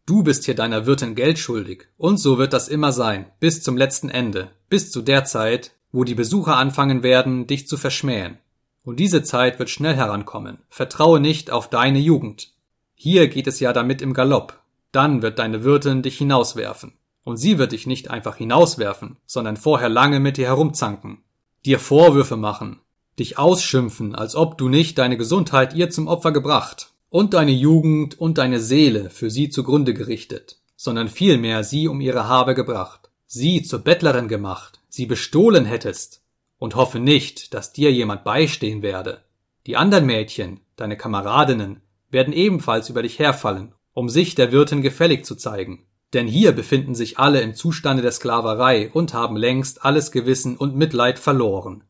Du 0.09 0.23
bist 0.23 0.45
hier 0.45 0.55
deiner 0.55 0.87
Wirtin 0.87 1.13
Geld 1.13 1.37
schuldig, 1.37 1.87
und 1.95 2.17
so 2.17 2.39
wird 2.39 2.51
das 2.51 2.67
immer 2.67 2.91
sein, 2.91 3.27
bis 3.39 3.61
zum 3.61 3.77
letzten 3.77 4.09
Ende, 4.09 4.49
bis 4.67 4.89
zu 4.89 5.03
der 5.03 5.23
Zeit, 5.23 5.73
wo 5.91 6.03
die 6.03 6.15
Besucher 6.15 6.57
anfangen 6.57 7.03
werden, 7.03 7.45
dich 7.45 7.67
zu 7.67 7.77
verschmähen. 7.77 8.39
Und 8.83 8.99
diese 8.99 9.21
Zeit 9.21 9.59
wird 9.59 9.69
schnell 9.69 9.95
herankommen. 9.95 10.57
Vertraue 10.67 11.19
nicht 11.19 11.51
auf 11.51 11.69
deine 11.69 11.99
Jugend. 11.99 12.53
Hier 12.95 13.27
geht 13.27 13.45
es 13.45 13.59
ja 13.59 13.71
damit 13.71 14.01
im 14.01 14.15
Galopp. 14.15 14.59
Dann 14.91 15.21
wird 15.21 15.37
deine 15.37 15.63
Wirtin 15.63 16.01
dich 16.01 16.17
hinauswerfen. 16.17 16.93
Und 17.23 17.37
sie 17.37 17.59
wird 17.59 17.71
dich 17.71 17.85
nicht 17.85 18.09
einfach 18.09 18.37
hinauswerfen, 18.37 19.17
sondern 19.27 19.57
vorher 19.57 19.89
lange 19.89 20.19
mit 20.19 20.37
dir 20.37 20.47
herumzanken, 20.47 21.19
dir 21.67 21.77
Vorwürfe 21.77 22.35
machen, 22.35 22.79
dich 23.19 23.37
ausschimpfen, 23.37 24.15
als 24.15 24.35
ob 24.35 24.57
du 24.57 24.69
nicht 24.69 24.97
deine 24.97 25.17
Gesundheit 25.17 25.75
ihr 25.75 25.91
zum 25.91 26.07
Opfer 26.07 26.31
gebracht 26.31 26.93
und 27.09 27.33
deine 27.33 27.51
Jugend 27.51 28.19
und 28.19 28.37
deine 28.37 28.59
Seele 28.59 29.09
für 29.09 29.29
sie 29.29 29.49
zugrunde 29.49 29.93
gerichtet, 29.93 30.59
sondern 30.75 31.07
vielmehr 31.07 31.63
sie 31.63 31.87
um 31.87 32.01
ihre 32.01 32.27
Habe 32.27 32.53
gebracht, 32.53 33.09
sie 33.25 33.63
zur 33.63 33.79
Bettlerin 33.79 34.27
gemacht, 34.27 34.79
sie 34.89 35.05
bestohlen 35.05 35.65
hättest, 35.65 36.21
und 36.57 36.75
hoffe 36.75 36.99
nicht, 36.99 37.53
dass 37.53 37.73
dir 37.73 37.91
jemand 37.91 38.23
beistehen 38.23 38.81
werde. 38.81 39.21
Die 39.65 39.77
anderen 39.77 40.05
Mädchen, 40.05 40.59
deine 40.75 40.97
Kameradinnen, 40.97 41.81
werden 42.11 42.33
ebenfalls 42.33 42.89
über 42.89 43.01
dich 43.01 43.17
herfallen, 43.19 43.73
um 43.93 44.09
sich 44.09 44.35
der 44.35 44.51
Wirtin 44.51 44.81
gefällig 44.81 45.25
zu 45.25 45.35
zeigen. 45.35 45.85
Denn 46.13 46.27
hier 46.27 46.51
befinden 46.51 46.95
sich 46.95 47.19
alle 47.19 47.41
im 47.41 47.53
Zustande 47.53 48.01
der 48.01 48.11
Sklaverei 48.11 48.89
und 48.91 49.13
haben 49.13 49.37
längst 49.37 49.85
alles 49.85 50.11
Gewissen 50.11 50.57
und 50.57 50.75
Mitleid 50.75 51.19
verloren. 51.19 51.83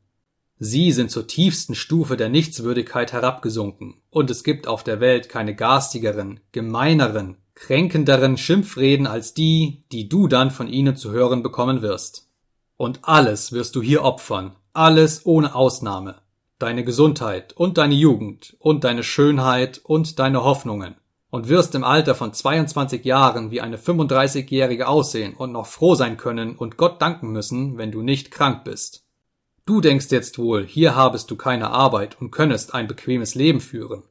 Sie 0.62 0.92
sind 0.92 1.10
zur 1.10 1.26
tiefsten 1.26 1.74
Stufe 1.74 2.18
der 2.18 2.28
Nichtswürdigkeit 2.28 3.14
herabgesunken, 3.14 4.02
und 4.10 4.30
es 4.30 4.44
gibt 4.44 4.68
auf 4.68 4.84
der 4.84 5.00
Welt 5.00 5.30
keine 5.30 5.56
garstigeren, 5.56 6.42
gemeineren, 6.52 7.38
kränkenderen 7.56 8.38
Schimpfreden 8.38 9.08
als 9.08 9.34
die, 9.34 9.86
die 9.94 10.10
du 10.10 10.28
dann 10.28 10.52
von 10.52 10.68
ihnen 10.68 10.98
zu 10.98 11.12
hören 11.12 11.44
bekommen 11.44 11.82
wirst. 11.82 12.28
Und 12.76 13.00
alles 13.04 13.54
wirst 13.54 13.78
du 13.78 13.82
hier 13.82 14.04
opfern, 14.04 14.54
alles 14.74 15.26
ohne 15.26 15.56
Ausnahme, 15.56 16.16
deine 16.58 16.84
Gesundheit 16.84 17.54
und 17.54 17.78
deine 17.78 17.96
Jugend 17.96 18.58
und 18.60 18.84
deine 18.84 19.04
Schönheit 19.04 19.80
und 19.82 20.20
deine 20.20 20.44
Hoffnungen, 20.44 20.96
und 21.30 21.48
wirst 21.48 21.74
im 21.74 21.86
Alter 21.86 22.16
von 22.16 22.34
22 22.34 23.06
Jahren 23.06 23.52
wie 23.52 23.62
eine 23.62 23.78
35-Jährige 23.78 24.90
aussehen 24.90 25.36
und 25.36 25.54
noch 25.54 25.68
froh 25.68 25.96
sein 25.96 26.18
können 26.18 26.58
und 26.58 26.76
Gott 26.76 27.02
danken 27.02 27.32
müssen, 27.32 27.78
wenn 27.78 27.94
du 27.94 28.02
nicht 28.02 28.30
krank 28.30 28.66
bist. 28.66 29.06
Du 29.70 29.82
denkst 29.82 30.08
jetzt 30.10 30.40
wohl, 30.40 30.66
hier 30.66 30.96
habest 30.96 31.30
du 31.30 31.36
keine 31.36 31.70
Arbeit 31.70 32.20
und 32.20 32.32
könnest 32.32 32.74
ein 32.74 32.88
bequemes 32.88 33.36
Leben 33.36 33.62
führen. 33.62 34.02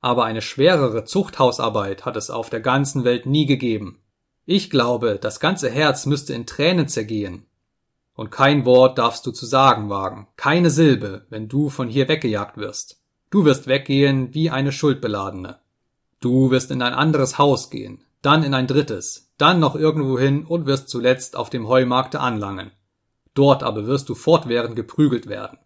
Aber 0.00 0.24
eine 0.24 0.42
schwerere 0.42 1.04
Zuchthausarbeit 1.04 2.04
hat 2.04 2.16
es 2.16 2.28
auf 2.28 2.50
der 2.50 2.58
ganzen 2.58 3.04
Welt 3.04 3.24
nie 3.24 3.46
gegeben. 3.46 4.00
Ich 4.46 4.68
glaube, 4.68 5.20
das 5.22 5.38
ganze 5.38 5.70
Herz 5.70 6.06
müsste 6.06 6.34
in 6.34 6.44
Tränen 6.44 6.88
zergehen. 6.88 7.46
Und 8.14 8.32
kein 8.32 8.64
Wort 8.64 8.98
darfst 8.98 9.24
du 9.24 9.30
zu 9.30 9.46
sagen 9.46 9.90
wagen, 9.90 10.26
keine 10.36 10.70
Silbe, 10.70 11.24
wenn 11.30 11.46
du 11.46 11.70
von 11.70 11.86
hier 11.86 12.08
weggejagt 12.08 12.56
wirst. 12.56 13.00
Du 13.30 13.44
wirst 13.44 13.68
weggehen 13.68 14.34
wie 14.34 14.50
eine 14.50 14.72
Schuldbeladene. 14.72 15.60
Du 16.18 16.50
wirst 16.50 16.72
in 16.72 16.82
ein 16.82 16.94
anderes 16.94 17.38
Haus 17.38 17.70
gehen, 17.70 18.02
dann 18.22 18.42
in 18.42 18.54
ein 18.54 18.66
drittes, 18.66 19.30
dann 19.38 19.60
noch 19.60 19.76
irgendwo 19.76 20.18
hin 20.18 20.44
und 20.44 20.66
wirst 20.66 20.88
zuletzt 20.88 21.36
auf 21.36 21.48
dem 21.48 21.68
Heumarkte 21.68 22.18
anlangen. 22.18 22.72
Dort 23.36 23.62
aber 23.62 23.86
wirst 23.86 24.08
du 24.08 24.14
fortwährend 24.14 24.76
geprügelt 24.76 25.28
werden. 25.28 25.58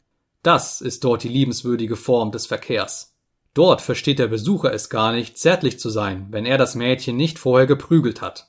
Das 0.43 0.81
ist 0.81 1.05
dort 1.05 1.23
die 1.23 1.29
liebenswürdige 1.29 1.95
Form 1.95 2.33
des 2.33 2.47
Verkehrs. 2.47 3.15
Dort 3.55 3.81
versteht 3.81 4.19
der 4.19 4.27
Besucher 4.27 4.75
es 4.75 4.91
gar 4.91 5.13
nicht, 5.13 5.39
zärtlich 5.39 5.79
zu 5.79 5.89
sein, 5.89 6.27
wenn 6.31 6.47
er 6.47 6.59
das 6.59 6.75
Mädchen 6.75 7.17
nicht 7.17 7.39
vorher 7.39 7.69
geprügelt 7.69 8.23
hat. 8.23 8.49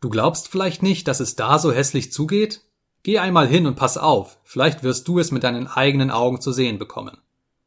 Du 0.00 0.08
glaubst 0.08 0.48
vielleicht 0.48 0.82
nicht, 0.82 1.06
dass 1.06 1.20
es 1.20 1.36
da 1.36 1.58
so 1.58 1.70
hässlich 1.70 2.12
zugeht? 2.12 2.62
Geh 3.02 3.18
einmal 3.18 3.46
hin 3.46 3.66
und 3.66 3.76
pass 3.76 3.98
auf, 3.98 4.38
vielleicht 4.42 4.82
wirst 4.82 5.06
du 5.06 5.18
es 5.18 5.32
mit 5.32 5.44
deinen 5.44 5.66
eigenen 5.66 6.10
Augen 6.10 6.40
zu 6.40 6.50
sehen 6.50 6.78
bekommen. 6.78 7.18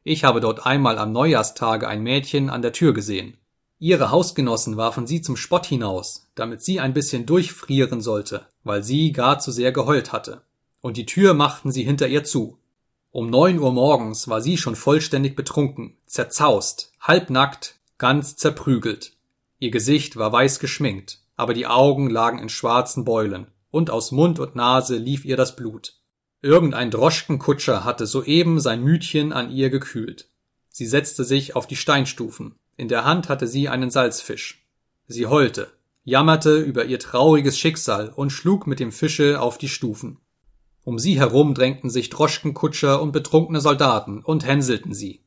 Ich 0.03 0.23
habe 0.23 0.41
dort 0.41 0.65
einmal 0.65 0.97
am 0.97 1.11
Neujahrstage 1.11 1.87
ein 1.87 2.01
Mädchen 2.01 2.49
an 2.49 2.63
der 2.63 2.73
Tür 2.73 2.93
gesehen. 2.93 3.37
Ihre 3.77 4.09
Hausgenossen 4.09 4.75
warfen 4.75 5.05
sie 5.05 5.21
zum 5.21 5.37
Spott 5.37 5.67
hinaus, 5.67 6.31
damit 6.33 6.63
sie 6.63 6.79
ein 6.79 6.95
bisschen 6.95 7.27
durchfrieren 7.27 8.01
sollte, 8.01 8.47
weil 8.63 8.81
sie 8.83 9.11
gar 9.11 9.37
zu 9.37 9.51
sehr 9.51 9.71
geheult 9.71 10.11
hatte 10.11 10.41
und 10.83 10.97
die 10.97 11.05
Tür 11.05 11.33
machten 11.33 11.71
sie 11.71 11.83
hinter 11.83 12.09
ihr 12.09 12.25
zu. 12.25 12.59
Um 13.09 13.29
neun 13.29 13.57
Uhr 13.57 13.71
morgens 13.71 14.27
war 14.27 14.41
sie 14.41 14.57
schon 14.57 14.75
vollständig 14.75 15.35
betrunken, 15.35 15.95
zerzaust, 16.05 16.91
halbnackt, 16.99 17.79
ganz 17.97 18.35
zerprügelt. 18.35 19.13
Ihr 19.59 19.71
Gesicht 19.71 20.17
war 20.17 20.33
weiß 20.33 20.59
geschminkt, 20.59 21.19
aber 21.37 21.53
die 21.53 21.67
Augen 21.67 22.09
lagen 22.09 22.37
in 22.37 22.49
schwarzen 22.49 23.05
Beulen, 23.05 23.47
und 23.71 23.91
aus 23.91 24.11
Mund 24.11 24.39
und 24.39 24.57
Nase 24.57 24.97
lief 24.97 25.23
ihr 25.23 25.37
das 25.37 25.55
Blut. 25.55 25.93
Irgendein 26.41 26.91
Droschkenkutscher 26.91 27.85
hatte 27.85 28.05
soeben 28.05 28.59
sein 28.59 28.83
Mütchen 28.83 29.31
an 29.31 29.51
ihr 29.51 29.69
gekühlt. 29.69 30.27
Sie 30.67 30.85
setzte 30.85 31.23
sich 31.23 31.55
auf 31.55 31.65
die 31.65 31.77
Steinstufen. 31.77 32.55
In 32.75 32.89
der 32.89 33.05
Hand 33.05 33.29
hatte 33.29 33.47
sie 33.47 33.69
einen 33.69 33.89
Salzfisch. 33.89 34.67
Sie 35.07 35.27
heulte, 35.27 35.71
jammerte 36.03 36.57
über 36.57 36.83
ihr 36.83 36.99
trauriges 36.99 37.57
Schicksal 37.57 38.09
und 38.09 38.31
schlug 38.31 38.67
mit 38.67 38.81
dem 38.81 38.91
Fische 38.91 39.39
auf 39.39 39.57
die 39.57 39.69
Stufen. 39.69 40.17
Um 40.83 40.99
sie 40.99 41.17
herum 41.17 41.53
drängten 41.53 41.89
sich 41.89 42.09
Droschkenkutscher 42.09 43.01
und 43.01 43.11
betrunkene 43.11 43.61
Soldaten 43.61 44.21
und 44.21 44.45
hänselten 44.45 44.93
sie. 44.93 45.21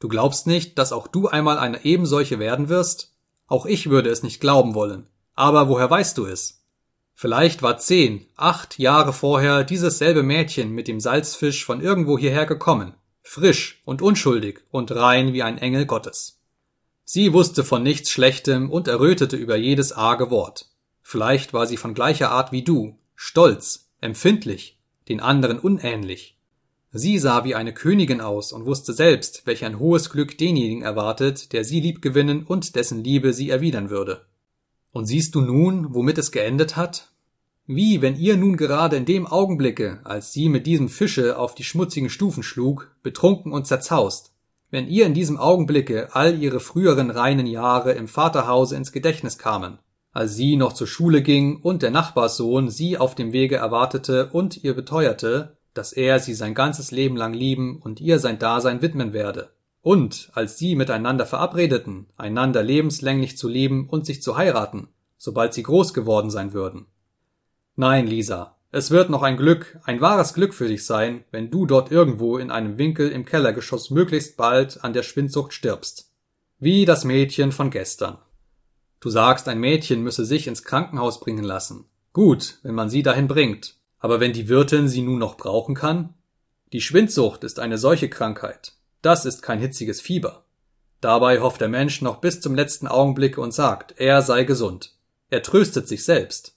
Du 0.00 0.08
glaubst 0.08 0.46
nicht, 0.46 0.78
dass 0.78 0.92
auch 0.92 1.06
du 1.06 1.28
einmal 1.28 1.58
eine 1.58 1.84
ebensolche 1.84 2.38
werden 2.38 2.68
wirst? 2.68 3.14
Auch 3.46 3.66
ich 3.66 3.88
würde 3.88 4.10
es 4.10 4.22
nicht 4.22 4.40
glauben 4.40 4.74
wollen. 4.74 5.06
Aber 5.34 5.68
woher 5.68 5.90
weißt 5.90 6.18
du 6.18 6.26
es? 6.26 6.62
Vielleicht 7.14 7.62
war 7.62 7.78
zehn, 7.78 8.26
acht 8.36 8.78
Jahre 8.78 9.12
vorher 9.12 9.64
dieses 9.64 9.98
selbe 9.98 10.22
Mädchen 10.22 10.70
mit 10.70 10.86
dem 10.86 11.00
Salzfisch 11.00 11.64
von 11.64 11.80
irgendwo 11.80 12.16
hierher 12.16 12.46
gekommen, 12.46 12.94
frisch 13.22 13.82
und 13.84 14.02
unschuldig 14.02 14.60
und 14.70 14.94
rein 14.94 15.32
wie 15.32 15.42
ein 15.42 15.58
Engel 15.58 15.86
Gottes. 15.86 16.38
Sie 17.04 17.32
wusste 17.32 17.64
von 17.64 17.82
nichts 17.82 18.10
Schlechtem 18.10 18.70
und 18.70 18.86
errötete 18.86 19.36
über 19.36 19.56
jedes 19.56 19.92
arge 19.92 20.30
Wort. 20.30 20.66
Vielleicht 21.00 21.54
war 21.54 21.66
sie 21.66 21.78
von 21.78 21.94
gleicher 21.94 22.30
Art 22.30 22.52
wie 22.52 22.62
du, 22.62 22.98
stolz, 23.16 23.88
empfindlich, 24.00 24.77
den 25.08 25.20
anderen 25.20 25.58
unähnlich. 25.58 26.38
Sie 26.90 27.18
sah 27.18 27.44
wie 27.44 27.54
eine 27.54 27.74
Königin 27.74 28.20
aus 28.20 28.52
und 28.52 28.64
wusste 28.64 28.92
selbst, 28.92 29.46
welch 29.46 29.64
ein 29.64 29.78
hohes 29.78 30.08
Glück 30.10 30.38
denjenigen 30.38 30.82
erwartet, 30.82 31.52
der 31.52 31.64
sie 31.64 31.80
liebgewinnen 31.80 32.44
und 32.44 32.76
dessen 32.76 33.04
Liebe 33.04 33.32
sie 33.32 33.50
erwidern 33.50 33.90
würde. 33.90 34.26
Und 34.90 35.04
siehst 35.04 35.34
du 35.34 35.42
nun, 35.42 35.94
womit 35.94 36.16
es 36.16 36.32
geendet 36.32 36.76
hat? 36.76 37.12
Wie, 37.66 38.00
wenn 38.00 38.16
ihr 38.16 38.38
nun 38.38 38.56
gerade 38.56 38.96
in 38.96 39.04
dem 39.04 39.26
Augenblicke, 39.26 40.00
als 40.04 40.32
sie 40.32 40.48
mit 40.48 40.66
diesem 40.66 40.88
Fische 40.88 41.38
auf 41.38 41.54
die 41.54 41.64
schmutzigen 41.64 42.08
Stufen 42.08 42.42
schlug, 42.42 42.96
betrunken 43.02 43.52
und 43.52 43.66
zerzaust, 43.66 44.32
wenn 44.70 44.88
ihr 44.88 45.04
in 45.04 45.12
diesem 45.12 45.36
Augenblicke 45.36 46.14
all 46.14 46.42
ihre 46.42 46.60
früheren 46.60 47.10
reinen 47.10 47.46
Jahre 47.46 47.92
im 47.92 48.08
Vaterhause 48.08 48.76
ins 48.76 48.92
Gedächtnis 48.92 49.36
kamen, 49.36 49.78
als 50.12 50.34
sie 50.34 50.56
noch 50.56 50.72
zur 50.72 50.86
Schule 50.86 51.22
ging 51.22 51.60
und 51.60 51.82
der 51.82 51.90
Nachbarssohn 51.90 52.70
sie 52.70 52.98
auf 52.98 53.14
dem 53.14 53.32
Wege 53.32 53.56
erwartete 53.56 54.30
und 54.32 54.64
ihr 54.64 54.74
beteuerte, 54.74 55.56
dass 55.74 55.92
er 55.92 56.18
sie 56.18 56.34
sein 56.34 56.54
ganzes 56.54 56.90
Leben 56.90 57.16
lang 57.16 57.34
lieben 57.34 57.80
und 57.80 58.00
ihr 58.00 58.18
sein 58.18 58.38
Dasein 58.38 58.82
widmen 58.82 59.12
werde. 59.12 59.50
Und 59.80 60.30
als 60.34 60.58
sie 60.58 60.74
miteinander 60.74 61.24
verabredeten, 61.24 62.06
einander 62.16 62.62
lebenslänglich 62.62 63.38
zu 63.38 63.48
lieben 63.48 63.88
und 63.88 64.04
sich 64.04 64.22
zu 64.22 64.36
heiraten, 64.36 64.88
sobald 65.16 65.54
sie 65.54 65.62
groß 65.62 65.94
geworden 65.94 66.30
sein 66.30 66.52
würden. 66.52 66.86
Nein, 67.76 68.06
Lisa, 68.06 68.56
es 68.70 68.90
wird 68.90 69.08
noch 69.08 69.22
ein 69.22 69.36
Glück, 69.36 69.78
ein 69.84 70.00
wahres 70.00 70.34
Glück 70.34 70.52
für 70.52 70.68
dich 70.68 70.84
sein, 70.84 71.24
wenn 71.30 71.50
du 71.50 71.64
dort 71.64 71.90
irgendwo 71.90 72.38
in 72.38 72.50
einem 72.50 72.76
Winkel 72.76 73.10
im 73.10 73.24
Kellergeschoss 73.24 73.90
möglichst 73.90 74.36
bald 74.36 74.84
an 74.84 74.92
der 74.92 75.02
Schwindsucht 75.02 75.52
stirbst. 75.52 76.12
Wie 76.58 76.84
das 76.84 77.04
Mädchen 77.04 77.52
von 77.52 77.70
gestern. 77.70 78.18
Du 79.00 79.10
sagst, 79.10 79.48
ein 79.48 79.60
Mädchen 79.60 80.02
müsse 80.02 80.24
sich 80.24 80.46
ins 80.46 80.64
Krankenhaus 80.64 81.20
bringen 81.20 81.44
lassen. 81.44 81.86
Gut, 82.12 82.58
wenn 82.62 82.74
man 82.74 82.90
sie 82.90 83.02
dahin 83.02 83.28
bringt. 83.28 83.76
Aber 84.00 84.20
wenn 84.20 84.32
die 84.32 84.48
Wirtin 84.48 84.88
sie 84.88 85.02
nun 85.02 85.18
noch 85.18 85.36
brauchen 85.36 85.74
kann? 85.74 86.14
Die 86.72 86.80
Schwindsucht 86.80 87.44
ist 87.44 87.58
eine 87.58 87.78
solche 87.78 88.08
Krankheit. 88.08 88.72
Das 89.02 89.24
ist 89.24 89.42
kein 89.42 89.58
hitziges 89.58 90.00
Fieber. 90.00 90.44
Dabei 91.00 91.40
hofft 91.40 91.60
der 91.60 91.68
Mensch 91.68 92.02
noch 92.02 92.16
bis 92.16 92.40
zum 92.40 92.54
letzten 92.54 92.88
Augenblick 92.88 93.38
und 93.38 93.54
sagt, 93.54 93.94
er 93.98 94.22
sei 94.22 94.44
gesund. 94.44 94.94
Er 95.30 95.42
tröstet 95.42 95.86
sich 95.86 96.04
selbst. 96.04 96.56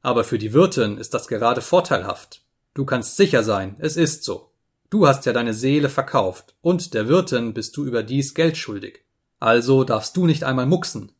Aber 0.00 0.24
für 0.24 0.38
die 0.38 0.52
Wirtin 0.52 0.96
ist 0.96 1.14
das 1.14 1.28
gerade 1.28 1.60
vorteilhaft. 1.60 2.42
Du 2.74 2.86
kannst 2.86 3.16
sicher 3.16 3.42
sein, 3.42 3.76
es 3.78 3.96
ist 3.96 4.24
so. 4.24 4.50
Du 4.88 5.06
hast 5.06 5.26
ja 5.26 5.32
deine 5.32 5.54
Seele 5.54 5.88
verkauft, 5.88 6.54
und 6.60 6.94
der 6.94 7.08
Wirtin 7.08 7.54
bist 7.54 7.76
du 7.76 7.84
überdies 7.84 8.34
Geld 8.34 8.56
schuldig. 8.56 9.04
Also 9.40 9.84
darfst 9.84 10.16
du 10.16 10.26
nicht 10.26 10.44
einmal 10.44 10.66
mucksen. 10.66 11.12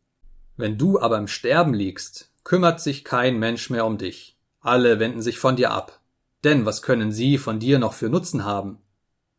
Wenn 0.57 0.79
du 0.79 1.01
aber 1.01 1.19
im 1.19 1.29
Sterben 1.29 1.75
liegst, 1.75 2.31
kümmert 2.45 2.81
sich 2.81 3.05
kein 3.05 3.39
Mensch 3.39 3.71
mehr 3.71 3.87
um 3.87 3.99
dich. 3.99 4.39
Alle 4.61 4.99
wenden 4.99 5.23
sich 5.23 5.39
von 5.39 5.57
dir 5.57 5.71
ab. 5.71 6.01
Denn 6.45 6.67
was 6.67 6.83
können 6.83 7.13
sie 7.13 7.39
von 7.39 7.59
dir 7.59 7.79
noch 7.79 7.95
für 7.95 8.09
Nutzen 8.09 8.45
haben? 8.45 8.79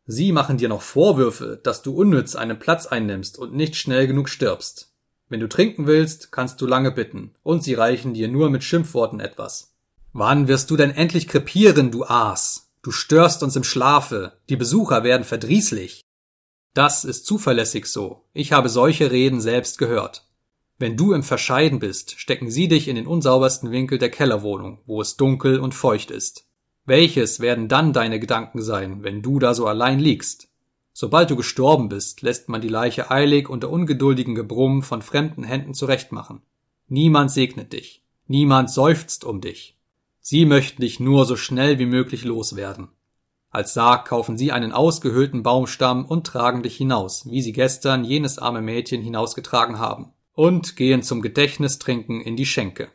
Sie 0.06 0.32
machen 0.32 0.58
dir 0.58 0.70
noch 0.70 0.82
Vorwürfe, 0.82 1.60
dass 1.64 1.82
du 1.82 1.96
unnütz 1.96 2.36
einen 2.36 2.60
Platz 2.60 2.86
einnimmst 2.86 3.38
und 3.38 3.54
nicht 3.54 3.76
schnell 3.76 4.08
genug 4.08 4.28
stirbst. 4.28 4.92
Wenn 5.30 5.40
du 5.40 5.48
trinken 5.48 5.88
willst, 5.88 6.32
kannst 6.32 6.60
du 6.60 6.68
lange 6.68 6.92
bitten, 6.92 7.34
und 7.42 7.64
sie 7.64 7.74
reichen 7.74 8.14
dir 8.14 8.28
nur 8.28 8.50
mit 8.50 8.64
Schimpfworten 8.64 9.20
etwas. 9.20 9.74
Wann 10.12 10.48
wirst 10.48 10.70
du 10.70 10.78
denn 10.78 10.92
endlich 10.92 11.28
krepieren, 11.28 11.90
du 11.90 12.04
Aas? 12.04 12.70
Du 12.82 12.92
störst 12.92 13.44
uns 13.44 13.56
im 13.56 13.64
Schlafe, 13.64 14.34
die 14.50 14.58
Besucher 14.58 15.04
werden 15.04 15.24
verdrießlich. 15.24 16.02
Das 16.74 17.06
ist 17.06 17.26
zuverlässig 17.26 17.86
so. 17.86 18.26
Ich 18.34 18.52
habe 18.52 18.68
solche 18.68 19.10
Reden 19.10 19.40
selbst 19.40 19.78
gehört. 19.78 20.28
Wenn 20.80 20.98
du 20.98 21.14
im 21.14 21.24
Verscheiden 21.24 21.80
bist, 21.80 22.20
stecken 22.20 22.50
sie 22.50 22.68
dich 22.68 22.88
in 22.88 22.96
den 22.96 23.06
unsaubersten 23.06 23.72
Winkel 23.72 24.00
der 24.00 24.10
Kellerwohnung, 24.10 24.80
wo 24.86 25.02
es 25.02 25.18
dunkel 25.18 25.60
und 25.60 25.76
feucht 25.76 26.10
ist. 26.10 26.48
Welches 26.86 27.40
werden 27.40 27.68
dann 27.68 27.94
deine 27.94 28.20
Gedanken 28.20 28.62
sein, 28.62 29.04
wenn 29.04 29.22
du 29.22 29.40
da 29.40 29.54
so 29.54 29.68
allein 29.68 30.00
liegst? 30.00 30.50
Sobald 30.92 31.30
du 31.30 31.36
gestorben 31.36 31.90
bist, 31.90 32.22
lässt 32.22 32.50
man 32.50 32.62
die 32.62 32.70
Leiche 32.70 33.10
eilig 33.12 33.50
unter 33.50 33.70
ungeduldigen 33.70 34.36
Gebrumm 34.36 34.84
von 34.84 35.02
fremden 35.02 35.44
Händen 35.44 35.74
zurechtmachen. 35.74 36.42
Niemand 36.88 37.32
segnet 37.32 37.74
dich. 37.74 38.04
Niemand 38.28 38.70
seufzt 38.70 39.24
um 39.24 39.42
dich. 39.42 39.78
Sie 40.20 40.46
möchten 40.46 40.82
dich 40.82 41.00
nur 41.00 41.26
so 41.26 41.36
schnell 41.36 41.80
wie 41.80 41.86
möglich 41.86 42.24
loswerden. 42.26 42.90
Als 43.50 43.74
Sarg 43.74 44.08
kaufen 44.08 44.38
sie 44.38 44.52
einen 44.52 44.72
ausgehöhlten 44.72 45.44
Baumstamm 45.44 46.06
und 46.06 46.26
tragen 46.26 46.64
dich 46.64 46.76
hinaus, 46.76 47.30
wie 47.30 47.42
sie 47.42 47.54
gestern 47.54 48.04
jenes 48.04 48.40
arme 48.40 48.62
Mädchen 48.62 49.02
hinausgetragen 49.02 49.80
haben 49.80 50.14
und 50.34 50.76
gehen 50.76 51.04
zum 51.04 51.22
Gedächtnistrinken 51.22 52.22
in 52.22 52.36
die 52.36 52.46
Schenke. 52.46 52.90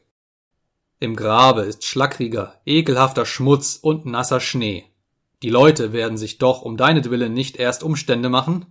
Im 1.00 1.14
Grabe 1.14 1.62
ist 1.62 1.84
schlackriger, 1.84 2.60
ekelhafter 2.66 3.24
Schmutz 3.24 3.78
und 3.80 4.06
nasser 4.06 4.40
Schnee. 4.40 4.84
Die 5.42 5.50
Leute 5.50 5.92
werden 5.92 6.18
sich 6.18 6.38
doch 6.38 6.62
um 6.62 6.76
deinetwillen 6.76 7.32
nicht 7.32 7.56
erst 7.56 7.84
Umstände 7.84 8.28
machen? 8.28 8.66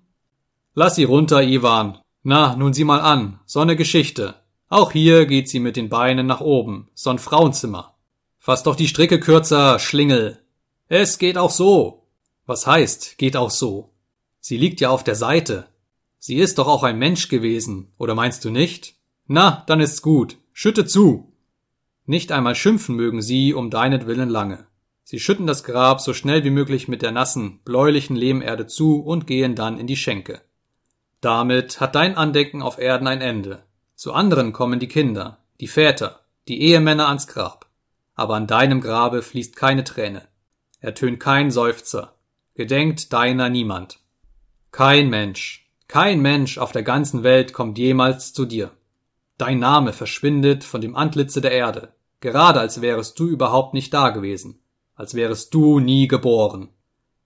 Lass 0.74 0.96
sie 0.96 1.06
runter, 1.06 1.42
Iwan. 1.42 2.00
Na, 2.24 2.56
nun 2.58 2.74
sieh 2.74 2.84
mal 2.84 3.00
an, 3.00 3.40
so 3.46 3.62
eine 3.62 3.78
Geschichte. 3.78 4.36
Auch 4.68 4.92
hier 4.92 5.26
geht 5.26 5.48
sie 5.48 5.62
mit 5.62 5.78
den 5.78 5.88
Beinen 5.88 6.28
nach 6.28 6.42
oben, 6.42 6.90
so 6.94 7.10
ein 7.10 7.20
Frauenzimmer. 7.20 7.96
Fass 8.38 8.64
doch 8.64 8.76
die 8.76 8.90
Stricke 8.90 9.20
kürzer, 9.20 9.80
Schlingel. 9.80 10.42
Es 10.90 11.20
geht 11.20 11.38
auch 11.38 11.52
so. 11.52 12.04
Was 12.46 12.68
heißt, 12.68 13.18
geht 13.18 13.38
auch 13.38 13.50
so? 13.50 13.94
Sie 14.42 14.58
liegt 14.58 14.82
ja 14.82 14.90
auf 14.90 15.06
der 15.06 15.16
Seite. 15.16 15.68
Sie 16.28 16.40
ist 16.40 16.58
doch 16.58 16.68
auch 16.68 16.84
ein 16.84 17.00
Mensch 17.00 17.30
gewesen, 17.30 17.94
oder 17.98 18.14
meinst 18.14 18.44
du 18.44 18.50
nicht? 18.50 18.96
Na, 19.28 19.64
dann 19.66 19.80
ist's 19.80 20.02
gut. 20.02 20.36
Schütte 20.52 20.86
zu. 20.86 21.32
Nicht 22.06 22.34
einmal 22.34 22.54
schimpfen 22.54 22.98
mögen 22.98 23.22
sie 23.22 23.54
um 23.54 23.70
deinetwillen 23.70 24.28
lange. 24.28 24.68
Sie 25.06 25.22
schütten 25.22 25.48
das 25.48 25.64
Grab 25.64 26.02
so 26.02 26.14
schnell 26.14 26.44
wie 26.44 26.50
möglich 26.50 26.90
mit 26.90 27.02
der 27.02 27.14
nassen, 27.14 27.62
bläulichen 27.64 28.18
Lehmerde 28.18 28.68
zu 28.68 29.00
und 29.00 29.26
gehen 29.26 29.56
dann 29.56 29.80
in 29.80 29.88
die 29.88 29.96
Schenke. 29.96 30.42
Damit 31.22 31.80
hat 31.80 31.96
dein 31.96 32.18
Andenken 32.18 32.62
auf 32.62 32.78
Erden 32.78 33.08
ein 33.08 33.22
Ende. 33.22 33.64
Zu 33.96 34.12
anderen 34.12 34.52
kommen 34.52 34.82
die 34.82 34.90
Kinder, 34.90 35.38
die 35.62 35.70
Väter, 35.70 36.20
die 36.50 36.62
Ehemänner 36.62 37.08
ans 37.08 37.28
Grab. 37.28 37.68
Aber 38.16 38.36
an 38.36 38.48
deinem 38.48 38.82
Grabe 38.82 39.22
fließt 39.22 39.56
keine 39.56 39.86
Träne. 39.86 40.28
Ertönt 40.82 41.22
kein 41.22 41.52
Seufzer. 41.52 42.16
Gedenkt 42.54 43.14
deiner 43.14 43.48
niemand. 43.48 44.00
Kein 44.72 45.10
Mensch, 45.10 45.67
kein 45.88 46.22
Mensch 46.22 46.58
auf 46.58 46.72
der 46.72 46.84
ganzen 46.84 47.24
Welt 47.24 47.54
kommt 47.54 47.78
jemals 47.78 48.34
zu 48.34 48.46
dir. 48.46 48.72
Dein 49.38 49.60
Name 49.60 49.94
verschwindet 49.94 50.64
von 50.64 50.82
dem 50.82 50.96
Antlitze 50.96 51.42
der 51.42 51.52
Erde, 51.52 51.94
gerade 52.20 52.60
als 52.60 52.82
wärest 52.82 53.18
du 53.20 53.28
überhaupt 53.28 53.74
nicht 53.74 53.94
da 53.94 54.10
gewesen, 54.10 54.60
als 54.96 55.14
wärest 55.14 55.54
du 55.54 55.80
nie 55.80 56.08
geboren. 56.08 56.70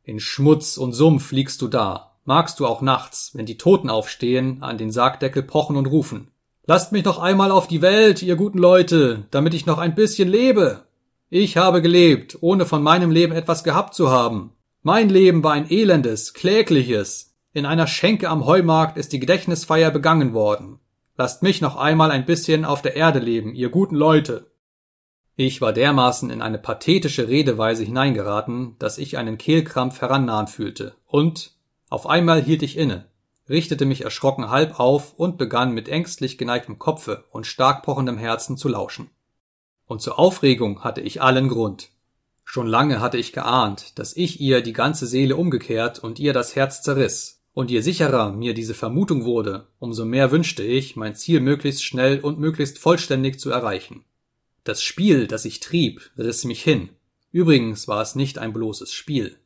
In 0.04 0.20
Schmutz 0.20 0.78
und 0.78 0.94
Sumpf 0.94 1.32
liegst 1.32 1.62
du 1.62 1.68
da, 1.68 2.18
magst 2.26 2.60
du 2.60 2.68
auch 2.68 2.82
nachts, 2.82 3.32
wenn 3.34 3.46
die 3.46 3.58
Toten 3.58 3.90
aufstehen, 3.90 4.62
an 4.62 4.78
den 4.78 4.92
Sargdeckel 4.92 5.44
pochen 5.44 5.76
und 5.76 5.88
rufen. 5.88 6.30
Lasst 6.66 6.92
mich 6.92 7.04
noch 7.04 7.18
einmal 7.18 7.52
auf 7.52 7.68
die 7.68 7.82
Welt, 7.82 8.22
ihr 8.22 8.36
guten 8.36 8.60
Leute, 8.60 9.26
damit 9.32 9.54
ich 9.54 9.66
noch 9.66 9.80
ein 9.80 9.96
bisschen 9.96 10.30
lebe. 10.30 10.84
Ich 11.30 11.58
habe 11.58 11.82
gelebt, 11.82 12.38
ohne 12.42 12.66
von 12.66 12.84
meinem 12.84 13.10
Leben 13.10 13.34
etwas 13.34 13.64
gehabt 13.64 13.96
zu 13.96 14.12
haben. 14.12 14.52
Mein 14.84 15.10
Leben 15.10 15.44
war 15.44 15.54
ein 15.54 15.70
elendes, 15.70 16.34
klägliches, 16.34 17.31
in 17.54 17.66
einer 17.66 17.88
Schenke 17.88 18.30
am 18.30 18.46
Heumarkt 18.46 18.98
ist 18.98 19.12
die 19.12 19.20
Gedächtnisfeier 19.20 19.92
begangen 19.92 20.34
worden. 20.34 20.80
Lasst 21.18 21.44
mich 21.44 21.60
noch 21.60 21.76
einmal 21.76 22.10
ein 22.10 22.26
bisschen 22.26 22.64
auf 22.64 22.82
der 22.82 22.96
Erde 22.96 23.20
leben, 23.20 23.54
ihr 23.54 23.70
guten 23.70 23.96
Leute. 23.96 24.52
Ich 25.36 25.60
war 25.60 25.74
dermaßen 25.74 26.30
in 26.30 26.42
eine 26.42 26.58
pathetische 26.58 27.28
Redeweise 27.28 27.84
hineingeraten, 27.84 28.76
dass 28.80 28.98
ich 28.98 29.18
einen 29.18 29.38
Kehlkrampf 29.38 30.02
herannahen 30.02 30.48
fühlte, 30.48 30.96
und 31.06 31.52
auf 31.90 32.08
einmal 32.08 32.42
hielt 32.42 32.64
ich 32.64 32.78
inne, 32.78 33.08
richtete 33.50 33.86
mich 33.86 34.04
erschrocken 34.04 34.50
halb 34.50 34.80
auf 34.80 35.14
und 35.16 35.38
begann 35.38 35.74
mit 35.74 35.90
ängstlich 35.90 36.38
geneigtem 36.38 36.80
Kopfe 36.80 37.26
und 37.32 37.46
stark 37.46 37.84
pochendem 37.84 38.18
Herzen 38.18 38.56
zu 38.56 38.70
lauschen. 38.70 39.10
Und 39.86 40.02
zur 40.02 40.18
Aufregung 40.18 40.86
hatte 40.86 41.02
ich 41.02 41.22
allen 41.22 41.50
Grund. 41.50 41.90
Schon 42.46 42.68
lange 42.68 43.02
hatte 43.02 43.18
ich 43.18 43.34
geahnt, 43.34 44.00
dass 44.00 44.16
ich 44.16 44.40
ihr 44.40 44.62
die 44.62 44.74
ganze 44.74 45.06
Seele 45.06 45.36
umgekehrt 45.36 46.00
und 46.00 46.20
ihr 46.20 46.34
das 46.34 46.56
Herz 46.56 46.82
zerriss, 46.82 47.41
und 47.54 47.70
je 47.70 47.82
sicherer 47.82 48.32
mir 48.32 48.54
diese 48.54 48.74
Vermutung 48.74 49.26
wurde, 49.26 49.68
umso 49.80 50.06
mehr 50.06 50.32
wünschte 50.32 50.64
ich, 50.64 50.96
mein 50.96 51.16
Ziel 51.16 51.42
möglichst 51.42 51.84
schnell 51.84 52.20
und 52.20 52.40
möglichst 52.40 52.80
vollständig 52.80 53.40
zu 53.40 53.52
erreichen. 53.52 54.06
Das 54.64 54.84
Spiel, 54.84 55.28
das 55.28 55.46
ich 55.46 55.60
trieb, 55.60 56.12
riss 56.18 56.46
mich 56.46 56.64
hin. 56.64 56.90
Übrigens 57.32 57.88
war 57.88 58.02
es 58.02 58.16
nicht 58.16 58.38
ein 58.38 58.54
bloßes 58.54 58.94
Spiel. 58.94 59.38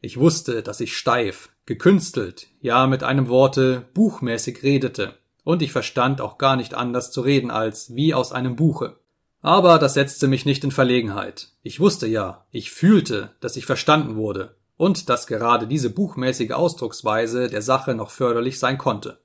Ich 0.00 0.18
wusste, 0.18 0.62
dass 0.62 0.80
ich 0.80 0.96
steif, 0.96 1.50
gekünstelt, 1.66 2.48
ja 2.60 2.86
mit 2.86 3.02
einem 3.02 3.28
Worte 3.28 3.86
buchmäßig 3.94 4.62
redete, 4.62 5.14
und 5.44 5.62
ich 5.62 5.72
verstand 5.72 6.20
auch 6.20 6.38
gar 6.38 6.56
nicht 6.56 6.74
anders 6.74 7.10
zu 7.12 7.20
reden 7.20 7.50
als 7.50 7.94
wie 7.94 8.14
aus 8.14 8.32
einem 8.32 8.56
Buche. 8.56 8.96
Aber 9.42 9.78
das 9.78 9.94
setzte 9.94 10.26
mich 10.26 10.46
nicht 10.46 10.64
in 10.64 10.70
Verlegenheit. 10.70 11.50
Ich 11.62 11.78
wusste 11.78 12.06
ja, 12.06 12.46
ich 12.50 12.70
fühlte, 12.70 13.32
dass 13.40 13.56
ich 13.56 13.66
verstanden 13.66 14.16
wurde, 14.16 14.56
und 14.76 15.08
dass 15.08 15.26
gerade 15.26 15.66
diese 15.66 15.90
buchmäßige 15.90 16.52
Ausdrucksweise 16.52 17.48
der 17.48 17.62
Sache 17.62 17.94
noch 17.94 18.10
förderlich 18.10 18.58
sein 18.58 18.78
konnte. 18.78 19.20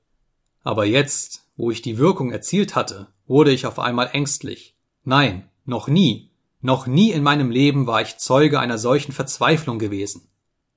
Aber 0.63 0.85
jetzt, 0.85 1.45
wo 1.57 1.71
ich 1.71 1.81
die 1.81 1.97
Wirkung 1.97 2.31
erzielt 2.31 2.75
hatte, 2.75 3.07
wurde 3.27 3.51
ich 3.51 3.65
auf 3.65 3.79
einmal 3.79 4.09
ängstlich. 4.13 4.75
Nein, 5.03 5.49
noch 5.65 5.87
nie, 5.87 6.31
noch 6.61 6.87
nie 6.87 7.11
in 7.11 7.23
meinem 7.23 7.51
Leben 7.51 7.87
war 7.87 8.01
ich 8.01 8.17
Zeuge 8.17 8.59
einer 8.59 8.77
solchen 8.77 9.11
Verzweiflung 9.11 9.79
gewesen. 9.79 10.27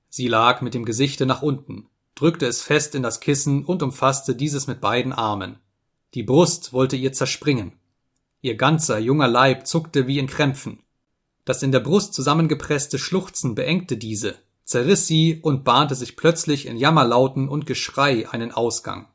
Sie 0.09 0.29
lag 0.29 0.61
mit 0.61 0.75
dem 0.75 0.85
Gesichte 0.85 1.27
nach 1.27 1.43
unten, 1.43 1.89
drückte 2.15 2.47
es 2.47 2.63
fest 2.63 2.95
in 2.95 3.03
das 3.03 3.21
Kissen 3.21 3.65
und 3.65 3.83
umfasste 3.83 4.37
dieses 4.37 4.67
mit 4.67 4.81
beiden 4.81 5.13
Armen. 5.13 5.59
Die 6.15 6.23
Brust 6.23 6.73
wollte 6.73 6.97
ihr 6.97 7.13
zerspringen. 7.13 7.73
Ihr 8.43 8.57
ganzer 8.57 8.99
junger 8.99 9.29
Leib 9.29 9.67
zuckte 9.67 10.07
wie 10.07 10.19
in 10.19 10.27
Krämpfen. 10.27 10.81
Das 11.45 11.63
in 11.63 11.73
der 11.73 11.81
Brust 11.81 12.15
zusammengepresste 12.15 12.99
Schluchzen 12.99 13.55
beengte 13.55 13.97
diese, 13.97 14.37
zerriss 14.73 15.07
sie 15.07 15.39
und 15.41 15.65
bahnte 15.65 15.95
sich 15.95 16.17
plötzlich 16.17 16.67
in 16.67 16.77
Jammerlauten 16.77 17.49
und 17.49 17.67
Geschrei 17.67 18.29
einen 18.29 18.51
Ausgang. 18.51 19.07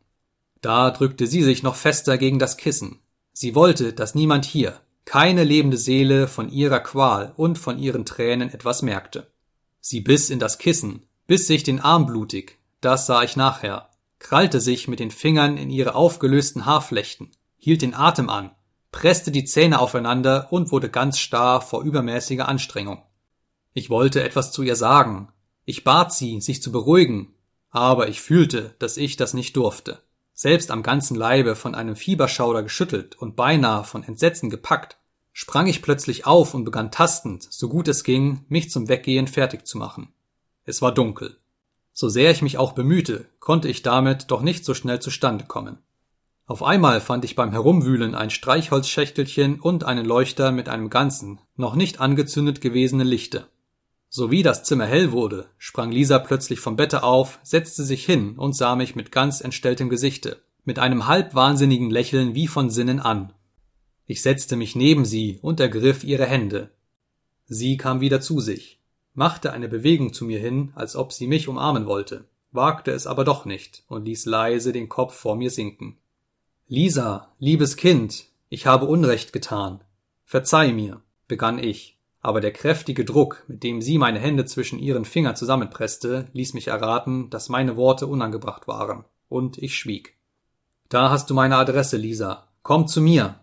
Da 0.61 0.91
drückte 0.91 1.27
sie 1.27 1.43
sich 1.43 1.63
noch 1.63 1.75
fester 1.75 2.17
gegen 2.17 2.39
das 2.39 2.57
Kissen. 2.57 2.99
Sie 3.33 3.55
wollte, 3.55 3.91
dass 3.93 4.15
niemand 4.15 4.45
hier, 4.45 4.79
keine 5.03 5.43
lebende 5.43 5.77
Seele 5.77 6.27
von 6.27 6.49
ihrer 6.49 6.79
Qual 6.79 7.33
und 7.37 7.57
von 7.57 7.79
ihren 7.79 8.05
Tränen 8.05 8.49
etwas 8.49 8.81
merkte. 8.81 9.31
Sie 9.81 10.01
biss 10.01 10.29
in 10.29 10.39
das 10.39 10.57
Kissen, 10.57 11.07
biss 11.27 11.47
sich 11.47 11.63
den 11.63 11.79
Arm 11.79 12.05
blutig, 12.05 12.59
das 12.79 13.05
sah 13.05 13.23
ich 13.23 13.35
nachher, 13.35 13.89
krallte 14.19 14.61
sich 14.61 14.87
mit 14.87 14.99
den 14.99 15.11
Fingern 15.11 15.57
in 15.57 15.69
ihre 15.69 15.95
aufgelösten 15.95 16.65
Haarflechten, 16.65 17.31
hielt 17.57 17.81
den 17.81 17.93
Atem 17.93 18.29
an, 18.29 18.51
presste 18.91 19.31
die 19.31 19.45
Zähne 19.45 19.79
aufeinander 19.79 20.47
und 20.51 20.71
wurde 20.71 20.89
ganz 20.89 21.17
starr 21.19 21.61
vor 21.61 21.83
übermäßiger 21.83 22.47
Anstrengung. 22.47 23.01
Ich 23.73 23.89
wollte 23.89 24.23
etwas 24.23 24.51
zu 24.51 24.63
ihr 24.63 24.75
sagen, 24.75 25.29
ich 25.67 25.83
bat 25.83 26.13
sie, 26.13 26.39
sich 26.39 26.61
zu 26.61 26.71
beruhigen, 26.71 27.33
aber 27.71 28.07
ich 28.07 28.21
fühlte, 28.21 28.73
dass 28.79 28.95
ich 28.95 29.17
das 29.17 29.33
nicht 29.33 29.57
durfte. 29.57 30.01
selbst 30.33 30.71
am 30.71 30.81
ganzen 30.81 31.15
Leibe 31.15 31.55
von 31.55 31.75
einem 31.75 31.95
Fieberschauder 31.95 32.63
geschüttelt 32.63 33.15
und 33.15 33.35
beinahe 33.35 33.83
von 33.83 34.03
Entsetzen 34.03 34.49
gepackt, 34.49 34.97
sprang 35.33 35.67
ich 35.67 35.81
plötzlich 35.81 36.25
auf 36.25 36.53
und 36.53 36.63
begann 36.63 36.91
tastend, 36.91 37.45
so 37.49 37.67
gut 37.67 37.87
es 37.87 38.03
ging, 38.03 38.45
mich 38.47 38.69
zum 38.69 38.87
Weggehen 38.87 39.27
fertig 39.27 39.65
zu 39.67 39.77
machen. 39.77 40.13
Es 40.63 40.81
war 40.81 40.93
dunkel. 40.93 41.37
So 41.91 42.07
sehr 42.07 42.31
ich 42.31 42.41
mich 42.41 42.57
auch 42.57 42.71
bemühte, 42.73 43.25
konnte 43.39 43.67
ich 43.67 43.81
damit 43.81 44.31
doch 44.31 44.41
nicht 44.41 44.63
so 44.63 44.73
schnell 44.73 45.01
zustande 45.01 45.45
kommen. 45.45 45.79
Auf 46.45 46.63
einmal 46.63 47.01
fand 47.01 47.25
ich 47.25 47.35
beim 47.35 47.51
Herumwühlen 47.51 48.15
ein 48.15 48.29
Streichholzschächtelchen 48.29 49.59
und 49.59 49.83
einen 49.83 50.05
Leuchter 50.05 50.51
mit 50.53 50.69
einem 50.69 50.89
ganzen, 50.89 51.41
noch 51.55 51.75
nicht 51.75 51.99
angezündet 51.99 52.61
gewesenen 52.61 53.07
Lichte. 53.07 53.47
Sowie 54.09 54.41
das 54.41 54.63
Zimmer 54.63 54.85
hell 54.85 55.11
wurde, 55.11 55.47
sprang 55.57 55.91
Lisa 55.91 56.19
plötzlich 56.19 56.59
vom 56.59 56.75
Bette 56.75 57.03
auf, 57.03 57.39
setzte 57.43 57.83
sich 57.83 58.05
hin 58.05 58.37
und 58.37 58.53
sah 58.55 58.75
mich 58.75 58.95
mit 58.95 59.11
ganz 59.11 59.41
entstelltem 59.41 59.89
Gesichte, 59.89 60.41
mit 60.63 60.79
einem 60.79 61.07
halb 61.07 61.35
wahnsinnigen 61.35 61.89
Lächeln 61.89 62.33
wie 62.33 62.47
von 62.47 62.69
Sinnen 62.69 62.99
an. 62.99 63.33
Ich 64.05 64.21
setzte 64.21 64.55
mich 64.55 64.75
neben 64.75 65.03
sie 65.03 65.39
und 65.41 65.59
ergriff 65.59 66.05
ihre 66.05 66.25
Hände. 66.25 66.71
Sie 67.45 67.75
kam 67.75 67.99
wieder 67.99 68.21
zu 68.21 68.39
sich, 68.39 68.79
machte 69.13 69.51
eine 69.51 69.67
Bewegung 69.67 70.13
zu 70.13 70.25
mir 70.25 70.39
hin, 70.39 70.71
als 70.75 70.95
ob 70.95 71.11
sie 71.11 71.27
mich 71.27 71.49
umarmen 71.49 71.85
wollte, 71.85 72.25
wagte 72.51 72.91
es 72.91 73.07
aber 73.07 73.25
doch 73.25 73.43
nicht 73.43 73.83
und 73.87 74.05
ließ 74.05 74.25
leise 74.25 74.71
den 74.71 74.87
Kopf 74.87 75.15
vor 75.15 75.35
mir 75.35 75.49
sinken. 75.49 75.97
Lisa, 76.67 77.33
liebes 77.39 77.75
Kind, 77.75 78.25
ich 78.49 78.65
habe 78.65 78.85
Unrecht 78.85 79.33
getan. 79.33 79.83
Verzeih 80.23 80.71
mir, 80.71 81.01
begann 81.27 81.59
ich 81.59 81.96
aber 82.27 82.41
der 82.41 82.51
kräftige 82.51 83.05
Druck, 83.05 83.45
mit 83.47 83.63
dem 83.63 83.81
sie 83.81 83.97
meine 83.97 84.19
Hände 84.19 84.43
zwischen 84.43 84.79
ihren 84.79 85.05
Fingern 85.05 85.37
zusammenpresste, 85.37 86.27
ließ 86.33 86.55
mich 86.55 86.67
erraten, 86.67 87.29
dass 87.29 87.47
meine 87.47 87.77
Worte 87.77 88.05
unangebracht 88.05 88.67
waren, 88.67 89.05
und 89.29 89.57
ich 89.57 89.77
schwieg. 89.77 90.17
Da 90.89 91.09
hast 91.09 91.29
du 91.29 91.33
meine 91.33 91.55
Adresse, 91.55 91.95
Lisa. 91.95 92.49
Komm 92.63 92.85
zu 92.85 92.99
mir. 92.99 93.39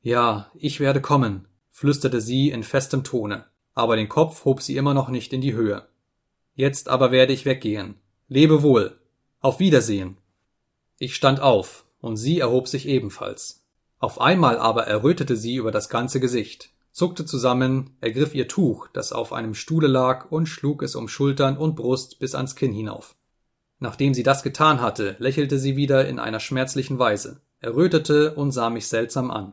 Ja, 0.00 0.50
ich 0.54 0.80
werde 0.80 1.02
kommen, 1.02 1.48
flüsterte 1.70 2.22
sie 2.22 2.48
in 2.48 2.62
festem 2.62 3.04
Tone, 3.04 3.44
aber 3.74 3.94
den 3.94 4.08
Kopf 4.08 4.46
hob 4.46 4.62
sie 4.62 4.78
immer 4.78 4.94
noch 4.94 5.10
nicht 5.10 5.34
in 5.34 5.42
die 5.42 5.52
Höhe. 5.52 5.86
Jetzt 6.54 6.88
aber 6.88 7.10
werde 7.10 7.34
ich 7.34 7.44
weggehen. 7.44 7.96
Lebe 8.26 8.62
wohl. 8.62 8.98
Auf 9.40 9.58
Wiedersehen. 9.58 10.16
Ich 10.98 11.14
stand 11.14 11.40
auf, 11.40 11.84
und 12.00 12.16
sie 12.16 12.40
erhob 12.40 12.68
sich 12.68 12.88
ebenfalls. 12.88 13.66
Auf 13.98 14.18
einmal 14.18 14.56
aber 14.56 14.86
errötete 14.86 15.36
sie 15.36 15.56
über 15.56 15.72
das 15.72 15.90
ganze 15.90 16.20
Gesicht 16.20 16.70
zuckte 16.94 17.26
zusammen, 17.26 17.90
ergriff 18.00 18.34
ihr 18.36 18.46
Tuch, 18.46 18.86
das 18.92 19.12
auf 19.12 19.32
einem 19.32 19.54
Stuhle 19.54 19.88
lag, 19.88 20.30
und 20.30 20.46
schlug 20.46 20.82
es 20.82 20.94
um 20.94 21.08
Schultern 21.08 21.58
und 21.58 21.74
Brust 21.74 22.20
bis 22.20 22.36
ans 22.36 22.54
Kinn 22.54 22.72
hinauf. 22.72 23.16
Nachdem 23.80 24.14
sie 24.14 24.22
das 24.22 24.44
getan 24.44 24.80
hatte, 24.80 25.16
lächelte 25.18 25.58
sie 25.58 25.76
wieder 25.76 26.06
in 26.06 26.20
einer 26.20 26.38
schmerzlichen 26.38 27.00
Weise, 27.00 27.42
errötete 27.58 28.34
und 28.36 28.52
sah 28.52 28.70
mich 28.70 28.86
seltsam 28.86 29.32
an. 29.32 29.52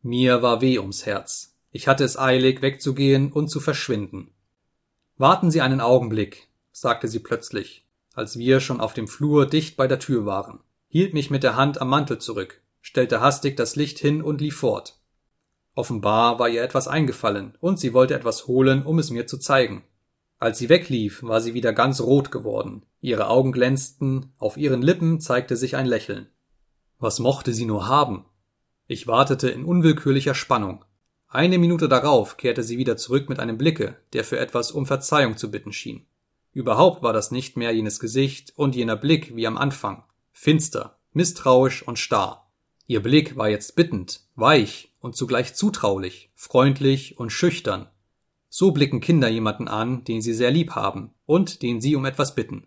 Mir 0.00 0.40
war 0.40 0.62
weh 0.62 0.78
ums 0.78 1.04
Herz. 1.04 1.54
Ich 1.70 1.86
hatte 1.86 2.04
es 2.04 2.18
eilig, 2.18 2.62
wegzugehen 2.62 3.30
und 3.30 3.48
zu 3.48 3.60
verschwinden. 3.60 4.32
Warten 5.18 5.50
Sie 5.50 5.60
einen 5.60 5.82
Augenblick, 5.82 6.48
sagte 6.72 7.08
sie 7.08 7.18
plötzlich, 7.18 7.84
als 8.14 8.38
wir 8.38 8.60
schon 8.60 8.80
auf 8.80 8.94
dem 8.94 9.06
Flur 9.06 9.44
dicht 9.44 9.76
bei 9.76 9.86
der 9.86 9.98
Tür 9.98 10.24
waren, 10.24 10.60
hielt 10.88 11.12
mich 11.12 11.28
mit 11.28 11.42
der 11.42 11.56
Hand 11.56 11.80
am 11.80 11.90
Mantel 11.90 12.18
zurück, 12.18 12.62
stellte 12.80 13.20
hastig 13.20 13.56
das 13.56 13.76
Licht 13.76 13.98
hin 13.98 14.22
und 14.22 14.40
lief 14.40 14.56
fort. 14.56 14.97
Offenbar 15.78 16.40
war 16.40 16.48
ihr 16.48 16.64
etwas 16.64 16.88
eingefallen, 16.88 17.56
und 17.60 17.78
sie 17.78 17.92
wollte 17.92 18.14
etwas 18.14 18.48
holen, 18.48 18.84
um 18.84 18.98
es 18.98 19.10
mir 19.10 19.28
zu 19.28 19.38
zeigen. 19.38 19.84
Als 20.40 20.58
sie 20.58 20.68
weglief, 20.68 21.22
war 21.22 21.40
sie 21.40 21.54
wieder 21.54 21.72
ganz 21.72 22.00
rot 22.00 22.32
geworden, 22.32 22.82
ihre 23.00 23.28
Augen 23.28 23.52
glänzten, 23.52 24.32
auf 24.38 24.56
ihren 24.56 24.82
Lippen 24.82 25.20
zeigte 25.20 25.56
sich 25.56 25.76
ein 25.76 25.86
Lächeln. 25.86 26.26
Was 26.98 27.20
mochte 27.20 27.54
sie 27.54 27.64
nur 27.64 27.86
haben? 27.86 28.24
Ich 28.88 29.06
wartete 29.06 29.50
in 29.50 29.64
unwillkürlicher 29.64 30.34
Spannung. 30.34 30.84
Eine 31.28 31.58
Minute 31.58 31.88
darauf 31.88 32.38
kehrte 32.38 32.64
sie 32.64 32.76
wieder 32.76 32.96
zurück 32.96 33.28
mit 33.28 33.38
einem 33.38 33.56
Blicke, 33.56 33.98
der 34.14 34.24
für 34.24 34.40
etwas 34.40 34.72
um 34.72 34.84
Verzeihung 34.84 35.36
zu 35.36 35.48
bitten 35.48 35.72
schien. 35.72 36.06
Überhaupt 36.52 37.04
war 37.04 37.12
das 37.12 37.30
nicht 37.30 37.56
mehr 37.56 37.70
jenes 37.70 38.00
Gesicht 38.00 38.52
und 38.56 38.74
jener 38.74 38.96
Blick 38.96 39.36
wie 39.36 39.46
am 39.46 39.56
Anfang, 39.56 40.02
finster, 40.32 40.98
misstrauisch 41.12 41.84
und 41.84 42.00
starr. 42.00 42.50
Ihr 42.88 43.00
Blick 43.00 43.36
war 43.36 43.48
jetzt 43.48 43.76
bittend, 43.76 44.22
weich 44.34 44.87
und 45.00 45.16
zugleich 45.16 45.54
zutraulich, 45.54 46.30
freundlich 46.34 47.18
und 47.18 47.30
schüchtern. 47.30 47.88
So 48.48 48.72
blicken 48.72 49.00
Kinder 49.00 49.28
jemanden 49.28 49.68
an, 49.68 50.04
den 50.04 50.22
sie 50.22 50.32
sehr 50.32 50.50
lieb 50.50 50.72
haben 50.72 51.10
und 51.26 51.62
den 51.62 51.80
sie 51.80 51.96
um 51.96 52.04
etwas 52.04 52.34
bitten. 52.34 52.66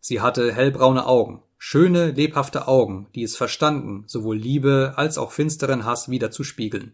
Sie 0.00 0.20
hatte 0.20 0.52
hellbraune 0.52 1.06
Augen, 1.06 1.42
schöne, 1.56 2.10
lebhafte 2.10 2.68
Augen, 2.68 3.08
die 3.14 3.22
es 3.22 3.36
verstanden, 3.36 4.04
sowohl 4.06 4.36
Liebe 4.36 4.94
als 4.96 5.16
auch 5.16 5.32
finsteren 5.32 5.86
Hass 5.86 6.10
wiederzuspiegeln. 6.10 6.92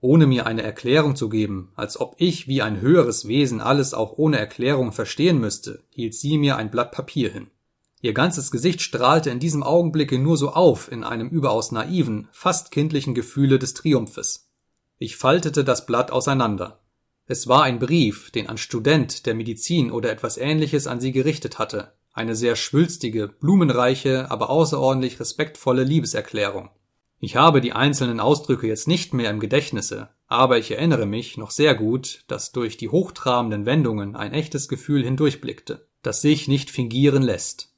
Ohne 0.00 0.28
mir 0.28 0.46
eine 0.46 0.62
Erklärung 0.62 1.16
zu 1.16 1.28
geben, 1.28 1.72
als 1.74 1.98
ob 1.98 2.14
ich 2.18 2.46
wie 2.46 2.62
ein 2.62 2.80
höheres 2.80 3.26
Wesen 3.26 3.60
alles 3.60 3.94
auch 3.94 4.16
ohne 4.16 4.38
Erklärung 4.38 4.92
verstehen 4.92 5.40
müsste, 5.40 5.82
hielt 5.90 6.14
sie 6.14 6.38
mir 6.38 6.56
ein 6.56 6.70
Blatt 6.70 6.92
Papier 6.92 7.30
hin. 7.32 7.48
Ihr 8.00 8.12
ganzes 8.12 8.50
Gesicht 8.52 8.80
strahlte 8.80 9.30
in 9.30 9.40
diesem 9.40 9.64
Augenblicke 9.64 10.18
nur 10.18 10.36
so 10.36 10.50
auf 10.50 10.90
in 10.90 11.02
einem 11.02 11.28
überaus 11.28 11.72
naiven, 11.72 12.28
fast 12.30 12.70
kindlichen 12.70 13.14
Gefühle 13.14 13.58
des 13.58 13.74
Triumphes. 13.74 14.50
Ich 14.98 15.16
faltete 15.16 15.64
das 15.64 15.84
Blatt 15.84 16.12
auseinander. 16.12 16.80
Es 17.26 17.48
war 17.48 17.64
ein 17.64 17.78
Brief, 17.78 18.30
den 18.30 18.48
ein 18.48 18.56
Student 18.56 19.26
der 19.26 19.34
Medizin 19.34 19.90
oder 19.90 20.10
etwas 20.10 20.38
ähnliches 20.38 20.86
an 20.86 21.00
sie 21.00 21.12
gerichtet 21.12 21.58
hatte, 21.58 21.92
eine 22.12 22.36
sehr 22.36 22.56
schwülstige, 22.56 23.28
blumenreiche, 23.28 24.30
aber 24.30 24.48
außerordentlich 24.48 25.18
respektvolle 25.18 25.82
Liebeserklärung. 25.82 26.70
Ich 27.20 27.34
habe 27.34 27.60
die 27.60 27.72
einzelnen 27.72 28.20
Ausdrücke 28.20 28.68
jetzt 28.68 28.86
nicht 28.86 29.12
mehr 29.12 29.30
im 29.30 29.40
Gedächtnisse, 29.40 30.10
aber 30.28 30.58
ich 30.58 30.70
erinnere 30.70 31.06
mich 31.06 31.36
noch 31.36 31.50
sehr 31.50 31.74
gut, 31.74 32.24
dass 32.28 32.52
durch 32.52 32.76
die 32.76 32.88
hochtrabenden 32.90 33.66
Wendungen 33.66 34.14
ein 34.14 34.32
echtes 34.32 34.68
Gefühl 34.68 35.02
hindurchblickte, 35.02 35.88
das 36.02 36.22
sich 36.22 36.46
nicht 36.46 36.70
fingieren 36.70 37.22
lässt. 37.22 37.74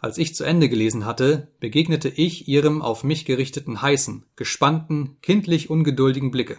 Als 0.00 0.16
ich 0.16 0.36
zu 0.36 0.44
Ende 0.44 0.68
gelesen 0.68 1.04
hatte, 1.04 1.48
begegnete 1.58 2.08
ich 2.08 2.46
ihrem 2.46 2.82
auf 2.82 3.02
mich 3.02 3.24
gerichteten 3.24 3.82
heißen, 3.82 4.24
gespannten, 4.36 5.16
kindlich 5.22 5.70
ungeduldigen 5.70 6.30
Blicke. 6.30 6.58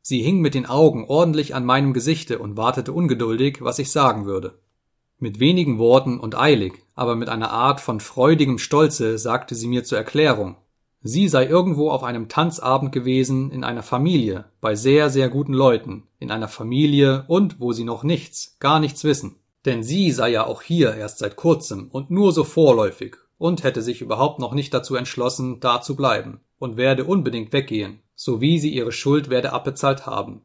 Sie 0.00 0.22
hing 0.22 0.40
mit 0.40 0.54
den 0.54 0.64
Augen 0.64 1.04
ordentlich 1.04 1.54
an 1.54 1.66
meinem 1.66 1.92
Gesichte 1.92 2.38
und 2.38 2.56
wartete 2.56 2.92
ungeduldig, 2.92 3.58
was 3.60 3.78
ich 3.78 3.92
sagen 3.92 4.24
würde. 4.24 4.58
Mit 5.18 5.40
wenigen 5.40 5.78
Worten 5.78 6.18
und 6.18 6.38
eilig, 6.38 6.72
aber 6.94 7.16
mit 7.16 7.28
einer 7.28 7.50
Art 7.50 7.80
von 7.82 8.00
freudigem 8.00 8.58
Stolze 8.58 9.18
sagte 9.18 9.54
sie 9.54 9.68
mir 9.68 9.84
zur 9.84 9.98
Erklärung, 9.98 10.56
sie 11.02 11.28
sei 11.28 11.46
irgendwo 11.46 11.90
auf 11.90 12.02
einem 12.02 12.28
Tanzabend 12.28 12.92
gewesen 12.92 13.50
in 13.50 13.62
einer 13.62 13.82
Familie, 13.82 14.46
bei 14.62 14.74
sehr, 14.74 15.10
sehr 15.10 15.28
guten 15.28 15.52
Leuten, 15.52 16.04
in 16.18 16.30
einer 16.30 16.48
Familie 16.48 17.24
und 17.28 17.60
wo 17.60 17.72
sie 17.72 17.84
noch 17.84 18.04
nichts, 18.04 18.56
gar 18.58 18.80
nichts 18.80 19.04
wissen. 19.04 19.36
Denn 19.64 19.82
sie 19.82 20.12
sei 20.12 20.30
ja 20.30 20.46
auch 20.46 20.62
hier 20.62 20.94
erst 20.94 21.18
seit 21.18 21.36
kurzem 21.36 21.88
und 21.90 22.10
nur 22.10 22.32
so 22.32 22.44
vorläufig 22.44 23.16
und 23.38 23.62
hätte 23.62 23.82
sich 23.82 24.00
überhaupt 24.00 24.38
noch 24.38 24.52
nicht 24.52 24.74
dazu 24.74 24.94
entschlossen, 24.94 25.60
da 25.60 25.80
zu 25.80 25.96
bleiben 25.96 26.40
und 26.58 26.76
werde 26.76 27.04
unbedingt 27.04 27.52
weggehen, 27.52 28.00
so 28.14 28.40
wie 28.40 28.58
sie 28.58 28.70
ihre 28.70 28.92
Schuld 28.92 29.30
werde 29.30 29.52
abbezahlt 29.52 30.06
haben. 30.06 30.42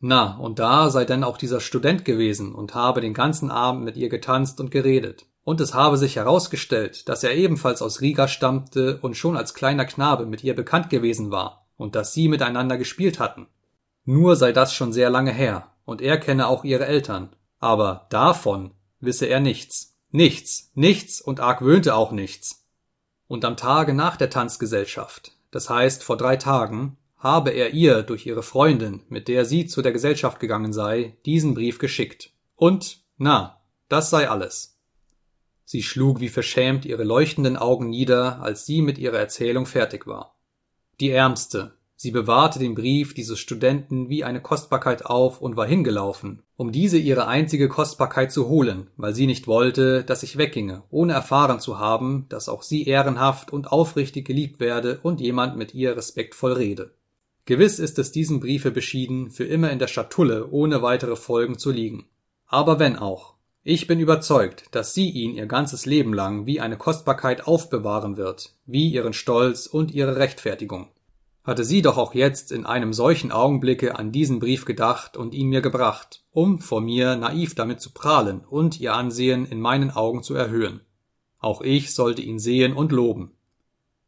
Na, 0.00 0.36
und 0.38 0.58
da 0.58 0.90
sei 0.90 1.04
denn 1.04 1.22
auch 1.22 1.36
dieser 1.36 1.60
Student 1.60 2.04
gewesen 2.04 2.54
und 2.54 2.74
habe 2.74 3.00
den 3.00 3.14
ganzen 3.14 3.50
Abend 3.50 3.84
mit 3.84 3.96
ihr 3.96 4.08
getanzt 4.08 4.58
und 4.60 4.70
geredet. 4.70 5.26
Und 5.44 5.60
es 5.60 5.74
habe 5.74 5.96
sich 5.96 6.16
herausgestellt, 6.16 7.08
dass 7.08 7.22
er 7.24 7.34
ebenfalls 7.34 7.82
aus 7.82 8.00
Riga 8.00 8.26
stammte 8.26 8.98
und 9.02 9.16
schon 9.16 9.36
als 9.36 9.54
kleiner 9.54 9.84
Knabe 9.84 10.26
mit 10.26 10.42
ihr 10.42 10.54
bekannt 10.54 10.90
gewesen 10.90 11.30
war 11.30 11.66
und 11.76 11.94
dass 11.94 12.14
sie 12.14 12.28
miteinander 12.28 12.78
gespielt 12.78 13.18
hatten. 13.18 13.46
Nur 14.04 14.34
sei 14.34 14.52
das 14.52 14.74
schon 14.74 14.92
sehr 14.92 15.10
lange 15.10 15.32
her, 15.32 15.68
und 15.84 16.00
er 16.00 16.18
kenne 16.18 16.48
auch 16.48 16.64
ihre 16.64 16.86
Eltern 16.86 17.30
aber 17.62 18.06
davon 18.10 18.72
wisse 18.98 19.26
er 19.26 19.40
nichts. 19.40 19.96
Nichts, 20.10 20.70
nichts 20.74 21.20
und 21.20 21.40
argwöhnte 21.40 21.94
auch 21.94 22.10
nichts. 22.10 22.66
Und 23.28 23.44
am 23.44 23.56
Tage 23.56 23.94
nach 23.94 24.16
der 24.16 24.30
Tanzgesellschaft, 24.30 25.32
das 25.50 25.70
heißt 25.70 26.02
vor 26.02 26.16
drei 26.16 26.36
Tagen, 26.36 26.98
habe 27.16 27.50
er 27.50 27.70
ihr 27.70 28.02
durch 28.02 28.26
ihre 28.26 28.42
Freundin, 28.42 29.04
mit 29.08 29.28
der 29.28 29.44
sie 29.44 29.66
zu 29.66 29.80
der 29.80 29.92
Gesellschaft 29.92 30.40
gegangen 30.40 30.72
sei, 30.72 31.16
diesen 31.24 31.54
Brief 31.54 31.78
geschickt. 31.78 32.32
Und, 32.56 33.04
na, 33.16 33.62
das 33.88 34.10
sei 34.10 34.28
alles. 34.28 34.76
Sie 35.64 35.84
schlug 35.84 36.18
wie 36.18 36.28
verschämt 36.28 36.84
ihre 36.84 37.04
leuchtenden 37.04 37.56
Augen 37.56 37.88
nieder, 37.88 38.42
als 38.42 38.66
sie 38.66 38.82
mit 38.82 38.98
ihrer 38.98 39.18
Erzählung 39.18 39.66
fertig 39.66 40.08
war. 40.08 40.36
Die 40.98 41.10
Ärmste, 41.10 41.78
Sie 42.02 42.10
bewahrte 42.10 42.58
den 42.58 42.74
Brief 42.74 43.14
dieses 43.14 43.38
Studenten 43.38 44.08
wie 44.08 44.24
eine 44.24 44.42
Kostbarkeit 44.42 45.06
auf 45.06 45.40
und 45.40 45.54
war 45.56 45.68
hingelaufen, 45.68 46.42
um 46.56 46.72
diese 46.72 46.98
ihre 46.98 47.28
einzige 47.28 47.68
Kostbarkeit 47.68 48.32
zu 48.32 48.48
holen, 48.48 48.88
weil 48.96 49.14
sie 49.14 49.28
nicht 49.28 49.46
wollte, 49.46 50.02
dass 50.02 50.24
ich 50.24 50.36
wegginge, 50.36 50.82
ohne 50.90 51.12
erfahren 51.12 51.60
zu 51.60 51.78
haben, 51.78 52.26
dass 52.28 52.48
auch 52.48 52.64
sie 52.64 52.88
ehrenhaft 52.88 53.52
und 53.52 53.70
aufrichtig 53.70 54.26
geliebt 54.26 54.58
werde 54.58 54.98
und 55.04 55.20
jemand 55.20 55.56
mit 55.56 55.74
ihr 55.74 55.96
respektvoll 55.96 56.54
rede. 56.54 56.90
Gewiss 57.44 57.78
ist 57.78 58.00
es 58.00 58.10
diesem 58.10 58.40
Briefe 58.40 58.72
beschieden, 58.72 59.30
für 59.30 59.44
immer 59.44 59.70
in 59.70 59.78
der 59.78 59.86
Schatulle 59.86 60.48
ohne 60.50 60.82
weitere 60.82 61.14
Folgen 61.14 61.56
zu 61.56 61.70
liegen. 61.70 62.06
Aber 62.48 62.80
wenn 62.80 62.96
auch. 62.96 63.34
Ich 63.62 63.86
bin 63.86 64.00
überzeugt, 64.00 64.64
dass 64.72 64.92
sie 64.92 65.08
ihn 65.08 65.36
ihr 65.36 65.46
ganzes 65.46 65.86
Leben 65.86 66.14
lang 66.14 66.46
wie 66.46 66.58
eine 66.58 66.76
Kostbarkeit 66.76 67.46
aufbewahren 67.46 68.16
wird, 68.16 68.56
wie 68.66 68.88
ihren 68.88 69.12
Stolz 69.12 69.68
und 69.68 69.94
ihre 69.94 70.16
Rechtfertigung. 70.16 70.88
Hatte 71.44 71.64
sie 71.64 71.82
doch 71.82 71.96
auch 71.96 72.14
jetzt 72.14 72.52
in 72.52 72.66
einem 72.66 72.92
solchen 72.92 73.32
Augenblicke 73.32 73.96
an 73.98 74.12
diesen 74.12 74.38
Brief 74.38 74.64
gedacht 74.64 75.16
und 75.16 75.34
ihn 75.34 75.48
mir 75.48 75.60
gebracht, 75.60 76.24
um 76.30 76.60
vor 76.60 76.80
mir 76.80 77.16
naiv 77.16 77.54
damit 77.54 77.80
zu 77.80 77.90
prahlen 77.90 78.44
und 78.44 78.78
ihr 78.78 78.94
Ansehen 78.94 79.46
in 79.46 79.60
meinen 79.60 79.90
Augen 79.90 80.22
zu 80.22 80.34
erhöhen. 80.34 80.80
Auch 81.38 81.60
ich 81.60 81.94
sollte 81.94 82.22
ihn 82.22 82.38
sehen 82.38 82.74
und 82.74 82.92
loben. 82.92 83.32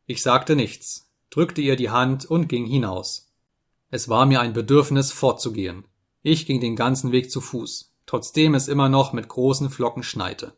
Ich 0.07 0.23
sagte 0.23 0.55
nichts, 0.55 1.11
drückte 1.31 1.61
ihr 1.61 1.75
die 1.75 1.91
Hand 1.91 2.25
und 2.25 2.49
ging 2.49 2.67
hinaus. 2.67 3.33
Es 3.91 4.09
war 4.09 4.27
mir 4.27 4.41
ein 4.41 4.53
Bedürfnis, 4.53 5.11
fortzugehen. 5.11 5.85
Ich 6.23 6.47
ging 6.47 6.61
den 6.61 6.77
ganzen 6.77 7.11
Weg 7.11 7.31
zu 7.31 7.41
Fuß 7.41 7.95
trotzdem 8.07 8.55
es 8.55 8.69
immer 8.69 8.89
noch 8.89 9.13
mit 9.13 9.29
großen 9.29 9.71
Flocken 9.71 10.03
schneite. 10.03 10.55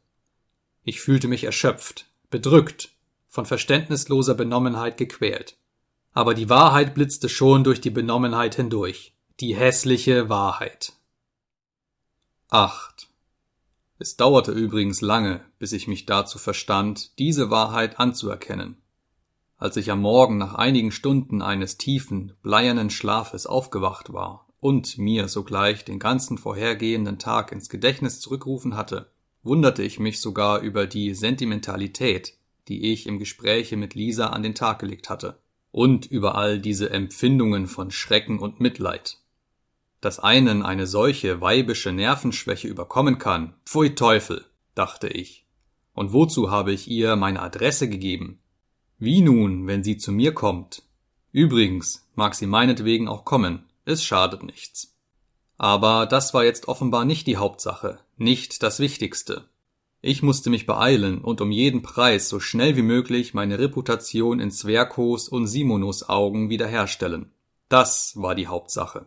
Ich 0.82 1.00
fühlte 1.00 1.28
mich 1.28 1.44
erschöpft, 1.44 2.06
bedrückt, 2.30 2.90
von 3.28 3.46
verständnisloser 3.46 4.34
Benommenheit 4.34 4.96
gequält. 4.96 5.56
Aber 6.16 6.32
die 6.32 6.48
Wahrheit 6.48 6.94
blitzte 6.94 7.28
schon 7.28 7.62
durch 7.62 7.82
die 7.82 7.90
Benommenheit 7.90 8.54
hindurch. 8.54 9.14
Die 9.38 9.54
hässliche 9.54 10.30
Wahrheit. 10.30 10.94
8. 12.48 13.08
Es 13.98 14.16
dauerte 14.16 14.52
übrigens 14.52 15.02
lange, 15.02 15.44
bis 15.58 15.72
ich 15.72 15.88
mich 15.88 16.06
dazu 16.06 16.38
verstand, 16.38 17.18
diese 17.18 17.50
Wahrheit 17.50 18.00
anzuerkennen. 18.00 18.80
Als 19.58 19.76
ich 19.76 19.90
am 19.90 20.00
Morgen 20.00 20.38
nach 20.38 20.54
einigen 20.54 20.90
Stunden 20.90 21.42
eines 21.42 21.76
tiefen, 21.76 22.32
bleiernen 22.42 22.88
Schlafes 22.88 23.46
aufgewacht 23.46 24.14
war 24.14 24.48
und 24.58 24.96
mir 24.96 25.28
sogleich 25.28 25.84
den 25.84 25.98
ganzen 25.98 26.38
vorhergehenden 26.38 27.18
Tag 27.18 27.52
ins 27.52 27.68
Gedächtnis 27.68 28.20
zurückrufen 28.20 28.74
hatte, 28.74 29.10
wunderte 29.42 29.82
ich 29.82 29.98
mich 29.98 30.22
sogar 30.22 30.60
über 30.60 30.86
die 30.86 31.12
Sentimentalität, 31.12 32.38
die 32.68 32.90
ich 32.90 33.06
im 33.06 33.18
Gespräche 33.18 33.76
mit 33.76 33.94
Lisa 33.94 34.28
an 34.28 34.42
den 34.42 34.54
Tag 34.54 34.78
gelegt 34.78 35.10
hatte, 35.10 35.38
und 35.76 36.06
über 36.06 36.36
all 36.36 36.58
diese 36.58 36.88
Empfindungen 36.88 37.66
von 37.66 37.90
Schrecken 37.90 38.38
und 38.38 38.60
Mitleid. 38.60 39.18
Dass 40.00 40.18
einen 40.18 40.62
eine 40.62 40.86
solche 40.86 41.42
weibische 41.42 41.92
Nervenschwäche 41.92 42.66
überkommen 42.66 43.18
kann, 43.18 43.52
pfui 43.66 43.94
Teufel, 43.94 44.46
dachte 44.74 45.08
ich. 45.08 45.44
Und 45.92 46.14
wozu 46.14 46.50
habe 46.50 46.72
ich 46.72 46.88
ihr 46.88 47.14
meine 47.16 47.42
Adresse 47.42 47.90
gegeben? 47.90 48.38
Wie 48.98 49.20
nun, 49.20 49.66
wenn 49.66 49.84
sie 49.84 49.98
zu 49.98 50.12
mir 50.12 50.32
kommt? 50.32 50.82
Übrigens 51.30 52.08
mag 52.14 52.34
sie 52.34 52.46
meinetwegen 52.46 53.06
auch 53.06 53.26
kommen, 53.26 53.66
es 53.84 54.02
schadet 54.02 54.44
nichts. 54.44 54.96
Aber 55.58 56.06
das 56.06 56.32
war 56.32 56.42
jetzt 56.42 56.68
offenbar 56.68 57.04
nicht 57.04 57.26
die 57.26 57.36
Hauptsache, 57.36 57.98
nicht 58.16 58.62
das 58.62 58.80
Wichtigste. 58.80 59.50
Ich 60.06 60.22
musste 60.22 60.50
mich 60.50 60.66
beeilen 60.66 61.20
und 61.20 61.40
um 61.40 61.50
jeden 61.50 61.82
Preis 61.82 62.28
so 62.28 62.38
schnell 62.38 62.76
wie 62.76 62.82
möglich 62.82 63.34
meine 63.34 63.58
Reputation 63.58 64.38
in 64.38 64.52
Zwerkos 64.52 65.28
und 65.28 65.48
Simonos 65.48 66.08
Augen 66.08 66.48
wiederherstellen. 66.48 67.32
Das 67.68 68.12
war 68.14 68.36
die 68.36 68.46
Hauptsache. 68.46 69.06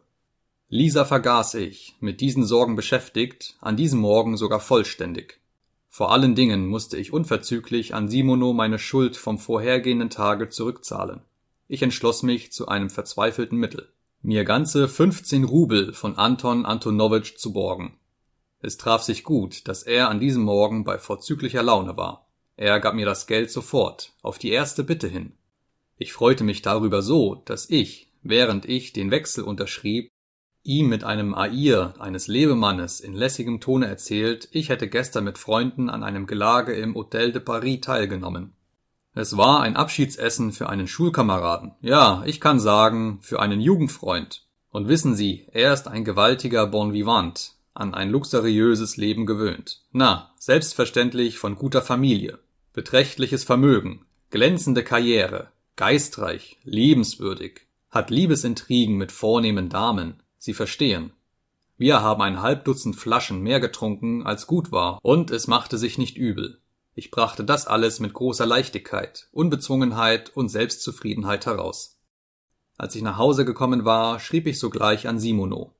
Lisa 0.67 1.05
vergaß 1.05 1.53
ich, 1.53 1.95
mit 2.01 2.19
diesen 2.19 2.43
Sorgen 2.43 2.75
beschäftigt, 2.75 3.55
an 3.61 3.77
diesem 3.77 4.01
Morgen 4.01 4.35
sogar 4.35 4.59
vollständig. 4.59 5.39
Vor 5.87 6.11
allen 6.11 6.35
Dingen 6.35 6.67
musste 6.67 6.97
ich 6.97 7.13
unverzüglich 7.13 7.95
an 7.95 8.09
Simono 8.09 8.51
meine 8.51 8.77
Schuld 8.77 9.15
vom 9.15 9.37
vorhergehenden 9.37 10.09
Tage 10.09 10.49
zurückzahlen. 10.49 11.21
Ich 11.69 11.81
entschloss 11.81 12.23
mich 12.23 12.51
zu 12.51 12.67
einem 12.67 12.89
verzweifelten 12.89 13.57
Mittel 13.57 13.87
mir 14.21 14.43
ganze 14.43 14.89
15 14.89 15.45
Rubel 15.45 15.93
von 15.93 16.17
Anton 16.17 16.65
Antonowitsch 16.65 17.37
zu 17.37 17.53
borgen. 17.53 17.93
Es 18.61 18.77
traf 18.77 19.03
sich 19.03 19.23
gut, 19.23 19.67
dass 19.67 19.83
er 19.83 20.09
an 20.09 20.19
diesem 20.19 20.43
Morgen 20.43 20.83
bei 20.83 20.97
vorzüglicher 20.97 21.63
Laune 21.63 21.95
war. 21.95 22.27
Er 22.57 22.79
gab 22.81 22.93
mir 22.93 23.05
das 23.05 23.25
Geld 23.25 23.51
sofort, 23.51 24.11
auf 24.21 24.37
die 24.37 24.51
erste 24.51 24.83
Bitte 24.83 25.07
hin. 25.07 25.33
Ich 25.97 26.11
freute 26.11 26.43
mich 26.43 26.61
darüber 26.61 27.01
so, 27.01 27.35
dass 27.45 27.69
ich, 27.69 28.11
während 28.21 28.65
ich 28.65 28.91
den 28.91 29.11
Wechsel 29.11 29.45
unterschrieb, 29.45 30.11
ihm 30.63 30.89
mit 30.89 31.05
einem 31.05 31.33
Air 31.33 31.93
eines 31.99 32.27
Lebemannes 32.27 32.99
in 32.99 33.13
lässigem 33.13 33.61
Tone 33.61 33.87
erzählt, 33.87 34.49
ich 34.51 34.69
hätte 34.69 34.89
gestern 34.89 35.23
mit 35.23 35.37
Freunden 35.37 35.89
an 35.89 36.03
einem 36.03 36.27
Gelage 36.27 36.73
im 36.73 36.95
Hotel 36.95 37.31
de 37.31 37.41
Paris 37.41 37.79
teilgenommen. 37.81 38.53
Es 39.13 39.37
war 39.37 39.61
ein 39.61 39.75
Abschiedsessen 39.75 40.51
für 40.51 40.69
einen 40.69 40.87
Schulkameraden. 40.87 41.75
Ja, 41.81 42.23
ich 42.25 42.39
kann 42.39 42.59
sagen, 42.59 43.19
für 43.21 43.39
einen 43.39 43.61
Jugendfreund. 43.61 44.45
Und 44.69 44.87
wissen 44.87 45.15
Sie, 45.15 45.47
er 45.51 45.73
ist 45.73 45.87
ein 45.87 46.05
gewaltiger 46.05 46.67
Bon 46.67 46.93
vivant, 46.93 47.55
an 47.79 47.93
ein 47.93 48.09
luxuriöses 48.09 48.97
Leben 48.97 49.25
gewöhnt. 49.25 49.81
Na, 49.91 50.33
selbstverständlich 50.37 51.37
von 51.37 51.55
guter 51.55 51.81
Familie, 51.81 52.39
beträchtliches 52.73 53.43
Vermögen, 53.43 54.05
glänzende 54.29 54.83
Karriere, 54.83 55.51
geistreich, 55.75 56.57
liebenswürdig, 56.63 57.61
hat 57.89 58.09
Liebesintrigen 58.09 58.97
mit 58.97 59.11
vornehmen 59.11 59.69
Damen. 59.69 60.21
Sie 60.37 60.53
verstehen. 60.53 61.11
Wir 61.77 62.01
haben 62.01 62.21
ein 62.21 62.41
halb 62.41 62.65
Dutzend 62.65 62.97
Flaschen 62.97 63.41
mehr 63.41 63.61
getrunken, 63.61 64.25
als 64.25 64.47
gut 64.47 64.71
war, 64.71 64.99
und 65.01 65.31
es 65.31 65.47
machte 65.47 65.77
sich 65.77 65.97
nicht 65.97 66.17
übel. 66.17 66.59
Ich 66.93 67.11
brachte 67.11 67.45
das 67.45 67.65
alles 67.65 68.01
mit 68.01 68.13
großer 68.13 68.45
Leichtigkeit, 68.45 69.29
Unbezwungenheit 69.31 70.35
und 70.35 70.49
Selbstzufriedenheit 70.49 71.45
heraus. 71.45 71.97
Als 72.77 72.95
ich 72.95 73.01
nach 73.01 73.17
Hause 73.17 73.45
gekommen 73.45 73.85
war, 73.85 74.19
schrieb 74.19 74.47
ich 74.47 74.59
sogleich 74.59 75.07
an 75.07 75.19
Simono. 75.19 75.73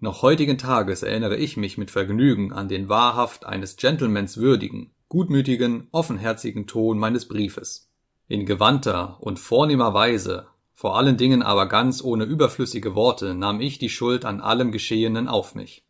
Noch 0.00 0.22
heutigen 0.22 0.58
Tages 0.58 1.02
erinnere 1.02 1.36
ich 1.36 1.56
mich 1.56 1.76
mit 1.76 1.90
Vergnügen 1.90 2.52
an 2.52 2.68
den 2.68 2.88
wahrhaft 2.88 3.46
eines 3.46 3.76
Gentlemans 3.76 4.36
würdigen, 4.36 4.92
gutmütigen, 5.08 5.88
offenherzigen 5.90 6.68
Ton 6.68 6.98
meines 6.98 7.26
Briefes. 7.26 7.90
In 8.28 8.46
gewandter 8.46 9.16
und 9.18 9.40
vornehmer 9.40 9.94
Weise, 9.94 10.46
vor 10.72 10.96
allen 10.96 11.16
Dingen 11.16 11.42
aber 11.42 11.66
ganz 11.66 12.00
ohne 12.04 12.22
überflüssige 12.22 12.94
Worte, 12.94 13.34
nahm 13.34 13.60
ich 13.60 13.80
die 13.80 13.88
Schuld 13.88 14.24
an 14.24 14.40
allem 14.40 14.70
Geschehenen 14.70 15.26
auf 15.26 15.56
mich. 15.56 15.82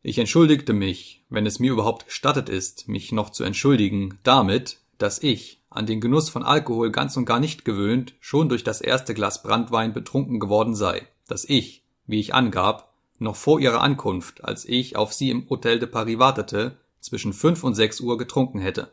Ich 0.00 0.18
entschuldigte 0.18 0.72
mich, 0.72 1.24
wenn 1.28 1.44
es 1.44 1.58
mir 1.58 1.72
überhaupt 1.72 2.06
gestattet 2.06 2.48
ist, 2.48 2.86
mich 2.86 3.10
noch 3.10 3.30
zu 3.30 3.42
entschuldigen, 3.42 4.20
damit, 4.22 4.78
dass 4.98 5.20
ich, 5.20 5.60
an 5.70 5.86
den 5.86 6.00
Genuss 6.00 6.28
von 6.28 6.44
Alkohol 6.44 6.92
ganz 6.92 7.16
und 7.16 7.24
gar 7.24 7.40
nicht 7.40 7.64
gewöhnt, 7.64 8.14
schon 8.20 8.48
durch 8.48 8.62
das 8.62 8.80
erste 8.80 9.12
Glas 9.12 9.42
Brandwein 9.42 9.92
betrunken 9.92 10.38
geworden 10.38 10.76
sei, 10.76 11.08
dass 11.26 11.44
ich, 11.44 11.82
wie 12.06 12.20
ich 12.20 12.32
angab, 12.32 12.92
noch 13.18 13.36
vor 13.36 13.60
ihrer 13.60 13.80
Ankunft, 13.80 14.44
als 14.44 14.64
ich 14.64 14.96
auf 14.96 15.12
sie 15.12 15.30
im 15.30 15.48
Hotel 15.48 15.78
de 15.78 15.88
Paris 15.88 16.18
wartete, 16.18 16.76
zwischen 17.00 17.32
fünf 17.32 17.64
und 17.64 17.74
sechs 17.74 18.00
Uhr 18.00 18.18
getrunken 18.18 18.58
hätte. 18.58 18.90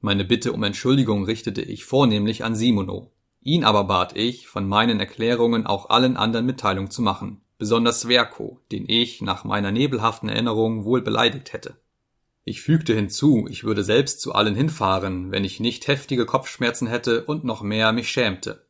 Meine 0.00 0.24
Bitte 0.24 0.52
um 0.52 0.62
Entschuldigung 0.62 1.24
richtete 1.24 1.62
ich 1.62 1.84
vornehmlich 1.84 2.44
an 2.44 2.54
Simono. 2.54 3.10
Ihn 3.40 3.64
aber 3.64 3.84
bat 3.84 4.16
ich, 4.16 4.48
von 4.48 4.68
meinen 4.68 5.00
Erklärungen 5.00 5.66
auch 5.66 5.90
allen 5.90 6.16
anderen 6.16 6.46
Mitteilung 6.46 6.90
zu 6.90 7.02
machen, 7.02 7.40
besonders 7.58 8.00
Sverko, 8.00 8.60
den 8.70 8.84
ich 8.88 9.22
nach 9.22 9.44
meiner 9.44 9.72
nebelhaften 9.72 10.28
Erinnerung 10.28 10.84
wohl 10.84 11.02
beleidigt 11.02 11.52
hätte. 11.52 11.76
Ich 12.44 12.60
fügte 12.60 12.94
hinzu, 12.94 13.46
ich 13.48 13.64
würde 13.64 13.82
selbst 13.82 14.20
zu 14.20 14.34
allen 14.34 14.54
hinfahren, 14.54 15.30
wenn 15.30 15.44
ich 15.44 15.60
nicht 15.60 15.88
heftige 15.88 16.26
Kopfschmerzen 16.26 16.86
hätte 16.86 17.24
und 17.24 17.44
noch 17.44 17.62
mehr 17.62 17.92
mich 17.92 18.10
schämte. 18.10 18.66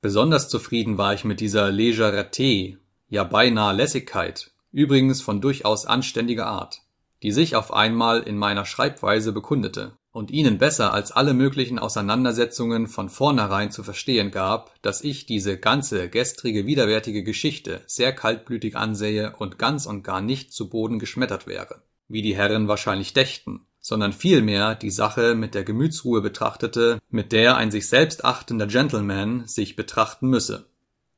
Besonders 0.00 0.48
zufrieden 0.48 0.98
war 0.98 1.14
ich 1.14 1.24
mit 1.24 1.38
dieser 1.38 1.70
Legerete, 1.70 2.78
ja 3.12 3.24
beinahe 3.24 3.74
Lässigkeit, 3.74 4.52
übrigens 4.72 5.20
von 5.20 5.42
durchaus 5.42 5.84
anständiger 5.84 6.46
Art, 6.46 6.80
die 7.22 7.30
sich 7.30 7.56
auf 7.56 7.70
einmal 7.70 8.22
in 8.22 8.38
meiner 8.38 8.64
Schreibweise 8.64 9.32
bekundete 9.32 9.92
und 10.12 10.30
ihnen 10.30 10.56
besser 10.56 10.94
als 10.94 11.12
alle 11.12 11.34
möglichen 11.34 11.78
Auseinandersetzungen 11.78 12.86
von 12.86 13.10
vornherein 13.10 13.70
zu 13.70 13.82
verstehen 13.82 14.30
gab, 14.30 14.80
dass 14.80 15.04
ich 15.04 15.26
diese 15.26 15.58
ganze 15.58 16.08
gestrige 16.08 16.64
widerwärtige 16.64 17.22
Geschichte 17.22 17.82
sehr 17.86 18.14
kaltblütig 18.14 18.78
ansähe 18.78 19.36
und 19.36 19.58
ganz 19.58 19.84
und 19.84 20.02
gar 20.02 20.22
nicht 20.22 20.54
zu 20.54 20.70
Boden 20.70 20.98
geschmettert 20.98 21.46
wäre, 21.46 21.82
wie 22.08 22.22
die 22.22 22.34
Herren 22.34 22.66
wahrscheinlich 22.66 23.12
dächten, 23.12 23.66
sondern 23.78 24.14
vielmehr 24.14 24.74
die 24.74 24.90
Sache 24.90 25.34
mit 25.34 25.54
der 25.54 25.64
Gemütsruhe 25.64 26.22
betrachtete, 26.22 26.98
mit 27.10 27.32
der 27.32 27.58
ein 27.58 27.70
sich 27.70 27.90
selbst 27.90 28.24
achtender 28.24 28.68
Gentleman 28.68 29.46
sich 29.46 29.76
betrachten 29.76 30.28
müsse. 30.28 30.71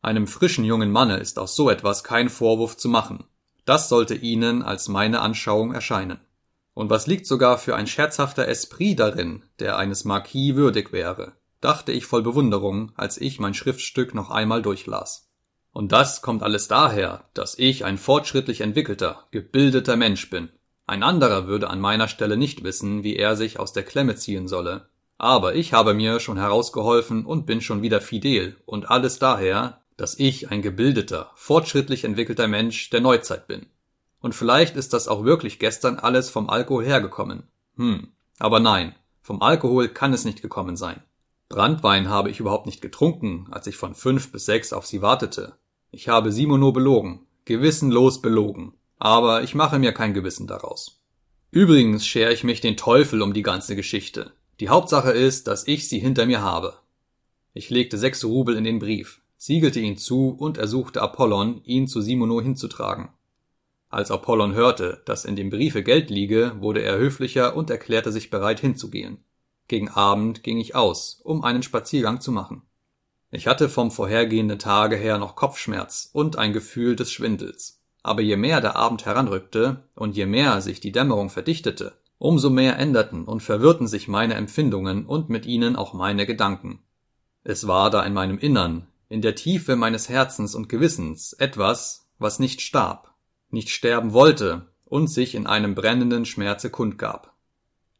Einem 0.05 0.27
frischen 0.27 0.67
jungen 0.67 0.93
Manne 0.93 1.17
ist 1.17 1.39
aus 1.39 1.57
so 1.57 1.71
etwas 1.71 2.05
kein 2.05 2.29
Vorwurf 2.29 2.77
zu 2.77 2.91
machen. 2.91 3.25
Das 3.65 3.89
sollte 3.89 4.15
Ihnen 4.15 4.63
als 4.63 4.89
meine 4.89 5.23
Anschauung 5.23 5.73
erscheinen. 5.73 6.21
Und 6.75 6.91
was 6.91 7.07
liegt 7.07 7.27
sogar 7.27 7.57
für 7.57 7.75
ein 7.75 7.87
scherzhafter 7.87 8.47
Esprit 8.47 9.01
darin, 9.01 9.45
der 9.61 9.79
eines 9.79 10.05
Marquis 10.05 10.57
würdig 10.57 10.93
wäre, 10.93 11.33
dachte 11.63 11.91
ich 11.91 12.05
voll 12.05 12.23
Bewunderung, 12.23 12.93
als 12.97 13.17
ich 13.17 13.41
mein 13.41 13.55
Schriftstück 13.55 14.15
noch 14.15 14.31
einmal 14.31 14.61
durchlas. 14.61 15.31
Und 15.73 15.93
das 15.93 16.21
kommt 16.21 16.43
alles 16.43 16.69
daher, 16.69 17.25
dass 17.33 17.59
ich 17.59 17.87
ein 17.87 17.97
fortschrittlich 17.97 18.61
entwickelter, 18.61 19.25
gebildeter 19.31 19.97
Mensch 19.97 20.29
bin. 20.29 20.51
Ein 20.87 21.03
anderer 21.03 21.47
würde 21.47 21.71
an 21.71 21.81
meiner 21.81 22.09
Stelle 22.09 22.37
nicht 22.37 22.63
wissen, 22.63 23.05
wie 23.05 23.17
er 23.17 23.37
sich 23.37 23.59
aus 23.59 23.73
der 23.73 23.85
Klemme 23.85 24.17
ziehen 24.17 24.49
solle. 24.49 24.87
Aber 25.17 25.55
ich 25.55 25.73
habe 25.73 25.95
mir 25.95 26.21
schon 26.21 26.37
herausgeholfen 26.37 27.25
und 27.25 27.47
bin 27.47 27.63
schon 27.63 27.81
wieder 27.81 28.03
fidel, 28.03 28.59
und 28.67 28.91
alles 28.91 29.19
daher, 29.19 29.81
dass 29.97 30.19
ich 30.19 30.51
ein 30.51 30.63
gebildeter, 30.63 31.31
fortschrittlich 31.35 32.05
entwickelter 32.05 32.49
Mensch 32.49 32.91
der 32.91 33.01
Neuzeit 33.01 33.47
bin. 33.47 33.67
Und 34.21 34.35
vielleicht 34.35 34.77
ist 34.77 34.93
das 34.93 35.09
auch 35.09 35.25
wirklich 35.25 35.59
gestern 35.59 35.99
alles 35.99 36.31
vom 36.31 36.49
Alkohol 36.49 36.85
hergekommen. 36.85 37.45
Hm, 37.77 38.09
aber 38.39 38.61
nein, 38.61 38.95
vom 39.23 39.43
Alkohol 39.43 39.89
kann 39.89 40.13
es 40.13 40.25
nicht 40.25 40.43
gekommen 40.43 40.77
sein. 40.77 41.03
Brandwein 41.49 42.09
habe 42.09 42.31
ich 42.31 42.41
überhaupt 42.41 42.67
nicht 42.67 42.81
getrunken, 42.81 43.47
als 43.51 43.67
ich 43.67 43.77
von 43.77 43.95
fünf 43.95 44.33
bis 44.33 44.47
sechs 44.47 44.73
auf 44.73 44.87
sie 44.87 45.03
wartete. 45.03 45.55
Ich 45.91 46.09
habe 46.09 46.33
Simono 46.33 46.73
belogen, 46.73 47.27
gewissenlos 47.45 48.21
belogen, 48.21 48.75
aber 48.99 49.43
ich 49.43 49.55
mache 49.55 49.79
mir 49.79 49.93
kein 49.93 50.15
Gewissen 50.15 50.47
daraus. 50.47 51.01
Übrigens 51.51 52.07
schere 52.07 52.33
ich 52.33 52.43
mich 52.43 52.61
den 52.61 52.77
Teufel 52.77 53.23
um 53.23 53.33
die 53.33 53.43
ganze 53.43 53.77
Geschichte. 53.77 54.33
Die 54.61 54.69
Hauptsache 54.69 55.13
ist, 55.13 55.47
dass 55.47 55.69
ich 55.69 55.89
sie 55.89 56.01
hinter 56.01 56.27
mir 56.27 56.43
habe. 56.43 56.79
Ich 57.53 57.71
legte 57.71 57.99
sechs 57.99 58.25
Rubel 58.25 58.57
in 58.57 58.65
den 58.65 58.81
Brief, 58.81 59.21
siegelte 59.45 59.79
ihn 59.79 59.99
zu 59.99 60.31
und 60.31 60.57
ersuchte 60.57 61.03
Apollon, 61.03 61.61
ihn 61.65 61.87
zu 61.87 62.01
Simono 62.01 62.41
hinzutragen. 62.41 63.11
Als 63.91 64.11
Apollon 64.11 64.55
hörte, 64.55 65.03
dass 65.05 65.27
in 65.27 65.37
dem 65.37 65.51
Briefe 65.51 65.83
Geld 65.83 66.09
liege, 66.09 66.53
wurde 66.61 66.81
er 66.81 66.97
höflicher 66.97 67.55
und 67.55 67.69
erklärte 67.69 68.11
sich 68.11 68.31
bereit 68.31 68.61
hinzugehen. 68.61 69.19
Gegen 69.69 69.91
Abend 69.91 70.45
ging 70.45 70.59
ich 70.59 70.75
aus, 70.75 71.21
um 71.25 71.45
einen 71.45 71.63
Spaziergang 71.63 72.23
zu 72.23 72.33
machen. 72.33 72.63
Ich 73.31 73.47
hatte 73.47 73.69
vom 73.69 73.91
vorhergehenden 73.91 74.59
Tage 74.59 74.97
her 74.97 75.19
noch 75.19 75.37
Kopfschmerz 75.37 76.09
und 76.15 76.39
ein 76.39 76.55
Gefühl 76.55 76.97
des 76.97 77.13
Schwindels. 77.13 77.83
Aber 78.03 78.23
je 78.23 78.37
mehr 78.37 78.63
der 78.63 78.77
Abend 78.77 79.05
heranrückte 79.05 79.85
und 79.95 80.17
je 80.17 80.25
mehr 80.25 80.63
sich 80.63 80.81
die 80.81 80.93
Dämmerung 80.93 81.29
verdichtete, 81.29 81.93
umso 82.17 82.49
mehr 82.49 82.79
änderten 82.79 83.25
und 83.27 83.43
verwirrten 83.43 83.89
sich 83.89 84.09
meine 84.09 84.37
Empfindungen 84.37 85.05
und 85.05 85.29
mit 85.29 85.45
ihnen 85.45 85.77
auch 85.77 85.93
meine 85.93 86.25
Gedanken. 86.25 86.79
Es 87.43 87.67
war 87.67 87.91
da 87.91 88.03
in 88.05 88.15
meinem 88.15 88.39
Innern, 88.39 88.87
in 89.09 89.23
der 89.23 89.35
Tiefe 89.35 89.77
meines 89.77 90.09
Herzens 90.09 90.55
und 90.55 90.69
Gewissens 90.69 91.33
etwas, 91.35 92.09
was 92.19 92.39
nicht 92.39 92.61
starb, 92.61 93.15
nicht 93.51 93.71
sterben 93.71 94.13
wollte 94.13 94.69
und 94.85 95.09
sich 95.09 95.35
in 95.35 95.47
einem 95.47 95.75
brennenden 95.75 96.25
Schmerze 96.25 96.71
kundgab. 96.71 97.35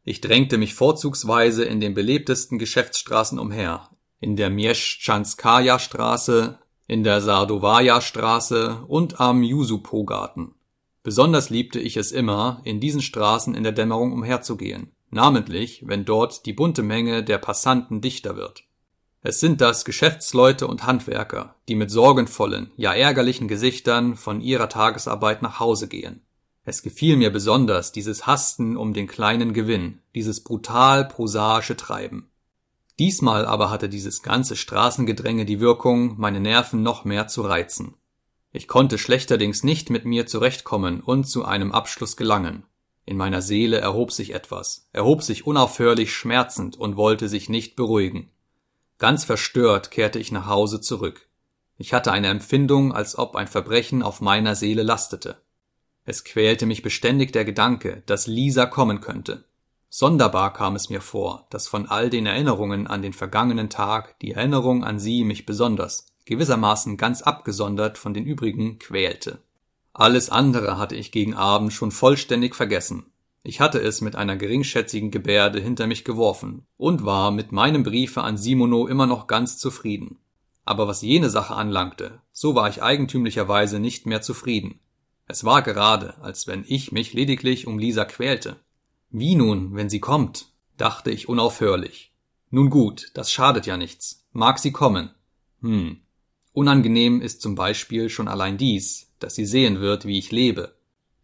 Ich 0.03 0.21
drängte 0.21 0.57
mich 0.57 0.75
vorzugsweise 0.75 1.65
in 1.65 1.79
den 1.79 1.93
belebtesten 1.93 2.59
Geschäftsstraßen 2.59 3.39
umher, 3.39 3.89
in 4.19 4.35
der 4.35 4.49
Mieszczanskaja 4.49 5.79
Straße, 5.79 6.59
in 6.87 7.03
der 7.03 7.21
Sardowaja 7.21 8.01
Straße 8.01 8.83
und 8.87 9.19
am 9.19 9.41
Jusupo-Garten. 9.41 10.53
Besonders 11.01 11.49
liebte 11.49 11.79
ich 11.79 11.97
es 11.97 12.11
immer, 12.11 12.61
in 12.63 12.79
diesen 12.79 13.01
Straßen 13.01 13.55
in 13.55 13.63
der 13.63 13.71
Dämmerung 13.71 14.13
umherzugehen, 14.13 14.91
namentlich, 15.09 15.83
wenn 15.87 16.05
dort 16.05 16.45
die 16.45 16.53
bunte 16.53 16.83
Menge 16.83 17.23
der 17.23 17.37
Passanten 17.37 18.01
dichter 18.01 18.35
wird. 18.35 18.63
Es 19.27 19.39
sind 19.39 19.59
das 19.59 19.85
Geschäftsleute 19.85 20.67
und 20.67 20.83
Handwerker, 20.83 21.55
die 21.67 21.73
mit 21.73 21.89
sorgenvollen, 21.89 22.69
ja 22.77 22.93
ärgerlichen 22.93 23.47
Gesichtern 23.47 24.15
von 24.15 24.39
ihrer 24.39 24.69
Tagesarbeit 24.69 25.41
nach 25.41 25.59
Hause 25.59 25.87
gehen. 25.87 26.21
Es 26.63 26.83
gefiel 26.83 27.17
mir 27.17 27.31
besonders 27.31 27.91
dieses 27.91 28.27
Hasten 28.27 28.77
um 28.77 28.93
den 28.93 29.07
kleinen 29.07 29.53
Gewinn, 29.53 29.97
dieses 30.13 30.43
brutal 30.43 31.07
prosaische 31.07 31.75
Treiben. 31.75 32.29
Diesmal 32.99 33.47
aber 33.47 33.71
hatte 33.71 33.89
dieses 33.89 34.21
ganze 34.21 34.55
Straßengedränge 34.55 35.45
die 35.45 35.59
Wirkung, 35.59 36.19
meine 36.19 36.39
Nerven 36.39 36.83
noch 36.83 37.03
mehr 37.03 37.27
zu 37.27 37.41
reizen. 37.41 37.95
Ich 38.51 38.67
konnte 38.67 38.99
schlechterdings 38.99 39.63
nicht 39.63 39.89
mit 39.89 40.05
mir 40.05 40.27
zurechtkommen 40.27 41.01
und 41.01 41.23
zu 41.23 41.45
einem 41.45 41.71
Abschluss 41.71 42.15
gelangen. 42.15 42.67
In 43.07 43.17
meiner 43.17 43.41
Seele 43.41 43.79
erhob 43.79 44.11
sich 44.11 44.35
etwas, 44.35 44.87
erhob 44.93 45.23
sich 45.23 45.47
unaufhörlich 45.47 46.13
schmerzend 46.13 46.77
und 46.77 46.95
wollte 46.95 47.27
sich 47.27 47.49
nicht 47.49 47.75
beruhigen. 47.75 48.29
Ganz 48.97 49.25
verstört 49.25 49.91
kehrte 49.91 50.19
ich 50.19 50.31
nach 50.31 50.47
Hause 50.47 50.79
zurück. 50.79 51.27
Ich 51.77 51.93
hatte 51.93 52.11
eine 52.11 52.27
Empfindung, 52.27 52.93
als 52.93 53.17
ob 53.17 53.35
ein 53.35 53.47
Verbrechen 53.47 54.01
auf 54.01 54.21
meiner 54.21 54.55
Seele 54.55 54.83
lastete. 54.83 55.41
Es 56.05 56.23
quälte 56.23 56.65
mich 56.65 56.81
beständig 56.81 57.33
der 57.33 57.43
Gedanke, 57.43 58.03
dass 58.05 58.27
Lisa 58.27 58.65
kommen 58.65 59.01
könnte. 59.01 59.43
Sonderbar 59.89 60.53
kam 60.53 60.75
es 60.75 60.89
mir 60.89 61.01
vor, 61.01 61.47
dass 61.49 61.67
von 61.67 61.87
all 61.87 62.09
den 62.09 62.25
Erinnerungen 62.25 62.87
an 62.87 63.01
den 63.01 63.13
vergangenen 63.13 63.69
Tag 63.69 64.19
die 64.19 64.31
Erinnerung 64.31 64.83
an 64.83 64.99
sie 64.99 65.23
mich 65.23 65.45
besonders, 65.45 66.07
gewissermaßen 66.25 66.97
ganz 66.97 67.21
abgesondert 67.21 67.97
von 67.97 68.13
den 68.13 68.25
übrigen, 68.25 68.77
quälte. 68.79 69.39
Alles 69.93 70.29
andere 70.29 70.77
hatte 70.77 70.95
ich 70.95 71.11
gegen 71.11 71.33
Abend 71.33 71.73
schon 71.73 71.91
vollständig 71.91 72.55
vergessen. 72.55 73.05
Ich 73.47 73.61
hatte 73.61 73.79
es 73.79 74.01
mit 74.01 74.15
einer 74.15 74.37
geringschätzigen 74.37 75.11
Gebärde 75.11 75.59
hinter 75.59 75.85
mich 75.85 76.03
geworfen 76.03 76.65
und 76.77 77.05
war 77.05 77.29
mit 77.29 77.51
meinem 77.51 77.83
Briefe 77.83 78.23
an 78.23 78.37
Simono 78.37 78.87
immer 78.87 79.05
noch 79.05 79.27
ganz 79.27 79.59
zufrieden. 79.59 80.17
Aber 80.63 80.87
was 80.87 81.03
jene 81.03 81.29
Sache 81.29 81.53
anlangte, 81.53 82.23
so 82.31 82.55
war 82.55 82.67
ich 82.69 82.81
eigentümlicherweise 82.81 83.79
nicht 83.79 84.07
mehr 84.07 84.23
zufrieden. 84.23 84.79
Es 85.27 85.43
war 85.43 85.61
gerade, 85.61 86.17
als 86.23 86.47
wenn 86.47 86.65
ich 86.67 86.91
mich 86.91 87.13
lediglich 87.13 87.67
um 87.67 87.77
Lisa 87.77 88.05
quälte. 88.05 88.55
Wie 89.11 89.35
nun, 89.35 89.75
wenn 89.75 89.91
sie 89.91 89.99
kommt? 89.99 90.47
dachte 90.77 91.11
ich 91.11 91.29
unaufhörlich. 91.29 92.13
Nun 92.49 92.71
gut, 92.71 93.11
das 93.13 93.31
schadet 93.31 93.67
ja 93.67 93.77
nichts. 93.77 94.25
Mag 94.31 94.57
sie 94.57 94.71
kommen. 94.71 95.11
Hm. 95.61 95.99
Unangenehm 96.51 97.21
ist 97.21 97.43
zum 97.43 97.53
Beispiel 97.53 98.09
schon 98.09 98.27
allein 98.27 98.57
dies, 98.57 99.11
dass 99.19 99.35
sie 99.35 99.45
sehen 99.45 99.81
wird, 99.81 100.05
wie 100.05 100.17
ich 100.17 100.31
lebe, 100.31 100.74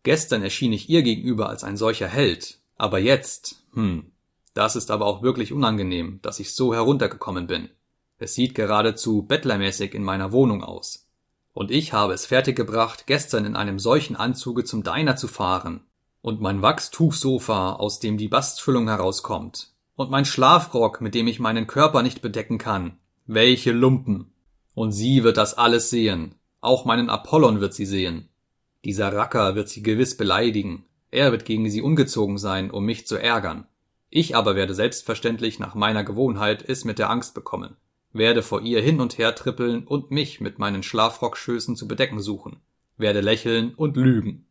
Gestern 0.04 0.42
erschien 0.42 0.74
ich 0.74 0.90
ihr 0.90 1.04
gegenüber 1.04 1.50
als 1.50 1.64
ein 1.64 1.78
solcher 1.78 2.08
Held, 2.08 2.60
aber 2.76 3.00
jetzt, 3.00 3.64
hm, 3.74 4.12
das 4.54 4.76
ist 4.76 4.92
aber 4.92 5.06
auch 5.06 5.22
wirklich 5.22 5.54
unangenehm, 5.54 6.20
dass 6.22 6.40
ich 6.40 6.54
so 6.54 6.74
heruntergekommen 6.74 7.48
bin. 7.48 7.70
Es 8.18 8.36
sieht 8.36 8.54
geradezu 8.54 9.24
bettlermäßig 9.24 9.94
in 9.94 10.04
meiner 10.04 10.32
Wohnung 10.32 10.64
aus. 10.64 11.08
Und 11.54 11.72
ich 11.72 11.94
habe 11.94 12.14
es 12.14 12.26
fertiggebracht, 12.26 13.08
gestern 13.08 13.46
in 13.46 13.56
einem 13.56 13.80
solchen 13.80 14.16
Anzuge 14.16 14.64
zum 14.64 14.84
Diner 14.84 15.16
zu 15.16 15.28
fahren. 15.28 15.82
Und 16.22 16.40
mein 16.40 16.62
Wachstuchsofa, 16.62 17.74
aus 17.74 18.00
dem 18.00 18.18
die 18.18 18.28
Bastfüllung 18.28 18.88
herauskommt. 18.88 19.74
Und 19.96 20.12
mein 20.12 20.26
Schlafrock, 20.26 21.02
mit 21.02 21.16
dem 21.16 21.28
ich 21.28 21.40
meinen 21.40 21.68
Körper 21.68 22.04
nicht 22.04 22.22
bedecken 22.22 22.58
kann. 22.58 23.00
Welche 23.26 23.72
Lumpen. 23.72 24.32
Und 24.76 24.92
sie 24.92 25.24
wird 25.24 25.38
das 25.38 25.58
alles 25.58 25.90
sehen. 25.90 26.36
Auch 26.62 26.86
meinen 26.86 27.10
Apollon 27.10 27.60
wird 27.60 27.74
sie 27.74 27.86
sehen. 27.86 28.30
Dieser 28.84 29.14
Racker 29.14 29.56
wird 29.56 29.70
sie 29.70 29.84
gewiss 29.84 30.18
beleidigen. 30.18 30.86
Er 31.12 31.32
wird 31.32 31.46
gegen 31.46 31.70
sie 31.70 31.82
ungezogen 31.82 32.38
sein, 32.38 32.72
um 32.72 32.86
mich 32.86 33.06
zu 33.06 33.18
ärgern. 33.18 33.68
Ich 34.10 34.36
aber 34.36 34.56
werde 34.56 34.74
selbstverständlich 34.74 35.60
nach 35.60 35.76
meiner 35.76 36.04
Gewohnheit 36.04 36.68
es 36.68 36.84
mit 36.84 37.00
der 37.00 37.10
Angst 37.10 37.34
bekommen, 37.34 37.78
werde 38.12 38.42
vor 38.44 38.62
ihr 38.62 38.82
hin 38.82 39.00
und 39.00 39.18
her 39.18 39.36
trippeln 39.36 39.86
und 39.86 40.12
mich 40.12 40.42
mit 40.42 40.60
meinen 40.60 40.84
Schlafrockschößen 40.84 41.76
zu 41.76 41.88
bedecken 41.88 42.20
suchen, 42.20 42.60
werde 42.98 43.22
lächeln 43.22 43.74
und 43.76 43.96
lügen. 43.96 44.46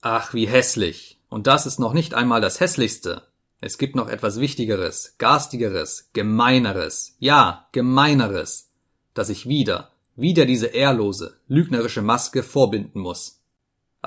Ach, 0.00 0.34
wie 0.34 0.46
hässlich. 0.46 1.18
Und 1.28 1.46
das 1.46 1.66
ist 1.66 1.78
noch 1.78 1.92
nicht 1.92 2.14
einmal 2.14 2.40
das 2.40 2.60
hässlichste. 2.60 3.22
Es 3.60 3.78
gibt 3.78 3.96
noch 3.96 4.08
etwas 4.08 4.40
Wichtigeres, 4.40 5.16
Garstigeres, 5.18 6.10
Gemeineres, 6.12 7.16
ja, 7.18 7.66
Gemeineres, 7.72 8.70
dass 9.14 9.30
ich 9.30 9.48
wieder, 9.48 9.90
wieder 10.16 10.44
diese 10.44 10.66
ehrlose, 10.66 11.36
lügnerische 11.48 12.02
Maske 12.02 12.42
vorbinden 12.42 13.00
muss. 13.00 13.37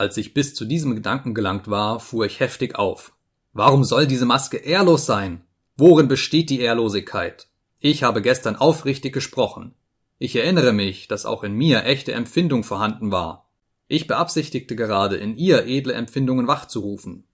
Als 0.01 0.17
ich 0.17 0.33
bis 0.33 0.55
zu 0.55 0.65
diesem 0.65 0.95
Gedanken 0.95 1.35
gelangt 1.35 1.69
war, 1.69 1.99
fuhr 1.99 2.25
ich 2.25 2.39
heftig 2.39 2.73
auf. 2.73 3.13
Warum 3.53 3.83
soll 3.83 4.07
diese 4.07 4.25
Maske 4.25 4.57
ehrlos 4.57 5.05
sein? 5.05 5.45
Worin 5.77 6.07
besteht 6.07 6.49
die 6.49 6.59
Ehrlosigkeit? 6.59 7.47
Ich 7.77 8.01
habe 8.01 8.23
gestern 8.23 8.55
aufrichtig 8.55 9.13
gesprochen. 9.13 9.75
Ich 10.17 10.35
erinnere 10.35 10.73
mich, 10.73 11.07
dass 11.07 11.27
auch 11.27 11.43
in 11.43 11.53
mir 11.53 11.83
echte 11.83 12.13
Empfindung 12.13 12.63
vorhanden 12.63 13.11
war. 13.11 13.47
Ich 13.87 14.07
beabsichtigte 14.07 14.75
gerade, 14.75 15.17
in 15.17 15.37
ihr 15.37 15.67
edle 15.67 15.93
Empfindungen 15.93 16.47
wachzurufen. 16.47 17.25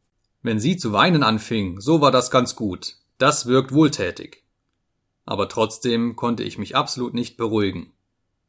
Wenn 0.41 0.59
sie 0.59 0.75
zu 0.75 0.91
weinen 0.91 1.23
anfing, 1.23 1.79
so 1.79 2.01
war 2.01 2.11
das 2.11 2.31
ganz 2.31 2.57
gut. 2.57 2.97
Das 3.17 3.45
wirkt 3.45 3.71
wohltätig. 3.71 4.43
Aber 5.23 5.47
trotzdem 5.47 6.17
konnte 6.17 6.43
ich 6.43 6.57
mich 6.57 6.75
absolut 6.75 7.13
nicht 7.13 7.37
beruhigen. 7.37 7.93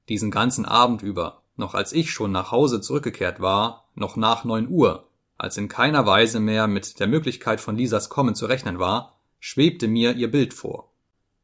Diesen 0.09 0.33
ganzen 0.33 0.65
Abend 0.65 1.03
über, 1.03 1.38
noch 1.59 1.75
als 1.75 1.93
ich 1.93 2.11
schon 2.11 2.33
nach 2.33 2.51
Hause 2.51 2.81
zurückgekehrt 2.81 3.41
war, 3.41 3.89
noch 3.95 4.17
nach 4.17 4.45
neun 4.45 4.69
Uhr, 4.69 5.09
als 5.37 5.57
in 5.57 5.69
keiner 5.69 6.07
Weise 6.07 6.41
mehr 6.41 6.67
mit 6.67 6.99
der 7.01 7.07
Möglichkeit 7.07 7.61
von 7.61 7.77
Lisas 7.77 8.09
Kommen 8.09 8.35
zu 8.35 8.47
rechnen 8.47 8.79
war, 8.79 9.19
schwebte 9.41 9.87
mir 9.87 10.17
ihr 10.17 10.31
Bild 10.31 10.55
vor. 10.55 10.91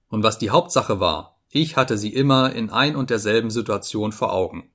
Und 0.09 0.23
was 0.23 0.39
die 0.39 0.51
Hauptsache 0.51 1.01
war, 1.01 1.39
ich 1.51 1.77
hatte 1.77 1.97
sie 1.97 2.13
immer 2.13 2.53
in 2.53 2.71
ein 2.71 2.97
und 2.97 3.11
derselben 3.11 3.51
Situation 3.51 4.11
vor 4.11 4.33
Augen. 4.33 4.71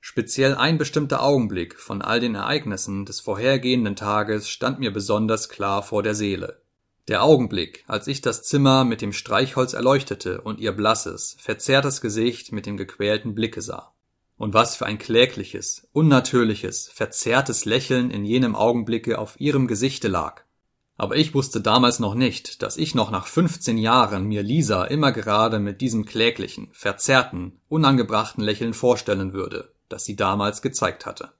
Speziell 0.00 0.54
ein 0.54 0.78
bestimmter 0.78 1.22
Augenblick 1.22 1.78
von 1.78 2.02
all 2.02 2.20
den 2.20 2.34
Ereignissen 2.34 3.04
des 3.04 3.20
vorhergehenden 3.20 3.96
Tages 3.96 4.48
stand 4.48 4.78
mir 4.78 4.92
besonders 4.92 5.48
klar 5.48 5.82
vor 5.82 6.02
der 6.02 6.14
Seele. 6.14 6.60
Der 7.08 7.22
Augenblick, 7.22 7.84
als 7.88 8.06
ich 8.06 8.20
das 8.20 8.42
Zimmer 8.42 8.84
mit 8.84 9.00
dem 9.00 9.14
Streichholz 9.14 9.72
erleuchtete 9.72 10.42
und 10.42 10.60
ihr 10.60 10.72
blasses, 10.72 11.36
verzerrtes 11.40 12.02
Gesicht 12.02 12.52
mit 12.52 12.66
dem 12.66 12.76
gequälten 12.76 13.34
Blicke 13.34 13.62
sah. 13.62 13.94
Und 14.38 14.54
was 14.54 14.76
für 14.76 14.86
ein 14.86 14.98
klägliches, 14.98 15.88
unnatürliches, 15.92 16.88
verzerrtes 16.94 17.64
Lächeln 17.64 18.10
in 18.10 18.24
jenem 18.24 18.56
Augenblicke 18.56 19.18
auf 19.18 19.38
ihrem 19.40 19.66
Gesichte 19.66 20.08
lag. 20.08 20.42
Aber 20.96 21.16
ich 21.16 21.34
wusste 21.34 21.60
damals 21.60 21.98
noch 21.98 22.14
nicht, 22.14 22.62
dass 22.62 22.76
ich 22.76 22.94
noch 22.94 23.10
nach 23.10 23.26
15 23.26 23.78
Jahren 23.78 24.24
mir 24.24 24.42
Lisa 24.42 24.84
immer 24.84 25.12
gerade 25.12 25.58
mit 25.58 25.80
diesem 25.80 26.06
kläglichen, 26.06 26.68
verzerrten, 26.72 27.60
unangebrachten 27.68 28.42
Lächeln 28.42 28.74
vorstellen 28.74 29.32
würde, 29.32 29.72
das 29.88 30.04
sie 30.04 30.16
damals 30.16 30.62
gezeigt 30.62 31.04
hatte. 31.04 31.32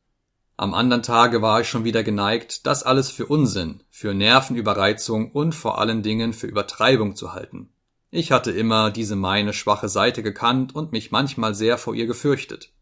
Am 0.56 0.74
anderen 0.74 1.04
Tage 1.04 1.40
war 1.40 1.60
ich 1.60 1.68
schon 1.68 1.84
wieder 1.84 2.02
geneigt, 2.02 2.66
das 2.66 2.82
alles 2.82 3.10
für 3.10 3.26
Unsinn, 3.26 3.84
für 3.90 4.12
Nervenüberreizung 4.12 5.30
und 5.30 5.54
vor 5.54 5.78
allen 5.78 6.02
Dingen 6.02 6.32
für 6.32 6.48
Übertreibung 6.48 7.14
zu 7.14 7.32
halten. 7.32 7.68
Ich 8.10 8.32
hatte 8.32 8.50
immer 8.50 8.90
diese 8.90 9.14
meine 9.14 9.52
schwache 9.52 9.88
Seite 9.88 10.22
gekannt 10.22 10.74
und 10.74 10.90
mich 10.90 11.12
manchmal 11.12 11.54
sehr 11.54 11.78
vor 11.78 11.94
ihr 11.94 12.06
gefürchtet. 12.06 12.72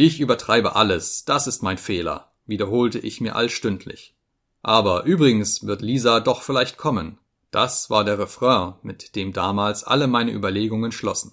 Ich 0.00 0.20
übertreibe 0.20 0.76
alles, 0.76 1.24
das 1.24 1.48
ist 1.48 1.64
mein 1.64 1.76
Fehler, 1.76 2.30
wiederholte 2.46 3.00
ich 3.00 3.20
mir 3.20 3.34
allstündlich. 3.34 4.14
Aber 4.62 5.02
übrigens 5.02 5.66
wird 5.66 5.82
Lisa 5.82 6.20
doch 6.20 6.42
vielleicht 6.42 6.78
kommen. 6.78 7.18
Das 7.50 7.90
war 7.90 8.04
der 8.04 8.16
Refrain, 8.16 8.74
mit 8.82 9.16
dem 9.16 9.32
damals 9.32 9.82
alle 9.82 10.06
meine 10.06 10.30
Überlegungen 10.30 10.92
schlossen. 10.92 11.32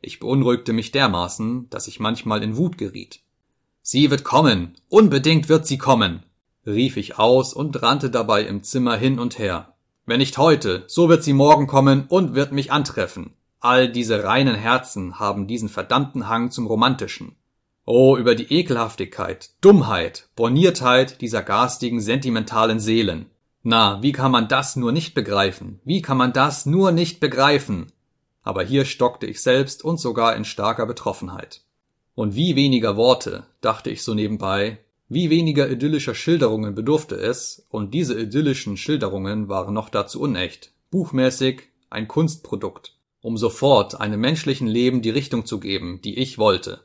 Ich 0.00 0.20
beunruhigte 0.20 0.72
mich 0.72 0.92
dermaßen, 0.92 1.70
dass 1.70 1.88
ich 1.88 1.98
manchmal 1.98 2.44
in 2.44 2.56
Wut 2.56 2.78
geriet. 2.78 3.18
Sie 3.82 4.12
wird 4.12 4.22
kommen, 4.22 4.76
unbedingt 4.88 5.48
wird 5.48 5.66
sie 5.66 5.78
kommen, 5.78 6.22
rief 6.64 6.96
ich 6.96 7.18
aus 7.18 7.52
und 7.52 7.82
rannte 7.82 8.10
dabei 8.10 8.44
im 8.44 8.62
Zimmer 8.62 8.96
hin 8.96 9.18
und 9.18 9.40
her. 9.40 9.74
Wenn 10.06 10.18
nicht 10.18 10.38
heute, 10.38 10.84
so 10.86 11.08
wird 11.08 11.24
sie 11.24 11.32
morgen 11.32 11.66
kommen 11.66 12.06
und 12.06 12.36
wird 12.36 12.52
mich 12.52 12.70
antreffen. 12.70 13.32
All 13.58 13.90
diese 13.90 14.22
reinen 14.22 14.54
Herzen 14.54 15.18
haben 15.18 15.48
diesen 15.48 15.68
verdammten 15.68 16.28
Hang 16.28 16.52
zum 16.52 16.68
Romantischen. 16.68 17.34
Oh, 17.90 18.16
über 18.18 18.34
die 18.34 18.52
Ekelhaftigkeit, 18.52 19.50
Dummheit, 19.62 20.28
Borniertheit 20.36 21.22
dieser 21.22 21.42
garstigen, 21.42 22.00
sentimentalen 22.00 22.80
Seelen. 22.80 23.30
Na, 23.62 24.02
wie 24.02 24.12
kann 24.12 24.30
man 24.30 24.46
das 24.46 24.76
nur 24.76 24.92
nicht 24.92 25.14
begreifen? 25.14 25.80
Wie 25.84 26.02
kann 26.02 26.18
man 26.18 26.32
das 26.32 26.66
nur 26.66 26.92
nicht 26.92 27.18
begreifen? 27.18 27.92
aber 28.48 28.62
hier 28.62 28.86
stockte 28.86 29.26
ich 29.26 29.42
selbst 29.42 29.84
und 29.84 30.00
sogar 30.00 30.34
in 30.34 30.46
starker 30.46 30.86
Betroffenheit. 30.86 31.60
Und 32.14 32.34
wie 32.34 32.56
weniger 32.56 32.96
Worte, 32.96 33.44
dachte 33.60 33.90
ich 33.90 34.02
so 34.02 34.14
nebenbei, 34.14 34.78
wie 35.10 35.28
weniger 35.28 35.70
idyllischer 35.70 36.14
Schilderungen 36.14 36.74
bedurfte 36.74 37.14
es, 37.14 37.66
und 37.68 37.92
diese 37.92 38.18
idyllischen 38.18 38.78
Schilderungen 38.78 39.50
waren 39.50 39.74
noch 39.74 39.90
dazu 39.90 40.22
unecht, 40.22 40.72
buchmäßig 40.90 41.64
ein 41.90 42.08
Kunstprodukt, 42.08 42.96
um 43.20 43.36
sofort 43.36 44.00
einem 44.00 44.20
menschlichen 44.20 44.66
Leben 44.66 45.02
die 45.02 45.10
Richtung 45.10 45.44
zu 45.44 45.60
geben, 45.60 46.00
die 46.02 46.18
ich 46.18 46.38
wollte. 46.38 46.80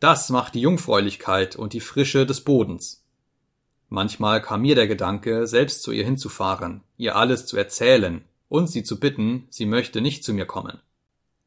Das 0.00 0.28
macht 0.30 0.54
die 0.54 0.60
Jungfräulichkeit 0.60 1.56
und 1.56 1.72
die 1.72 1.80
Frische 1.80 2.26
des 2.26 2.42
Bodens. 2.42 3.04
Manchmal 3.88 4.42
kam 4.42 4.62
mir 4.62 4.74
der 4.74 4.88
Gedanke, 4.88 5.46
selbst 5.46 5.82
zu 5.82 5.92
ihr 5.92 6.04
hinzufahren, 6.04 6.82
ihr 6.96 7.16
alles 7.16 7.46
zu 7.46 7.56
erzählen 7.56 8.24
und 8.48 8.68
sie 8.68 8.82
zu 8.82 8.98
bitten, 8.98 9.46
sie 9.50 9.66
möchte 9.66 10.00
nicht 10.00 10.24
zu 10.24 10.32
mir 10.32 10.46
kommen. 10.46 10.80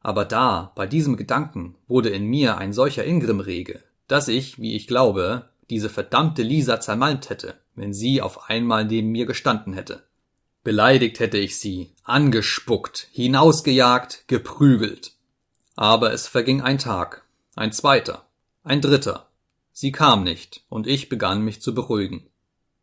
Aber 0.00 0.24
da, 0.24 0.72
bei 0.74 0.86
diesem 0.86 1.16
Gedanken, 1.16 1.74
wurde 1.86 2.08
in 2.08 2.24
mir 2.24 2.56
ein 2.58 2.72
solcher 2.72 3.04
Ingrimm 3.04 3.40
rege, 3.40 3.82
dass 4.06 4.28
ich, 4.28 4.58
wie 4.58 4.74
ich 4.74 4.86
glaube, 4.86 5.48
diese 5.70 5.90
verdammte 5.90 6.42
Lisa 6.42 6.80
zermalmt 6.80 7.28
hätte, 7.28 7.54
wenn 7.74 7.92
sie 7.92 8.22
auf 8.22 8.48
einmal 8.48 8.84
neben 8.84 9.10
mir 9.10 9.26
gestanden 9.26 9.74
hätte. 9.74 10.04
Beleidigt 10.64 11.20
hätte 11.20 11.38
ich 11.38 11.58
sie, 11.58 11.92
angespuckt, 12.04 13.08
hinausgejagt, 13.12 14.24
geprügelt. 14.26 15.12
Aber 15.76 16.12
es 16.12 16.26
verging 16.26 16.62
ein 16.62 16.78
Tag, 16.78 17.24
ein 17.54 17.72
zweiter, 17.72 18.24
ein 18.68 18.80
dritter. 18.80 19.28
Sie 19.72 19.92
kam 19.92 20.24
nicht, 20.24 20.64
und 20.68 20.86
ich 20.86 21.08
begann 21.08 21.42
mich 21.42 21.62
zu 21.62 21.74
beruhigen. 21.74 22.28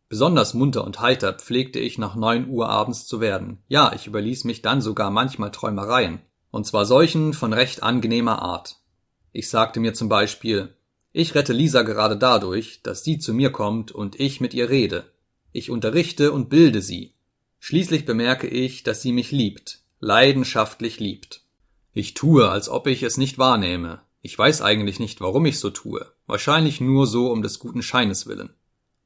Besonders 0.09 0.53
munter 0.53 0.83
und 0.83 0.99
heiter 0.99 1.33
pflegte 1.33 1.79
ich 1.79 1.97
nach 1.97 2.15
neun 2.15 2.49
Uhr 2.49 2.69
abends 2.69 3.05
zu 3.05 3.19
werden. 3.19 3.59
Ja, 3.67 3.93
ich 3.93 4.07
überließ 4.07 4.45
mich 4.45 4.61
dann 4.61 4.81
sogar 4.81 5.11
manchmal 5.11 5.51
Träumereien, 5.51 6.21
und 6.51 6.65
zwar 6.65 6.85
solchen 6.85 7.33
von 7.33 7.53
recht 7.53 7.83
angenehmer 7.83 8.41
Art. 8.41 8.77
Ich 9.31 9.49
sagte 9.49 9.79
mir 9.79 9.93
zum 9.93 10.09
Beispiel, 10.09 10.73
ich 11.11 11.35
rette 11.35 11.53
Lisa 11.53 11.83
gerade 11.83 12.17
dadurch, 12.17 12.81
dass 12.81 13.03
sie 13.03 13.19
zu 13.19 13.33
mir 13.33 13.51
kommt 13.51 13.91
und 13.91 14.19
ich 14.19 14.41
mit 14.41 14.53
ihr 14.53 14.69
rede. 14.69 15.11
Ich 15.51 15.69
unterrichte 15.69 16.31
und 16.31 16.49
bilde 16.49 16.81
sie. 16.81 17.13
Schließlich 17.59 18.05
bemerke 18.05 18.47
ich, 18.47 18.83
dass 18.83 19.01
sie 19.01 19.11
mich 19.11 19.31
liebt, 19.31 19.81
leidenschaftlich 19.99 20.99
liebt. 20.99 21.41
Ich 21.93 22.13
tue, 22.13 22.49
als 22.49 22.69
ob 22.69 22.87
ich 22.87 23.03
es 23.03 23.17
nicht 23.17 23.37
wahrnehme. 23.37 24.01
Ich 24.25 24.35
weiß 24.35 24.63
eigentlich 24.63 24.99
nicht, 24.99 25.21
warum 25.21 25.45
ich 25.45 25.59
so 25.59 25.69
tue. 25.69 26.03
Wahrscheinlich 26.25 26.81
nur 26.81 27.05
so 27.05 27.31
um 27.31 27.43
des 27.43 27.59
guten 27.59 27.83
Scheines 27.83 28.25
willen. 28.25 28.55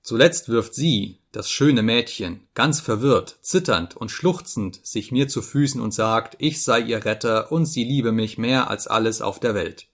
Zuletzt 0.02 0.48
wirft 0.48 0.74
sie, 0.74 1.20
das 1.34 1.52
schöne 1.52 1.84
Mädchen, 1.84 2.48
ganz 2.54 2.80
verwirrt, 2.80 3.38
zitternd 3.42 3.98
und 3.98 4.12
schluchzend 4.12 4.80
sich 4.82 5.12
mir 5.12 5.28
zu 5.28 5.42
Füßen 5.42 5.82
und 5.82 5.94
sagt, 5.94 6.38
ich 6.40 6.64
sei 6.64 6.80
ihr 6.80 7.04
Retter 7.04 7.52
und 7.52 7.66
sie 7.66 7.84
liebe 7.84 8.14
mich 8.14 8.38
mehr 8.38 8.70
als 8.70 8.88
alles 8.88 9.22
auf 9.22 9.42
der 9.42 9.56
Welt. 9.56 9.88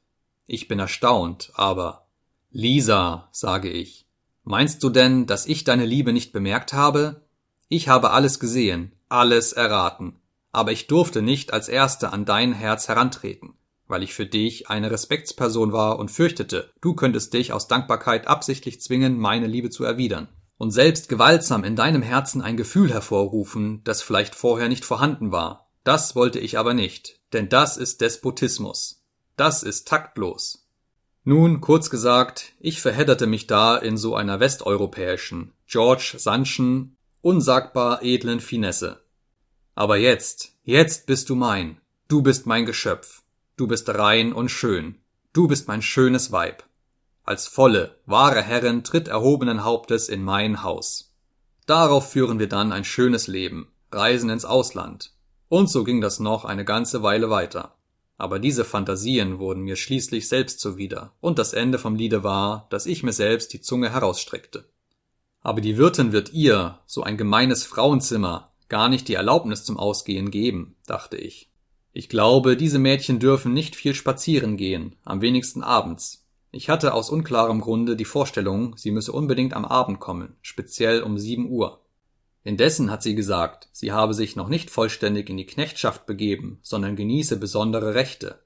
Ich 0.46 0.68
bin 0.68 0.78
erstaunt, 0.78 1.52
aber 1.56 2.06
Lisa, 2.52 3.28
sage 3.32 3.72
ich, 3.72 4.06
meinst 4.44 4.84
du 4.84 4.92
denn, 4.92 5.26
dass 5.26 5.48
ich 5.48 5.64
deine 5.64 5.88
Liebe 5.88 6.14
nicht 6.14 6.34
bemerkt 6.34 6.72
habe? 6.72 7.24
Ich 7.68 7.88
habe 7.88 8.12
alles 8.12 8.40
gesehen, 8.40 8.92
alles 9.10 9.54
erraten, 9.54 10.18
aber 10.52 10.72
ich 10.72 10.86
durfte 10.86 11.24
nicht 11.24 11.52
als 11.52 11.68
Erste 11.68 12.14
an 12.14 12.26
dein 12.26 12.54
Herz 12.54 12.88
herantreten 12.90 13.56
weil 13.88 14.04
ich 14.04 14.14
für 14.14 14.26
dich 14.26 14.70
eine 14.70 14.92
Respektsperson 14.92 15.72
war 15.72 16.00
und 16.00 16.12
fürchtete, 16.12 16.72
du 16.82 16.94
könntest 16.94 17.34
dich 17.34 17.54
aus 17.54 17.68
Dankbarkeit 17.68 18.28
absichtlich 18.28 18.82
zwingen, 18.82 19.18
meine 19.18 19.48
Liebe 19.48 19.70
zu 19.70 19.84
erwidern. 19.84 20.28
Und 20.58 20.72
selbst 20.72 21.10
gewaltsam 21.10 21.64
in 21.64 21.76
deinem 21.76 22.02
Herzen 22.02 22.42
ein 22.42 22.58
Gefühl 22.58 22.92
hervorrufen, 22.92 23.82
das 23.84 24.02
vielleicht 24.02 24.36
vorher 24.36 24.70
nicht 24.70 24.86
vorhanden 24.86 25.32
war. 25.32 25.70
Das 25.84 26.16
wollte 26.16 26.40
ich 26.40 26.58
aber 26.58 26.74
nicht, 26.74 27.20
denn 27.34 27.50
das 27.50 27.78
ist 27.78 28.02
Despotismus. 28.02 29.04
Das 29.36 29.64
ist 29.64 29.88
taktlos. 29.88 30.66
Nun, 31.24 31.60
kurz 31.60 31.90
gesagt, 31.90 32.54
ich 32.60 32.82
verhedderte 32.82 33.28
mich 33.28 33.48
da 33.48 33.76
in 33.78 33.98
so 33.98 34.16
einer 34.16 34.40
westeuropäischen, 34.40 35.54
George 35.68 36.16
Sanschen, 36.18 36.96
unsagbar 37.22 38.04
edlen 38.04 38.40
Finesse. 38.40 39.02
Aber 39.74 39.98
jetzt, 39.98 40.54
jetzt 40.64 41.08
bist 41.08 41.30
du 41.30 41.36
mein, 41.36 41.82
du 42.08 42.22
bist 42.22 42.46
mein 42.46 42.66
Geschöpf, 42.66 43.24
Du 43.58 43.68
bist 43.68 43.88
rein 43.88 44.34
und 44.34 44.50
schön. 44.50 44.96
Du 45.32 45.48
bist 45.48 45.70
mein 45.70 45.82
schönes 45.82 46.34
Weib. 46.34 46.64
Als 47.24 47.48
volle, 47.48 47.98
wahre 48.06 48.42
Herrin 48.42 48.84
tritt 48.84 49.08
erhobenen 49.08 49.64
Hauptes 49.64 50.10
in 50.10 50.24
mein 50.24 50.62
Haus. 50.62 51.16
Darauf 51.66 52.12
führen 52.12 52.38
wir 52.38 52.50
dann 52.50 52.74
ein 52.74 52.84
schönes 52.84 53.28
Leben, 53.28 53.70
reisen 53.94 54.30
ins 54.30 54.44
Ausland. 54.44 55.14
Und 55.48 55.70
so 55.70 55.86
ging 55.86 56.02
das 56.02 56.20
noch 56.20 56.44
eine 56.44 56.66
ganze 56.66 57.02
Weile 57.02 57.30
weiter. 57.30 57.76
Aber 58.18 58.40
diese 58.40 58.66
Fantasien 58.66 59.40
wurden 59.40 59.64
mir 59.64 59.78
schließlich 59.78 60.28
selbst 60.28 60.60
zuwider, 60.60 61.14
und 61.22 61.40
das 61.40 61.54
Ende 61.54 61.80
vom 61.80 61.96
Liede 61.96 62.24
war, 62.24 62.68
dass 62.70 62.86
ich 62.86 63.04
mir 63.04 63.14
selbst 63.14 63.54
die 63.54 63.62
Zunge 63.62 63.90
herausstreckte. 63.92 64.70
Aber 65.42 65.62
die 65.62 65.78
Wirtin 65.78 66.12
wird 66.12 66.34
ihr, 66.34 66.80
so 66.86 67.04
ein 67.04 67.18
gemeines 67.18 67.64
Frauenzimmer, 67.64 68.52
gar 68.68 68.90
nicht 68.90 69.08
die 69.08 69.14
Erlaubnis 69.14 69.64
zum 69.64 69.78
Ausgehen 69.78 70.30
geben, 70.30 70.76
dachte 70.86 71.18
ich. 71.18 71.52
Ich 71.98 72.10
glaube, 72.10 72.58
diese 72.58 72.78
Mädchen 72.78 73.20
dürfen 73.20 73.54
nicht 73.54 73.74
viel 73.74 73.96
spazieren 73.96 74.58
gehen, 74.58 74.98
am 75.06 75.22
wenigsten 75.22 75.64
abends. 75.64 76.26
Ich 76.52 76.70
hatte 76.70 76.94
aus 76.94 77.10
unklarem 77.10 77.62
Grunde 77.62 77.96
die 77.96 78.04
Vorstellung, 78.04 78.76
sie 78.76 78.92
müsse 78.92 79.14
unbedingt 79.14 79.54
am 79.54 79.64
Abend 79.64 80.02
kommen, 80.02 80.36
speziell 80.42 81.04
um 81.04 81.18
sieben 81.18 81.50
Uhr. 81.50 81.86
Indessen 82.44 82.92
hat 82.92 83.02
sie 83.02 83.16
gesagt, 83.16 83.70
sie 83.72 83.94
habe 83.94 84.14
sich 84.14 84.36
noch 84.36 84.50
nicht 84.50 84.70
vollständig 84.72 85.30
in 85.30 85.38
die 85.38 85.46
Knechtschaft 85.46 86.06
begeben, 86.06 86.60
sondern 86.64 86.98
genieße 86.98 87.38
besondere 87.38 87.96
Rechte. 87.96 88.44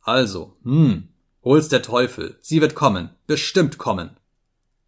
Also, 0.00 0.56
hm, 0.64 1.06
hol's 1.44 1.68
der 1.68 1.82
Teufel, 1.82 2.36
sie 2.40 2.60
wird 2.60 2.74
kommen, 2.74 3.10
bestimmt 3.28 3.78
kommen. 3.78 4.16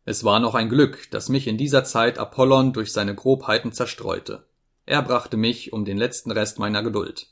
Es 0.04 0.24
war 0.24 0.40
noch 0.40 0.56
ein 0.56 0.68
Glück, 0.68 1.08
dass 1.12 1.28
mich 1.28 1.46
in 1.46 1.58
dieser 1.58 1.84
Zeit 1.84 2.18
Apollon 2.18 2.72
durch 2.72 2.92
seine 2.92 3.14
Grobheiten 3.14 3.70
zerstreute. 3.70 4.48
Er 4.84 5.00
brachte 5.02 5.36
mich 5.36 5.72
um 5.72 5.84
den 5.84 5.96
letzten 5.96 6.32
Rest 6.32 6.58
meiner 6.58 6.82
Geduld. 6.82 7.28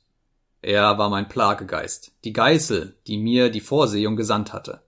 Er 0.60 0.98
war 0.98 1.08
mein 1.08 1.28
Plagegeist, 1.28 2.12
die 2.24 2.32
Geißel, 2.32 2.96
die 3.06 3.16
mir 3.16 3.50
die 3.50 3.60
Vorsehung 3.60 4.16
gesandt 4.16 4.52
hatte. 4.52 4.82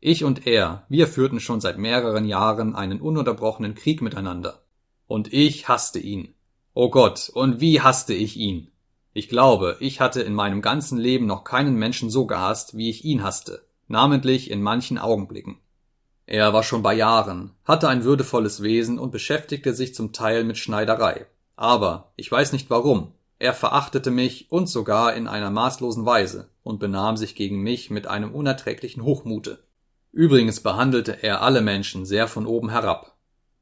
Ich 0.00 0.22
und 0.22 0.46
er, 0.46 0.84
wir 0.88 1.08
führten 1.08 1.40
schon 1.40 1.60
seit 1.60 1.78
mehreren 1.78 2.24
Jahren 2.24 2.76
einen 2.76 3.00
ununterbrochenen 3.00 3.74
Krieg 3.74 4.02
miteinander. 4.02 4.62
Und 5.08 5.32
ich 5.32 5.68
hasste 5.68 5.98
ihn. 5.98 6.34
Oh 6.74 6.90
Gott, 6.90 7.30
und 7.32 7.60
wie 7.60 7.80
hasste 7.80 8.14
ich 8.14 8.36
ihn. 8.36 8.70
Ich 9.14 9.28
glaube, 9.28 9.78
ich 9.80 10.00
hatte 10.00 10.20
in 10.20 10.34
meinem 10.34 10.62
ganzen 10.62 10.98
Leben 10.98 11.26
noch 11.26 11.42
keinen 11.42 11.74
Menschen 11.74 12.10
so 12.10 12.26
gehasst, 12.26 12.76
wie 12.76 12.90
ich 12.90 13.04
ihn 13.04 13.24
hasste, 13.24 13.66
namentlich 13.88 14.50
in 14.50 14.62
manchen 14.62 14.98
Augenblicken. 14.98 15.56
Er 16.26 16.52
war 16.52 16.62
schon 16.62 16.82
bei 16.82 16.92
Jahren, 16.94 17.52
hatte 17.64 17.88
ein 17.88 18.04
würdevolles 18.04 18.62
Wesen 18.62 18.98
und 18.98 19.12
beschäftigte 19.12 19.74
sich 19.74 19.94
zum 19.94 20.12
Teil 20.12 20.44
mit 20.44 20.58
Schneiderei. 20.58 21.26
Aber, 21.56 22.12
ich 22.16 22.30
weiß 22.30 22.52
nicht 22.52 22.68
warum, 22.68 23.12
er 23.38 23.52
verachtete 23.52 24.10
mich 24.10 24.50
und 24.50 24.68
sogar 24.68 25.14
in 25.14 25.28
einer 25.28 25.50
maßlosen 25.50 26.06
Weise 26.06 26.48
und 26.62 26.80
benahm 26.80 27.16
sich 27.16 27.34
gegen 27.34 27.62
mich 27.62 27.90
mit 27.90 28.06
einem 28.06 28.32
unerträglichen 28.34 29.02
Hochmute. 29.02 29.58
Übrigens 30.12 30.60
behandelte 30.60 31.22
er 31.22 31.42
alle 31.42 31.60
Menschen 31.60 32.06
sehr 32.06 32.28
von 32.28 32.46
oben 32.46 32.70
herab. 32.70 33.14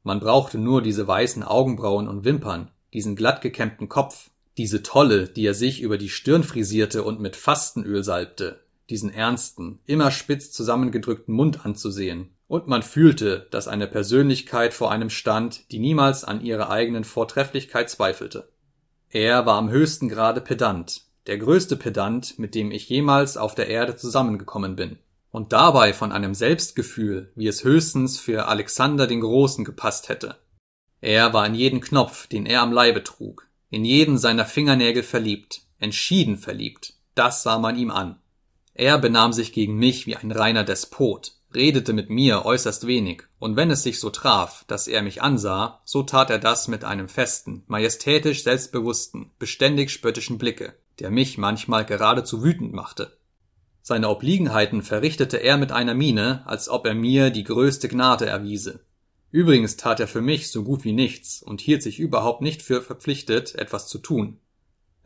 Man 0.03 0.19
brauchte 0.19 0.57
nur 0.57 0.81
diese 0.81 1.07
weißen 1.07 1.43
Augenbrauen 1.43 2.07
und 2.07 2.23
Wimpern, 2.23 2.71
diesen 2.93 3.15
glatt 3.17 3.41
gekämmten 3.41 3.89
Kopf, 3.89 4.29
diese 4.57 4.83
Tolle, 4.83 5.27
die 5.27 5.45
er 5.45 5.53
sich 5.53 5.81
über 5.81 5.97
die 5.97 6.09
Stirn 6.09 6.43
frisierte 6.43 7.03
und 7.03 7.19
mit 7.19 7.35
Fastenöl 7.35 8.03
salbte, 8.03 8.61
diesen 8.89 9.13
ernsten, 9.13 9.79
immer 9.85 10.11
spitz 10.11 10.51
zusammengedrückten 10.51 11.35
Mund 11.35 11.65
anzusehen, 11.65 12.29
und 12.47 12.67
man 12.67 12.83
fühlte, 12.83 13.47
dass 13.51 13.67
eine 13.67 13.87
Persönlichkeit 13.87 14.73
vor 14.73 14.91
einem 14.91 15.09
stand, 15.09 15.71
die 15.71 15.79
niemals 15.79 16.23
an 16.23 16.41
ihrer 16.41 16.69
eigenen 16.69 17.03
Vortrefflichkeit 17.03 17.89
zweifelte. 17.89 18.47
Er 19.15 19.45
war 19.45 19.57
am 19.57 19.69
höchsten 19.69 20.09
Grade 20.09 20.41
Pedant, 20.41 21.03
der 21.27 21.37
größte 21.37 21.77
Pedant, 21.77 22.37
mit 22.37 22.53
dem 22.53 22.69
ich 22.69 22.89
jemals 22.89 23.37
auf 23.37 23.55
der 23.55 23.69
Erde 23.69 23.95
zusammengekommen 23.95 24.75
bin, 24.75 24.97
und 25.31 25.53
dabei 25.53 25.93
von 25.93 26.11
einem 26.11 26.35
Selbstgefühl, 26.35 27.31
wie 27.33 27.47
es 27.47 27.63
höchstens 27.63 28.19
für 28.19 28.49
Alexander 28.49 29.07
den 29.07 29.21
Großen 29.21 29.63
gepasst 29.63 30.09
hätte. 30.09 30.35
Er 30.99 31.31
war 31.31 31.45
in 31.45 31.55
jeden 31.55 31.79
Knopf, 31.79 32.27
den 32.27 32.45
er 32.45 32.61
am 32.61 32.73
Leibe 32.73 33.05
trug, 33.05 33.47
in 33.69 33.85
jeden 33.85 34.17
seiner 34.17 34.43
Fingernägel 34.43 35.01
verliebt, 35.01 35.61
entschieden 35.79 36.35
verliebt, 36.35 36.95
das 37.13 37.41
sah 37.41 37.57
man 37.57 37.77
ihm 37.77 37.91
an. 37.91 38.19
Er 38.73 38.97
benahm 38.97 39.31
sich 39.31 39.53
gegen 39.53 39.77
mich 39.77 40.07
wie 40.07 40.17
ein 40.17 40.33
reiner 40.33 40.65
Despot, 40.65 41.37
redete 41.55 41.93
mit 41.93 42.09
mir 42.09 42.45
äußerst 42.45 42.87
wenig, 42.87 43.23
und 43.39 43.55
wenn 43.55 43.71
es 43.71 43.83
sich 43.83 43.99
so 43.99 44.09
traf, 44.09 44.65
dass 44.67 44.87
er 44.87 45.01
mich 45.01 45.21
ansah, 45.21 45.81
so 45.85 46.03
tat 46.03 46.29
er 46.29 46.39
das 46.39 46.67
mit 46.67 46.83
einem 46.83 47.07
festen, 47.07 47.63
majestätisch 47.67 48.43
selbstbewussten, 48.43 49.31
beständig 49.39 49.91
spöttischen 49.91 50.37
Blicke, 50.37 50.73
der 50.99 51.11
mich 51.11 51.37
manchmal 51.37 51.85
geradezu 51.85 52.43
wütend 52.43 52.73
machte. 52.73 53.17
Seine 53.81 54.09
Obliegenheiten 54.09 54.81
verrichtete 54.81 55.37
er 55.37 55.57
mit 55.57 55.71
einer 55.71 55.93
Miene, 55.93 56.41
als 56.45 56.69
ob 56.69 56.87
er 56.87 56.95
mir 56.95 57.29
die 57.29 57.43
größte 57.43 57.87
Gnade 57.87 58.25
erwiese. 58.25 58.79
Übrigens 59.31 59.77
tat 59.77 59.99
er 59.99 60.07
für 60.07 60.21
mich 60.21 60.49
so 60.49 60.63
gut 60.63 60.83
wie 60.85 60.93
nichts 60.93 61.43
und 61.43 61.61
hielt 61.61 61.83
sich 61.83 61.99
überhaupt 61.99 62.41
nicht 62.41 62.61
für 62.61 62.81
verpflichtet, 62.81 63.53
etwas 63.55 63.87
zu 63.87 63.99
tun. 63.99 64.39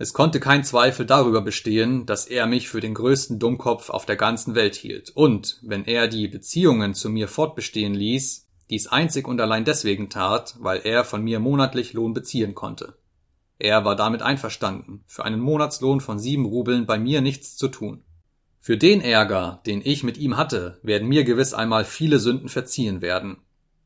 Es 0.02 0.14
konnte 0.14 0.40
kein 0.40 0.64
Zweifel 0.64 1.06
darüber 1.06 1.42
bestehen, 1.42 2.06
dass 2.06 2.26
er 2.26 2.48
mich 2.48 2.70
für 2.70 2.80
den 2.80 2.94
größten 2.94 3.38
Dummkopf 3.38 3.90
auf 3.90 4.06
der 4.06 4.16
ganzen 4.16 4.56
Welt 4.56 4.76
hielt, 4.76 5.10
und 5.10 5.60
wenn 5.62 5.84
er 5.84 6.08
die 6.08 6.30
Beziehungen 6.30 6.94
zu 6.94 7.10
mir 7.10 7.28
fortbestehen 7.28 7.94
ließ, 7.94 8.48
dies 8.70 8.88
einzig 8.88 9.28
und 9.28 9.42
allein 9.42 9.66
deswegen 9.66 10.10
tat, 10.10 10.56
weil 10.60 10.80
er 10.86 11.04
von 11.04 11.22
mir 11.22 11.42
monatlich 11.42 11.92
Lohn 11.92 12.14
beziehen 12.14 12.56
konnte. 12.56 12.96
Er 13.58 13.84
war 13.84 13.98
damit 13.98 14.22
einverstanden, 14.22 15.04
für 15.06 15.26
einen 15.26 15.42
Monatslohn 15.42 16.00
von 16.00 16.18
sieben 16.18 16.46
Rubeln 16.46 16.86
bei 16.86 16.98
mir 16.98 17.20
nichts 17.20 17.58
zu 17.58 17.68
tun. 17.68 18.02
Für 18.62 18.78
den 18.78 19.02
Ärger, 19.02 19.62
den 19.66 19.82
ich 19.84 20.06
mit 20.06 20.18
ihm 20.18 20.38
hatte, 20.38 20.80
werden 20.82 21.10
mir 21.10 21.26
gewiss 21.26 21.54
einmal 21.54 21.84
viele 21.84 22.20
Sünden 22.20 22.48
verziehen 22.48 23.02
werden, 23.02 23.40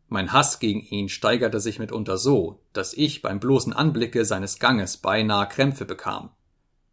mein 0.07 0.33
Hass 0.33 0.59
gegen 0.59 0.82
ihn 0.82 1.09
steigerte 1.09 1.59
sich 1.59 1.80
mitunter 1.80 2.17
so, 2.17 2.59
dass 2.73 2.93
ich 2.93 3.22
beim 3.22 3.40
bloßen 3.40 3.73
Anblicke 3.73 4.25
seines 4.25 4.59
Ganges 4.59 4.98
beinahe 4.98 5.48
Krämpfe 5.48 5.85
bekam. 5.85 6.30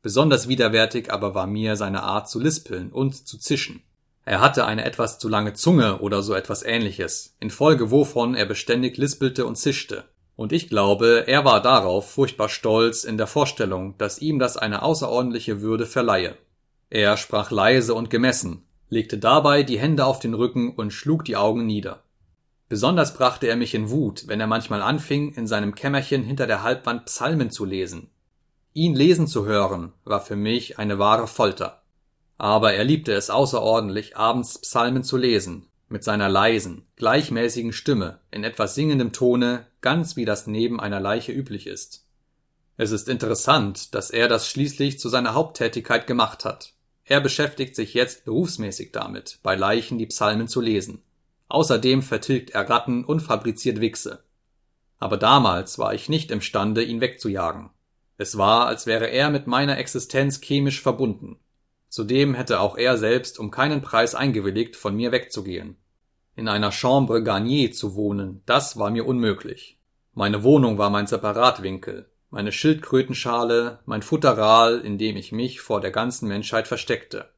Besonders 0.02 0.48
widerwärtig 0.48 1.12
aber 1.12 1.34
war 1.34 1.46
mir 1.46 1.76
seine 1.76 2.02
Art 2.02 2.28
zu 2.30 2.40
lispeln 2.40 2.90
und 2.90 3.26
zu 3.26 3.38
zischen. 3.38 3.82
Er 4.24 4.40
hatte 4.40 4.64
eine 4.64 4.84
etwas 4.84 5.18
zu 5.18 5.28
lange 5.28 5.54
Zunge 5.54 5.98
oder 5.98 6.22
so 6.22 6.34
etwas 6.34 6.62
ähnliches, 6.62 7.36
infolge 7.40 7.90
wovon 7.90 8.34
er 8.34 8.46
beständig 8.46 8.96
lispelte 8.96 9.44
und 9.44 9.56
zischte. 9.56 10.04
Und 10.36 10.52
ich 10.52 10.68
glaube, 10.68 11.24
er 11.26 11.44
war 11.44 11.60
darauf 11.60 12.10
furchtbar 12.12 12.48
stolz 12.48 13.04
in 13.04 13.18
der 13.18 13.26
Vorstellung, 13.26 13.98
dass 13.98 14.20
ihm 14.20 14.38
das 14.38 14.56
eine 14.56 14.82
außerordentliche 14.82 15.60
Würde 15.60 15.84
verleihe. 15.84 16.36
Er 16.88 17.16
sprach 17.16 17.50
leise 17.50 17.94
und 17.94 18.08
gemessen, 18.08 18.66
legte 18.88 19.18
dabei 19.18 19.62
die 19.62 19.78
Hände 19.78 20.06
auf 20.06 20.18
den 20.18 20.34
Rücken 20.34 20.74
und 20.74 20.92
schlug 20.92 21.24
die 21.24 21.36
Augen 21.36 21.66
nieder. 21.66 22.02
Besonders 22.70 23.14
brachte 23.14 23.48
er 23.48 23.56
mich 23.56 23.74
in 23.74 23.90
Wut, 23.90 24.28
wenn 24.28 24.38
er 24.38 24.46
manchmal 24.46 24.80
anfing, 24.80 25.34
in 25.34 25.48
seinem 25.48 25.74
Kämmerchen 25.74 26.22
hinter 26.22 26.46
der 26.46 26.62
Halbwand 26.62 27.06
Psalmen 27.06 27.50
zu 27.50 27.64
lesen. 27.64 28.10
Ihn 28.74 28.94
lesen 28.94 29.26
zu 29.26 29.44
hören, 29.44 29.92
war 30.04 30.20
für 30.20 30.36
mich 30.36 30.78
eine 30.78 31.00
wahre 31.00 31.26
Folter. 31.26 31.82
Aber 32.38 32.72
er 32.72 32.84
liebte 32.84 33.12
es 33.12 33.28
außerordentlich, 33.28 34.16
abends 34.16 34.60
Psalmen 34.60 35.02
zu 35.02 35.16
lesen, 35.16 35.66
mit 35.88 36.04
seiner 36.04 36.28
leisen, 36.28 36.86
gleichmäßigen 36.94 37.72
Stimme, 37.72 38.20
in 38.30 38.44
etwas 38.44 38.76
singendem 38.76 39.12
Tone, 39.12 39.66
ganz 39.80 40.14
wie 40.14 40.24
das 40.24 40.46
neben 40.46 40.78
einer 40.78 41.00
Leiche 41.00 41.32
üblich 41.32 41.66
ist. 41.66 42.06
Es 42.76 42.92
ist 42.92 43.08
interessant, 43.08 43.96
dass 43.96 44.10
er 44.10 44.28
das 44.28 44.48
schließlich 44.48 45.00
zu 45.00 45.08
seiner 45.08 45.34
Haupttätigkeit 45.34 46.06
gemacht 46.06 46.44
hat. 46.44 46.74
Er 47.02 47.20
beschäftigt 47.20 47.74
sich 47.74 47.94
jetzt 47.94 48.26
berufsmäßig 48.26 48.92
damit, 48.92 49.40
bei 49.42 49.56
Leichen 49.56 49.98
die 49.98 50.06
Psalmen 50.06 50.46
zu 50.46 50.60
lesen. 50.60 51.02
Außerdem 51.50 52.02
vertilgt 52.02 52.50
er 52.50 52.70
Ratten 52.70 53.04
und 53.04 53.20
fabriziert 53.20 53.80
Wichse. 53.80 54.22
Aber 55.00 55.16
damals 55.16 55.80
war 55.80 55.92
ich 55.92 56.08
nicht 56.08 56.30
imstande, 56.30 56.84
ihn 56.84 57.00
wegzujagen. 57.00 57.70
Es 58.18 58.38
war, 58.38 58.66
als 58.66 58.86
wäre 58.86 59.06
er 59.06 59.30
mit 59.30 59.48
meiner 59.48 59.76
Existenz 59.76 60.40
chemisch 60.40 60.80
verbunden. 60.80 61.40
Zudem 61.88 62.34
hätte 62.34 62.60
auch 62.60 62.78
er 62.78 62.96
selbst 62.96 63.40
um 63.40 63.50
keinen 63.50 63.82
Preis 63.82 64.14
eingewilligt, 64.14 64.76
von 64.76 64.94
mir 64.94 65.10
wegzugehen. 65.10 65.76
In 66.36 66.46
einer 66.46 66.70
Chambre 66.70 67.20
Garnier 67.24 67.72
zu 67.72 67.96
wohnen, 67.96 68.42
das 68.46 68.78
war 68.78 68.90
mir 68.90 69.04
unmöglich. 69.04 69.80
Meine 70.14 70.44
Wohnung 70.44 70.78
war 70.78 70.90
mein 70.90 71.08
Separatwinkel, 71.08 72.08
meine 72.30 72.52
Schildkrötenschale, 72.52 73.80
mein 73.86 74.02
Futteral, 74.02 74.78
in 74.78 74.98
dem 74.98 75.16
ich 75.16 75.32
mich 75.32 75.60
vor 75.60 75.80
der 75.80 75.90
ganzen 75.90 76.28
Menschheit 76.28 76.68
versteckte. 76.68 77.28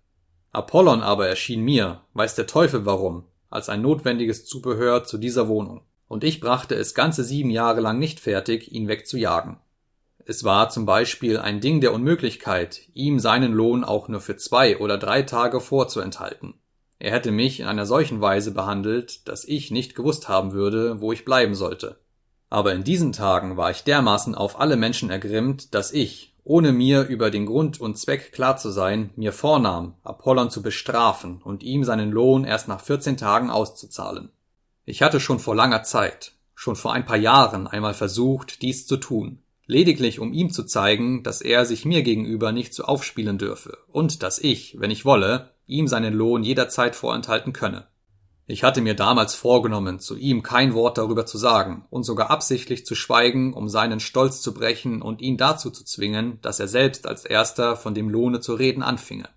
Apollon 0.50 1.00
aber 1.00 1.28
erschien 1.28 1.62
mir, 1.62 2.02
weiß 2.12 2.34
der 2.34 2.46
Teufel 2.46 2.84
warum, 2.84 3.24
als 3.52 3.68
ein 3.68 3.82
notwendiges 3.82 4.44
Zubehör 4.44 5.04
zu 5.04 5.18
dieser 5.18 5.48
Wohnung, 5.48 5.82
und 6.08 6.24
ich 6.24 6.40
brachte 6.40 6.74
es 6.74 6.94
ganze 6.94 7.24
sieben 7.24 7.50
Jahre 7.50 7.80
lang 7.80 7.98
nicht 7.98 8.20
fertig, 8.20 8.72
ihn 8.72 8.88
wegzujagen. 8.88 9.58
Es 10.24 10.44
war 10.44 10.68
zum 10.68 10.86
Beispiel 10.86 11.38
ein 11.38 11.60
Ding 11.60 11.80
der 11.80 11.92
Unmöglichkeit, 11.92 12.82
ihm 12.94 13.18
seinen 13.18 13.52
Lohn 13.52 13.82
auch 13.82 14.08
nur 14.08 14.20
für 14.20 14.36
zwei 14.36 14.78
oder 14.78 14.96
drei 14.96 15.22
Tage 15.22 15.60
vorzuenthalten. 15.60 16.54
Er 16.98 17.10
hätte 17.10 17.32
mich 17.32 17.58
in 17.58 17.66
einer 17.66 17.86
solchen 17.86 18.20
Weise 18.20 18.52
behandelt, 18.52 19.26
dass 19.26 19.44
ich 19.44 19.72
nicht 19.72 19.96
gewusst 19.96 20.28
haben 20.28 20.52
würde, 20.52 21.00
wo 21.00 21.10
ich 21.12 21.24
bleiben 21.24 21.56
sollte. 21.56 21.98
Aber 22.48 22.72
in 22.74 22.84
diesen 22.84 23.12
Tagen 23.12 23.56
war 23.56 23.70
ich 23.70 23.82
dermaßen 23.82 24.34
auf 24.36 24.60
alle 24.60 24.76
Menschen 24.76 25.10
ergrimmt, 25.10 25.74
dass 25.74 25.90
ich, 25.90 26.31
ohne 26.44 26.72
mir 26.72 27.06
über 27.06 27.30
den 27.30 27.46
Grund 27.46 27.80
und 27.80 27.98
Zweck 27.98 28.32
klar 28.32 28.56
zu 28.56 28.70
sein, 28.70 29.10
mir 29.16 29.32
vornahm, 29.32 29.94
Apollon 30.02 30.50
zu 30.50 30.62
bestrafen 30.62 31.40
und 31.42 31.62
ihm 31.62 31.84
seinen 31.84 32.10
Lohn 32.10 32.44
erst 32.44 32.68
nach 32.68 32.80
vierzehn 32.80 33.16
Tagen 33.16 33.50
auszuzahlen. 33.50 34.30
Ich 34.84 35.02
hatte 35.02 35.20
schon 35.20 35.38
vor 35.38 35.54
langer 35.54 35.84
Zeit, 35.84 36.32
schon 36.54 36.74
vor 36.74 36.92
ein 36.92 37.06
paar 37.06 37.16
Jahren 37.16 37.66
einmal 37.66 37.94
versucht, 37.94 38.62
dies 38.62 38.86
zu 38.86 38.96
tun, 38.96 39.38
lediglich 39.66 40.18
um 40.18 40.32
ihm 40.32 40.50
zu 40.50 40.64
zeigen, 40.64 41.22
dass 41.22 41.40
er 41.40 41.64
sich 41.64 41.84
mir 41.84 42.02
gegenüber 42.02 42.50
nicht 42.50 42.74
so 42.74 42.84
aufspielen 42.84 43.38
dürfe 43.38 43.78
und 43.88 44.22
dass 44.24 44.40
ich, 44.40 44.80
wenn 44.80 44.90
ich 44.90 45.04
wolle, 45.04 45.50
ihm 45.66 45.86
seinen 45.86 46.14
Lohn 46.14 46.42
jederzeit 46.42 46.96
vorenthalten 46.96 47.52
könne. 47.52 47.86
Ich 48.46 48.64
hatte 48.64 48.80
mir 48.80 48.94
damals 48.94 49.34
vorgenommen, 49.34 50.00
zu 50.00 50.16
ihm 50.16 50.42
kein 50.42 50.74
Wort 50.74 50.98
darüber 50.98 51.26
zu 51.26 51.38
sagen 51.38 51.84
und 51.90 52.02
sogar 52.02 52.30
absichtlich 52.30 52.84
zu 52.84 52.96
schweigen, 52.96 53.54
um 53.54 53.68
seinen 53.68 54.00
Stolz 54.00 54.40
zu 54.40 54.52
brechen 54.52 55.00
und 55.00 55.22
ihn 55.22 55.36
dazu 55.36 55.70
zu 55.70 55.84
zwingen, 55.84 56.38
dass 56.42 56.58
er 56.58 56.66
selbst 56.66 57.06
als 57.06 57.24
erster 57.24 57.76
von 57.76 57.94
dem 57.94 58.08
Lohne 58.08 58.40
zu 58.40 58.54
reden 58.54 58.82
anfinge. 58.82 59.28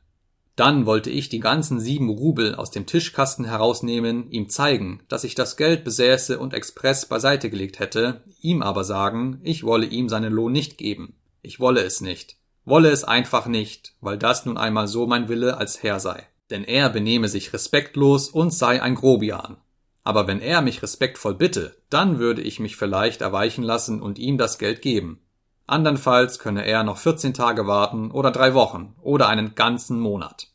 Dann 0.55 0.85
wollte 0.85 1.11
ich 1.11 1.29
die 1.29 1.39
ganzen 1.39 1.79
sieben 1.79 2.09
Rubel 2.09 2.55
aus 2.55 2.71
dem 2.71 2.85
Tischkasten 2.85 3.45
herausnehmen, 3.45 4.31
ihm 4.31 4.49
zeigen, 4.49 5.01
dass 5.07 5.25
ich 5.25 5.35
das 5.35 5.57
Geld 5.57 5.83
besäße 5.83 6.39
und 6.39 6.53
express 6.53 7.05
beiseite 7.05 7.49
gelegt 7.49 7.79
hätte, 7.79 8.23
ihm 8.41 8.63
aber 8.63 8.85
sagen, 8.85 9.39
ich 9.43 9.63
wolle 9.63 9.85
ihm 9.85 10.09
seinen 10.09 10.33
Lohn 10.33 10.53
nicht 10.53 10.77
geben. 10.77 11.13
Ich 11.41 11.59
wolle 11.59 11.83
es 11.83 12.01
nicht. 12.01 12.37
Wolle 12.63 12.89
es 12.89 13.03
einfach 13.03 13.45
nicht, 13.45 13.93
weil 14.01 14.17
das 14.17 14.45
nun 14.45 14.57
einmal 14.57 14.87
so 14.87 15.05
mein 15.05 15.29
Wille 15.29 15.57
als 15.57 15.83
Herr 15.83 15.99
sei 15.99 16.25
denn 16.49 16.63
er 16.63 16.89
benehme 16.89 17.27
sich 17.27 17.53
respektlos 17.53 18.29
und 18.29 18.53
sei 18.53 18.81
ein 18.81 18.95
Grobian. 18.95 19.57
Aber 20.03 20.27
wenn 20.27 20.39
er 20.39 20.61
mich 20.61 20.83
respektvoll 20.83 21.33
bitte, 21.33 21.75
dann 21.89 22.19
würde 22.19 22.41
ich 22.41 22.59
mich 22.59 22.75
vielleicht 22.75 23.21
erweichen 23.21 23.63
lassen 23.63 24.01
und 24.01 24.19
ihm 24.19 24.37
das 24.37 24.59
Geld 24.59 24.81
geben. 24.81 25.19
Andernfalls 25.65 26.37
könne 26.37 26.63
er 26.63 26.83
noch 26.83 26.97
14 26.97 27.33
Tage 27.33 27.65
warten 27.65 28.11
oder 28.11 28.29
drei 28.29 28.53
Wochen 28.53 28.95
oder 29.01 29.27
einen 29.27 29.55
ganzen 29.55 29.99
Monat. 29.99 30.49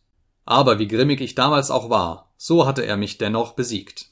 Aber 0.44 0.78
wie 0.78 0.86
grimmig 0.86 1.20
ich 1.20 1.35
damals 1.35 1.73
auch 1.73 1.91
war, 1.91 2.33
so 2.36 2.67
hatte 2.67 2.83
er 2.83 2.97
mich 2.97 3.19
dennoch 3.19 3.55
besiegt. 3.55 4.07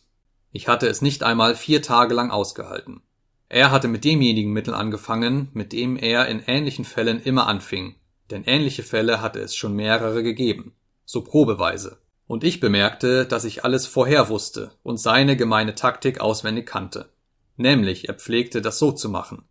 Ich 0.51 0.67
hatte 0.67 0.89
es 0.89 1.03
nicht 1.03 1.23
einmal 1.23 1.55
vier 1.55 1.83
Tage 1.83 2.15
lang 2.15 2.33
ausgehalten. 2.33 3.03
Er 3.49 3.71
hatte 3.71 3.87
mit 3.87 4.05
demjenigen 4.05 4.53
Mittel 4.53 4.75
angefangen, 4.75 5.49
mit 5.53 5.73
dem 5.73 5.97
er 5.97 6.27
in 6.27 6.43
ähnlichen 6.45 6.85
Fällen 6.85 7.23
immer 7.23 7.47
anfing, 7.47 7.95
denn 8.31 8.43
ähnliche 8.45 8.83
Fälle 8.83 9.23
hatte 9.23 9.39
es 9.39 9.55
schon 9.55 9.75
mehrere 9.75 10.25
gegeben 10.25 10.75
so 11.09 11.23
probeweise. 11.23 11.97
Und 12.27 12.45
ich 12.45 12.61
bemerkte, 12.61 13.25
dass 13.25 13.47
ich 13.47 13.65
alles 13.65 13.87
vorher 13.87 14.29
wusste 14.29 14.73
und 14.83 15.01
seine 15.01 15.39
gemeine 15.39 15.75
Taktik 15.75 16.21
auswendig 16.21 16.67
kannte. 16.67 17.09
Nämlich, 17.57 18.09
er 18.09 18.15
pflegte 18.15 18.61
das 18.61 18.79
so 18.79 18.93
zu 18.93 19.09
machen. 19.09 19.45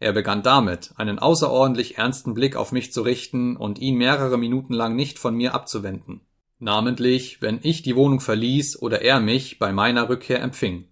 Er 0.00 0.12
begann 0.12 0.42
damit, 0.42 0.92
einen 0.96 1.18
außerordentlich 1.18 1.96
ernsten 1.96 2.34
Blick 2.34 2.56
auf 2.56 2.72
mich 2.72 2.92
zu 2.92 3.00
richten 3.00 3.56
und 3.56 3.78
ihn 3.78 3.96
mehrere 3.96 4.36
Minuten 4.36 4.74
lang 4.74 4.96
nicht 4.96 5.18
von 5.18 5.34
mir 5.34 5.54
abzuwenden. 5.54 6.20
Namentlich, 6.58 7.40
wenn 7.40 7.58
ich 7.62 7.80
die 7.80 7.96
Wohnung 7.96 8.20
verließ 8.20 8.82
oder 8.82 9.00
er 9.00 9.18
mich 9.18 9.58
bei 9.58 9.72
meiner 9.72 10.10
Rückkehr 10.10 10.42
empfing. 10.42 10.88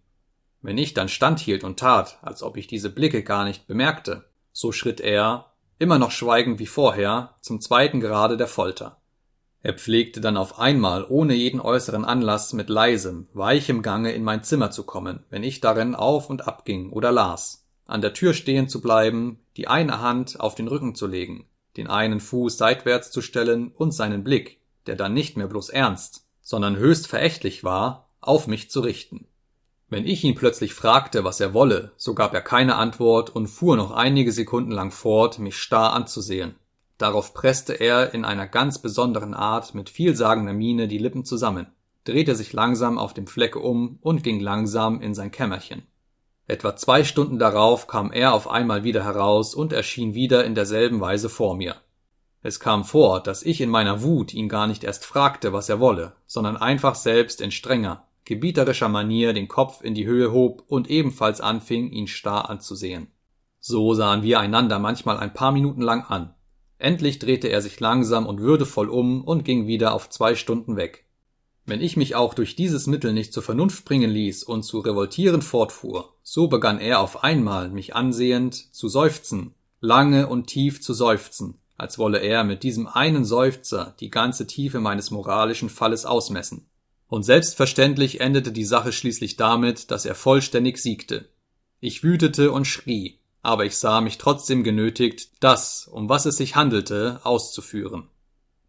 Wenn 0.62 0.78
ich 0.78 0.94
dann 0.94 1.10
standhielt 1.10 1.62
und 1.62 1.78
tat, 1.78 2.18
als 2.22 2.42
ob 2.42 2.56
ich 2.56 2.66
diese 2.66 2.88
Blicke 2.88 3.22
gar 3.22 3.44
nicht 3.44 3.66
bemerkte, 3.66 4.24
so 4.50 4.72
schritt 4.72 5.00
er, 5.00 5.52
immer 5.78 5.98
noch 5.98 6.10
schweigend 6.10 6.58
wie 6.58 6.66
vorher, 6.66 7.34
zum 7.42 7.60
zweiten 7.60 8.00
Grade 8.00 8.38
der 8.38 8.48
Folter. 8.48 8.96
Er 9.66 9.74
pflegte 9.74 10.20
dann 10.20 10.36
auf 10.36 10.60
einmal, 10.60 11.04
ohne 11.08 11.34
jeden 11.34 11.58
äußeren 11.58 12.04
Anlass, 12.04 12.52
mit 12.52 12.68
leisem, 12.68 13.26
weichem 13.32 13.82
Gange 13.82 14.12
in 14.12 14.22
mein 14.22 14.44
Zimmer 14.44 14.70
zu 14.70 14.84
kommen, 14.84 15.24
wenn 15.28 15.42
ich 15.42 15.60
darin 15.60 15.96
auf 15.96 16.30
und 16.30 16.46
ab 16.46 16.64
ging 16.64 16.92
oder 16.92 17.10
las, 17.10 17.66
an 17.84 18.00
der 18.00 18.12
Tür 18.12 18.32
stehen 18.32 18.68
zu 18.68 18.80
bleiben, 18.80 19.40
die 19.56 19.66
eine 19.66 20.00
Hand 20.00 20.38
auf 20.38 20.54
den 20.54 20.68
Rücken 20.68 20.94
zu 20.94 21.08
legen, 21.08 21.46
den 21.76 21.88
einen 21.88 22.20
Fuß 22.20 22.56
seitwärts 22.56 23.10
zu 23.10 23.22
stellen 23.22 23.72
und 23.76 23.90
seinen 23.90 24.22
Blick, 24.22 24.60
der 24.86 24.94
dann 24.94 25.14
nicht 25.14 25.36
mehr 25.36 25.48
bloß 25.48 25.70
ernst, 25.70 26.28
sondern 26.42 26.76
höchst 26.76 27.08
verächtlich 27.08 27.64
war, 27.64 28.08
auf 28.20 28.46
mich 28.46 28.70
zu 28.70 28.78
richten. 28.78 29.26
Wenn 29.88 30.06
ich 30.06 30.22
ihn 30.22 30.36
plötzlich 30.36 30.74
fragte, 30.74 31.24
was 31.24 31.40
er 31.40 31.54
wolle, 31.54 31.90
so 31.96 32.14
gab 32.14 32.34
er 32.34 32.42
keine 32.42 32.76
Antwort 32.76 33.30
und 33.30 33.48
fuhr 33.48 33.76
noch 33.76 33.90
einige 33.90 34.30
Sekunden 34.30 34.70
lang 34.70 34.92
fort, 34.92 35.40
mich 35.40 35.56
starr 35.56 35.92
anzusehen. 35.92 36.54
Darauf 36.99 37.34
presste 37.34 37.75
er 37.75 38.15
in 38.15 38.25
einer 38.25 38.47
ganz 38.47 38.78
besonderen 38.78 39.34
Art 39.34 39.75
mit 39.75 39.91
vielsagender 39.91 40.55
Miene 40.55 40.89
die 40.89 40.99
Lippen 40.99 41.25
zusammen, 41.25 41.66
drehte 42.05 42.34
sich 42.34 42.52
langsam 42.52 42.99
auf 42.99 43.12
dem 43.12 43.26
Flecke 43.26 43.58
um 43.58 43.99
und 44.00 44.23
ging 44.23 44.41
langsam 44.41 45.00
in 45.00 45.15
sein 45.15 45.31
Kämmerchen. 45.31 45.83
Etwa 46.47 46.76
zwei 46.76 47.02
Stunden 47.05 47.39
darauf 47.39 47.86
kam 47.89 48.12
er 48.12 48.33
auf 48.33 48.49
einmal 48.49 48.84
wieder 48.84 49.05
heraus 49.05 49.55
und 49.55 49.73
erschien 49.73 50.15
wieder 50.15 50.44
in 50.44 50.55
derselben 50.55 51.00
Weise 51.00 51.28
vor 51.28 51.57
mir. 51.57 51.76
Es 52.42 52.60
kam 52.60 52.84
vor, 52.84 53.20
dass 53.20 53.42
ich 53.42 53.60
in 53.60 53.70
meiner 53.70 54.02
Wut 54.02 54.33
ihn 54.33 54.49
gar 54.49 54.68
nicht 54.68 54.84
erst 54.84 55.05
fragte, 55.05 55.52
was 55.52 55.68
er 55.68 55.81
wolle, 55.81 56.12
sondern 56.26 56.57
einfach 56.57 56.94
selbst 56.94 57.41
in 57.41 57.50
strenger, 57.50 58.07
gebieterischer 58.25 58.89
Manier 58.89 59.33
den 59.33 59.49
Kopf 59.49 59.83
in 59.83 59.94
die 59.94 60.07
Höhe 60.07 60.31
hob 60.31 60.62
und 60.68 60.89
ebenfalls 60.89 61.41
anfing, 61.41 61.91
ihn 61.91 62.07
starr 62.07 62.49
anzusehen. 62.49 63.08
So 63.58 63.94
sahen 63.94 64.23
wir 64.23 64.39
einander 64.39 64.78
manchmal 64.78 65.18
ein 65.18 65.34
paar 65.34 65.50
Minuten 65.50 65.83
lang 65.83 66.05
an, 66.05 66.35
Endlich 66.78 67.18
drehte 67.18 67.48
er 67.48 67.62
sich 67.62 67.80
langsam 67.80 68.26
und 68.26 68.40
würdevoll 68.40 68.88
um 68.88 69.22
und 69.24 69.44
ging 69.44 69.66
wieder 69.66 69.94
auf 69.94 70.10
zwei 70.10 70.34
Stunden 70.34 70.76
weg. 70.76 71.05
Wenn 71.64 71.80
ich 71.80 71.96
mich 71.96 72.14
auch 72.14 72.34
durch 72.34 72.55
dieses 72.55 72.86
Mittel 72.86 73.12
nicht 73.12 73.32
zur 73.32 73.42
Vernunft 73.42 73.84
bringen 73.84 74.10
ließ 74.10 74.44
und 74.44 74.62
zu 74.62 74.78
revoltieren 74.78 75.42
fortfuhr, 75.42 76.14
so 76.22 76.46
begann 76.46 76.78
er 76.78 77.00
auf 77.00 77.24
einmal, 77.24 77.70
mich 77.70 77.96
ansehend, 77.96 78.55
zu 78.74 78.88
seufzen, 78.88 79.55
lange 79.80 80.28
und 80.28 80.46
tief 80.46 80.80
zu 80.80 80.94
seufzen, 80.94 81.58
als 81.76 81.98
wolle 81.98 82.18
er 82.18 82.44
mit 82.44 82.62
diesem 82.62 82.86
einen 82.86 83.24
Seufzer 83.24 83.96
die 83.98 84.10
ganze 84.10 84.46
Tiefe 84.46 84.80
meines 84.80 85.10
moralischen 85.10 85.68
Falles 85.68 86.06
ausmessen. 86.06 86.66
Und 87.08 87.24
selbstverständlich 87.24 88.20
endete 88.20 88.52
die 88.52 88.64
Sache 88.64 88.92
schließlich 88.92 89.36
damit, 89.36 89.90
dass 89.90 90.05
er 90.05 90.14
vollständig 90.14 90.78
siegte. 90.78 91.28
Ich 91.80 92.02
wütete 92.02 92.52
und 92.52 92.66
schrie, 92.66 93.18
aber 93.47 93.65
ich 93.65 93.76
sah 93.76 94.00
mich 94.00 94.18
trotzdem 94.18 94.65
genötigt, 94.65 95.31
das, 95.39 95.86
um 95.86 96.08
was 96.08 96.26
es 96.26 96.36
sich 96.36 96.57
handelte, 96.57 97.20
auszuführen. 97.23 98.08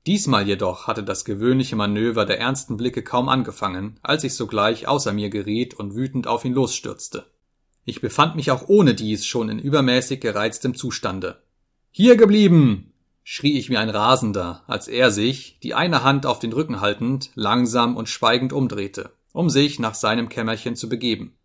Diesmal 0.05 0.47
jedoch 0.47 0.85
hatte 0.85 1.03
das 1.03 1.25
gewöhnliche 1.25 1.75
Manöver 1.75 2.25
der 2.25 2.39
ernsten 2.39 2.77
Blicke 2.77 3.01
kaum 3.01 3.27
angefangen, 3.27 3.99
als 4.03 4.23
ich 4.23 4.35
sogleich 4.35 4.87
außer 4.87 5.13
mir 5.13 5.31
geriet 5.31 5.73
und 5.73 5.95
wütend 5.95 6.27
auf 6.27 6.45
ihn 6.45 6.53
losstürzte. 6.53 7.25
Ich 7.85 8.01
befand 8.01 8.35
mich 8.35 8.51
auch 8.51 8.67
ohne 8.67 8.93
dies 8.93 9.25
schon 9.25 9.49
in 9.49 9.57
übermäßig 9.57 10.21
gereiztem 10.21 10.75
Zustande. 10.75 11.41
Hier 11.89 12.15
geblieben! 12.15 12.93
schrie 13.23 13.57
ich 13.57 13.71
wie 13.71 13.77
ein 13.77 13.89
Rasender, 13.89 14.63
als 14.67 14.87
er 14.87 15.09
sich, 15.09 15.57
die 15.63 15.73
eine 15.73 16.03
Hand 16.03 16.27
auf 16.27 16.37
den 16.37 16.53
Rücken 16.53 16.81
haltend, 16.81 17.31
langsam 17.33 17.97
und 17.97 18.09
schweigend 18.09 18.53
umdrehte, 18.53 19.09
um 19.33 19.49
sich 19.49 19.79
nach 19.79 19.95
seinem 19.95 20.29
Kämmerchen 20.29 20.75
zu 20.75 20.87
begeben. 20.87 21.35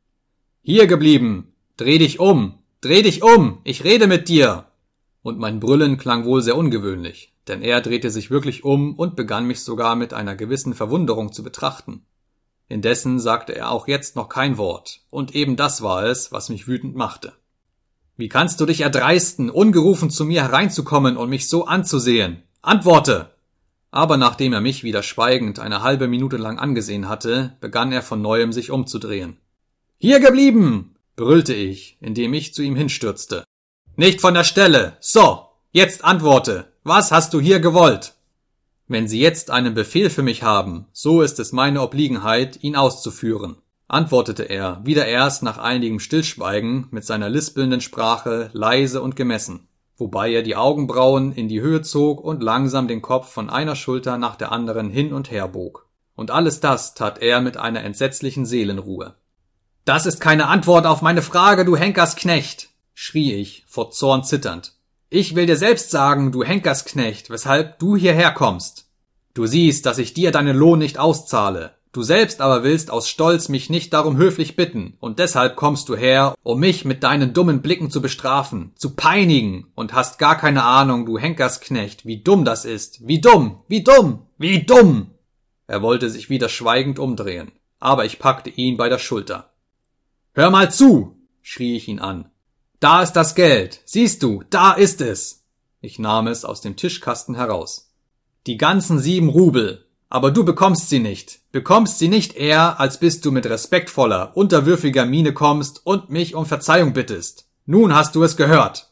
Hier 0.60 0.86
geblieben! 0.86 1.54
Dreh 1.78 1.96
dich 1.96 2.20
um! 2.20 2.61
Dreh 2.82 3.02
dich 3.02 3.22
um, 3.22 3.60
ich 3.62 3.84
rede 3.84 4.08
mit 4.08 4.28
dir. 4.28 4.66
Und 5.22 5.38
mein 5.38 5.60
Brüllen 5.60 5.98
klang 5.98 6.24
wohl 6.24 6.42
sehr 6.42 6.56
ungewöhnlich, 6.56 7.32
denn 7.46 7.62
er 7.62 7.80
drehte 7.80 8.10
sich 8.10 8.28
wirklich 8.28 8.64
um 8.64 8.96
und 8.96 9.14
begann 9.14 9.46
mich 9.46 9.62
sogar 9.62 9.94
mit 9.94 10.12
einer 10.12 10.34
gewissen 10.34 10.74
Verwunderung 10.74 11.32
zu 11.32 11.44
betrachten. 11.44 12.04
Indessen 12.66 13.20
sagte 13.20 13.54
er 13.54 13.70
auch 13.70 13.86
jetzt 13.86 14.16
noch 14.16 14.28
kein 14.28 14.58
Wort, 14.58 14.98
und 15.10 15.32
eben 15.32 15.54
das 15.54 15.82
war 15.82 16.06
es, 16.06 16.32
was 16.32 16.48
mich 16.48 16.66
wütend 16.66 16.96
machte. 16.96 17.32
Wie 18.16 18.28
kannst 18.28 18.60
du 18.60 18.66
dich 18.66 18.80
erdreisten, 18.80 19.48
ungerufen 19.48 20.10
zu 20.10 20.24
mir 20.24 20.42
hereinzukommen 20.42 21.16
und 21.16 21.30
mich 21.30 21.48
so 21.48 21.66
anzusehen? 21.66 22.42
Antworte! 22.62 23.30
Aber 23.92 24.16
nachdem 24.16 24.54
er 24.54 24.60
mich 24.60 24.82
wieder 24.82 25.04
schweigend 25.04 25.60
eine 25.60 25.82
halbe 25.82 26.08
Minute 26.08 26.36
lang 26.36 26.58
angesehen 26.58 27.08
hatte, 27.08 27.56
begann 27.60 27.92
er 27.92 28.02
von 28.02 28.20
neuem 28.20 28.52
sich 28.52 28.72
umzudrehen. 28.72 29.36
Hier 29.98 30.18
geblieben! 30.18 30.91
Brüllte 31.16 31.54
ich, 31.54 31.98
indem 32.00 32.34
ich 32.34 32.54
zu 32.54 32.62
ihm 32.62 32.76
hinstürzte. 32.76 33.44
Nicht 33.96 34.20
von 34.20 34.34
der 34.34 34.44
Stelle. 34.44 34.96
So, 35.00 35.46
jetzt 35.70 36.04
antworte. 36.04 36.72
Was 36.82 37.12
hast 37.12 37.34
du 37.34 37.40
hier 37.40 37.60
gewollt? 37.60 38.14
Wenn 38.88 39.06
Sie 39.08 39.20
jetzt 39.20 39.50
einen 39.50 39.74
Befehl 39.74 40.10
für 40.10 40.22
mich 40.22 40.42
haben, 40.42 40.86
so 40.92 41.22
ist 41.22 41.38
es 41.38 41.52
meine 41.52 41.80
Obliegenheit, 41.80 42.62
ihn 42.62 42.76
auszuführen, 42.76 43.56
antwortete 43.88 44.42
er, 44.42 44.80
wieder 44.84 45.06
erst 45.06 45.42
nach 45.42 45.58
einigem 45.58 46.00
Stillschweigen 46.00 46.88
mit 46.90 47.04
seiner 47.04 47.28
lispelnden 47.28 47.80
Sprache 47.80 48.50
leise 48.52 49.00
und 49.00 49.14
gemessen, 49.16 49.68
wobei 49.96 50.32
er 50.32 50.42
die 50.42 50.56
Augenbrauen 50.56 51.32
in 51.32 51.48
die 51.48 51.60
Höhe 51.60 51.82
zog 51.82 52.22
und 52.22 52.42
langsam 52.42 52.88
den 52.88 53.02
Kopf 53.02 53.30
von 53.30 53.50
einer 53.50 53.76
Schulter 53.76 54.18
nach 54.18 54.36
der 54.36 54.50
anderen 54.50 54.90
hin 54.90 55.12
und 55.12 55.30
her 55.30 55.48
bog. 55.48 55.88
Und 56.14 56.30
alles 56.30 56.60
das 56.60 56.94
tat 56.94 57.22
er 57.22 57.40
mit 57.40 57.56
einer 57.56 57.84
entsetzlichen 57.84 58.46
Seelenruhe. 58.46 59.14
Das 59.84 60.06
ist 60.06 60.20
keine 60.20 60.46
Antwort 60.46 60.86
auf 60.86 61.02
meine 61.02 61.22
Frage, 61.22 61.64
du 61.64 61.76
Henkersknecht, 61.76 62.68
schrie 62.94 63.34
ich, 63.34 63.64
vor 63.66 63.90
Zorn 63.90 64.22
zitternd. 64.22 64.74
Ich 65.10 65.34
will 65.34 65.46
dir 65.46 65.56
selbst 65.56 65.90
sagen, 65.90 66.30
du 66.30 66.44
Henkersknecht, 66.44 67.30
weshalb 67.30 67.80
du 67.80 67.96
hierher 67.96 68.30
kommst. 68.30 68.86
Du 69.34 69.46
siehst, 69.46 69.84
dass 69.84 69.98
ich 69.98 70.14
dir 70.14 70.30
deinen 70.30 70.56
Lohn 70.56 70.78
nicht 70.78 70.98
auszahle. 70.98 71.74
Du 71.90 72.02
selbst 72.02 72.40
aber 72.40 72.62
willst 72.62 72.92
aus 72.92 73.08
Stolz 73.08 73.48
mich 73.48 73.70
nicht 73.70 73.92
darum 73.92 74.16
höflich 74.16 74.54
bitten, 74.54 74.96
und 75.00 75.18
deshalb 75.18 75.56
kommst 75.56 75.88
du 75.88 75.96
her, 75.96 76.36
um 76.44 76.60
mich 76.60 76.84
mit 76.84 77.02
deinen 77.02 77.34
dummen 77.34 77.60
Blicken 77.60 77.90
zu 77.90 78.00
bestrafen, 78.00 78.72
zu 78.76 78.94
peinigen, 78.94 79.66
und 79.74 79.92
hast 79.94 80.20
gar 80.20 80.38
keine 80.38 80.62
Ahnung, 80.62 81.06
du 81.06 81.18
Henkersknecht, 81.18 82.06
wie 82.06 82.22
dumm 82.22 82.44
das 82.44 82.64
ist, 82.64 83.06
wie 83.06 83.20
dumm, 83.20 83.62
wie 83.66 83.82
dumm, 83.82 84.26
wie 84.38 84.62
dumm. 84.62 85.10
Er 85.66 85.82
wollte 85.82 86.08
sich 86.08 86.30
wieder 86.30 86.48
schweigend 86.48 87.00
umdrehen, 87.00 87.50
aber 87.80 88.04
ich 88.04 88.20
packte 88.20 88.48
ihn 88.48 88.76
bei 88.76 88.88
der 88.88 88.98
Schulter. 88.98 89.51
Hör 90.34 90.50
mal 90.50 90.72
zu, 90.72 91.18
schrie 91.42 91.76
ich 91.76 91.88
ihn 91.88 91.98
an. 91.98 92.30
Da 92.80 93.02
ist 93.02 93.12
das 93.12 93.34
Geld. 93.34 93.82
Siehst 93.84 94.22
du, 94.22 94.42
da 94.48 94.72
ist 94.72 95.02
es. 95.02 95.44
Ich 95.82 95.98
nahm 95.98 96.26
es 96.26 96.46
aus 96.46 96.62
dem 96.62 96.74
Tischkasten 96.74 97.34
heraus. 97.34 97.92
Die 98.46 98.56
ganzen 98.56 98.98
sieben 98.98 99.28
Rubel. 99.28 99.84
Aber 100.08 100.30
du 100.30 100.42
bekommst 100.42 100.88
sie 100.88 101.00
nicht. 101.00 101.40
Bekommst 101.52 101.98
sie 101.98 102.08
nicht 102.08 102.34
eher, 102.34 102.80
als 102.80 102.98
bis 102.98 103.20
du 103.20 103.30
mit 103.30 103.44
respektvoller, 103.44 104.34
unterwürfiger 104.34 105.04
Miene 105.04 105.34
kommst 105.34 105.84
und 105.84 106.08
mich 106.08 106.34
um 106.34 106.46
Verzeihung 106.46 106.94
bittest. 106.94 107.46
Nun 107.66 107.94
hast 107.94 108.14
du 108.14 108.22
es 108.22 108.38
gehört. 108.38 108.90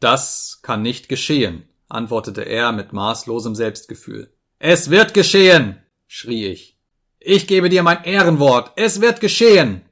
Das 0.00 0.60
kann 0.62 0.80
nicht 0.80 1.10
geschehen, 1.10 1.68
antwortete 1.88 2.42
er 2.42 2.72
mit 2.72 2.94
maßlosem 2.94 3.54
Selbstgefühl. 3.54 4.32
Es 4.58 4.88
wird 4.88 5.12
geschehen, 5.12 5.76
schrie 6.06 6.46
ich. 6.46 6.78
Ich 7.18 7.46
gebe 7.46 7.68
dir 7.68 7.82
mein 7.82 8.02
Ehrenwort, 8.04 8.72
es 8.76 9.02
wird 9.02 9.20
geschehen. 9.20 9.82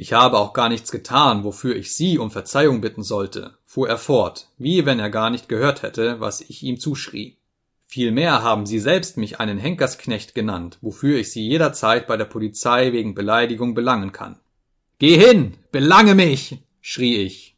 Ich 0.00 0.12
habe 0.12 0.38
auch 0.38 0.52
gar 0.52 0.68
nichts 0.68 0.92
getan, 0.92 1.42
wofür 1.42 1.74
ich 1.74 1.92
Sie 1.92 2.18
um 2.18 2.30
Verzeihung 2.30 2.80
bitten 2.80 3.02
sollte, 3.02 3.58
fuhr 3.66 3.88
er 3.88 3.98
fort, 3.98 4.46
wie 4.56 4.86
wenn 4.86 5.00
er 5.00 5.10
gar 5.10 5.28
nicht 5.28 5.48
gehört 5.48 5.82
hätte, 5.82 6.20
was 6.20 6.40
ich 6.40 6.62
ihm 6.62 6.78
zuschrie. 6.78 7.36
Vielmehr 7.84 8.44
haben 8.44 8.64
Sie 8.64 8.78
selbst 8.78 9.16
mich 9.16 9.40
einen 9.40 9.58
Henkersknecht 9.58 10.36
genannt, 10.36 10.78
wofür 10.82 11.18
ich 11.18 11.32
Sie 11.32 11.44
jederzeit 11.44 12.06
bei 12.06 12.16
der 12.16 12.26
Polizei 12.26 12.92
wegen 12.92 13.16
Beleidigung 13.16 13.74
belangen 13.74 14.12
kann. 14.12 14.38
Geh 15.00 15.18
hin, 15.18 15.54
belange 15.72 16.14
mich, 16.14 16.58
schrie 16.80 17.16
ich. 17.16 17.56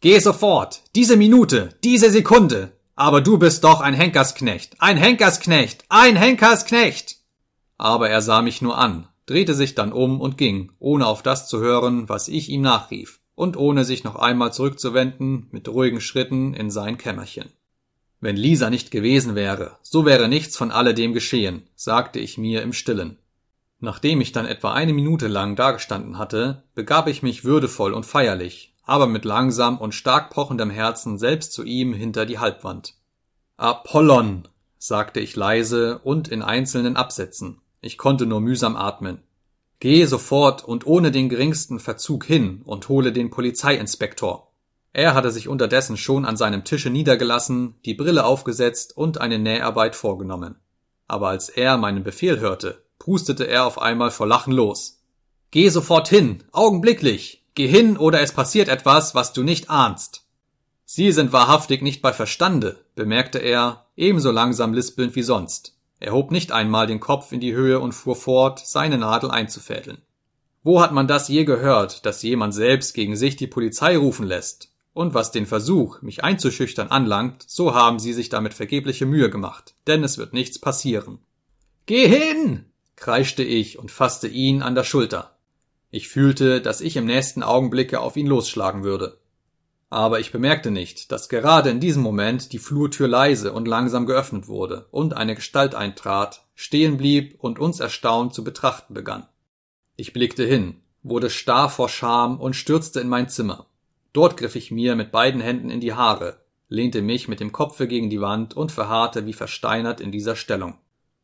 Geh 0.00 0.20
sofort, 0.20 0.82
diese 0.94 1.16
Minute, 1.16 1.70
diese 1.82 2.12
Sekunde. 2.12 2.70
Aber 2.94 3.20
du 3.20 3.36
bist 3.36 3.64
doch 3.64 3.80
ein 3.80 3.94
Henkersknecht, 3.94 4.76
ein 4.78 4.96
Henkersknecht, 4.96 5.86
ein 5.88 6.14
Henkersknecht. 6.14 7.16
Aber 7.78 8.08
er 8.08 8.22
sah 8.22 8.42
mich 8.42 8.62
nur 8.62 8.78
an, 8.78 9.08
drehte 9.26 9.54
sich 9.54 9.74
dann 9.74 9.92
um 9.92 10.20
und 10.20 10.36
ging, 10.36 10.72
ohne 10.78 11.06
auf 11.06 11.22
das 11.22 11.48
zu 11.48 11.60
hören, 11.60 12.08
was 12.08 12.28
ich 12.28 12.48
ihm 12.48 12.62
nachrief, 12.62 13.20
und 13.34 13.56
ohne 13.56 13.84
sich 13.84 14.04
noch 14.04 14.16
einmal 14.16 14.52
zurückzuwenden, 14.52 15.46
mit 15.50 15.68
ruhigen 15.68 16.00
Schritten 16.00 16.54
in 16.54 16.70
sein 16.70 16.98
Kämmerchen. 16.98 17.50
Wenn 18.20 18.36
Lisa 18.36 18.68
nicht 18.68 18.90
gewesen 18.90 19.34
wäre, 19.34 19.78
so 19.82 20.04
wäre 20.04 20.28
nichts 20.28 20.56
von 20.56 20.70
alledem 20.70 21.14
geschehen, 21.14 21.62
sagte 21.74 22.18
ich 22.18 22.36
mir 22.36 22.62
im 22.62 22.72
stillen. 22.72 23.16
Nachdem 23.78 24.20
ich 24.20 24.32
dann 24.32 24.44
etwa 24.44 24.74
eine 24.74 24.92
Minute 24.92 25.26
lang 25.26 25.56
dagestanden 25.56 26.18
hatte, 26.18 26.64
begab 26.74 27.06
ich 27.06 27.22
mich 27.22 27.44
würdevoll 27.44 27.94
und 27.94 28.04
feierlich, 28.04 28.74
aber 28.84 29.06
mit 29.06 29.24
langsam 29.24 29.78
und 29.78 29.94
stark 29.94 30.30
pochendem 30.30 30.68
Herzen 30.68 31.16
selbst 31.16 31.54
zu 31.54 31.64
ihm 31.64 31.94
hinter 31.94 32.26
die 32.26 32.38
Halbwand. 32.38 32.94
Apollon, 33.56 34.48
sagte 34.76 35.20
ich 35.20 35.34
leise 35.34 35.98
und 35.98 36.28
in 36.28 36.42
einzelnen 36.42 36.96
Absätzen, 36.96 37.60
ich 37.80 37.98
konnte 37.98 38.26
nur 38.26 38.40
mühsam 38.40 38.76
atmen. 38.76 39.22
Gehe 39.78 40.06
sofort 40.06 40.64
und 40.64 40.86
ohne 40.86 41.10
den 41.10 41.28
geringsten 41.28 41.80
Verzug 41.80 42.24
hin 42.24 42.62
und 42.64 42.88
hole 42.88 43.12
den 43.12 43.30
Polizeiinspektor. 43.30 44.52
Er 44.92 45.14
hatte 45.14 45.30
sich 45.30 45.48
unterdessen 45.48 45.96
schon 45.96 46.24
an 46.24 46.36
seinem 46.36 46.64
Tische 46.64 46.90
niedergelassen, 46.90 47.76
die 47.84 47.94
Brille 47.94 48.24
aufgesetzt 48.24 48.96
und 48.96 49.20
eine 49.20 49.38
Näharbeit 49.38 49.96
vorgenommen. 49.96 50.56
aber 51.10 51.28
als 51.28 51.48
er 51.48 51.76
meinen 51.76 52.04
Befehl 52.04 52.38
hörte, 52.38 52.84
prustete 53.00 53.44
er 53.44 53.66
auf 53.66 53.82
einmal 53.82 54.12
vor 54.12 54.28
Lachen 54.28 54.52
los. 54.52 55.02
Geh 55.50 55.68
sofort 55.68 56.08
hin, 56.08 56.44
augenblicklich. 56.52 57.44
Geh 57.54 57.66
hin, 57.66 57.96
oder 57.96 58.20
es 58.20 58.32
passiert 58.32 58.68
etwas, 58.68 59.14
was 59.16 59.32
du 59.32 59.42
nicht 59.42 59.70
ahnst. 59.70 60.24
Sie 60.84 61.10
sind 61.10 61.32
wahrhaftig 61.32 61.82
nicht 61.82 62.00
bei 62.00 62.12
Verstande, 62.12 62.84
bemerkte 62.94 63.38
er, 63.38 63.86
ebenso 63.96 64.30
langsam 64.30 64.72
lispelnd 64.72 65.16
wie 65.16 65.22
sonst. 65.22 65.76
Er 66.00 66.12
hob 66.12 66.30
nicht 66.30 66.50
einmal 66.50 66.86
den 66.86 66.98
Kopf 66.98 67.30
in 67.30 67.40
die 67.40 67.52
Höhe 67.52 67.78
und 67.78 67.92
fuhr 67.92 68.16
fort, 68.16 68.58
seine 68.64 68.96
Nadel 68.96 69.30
einzufädeln. 69.30 69.98
Wo 70.62 70.80
hat 70.80 70.92
man 70.92 71.06
das 71.06 71.28
je 71.28 71.44
gehört, 71.44 72.06
dass 72.06 72.22
jemand 72.22 72.54
selbst 72.54 72.94
gegen 72.94 73.16
sich 73.16 73.36
die 73.36 73.46
Polizei 73.46 73.96
rufen 73.96 74.26
lässt? 74.26 74.72
Und 74.94 75.14
was 75.14 75.30
den 75.30 75.46
Versuch, 75.46 76.02
mich 76.02 76.24
einzuschüchtern 76.24 76.88
anlangt, 76.88 77.44
so 77.46 77.74
haben 77.74 77.98
sie 77.98 78.14
sich 78.14 78.30
damit 78.30 78.54
vergebliche 78.54 79.06
Mühe 79.06 79.30
gemacht, 79.30 79.74
denn 79.86 80.02
es 80.02 80.18
wird 80.18 80.32
nichts 80.32 80.58
passieren. 80.58 81.18
Geh 81.86 82.08
hin! 82.08 82.64
kreischte 82.96 83.42
ich 83.42 83.78
und 83.78 83.90
fasste 83.90 84.26
ihn 84.26 84.62
an 84.62 84.74
der 84.74 84.84
Schulter. 84.84 85.36
Ich 85.90 86.08
fühlte, 86.08 86.60
dass 86.60 86.80
ich 86.80 86.96
im 86.96 87.06
nächsten 87.06 87.42
Augenblicke 87.42 88.00
auf 88.00 88.16
ihn 88.16 88.26
losschlagen 88.26 88.84
würde. 88.84 89.19
Aber 89.90 90.20
ich 90.20 90.30
bemerkte 90.30 90.70
nicht, 90.70 91.10
dass 91.10 91.28
gerade 91.28 91.68
in 91.68 91.80
diesem 91.80 92.02
Moment 92.02 92.52
die 92.52 92.60
Flurtür 92.60 93.08
leise 93.08 93.52
und 93.52 93.66
langsam 93.66 94.06
geöffnet 94.06 94.46
wurde 94.46 94.86
und 94.92 95.16
eine 95.16 95.34
Gestalt 95.34 95.74
eintrat, 95.74 96.46
stehen 96.54 96.96
blieb 96.96 97.36
und 97.40 97.58
uns 97.58 97.80
erstaunt 97.80 98.32
zu 98.32 98.44
betrachten 98.44 98.94
begann. 98.94 99.26
Ich 99.96 100.12
blickte 100.12 100.44
hin, 100.44 100.76
wurde 101.02 101.28
starr 101.28 101.68
vor 101.68 101.88
Scham 101.88 102.38
und 102.40 102.54
stürzte 102.54 103.00
in 103.00 103.08
mein 103.08 103.28
Zimmer. 103.28 103.66
Dort 104.12 104.36
griff 104.36 104.54
ich 104.54 104.70
mir 104.70 104.94
mit 104.94 105.10
beiden 105.10 105.40
Händen 105.40 105.70
in 105.70 105.80
die 105.80 105.94
Haare, 105.94 106.40
lehnte 106.68 107.02
mich 107.02 107.26
mit 107.26 107.40
dem 107.40 107.50
Kopfe 107.50 107.88
gegen 107.88 108.10
die 108.10 108.20
Wand 108.20 108.56
und 108.56 108.70
verharrte 108.70 109.26
wie 109.26 109.32
versteinert 109.32 110.00
in 110.00 110.12
dieser 110.12 110.36
Stellung. 110.36 110.78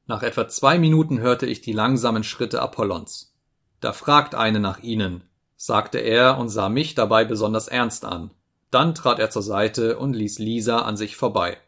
Nach 0.06 0.24
etwa 0.24 0.48
zwei 0.48 0.78
Minuten 0.78 1.20
hörte 1.20 1.46
ich 1.46 1.60
die 1.60 1.72
langsamen 1.72 2.24
Schritte 2.24 2.60
Apollons. 2.62 3.32
Da 3.80 3.92
fragt 3.92 4.34
eine 4.34 4.58
nach 4.58 4.80
ihnen, 4.82 5.22
sagte 5.56 5.98
er 5.98 6.38
und 6.38 6.48
sah 6.48 6.68
mich 6.68 6.96
dabei 6.96 7.24
besonders 7.24 7.68
ernst 7.68 8.04
an. 8.04 8.30
Dann 8.70 8.94
trat 8.94 9.18
er 9.18 9.30
zur 9.30 9.42
Seite 9.42 9.98
und 9.98 10.14
ließ 10.14 10.38
Lisa 10.38 10.80
an 10.80 10.96
sich 10.96 11.16
vorbei. 11.16 11.58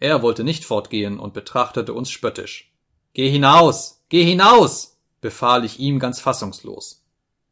Er 0.00 0.22
wollte 0.22 0.44
nicht 0.44 0.64
fortgehen 0.64 1.18
und 1.18 1.34
betrachtete 1.34 1.92
uns 1.92 2.10
spöttisch. 2.10 2.72
Geh 3.12 3.30
hinaus, 3.30 4.04
geh 4.08 4.24
hinaus, 4.24 4.98
befahl 5.20 5.64
ich 5.64 5.80
ihm 5.80 5.98
ganz 5.98 6.20
fassungslos. 6.20 7.04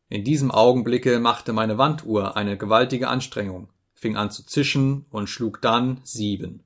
In 0.09 0.23
diesem 0.23 0.53
Augenblicke 0.53 1.19
machte 1.19 1.53
meine 1.53 1.79
Wanduhr 1.79 2.37
eine 2.37 2.57
gewaltige 2.57 3.09
Anstrengung, 3.09 3.69
fing 3.95 4.17
an 4.17 4.31
zu 4.31 4.45
zischen 4.47 5.07
und 5.11 5.29
schlug 5.29 5.61
dann 5.61 6.01
sieben. 6.05 6.63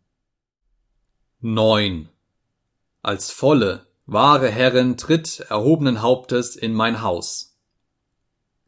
Neun. 1.41 2.11
Als 3.01 3.31
volle, 3.31 3.87
wahre 4.05 4.51
Herrin 4.51 4.99
tritt 4.99 5.41
erhobenen 5.49 6.03
Hauptes 6.03 6.55
in 6.55 6.75
mein 6.75 7.01
Haus. 7.01 7.57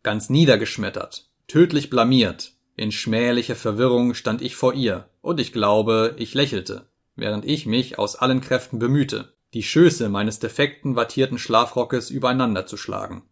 Ganz 0.02 0.30
niedergeschmettert, 0.30 1.28
tödlich 1.48 1.90
blamiert, 1.90 2.54
in 2.82 2.92
schmählicher 2.92 3.56
Verwirrung 3.56 4.12
stand 4.14 4.42
ich 4.42 4.56
vor 4.56 4.74
ihr, 4.74 5.08
und 5.20 5.40
ich 5.40 5.52
glaube, 5.52 6.14
ich 6.18 6.34
lächelte, 6.34 6.88
während 7.16 7.44
ich 7.44 7.64
mich 7.64 7.98
aus 7.98 8.16
allen 8.16 8.40
Kräften 8.40 8.78
bemühte, 8.78 9.32
die 9.54 9.62
Schöße 9.62 10.08
meines 10.08 10.40
defekten 10.40 10.96
wattierten 10.96 11.38
Schlafrockes 11.38 12.10
übereinander 12.10 12.66
zu 12.66 12.76
schlagen. 12.76 13.22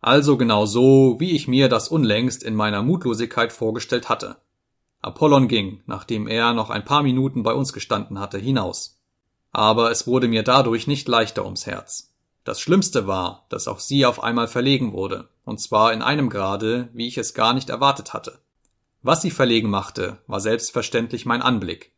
Also 0.00 0.36
genau 0.36 0.66
so, 0.66 1.16
wie 1.18 1.32
ich 1.32 1.48
mir 1.48 1.68
das 1.68 1.88
unlängst 1.88 2.42
in 2.42 2.54
meiner 2.54 2.82
Mutlosigkeit 2.82 3.52
vorgestellt 3.52 4.08
hatte. 4.08 4.36
Apollon 5.00 5.48
ging, 5.48 5.82
nachdem 5.86 6.28
er 6.28 6.52
noch 6.52 6.70
ein 6.70 6.84
paar 6.84 7.02
Minuten 7.02 7.42
bei 7.42 7.52
uns 7.52 7.72
gestanden 7.72 8.20
hatte, 8.20 8.38
hinaus. 8.38 9.00
Aber 9.50 9.90
es 9.90 10.06
wurde 10.06 10.28
mir 10.28 10.42
dadurch 10.42 10.86
nicht 10.86 11.08
leichter 11.08 11.44
ums 11.44 11.66
Herz. 11.66 12.14
Das 12.44 12.60
Schlimmste 12.60 13.06
war, 13.06 13.46
dass 13.48 13.68
auch 13.68 13.78
sie 13.78 14.06
auf 14.06 14.22
einmal 14.22 14.48
verlegen 14.48 14.92
wurde, 14.92 15.28
und 15.44 15.60
zwar 15.60 15.92
in 15.92 16.02
einem 16.02 16.30
Grade, 16.30 16.88
wie 16.92 17.06
ich 17.06 17.18
es 17.18 17.34
gar 17.34 17.52
nicht 17.52 17.70
erwartet 17.70 18.12
hatte. 18.12 18.40
Was 19.02 19.22
sie 19.22 19.30
verlegen 19.30 19.70
machte, 19.70 20.18
war 20.26 20.40
selbstverständlich 20.40 21.26
mein 21.26 21.42
Anblick, 21.42 21.92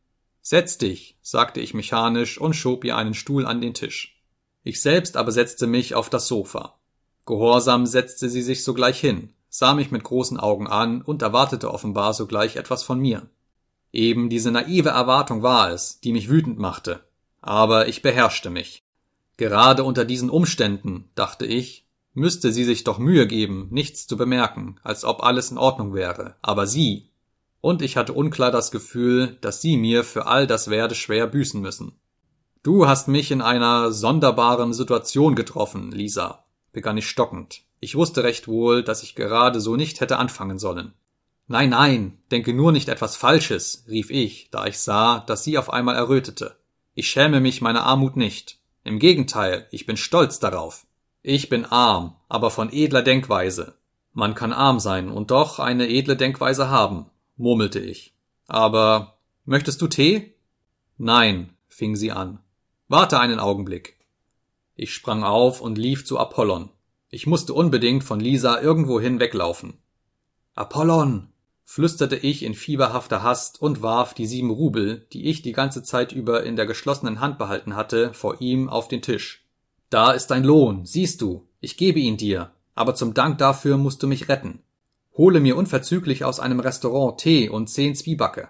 Setz 0.46 0.76
dich, 0.76 1.16
sagte 1.22 1.62
ich 1.62 1.72
mechanisch 1.72 2.36
und 2.36 2.52
schob 2.52 2.84
ihr 2.84 2.98
einen 2.98 3.14
Stuhl 3.14 3.46
an 3.46 3.62
den 3.62 3.72
Tisch. 3.72 4.22
Ich 4.62 4.82
selbst 4.82 5.16
aber 5.16 5.32
setzte 5.32 5.66
mich 5.66 5.94
auf 5.94 6.10
das 6.10 6.28
Sofa. 6.28 6.78
Gehorsam 7.24 7.86
setzte 7.86 8.28
sie 8.28 8.42
sich 8.42 8.62
sogleich 8.62 9.00
hin, 9.00 9.32
sah 9.48 9.72
mich 9.72 9.90
mit 9.90 10.04
großen 10.04 10.38
Augen 10.38 10.66
an 10.66 11.00
und 11.00 11.22
erwartete 11.22 11.72
offenbar 11.72 12.12
sogleich 12.12 12.56
etwas 12.56 12.82
von 12.82 13.00
mir. 13.00 13.26
Eben 13.90 14.28
diese 14.28 14.50
naive 14.50 14.90
Erwartung 14.90 15.42
war 15.42 15.70
es, 15.70 15.98
die 16.00 16.12
mich 16.12 16.28
wütend 16.28 16.58
machte. 16.58 17.00
Aber 17.40 17.88
ich 17.88 18.02
beherrschte 18.02 18.50
mich. 18.50 18.82
Gerade 19.38 19.82
unter 19.82 20.04
diesen 20.04 20.28
Umständen, 20.28 21.08
dachte 21.14 21.46
ich, 21.46 21.83
müsste 22.14 22.52
sie 22.52 22.64
sich 22.64 22.84
doch 22.84 22.98
Mühe 22.98 23.26
geben, 23.26 23.68
nichts 23.70 24.06
zu 24.06 24.16
bemerken, 24.16 24.76
als 24.82 25.04
ob 25.04 25.22
alles 25.22 25.50
in 25.50 25.58
Ordnung 25.58 25.94
wäre. 25.94 26.36
Aber 26.40 26.66
sie, 26.66 27.10
und 27.60 27.82
ich 27.82 27.96
hatte 27.96 28.12
unklar 28.12 28.50
das 28.50 28.70
Gefühl, 28.70 29.36
dass 29.40 29.60
sie 29.60 29.76
mir 29.76 30.04
für 30.04 30.26
all 30.26 30.46
das 30.46 30.68
werde 30.68 30.94
schwer 30.94 31.26
büßen 31.26 31.60
müssen. 31.60 31.92
Du 32.62 32.86
hast 32.86 33.08
mich 33.08 33.30
in 33.30 33.42
einer 33.42 33.92
sonderbaren 33.92 34.72
Situation 34.72 35.34
getroffen, 35.34 35.90
Lisa, 35.90 36.44
begann 36.72 36.96
ich 36.96 37.08
stockend. 37.08 37.62
Ich 37.80 37.96
wusste 37.96 38.24
recht 38.24 38.48
wohl, 38.48 38.82
dass 38.82 39.02
ich 39.02 39.14
gerade 39.14 39.60
so 39.60 39.76
nicht 39.76 40.00
hätte 40.00 40.16
anfangen 40.16 40.58
sollen. 40.58 40.94
Nein, 41.46 41.70
nein, 41.70 42.18
denke 42.30 42.54
nur 42.54 42.72
nicht 42.72 42.88
etwas 42.88 43.16
Falsches, 43.16 43.84
rief 43.88 44.08
ich, 44.10 44.48
da 44.50 44.66
ich 44.66 44.78
sah, 44.78 45.20
dass 45.20 45.44
sie 45.44 45.58
auf 45.58 45.70
einmal 45.70 45.94
errötete. 45.94 46.56
Ich 46.94 47.10
schäme 47.10 47.40
mich 47.40 47.60
meiner 47.60 47.82
Armut 47.84 48.16
nicht. 48.16 48.58
Im 48.82 48.98
Gegenteil, 48.98 49.66
ich 49.70 49.84
bin 49.84 49.96
stolz 49.96 50.38
darauf. 50.38 50.86
Ich 51.26 51.48
bin 51.48 51.64
arm, 51.64 52.16
aber 52.28 52.50
von 52.50 52.70
edler 52.70 53.00
Denkweise. 53.00 53.78
Man 54.12 54.34
kann 54.34 54.52
arm 54.52 54.78
sein 54.78 55.08
und 55.08 55.30
doch 55.30 55.58
eine 55.58 55.88
edle 55.88 56.16
Denkweise 56.16 56.68
haben, 56.68 57.06
murmelte 57.38 57.80
ich. 57.80 58.14
Aber 58.46 59.16
möchtest 59.46 59.80
du 59.80 59.88
Tee? 59.88 60.34
Nein, 60.98 61.56
fing 61.66 61.96
sie 61.96 62.12
an. 62.12 62.40
Warte 62.88 63.18
einen 63.20 63.40
Augenblick. 63.40 63.96
Ich 64.76 64.92
sprang 64.92 65.24
auf 65.24 65.62
und 65.62 65.78
lief 65.78 66.04
zu 66.04 66.18
Apollon. 66.18 66.68
Ich 67.08 67.26
musste 67.26 67.54
unbedingt 67.54 68.04
von 68.04 68.20
Lisa 68.20 68.60
irgendwohin 68.60 69.18
weglaufen. 69.18 69.78
Apollon, 70.54 71.32
flüsterte 71.64 72.16
ich 72.16 72.42
in 72.42 72.52
fieberhafter 72.52 73.22
Hast 73.22 73.62
und 73.62 73.80
warf 73.80 74.12
die 74.12 74.26
sieben 74.26 74.50
Rubel, 74.50 75.06
die 75.14 75.30
ich 75.30 75.40
die 75.40 75.52
ganze 75.52 75.82
Zeit 75.82 76.12
über 76.12 76.42
in 76.42 76.56
der 76.56 76.66
geschlossenen 76.66 77.20
Hand 77.20 77.38
behalten 77.38 77.76
hatte, 77.76 78.12
vor 78.12 78.42
ihm 78.42 78.68
auf 78.68 78.88
den 78.88 79.00
Tisch. 79.00 79.43
Da 79.94 80.10
ist 80.10 80.32
dein 80.32 80.42
Lohn, 80.42 80.84
siehst 80.84 81.20
du, 81.20 81.46
ich 81.60 81.76
gebe 81.76 82.00
ihn 82.00 82.16
dir, 82.16 82.50
aber 82.74 82.96
zum 82.96 83.14
Dank 83.14 83.38
dafür 83.38 83.76
musst 83.76 84.02
du 84.02 84.08
mich 84.08 84.28
retten. 84.28 84.58
Hole 85.16 85.38
mir 85.38 85.56
unverzüglich 85.56 86.24
aus 86.24 86.40
einem 86.40 86.58
Restaurant 86.58 87.20
Tee 87.20 87.48
und 87.48 87.70
zehn 87.70 87.94
Zwiebacke. 87.94 88.48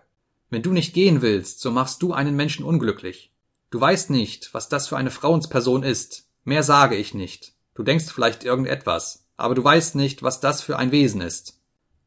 Wenn 0.48 0.62
du 0.62 0.72
nicht 0.72 0.94
gehen 0.94 1.20
willst, 1.20 1.60
so 1.60 1.70
machst 1.70 2.00
du 2.00 2.14
einen 2.14 2.34
Menschen 2.34 2.64
unglücklich. 2.64 3.30
Du 3.68 3.78
weißt 3.78 4.08
nicht, 4.08 4.54
was 4.54 4.70
das 4.70 4.88
für 4.88 4.96
eine 4.96 5.10
Frauensperson 5.10 5.82
ist. 5.82 6.30
Mehr 6.44 6.62
sage 6.62 6.96
ich 6.96 7.12
nicht. 7.12 7.52
Du 7.74 7.82
denkst 7.82 8.06
vielleicht 8.06 8.42
irgendetwas, 8.44 9.26
aber 9.36 9.54
du 9.54 9.62
weißt 9.62 9.96
nicht, 9.96 10.22
was 10.22 10.40
das 10.40 10.62
für 10.62 10.78
ein 10.78 10.92
Wesen 10.92 11.20
ist. 11.20 11.60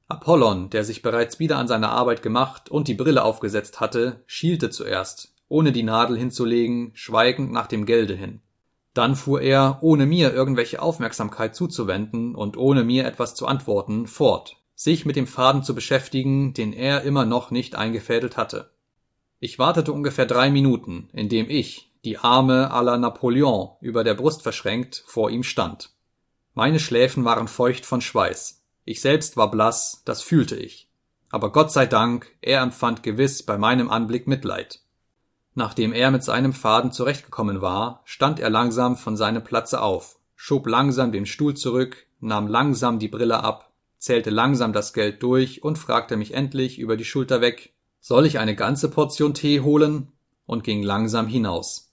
Apollon, 0.08 0.72
der 0.72 0.84
sich 0.84 1.04
bereits 1.04 1.38
wieder 1.38 1.58
an 1.58 1.68
seine 1.68 1.90
Arbeit 1.90 2.24
gemacht 2.24 2.72
und 2.72 2.88
die 2.88 2.96
Brille 2.96 3.24
aufgesetzt 3.24 3.82
hatte, 3.82 4.24
schielte 4.26 4.72
zuerst, 4.72 5.36
ohne 5.48 5.72
die 5.72 5.84
Nadel 5.84 6.18
hinzulegen, 6.18 6.90
schweigend 6.96 7.52
nach 7.52 7.68
dem 7.68 7.86
Gelde 7.86 8.16
hin. 8.16 8.42
Dann 8.98 9.16
fuhr 9.16 9.42
er, 9.42 9.78
ohne 9.82 10.08
mir 10.08 10.34
irgendwelche 10.34 10.82
Aufmerksamkeit 10.82 11.56
zuzuwenden 11.56 12.34
und 12.34 12.58
ohne 12.58 12.84
mir 12.84 13.06
etwas 13.06 13.36
zu 13.36 13.46
antworten, 13.46 14.08
fort, 14.08 14.58
sich 14.74 15.06
mit 15.06 15.16
dem 15.16 15.28
Faden 15.28 15.62
zu 15.62 15.76
beschäftigen, 15.76 16.56
den 16.56 16.74
er 16.74 17.04
immer 17.04 17.24
noch 17.24 17.52
nicht 17.52 17.76
eingefädelt 17.76 18.38
hatte. 18.38 18.72
Ich 19.40 19.60
wartete 19.60 19.94
ungefähr 19.94 20.26
drei 20.26 20.50
Minuten, 20.50 21.10
indem 21.14 21.48
ich, 21.48 21.92
die 22.06 22.18
Arme 22.18 22.74
à 22.74 22.82
la 22.82 22.98
Napoleon 22.98 23.76
über 23.82 24.04
der 24.04 24.16
Brust 24.16 24.42
verschränkt, 24.42 25.04
vor 25.06 25.30
ihm 25.30 25.44
stand. 25.44 25.92
Meine 26.56 26.80
Schläfen 26.80 27.24
waren 27.24 27.48
feucht 27.48 27.86
von 27.86 28.02
Schweiß. 28.02 28.64
Ich 28.84 29.02
selbst 29.02 29.38
war 29.38 29.52
blass, 29.52 30.02
das 30.06 30.24
fühlte 30.24 30.56
ich. 30.56 30.90
Aber 31.30 31.52
Gott 31.52 31.72
sei 31.72 31.86
Dank, 31.86 32.36
er 32.42 32.62
empfand 32.64 33.04
gewiss 33.04 33.44
bei 33.44 33.60
meinem 33.60 33.92
Anblick 33.92 34.26
Mitleid. 34.26 34.80
Nachdem 35.58 35.92
er 35.92 36.12
mit 36.12 36.24
seinem 36.24 36.54
Faden 36.54 36.92
zurechtgekommen 36.92 37.62
war, 37.62 38.04
stand 38.06 38.40
er 38.40 38.52
langsam 38.52 38.96
von 38.96 39.18
seinem 39.18 39.44
Platze 39.44 39.82
auf, 39.82 40.20
schob 40.36 40.68
langsam 40.68 41.12
den 41.12 41.26
Stuhl 41.26 41.56
zurück, 41.56 42.06
nahm 42.20 42.46
langsam 42.46 43.00
die 43.00 43.08
Brille 43.08 43.44
ab, 43.44 43.74
zählte 43.98 44.30
langsam 44.30 44.72
das 44.72 44.94
Geld 44.94 45.24
durch 45.24 45.64
und 45.64 45.80
fragte 45.80 46.16
mich 46.16 46.36
endlich 46.36 46.78
über 46.78 46.96
die 46.96 47.06
Schulter 47.06 47.42
weg, 47.42 47.74
soll 48.00 48.28
ich 48.28 48.38
eine 48.38 48.56
ganze 48.56 48.88
Portion 48.92 49.34
Tee 49.34 49.62
holen? 49.62 50.12
und 50.46 50.64
ging 50.64 50.84
langsam 50.84 51.26
hinaus. 51.26 51.92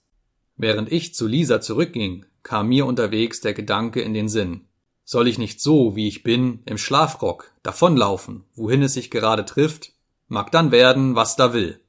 Während 0.57 0.91
ich 0.91 1.15
zu 1.15 1.25
Lisa 1.25 1.59
zurückging, 1.59 2.27
kam 2.43 2.67
mir 2.67 2.85
unterwegs 2.85 3.41
der 3.41 3.55
Gedanke 3.55 3.99
in 3.99 4.13
den 4.13 4.29
Sinn. 4.29 4.67
Soll 5.05 5.27
ich 5.27 5.39
nicht 5.39 5.59
so, 5.59 5.95
wie 5.95 6.07
ich 6.07 6.21
bin, 6.21 6.61
im 6.67 6.77
Schlafrock, 6.77 7.51
davonlaufen, 7.63 8.43
wohin 8.53 8.83
es 8.83 8.93
sich 8.93 9.09
gerade 9.09 9.43
trifft? 9.43 9.93
Mag 10.27 10.51
dann 10.51 10.71
werden, 10.71 11.15
was 11.15 11.35
da 11.35 11.51
will. 11.51 11.81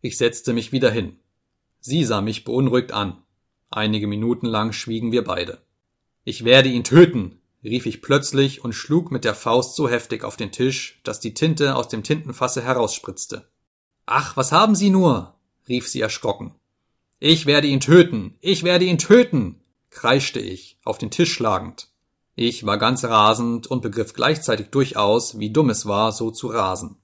Ich 0.00 0.18
setzte 0.18 0.52
mich 0.52 0.72
wieder 0.72 0.90
hin. 0.90 1.18
Sie 1.80 2.04
sah 2.04 2.20
mich 2.20 2.44
beunruhigt 2.44 2.92
an. 2.92 3.22
Einige 3.70 4.06
Minuten 4.06 4.46
lang 4.46 4.72
schwiegen 4.72 5.12
wir 5.12 5.24
beide. 5.24 5.62
Ich 6.24 6.44
werde 6.44 6.68
ihn 6.68 6.84
töten, 6.84 7.40
rief 7.62 7.86
ich 7.86 8.02
plötzlich 8.02 8.64
und 8.64 8.72
schlug 8.72 9.10
mit 9.10 9.24
der 9.24 9.34
Faust 9.34 9.76
so 9.76 9.88
heftig 9.88 10.24
auf 10.24 10.36
den 10.36 10.52
Tisch, 10.52 11.00
dass 11.04 11.20
die 11.20 11.34
Tinte 11.34 11.76
aus 11.76 11.88
dem 11.88 12.02
Tintenfasse 12.02 12.62
herausspritzte. 12.62 13.48
Ach, 14.06 14.36
was 14.36 14.52
haben 14.52 14.74
Sie 14.74 14.90
nur? 14.90 15.34
rief 15.68 15.88
sie 15.88 16.00
erschrocken. 16.00 16.54
Ich 17.18 17.46
werde 17.46 17.66
ihn 17.66 17.80
töten, 17.80 18.36
ich 18.40 18.62
werde 18.62 18.84
ihn 18.84 18.98
töten, 18.98 19.60
kreischte 19.90 20.38
ich, 20.38 20.78
auf 20.84 20.98
den 20.98 21.10
Tisch 21.10 21.32
schlagend. 21.32 21.88
Ich 22.34 22.66
war 22.66 22.76
ganz 22.78 23.04
rasend 23.04 23.66
und 23.66 23.80
begriff 23.80 24.12
gleichzeitig 24.12 24.68
durchaus, 24.68 25.38
wie 25.38 25.50
dumm 25.50 25.70
es 25.70 25.86
war, 25.86 26.12
so 26.12 26.30
zu 26.30 26.48
rasen. 26.48 26.96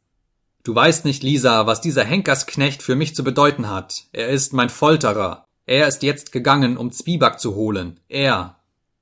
Du 0.62 0.74
weißt 0.74 1.04
nicht, 1.04 1.22
Lisa, 1.22 1.66
was 1.66 1.80
dieser 1.80 2.04
Henkersknecht 2.04 2.82
für 2.82 2.94
mich 2.94 3.14
zu 3.16 3.24
bedeuten 3.24 3.68
hat. 3.68 4.04
Er 4.12 4.28
ist 4.28 4.52
mein 4.52 4.70
Folterer. 4.70 5.46
Er 5.66 5.88
ist 5.88 6.02
jetzt 6.02 6.32
gegangen, 6.32 6.76
um 6.76 6.92
Zwieback 6.92 7.40
zu 7.40 7.54
holen. 7.54 8.00
Er. 8.08 8.58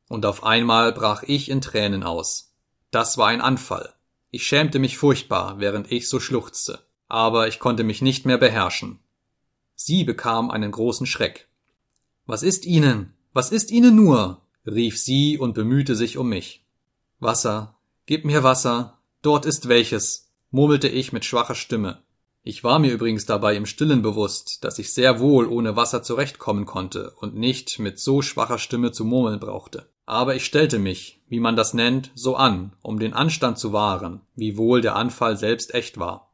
Und 0.08 0.24
auf 0.24 0.42
einmal 0.42 0.92
brach 0.92 1.22
ich 1.22 1.50
in 1.50 1.60
Tränen 1.60 2.02
aus. 2.02 2.54
Das 2.90 3.18
war 3.18 3.28
ein 3.28 3.40
Anfall. 3.40 3.92
Ich 4.30 4.46
schämte 4.46 4.78
mich 4.78 4.96
furchtbar, 4.96 5.58
während 5.58 5.90
ich 5.92 6.08
so 6.08 6.20
schluchzte. 6.20 6.80
Aber 7.08 7.48
ich 7.48 7.58
konnte 7.58 7.84
mich 7.84 8.00
nicht 8.02 8.26
mehr 8.26 8.38
beherrschen. 8.38 9.00
Sie 9.74 10.04
bekam 10.04 10.50
einen 10.50 10.70
großen 10.70 11.06
Schreck. 11.06 11.48
Was 12.26 12.42
ist 12.42 12.64
Ihnen? 12.64 13.14
Was 13.32 13.52
ist 13.52 13.70
Ihnen 13.70 13.96
nur? 13.96 14.40
rief 14.66 14.98
sie 14.98 15.38
und 15.38 15.54
bemühte 15.54 15.94
sich 15.94 16.16
um 16.16 16.28
mich. 16.28 16.64
Wasser, 17.18 17.76
gib 18.06 18.24
mir 18.24 18.42
Wasser, 18.42 18.98
dort 19.22 19.46
ist 19.46 19.68
welches, 19.68 20.29
murmelte 20.50 20.88
ich 20.88 21.12
mit 21.12 21.24
schwacher 21.24 21.54
Stimme. 21.54 22.02
Ich 22.42 22.64
war 22.64 22.78
mir 22.78 22.92
übrigens 22.92 23.26
dabei 23.26 23.54
im 23.54 23.66
stillen 23.66 24.00
bewusst, 24.00 24.64
dass 24.64 24.78
ich 24.78 24.92
sehr 24.92 25.20
wohl 25.20 25.46
ohne 25.46 25.76
Wasser 25.76 26.02
zurechtkommen 26.02 26.64
konnte 26.64 27.12
und 27.20 27.36
nicht 27.36 27.78
mit 27.78 27.98
so 27.98 28.22
schwacher 28.22 28.58
Stimme 28.58 28.92
zu 28.92 29.04
murmeln 29.04 29.40
brauchte. 29.40 29.90
Aber 30.06 30.34
ich 30.34 30.44
stellte 30.44 30.78
mich, 30.78 31.22
wie 31.28 31.38
man 31.38 31.54
das 31.54 31.74
nennt, 31.74 32.10
so 32.14 32.36
an, 32.36 32.72
um 32.82 32.98
den 32.98 33.12
Anstand 33.12 33.58
zu 33.58 33.72
wahren, 33.72 34.22
wiewohl 34.34 34.80
der 34.80 34.96
Anfall 34.96 35.36
selbst 35.36 35.74
echt 35.74 35.98
war. 35.98 36.32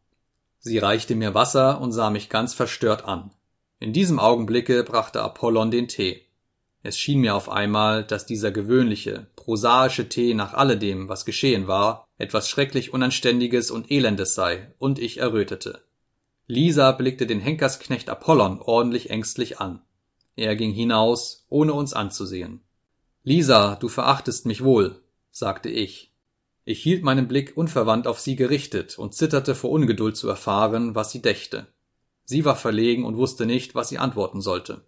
Sie 0.61 0.78
reichte 0.78 1.15
mir 1.15 1.35
Wasser 1.35 1.81
und 1.81 1.93
sah 1.93 2.11
mich 2.11 2.28
ganz 2.28 2.55
verstört 2.55 3.05
an. 3.05 3.33
In 3.78 3.93
diesem 3.93 4.19
Augenblicke 4.19 4.85
brachte 4.85 5.20
Apollon 5.23 5.70
den 5.70 5.89
Tee. 5.89 6.23
Es 6.83 6.97
schien 6.99 7.20
mir 7.20 7.35
auf 7.35 7.51
einmal, 7.51 8.05
dass 8.05 8.27
dieser 8.27 8.53
gewöhnliche, 8.53 9.27
prosaische 9.36 10.09
Tee 10.09 10.35
nach 10.35 10.55
alledem, 10.55 11.09
was 11.09 11.25
geschehen 11.25 11.67
war, 11.67 12.06
etwas 12.19 12.49
schrecklich 12.49 12.93
Unanständiges 12.93 13.70
und 13.70 13.91
Elendes 13.91 14.35
sei, 14.35 14.73
und 14.78 14.99
ich 14.99 15.19
errötete. 15.19 15.83
Lisa 16.47 16.93
blickte 16.93 17.27
den 17.27 17.41
Henkersknecht 17.41 18.09
Apollon 18.09 18.61
ordentlich 18.61 19.11
ängstlich 19.11 19.59
an. 19.59 19.83
Er 20.36 20.55
ging 20.55 20.73
hinaus, 20.73 21.45
ohne 21.49 21.73
uns 21.73 21.93
anzusehen. 21.93 22.61
Lisa, 23.25 23.75
du 23.77 23.89
verachtest 23.89 24.47
mich 24.47 24.62
wohl, 24.62 25.03
sagte 25.31 25.69
ich. 25.69 26.12
Ich 26.65 26.83
hielt 26.83 27.03
meinen 27.03 27.28
Blick 27.28 27.57
unverwandt 27.57 28.07
auf 28.07 28.20
sie 28.20 28.36
gerichtet 28.36 28.99
und 28.99 29.15
zitterte 29.15 29.55
vor 29.55 29.70
Ungeduld 29.70 30.17
zu 30.17 30.28
erfahren, 30.28 30.95
was 30.95 31.11
sie 31.11 31.23
dächte. 31.23 31.67
Sie 32.25 32.45
war 32.45 32.57
verlegen 32.57 33.05
und 33.05 33.17
wusste 33.17 33.47
nicht, 33.47 33.75
was 33.75 33.89
sie 33.89 33.99
antworten 33.99 34.41
sollte. 34.41 34.83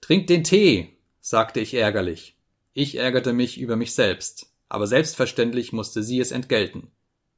Trink 0.00 0.26
den 0.26 0.42
Tee, 0.42 0.96
sagte 1.20 1.60
ich 1.60 1.74
ärgerlich. 1.74 2.36
Ich 2.72 2.96
ärgerte 2.96 3.32
mich 3.32 3.60
über 3.60 3.76
mich 3.76 3.94
selbst, 3.94 4.51
aber 4.72 4.86
selbstverständlich 4.86 5.74
musste 5.74 6.02
sie 6.02 6.18
es 6.18 6.32
entgelten. 6.32 6.90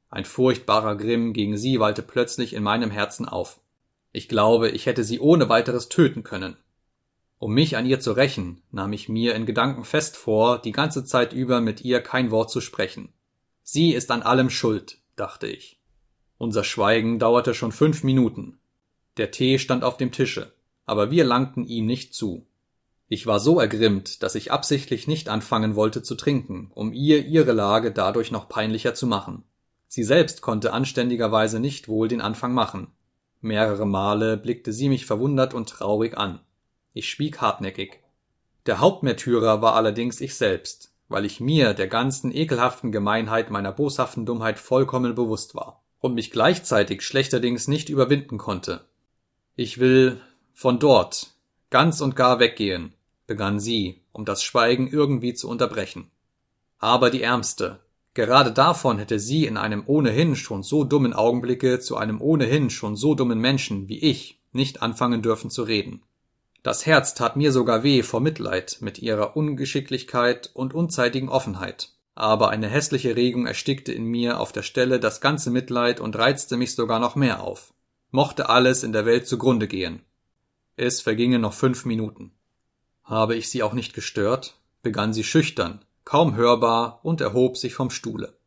Ein 0.09 0.23
furchtbarer 0.23 0.95
Grimm 0.95 1.33
gegen 1.33 1.57
sie 1.57 1.81
wallte 1.81 2.01
plötzlich 2.01 2.53
in 2.53 2.63
meinem 2.63 2.91
Herzen 2.91 3.27
auf. 3.27 3.59
Ich 4.13 4.29
glaube, 4.29 4.69
ich 4.69 4.85
hätte 4.85 5.03
sie 5.03 5.19
ohne 5.19 5.49
weiteres 5.49 5.89
töten 5.89 6.23
können. 6.23 6.55
Um 7.37 7.53
mich 7.53 7.75
an 7.75 7.85
ihr 7.85 7.99
zu 7.99 8.13
rächen, 8.13 8.61
nahm 8.71 8.93
ich 8.93 9.09
mir 9.09 9.35
in 9.35 9.45
Gedanken 9.45 9.83
fest 9.83 10.15
vor, 10.15 10.59
die 10.59 10.71
ganze 10.71 11.03
Zeit 11.03 11.33
über 11.33 11.59
mit 11.59 11.81
ihr 11.81 11.99
kein 11.99 12.31
Wort 12.31 12.51
zu 12.51 12.61
sprechen. 12.61 13.11
Sie 13.63 13.91
ist 13.91 14.11
an 14.11 14.21
allem 14.21 14.49
schuld, 14.49 14.99
dachte 15.17 15.47
ich. 15.47 15.81
Unser 16.37 16.63
Schweigen 16.63 17.19
dauerte 17.19 17.53
schon 17.53 17.73
fünf 17.73 18.01
Minuten. 18.05 18.59
Der 19.17 19.31
Tee 19.31 19.59
stand 19.59 19.83
auf 19.83 19.97
dem 19.97 20.13
Tische, 20.13 20.53
aber 20.85 21.11
wir 21.11 21.25
langten 21.25 21.65
ihm 21.65 21.85
nicht 21.85 22.13
zu. 22.13 22.47
Ich 23.07 23.27
war 23.27 23.39
so 23.39 23.59
ergrimmt, 23.59 24.23
dass 24.23 24.35
ich 24.35 24.51
absichtlich 24.51 25.07
nicht 25.07 25.29
anfangen 25.29 25.75
wollte 25.75 26.01
zu 26.01 26.15
trinken, 26.15 26.71
um 26.73 26.91
ihr 26.91 27.25
ihre 27.25 27.51
Lage 27.51 27.91
dadurch 27.91 28.31
noch 28.31 28.49
peinlicher 28.49 28.95
zu 28.95 29.05
machen. 29.05 29.43
Sie 29.87 30.03
selbst 30.03 30.41
konnte 30.41 30.73
anständigerweise 30.73 31.59
nicht 31.59 31.87
wohl 31.87 32.07
den 32.07 32.21
Anfang 32.21 32.53
machen. 32.53 32.87
Mehrere 33.41 33.85
Male 33.85 34.37
blickte 34.37 34.73
sie 34.73 34.89
mich 34.89 35.05
verwundert 35.05 35.53
und 35.53 35.69
traurig 35.69 36.17
an. 36.17 36.39
Ich 36.93 37.09
schwieg 37.09 37.41
hartnäckig. 37.41 37.99
Der 38.65 38.79
Hauptmärtyrer 38.79 39.61
war 39.61 39.75
allerdings 39.75 40.19
ich 40.19 40.35
selbst, 40.35 40.91
weil 41.07 41.25
ich 41.25 41.39
mir 41.39 41.75
der 41.75 41.87
ganzen 41.87 42.33
ekelhaften 42.33 42.91
Gemeinheit 42.91 43.51
meiner 43.51 43.71
boshaften 43.71 44.25
Dummheit 44.25 44.57
vollkommen 44.57 45.13
bewusst 45.13 45.53
war 45.53 45.83
und 45.99 46.15
mich 46.15 46.31
gleichzeitig 46.31 47.03
schlechterdings 47.03 47.67
nicht 47.67 47.89
überwinden 47.89 48.39
konnte. 48.39 48.85
Ich 49.55 49.79
will 49.79 50.19
von 50.53 50.79
dort, 50.79 51.34
ganz 51.69 52.01
und 52.01 52.15
gar 52.15 52.39
weggehen, 52.39 52.93
begann 53.27 53.59
sie, 53.59 54.01
um 54.11 54.25
das 54.25 54.43
Schweigen 54.43 54.87
irgendwie 54.87 55.33
zu 55.33 55.49
unterbrechen. 55.49 56.11
Aber 56.79 57.09
die 57.09 57.21
Ärmste, 57.21 57.79
gerade 58.13 58.51
davon 58.51 58.99
hätte 58.99 59.19
sie 59.19 59.45
in 59.45 59.57
einem 59.57 59.83
ohnehin 59.85 60.35
schon 60.35 60.63
so 60.63 60.83
dummen 60.83 61.13
Augenblicke 61.13 61.79
zu 61.79 61.97
einem 61.97 62.21
ohnehin 62.21 62.69
schon 62.69 62.95
so 62.95 63.15
dummen 63.15 63.39
Menschen 63.39 63.87
wie 63.89 63.99
ich 63.99 64.39
nicht 64.51 64.81
anfangen 64.81 65.21
dürfen 65.21 65.49
zu 65.49 65.63
reden. 65.63 66.01
Das 66.63 66.85
Herz 66.87 67.13
tat 67.13 67.35
mir 67.35 67.51
sogar 67.51 67.83
weh 67.83 68.01
vor 68.01 68.21
Mitleid 68.21 68.77
mit 68.79 68.97
ihrer 68.99 69.37
Ungeschicklichkeit 69.37 70.49
und 70.53 70.73
unzeitigen 70.73 71.29
Offenheit. 71.29 71.91
Aber 72.15 72.49
eine 72.49 72.67
hässliche 72.67 73.15
Regung 73.15 73.45
erstickte 73.45 73.91
in 73.91 74.05
mir 74.05 74.39
auf 74.39 74.51
der 74.51 74.63
Stelle 74.63 74.99
das 74.99 75.21
ganze 75.21 75.51
Mitleid 75.51 75.99
und 75.99 76.17
reizte 76.17 76.57
mich 76.57 76.73
sogar 76.73 76.99
noch 76.99 77.15
mehr 77.15 77.43
auf. 77.43 77.73
Mochte 78.09 78.49
alles 78.49 78.83
in 78.83 78.93
der 78.93 79.05
Welt 79.05 79.27
zugrunde 79.27 79.67
gehen. 79.67 80.01
Es 80.77 81.01
vergingen 81.01 81.41
noch 81.41 81.53
fünf 81.53 81.85
Minuten. 81.85 82.31
Habe 83.03 83.35
ich 83.35 83.49
sie 83.49 83.63
auch 83.63 83.73
nicht 83.73 83.93
gestört? 83.93 84.59
begann 84.81 85.13
sie 85.13 85.23
schüchtern, 85.23 85.83
kaum 86.03 86.35
hörbar 86.35 86.99
und 87.01 87.21
erhob 87.21 87.57
sich 87.57 87.73
vom 87.73 87.89
Stuhle. 87.89 88.37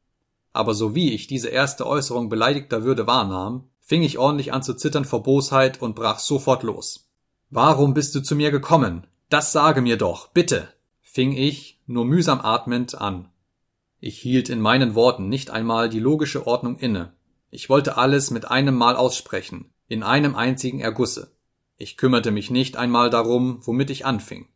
Aber 0.53 0.75
so 0.75 0.95
wie 0.95 1.13
ich 1.13 1.27
diese 1.27 1.49
erste 1.49 1.87
Äußerung 1.87 2.29
beleidigter 2.29 2.85
Würde 2.85 3.07
wahrnahm, 3.07 3.69
fing 3.81 4.03
ich 4.03 4.19
ordentlich 4.19 4.53
an 4.53 4.63
zu 4.63 4.75
zittern 4.75 5.05
vor 5.05 5.23
Bosheit 5.23 5.81
und 5.81 5.97
brach 5.97 6.19
sofort 6.19 6.63
los. 6.63 7.09
Warum 7.51 7.95
bist 7.95 8.15
du 8.15 8.21
zu 8.21 8.37
mir 8.37 8.51
gekommen? 8.51 9.07
Das 9.31 9.53
sage 9.53 9.81
mir 9.81 9.97
doch, 9.97 10.29
bitte, 10.29 10.69
fing 11.01 11.33
ich, 11.33 11.81
nur 11.87 12.05
mühsam 12.05 12.41
atmend, 12.41 13.01
an. 13.01 13.31
Ich 14.01 14.19
hielt 14.19 14.49
in 14.49 14.61
meinen 14.61 14.95
Worten 14.95 15.29
nicht 15.29 15.51
einmal 15.51 15.89
die 15.89 16.01
logische 16.01 16.47
Ordnung 16.47 16.79
inne. 16.79 17.15
Ich 17.51 17.71
wollte 17.71 17.97
alles 17.97 18.31
mit 18.31 18.51
einem 18.51 18.77
Mal 18.77 18.97
aussprechen, 18.97 19.73
in 19.89 20.03
einem 20.03 20.37
einzigen 20.37 20.81
Ergusse. 20.81 21.33
Ich 21.81 21.97
kümmerte 21.97 22.33
mich 22.33 22.51
nicht 22.51 22.77
einmal 22.77 23.09
darum, 23.09 23.61
womit 23.63 23.91
ich 23.91 24.05
anfing. 24.05 24.49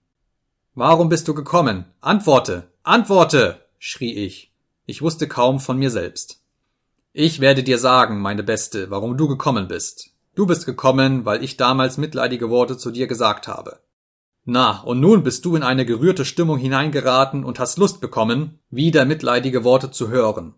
Warum 0.75 1.09
bist 1.09 1.29
du 1.29 1.35
gekommen? 1.35 1.85
Antworte. 2.01 2.73
Antworte. 2.83 3.61
schrie 3.79 4.13
ich. 4.13 4.53
Ich 4.87 5.03
wusste 5.03 5.29
kaum 5.29 5.61
von 5.61 5.79
mir 5.79 5.91
selbst. 5.91 6.43
Ich 7.13 7.39
werde 7.39 7.63
dir 7.63 7.79
sagen, 7.79 8.21
meine 8.21 8.43
Beste, 8.43 8.91
warum 8.91 9.17
du 9.17 9.29
gekommen 9.29 9.69
bist. 9.69 10.11
Du 10.35 10.47
bist 10.47 10.67
gekommen, 10.67 11.25
weil 11.25 11.45
ich 11.45 11.57
damals 11.57 11.97
mitleidige 11.97 12.51
Worte 12.51 12.77
zu 12.77 12.91
dir 12.91 13.07
gesagt 13.07 13.47
habe. 13.47 13.79
Na, 14.45 14.81
und 14.81 14.99
nun 14.99 15.23
bist 15.23 15.45
du 15.45 15.55
in 15.55 15.63
eine 15.63 15.87
gerührte 15.87 16.25
Stimmung 16.25 16.59
hineingeraten 16.59 17.45
und 17.45 17.61
hast 17.61 17.79
Lust 17.79 18.01
bekommen, 18.01 18.59
wieder 18.71 19.05
mitleidige 19.05 19.63
Worte 19.63 19.93
zu 19.93 20.09
hören. 20.09 20.55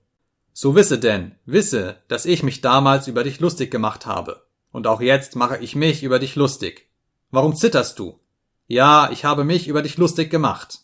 So 0.55 0.75
wisse 0.75 0.99
denn, 0.99 1.35
wisse, 1.45 1.97
dass 2.09 2.25
ich 2.25 2.43
mich 2.43 2.63
damals 2.63 3.09
über 3.09 3.25
dich 3.25 3.41
lustig 3.41 3.71
gemacht 3.71 4.07
habe. 4.07 4.44
Und 4.75 4.89
auch 4.89 5.01
jetzt 5.01 5.37
mache 5.37 5.59
ich 5.59 5.77
mich 5.77 6.03
über 6.03 6.19
dich 6.19 6.35
lustig. 6.35 6.89
Warum 7.31 7.55
zitterst 7.55 7.97
du? 8.01 8.19
Ja, 8.67 9.09
ich 9.13 9.25
habe 9.25 9.45
mich 9.45 9.69
über 9.69 9.83
dich 9.83 9.99
lustig 9.99 10.31
gemacht. 10.31 10.81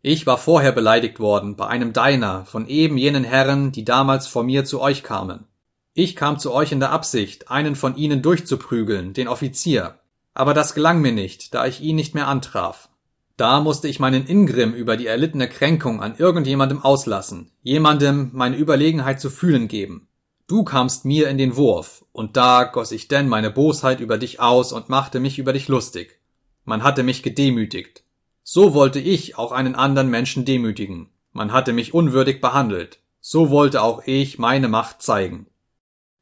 Ich 0.00 0.26
war 0.26 0.38
vorher 0.38 0.72
beleidigt 0.72 1.20
worden 1.20 1.54
bei 1.54 1.66
einem 1.66 1.92
deiner 1.92 2.46
von 2.46 2.66
eben 2.68 2.96
jenen 2.96 3.22
Herren, 3.22 3.70
die 3.70 3.84
damals 3.84 4.26
vor 4.26 4.44
mir 4.44 4.64
zu 4.64 4.80
euch 4.80 5.02
kamen. 5.02 5.44
Ich 5.92 6.16
kam 6.16 6.38
zu 6.38 6.54
euch 6.54 6.72
in 6.72 6.80
der 6.80 6.90
Absicht, 6.90 7.50
einen 7.50 7.76
von 7.76 7.96
ihnen 7.96 8.22
durchzuprügeln, 8.22 9.12
den 9.12 9.28
Offizier. 9.28 9.98
Aber 10.32 10.54
das 10.54 10.72
gelang 10.72 11.02
mir 11.02 11.12
nicht, 11.12 11.52
da 11.52 11.66
ich 11.66 11.82
ihn 11.82 11.96
nicht 11.96 12.14
mehr 12.14 12.28
antraf. 12.28 12.88
Da 13.36 13.60
musste 13.60 13.88
ich 13.88 14.00
meinen 14.00 14.26
Ingrimm 14.26 14.72
über 14.72 14.96
die 14.96 15.06
erlittene 15.06 15.50
Kränkung 15.50 16.00
an 16.00 16.14
irgendjemandem 16.16 16.82
auslassen, 16.82 17.50
jemandem 17.60 18.30
meine 18.32 18.56
Überlegenheit 18.56 19.20
zu 19.20 19.28
fühlen 19.28 19.68
geben. 19.68 20.08
Du 20.46 20.64
kamst 20.64 21.04
mir 21.04 21.28
in 21.28 21.36
den 21.36 21.56
Wurf, 21.56 22.03
und 22.14 22.36
da 22.36 22.62
goss 22.62 22.92
ich 22.92 23.08
denn 23.08 23.28
meine 23.28 23.50
Bosheit 23.50 23.98
über 23.98 24.18
dich 24.18 24.38
aus 24.38 24.72
und 24.72 24.88
machte 24.88 25.18
mich 25.18 25.40
über 25.40 25.52
dich 25.52 25.66
lustig. 25.66 26.20
Man 26.64 26.84
hatte 26.84 27.02
mich 27.02 27.24
gedemütigt. 27.24 28.04
So 28.44 28.72
wollte 28.72 29.00
ich 29.00 29.36
auch 29.36 29.50
einen 29.50 29.74
anderen 29.74 30.10
Menschen 30.10 30.44
demütigen. 30.44 31.10
Man 31.32 31.52
hatte 31.52 31.72
mich 31.72 31.92
unwürdig 31.92 32.40
behandelt. 32.40 33.00
So 33.20 33.50
wollte 33.50 33.82
auch 33.82 34.04
ich 34.06 34.38
meine 34.38 34.68
Macht 34.68 35.02
zeigen. 35.02 35.48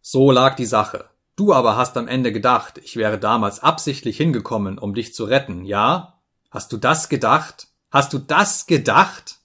So 0.01 0.31
lag 0.31 0.57
die 0.57 0.65
Sache. 0.65 1.11
Du 1.37 1.53
aber 1.53 1.77
hast 1.77 1.99
am 1.99 2.09
Ende 2.09 2.33
gedacht, 2.33 2.81
ich 2.83 2.97
wäre 2.97 3.19
damals 3.19 3.61
absichtlich 3.61 4.17
hingekommen, 4.17 4.79
um 4.79 4.95
dich 4.95 5.13
zu 5.13 5.25
retten, 5.25 5.67
ja? 5.67 6.23
Hast 6.51 6.73
du 6.73 6.79
das 6.79 7.11
gedacht? 7.11 7.69
Hast 7.91 8.15
du 8.15 8.19
das 8.19 8.67
gedacht? 8.67 9.41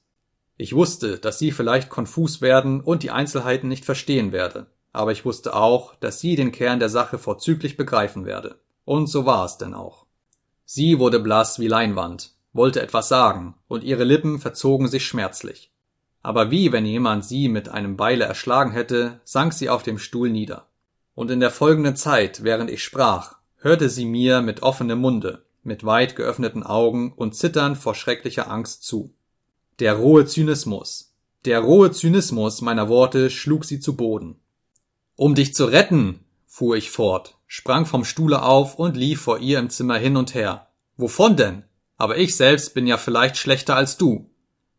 Ich 0.56 0.74
wusste, 0.74 1.20
dass 1.20 1.40
sie 1.40 1.52
vielleicht 1.52 1.90
konfus 1.90 2.40
werden 2.40 2.80
und 2.80 3.04
die 3.04 3.12
Einzelheiten 3.12 3.68
nicht 3.68 3.84
verstehen 3.84 4.32
werde, 4.32 4.68
aber 4.98 5.12
ich 5.12 5.26
wusste 5.26 5.56
auch, 5.56 5.96
dass 5.96 6.20
sie 6.20 6.36
den 6.36 6.52
Kern 6.52 6.80
der 6.80 6.90
Sache 6.90 7.18
vorzüglich 7.18 7.78
begreifen 7.78 8.26
werde. 8.26 8.60
Und 8.84 9.08
so 9.08 9.26
war 9.26 9.46
es 9.46 9.58
denn 9.58 9.74
auch. 9.74 10.06
Sie 10.66 11.00
wurde 11.00 11.20
blass 11.20 11.60
wie 11.60 11.68
Leinwand, 11.68 12.34
wollte 12.52 12.82
etwas 12.82 13.08
sagen, 13.08 13.56
und 13.68 13.84
ihre 13.84 14.04
Lippen 14.04 14.40
verzogen 14.40 14.88
sich 14.88 15.06
schmerzlich. 15.06 15.72
Aber 16.24 16.52
wie 16.52 16.72
wenn 16.72 16.86
jemand 16.86 17.24
sie 17.24 17.48
mit 17.48 17.70
einem 17.70 17.96
Beile 17.96 18.26
erschlagen 18.26 18.72
hätte, 18.72 19.22
sank 19.24 19.54
sie 19.54 19.70
auf 19.70 19.84
dem 19.84 20.00
Stuhl 20.00 20.30
nieder. 20.30 20.68
Und 21.16 21.32
in 21.32 21.40
der 21.40 21.52
folgenden 21.52 21.96
Zeit, 21.96 22.44
während 22.44 22.70
ich 22.70 22.84
sprach, 22.84 23.36
hörte 23.58 23.90
sie 23.90 24.06
mir 24.06 24.42
mit 24.42 24.64
offenem 24.64 25.00
Munde, 25.00 25.46
mit 25.64 25.86
weit 25.86 26.16
geöffneten 26.16 26.64
Augen 26.64 27.14
und 27.16 27.36
zitternd 27.36 27.78
vor 27.78 27.96
schrecklicher 27.96 28.50
Angst 28.50 28.84
zu. 28.84 29.14
Der 29.80 29.94
rohe 29.94 30.26
Zynismus, 30.26 31.14
der 31.46 31.60
rohe 31.60 31.92
Zynismus 31.92 32.62
meiner 32.62 32.90
Worte 32.90 33.30
schlug 33.30 33.64
sie 33.64 33.80
zu 33.80 33.96
Boden. 33.96 34.40
Um 35.18 35.34
dich 35.34 35.56
zu 35.56 35.66
retten, 35.66 36.20
fuhr 36.46 36.78
ich 36.78 36.92
fort, 36.92 37.40
sprang 37.48 37.88
vom 37.88 38.06
Stuhle 38.06 38.44
auf 38.44 38.76
und 38.76 38.96
lief 38.96 39.20
vor 39.22 39.40
ihr 39.40 39.58
im 39.58 39.72
Zimmer 39.72 39.98
hin 39.98 40.16
und 40.16 40.36
her. 40.36 40.68
Wovon 40.96 41.36
denn? 41.36 41.64
Aber 41.98 42.18
ich 42.18 42.36
selbst 42.36 42.76
bin 42.76 42.86
ja 42.86 42.98
vielleicht 42.98 43.36
schlechter 43.36 43.76
als 43.76 43.98
du. 43.98 44.30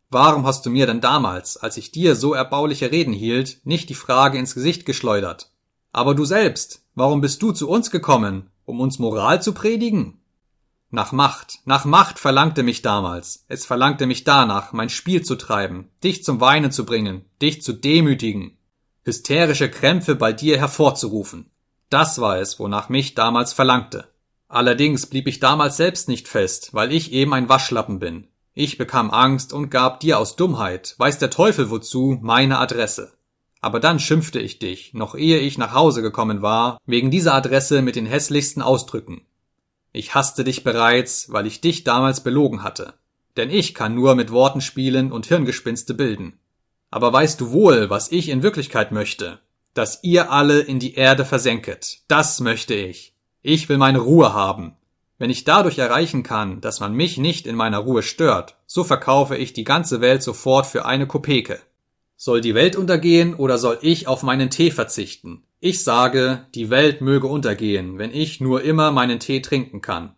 Warum 0.09 0.47
hast 0.47 0.65
du 0.65 0.69
mir 0.69 0.87
denn 0.87 1.01
damals, 1.01 1.57
als 1.57 1.75
ich 1.75 1.91
dir 1.91 2.15
so 2.15 2.33
erbauliche 2.33 2.89
Reden 2.89 3.11
hielt, 3.11 3.59
nicht 3.65 3.89
die 3.89 3.95
Frage 3.95 4.37
ins 4.37 4.55
Gesicht 4.55 4.85
geschleudert? 4.85 5.51
Aber 5.91 6.15
du 6.15 6.23
selbst, 6.23 6.85
warum 6.95 7.19
bist 7.19 7.41
du 7.41 7.51
zu 7.51 7.67
uns 7.67 7.91
gekommen, 7.91 8.49
um 8.63 8.79
uns 8.79 8.97
Moral 8.97 9.41
zu 9.41 9.53
predigen? 9.53 10.21
Nach 10.89 11.11
Macht, 11.11 11.59
nach 11.65 11.83
Macht 11.83 12.17
verlangte 12.17 12.63
mich 12.63 12.81
damals. 12.81 13.43
Es 13.49 13.65
verlangte 13.65 14.07
mich 14.07 14.23
danach, 14.23 14.71
mein 14.71 14.89
Spiel 14.89 15.21
zu 15.21 15.35
treiben, 15.35 15.89
dich 16.01 16.23
zum 16.23 16.39
Weinen 16.39 16.71
zu 16.71 16.85
bringen, 16.85 17.25
dich 17.41 17.61
zu 17.61 17.73
demütigen, 17.73 18.57
hysterische 19.09 19.69
Krämpfe 19.69 20.15
bei 20.15 20.33
dir 20.33 20.57
hervorzurufen. 20.59 21.49
Das 21.89 22.21
war 22.21 22.37
es, 22.37 22.59
wonach 22.59 22.89
mich 22.89 23.15
damals 23.15 23.53
verlangte. 23.53 24.07
Allerdings 24.47 25.07
blieb 25.07 25.27
ich 25.27 25.39
damals 25.39 25.77
selbst 25.77 26.07
nicht 26.07 26.27
fest, 26.27 26.69
weil 26.73 26.91
ich 26.91 27.11
eben 27.11 27.33
ein 27.33 27.49
Waschlappen 27.49 27.99
bin. 27.99 28.27
Ich 28.53 28.77
bekam 28.77 29.09
Angst 29.09 29.51
und 29.51 29.69
gab 29.71 29.99
dir 29.99 30.19
aus 30.19 30.35
Dummheit, 30.35 30.95
weiß 30.97 31.17
der 31.17 31.31
Teufel 31.31 31.71
wozu, 31.71 32.19
meine 32.21 32.59
Adresse. 32.59 33.13
Aber 33.61 33.79
dann 33.79 33.99
schimpfte 33.99 34.39
ich 34.39 34.59
dich, 34.59 34.93
noch 34.93 35.15
ehe 35.15 35.39
ich 35.39 35.57
nach 35.57 35.73
Hause 35.73 36.01
gekommen 36.01 36.41
war, 36.41 36.77
wegen 36.85 37.09
dieser 37.11 37.33
Adresse 37.33 37.81
mit 37.81 37.95
den 37.95 38.05
hässlichsten 38.05 38.61
Ausdrücken. 38.61 39.25
Ich 39.91 40.13
hasste 40.13 40.43
dich 40.43 40.63
bereits, 40.63 41.31
weil 41.31 41.47
ich 41.47 41.61
dich 41.61 41.83
damals 41.83 42.21
belogen 42.21 42.63
hatte. 42.63 42.93
Denn 43.37 43.49
ich 43.49 43.73
kann 43.73 43.95
nur 43.95 44.13
mit 44.15 44.31
Worten 44.31 44.61
spielen 44.61 45.11
und 45.11 45.25
Hirngespinste 45.25 45.93
bilden. 45.95 46.39
Aber 46.91 47.13
weißt 47.13 47.39
du 47.41 47.51
wohl, 47.51 47.89
was 47.89 48.11
ich 48.11 48.29
in 48.29 48.43
Wirklichkeit 48.43 48.91
möchte? 48.91 49.39
Dass 49.73 50.03
ihr 50.03 50.31
alle 50.31 50.59
in 50.59 50.79
die 50.79 50.95
Erde 50.95 51.25
versenket. 51.25 51.99
Das 52.07 52.39
möchte 52.39 52.73
ich. 52.73 53.13
Ich 53.41 53.69
will 53.69 53.77
meine 53.77 53.99
Ruhe 53.99 54.33
haben. 54.33 54.75
Wenn 55.17 55.29
ich 55.29 55.43
dadurch 55.43 55.77
erreichen 55.77 56.23
kann, 56.23 56.61
dass 56.61 56.79
man 56.79 56.93
mich 56.93 57.17
nicht 57.17 57.45
in 57.45 57.55
meiner 57.55 57.79
Ruhe 57.79 58.03
stört, 58.03 58.55
so 58.65 58.83
verkaufe 58.83 59.35
ich 59.35 59.53
die 59.53 59.65
ganze 59.65 60.01
Welt 60.01 60.23
sofort 60.23 60.65
für 60.65 60.85
eine 60.85 61.07
Kopeke. 61.07 61.59
Soll 62.15 62.41
die 62.41 62.55
Welt 62.55 62.75
untergehen 62.75 63.35
oder 63.35 63.57
soll 63.57 63.77
ich 63.81 64.07
auf 64.07 64.23
meinen 64.23 64.49
Tee 64.49 64.71
verzichten? 64.71 65.43
Ich 65.59 65.83
sage, 65.83 66.45
die 66.55 66.69
Welt 66.69 67.01
möge 67.01 67.27
untergehen, 67.27 67.97
wenn 67.97 68.13
ich 68.13 68.39
nur 68.39 68.61
immer 68.61 68.91
meinen 68.91 69.19
Tee 69.19 69.41
trinken 69.41 69.81
kann. 69.81 70.15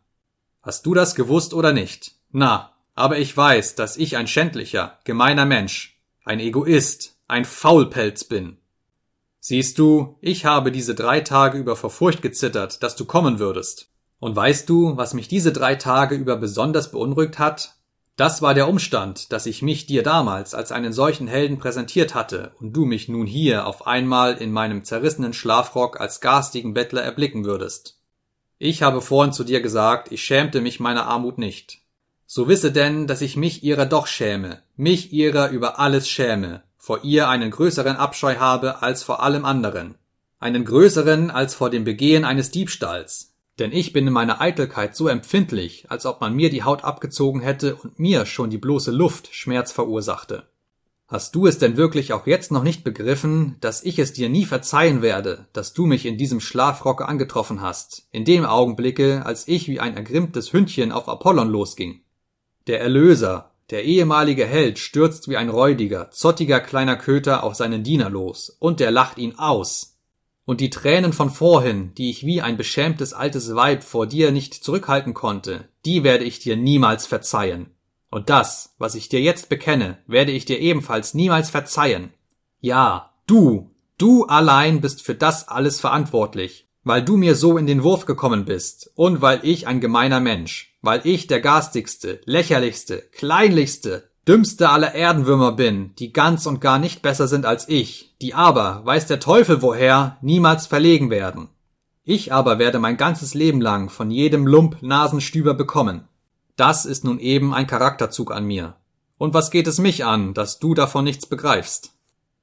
Hast 0.61 0.85
du 0.85 0.93
das 0.93 1.15
gewusst 1.15 1.53
oder 1.55 1.73
nicht? 1.73 2.13
Na, 2.31 2.71
aber 2.93 3.17
ich 3.17 3.35
weiß, 3.35 3.75
dass 3.75 3.97
ich 3.97 4.17
ein 4.17 4.27
schändlicher, 4.27 4.99
gemeiner 5.03 5.45
Mensch, 5.45 5.99
ein 6.23 6.39
Egoist, 6.39 7.15
ein 7.27 7.45
Faulpelz 7.45 8.23
bin. 8.23 8.57
Siehst 9.39 9.79
du, 9.79 10.17
ich 10.21 10.45
habe 10.45 10.71
diese 10.71 10.93
drei 10.93 11.21
Tage 11.21 11.57
über 11.57 11.75
vor 11.75 11.89
Furcht 11.89 12.21
gezittert, 12.21 12.83
dass 12.83 12.95
du 12.95 13.05
kommen 13.05 13.39
würdest. 13.39 13.89
Und 14.19 14.35
weißt 14.35 14.69
du, 14.69 14.97
was 14.97 15.15
mich 15.15 15.27
diese 15.27 15.51
drei 15.51 15.73
Tage 15.75 16.15
über 16.15 16.35
besonders 16.35 16.91
beunruhigt 16.91 17.39
hat? 17.39 17.75
Das 18.17 18.43
war 18.43 18.53
der 18.53 18.69
Umstand, 18.69 19.31
dass 19.31 19.47
ich 19.47 19.63
mich 19.63 19.87
dir 19.87 20.03
damals 20.03 20.53
als 20.53 20.71
einen 20.71 20.93
solchen 20.93 21.27
Helden 21.27 21.57
präsentiert 21.57 22.13
hatte 22.13 22.51
und 22.59 22.73
du 22.73 22.85
mich 22.85 23.09
nun 23.09 23.25
hier 23.25 23.65
auf 23.65 23.87
einmal 23.87 24.35
in 24.35 24.51
meinem 24.51 24.83
zerrissenen 24.83 25.33
Schlafrock 25.33 25.99
als 25.99 26.21
garstigen 26.21 26.75
Bettler 26.75 27.01
erblicken 27.01 27.45
würdest. 27.45 27.97
Ich 28.59 28.83
habe 28.83 29.01
vorhin 29.01 29.33
zu 29.33 29.43
dir 29.43 29.59
gesagt, 29.59 30.11
ich 30.11 30.23
schämte 30.23 30.61
mich 30.61 30.79
meiner 30.79 31.07
Armut 31.07 31.39
nicht. 31.39 31.80
So 32.33 32.47
wisse 32.47 32.71
denn, 32.71 33.07
dass 33.07 33.19
ich 33.19 33.35
mich 33.35 33.61
ihrer 33.61 33.85
doch 33.85 34.07
schäme, 34.07 34.63
mich 34.77 35.11
ihrer 35.11 35.49
über 35.49 35.79
alles 35.79 36.07
schäme, 36.07 36.63
vor 36.77 37.03
ihr 37.03 37.27
einen 37.27 37.51
größeren 37.51 37.97
Abscheu 37.97 38.37
habe 38.37 38.81
als 38.81 39.03
vor 39.03 39.21
allem 39.21 39.43
anderen, 39.43 39.95
einen 40.39 40.63
größeren 40.63 41.29
als 41.29 41.55
vor 41.55 41.69
dem 41.69 41.83
Begehen 41.83 42.23
eines 42.23 42.49
Diebstahls, 42.49 43.33
denn 43.59 43.73
ich 43.73 43.91
bin 43.91 44.07
in 44.07 44.13
meiner 44.13 44.39
Eitelkeit 44.39 44.95
so 44.95 45.09
empfindlich, 45.09 45.87
als 45.89 46.05
ob 46.05 46.21
man 46.21 46.33
mir 46.33 46.49
die 46.49 46.63
Haut 46.63 46.85
abgezogen 46.85 47.41
hätte 47.41 47.75
und 47.75 47.99
mir 47.99 48.25
schon 48.25 48.49
die 48.49 48.57
bloße 48.57 48.91
Luft 48.91 49.35
Schmerz 49.35 49.73
verursachte. 49.73 50.47
Hast 51.09 51.35
du 51.35 51.47
es 51.47 51.57
denn 51.57 51.75
wirklich 51.75 52.13
auch 52.13 52.27
jetzt 52.27 52.49
noch 52.49 52.63
nicht 52.63 52.85
begriffen, 52.85 53.57
dass 53.59 53.83
ich 53.83 53.99
es 53.99 54.13
dir 54.13 54.29
nie 54.29 54.45
verzeihen 54.45 55.01
werde, 55.01 55.47
dass 55.51 55.73
du 55.73 55.85
mich 55.85 56.05
in 56.05 56.17
diesem 56.17 56.39
Schlafrocke 56.39 57.09
angetroffen 57.09 57.59
hast, 57.59 58.07
in 58.11 58.23
dem 58.23 58.45
Augenblicke, 58.45 59.25
als 59.25 59.49
ich 59.49 59.67
wie 59.67 59.81
ein 59.81 59.97
ergrimmtes 59.97 60.53
Hündchen 60.53 60.93
auf 60.93 61.09
Apollon 61.09 61.49
losging? 61.49 61.99
Der 62.67 62.81
Erlöser, 62.81 63.51
der 63.69 63.85
ehemalige 63.85 64.45
Held 64.45 64.79
stürzt 64.79 65.29
wie 65.29 65.37
ein 65.37 65.49
räudiger, 65.49 66.11
zottiger 66.11 66.59
kleiner 66.59 66.97
Köter 66.97 67.43
auf 67.43 67.55
seinen 67.55 67.83
Diener 67.83 68.09
los, 68.09 68.55
und 68.59 68.79
der 68.79 68.91
lacht 68.91 69.17
ihn 69.17 69.37
aus, 69.37 69.91
und 70.45 70.59
die 70.59 70.69
Tränen 70.69 71.13
von 71.13 71.29
vorhin, 71.29 71.93
die 71.95 72.09
ich 72.09 72.25
wie 72.25 72.41
ein 72.41 72.57
beschämtes 72.57 73.13
altes 73.13 73.55
Weib 73.55 73.83
vor 73.83 74.07
dir 74.07 74.31
nicht 74.31 74.53
zurückhalten 74.53 75.13
konnte, 75.13 75.69
die 75.85 76.03
werde 76.03 76.25
ich 76.25 76.39
dir 76.39 76.57
niemals 76.57 77.05
verzeihen. 77.05 77.71
Und 78.09 78.29
das, 78.29 78.75
was 78.77 78.95
ich 78.95 79.07
dir 79.07 79.21
jetzt 79.21 79.47
bekenne, 79.47 79.99
werde 80.07 80.33
ich 80.33 80.43
dir 80.43 80.59
ebenfalls 80.59 81.13
niemals 81.13 81.49
verzeihen. 81.49 82.11
Ja, 82.59 83.13
du, 83.27 83.71
du 83.97 84.25
allein 84.25 84.81
bist 84.81 85.01
für 85.01 85.15
das 85.15 85.47
alles 85.47 85.79
verantwortlich, 85.79 86.67
weil 86.83 87.03
du 87.03 87.15
mir 87.15 87.35
so 87.35 87.57
in 87.57 87.67
den 87.67 87.83
Wurf 87.83 88.05
gekommen 88.05 88.43
bist 88.43 88.91
und 88.95 89.21
weil 89.21 89.39
ich 89.43 89.67
ein 89.67 89.79
gemeiner 89.79 90.19
Mensch, 90.19 90.70
weil 90.81 91.01
ich 91.03 91.27
der 91.27 91.41
garstigste, 91.41 92.21
lächerlichste, 92.25 93.03
kleinlichste, 93.11 94.09
dümmste 94.27 94.69
aller 94.69 94.93
Erdenwürmer 94.93 95.53
bin, 95.53 95.95
die 95.97 96.13
ganz 96.13 96.45
und 96.45 96.61
gar 96.61 96.79
nicht 96.79 97.01
besser 97.01 97.27
sind 97.27 97.45
als 97.45 97.67
ich, 97.69 98.15
die 98.21 98.33
aber, 98.33 98.81
weiß 98.85 99.07
der 99.07 99.19
Teufel 99.19 99.61
woher, 99.61 100.17
niemals 100.21 100.67
verlegen 100.67 101.09
werden. 101.09 101.49
Ich 102.03 102.33
aber 102.33 102.59
werde 102.59 102.79
mein 102.79 102.97
ganzes 102.97 103.33
Leben 103.33 103.61
lang 103.61 103.89
von 103.89 104.09
jedem 104.09 104.47
Lump 104.47 104.81
Nasenstüber 104.81 105.53
bekommen. 105.53 106.07
Das 106.55 106.85
ist 106.85 107.03
nun 107.03 107.19
eben 107.19 107.53
ein 107.53 107.67
Charakterzug 107.67 108.31
an 108.31 108.45
mir. 108.45 108.75
Und 109.17 109.33
was 109.33 109.51
geht 109.51 109.67
es 109.67 109.77
mich 109.77 110.03
an, 110.03 110.33
dass 110.33 110.59
du 110.59 110.73
davon 110.73 111.03
nichts 111.03 111.27
begreifst? 111.27 111.93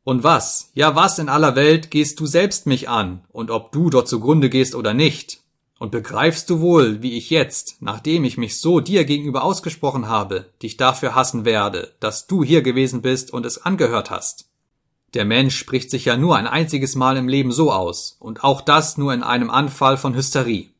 Und 0.04 0.22
was, 0.22 0.70
ja 0.74 0.94
was 0.94 1.18
in 1.18 1.28
aller 1.28 1.56
Welt 1.56 1.90
gehst 1.90 2.18
du 2.20 2.26
selbst 2.26 2.66
mich 2.66 2.88
an, 2.88 3.24
und 3.30 3.50
ob 3.50 3.72
du 3.72 3.90
dort 3.90 4.08
zugrunde 4.08 4.48
gehst 4.48 4.74
oder 4.74 4.94
nicht, 4.94 5.40
und 5.78 5.92
begreifst 5.92 6.50
du 6.50 6.60
wohl, 6.60 7.02
wie 7.02 7.16
ich 7.16 7.30
jetzt, 7.30 7.76
nachdem 7.80 8.24
ich 8.24 8.36
mich 8.36 8.60
so 8.60 8.80
dir 8.80 9.04
gegenüber 9.04 9.44
ausgesprochen 9.44 10.08
habe, 10.08 10.46
dich 10.62 10.76
dafür 10.76 11.14
hassen 11.14 11.44
werde, 11.44 11.94
dass 12.00 12.26
du 12.26 12.42
hier 12.42 12.62
gewesen 12.62 13.00
bist 13.00 13.32
und 13.32 13.46
es 13.46 13.62
angehört 13.64 14.10
hast? 14.10 14.48
Der 15.14 15.24
Mensch 15.24 15.56
spricht 15.56 15.90
sich 15.90 16.04
ja 16.04 16.16
nur 16.16 16.36
ein 16.36 16.46
einziges 16.46 16.94
Mal 16.94 17.16
im 17.16 17.28
Leben 17.28 17.52
so 17.52 17.72
aus, 17.72 18.16
und 18.18 18.44
auch 18.44 18.60
das 18.60 18.98
nur 18.98 19.14
in 19.14 19.22
einem 19.22 19.50
Anfall 19.50 19.96
von 19.96 20.14
Hysterie. 20.14 20.70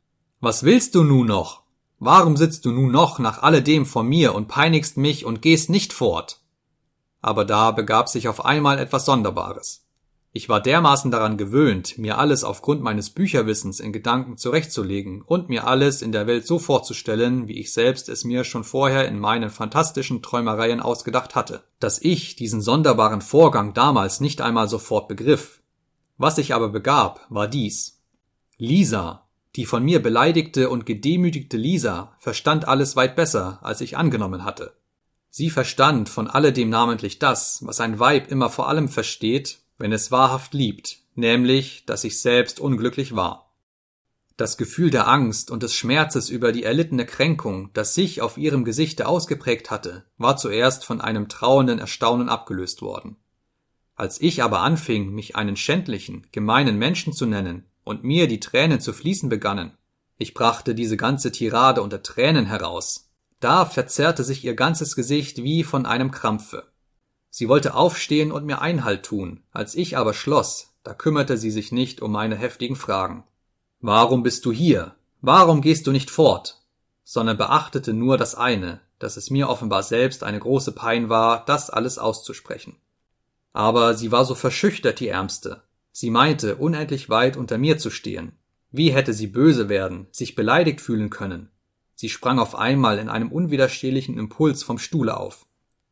Was 0.41 0.65
willst 0.65 0.94
du 0.94 1.02
nun 1.02 1.27
noch? 1.27 1.62
Warum 1.99 2.36
sitzt 2.36 2.65
du 2.65 2.70
nun 2.70 2.93
noch 2.93 3.18
nach 3.18 3.43
alledem 3.43 3.86
vor 3.86 4.02
mir 4.02 4.35
und 4.35 4.49
peinigst 4.49 4.97
mich 4.97 5.25
und 5.25 5.43
gehst 5.43 5.70
nicht 5.70 5.93
fort? 5.93 6.41
Aber 7.23 7.44
da 7.44 7.70
begab 7.70 8.09
sich 8.09 8.28
auf 8.28 8.44
einmal 8.44 8.78
etwas 8.78 9.05
Sonderbares. 9.05 9.88
Ich 10.39 10.49
war 10.49 10.60
dermaßen 10.60 11.10
daran 11.10 11.36
gewöhnt, 11.36 11.99
mir 11.99 12.17
alles 12.17 12.44
aufgrund 12.44 12.81
meines 12.81 13.10
Bücherwissens 13.10 13.81
in 13.81 13.92
Gedanken 13.92 14.36
zurechtzulegen 14.36 15.20
und 15.20 15.49
mir 15.49 15.67
alles 15.67 16.00
in 16.00 16.12
der 16.12 16.28
Welt 16.28 16.47
so 16.47 16.60
vorzustellen, 16.60 17.49
wie 17.49 17.58
ich 17.58 17.73
selbst 17.73 18.08
es 18.08 18.23
mir 18.23 18.44
schon 18.44 18.62
vorher 18.62 19.08
in 19.08 19.18
meinen 19.18 19.50
fantastischen 19.50 20.23
Träumereien 20.23 20.78
ausgedacht 20.78 21.34
hatte, 21.34 21.65
dass 21.81 22.00
ich 22.00 22.36
diesen 22.36 22.60
sonderbaren 22.60 23.20
Vorgang 23.20 23.75
damals 23.75 24.20
nicht 24.20 24.41
einmal 24.41 24.68
sofort 24.68 25.08
begriff. 25.08 25.60
Was 26.18 26.36
sich 26.36 26.55
aber 26.55 26.68
begab, 26.68 27.26
war 27.31 27.49
dies. 27.49 28.00
Lisa, 28.58 29.26
die 29.57 29.67
von 29.67 29.83
mir 29.83 30.00
beleidigte 30.00 30.70
und 30.70 30.86
gedemütigte 30.86 31.57
Lisa, 31.57 32.15
verstand 32.20 32.68
alles 32.68 32.94
weit 32.94 33.17
besser, 33.17 33.58
als 33.62 33.81
ich 33.81 33.97
angenommen 33.97 34.44
hatte. 34.44 34.73
Sie 35.31 35.50
verstand 35.50 36.08
von 36.08 36.28
alledem 36.28 36.70
namentlich 36.70 37.18
das, 37.18 37.58
was 37.67 37.81
ein 37.81 37.99
Weib 37.99 38.31
immer 38.31 38.50
vor 38.50 38.68
allem 38.68 38.89
versteht, 38.89 39.58
wenn 39.78 39.92
es 39.92 40.10
wahrhaft 40.10 40.55
liebt, 40.55 40.98
nämlich, 41.15 41.84
dass 41.86 42.05
ich 42.05 42.20
selbst 42.20 42.60
unglücklich 42.60 43.16
war. 43.16 43.52
Das 44.36 44.57
Gefühl 44.57 44.90
der 44.90 45.08
Angst 45.08 45.50
und 45.50 45.65
des 45.65 45.74
Schmerzes 45.74 46.28
über 46.28 46.52
die 46.52 46.62
erlittene 46.62 47.07
Kränkung, 47.07 47.70
das 47.73 47.94
sich 47.94 48.20
auf 48.20 48.39
ihrem 48.39 48.65
Gesichte 48.65 49.08
ausgeprägt 49.08 49.70
hatte, 49.70 50.05
war 50.16 50.36
zuerst 50.36 50.84
von 50.84 51.00
einem 51.00 51.28
trauernden 51.28 51.81
Erstaunen 51.81 52.28
abgelöst 52.28 52.81
worden. 52.81 53.16
Als 53.97 54.20
ich 54.20 54.44
aber 54.44 54.60
anfing, 54.60 55.10
mich 55.10 55.34
einen 55.34 55.57
schändlichen, 55.57 56.28
gemeinen 56.31 56.78
Menschen 56.78 57.12
zu 57.12 57.26
nennen 57.26 57.65
und 57.82 58.05
mir 58.05 58.28
die 58.28 58.39
Tränen 58.39 58.78
zu 58.78 58.92
fließen 58.92 59.28
begannen, 59.28 59.76
ich 60.18 60.34
brachte 60.34 60.76
diese 60.76 60.97
ganze 60.97 61.32
Tirade 61.32 61.82
unter 61.82 62.02
Tränen 62.02 62.47
heraus, 62.47 63.10
da 63.40 63.66
verzerrte 63.66 64.23
sich 64.23 64.44
ihr 64.44 64.55
ganzes 64.55 64.94
Gesicht 64.94 65.42
wie 65.42 65.65
von 65.65 65.84
einem 65.84 66.12
Krampfe. 66.12 66.67
Sie 67.39 67.49
wollte 67.49 67.75
aufstehen 67.75 68.33
und 68.33 68.47
mir 68.47 68.60
Einhalt 68.60 69.05
tun, 69.05 69.44
als 69.52 69.76
ich 69.76 69.97
aber 69.97 70.12
schloss, 70.12 70.75
da 70.83 70.92
kümmerte 70.92 71.39
sie 71.39 71.52
sich 71.52 71.70
nicht 71.70 72.02
um 72.02 72.10
meine 72.10 72.34
heftigen 72.34 72.75
Fragen. 72.75 73.23
Warum 73.81 74.25
bist 74.25 74.44
du 74.44 74.50
hier? 74.50 74.97
Warum 75.20 75.60
gehst 75.60 75.86
du 75.86 75.92
nicht 75.92 76.10
fort? 76.10 76.60
sondern 77.05 77.36
beachtete 77.36 77.92
nur 77.92 78.18
das 78.18 78.34
eine, 78.34 78.81
dass 78.99 79.17
es 79.17 79.31
mir 79.31 79.49
offenbar 79.49 79.84
selbst 79.84 80.25
eine 80.25 80.41
große 80.41 80.73
Pein 80.73 81.08
war, 81.08 81.44
das 81.44 81.70
alles 81.70 81.97
auszusprechen. 81.97 82.75
Aber 83.52 83.94
sie 83.94 84.10
war 84.10 84.25
so 84.25 84.34
verschüchtert, 84.34 84.99
die 84.99 85.07
Ärmste. 85.07 85.62
Sie 85.92 86.10
meinte, 86.10 86.57
unendlich 86.57 87.08
weit 87.08 87.36
unter 87.36 87.57
mir 87.57 87.78
zu 87.78 87.91
stehen. 87.91 88.33
Wie 88.73 88.92
hätte 88.92 89.12
sie 89.12 89.28
böse 89.28 89.68
werden, 89.68 90.08
sich 90.10 90.34
beleidigt 90.34 90.81
fühlen 90.81 91.08
können? 91.08 91.50
Sie 91.94 92.08
sprang 92.08 92.41
auf 92.41 92.57
einmal 92.57 92.99
in 92.99 93.08
einem 93.08 93.31
unwiderstehlichen 93.31 94.18
Impuls 94.18 94.65
vom 94.65 94.81
Stuhle 94.81 95.17
auf 95.17 95.47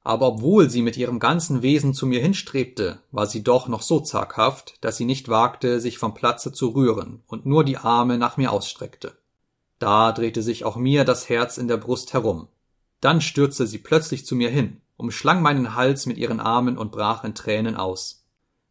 aber 0.07 0.28
obwohl 0.28 0.70
sie 0.70 0.83
mit 0.83 0.97
ihrem 0.97 1.18
ganzen 1.18 1.62
Wesen 1.62 1.93
zu 1.93 2.07
mir 2.07 2.20
hinstrebte, 2.20 3.01
war 3.10 3.26
sie 3.26 3.43
doch 3.43 3.67
noch 3.67 3.83
so 3.83 3.99
zaghaft, 3.99 4.76
dass 4.81 4.97
sie 4.97 5.05
nicht 5.05 5.28
wagte, 5.28 5.81
sich 5.81 5.99
vom 5.99 6.15
Platze 6.15 6.52
zu 6.52 6.68
rühren 6.68 7.25
und 7.26 7.44
nur 7.44 7.65
die 7.65 7.76
Arme 7.76 8.17
nach 8.17 8.36
mir 8.36 8.52
ausstreckte. 8.52 9.18
Da 9.81 10.12
drehte 10.12 10.43
sich 10.43 10.65
auch 10.65 10.76
mir 10.76 11.05
das 11.05 11.28
Herz 11.28 11.59
in 11.59 11.67
der 11.67 11.78
Brust 11.78 12.12
herum. 12.12 12.47
Dann 13.01 13.20
stürzte 13.20 13.67
sie 13.67 13.78
plötzlich 13.78 14.25
zu 14.25 14.36
mir 14.36 14.49
hin, 14.49 14.81
umschlang 14.97 15.43
meinen 15.43 15.75
Hals 15.75 16.07
mit 16.07 16.18
ihren 16.18 16.39
Armen 16.39 16.78
und 16.78 16.93
brach 16.93 17.25
in 17.25 17.35
Tränen 17.35 17.75
aus. 17.75 18.25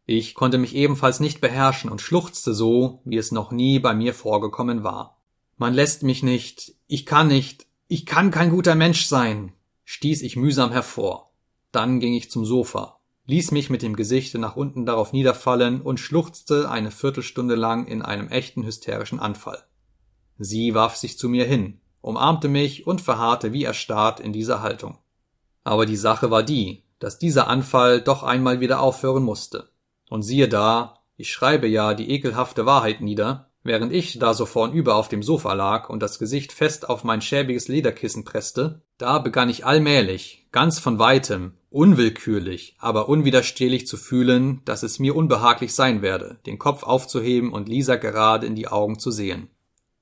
Ich 0.06 0.34
konnte 0.34 0.56
mich 0.56 0.74
ebenfalls 0.74 1.20
nicht 1.20 1.42
beherrschen 1.42 1.90
und 1.90 2.00
schluchzte 2.00 2.54
so, 2.54 3.02
wie 3.04 3.18
es 3.18 3.30
noch 3.30 3.50
nie 3.50 3.78
bei 3.78 3.92
mir 3.92 4.14
vorgekommen 4.14 4.84
war. 4.84 5.20
Man 5.58 5.74
lässt 5.74 6.02
mich 6.02 6.22
nicht, 6.22 6.76
ich 6.86 7.04
kann 7.04 7.28
nicht, 7.28 7.66
ich 7.88 8.06
kann 8.06 8.30
kein 8.30 8.48
guter 8.48 8.74
Mensch 8.74 9.04
sein, 9.04 9.52
stieß 9.84 10.22
ich 10.22 10.36
mühsam 10.36 10.72
hervor. 10.72 11.25
Dann 11.76 12.00
ging 12.00 12.14
ich 12.14 12.30
zum 12.30 12.46
Sofa, 12.46 13.00
ließ 13.26 13.50
mich 13.50 13.68
mit 13.68 13.82
dem 13.82 13.96
Gesichte 13.96 14.38
nach 14.38 14.56
unten 14.56 14.86
darauf 14.86 15.12
niederfallen 15.12 15.82
und 15.82 16.00
schluchzte 16.00 16.70
eine 16.70 16.90
Viertelstunde 16.90 17.54
lang 17.54 17.86
in 17.86 18.00
einem 18.00 18.28
echten 18.28 18.64
hysterischen 18.64 19.20
Anfall. 19.20 19.62
Sie 20.38 20.74
warf 20.74 20.96
sich 20.96 21.18
zu 21.18 21.28
mir 21.28 21.44
hin, 21.44 21.82
umarmte 22.00 22.48
mich 22.48 22.86
und 22.86 23.02
verharrte 23.02 23.52
wie 23.52 23.64
erstarrt 23.64 24.20
in 24.20 24.32
dieser 24.32 24.62
Haltung. 24.62 24.96
Aber 25.64 25.84
die 25.84 25.98
Sache 25.98 26.30
war 26.30 26.42
die, 26.42 26.82
dass 26.98 27.18
dieser 27.18 27.46
Anfall 27.46 28.00
doch 28.00 28.22
einmal 28.22 28.60
wieder 28.60 28.80
aufhören 28.80 29.22
musste. 29.22 29.68
Und 30.08 30.22
siehe 30.22 30.48
da, 30.48 31.00
ich 31.18 31.30
schreibe 31.30 31.66
ja 31.66 31.92
die 31.92 32.08
ekelhafte 32.08 32.64
Wahrheit 32.64 33.02
nieder, 33.02 33.50
während 33.64 33.92
ich 33.92 34.18
da 34.18 34.32
so 34.32 34.46
vornüber 34.46 34.94
auf 34.94 35.08
dem 35.08 35.22
Sofa 35.22 35.52
lag 35.52 35.90
und 35.90 36.00
das 36.00 36.18
Gesicht 36.18 36.52
fest 36.52 36.88
auf 36.88 37.04
mein 37.04 37.20
schäbiges 37.20 37.68
Lederkissen 37.68 38.24
presste, 38.24 38.80
da 38.98 39.18
begann 39.18 39.48
ich 39.48 39.66
allmählich, 39.66 40.46
ganz 40.52 40.78
von 40.78 40.98
weitem, 40.98 41.52
unwillkürlich, 41.70 42.76
aber 42.78 43.08
unwiderstehlich 43.08 43.86
zu 43.86 43.96
fühlen, 43.96 44.62
dass 44.64 44.82
es 44.82 44.98
mir 44.98 45.14
unbehaglich 45.14 45.74
sein 45.74 46.00
werde, 46.00 46.38
den 46.46 46.58
Kopf 46.58 46.82
aufzuheben 46.82 47.52
und 47.52 47.68
Lisa 47.68 47.96
gerade 47.96 48.46
in 48.46 48.54
die 48.54 48.68
Augen 48.68 48.98
zu 48.98 49.10
sehen. 49.10 49.50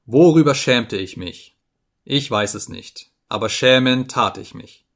Worüber 0.06 0.54
schämte 0.54 0.96
ich 0.96 1.16
mich? 1.16 1.58
Ich 2.04 2.30
weiß 2.30 2.54
es 2.54 2.68
nicht, 2.68 3.10
aber 3.28 3.48
schämen 3.48 4.06
tat 4.06 4.38
ich 4.38 4.54
mich. 4.54 4.86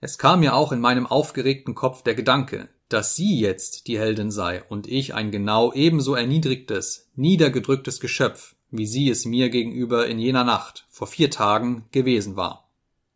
Es 0.00 0.18
kam 0.18 0.40
mir 0.40 0.54
auch 0.54 0.72
in 0.72 0.80
meinem 0.80 1.06
aufgeregten 1.06 1.74
Kopf 1.74 2.02
der 2.02 2.14
Gedanke, 2.14 2.68
dass 2.88 3.14
sie 3.14 3.38
jetzt 3.38 3.86
die 3.86 3.98
Heldin 3.98 4.30
sei 4.30 4.64
und 4.64 4.88
ich 4.88 5.14
ein 5.14 5.30
genau 5.30 5.72
ebenso 5.72 6.14
erniedrigtes, 6.14 7.10
niedergedrücktes 7.14 8.00
Geschöpf, 8.00 8.56
wie 8.70 8.86
sie 8.86 9.08
es 9.08 9.24
mir 9.24 9.48
gegenüber 9.48 10.06
in 10.06 10.18
jener 10.18 10.44
Nacht 10.44 10.86
vor 10.90 11.06
vier 11.06 11.30
Tagen 11.30 11.86
gewesen 11.92 12.36
war. 12.36 12.69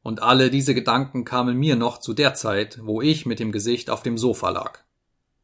Und 0.04 0.20
alle 0.22 0.50
diese 0.50 0.74
Gedanken 0.74 1.24
kamen 1.24 1.56
mir 1.56 1.76
noch 1.76 1.96
zu 1.98 2.12
der 2.12 2.34
Zeit, 2.34 2.78
wo 2.82 3.00
ich 3.00 3.24
mit 3.24 3.40
dem 3.40 3.52
Gesicht 3.52 3.88
auf 3.88 4.02
dem 4.02 4.18
Sofa 4.18 4.50
lag. 4.50 4.80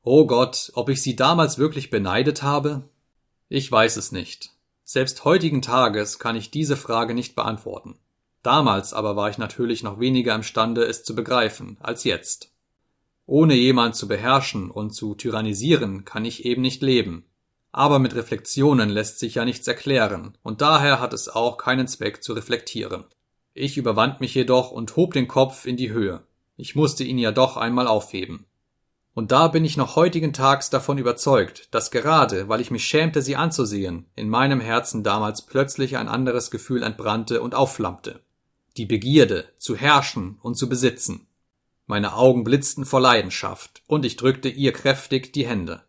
Oh 0.02 0.26
Gott, 0.26 0.70
ob 0.74 0.90
ich 0.90 1.00
sie 1.00 1.16
damals 1.16 1.56
wirklich 1.56 1.88
beneidet 1.88 2.42
habe? 2.42 2.82
Ich 3.48 3.72
weiß 3.72 3.96
es 3.96 4.12
nicht. 4.12 4.50
Selbst 4.84 5.24
heutigen 5.24 5.62
Tages 5.62 6.18
kann 6.18 6.36
ich 6.36 6.50
diese 6.50 6.76
Frage 6.76 7.14
nicht 7.14 7.34
beantworten. 7.34 7.98
Damals 8.42 8.92
aber 8.92 9.16
war 9.16 9.30
ich 9.30 9.38
natürlich 9.38 9.82
noch 9.82 9.98
weniger 9.98 10.34
imstande, 10.34 10.84
es 10.84 11.04
zu 11.04 11.14
begreifen, 11.14 11.78
als 11.80 12.04
jetzt. 12.04 12.52
Ohne 13.24 13.54
jemand 13.54 13.96
zu 13.96 14.08
beherrschen 14.08 14.70
und 14.70 14.90
zu 14.90 15.14
tyrannisieren 15.14 16.04
kann 16.04 16.26
ich 16.26 16.44
eben 16.44 16.60
nicht 16.60 16.82
leben. 16.82 17.24
Aber 17.72 17.98
mit 17.98 18.14
Reflexionen 18.14 18.90
lässt 18.90 19.20
sich 19.20 19.36
ja 19.36 19.46
nichts 19.46 19.66
erklären, 19.66 20.36
und 20.42 20.60
daher 20.60 21.00
hat 21.00 21.14
es 21.14 21.30
auch 21.30 21.56
keinen 21.56 21.88
Zweck 21.88 22.22
zu 22.22 22.34
reflektieren. 22.34 23.06
Ich 23.54 23.76
überwand 23.76 24.20
mich 24.20 24.34
jedoch 24.34 24.70
und 24.70 24.94
hob 24.96 25.14
den 25.14 25.28
Kopf 25.28 25.66
in 25.66 25.76
die 25.76 25.90
Höhe. 25.90 26.22
Ich 26.56 26.76
musste 26.76 27.04
ihn 27.04 27.18
ja 27.18 27.32
doch 27.32 27.56
einmal 27.56 27.86
aufheben. 27.88 28.46
Und 29.12 29.32
da 29.32 29.48
bin 29.48 29.64
ich 29.64 29.76
noch 29.76 29.96
heutigen 29.96 30.32
Tags 30.32 30.70
davon 30.70 30.98
überzeugt, 30.98 31.68
dass 31.74 31.90
gerade, 31.90 32.48
weil 32.48 32.60
ich 32.60 32.70
mich 32.70 32.84
schämte, 32.84 33.22
sie 33.22 33.34
anzusehen, 33.34 34.06
in 34.14 34.28
meinem 34.28 34.60
Herzen 34.60 35.02
damals 35.02 35.42
plötzlich 35.42 35.96
ein 35.96 36.08
anderes 36.08 36.50
Gefühl 36.50 36.84
entbrannte 36.84 37.42
und 37.42 37.54
aufflammte. 37.54 38.20
Die 38.76 38.86
Begierde, 38.86 39.48
zu 39.58 39.74
herrschen 39.74 40.38
und 40.42 40.54
zu 40.54 40.68
besitzen. 40.68 41.26
Meine 41.86 42.14
Augen 42.14 42.44
blitzten 42.44 42.84
vor 42.84 43.00
Leidenschaft, 43.00 43.82
und 43.88 44.04
ich 44.04 44.16
drückte 44.16 44.48
ihr 44.48 44.72
kräftig 44.72 45.32
die 45.32 45.46
Hände. 45.46 45.82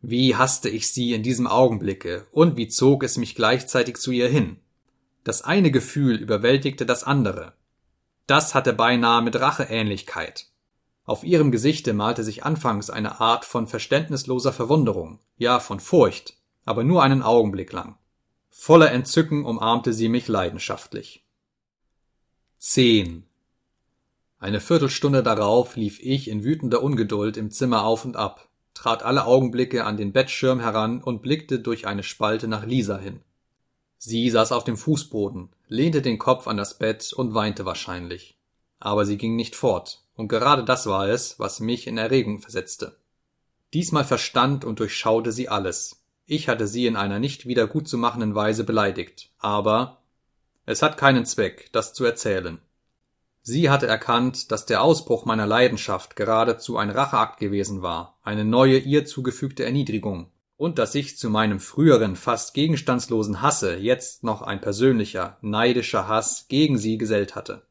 Wie 0.00 0.36
hasste 0.36 0.68
ich 0.68 0.92
sie 0.92 1.12
in 1.12 1.24
diesem 1.24 1.48
Augenblicke, 1.48 2.28
und 2.30 2.56
wie 2.56 2.68
zog 2.68 3.02
es 3.02 3.16
mich 3.16 3.34
gleichzeitig 3.34 3.96
zu 3.96 4.12
ihr 4.12 4.28
hin. 4.28 4.60
Das 5.28 5.42
eine 5.42 5.70
Gefühl 5.70 6.16
überwältigte 6.16 6.86
das 6.86 7.04
andere. 7.04 7.52
Das 8.26 8.54
hatte 8.54 8.72
beinahe 8.72 9.20
mit 9.20 9.38
Racheähnlichkeit. 9.38 10.46
Auf 11.04 11.22
ihrem 11.22 11.50
Gesichte 11.50 11.92
malte 11.92 12.24
sich 12.24 12.44
anfangs 12.44 12.88
eine 12.88 13.20
Art 13.20 13.44
von 13.44 13.66
verständnisloser 13.66 14.54
Verwunderung, 14.54 15.20
ja 15.36 15.60
von 15.60 15.80
Furcht, 15.80 16.38
aber 16.64 16.82
nur 16.82 17.02
einen 17.02 17.20
Augenblick 17.20 17.74
lang. 17.74 17.98
Voller 18.48 18.90
Entzücken 18.90 19.44
umarmte 19.44 19.92
sie 19.92 20.08
mich 20.08 20.28
leidenschaftlich. 20.28 21.26
Zehn. 22.56 23.26
Eine 24.38 24.62
Viertelstunde 24.62 25.22
darauf 25.22 25.76
lief 25.76 26.00
ich 26.00 26.28
in 26.28 26.42
wütender 26.42 26.82
Ungeduld 26.82 27.36
im 27.36 27.50
Zimmer 27.50 27.84
auf 27.84 28.06
und 28.06 28.16
ab, 28.16 28.48
trat 28.72 29.02
alle 29.02 29.26
Augenblicke 29.26 29.84
an 29.84 29.98
den 29.98 30.14
Bettschirm 30.14 30.58
heran 30.58 31.02
und 31.02 31.20
blickte 31.20 31.60
durch 31.60 31.86
eine 31.86 32.02
Spalte 32.02 32.48
nach 32.48 32.64
Lisa 32.64 32.96
hin. 32.96 33.20
Sie 33.98 34.30
saß 34.30 34.52
auf 34.52 34.64
dem 34.64 34.76
Fußboden, 34.76 35.50
lehnte 35.66 36.02
den 36.02 36.18
Kopf 36.18 36.46
an 36.46 36.56
das 36.56 36.78
Bett 36.78 37.12
und 37.12 37.34
weinte 37.34 37.64
wahrscheinlich. 37.64 38.38
Aber 38.78 39.04
sie 39.04 39.18
ging 39.18 39.34
nicht 39.34 39.56
fort, 39.56 40.04
und 40.14 40.28
gerade 40.28 40.64
das 40.64 40.86
war 40.86 41.08
es, 41.08 41.38
was 41.38 41.58
mich 41.58 41.88
in 41.88 41.98
Erregung 41.98 42.38
versetzte. 42.38 42.96
Diesmal 43.74 44.04
verstand 44.04 44.64
und 44.64 44.78
durchschaute 44.78 45.32
sie 45.32 45.48
alles. 45.48 46.04
Ich 46.26 46.48
hatte 46.48 46.68
sie 46.68 46.86
in 46.86 46.96
einer 46.96 47.18
nicht 47.18 47.46
wieder 47.46 47.66
gutzumachenden 47.66 48.34
Weise 48.34 48.64
beleidigt, 48.64 49.30
aber 49.38 49.98
es 50.64 50.82
hat 50.82 50.96
keinen 50.96 51.24
Zweck, 51.24 51.70
das 51.72 51.92
zu 51.92 52.04
erzählen. 52.04 52.60
Sie 53.42 53.70
hatte 53.70 53.86
erkannt, 53.86 54.52
dass 54.52 54.66
der 54.66 54.82
Ausbruch 54.82 55.24
meiner 55.24 55.46
Leidenschaft 55.46 56.16
geradezu 56.16 56.76
ein 56.76 56.90
Racheakt 56.90 57.38
gewesen 57.38 57.82
war, 57.82 58.18
eine 58.22 58.44
neue 58.44 58.78
ihr 58.78 59.06
zugefügte 59.06 59.64
Erniedrigung, 59.64 60.30
und 60.58 60.78
dass 60.78 60.92
sich 60.92 61.16
zu 61.16 61.30
meinem 61.30 61.60
früheren 61.60 62.16
fast 62.16 62.52
gegenstandslosen 62.52 63.40
Hasse 63.40 63.76
jetzt 63.76 64.24
noch 64.24 64.42
ein 64.42 64.60
persönlicher, 64.60 65.38
neidischer 65.40 66.08
Hass 66.08 66.46
gegen 66.48 66.76
sie 66.76 66.98
gesellt 66.98 67.36
hatte. 67.36 67.62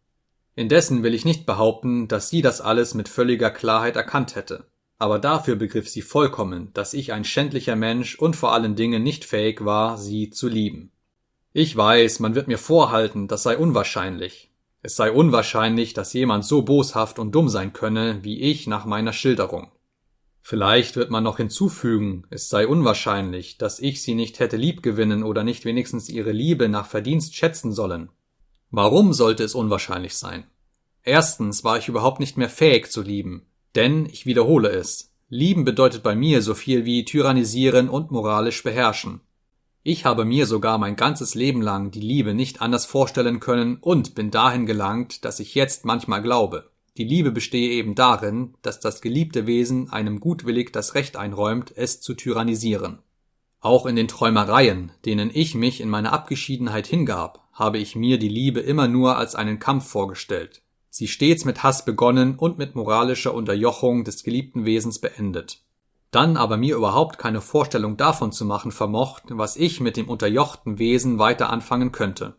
Indessen 0.55 1.03
will 1.03 1.13
ich 1.13 1.25
nicht 1.25 1.45
behaupten, 1.45 2.07
dass 2.07 2.29
sie 2.29 2.41
das 2.41 2.61
alles 2.61 2.95
mit 2.95 3.09
völliger 3.09 3.51
Klarheit 3.51 3.95
erkannt 3.95 4.35
hätte, 4.35 4.65
aber 4.97 5.19
dafür 5.19 5.57
begriff 5.57 5.89
sie 5.89 6.01
vollkommen, 6.01 6.71
dass 6.73 6.95
ich 6.95 7.11
ein 7.11 7.25
schändlicher 7.25 7.75
Mensch 7.75 8.17
und 8.17 8.35
vor 8.35 8.53
allen 8.53 8.75
Dingen 8.75 9.03
nicht 9.03 9.25
fähig 9.25 9.63
war, 9.63 9.97
sie 9.97 10.29
zu 10.29 10.47
lieben. 10.47 10.91
Ich 11.51 11.75
weiß, 11.75 12.19
man 12.21 12.35
wird 12.35 12.47
mir 12.47 12.57
vorhalten, 12.57 13.27
das 13.27 13.43
sei 13.43 13.57
unwahrscheinlich. 13.57 14.49
Es 14.81 14.95
sei 14.95 15.11
unwahrscheinlich, 15.11 15.93
dass 15.93 16.13
jemand 16.13 16.45
so 16.45 16.61
boshaft 16.61 17.19
und 17.19 17.35
dumm 17.35 17.49
sein 17.49 17.73
könne, 17.73 18.23
wie 18.23 18.39
ich 18.39 18.65
nach 18.65 18.85
meiner 18.85 19.11
Schilderung. 19.11 19.71
Vielleicht 20.49 20.95
wird 20.95 21.09
man 21.09 21.25
noch 21.25 21.35
hinzufügen, 21.35 22.23
es 22.29 22.47
sei 22.47 22.69
unwahrscheinlich, 22.69 23.57
dass 23.57 23.81
ich 23.81 24.01
sie 24.01 24.15
nicht 24.15 24.39
hätte 24.39 24.55
liebgewinnen 24.55 25.23
oder 25.23 25.43
nicht 25.43 25.65
wenigstens 25.65 26.07
ihre 26.07 26.31
Liebe 26.31 26.69
nach 26.69 26.85
Verdienst 26.87 27.35
schätzen 27.35 27.73
sollen. 27.73 28.11
Warum 28.71 29.11
sollte 29.11 29.43
es 29.43 29.55
unwahrscheinlich 29.55 30.15
sein? 30.15 30.45
Erstens 31.03 31.65
war 31.65 31.77
ich 31.77 31.89
überhaupt 31.89 32.21
nicht 32.21 32.37
mehr 32.37 32.47
fähig 32.47 32.89
zu 32.89 33.01
lieben, 33.01 33.45
denn 33.75 34.05
ich 34.05 34.25
wiederhole 34.25 34.69
es, 34.69 35.11
lieben 35.27 35.65
bedeutet 35.65 36.01
bei 36.01 36.15
mir 36.15 36.41
so 36.41 36.55
viel 36.55 36.85
wie 36.85 37.03
tyrannisieren 37.03 37.89
und 37.89 38.11
moralisch 38.11 38.63
beherrschen. 38.63 39.19
Ich 39.83 40.05
habe 40.05 40.23
mir 40.23 40.45
sogar 40.45 40.77
mein 40.77 40.95
ganzes 40.95 41.35
Leben 41.35 41.61
lang 41.61 41.91
die 41.91 41.99
Liebe 41.99 42.33
nicht 42.33 42.61
anders 42.61 42.85
vorstellen 42.85 43.41
können 43.41 43.79
und 43.81 44.15
bin 44.15 44.31
dahin 44.31 44.65
gelangt, 44.65 45.25
dass 45.25 45.41
ich 45.41 45.55
jetzt 45.55 45.83
manchmal 45.83 46.21
glaube. 46.21 46.71
Die 46.97 47.03
Liebe 47.03 47.31
bestehe 47.31 47.69
eben 47.69 47.95
darin, 47.95 48.55
dass 48.61 48.79
das 48.79 49.01
geliebte 49.01 49.47
Wesen 49.47 49.91
einem 49.91 50.19
gutwillig 50.19 50.73
das 50.73 50.95
Recht 50.95 51.15
einräumt, 51.15 51.71
es 51.75 52.01
zu 52.01 52.15
tyrannisieren. 52.15 52.99
Auch 53.59 53.85
in 53.85 53.95
den 53.95 54.07
Träumereien, 54.07 54.91
denen 55.05 55.31
ich 55.33 55.55
mich 55.55 55.79
in 55.79 55.89
meiner 55.89 56.11
Abgeschiedenheit 56.11 56.87
hingab, 56.87 57.47
habe 57.53 57.77
ich 57.77 57.95
mir 57.95 58.17
die 58.19 58.29
Liebe 58.29 58.59
immer 58.59 58.87
nur 58.87 59.17
als 59.17 59.35
einen 59.35 59.59
Kampf 59.59 59.87
vorgestellt, 59.87 60.61
sie 60.89 61.07
stets 61.07 61.45
mit 61.45 61.63
Hass 61.63 61.85
begonnen 61.85 62.35
und 62.35 62.57
mit 62.57 62.75
moralischer 62.75 63.33
Unterjochung 63.33 64.03
des 64.03 64.23
geliebten 64.23 64.65
Wesens 64.65 64.99
beendet 64.99 65.61
dann 66.11 66.37
aber 66.37 66.57
mir 66.57 66.75
überhaupt 66.75 67.17
keine 67.17 67.41
Vorstellung 67.41 67.97
davon 67.97 68.31
zu 68.31 68.45
machen 68.45 68.71
vermocht, 68.71 69.23
was 69.29 69.57
ich 69.57 69.81
mit 69.81 69.97
dem 69.97 70.09
unterjochten 70.09 70.79
Wesen 70.79 71.19
weiter 71.19 71.49
anfangen 71.49 71.91
könnte. 71.91 72.35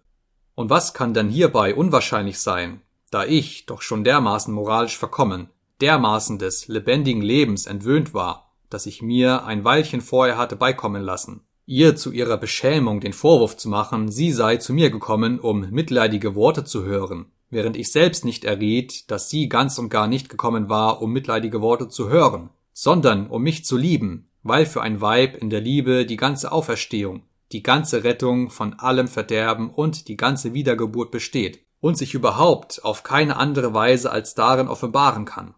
Und 0.54 0.70
was 0.70 0.94
kann 0.94 1.14
denn 1.14 1.28
hierbei 1.28 1.74
unwahrscheinlich 1.74 2.38
sein, 2.40 2.80
da 3.10 3.24
ich 3.24 3.66
doch 3.66 3.82
schon 3.82 4.04
dermaßen 4.04 4.52
moralisch 4.52 4.96
verkommen, 4.96 5.48
dermaßen 5.80 6.38
des 6.38 6.68
lebendigen 6.68 7.22
Lebens 7.22 7.66
entwöhnt 7.66 8.14
war, 8.14 8.52
dass 8.70 8.86
ich 8.86 9.02
mir 9.02 9.44
ein 9.44 9.64
Weilchen 9.64 10.00
vorher 10.00 10.36
hatte 10.36 10.56
beikommen 10.56 11.02
lassen, 11.02 11.42
ihr 11.66 11.96
zu 11.96 12.12
ihrer 12.12 12.36
Beschämung 12.36 13.00
den 13.00 13.12
Vorwurf 13.12 13.56
zu 13.56 13.68
machen, 13.68 14.10
sie 14.10 14.32
sei 14.32 14.56
zu 14.56 14.72
mir 14.72 14.90
gekommen, 14.90 15.38
um 15.38 15.70
mitleidige 15.70 16.34
Worte 16.34 16.64
zu 16.64 16.84
hören, 16.84 17.26
während 17.50 17.76
ich 17.76 17.92
selbst 17.92 18.24
nicht 18.24 18.44
erriet, 18.44 19.10
dass 19.10 19.30
sie 19.30 19.48
ganz 19.48 19.78
und 19.78 19.88
gar 19.88 20.06
nicht 20.06 20.28
gekommen 20.28 20.68
war, 20.68 21.00
um 21.00 21.12
mitleidige 21.12 21.60
Worte 21.60 21.88
zu 21.88 22.08
hören, 22.08 22.50
sondern 22.72 23.28
um 23.28 23.42
mich 23.42 23.64
zu 23.64 23.76
lieben, 23.76 24.28
weil 24.42 24.66
für 24.66 24.82
ein 24.82 25.00
Weib 25.00 25.36
in 25.36 25.50
der 25.50 25.60
Liebe 25.60 26.04
die 26.04 26.16
ganze 26.16 26.52
Auferstehung, 26.52 27.22
die 27.52 27.62
ganze 27.62 28.04
Rettung 28.04 28.50
von 28.50 28.74
allem 28.74 29.08
Verderben 29.08 29.70
und 29.70 30.08
die 30.08 30.16
ganze 30.16 30.52
Wiedergeburt 30.52 31.10
besteht 31.10 31.60
und 31.80 31.96
sich 31.96 32.14
überhaupt 32.14 32.84
auf 32.84 33.02
keine 33.02 33.36
andere 33.36 33.74
Weise 33.74 34.10
als 34.10 34.34
darin 34.34 34.68
offenbaren 34.68 35.24
kann. 35.24 35.54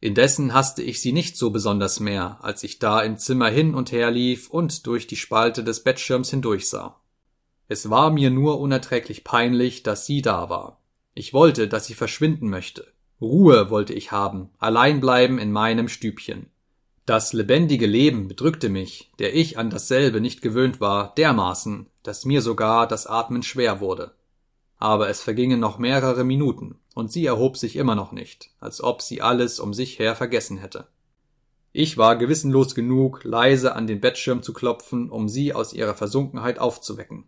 Indessen 0.00 0.52
hasste 0.52 0.82
ich 0.82 1.00
sie 1.00 1.12
nicht 1.12 1.36
so 1.36 1.50
besonders 1.50 1.98
mehr, 1.98 2.38
als 2.42 2.62
ich 2.62 2.78
da 2.78 3.00
im 3.00 3.16
Zimmer 3.16 3.48
hin 3.48 3.74
und 3.74 3.90
her 3.90 4.10
lief 4.10 4.50
und 4.50 4.86
durch 4.86 5.06
die 5.06 5.16
Spalte 5.16 5.64
des 5.64 5.82
Bettschirms 5.82 6.30
hindurchsah. 6.30 7.00
Es 7.68 7.88
war 7.88 8.10
mir 8.10 8.30
nur 8.30 8.60
unerträglich 8.60 9.24
peinlich, 9.24 9.82
dass 9.82 10.04
sie 10.04 10.20
da 10.20 10.50
war. 10.50 10.82
Ich 11.14 11.32
wollte, 11.32 11.68
dass 11.68 11.86
sie 11.86 11.94
verschwinden 11.94 12.50
möchte. 12.50 12.86
Ruhe 13.20 13.70
wollte 13.70 13.94
ich 13.94 14.12
haben, 14.12 14.50
allein 14.58 15.00
bleiben 15.00 15.38
in 15.38 15.52
meinem 15.52 15.88
Stübchen. 15.88 16.50
Das 17.06 17.32
lebendige 17.32 17.86
Leben 17.86 18.28
bedrückte 18.28 18.68
mich, 18.68 19.10
der 19.18 19.34
ich 19.34 19.56
an 19.56 19.70
dasselbe 19.70 20.20
nicht 20.20 20.42
gewöhnt 20.42 20.80
war, 20.80 21.14
dermaßen, 21.14 21.86
dass 22.02 22.24
mir 22.24 22.42
sogar 22.42 22.86
das 22.86 23.06
Atmen 23.06 23.42
schwer 23.42 23.80
wurde. 23.80 24.12
Aber 24.84 25.08
es 25.08 25.22
vergingen 25.22 25.60
noch 25.60 25.78
mehrere 25.78 26.24
Minuten, 26.24 26.74
und 26.94 27.10
sie 27.10 27.24
erhob 27.24 27.56
sich 27.56 27.76
immer 27.76 27.94
noch 27.94 28.12
nicht, 28.12 28.50
als 28.60 28.84
ob 28.84 29.00
sie 29.00 29.22
alles 29.22 29.58
um 29.58 29.72
sich 29.72 29.98
her 29.98 30.14
vergessen 30.14 30.58
hätte. 30.58 30.88
Ich 31.72 31.96
war 31.96 32.16
gewissenlos 32.16 32.74
genug, 32.74 33.24
leise 33.24 33.76
an 33.76 33.86
den 33.86 34.02
Bettschirm 34.02 34.42
zu 34.42 34.52
klopfen, 34.52 35.08
um 35.08 35.26
sie 35.26 35.54
aus 35.54 35.72
ihrer 35.72 35.94
Versunkenheit 35.94 36.58
aufzuwecken. 36.58 37.24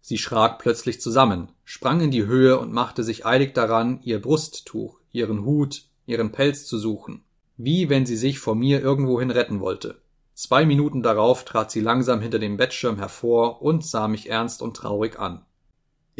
Sie 0.00 0.18
schrak 0.18 0.58
plötzlich 0.58 1.00
zusammen, 1.00 1.52
sprang 1.62 2.00
in 2.00 2.10
die 2.10 2.26
Höhe 2.26 2.58
und 2.58 2.72
machte 2.72 3.04
sich 3.04 3.24
eilig 3.24 3.54
daran, 3.54 4.00
ihr 4.02 4.20
Brusttuch, 4.20 4.98
ihren 5.12 5.44
Hut, 5.44 5.84
ihren 6.04 6.32
Pelz 6.32 6.66
zu 6.66 6.78
suchen, 6.78 7.22
wie 7.56 7.88
wenn 7.90 8.06
sie 8.06 8.16
sich 8.16 8.40
vor 8.40 8.56
mir 8.56 8.82
irgendwohin 8.82 9.30
retten 9.30 9.60
wollte. 9.60 10.02
Zwei 10.34 10.66
Minuten 10.66 11.04
darauf 11.04 11.44
trat 11.44 11.70
sie 11.70 11.80
langsam 11.80 12.20
hinter 12.20 12.40
dem 12.40 12.56
Bettschirm 12.56 12.96
hervor 12.96 13.62
und 13.62 13.86
sah 13.86 14.08
mich 14.08 14.28
ernst 14.28 14.62
und 14.62 14.76
traurig 14.76 15.16
an. 15.20 15.44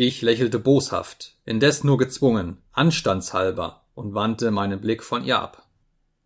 Ich 0.00 0.22
lächelte 0.22 0.60
boshaft, 0.60 1.34
indes 1.44 1.82
nur 1.82 1.98
gezwungen, 1.98 2.58
anstandshalber, 2.70 3.82
und 3.96 4.14
wandte 4.14 4.52
meinen 4.52 4.80
Blick 4.80 5.02
von 5.02 5.24
ihr 5.24 5.40
ab. 5.40 5.66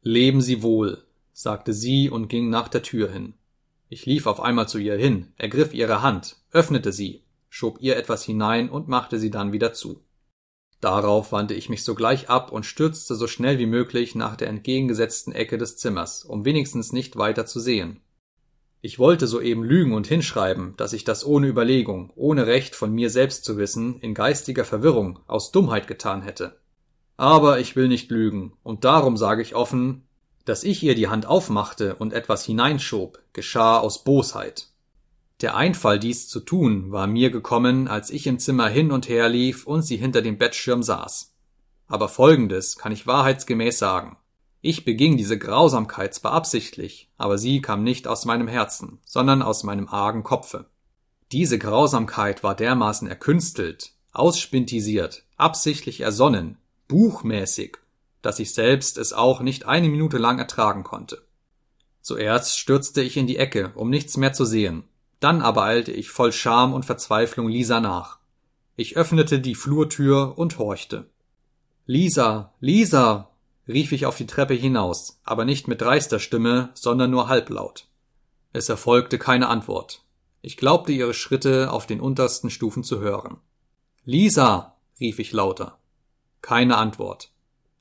Leben 0.03 0.43
Sie 0.43 0.63
wohl, 0.63 1.03
sagte 1.33 1.73
sie 1.73 2.11
und 2.11 2.29
ging 2.29 2.51
nach 2.51 2.69
der 2.69 2.83
Tür 2.83 3.11
hin. 3.11 3.33
Ich 3.89 4.05
lief 4.05 4.27
auf 4.27 4.43
einmal 4.43 4.69
zu 4.69 4.77
ihr 4.77 4.99
hin, 4.99 5.33
ergriff 5.39 5.73
ihre 5.73 6.03
Hand, 6.03 6.37
öffnete 6.51 6.93
sie, 6.93 7.25
schob 7.49 7.79
ihr 7.81 7.97
etwas 7.97 8.25
hinein 8.25 8.69
und 8.69 8.89
machte 8.89 9.19
sie 9.19 9.31
dann 9.31 9.53
wieder 9.53 9.73
zu. 9.73 10.05
Darauf 10.83 11.33
wandte 11.33 11.55
ich 11.55 11.71
mich 11.71 11.83
sogleich 11.83 12.29
ab 12.29 12.53
und 12.53 12.67
stürzte 12.67 13.15
so 13.15 13.27
schnell 13.27 13.59
wie 13.59 13.65
möglich 13.65 14.15
nach 14.15 14.37
der 14.37 14.49
entgegengesetzten 14.49 15.33
Ecke 15.33 15.57
des 15.57 15.79
Zimmers, 15.79 16.25
um 16.25 16.45
wenigstens 16.45 16.93
nicht 16.93 17.17
weiter 17.17 17.47
zu 17.47 17.59
sehen. 17.59 18.03
Ich 18.85 18.99
wollte 18.99 19.29
soeben 19.29 19.63
lügen 19.63 19.95
und 19.95 20.09
hinschreiben, 20.09 20.75
dass 20.77 20.93
ich 20.93 21.05
das 21.05 21.25
ohne 21.25 21.47
Überlegung, 21.47 22.13
ohne 22.17 22.49
Recht 22.49 22.75
von 22.75 22.93
mir 22.93 23.11
selbst 23.11 23.45
zu 23.45 23.57
wissen, 23.57 24.01
in 24.01 24.13
geistiger 24.13 24.65
Verwirrung, 24.65 25.21
aus 25.29 25.53
Dummheit 25.53 25.87
getan 25.87 26.23
hätte. 26.23 26.59
Aber 27.17 27.61
ich 27.61 27.77
will 27.77 27.87
nicht 27.87 28.11
lügen, 28.11 28.55
und 28.65 28.83
darum 28.83 29.17
sage 29.17 29.41
ich 29.41 29.55
offen, 29.55 30.03
dass 30.45 30.65
ich 30.65 30.83
ihr 30.83 30.97
die 30.97 31.07
Hand 31.07 31.27
aufmachte 31.27 31.95
und 31.95 32.13
etwas 32.13 32.45
hineinschob, 32.45 33.21
geschah 33.33 33.79
aus 33.79 34.03
Bosheit. 34.03 34.67
Der 35.43 35.55
Einfall, 35.55 36.01
dies 36.01 36.29
zu 36.29 36.41
tun, 36.41 36.91
war 36.91 37.07
mir 37.07 37.31
gekommen, 37.31 37.87
als 37.87 38.11
ich 38.11 38.27
im 38.27 38.41
Zimmer 38.41 38.69
hin 38.69 38.91
und 38.91 39.09
her 39.09 39.29
lief 39.29 39.65
und 39.65 39.83
sie 39.83 39.97
hinter 39.97 40.23
dem 40.23 40.39
Bettschirm 40.39 40.83
saß. 40.83 41.33
Aber 41.87 42.09
folgendes 42.09 42.79
kann 42.79 42.91
ich 42.91 43.07
wahrheitsgemäß 43.07 43.79
sagen. 43.79 44.17
Ich 44.65 44.85
beging 44.85 45.17
diese 45.17 45.39
Grausamkeit 45.39 46.15
zwar 46.15 46.33
absichtlich, 46.33 47.11
aber 47.19 47.37
sie 47.37 47.61
kam 47.61 47.83
nicht 47.83 48.07
aus 48.07 48.25
meinem 48.25 48.47
Herzen, 48.47 49.01
sondern 49.05 49.43
aus 49.43 49.65
meinem 49.65 49.89
argen 49.89 50.23
Kopfe. 50.23 50.67
Diese 51.33 51.59
Grausamkeit 51.59 52.45
war 52.45 52.55
dermaßen 52.55 53.09
erkünstelt, 53.09 53.91
ausspintisiert, 54.13 55.25
absichtlich 55.37 56.03
ersonnen, 56.03 56.59
buchmäßig, 56.87 57.79
dass 58.23 58.39
ich 58.39 58.55
selbst 58.55 58.99
es 58.99 59.13
auch 59.13 59.41
nicht 59.41 59.67
eine 59.67 59.89
Minute 59.89 60.19
lang 60.19 60.39
ertragen 60.39 60.85
konnte. 60.85 61.23
Zuerst 62.01 62.57
stürzte 62.57 63.03
ich 63.03 63.17
in 63.17 63.27
die 63.27 63.39
Ecke, 63.39 63.73
um 63.75 63.91
nichts 63.91 64.17
mehr 64.17 64.33
zu 64.33 64.45
sehen, 64.45 64.85
dann 65.19 65.43
aber 65.43 65.65
eilte 65.65 65.91
ich 65.91 66.11
voll 66.11 66.33
Scham 66.33 66.73
und 66.73 66.85
Verzweiflung 66.85 67.49
Lisa 67.49 67.81
nach. 67.81 68.19
Ich 68.77 68.97
öffnete 68.97 69.41
die 69.41 69.57
Flurtür 69.57 70.39
und 70.39 70.59
horchte. 70.59 71.11
Lisa, 71.85 72.53
Lisa, 72.61 73.32
rief 73.69 73.93
ich 73.93 74.07
auf 74.07 74.17
die 74.17 74.27
Treppe 74.27 74.55
hinaus, 74.55 75.21
aber 75.25 75.45
nicht 75.45 75.69
mit 75.69 75.81
dreister 75.81 76.19
Stimme, 76.19 76.71
sondern 76.75 77.11
nur 77.11 77.29
halblaut. 77.29 77.89
Es 78.53 78.69
erfolgte 78.69 79.19
keine 79.19 79.49
Antwort. 79.49 80.05
Ich 80.43 80.57
glaubte 80.57 80.93
ihre 80.93 81.15
Schritte 81.15 81.71
auf 81.71 81.87
den 81.87 82.01
untersten 82.01 82.51
Stufen 82.51 82.83
zu 82.83 83.01
hören. 83.01 83.39
Lisa, 84.05 84.77
rief 84.99 85.19
ich 85.19 85.33
lauter. 85.33 85.79
Keine 86.41 86.77
Antwort. 86.77 87.33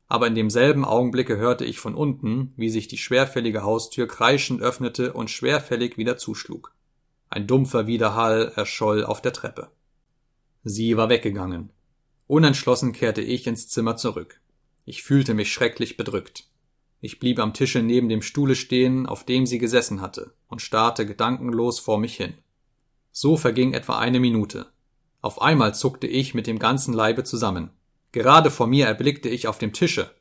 Aber 0.07 0.27
in 0.27 0.35
demselben 0.35 0.85
Augenblicke 0.85 1.37
hörte 1.37 1.65
ich 1.65 1.79
von 1.79 1.95
unten, 1.95 2.53
wie 2.57 2.69
sich 2.69 2.87
die 2.87 2.97
schwerfällige 2.97 3.63
Haustür 3.63 4.07
kreischend 4.07 4.61
öffnete 4.61 5.13
und 5.13 5.29
schwerfällig 5.29 5.97
wieder 5.97 6.17
zuschlug. 6.17 6.73
Ein 7.29 7.47
dumpfer 7.47 7.87
Widerhall 7.87 8.51
erscholl 8.55 9.05
auf 9.05 9.21
der 9.21 9.31
Treppe. 9.31 9.71
Sie 10.63 10.97
war 10.97 11.09
weggegangen. 11.09 11.71
Unentschlossen 12.27 12.91
kehrte 12.91 13.21
ich 13.21 13.47
ins 13.47 13.69
Zimmer 13.69 13.95
zurück. 13.95 14.40
Ich 14.85 15.03
fühlte 15.03 15.33
mich 15.33 15.51
schrecklich 15.51 15.97
bedrückt. 15.97 16.45
Ich 16.99 17.19
blieb 17.19 17.39
am 17.39 17.53
Tische 17.53 17.81
neben 17.81 18.09
dem 18.09 18.21
Stuhle 18.21 18.55
stehen, 18.55 19.05
auf 19.05 19.25
dem 19.25 19.45
sie 19.45 19.57
gesessen 19.57 20.01
hatte, 20.01 20.33
und 20.47 20.61
starrte 20.61 21.05
gedankenlos 21.05 21.79
vor 21.79 21.97
mich 21.97 22.15
hin. 22.15 22.35
So 23.11 23.37
verging 23.37 23.73
etwa 23.73 23.97
eine 23.99 24.19
Minute. 24.19 24.67
Auf 25.21 25.41
einmal 25.41 25.75
zuckte 25.75 26.07
ich 26.07 26.33
mit 26.33 26.47
dem 26.47 26.59
ganzen 26.59 26.93
Leibe 26.93 27.23
zusammen. 27.23 27.71
Gerade 28.11 28.51
vor 28.51 28.67
mir 28.67 28.87
erblickte 28.87 29.29
ich 29.29 29.47
auf 29.47 29.57
dem 29.57 29.73
Tische. 29.73 30.11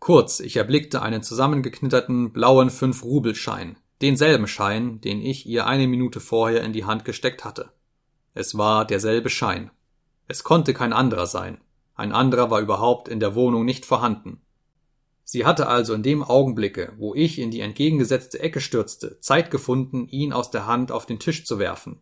Kurz, 0.00 0.40
ich 0.40 0.56
erblickte 0.56 1.02
einen 1.02 1.22
zusammengeknitterten 1.22 2.32
blauen 2.32 2.70
Fünf-Rubelschein, 2.70 3.76
denselben 4.00 4.46
Schein, 4.46 5.00
den 5.00 5.20
ich 5.20 5.46
ihr 5.46 5.66
eine 5.66 5.88
Minute 5.88 6.20
vorher 6.20 6.62
in 6.62 6.72
die 6.72 6.84
Hand 6.84 7.04
gesteckt 7.04 7.44
hatte. 7.44 7.72
Es 8.34 8.56
war 8.56 8.86
derselbe 8.86 9.30
Schein. 9.30 9.70
Es 10.28 10.44
konnte 10.44 10.74
kein 10.74 10.92
anderer 10.92 11.26
sein. 11.26 11.58
Ein 11.98 12.12
anderer 12.12 12.48
war 12.48 12.60
überhaupt 12.60 13.08
in 13.08 13.18
der 13.18 13.34
Wohnung 13.34 13.64
nicht 13.64 13.84
vorhanden. 13.84 14.40
Sie 15.24 15.44
hatte 15.44 15.66
also 15.66 15.94
in 15.94 16.04
dem 16.04 16.22
Augenblicke, 16.22 16.92
wo 16.96 17.12
ich 17.12 17.40
in 17.40 17.50
die 17.50 17.58
entgegengesetzte 17.58 18.38
Ecke 18.38 18.60
stürzte, 18.60 19.18
Zeit 19.18 19.50
gefunden, 19.50 20.06
ihn 20.06 20.32
aus 20.32 20.52
der 20.52 20.66
Hand 20.66 20.92
auf 20.92 21.06
den 21.06 21.18
Tisch 21.18 21.44
zu 21.44 21.58
werfen. 21.58 21.98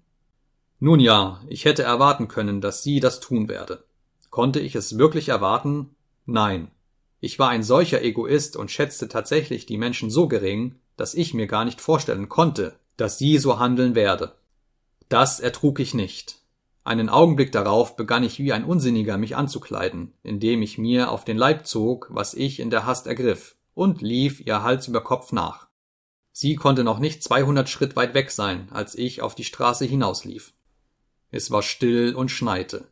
Nun 0.80 1.00
ja, 1.00 1.40
ich 1.48 1.64
hätte 1.64 1.82
erwarten 1.82 2.28
können, 2.28 2.60
dass 2.60 2.82
sie 2.82 3.00
das 3.00 3.20
tun 3.20 3.48
werde. 3.48 3.84
Konnte 4.28 4.60
ich 4.60 4.74
es 4.74 4.98
wirklich 4.98 5.30
erwarten? 5.30 5.96
Nein. 6.26 6.70
Ich 7.20 7.38
war 7.38 7.48
ein 7.48 7.62
solcher 7.62 8.02
Egoist 8.02 8.54
und 8.54 8.70
schätzte 8.70 9.08
tatsächlich 9.08 9.64
die 9.64 9.78
Menschen 9.78 10.10
so 10.10 10.28
gering, 10.28 10.74
dass 10.98 11.14
ich 11.14 11.32
mir 11.32 11.46
gar 11.46 11.64
nicht 11.64 11.80
vorstellen 11.80 12.28
konnte, 12.28 12.78
dass 12.98 13.16
sie 13.16 13.38
so 13.38 13.58
handeln 13.58 13.94
werde. 13.94 14.34
Das 15.08 15.40
ertrug 15.40 15.80
ich 15.80 15.94
nicht. 15.94 16.42
Einen 16.86 17.08
Augenblick 17.08 17.50
darauf 17.50 17.96
begann 17.96 18.22
ich 18.22 18.38
wie 18.38 18.52
ein 18.52 18.62
Unsinniger 18.62 19.18
mich 19.18 19.34
anzukleiden, 19.34 20.12
indem 20.22 20.62
ich 20.62 20.78
mir 20.78 21.10
auf 21.10 21.24
den 21.24 21.36
Leib 21.36 21.66
zog, 21.66 22.06
was 22.12 22.32
ich 22.32 22.60
in 22.60 22.70
der 22.70 22.86
Hast 22.86 23.08
ergriff, 23.08 23.56
und 23.74 24.02
lief 24.02 24.40
ihr 24.46 24.62
Hals 24.62 24.86
über 24.86 25.02
Kopf 25.02 25.32
nach. 25.32 25.66
Sie 26.30 26.54
konnte 26.54 26.84
noch 26.84 27.00
nicht 27.00 27.24
200 27.24 27.68
Schritt 27.68 27.96
weit 27.96 28.14
weg 28.14 28.30
sein, 28.30 28.68
als 28.70 28.94
ich 28.94 29.20
auf 29.20 29.34
die 29.34 29.42
Straße 29.42 29.84
hinauslief. 29.84 30.54
Es 31.32 31.50
war 31.50 31.62
still 31.62 32.14
und 32.14 32.30
schneite. 32.30 32.86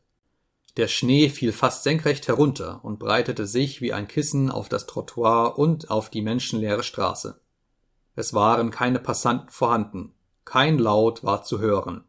Der 0.77 0.89
Schnee 0.89 1.29
fiel 1.29 1.53
fast 1.53 1.85
senkrecht 1.85 2.27
herunter 2.27 2.85
und 2.85 2.99
breitete 2.99 3.47
sich 3.47 3.81
wie 3.81 3.93
ein 3.93 4.09
Kissen 4.09 4.51
auf 4.51 4.69
das 4.69 4.87
Trottoir 4.87 5.57
und 5.57 5.93
auf 5.93 6.11
die 6.11 6.23
menschenleere 6.23 6.83
Straße. 6.83 7.41
Es 8.17 8.35
waren 8.35 8.73
keine 8.73 8.99
Passanten 8.99 9.51
vorhanden, 9.51 10.15
kein 10.45 10.81
Laut 10.81 11.23
war 11.23 11.45
zu 11.45 11.61
hören. 11.61 12.03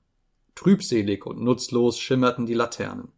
Trübselig 0.56 1.26
und 1.26 1.42
nutzlos 1.42 2.00
schimmerten 2.00 2.46
die 2.46 2.54
Laternen. 2.54 3.10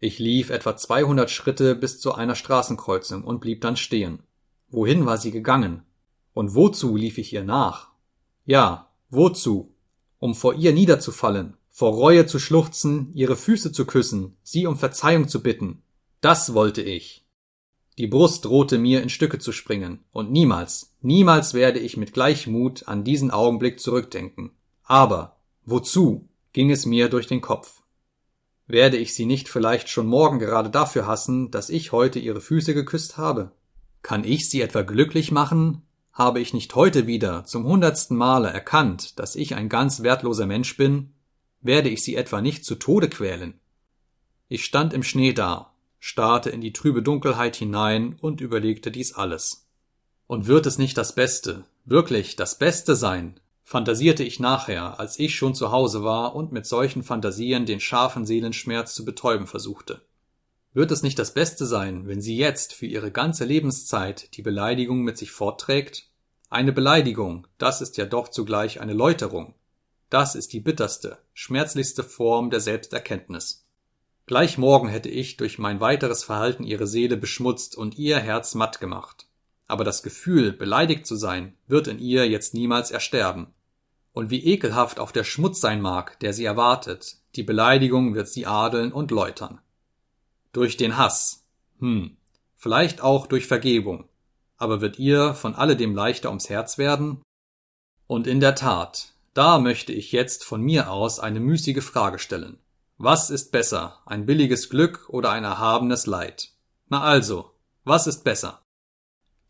Ich 0.00 0.18
lief 0.18 0.50
etwa 0.50 0.76
200 0.76 1.30
Schritte 1.30 1.74
bis 1.74 2.00
zu 2.00 2.14
einer 2.14 2.34
Straßenkreuzung 2.34 3.24
und 3.24 3.40
blieb 3.40 3.60
dann 3.60 3.76
stehen. 3.76 4.20
Wohin 4.68 5.06
war 5.06 5.18
sie 5.18 5.30
gegangen? 5.30 5.82
Und 6.32 6.54
wozu 6.54 6.96
lief 6.96 7.18
ich 7.18 7.32
ihr 7.32 7.44
nach? 7.44 7.90
Ja, 8.44 8.90
wozu? 9.08 9.74
Um 10.18 10.34
vor 10.34 10.54
ihr 10.54 10.72
niederzufallen, 10.72 11.56
vor 11.70 11.92
Reue 11.92 12.26
zu 12.26 12.38
schluchzen, 12.38 13.12
ihre 13.14 13.36
Füße 13.36 13.72
zu 13.72 13.84
küssen, 13.84 14.36
sie 14.42 14.66
um 14.66 14.76
Verzeihung 14.76 15.28
zu 15.28 15.42
bitten. 15.42 15.82
Das 16.20 16.54
wollte 16.54 16.82
ich. 16.82 17.24
Die 17.98 18.08
Brust 18.08 18.44
drohte 18.44 18.78
mir 18.78 19.02
in 19.02 19.08
Stücke 19.08 19.38
zu 19.38 19.52
springen, 19.52 20.04
und 20.10 20.32
niemals, 20.32 20.94
niemals 21.00 21.54
werde 21.54 21.78
ich 21.78 21.96
mit 21.96 22.12
Gleichmut 22.12 22.88
an 22.88 23.04
diesen 23.04 23.30
Augenblick 23.30 23.78
zurückdenken. 23.78 24.50
Aber 24.82 25.36
wozu 25.64 26.28
ging 26.54 26.70
es 26.70 26.86
mir 26.86 27.10
durch 27.10 27.26
den 27.26 27.42
Kopf? 27.42 27.82
Werde 28.66 28.96
ich 28.96 29.12
sie 29.12 29.26
nicht 29.26 29.50
vielleicht 29.50 29.90
schon 29.90 30.06
morgen 30.06 30.38
gerade 30.38 30.70
dafür 30.70 31.06
hassen, 31.06 31.50
dass 31.50 31.68
ich 31.68 31.92
heute 31.92 32.18
ihre 32.18 32.40
Füße 32.40 32.72
geküsst 32.72 33.18
habe? 33.18 33.52
Kann 34.00 34.24
ich 34.24 34.48
sie 34.48 34.62
etwa 34.62 34.82
glücklich 34.82 35.32
machen, 35.32 35.82
habe 36.12 36.40
ich 36.40 36.54
nicht 36.54 36.74
heute 36.74 37.06
wieder 37.06 37.44
zum 37.44 37.64
hundertsten 37.64 38.16
Male 38.16 38.48
erkannt, 38.48 39.18
dass 39.18 39.34
ich 39.34 39.56
ein 39.56 39.68
ganz 39.68 40.02
wertloser 40.02 40.46
Mensch 40.46 40.76
bin? 40.76 41.12
Werde 41.60 41.88
ich 41.90 42.02
sie 42.02 42.14
etwa 42.14 42.40
nicht 42.40 42.64
zu 42.64 42.76
Tode 42.76 43.08
quälen? 43.08 43.60
Ich 44.48 44.64
stand 44.64 44.94
im 44.94 45.02
Schnee 45.02 45.32
da, 45.32 45.74
starrte 45.98 46.50
in 46.50 46.60
die 46.60 46.72
trübe 46.72 47.02
Dunkelheit 47.02 47.56
hinein 47.56 48.16
und 48.20 48.40
überlegte 48.40 48.92
dies 48.92 49.14
alles. 49.14 49.66
Und 50.26 50.46
wird 50.46 50.66
es 50.66 50.78
nicht 50.78 50.96
das 50.96 51.14
Beste, 51.14 51.64
wirklich 51.84 52.36
das 52.36 52.58
Beste 52.58 52.94
sein, 52.94 53.40
fantasierte 53.64 54.22
ich 54.22 54.38
nachher, 54.38 55.00
als 55.00 55.18
ich 55.18 55.34
schon 55.34 55.54
zu 55.54 55.72
Hause 55.72 56.04
war 56.04 56.36
und 56.36 56.52
mit 56.52 56.66
solchen 56.66 57.02
Fantasien 57.02 57.66
den 57.66 57.80
scharfen 57.80 58.26
Seelenschmerz 58.26 58.94
zu 58.94 59.04
betäuben 59.04 59.46
versuchte. 59.46 60.02
Wird 60.74 60.90
es 60.90 61.02
nicht 61.02 61.18
das 61.18 61.34
Beste 61.34 61.66
sein, 61.66 62.06
wenn 62.06 62.20
sie 62.20 62.36
jetzt 62.36 62.74
für 62.74 62.86
ihre 62.86 63.10
ganze 63.10 63.44
Lebenszeit 63.44 64.36
die 64.36 64.42
Beleidigung 64.42 65.02
mit 65.02 65.16
sich 65.16 65.30
fortträgt? 65.30 66.10
Eine 66.50 66.72
Beleidigung, 66.72 67.46
das 67.58 67.80
ist 67.80 67.96
ja 67.96 68.04
doch 68.04 68.28
zugleich 68.28 68.80
eine 68.80 68.92
Läuterung. 68.92 69.54
Das 70.10 70.34
ist 70.34 70.52
die 70.52 70.60
bitterste, 70.60 71.18
schmerzlichste 71.32 72.04
Form 72.04 72.50
der 72.50 72.60
Selbsterkenntnis. 72.60 73.66
Gleich 74.26 74.58
morgen 74.58 74.88
hätte 74.88 75.08
ich 75.08 75.36
durch 75.36 75.58
mein 75.58 75.80
weiteres 75.80 76.22
Verhalten 76.24 76.64
ihre 76.64 76.86
Seele 76.86 77.16
beschmutzt 77.16 77.76
und 77.76 77.98
ihr 77.98 78.18
Herz 78.18 78.54
matt 78.54 78.80
gemacht. 78.80 79.26
Aber 79.66 79.84
das 79.84 80.02
Gefühl, 80.02 80.52
beleidigt 80.52 81.06
zu 81.06 81.16
sein, 81.16 81.54
wird 81.66 81.88
in 81.88 81.98
ihr 81.98 82.28
jetzt 82.28 82.54
niemals 82.54 82.90
ersterben. 82.90 83.54
Und 84.12 84.30
wie 84.30 84.44
ekelhaft 84.44 85.00
auch 85.00 85.10
der 85.10 85.24
Schmutz 85.24 85.60
sein 85.60 85.80
mag, 85.80 86.20
der 86.20 86.32
sie 86.32 86.44
erwartet, 86.44 87.16
die 87.34 87.42
Beleidigung 87.42 88.14
wird 88.14 88.28
sie 88.28 88.46
adeln 88.46 88.92
und 88.92 89.10
läutern. 89.10 89.60
Durch 90.52 90.76
den 90.76 90.96
Hass. 90.96 91.44
Hm. 91.80 92.16
Vielleicht 92.54 93.00
auch 93.00 93.26
durch 93.26 93.46
Vergebung. 93.46 94.08
Aber 94.56 94.80
wird 94.80 94.98
ihr 94.98 95.34
von 95.34 95.54
alledem 95.54 95.94
leichter 95.94 96.28
ums 96.28 96.48
Herz 96.48 96.78
werden? 96.78 97.22
Und 98.06 98.26
in 98.26 98.40
der 98.40 98.54
Tat, 98.54 99.14
da 99.34 99.58
möchte 99.58 99.92
ich 99.92 100.12
jetzt 100.12 100.44
von 100.44 100.62
mir 100.62 100.90
aus 100.90 101.18
eine 101.18 101.40
müßige 101.40 101.82
Frage 101.82 102.18
stellen. 102.18 102.58
Was 102.96 103.30
ist 103.30 103.50
besser, 103.50 103.98
ein 104.06 104.26
billiges 104.26 104.70
Glück 104.70 105.08
oder 105.08 105.30
ein 105.30 105.42
erhabenes 105.42 106.06
Leid? 106.06 106.52
Na 106.88 107.02
also, 107.02 107.50
was 107.82 108.06
ist 108.06 108.22
besser? 108.22 108.62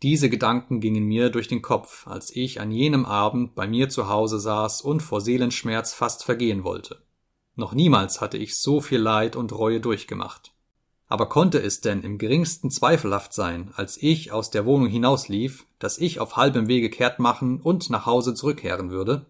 Diese 0.04 0.28
Gedanken 0.28 0.80
gingen 0.80 1.04
mir 1.04 1.30
durch 1.30 1.48
den 1.48 1.62
Kopf, 1.62 2.06
als 2.06 2.28
ich 2.36 2.60
an 2.60 2.70
jenem 2.70 3.06
Abend 3.06 3.54
bei 3.54 3.66
mir 3.66 3.88
zu 3.88 4.06
Hause 4.06 4.38
saß 4.38 4.82
und 4.82 5.00
vor 5.02 5.22
Seelenschmerz 5.22 5.94
fast 5.94 6.24
vergehen 6.24 6.62
wollte. 6.62 7.00
Noch 7.56 7.72
niemals 7.72 8.20
hatte 8.20 8.36
ich 8.36 8.58
so 8.58 8.82
viel 8.82 8.98
Leid 8.98 9.34
und 9.34 9.50
Reue 9.52 9.80
durchgemacht. 9.80 10.52
Aber 11.06 11.30
konnte 11.30 11.58
es 11.58 11.80
denn 11.80 12.02
im 12.02 12.18
geringsten 12.18 12.70
zweifelhaft 12.70 13.32
sein, 13.32 13.72
als 13.76 13.96
ich 13.96 14.30
aus 14.30 14.50
der 14.50 14.66
Wohnung 14.66 14.88
hinauslief, 14.88 15.64
dass 15.78 15.96
ich 15.96 16.20
auf 16.20 16.36
halbem 16.36 16.68
Wege 16.68 16.90
kehrt 16.90 17.18
machen 17.18 17.58
und 17.62 17.88
nach 17.88 18.04
Hause 18.04 18.34
zurückkehren 18.34 18.90
würde? 18.90 19.24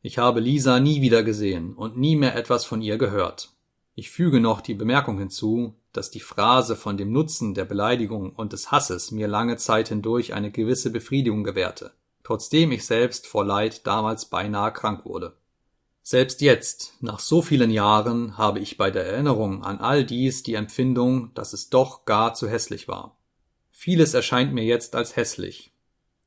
Ich 0.00 0.16
habe 0.16 0.40
Lisa 0.40 0.80
nie 0.80 1.02
wieder 1.02 1.22
gesehen 1.22 1.74
und 1.74 1.98
nie 1.98 2.16
mehr 2.16 2.34
etwas 2.34 2.64
von 2.64 2.80
ihr 2.80 2.96
gehört. 2.96 3.50
Ich 3.94 4.08
füge 4.08 4.40
noch 4.40 4.62
die 4.62 4.74
Bemerkung 4.74 5.18
hinzu, 5.18 5.74
dass 5.96 6.10
die 6.10 6.20
Phrase 6.20 6.76
von 6.76 6.96
dem 6.96 7.12
Nutzen 7.12 7.54
der 7.54 7.64
Beleidigung 7.64 8.30
und 8.30 8.52
des 8.52 8.70
Hasses 8.70 9.10
mir 9.10 9.28
lange 9.28 9.56
Zeit 9.56 9.88
hindurch 9.88 10.34
eine 10.34 10.50
gewisse 10.50 10.90
Befriedigung 10.90 11.44
gewährte, 11.44 11.92
trotzdem 12.22 12.72
ich 12.72 12.84
selbst 12.84 13.26
vor 13.26 13.44
Leid 13.44 13.86
damals 13.86 14.26
beinahe 14.26 14.72
krank 14.72 15.04
wurde. 15.04 15.36
Selbst 16.02 16.40
jetzt, 16.40 16.94
nach 17.00 17.18
so 17.18 17.42
vielen 17.42 17.70
Jahren, 17.70 18.38
habe 18.38 18.60
ich 18.60 18.76
bei 18.76 18.92
der 18.92 19.06
Erinnerung 19.06 19.64
an 19.64 19.78
all 19.78 20.04
dies 20.04 20.44
die 20.44 20.54
Empfindung, 20.54 21.32
dass 21.34 21.52
es 21.52 21.68
doch 21.68 22.04
gar 22.04 22.34
zu 22.34 22.48
hässlich 22.48 22.86
war. 22.86 23.16
Vieles 23.72 24.14
erscheint 24.14 24.54
mir 24.54 24.64
jetzt 24.64 24.94
als 24.94 25.16
hässlich. 25.16 25.72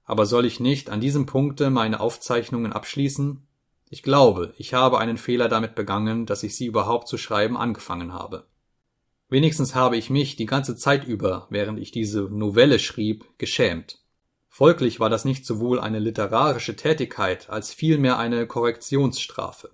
Aber 0.03 0.25
soll 0.25 0.45
ich 0.45 0.59
nicht 0.59 0.89
an 0.89 0.99
diesem 0.99 1.25
Punkte 1.25 1.69
meine 1.69 2.01
Aufzeichnungen 2.01 2.73
abschließen? 2.73 3.48
Ich 3.89 4.03
glaube, 4.03 4.53
ich 4.57 4.73
habe 4.73 4.99
einen 4.99 5.17
Fehler 5.17 5.48
damit 5.48 5.75
begangen, 5.75 6.25
dass 6.25 6.43
ich 6.43 6.56
sie 6.56 6.65
überhaupt 6.65 7.07
zu 7.07 7.17
schreiben 7.17 7.56
angefangen 7.56 8.11
habe. 8.11 8.45
Wenigstens 9.30 9.75
habe 9.75 9.95
ich 9.95 10.09
mich 10.09 10.35
die 10.35 10.48
ganze 10.48 10.75
Zeit 10.75 11.08
über, 11.08 11.48
während 11.51 11.80
ich 11.80 11.91
diese 11.91 12.22
Novelle 12.22 12.80
schrieb, 12.80 13.25
geschämt. 13.38 13.99
Folglich 14.48 14.99
war 14.99 15.09
das 15.09 15.24
nicht 15.24 15.45
sowohl 15.45 15.80
eine 15.80 15.99
literarische 15.99 16.75
Tätigkeit 16.75 17.49
als 17.49 17.72
vielmehr 17.72 18.17
eine 18.17 18.48
Korrektionsstrafe. 18.48 19.69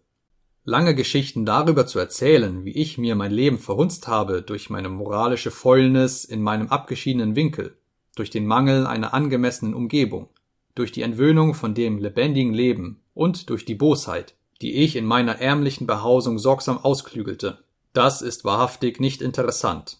Lange 0.66 0.94
Geschichten 0.94 1.46
darüber 1.46 1.88
zu 1.88 2.00
erzählen, 2.00 2.66
wie 2.66 2.72
ich 2.72 2.98
mir 2.98 3.16
mein 3.16 3.32
Leben 3.32 3.58
verhunzt 3.58 4.08
habe 4.08 4.42
durch 4.42 4.70
meine 4.70 4.90
moralische 4.90 5.52
Fäulnis 5.52 6.26
in 6.26 6.42
meinem 6.42 6.68
abgeschiedenen 6.68 7.36
Winkel, 7.36 7.78
durch 8.16 8.32
den 8.32 8.46
Mangel 8.46 8.86
einer 8.86 9.14
angemessenen 9.14 9.74
Umgebung, 9.74 10.30
durch 10.74 10.92
die 10.92 11.04
Entwöhnung 11.04 11.54
von 11.54 11.74
dem 11.74 11.98
lebendigen 11.98 12.54
Leben 12.54 13.02
und 13.14 13.50
durch 13.50 13.64
die 13.64 13.76
Bosheit, 13.76 14.36
die 14.62 14.74
ich 14.74 14.96
in 14.96 15.06
meiner 15.06 15.40
ärmlichen 15.40 15.88
Behausung 15.88 16.40
sorgsam 16.40 16.78
ausklügelte. 16.78 17.60
Das 17.96 18.22
ist 18.22 18.44
wahrhaftig 18.44 19.00
nicht 19.00 19.22
interessant. 19.22 20.00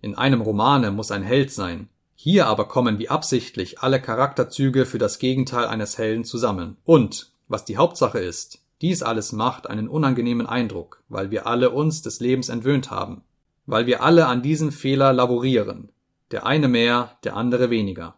In 0.00 0.14
einem 0.14 0.40
Romane 0.40 0.92
muss 0.92 1.10
ein 1.10 1.24
Held 1.24 1.50
sein, 1.50 1.88
hier 2.14 2.46
aber 2.46 2.68
kommen 2.68 3.00
wie 3.00 3.08
absichtlich 3.08 3.80
alle 3.80 4.00
Charakterzüge 4.00 4.86
für 4.86 4.98
das 4.98 5.18
Gegenteil 5.18 5.66
eines 5.66 5.98
Helden 5.98 6.22
zusammen. 6.22 6.76
Und, 6.84 7.32
was 7.48 7.64
die 7.64 7.76
Hauptsache 7.76 8.20
ist, 8.20 8.62
dies 8.82 9.02
alles 9.02 9.32
macht 9.32 9.68
einen 9.68 9.88
unangenehmen 9.88 10.46
Eindruck, 10.46 11.02
weil 11.08 11.32
wir 11.32 11.48
alle 11.48 11.70
uns 11.70 12.02
des 12.02 12.20
Lebens 12.20 12.50
entwöhnt 12.50 12.92
haben, 12.92 13.22
weil 13.66 13.86
wir 13.86 14.04
alle 14.04 14.26
an 14.26 14.40
diesem 14.40 14.70
Fehler 14.70 15.12
laborieren, 15.12 15.90
der 16.30 16.46
eine 16.46 16.68
mehr, 16.68 17.18
der 17.24 17.34
andere 17.34 17.68
weniger. 17.68 18.14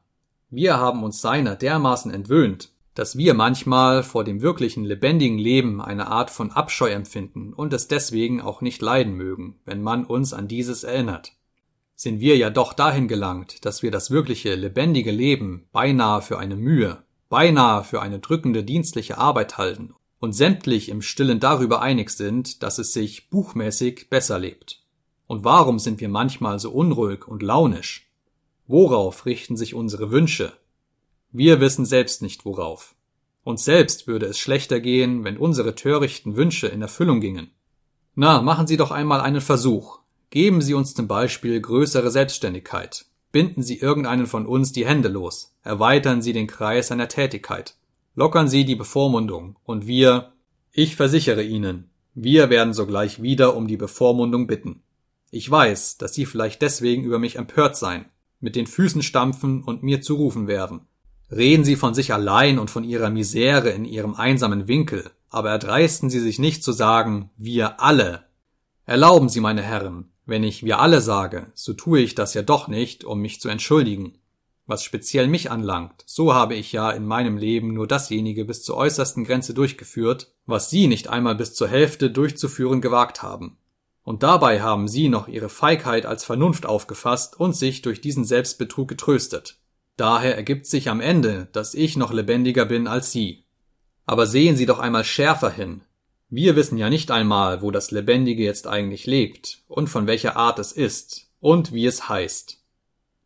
Wir 0.50 0.76
haben 0.76 1.02
uns 1.02 1.22
seiner 1.22 1.56
dermaßen 1.56 2.12
entwöhnt, 2.12 2.68
dass 2.96 3.16
wir 3.16 3.34
manchmal 3.34 4.02
vor 4.02 4.24
dem 4.24 4.42
wirklichen 4.42 4.84
lebendigen 4.84 5.38
Leben 5.38 5.80
eine 5.80 6.08
Art 6.08 6.30
von 6.30 6.50
Abscheu 6.50 6.90
empfinden 6.90 7.52
und 7.52 7.72
es 7.72 7.86
deswegen 7.86 8.40
auch 8.40 8.60
nicht 8.60 8.82
leiden 8.82 9.14
mögen, 9.14 9.60
wenn 9.64 9.80
man 9.80 10.04
uns 10.04 10.32
an 10.32 10.48
dieses 10.48 10.82
erinnert 10.82 11.36
sind 11.96 12.20
wir 12.20 12.36
ja 12.36 12.50
doch 12.50 12.74
dahin 12.74 13.08
gelangt, 13.08 13.64
dass 13.64 13.82
wir 13.82 13.90
das 13.90 14.10
wirkliche, 14.10 14.54
lebendige 14.54 15.10
Leben 15.10 15.66
beinahe 15.72 16.20
für 16.20 16.38
eine 16.38 16.54
Mühe, 16.54 17.02
beinahe 17.30 17.82
für 17.82 18.02
eine 18.02 18.18
drückende 18.18 18.62
dienstliche 18.62 19.16
Arbeit 19.16 19.56
halten 19.56 19.94
und 20.20 20.34
sämtlich 20.34 20.90
im 20.90 21.00
stillen 21.00 21.40
darüber 21.40 21.80
einig 21.80 22.10
sind, 22.10 22.62
dass 22.62 22.78
es 22.78 22.92
sich 22.92 23.30
buchmäßig 23.30 24.10
besser 24.10 24.38
lebt. 24.38 24.84
Und 25.26 25.42
warum 25.42 25.78
sind 25.78 26.00
wir 26.00 26.10
manchmal 26.10 26.60
so 26.60 26.70
unruhig 26.70 27.26
und 27.26 27.42
launisch? 27.42 28.10
Worauf 28.66 29.24
richten 29.24 29.56
sich 29.56 29.74
unsere 29.74 30.10
Wünsche? 30.10 30.52
Wir 31.32 31.60
wissen 31.60 31.84
selbst 31.84 32.22
nicht 32.22 32.44
worauf. 32.44 32.94
Uns 33.44 33.64
selbst 33.64 34.06
würde 34.06 34.26
es 34.26 34.38
schlechter 34.38 34.80
gehen, 34.80 35.24
wenn 35.24 35.36
unsere 35.36 35.74
törichten 35.74 36.36
Wünsche 36.36 36.66
in 36.66 36.82
Erfüllung 36.82 37.20
gingen. 37.20 37.50
Na, 38.14 38.42
machen 38.42 38.66
Sie 38.66 38.76
doch 38.76 38.90
einmal 38.90 39.20
einen 39.20 39.40
Versuch, 39.40 40.00
Geben 40.30 40.60
Sie 40.60 40.74
uns 40.74 40.94
zum 40.94 41.06
Beispiel 41.06 41.60
größere 41.60 42.10
Selbstständigkeit. 42.10 43.06
Binden 43.30 43.62
Sie 43.62 43.78
irgendeinen 43.78 44.26
von 44.26 44.46
uns 44.46 44.72
die 44.72 44.86
Hände 44.86 45.08
los. 45.08 45.54
Erweitern 45.62 46.20
Sie 46.20 46.32
den 46.32 46.46
Kreis 46.46 46.88
seiner 46.88 47.08
Tätigkeit. 47.08 47.76
Lockern 48.14 48.48
Sie 48.48 48.64
die 48.64 48.74
Bevormundung. 48.74 49.56
Und 49.64 49.86
wir, 49.86 50.32
ich 50.72 50.96
versichere 50.96 51.42
Ihnen, 51.42 51.90
wir 52.14 52.50
werden 52.50 52.72
sogleich 52.72 53.22
wieder 53.22 53.56
um 53.56 53.68
die 53.68 53.76
Bevormundung 53.76 54.46
bitten. 54.46 54.82
Ich 55.30 55.48
weiß, 55.50 55.98
dass 55.98 56.14
Sie 56.14 56.26
vielleicht 56.26 56.60
deswegen 56.60 57.04
über 57.04 57.18
mich 57.18 57.36
empört 57.36 57.76
sein, 57.76 58.06
mit 58.40 58.56
den 58.56 58.66
Füßen 58.66 59.02
stampfen 59.02 59.62
und 59.62 59.82
mir 59.82 60.00
zurufen 60.00 60.48
werden. 60.48 60.80
Reden 61.30 61.64
Sie 61.64 61.76
von 61.76 61.92
sich 61.92 62.12
allein 62.12 62.58
und 62.58 62.70
von 62.70 62.84
Ihrer 62.84 63.10
Misere 63.10 63.70
in 63.70 63.84
Ihrem 63.84 64.14
einsamen 64.14 64.68
Winkel, 64.68 65.10
aber 65.28 65.50
erdreisten 65.50 66.08
Sie 66.08 66.20
sich 66.20 66.38
nicht 66.38 66.62
zu 66.62 66.72
sagen, 66.72 67.30
wir 67.36 67.80
alle. 67.80 68.24
Erlauben 68.84 69.28
Sie, 69.28 69.40
meine 69.40 69.62
Herren, 69.62 70.12
wenn 70.24 70.44
ich 70.44 70.64
wir 70.64 70.78
alle 70.78 71.00
sage, 71.00 71.48
so 71.54 71.72
tue 71.72 72.00
ich 72.00 72.14
das 72.14 72.34
ja 72.34 72.42
doch 72.42 72.68
nicht, 72.68 73.04
um 73.04 73.20
mich 73.20 73.40
zu 73.40 73.48
entschuldigen. 73.48 74.18
Was 74.66 74.84
speziell 74.84 75.28
mich 75.28 75.50
anlangt, 75.50 76.02
so 76.06 76.34
habe 76.34 76.54
ich 76.54 76.72
ja 76.72 76.90
in 76.90 77.06
meinem 77.06 77.36
Leben 77.36 77.74
nur 77.74 77.86
dasjenige 77.86 78.44
bis 78.44 78.62
zur 78.62 78.76
äußersten 78.76 79.24
Grenze 79.24 79.54
durchgeführt, 79.54 80.32
was 80.44 80.70
Sie 80.70 80.86
nicht 80.86 81.08
einmal 81.08 81.34
bis 81.34 81.54
zur 81.54 81.68
Hälfte 81.68 82.10
durchzuführen 82.10 82.80
gewagt 82.80 83.22
haben. 83.22 83.58
Und 84.02 84.22
dabei 84.22 84.62
haben 84.62 84.86
Sie 84.86 85.08
noch 85.08 85.26
Ihre 85.26 85.48
Feigheit 85.48 86.06
als 86.06 86.24
Vernunft 86.24 86.66
aufgefasst 86.66 87.38
und 87.38 87.56
sich 87.56 87.82
durch 87.82 88.00
diesen 88.00 88.24
Selbstbetrug 88.24 88.88
getröstet. 88.88 89.58
Daher 89.96 90.36
ergibt 90.36 90.66
sich 90.66 90.90
am 90.90 91.00
Ende, 91.00 91.48
dass 91.52 91.74
ich 91.74 91.96
noch 91.96 92.12
lebendiger 92.12 92.66
bin 92.66 92.86
als 92.86 93.12
Sie. 93.12 93.44
Aber 94.04 94.26
sehen 94.26 94.56
Sie 94.56 94.66
doch 94.66 94.78
einmal 94.78 95.04
schärfer 95.04 95.50
hin. 95.50 95.82
Wir 96.28 96.56
wissen 96.56 96.76
ja 96.76 96.90
nicht 96.90 97.10
einmal, 97.10 97.62
wo 97.62 97.70
das 97.70 97.90
Lebendige 97.90 98.44
jetzt 98.44 98.66
eigentlich 98.66 99.06
lebt 99.06 99.62
und 99.68 99.88
von 99.88 100.06
welcher 100.06 100.36
Art 100.36 100.58
es 100.58 100.72
ist 100.72 101.30
und 101.40 101.72
wie 101.72 101.86
es 101.86 102.08
heißt. 102.08 102.62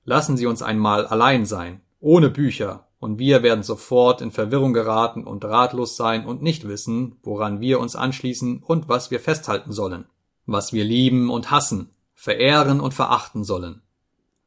Lassen 0.04 0.36
Sie 0.36 0.46
uns 0.46 0.62
einmal 0.62 1.06
allein 1.06 1.44
sein, 1.44 1.80
ohne 1.98 2.30
Bücher, 2.30 2.86
und 3.00 3.18
wir 3.18 3.42
werden 3.42 3.62
sofort 3.62 4.20
in 4.20 4.30
Verwirrung 4.30 4.74
geraten 4.74 5.24
und 5.24 5.44
ratlos 5.44 5.96
sein 5.96 6.26
und 6.26 6.42
nicht 6.42 6.68
wissen, 6.68 7.16
woran 7.22 7.60
wir 7.60 7.80
uns 7.80 7.96
anschließen 7.96 8.62
und 8.62 8.88
was 8.88 9.10
wir 9.10 9.20
festhalten 9.20 9.72
sollen, 9.72 10.04
was 10.44 10.74
wir 10.74 10.84
lieben 10.84 11.30
und 11.30 11.50
hassen, 11.50 11.94
verehren 12.14 12.80
und 12.80 12.92
verachten 12.92 13.42
sollen. 13.42 13.80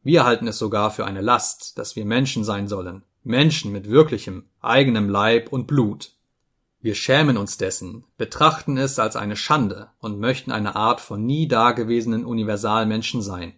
Wir 0.04 0.26
halten 0.26 0.48
es 0.48 0.58
sogar 0.58 0.92
für 0.92 1.06
eine 1.06 1.22
Last, 1.22 1.78
dass 1.78 1.96
wir 1.96 2.06
Menschen 2.06 2.44
sein 2.44 2.68
sollen, 2.68 3.04
Menschen 3.24 3.72
mit 3.72 3.90
wirklichem, 3.90 4.44
eigenem 4.60 5.08
Leib 5.08 5.54
und 5.54 5.66
Blut. 5.66 6.12
Wir 6.82 6.94
schämen 6.94 7.38
uns 7.38 7.58
dessen, 7.58 8.04
betrachten 8.18 8.78
es 8.78 9.00
als 9.00 9.16
eine 9.16 9.38
Schande 9.38 9.88
und 10.00 10.20
möchten 10.20 10.52
eine 10.52 10.76
Art 10.76 11.00
von 11.00 11.26
nie 11.26 11.48
dagewesenen 11.48 12.26
Universalmenschen 12.26 13.22
sein. 13.22 13.54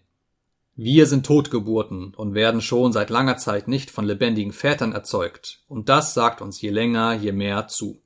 Wir 0.76 1.06
sind 1.06 1.26
Totgeburten 1.26 2.14
und 2.14 2.34
werden 2.34 2.60
schon 2.60 2.92
seit 2.92 3.10
langer 3.10 3.38
Zeit 3.38 3.66
nicht 3.66 3.90
von 3.90 4.04
lebendigen 4.04 4.52
Vätern 4.52 4.92
erzeugt, 4.92 5.64
und 5.66 5.88
das 5.88 6.14
sagt 6.14 6.40
uns 6.40 6.60
je 6.60 6.70
länger, 6.70 7.14
je 7.14 7.32
mehr 7.32 7.66
zu. 7.66 8.00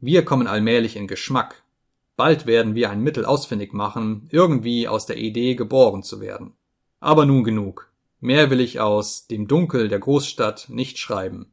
Wir 0.00 0.24
kommen 0.24 0.48
allmählich 0.48 0.96
in 0.96 1.06
Geschmack. 1.06 1.62
Bald 2.16 2.46
werden 2.46 2.74
wir 2.74 2.90
ein 2.90 3.02
Mittel 3.02 3.24
ausfindig 3.24 3.72
machen, 3.72 4.26
irgendwie 4.30 4.88
aus 4.88 5.06
der 5.06 5.18
Idee 5.18 5.54
geboren 5.54 6.02
zu 6.02 6.20
werden. 6.20 6.54
Aber 7.00 7.26
nun 7.26 7.44
genug. 7.44 7.90
Mehr 8.20 8.50
will 8.50 8.60
ich 8.60 8.78
aus 8.78 9.26
dem 9.26 9.48
Dunkel 9.48 9.88
der 9.88 9.98
Großstadt 9.98 10.68
nicht 10.68 10.98
schreiben. 10.98 11.52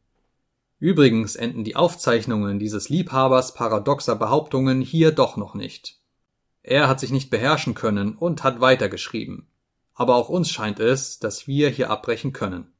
Übrigens 0.79 1.35
enden 1.35 1.63
die 1.63 1.75
Aufzeichnungen 1.75 2.59
dieses 2.59 2.89
Liebhabers 2.89 3.53
paradoxer 3.53 4.15
Behauptungen 4.15 4.81
hier 4.81 5.11
doch 5.11 5.37
noch 5.37 5.55
nicht. 5.55 5.99
Er 6.61 6.89
hat 6.89 6.99
sich 6.99 7.11
nicht 7.11 7.29
beherrschen 7.29 7.73
können 7.73 8.15
und 8.15 8.43
hat 8.43 8.59
weitergeschrieben. 8.59 9.47
Aber 9.93 10.15
auch 10.15 10.29
uns 10.29 10.51
scheint 10.51 10.79
es, 10.79 11.17
dass 11.17 11.47
wir 11.47 11.69
hier 11.69 11.89
abbrechen 11.89 12.33
können. 12.33 12.73